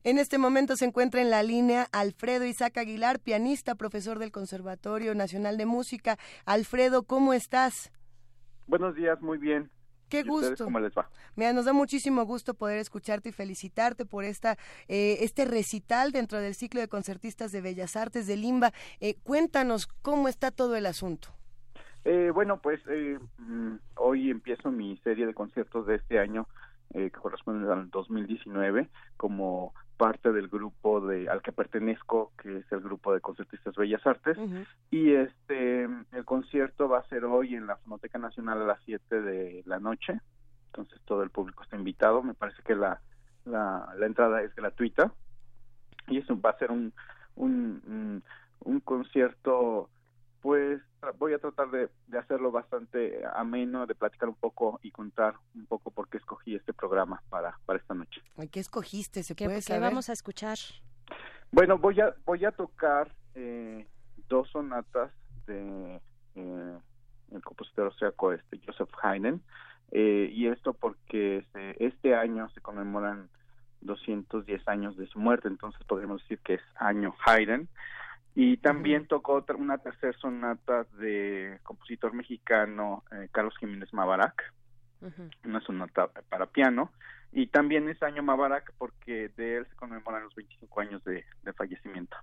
En 0.04 0.20
este 0.20 0.38
momento 0.38 0.76
se 0.76 0.86
encuentra 0.86 1.24
en 1.24 1.32
la 1.32 1.42
línea 1.42 1.88
Alfredo 1.92 2.46
Isaac 2.46 2.78
Aguilar, 2.78 3.20
pianista, 3.20 3.74
profesor 3.74 4.20
del 4.20 4.32
Conservatorio 4.32 5.16
Nacional 5.16 5.58
de 5.58 5.66
Música. 5.66 6.20
Alfredo, 6.46 7.02
¿cómo 7.02 7.34
estás? 7.34 7.92
Buenos 8.68 8.94
días, 8.94 9.20
muy 9.22 9.40
bien. 9.40 9.72
Qué 10.10 10.24
¿Y 10.26 10.30
ustedes 10.30 10.52
gusto. 10.52 10.66
¿Cómo 10.66 10.80
les 10.80 10.94
va? 10.94 11.10
Mira, 11.36 11.54
nos 11.54 11.66
da 11.66 11.74
muchísimo 11.74 12.26
gusto 12.26 12.54
poder 12.54 12.80
escucharte 12.80 13.30
y 13.30 13.32
felicitarte 13.32 14.06
por 14.06 14.24
esta 14.24 14.58
eh, 14.88 15.18
este 15.22 15.46
recital 15.46 16.12
dentro 16.12 16.40
del 16.40 16.56
ciclo 16.56 16.82
de 16.82 16.88
concertistas 16.88 17.52
de 17.52 17.62
Bellas 17.62 17.96
Artes 17.96 18.28
de 18.28 18.38
Limba. 18.38 18.72
Eh, 19.00 19.16
cuéntanos 19.24 19.88
cómo 20.02 20.28
está 20.28 20.52
todo 20.52 20.76
el 20.76 20.86
asunto. 20.86 21.30
Eh, 22.10 22.32
bueno, 22.34 22.60
pues 22.62 22.80
eh, 22.88 23.20
mm, 23.38 23.76
hoy 23.96 24.30
empiezo 24.30 24.72
mi 24.72 24.96
serie 25.04 25.26
de 25.26 25.34
conciertos 25.34 25.88
de 25.88 25.96
este 25.96 26.20
año 26.20 26.48
eh, 26.94 27.12
que 27.12 27.20
corresponde 27.20 27.70
al 27.70 27.90
2019 27.90 28.88
como 29.18 29.74
parte 29.98 30.32
del 30.32 30.48
grupo 30.48 31.02
de 31.02 31.28
al 31.28 31.42
que 31.42 31.52
pertenezco, 31.52 32.32
que 32.42 32.60
es 32.60 32.72
el 32.72 32.80
grupo 32.80 33.14
de 33.14 33.20
concertistas 33.20 33.76
Bellas 33.76 34.06
Artes. 34.06 34.38
Y 34.92 35.12
este 35.12 35.84
el 35.84 36.26
concierto 36.26 36.88
va 36.88 37.00
a 37.00 37.10
ser 37.10 37.26
hoy 37.26 37.56
en 37.56 37.68
la 37.68 37.78
Fonoteca 37.78 38.18
Nacional 38.20 38.62
a 38.62 38.66
las 38.66 38.80
7 38.86 39.22
de 39.22 39.64
la 39.66 39.80
noche. 39.80 40.20
Entonces 40.68 41.02
todo 41.06 41.24
el 41.24 41.32
público 41.32 41.64
está 41.64 41.76
invitado. 41.76 42.22
Me 42.22 42.36
parece 42.36 42.62
que 42.64 42.76
la, 42.76 43.02
la, 43.46 43.94
la 43.98 44.06
entrada 44.06 44.42
es 44.44 44.54
gratuita. 44.56 45.12
Y 46.08 46.20
eso 46.20 46.40
va 46.40 46.52
a 46.52 46.58
ser 46.58 46.72
un, 46.72 46.94
un, 47.36 47.82
un, 47.88 48.24
un 48.60 48.80
concierto, 48.82 49.90
pues 50.48 50.82
voy 51.18 51.34
a 51.34 51.40
tratar 51.40 51.70
de, 51.72 51.90
de 52.08 52.18
hacerlo 52.18 52.52
bastante 52.54 53.22
ameno, 53.36 53.86
de 53.86 53.96
platicar 53.96 54.30
un 54.30 54.36
poco 54.36 54.80
y 54.82 54.92
contar 54.92 55.36
un 55.54 55.66
poco 55.66 55.92
por 55.92 56.08
qué 56.08 56.20
escogí 56.20 56.56
este 56.56 56.72
programa 56.72 57.22
para, 57.28 57.60
para 57.66 57.80
esta 57.80 57.94
noche. 57.94 58.22
¿Qué 58.50 58.62
escogiste? 58.62 59.24
¿Se 59.24 59.36
¿Qué, 59.36 59.44
puede 59.44 59.58
qué 59.58 59.64
saber? 59.64 59.82
vamos 59.82 60.08
a 60.10 60.14
escuchar? 60.14 60.58
Bueno, 61.52 61.78
voy 61.78 62.00
a 62.00 62.16
voy 62.26 62.46
a 62.46 62.52
tocar 62.54 63.12
eh, 63.36 63.86
dos 64.30 64.50
sonatas 64.52 65.12
de 65.48 66.00
eh, 66.36 66.78
el 67.34 67.42
compositor 67.42 67.88
austriaco 67.88 68.32
este 68.32 68.58
Joseph 68.66 68.90
Haydn 69.04 69.42
eh, 69.92 70.30
y 70.32 70.48
esto 70.48 70.72
porque 70.72 71.46
se- 71.52 71.76
este 71.86 72.16
año 72.16 72.48
se 72.52 72.62
conmemoran 72.62 73.28
210 73.82 74.66
años 74.70 74.96
de 74.96 75.08
su 75.08 75.20
muerte, 75.20 75.50
entonces 75.50 75.84
podríamos 75.86 76.22
decir 76.22 76.40
que 76.40 76.54
es 76.54 76.62
año 76.78 77.14
Haydn 77.26 77.68
y 78.40 78.58
también 78.58 79.08
tocó 79.08 79.44
una 79.58 79.80
tercera 79.80 80.16
sonata 80.20 80.86
de 81.00 81.58
compositor 81.64 82.14
mexicano 82.14 83.04
eh, 83.12 83.30
Carlos 83.32 83.58
Jiménez 83.60 83.92
Mabarak 83.92 84.54
una 85.44 85.60
sonata 85.62 86.08
para 86.30 86.46
piano. 86.46 86.92
Y 87.32 87.48
también 87.48 87.90
es 87.90 88.02
año 88.04 88.22
Mabarak 88.22 88.74
porque 88.78 89.30
de 89.30 89.58
él 89.58 89.68
se 89.68 89.76
conmemoran 89.76 90.24
los 90.24 90.36
25 90.36 90.82
años 90.82 91.04
de, 91.04 91.26
de 91.42 91.54
fallecimiento. 91.54 92.16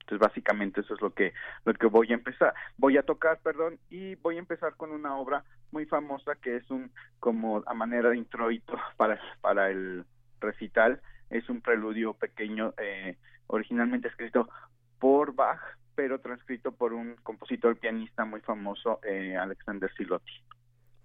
Entonces 0.00 0.18
básicamente 0.18 0.82
eso 0.82 0.94
es 0.94 1.00
lo 1.00 1.14
que 1.14 1.32
lo 1.64 1.72
que 1.72 1.86
voy 1.86 2.08
a 2.10 2.14
empezar, 2.16 2.52
voy 2.76 2.98
a 2.98 3.02
tocar, 3.02 3.40
perdón, 3.42 3.78
y 3.88 4.16
voy 4.16 4.36
a 4.36 4.40
empezar 4.40 4.76
con 4.76 4.90
una 4.90 5.16
obra 5.16 5.44
muy 5.70 5.86
famosa 5.86 6.34
que 6.34 6.56
es 6.56 6.70
un 6.70 6.92
como 7.20 7.62
a 7.64 7.72
manera 7.72 8.10
de 8.10 8.18
introito 8.18 8.76
para 8.98 9.18
para 9.40 9.70
el 9.70 10.04
recital, 10.40 11.00
es 11.30 11.48
un 11.48 11.62
preludio 11.62 12.12
pequeño 12.12 12.74
eh, 12.76 13.16
originalmente 13.46 14.08
escrito 14.08 14.50
por 14.98 15.34
Bach, 15.34 15.60
pero 15.94 16.20
transcrito 16.20 16.72
por 16.72 16.92
un 16.92 17.16
compositor 17.22 17.76
pianista 17.78 18.24
muy 18.24 18.40
famoso 18.40 19.00
eh, 19.02 19.36
Alexander 19.36 19.90
Silotti. 19.96 20.32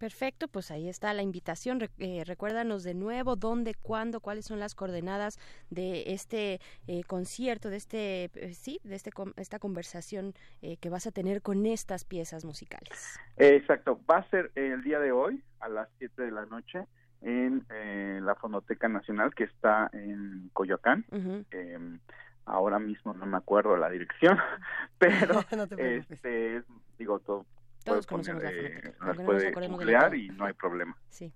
Perfecto, 0.03 0.49
pues 0.49 0.69
ahí 0.69 0.89
está 0.89 1.13
la 1.13 1.21
invitación. 1.21 1.79
Eh, 1.97 2.23
recuérdanos 2.25 2.83
de 2.83 2.93
nuevo 2.93 3.37
dónde, 3.37 3.73
cuándo, 3.73 4.19
cuáles 4.19 4.43
son 4.43 4.59
las 4.59 4.75
coordenadas 4.75 5.39
de 5.69 6.11
este 6.11 6.59
eh, 6.87 7.03
concierto, 7.05 7.69
de 7.69 7.77
este, 7.77 8.25
eh, 8.35 8.53
sí, 8.53 8.81
de 8.83 8.95
este, 8.95 9.11
esta 9.37 9.59
conversación 9.59 10.33
eh, 10.61 10.75
que 10.75 10.89
vas 10.89 11.07
a 11.07 11.11
tener 11.11 11.41
con 11.41 11.65
estas 11.65 12.03
piezas 12.03 12.43
musicales. 12.43 13.17
Exacto, 13.37 13.97
va 14.11 14.17
a 14.17 14.29
ser 14.29 14.51
el 14.55 14.83
día 14.83 14.99
de 14.99 15.13
hoy 15.13 15.41
a 15.61 15.69
las 15.69 15.87
7 15.99 16.21
de 16.21 16.31
la 16.31 16.45
noche 16.47 16.85
en 17.21 17.65
eh, 17.69 18.19
la 18.21 18.35
Fonoteca 18.35 18.89
Nacional 18.89 19.33
que 19.33 19.45
está 19.45 19.89
en 19.93 20.49
Coyoacán. 20.51 21.05
Ahora 22.45 22.79
mismo 22.79 23.13
no 23.13 23.25
me 23.25 23.37
acuerdo 23.37 23.77
la 23.77 23.89
dirección, 23.89 24.37
pero 24.97 25.33
No 25.51 25.67
este 25.77 26.57
es- 26.57 26.65
digo 26.97 27.19
todo 27.19 27.45
Todos 27.83 28.05
conocemos 28.07 28.43
poner, 28.43 28.55
la 28.55 28.61
eh, 28.61 28.73
aunque 28.73 28.99
no 28.99 29.05
nos 29.05 29.15
puede 29.25 29.67
googlear 29.77 30.05
todo. 30.07 30.15
y 30.15 30.29
no 30.29 30.45
hay 30.45 30.53
problema. 30.53 30.97
Sí. 31.09 31.33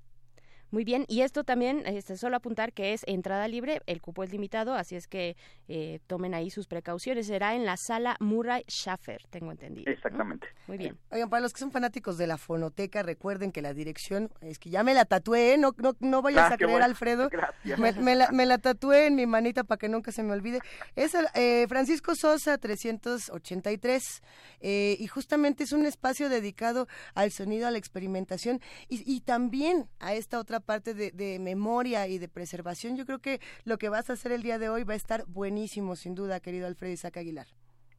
Muy 0.72 0.84
bien, 0.84 1.06
y 1.08 1.22
esto 1.22 1.44
también, 1.44 1.84
este, 1.86 2.18
solo 2.18 2.36
apuntar 2.38 2.74
que 2.74 2.94
es 2.94 3.02
entrada 3.08 3.48
libre, 3.48 3.82
el 3.86 4.02
cupo 4.02 4.24
es 4.24 4.32
limitado, 4.32 4.74
así 4.74 4.96
es 4.96 5.08
que 5.08 5.36
eh, 5.68 6.00
tomen 6.08 6.34
ahí 6.34 6.50
sus 6.50 6.68
precauciones. 6.68 7.28
Será 7.28 7.56
en 7.56 7.66
la 7.66 7.78
sala 7.78 8.18
Murray 8.20 8.64
Schaffer, 8.68 9.24
tengo 9.30 9.52
entendido. 9.52 9.86
¿no? 9.86 9.92
Exactamente. 9.94 10.48
Muy 10.68 10.78
bien. 10.78 10.98
Oigan, 11.12 11.30
para 11.30 11.42
los 11.42 11.54
que 11.54 11.60
son 11.60 11.72
fanáticos 11.72 12.18
de 12.18 12.28
la 12.28 12.38
fonoteca, 12.38 13.04
recuerden 13.04 13.52
que 13.52 13.62
la 13.62 13.74
dirección, 13.74 14.30
es 14.42 14.60
que 14.60 14.70
ya 14.70 14.84
me 14.84 14.94
la 14.94 15.06
tatué, 15.06 15.54
¿eh? 15.54 15.58
no, 15.58 15.74
no, 15.78 15.96
no 16.00 16.22
vayas 16.22 16.52
Ah, 16.52 16.54
a 16.54 16.58
creer, 16.58 16.72
bueno. 16.72 16.86
Alfredo. 16.86 17.30
Gracias. 17.30 17.80
Me, 17.80 17.94
me 17.94 18.16
la, 18.16 18.32
me 18.32 18.46
la 18.46 18.58
tatué 18.58 19.08
en 19.08 19.16
mi 19.16 19.26
manita 19.26 19.64
para 19.64 19.78
que 19.80 19.90
nunca 19.90 20.12
se 20.12 20.24
me 20.24 20.34
olvide. 20.34 20.60
Es 20.96 21.14
el, 21.16 21.28
eh, 21.34 21.66
Francisco 21.70 22.14
Sosa 22.16 22.58
383 22.58 24.22
eh, 24.62 24.98
y 25.00 25.08
justamente 25.08 25.64
es 25.64 25.72
un 25.72 25.86
espacio 25.86 26.30
dedicado 26.30 26.88
al 27.14 27.32
sonido, 27.32 27.68
a 27.68 27.72
la 27.72 27.78
experimentación 27.78 28.62
y, 28.90 29.02
y 29.12 29.22
también 29.22 29.88
a 30.00 30.14
esta 30.14 30.40
otra 30.40 30.57
parte 30.60 30.94
de, 30.94 31.12
de 31.12 31.40
memoria 31.40 32.08
y 32.08 32.18
de 32.18 32.28
preservación. 32.28 32.98
Yo 32.98 33.06
creo 33.06 33.20
que 33.20 33.40
lo 33.66 33.78
que 33.78 33.90
vas 33.90 34.10
a 34.10 34.14
hacer 34.14 34.32
el 34.32 34.42
día 34.42 34.60
de 34.60 34.70
hoy 34.70 34.84
va 34.84 34.94
a 34.94 34.98
estar 34.98 35.26
buenísimo, 35.28 35.96
sin 35.96 36.16
duda, 36.16 36.40
querido 36.40 36.68
Alfredo 36.68 36.94
Isaac 36.94 37.18
Aguilar. 37.18 37.48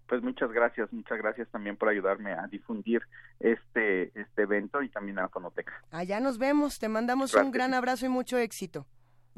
Pues 0.09 0.23
muchas 0.23 0.51
gracias, 0.51 0.91
muchas 0.91 1.19
gracias 1.19 1.49
también 1.51 1.77
por 1.77 1.91
ayudarme 1.91 2.33
a 2.33 2.47
difundir 2.47 3.03
este 3.41 4.05
este 4.19 4.43
evento 4.43 4.83
y 4.83 4.89
también 4.89 5.19
a 5.19 5.23
la 5.23 5.29
Fonoteca. 5.29 5.85
Allá 5.91 6.19
nos 6.19 6.39
vemos, 6.39 6.79
te 6.79 6.89
mandamos 6.89 7.35
un 7.35 7.51
gran 7.51 7.75
abrazo 7.75 8.07
y 8.07 8.09
mucho 8.09 8.39
éxito. 8.39 8.87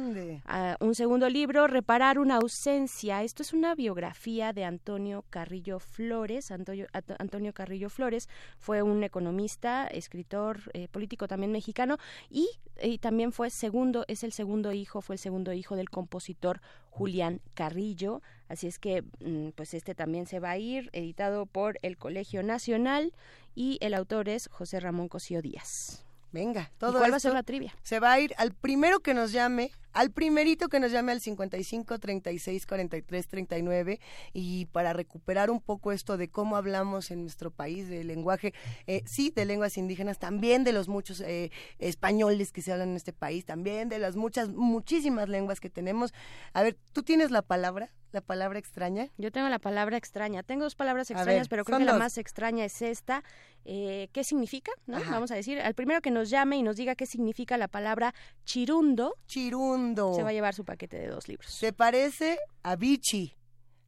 ah, 0.46 0.76
un 0.80 0.94
segundo 0.94 1.28
libro, 1.28 1.66
Reparar 1.66 2.18
una 2.18 2.36
ausencia. 2.36 3.22
Esto 3.22 3.42
es 3.42 3.52
una 3.52 3.74
biografía 3.74 4.54
de 4.54 4.64
Antonio 4.64 5.22
Carrillo 5.28 5.80
Flores. 5.80 6.50
Antonio, 6.50 6.86
Antonio 7.18 7.52
Carrillo 7.52 7.90
Flores 7.90 8.30
fue 8.58 8.80
un 8.80 9.04
economista, 9.04 9.86
escritor, 9.86 10.60
eh, 10.72 10.88
político 10.88 11.28
también 11.28 11.52
mexicano 11.52 11.98
y, 12.30 12.48
y 12.82 12.96
también 12.96 13.32
fue 13.32 13.50
segundo, 13.50 14.06
es 14.08 14.24
el 14.24 14.32
segundo 14.32 14.72
hijo, 14.72 15.02
fue 15.02 15.16
el 15.16 15.20
segundo 15.20 15.52
hijo 15.52 15.76
del 15.76 15.90
compositor 15.90 16.62
Julián 16.88 17.42
Carrillo. 17.52 18.22
Así 18.48 18.66
es 18.66 18.78
que, 18.78 19.02
mm, 19.20 19.50
pues 19.54 19.74
este 19.74 19.94
también 19.94 20.24
se 20.24 20.40
va 20.40 20.52
a 20.52 20.58
ir, 20.58 20.88
editado 20.94 21.44
por 21.44 21.78
el 21.82 21.98
Colegio 21.98 22.42
Nacional 22.42 23.12
y 23.54 23.76
el 23.82 23.92
autor 23.92 24.30
es 24.30 24.48
José 24.48 24.80
Ramón 24.80 25.08
Cosío 25.08 25.42
Díaz. 25.42 26.03
Venga, 26.34 26.68
¿Y 26.74 26.78
todo 26.78 26.98
va 26.98 27.06
a 27.06 27.20
ser 27.20 27.32
la 27.32 27.44
trivia? 27.44 27.72
Se 27.84 28.00
va 28.00 28.10
a 28.10 28.18
ir 28.18 28.34
al 28.38 28.52
primero 28.52 28.98
que 28.98 29.14
nos 29.14 29.30
llame, 29.30 29.70
al 29.94 30.10
primerito 30.10 30.68
que 30.68 30.80
nos 30.80 30.92
llame 30.92 31.12
al 31.12 31.20
55 31.20 31.98
36 31.98 32.66
43 32.66 33.28
39 33.28 34.00
y 34.32 34.66
para 34.66 34.92
recuperar 34.92 35.50
un 35.50 35.60
poco 35.60 35.92
esto 35.92 36.16
de 36.16 36.28
cómo 36.28 36.56
hablamos 36.56 37.10
en 37.10 37.22
nuestro 37.22 37.50
país 37.50 37.88
del 37.88 38.08
lenguaje, 38.08 38.52
eh, 38.86 39.02
sí, 39.06 39.32
de 39.34 39.44
lenguas 39.44 39.78
indígenas, 39.78 40.18
también 40.18 40.64
de 40.64 40.72
los 40.72 40.88
muchos 40.88 41.20
eh, 41.20 41.50
españoles 41.78 42.52
que 42.52 42.60
se 42.60 42.72
hablan 42.72 42.90
en 42.90 42.96
este 42.96 43.12
país, 43.12 43.44
también 43.44 43.88
de 43.88 43.98
las 43.98 44.16
muchas, 44.16 44.50
muchísimas 44.50 45.28
lenguas 45.28 45.60
que 45.60 45.70
tenemos. 45.70 46.12
A 46.52 46.62
ver, 46.62 46.76
¿tú 46.92 47.02
tienes 47.02 47.30
la 47.30 47.42
palabra? 47.42 47.90
¿La 48.14 48.20
palabra 48.20 48.60
extraña? 48.60 49.08
Yo 49.18 49.32
tengo 49.32 49.48
la 49.48 49.58
palabra 49.58 49.96
extraña. 49.96 50.44
Tengo 50.44 50.62
dos 50.62 50.76
palabras 50.76 51.10
extrañas, 51.10 51.48
ver, 51.48 51.48
pero 51.48 51.64
creo 51.64 51.78
que 51.78 51.84
la 51.84 51.98
más 51.98 52.16
extraña 52.16 52.64
es 52.64 52.80
esta. 52.80 53.24
Eh, 53.64 54.08
¿Qué 54.12 54.22
significa? 54.22 54.70
¿no? 54.86 55.00
Vamos 55.10 55.32
a 55.32 55.34
decir, 55.34 55.58
al 55.60 55.74
primero 55.74 56.00
que 56.00 56.12
nos 56.12 56.30
llame 56.30 56.56
y 56.56 56.62
nos 56.62 56.76
diga 56.76 56.94
qué 56.94 57.06
significa 57.06 57.58
la 57.58 57.66
palabra 57.66 58.14
chirundo, 58.44 59.16
Chirundo. 59.26 59.83
Se 60.14 60.22
va 60.22 60.30
a 60.30 60.32
llevar 60.32 60.54
su 60.54 60.64
paquete 60.64 60.96
de 60.98 61.08
dos 61.08 61.28
libros. 61.28 61.52
Se 61.52 61.72
parece 61.72 62.38
a 62.62 62.76
bichi. 62.76 63.34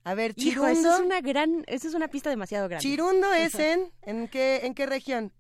A 0.05 0.15
ver, 0.15 0.35
chirundo. 0.35 0.95
es 0.95 1.01
una 1.01 1.21
gran, 1.21 1.65
esa 1.67 1.89
es 1.89 1.95
una 1.95 2.09
pista 2.09 2.31
demasiado 2.31 2.69
grande. 2.69 2.83
Chirundo 2.83 3.33
es 3.33 3.55
en 3.57 3.91
¿en 4.03 4.29
qué 4.29 4.61
en 4.65 4.75
qué 4.75 4.87
región? 4.87 5.33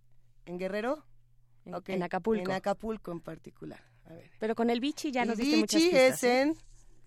¿En 0.45 0.59
Guerrero? 0.59 1.05
En- 1.65 1.75
en 1.87 2.03
Acapulco. 2.03 2.51
En 2.51 2.57
Acapulco 2.57 3.13
en 3.13 3.21
particular. 3.21 3.81
A 4.05 4.13
ver. 4.15 4.31
Pero 4.39 4.55
con 4.55 4.71
el 4.71 4.81
bichi 4.81 5.11
ya 5.13 5.25
nos 5.25 5.37
diste 5.37 5.57
muchas 5.57 5.83
pistas. 5.83 6.01
es 6.01 6.25
¿eh? 6.25 6.41
en 6.43 6.57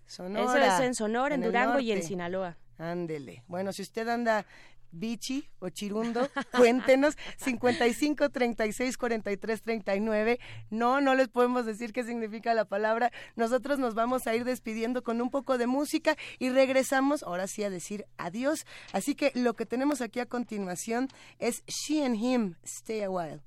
Sonora. 0.06 0.66
Eso 0.66 0.74
es 0.74 0.86
en 0.86 0.94
Sonora, 0.94 1.34
en 1.34 1.42
Durango 1.42 1.80
y 1.80 1.92
en. 1.92 2.02
Sinaloa. 2.02 2.56
Ándele. 2.78 3.44
Bueno, 3.46 3.72
si 3.72 3.82
usted 3.82 4.08
anda 4.08 4.46
bichi 4.92 5.48
o 5.58 5.68
chirundo, 5.68 6.28
cuéntenos 6.56 7.16
55 7.38 8.30
36 8.30 8.96
43 8.96 9.62
39. 9.62 10.40
No, 10.70 11.00
no 11.00 11.14
les 11.14 11.28
podemos 11.28 11.66
decir 11.66 11.92
qué 11.92 12.04
significa 12.04 12.54
la 12.54 12.64
palabra. 12.64 13.12
Nosotros 13.36 13.78
nos 13.78 13.94
vamos 13.94 14.26
a 14.26 14.34
ir 14.34 14.44
despidiendo 14.44 15.02
con 15.02 15.20
un 15.20 15.30
poco 15.30 15.58
de 15.58 15.66
música 15.66 16.16
y 16.38 16.50
regresamos 16.50 17.22
ahora 17.22 17.46
sí 17.46 17.62
a 17.64 17.70
decir 17.70 18.06
adiós. 18.18 18.66
Así 18.92 19.14
que 19.14 19.32
lo 19.34 19.54
que 19.54 19.66
tenemos 19.66 20.00
aquí 20.00 20.20
a 20.20 20.26
continuación 20.26 21.08
es 21.38 21.62
She 21.66 22.04
and 22.04 22.16
Him, 22.16 22.54
Stay 22.64 23.02
a 23.02 23.10
While. 23.10 23.40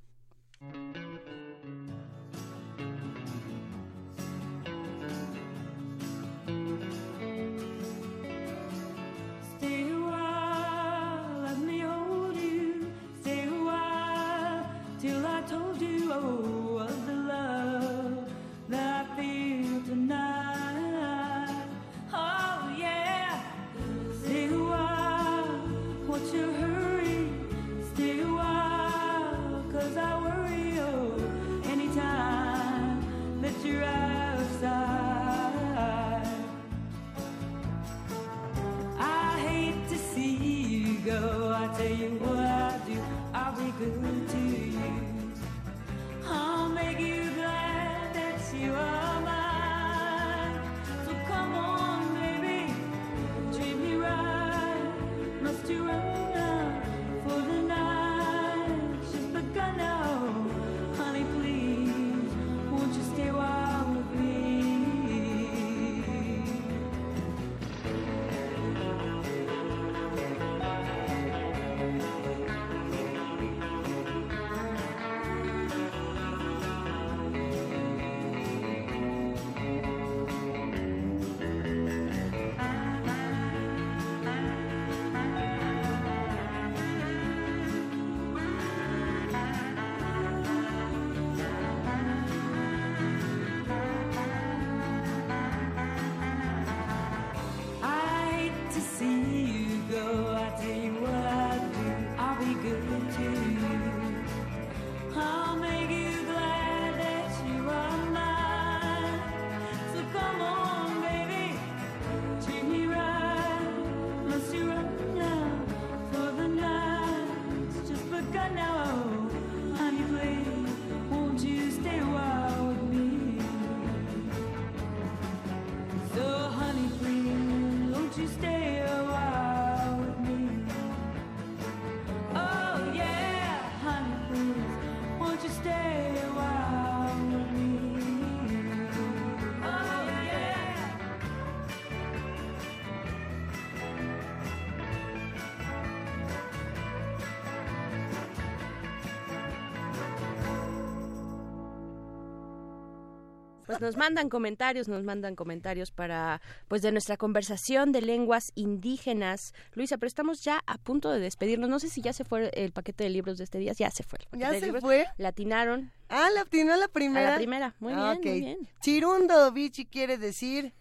Pues 153.79 153.81
nos 153.81 153.97
mandan 153.97 154.29
comentarios, 154.29 154.87
nos 154.87 155.03
mandan 155.03 155.35
comentarios 155.35 155.91
para, 155.91 156.41
pues 156.67 156.81
de 156.81 156.91
nuestra 156.91 157.17
conversación 157.17 157.91
de 157.91 158.01
lenguas 158.01 158.51
indígenas. 158.55 159.53
Luisa, 159.73 159.97
pero 159.97 160.07
estamos 160.07 160.41
ya 160.43 160.61
a 160.65 160.77
punto 160.77 161.11
de 161.11 161.19
despedirnos. 161.19 161.69
No 161.69 161.79
sé 161.79 161.89
si 161.89 162.01
ya 162.01 162.13
se 162.13 162.23
fue 162.25 162.49
el 162.53 162.71
paquete 162.71 163.03
de 163.03 163.09
libros 163.09 163.37
de 163.37 163.43
este 163.45 163.57
día. 163.59 163.73
Ya 163.73 163.89
se 163.91 164.03
fue. 164.03 164.19
¿Ya 164.33 164.51
se 164.51 164.61
libros. 164.61 164.81
fue? 164.81 165.05
Latinaron. 165.17 165.91
Ah, 166.09 166.29
la 166.33 166.41
atinó 166.41 166.73
a 166.73 166.77
la 166.77 166.87
primera. 166.87 167.27
A 167.29 167.31
la 167.31 167.37
primera. 167.37 167.75
Muy 167.79 167.93
Ah, 167.95 168.17
bien, 168.21 168.31
muy 168.33 168.41
bien. 168.41 168.69
Chirundo, 168.81 169.51
bichi, 169.51 169.85
quiere 169.85 170.17
decir... 170.17 170.73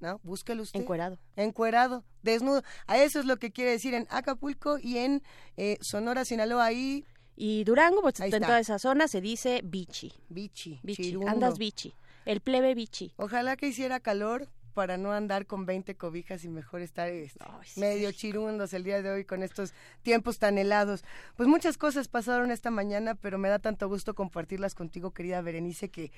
No, 0.00 0.20
búscalo 0.22 0.62
usted. 0.64 0.80
Encuerado. 0.80 1.18
Encuerado, 1.36 2.04
desnudo. 2.22 2.62
A 2.86 2.98
eso 2.98 3.20
es 3.20 3.24
lo 3.26 3.38
que 3.38 3.52
quiere 3.52 3.70
decir 3.70 3.94
en 3.94 4.06
Acapulco 4.10 4.78
y 4.78 4.98
en 4.98 5.22
eh, 5.56 5.78
Sonora, 5.80 6.24
Sinaloa, 6.24 6.64
ahí... 6.66 7.04
Y 7.36 7.64
Durango, 7.64 8.00
pues 8.02 8.20
Ahí 8.20 8.28
en 8.28 8.34
está. 8.34 8.46
toda 8.46 8.60
esa 8.60 8.78
zona 8.78 9.08
se 9.08 9.20
dice 9.20 9.60
bichi. 9.64 10.12
Bichi, 10.28 10.78
Bichi. 10.84 11.16
Andas 11.26 11.58
bichi. 11.58 11.92
El 12.24 12.40
plebe 12.40 12.74
bichi. 12.74 13.12
Ojalá 13.16 13.56
que 13.56 13.68
hiciera 13.68 14.00
calor 14.00 14.48
para 14.74 14.96
no 14.96 15.12
andar 15.12 15.46
con 15.46 15.66
20 15.66 15.96
cobijas 15.96 16.44
y 16.44 16.48
mejor 16.48 16.82
estar 16.82 17.08
este, 17.08 17.44
medio 17.76 18.10
chirundos 18.12 18.74
el 18.74 18.82
día 18.82 19.00
de 19.02 19.10
hoy 19.10 19.24
con 19.24 19.42
estos 19.42 19.72
tiempos 20.02 20.38
tan 20.38 20.58
helados. 20.58 21.04
Pues 21.36 21.48
muchas 21.48 21.78
cosas 21.78 22.08
pasaron 22.08 22.50
esta 22.50 22.70
mañana, 22.70 23.14
pero 23.14 23.38
me 23.38 23.48
da 23.48 23.60
tanto 23.60 23.88
gusto 23.88 24.14
compartirlas 24.14 24.74
contigo, 24.74 25.12
querida 25.12 25.40
Berenice, 25.42 25.90
que 25.90 26.10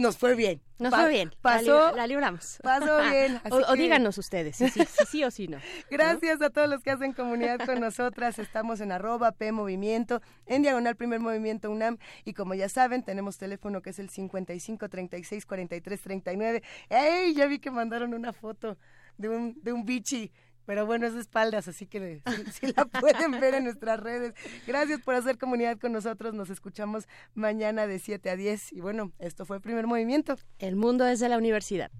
nos 0.00 0.18
fue 0.18 0.34
bien. 0.34 0.60
Nos 0.78 0.90
Pa- 0.90 1.02
fue 1.02 1.10
bien. 1.10 1.30
Pasó, 1.42 1.78
La, 1.78 1.90
li- 1.90 1.96
la 1.98 2.06
libramos. 2.06 2.58
pasó 2.62 2.98
bien. 3.10 3.40
así 3.44 3.62
o, 3.68 3.74
díganos 3.74 4.16
ustedes 4.18 4.56
si 4.56 4.68
sí, 4.70 4.80
si 4.84 5.04
sí 5.06 5.24
o 5.24 5.30
si 5.30 5.46
no. 5.46 5.58
Gracias 5.90 6.40
a 6.42 6.50
todos 6.50 6.68
los 6.68 6.82
que 6.82 6.90
hacen 6.90 7.12
comunidad 7.12 7.58
con 7.66 7.80
nosotras. 7.80 8.38
Estamos 8.38 8.80
en 8.80 8.90
arroba 8.92 9.32
P 9.32 9.52
Movimiento, 9.52 10.20
en 10.46 10.62
diagonal 10.62 10.96
Primer 10.96 11.20
Movimiento 11.20 11.70
UNAM. 11.70 11.98
Y 12.24 12.32
como 12.32 12.54
ya 12.54 12.68
saben, 12.68 13.02
tenemos 13.02 13.36
teléfono 13.38 13.82
que 13.82 13.90
es 13.90 13.98
el 13.98 14.08
55 14.10 14.88
36 14.88 15.44
43 15.46 16.00
39. 16.00 16.62
¡Ey! 16.88 17.34
Ya 17.34 17.46
vi 17.46 17.58
que 17.58 17.70
mandaron 17.70 18.14
una 18.14 18.32
foto 18.32 18.78
de 19.18 19.28
un, 19.28 19.60
de 19.62 19.72
un 19.72 19.84
bichi. 19.84 20.32
Pero 20.70 20.86
bueno, 20.86 21.04
es 21.04 21.14
de 21.14 21.20
espaldas, 21.20 21.66
así 21.66 21.86
que 21.86 22.22
si, 22.52 22.66
si 22.68 22.72
la 22.72 22.84
pueden 22.84 23.40
ver 23.40 23.54
en 23.54 23.64
nuestras 23.64 23.98
redes. 23.98 24.34
Gracias 24.68 25.00
por 25.00 25.16
hacer 25.16 25.36
comunidad 25.36 25.76
con 25.80 25.90
nosotros. 25.90 26.32
Nos 26.32 26.48
escuchamos 26.48 27.08
mañana 27.34 27.88
de 27.88 27.98
7 27.98 28.30
a 28.30 28.36
10. 28.36 28.74
Y 28.74 28.80
bueno, 28.80 29.10
esto 29.18 29.44
fue 29.44 29.58
Primer 29.58 29.88
Movimiento. 29.88 30.36
El 30.60 30.76
mundo 30.76 31.04
desde 31.04 31.28
la 31.28 31.38
universidad. 31.38 31.90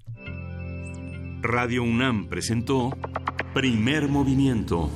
Radio 1.42 1.82
UNAM 1.82 2.28
presentó 2.28 2.96
Primer 3.54 4.06
Movimiento. 4.06 4.88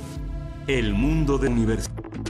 El 0.67 0.93
mundo 0.93 1.37
de 1.37 1.49
universidad. 1.49 2.24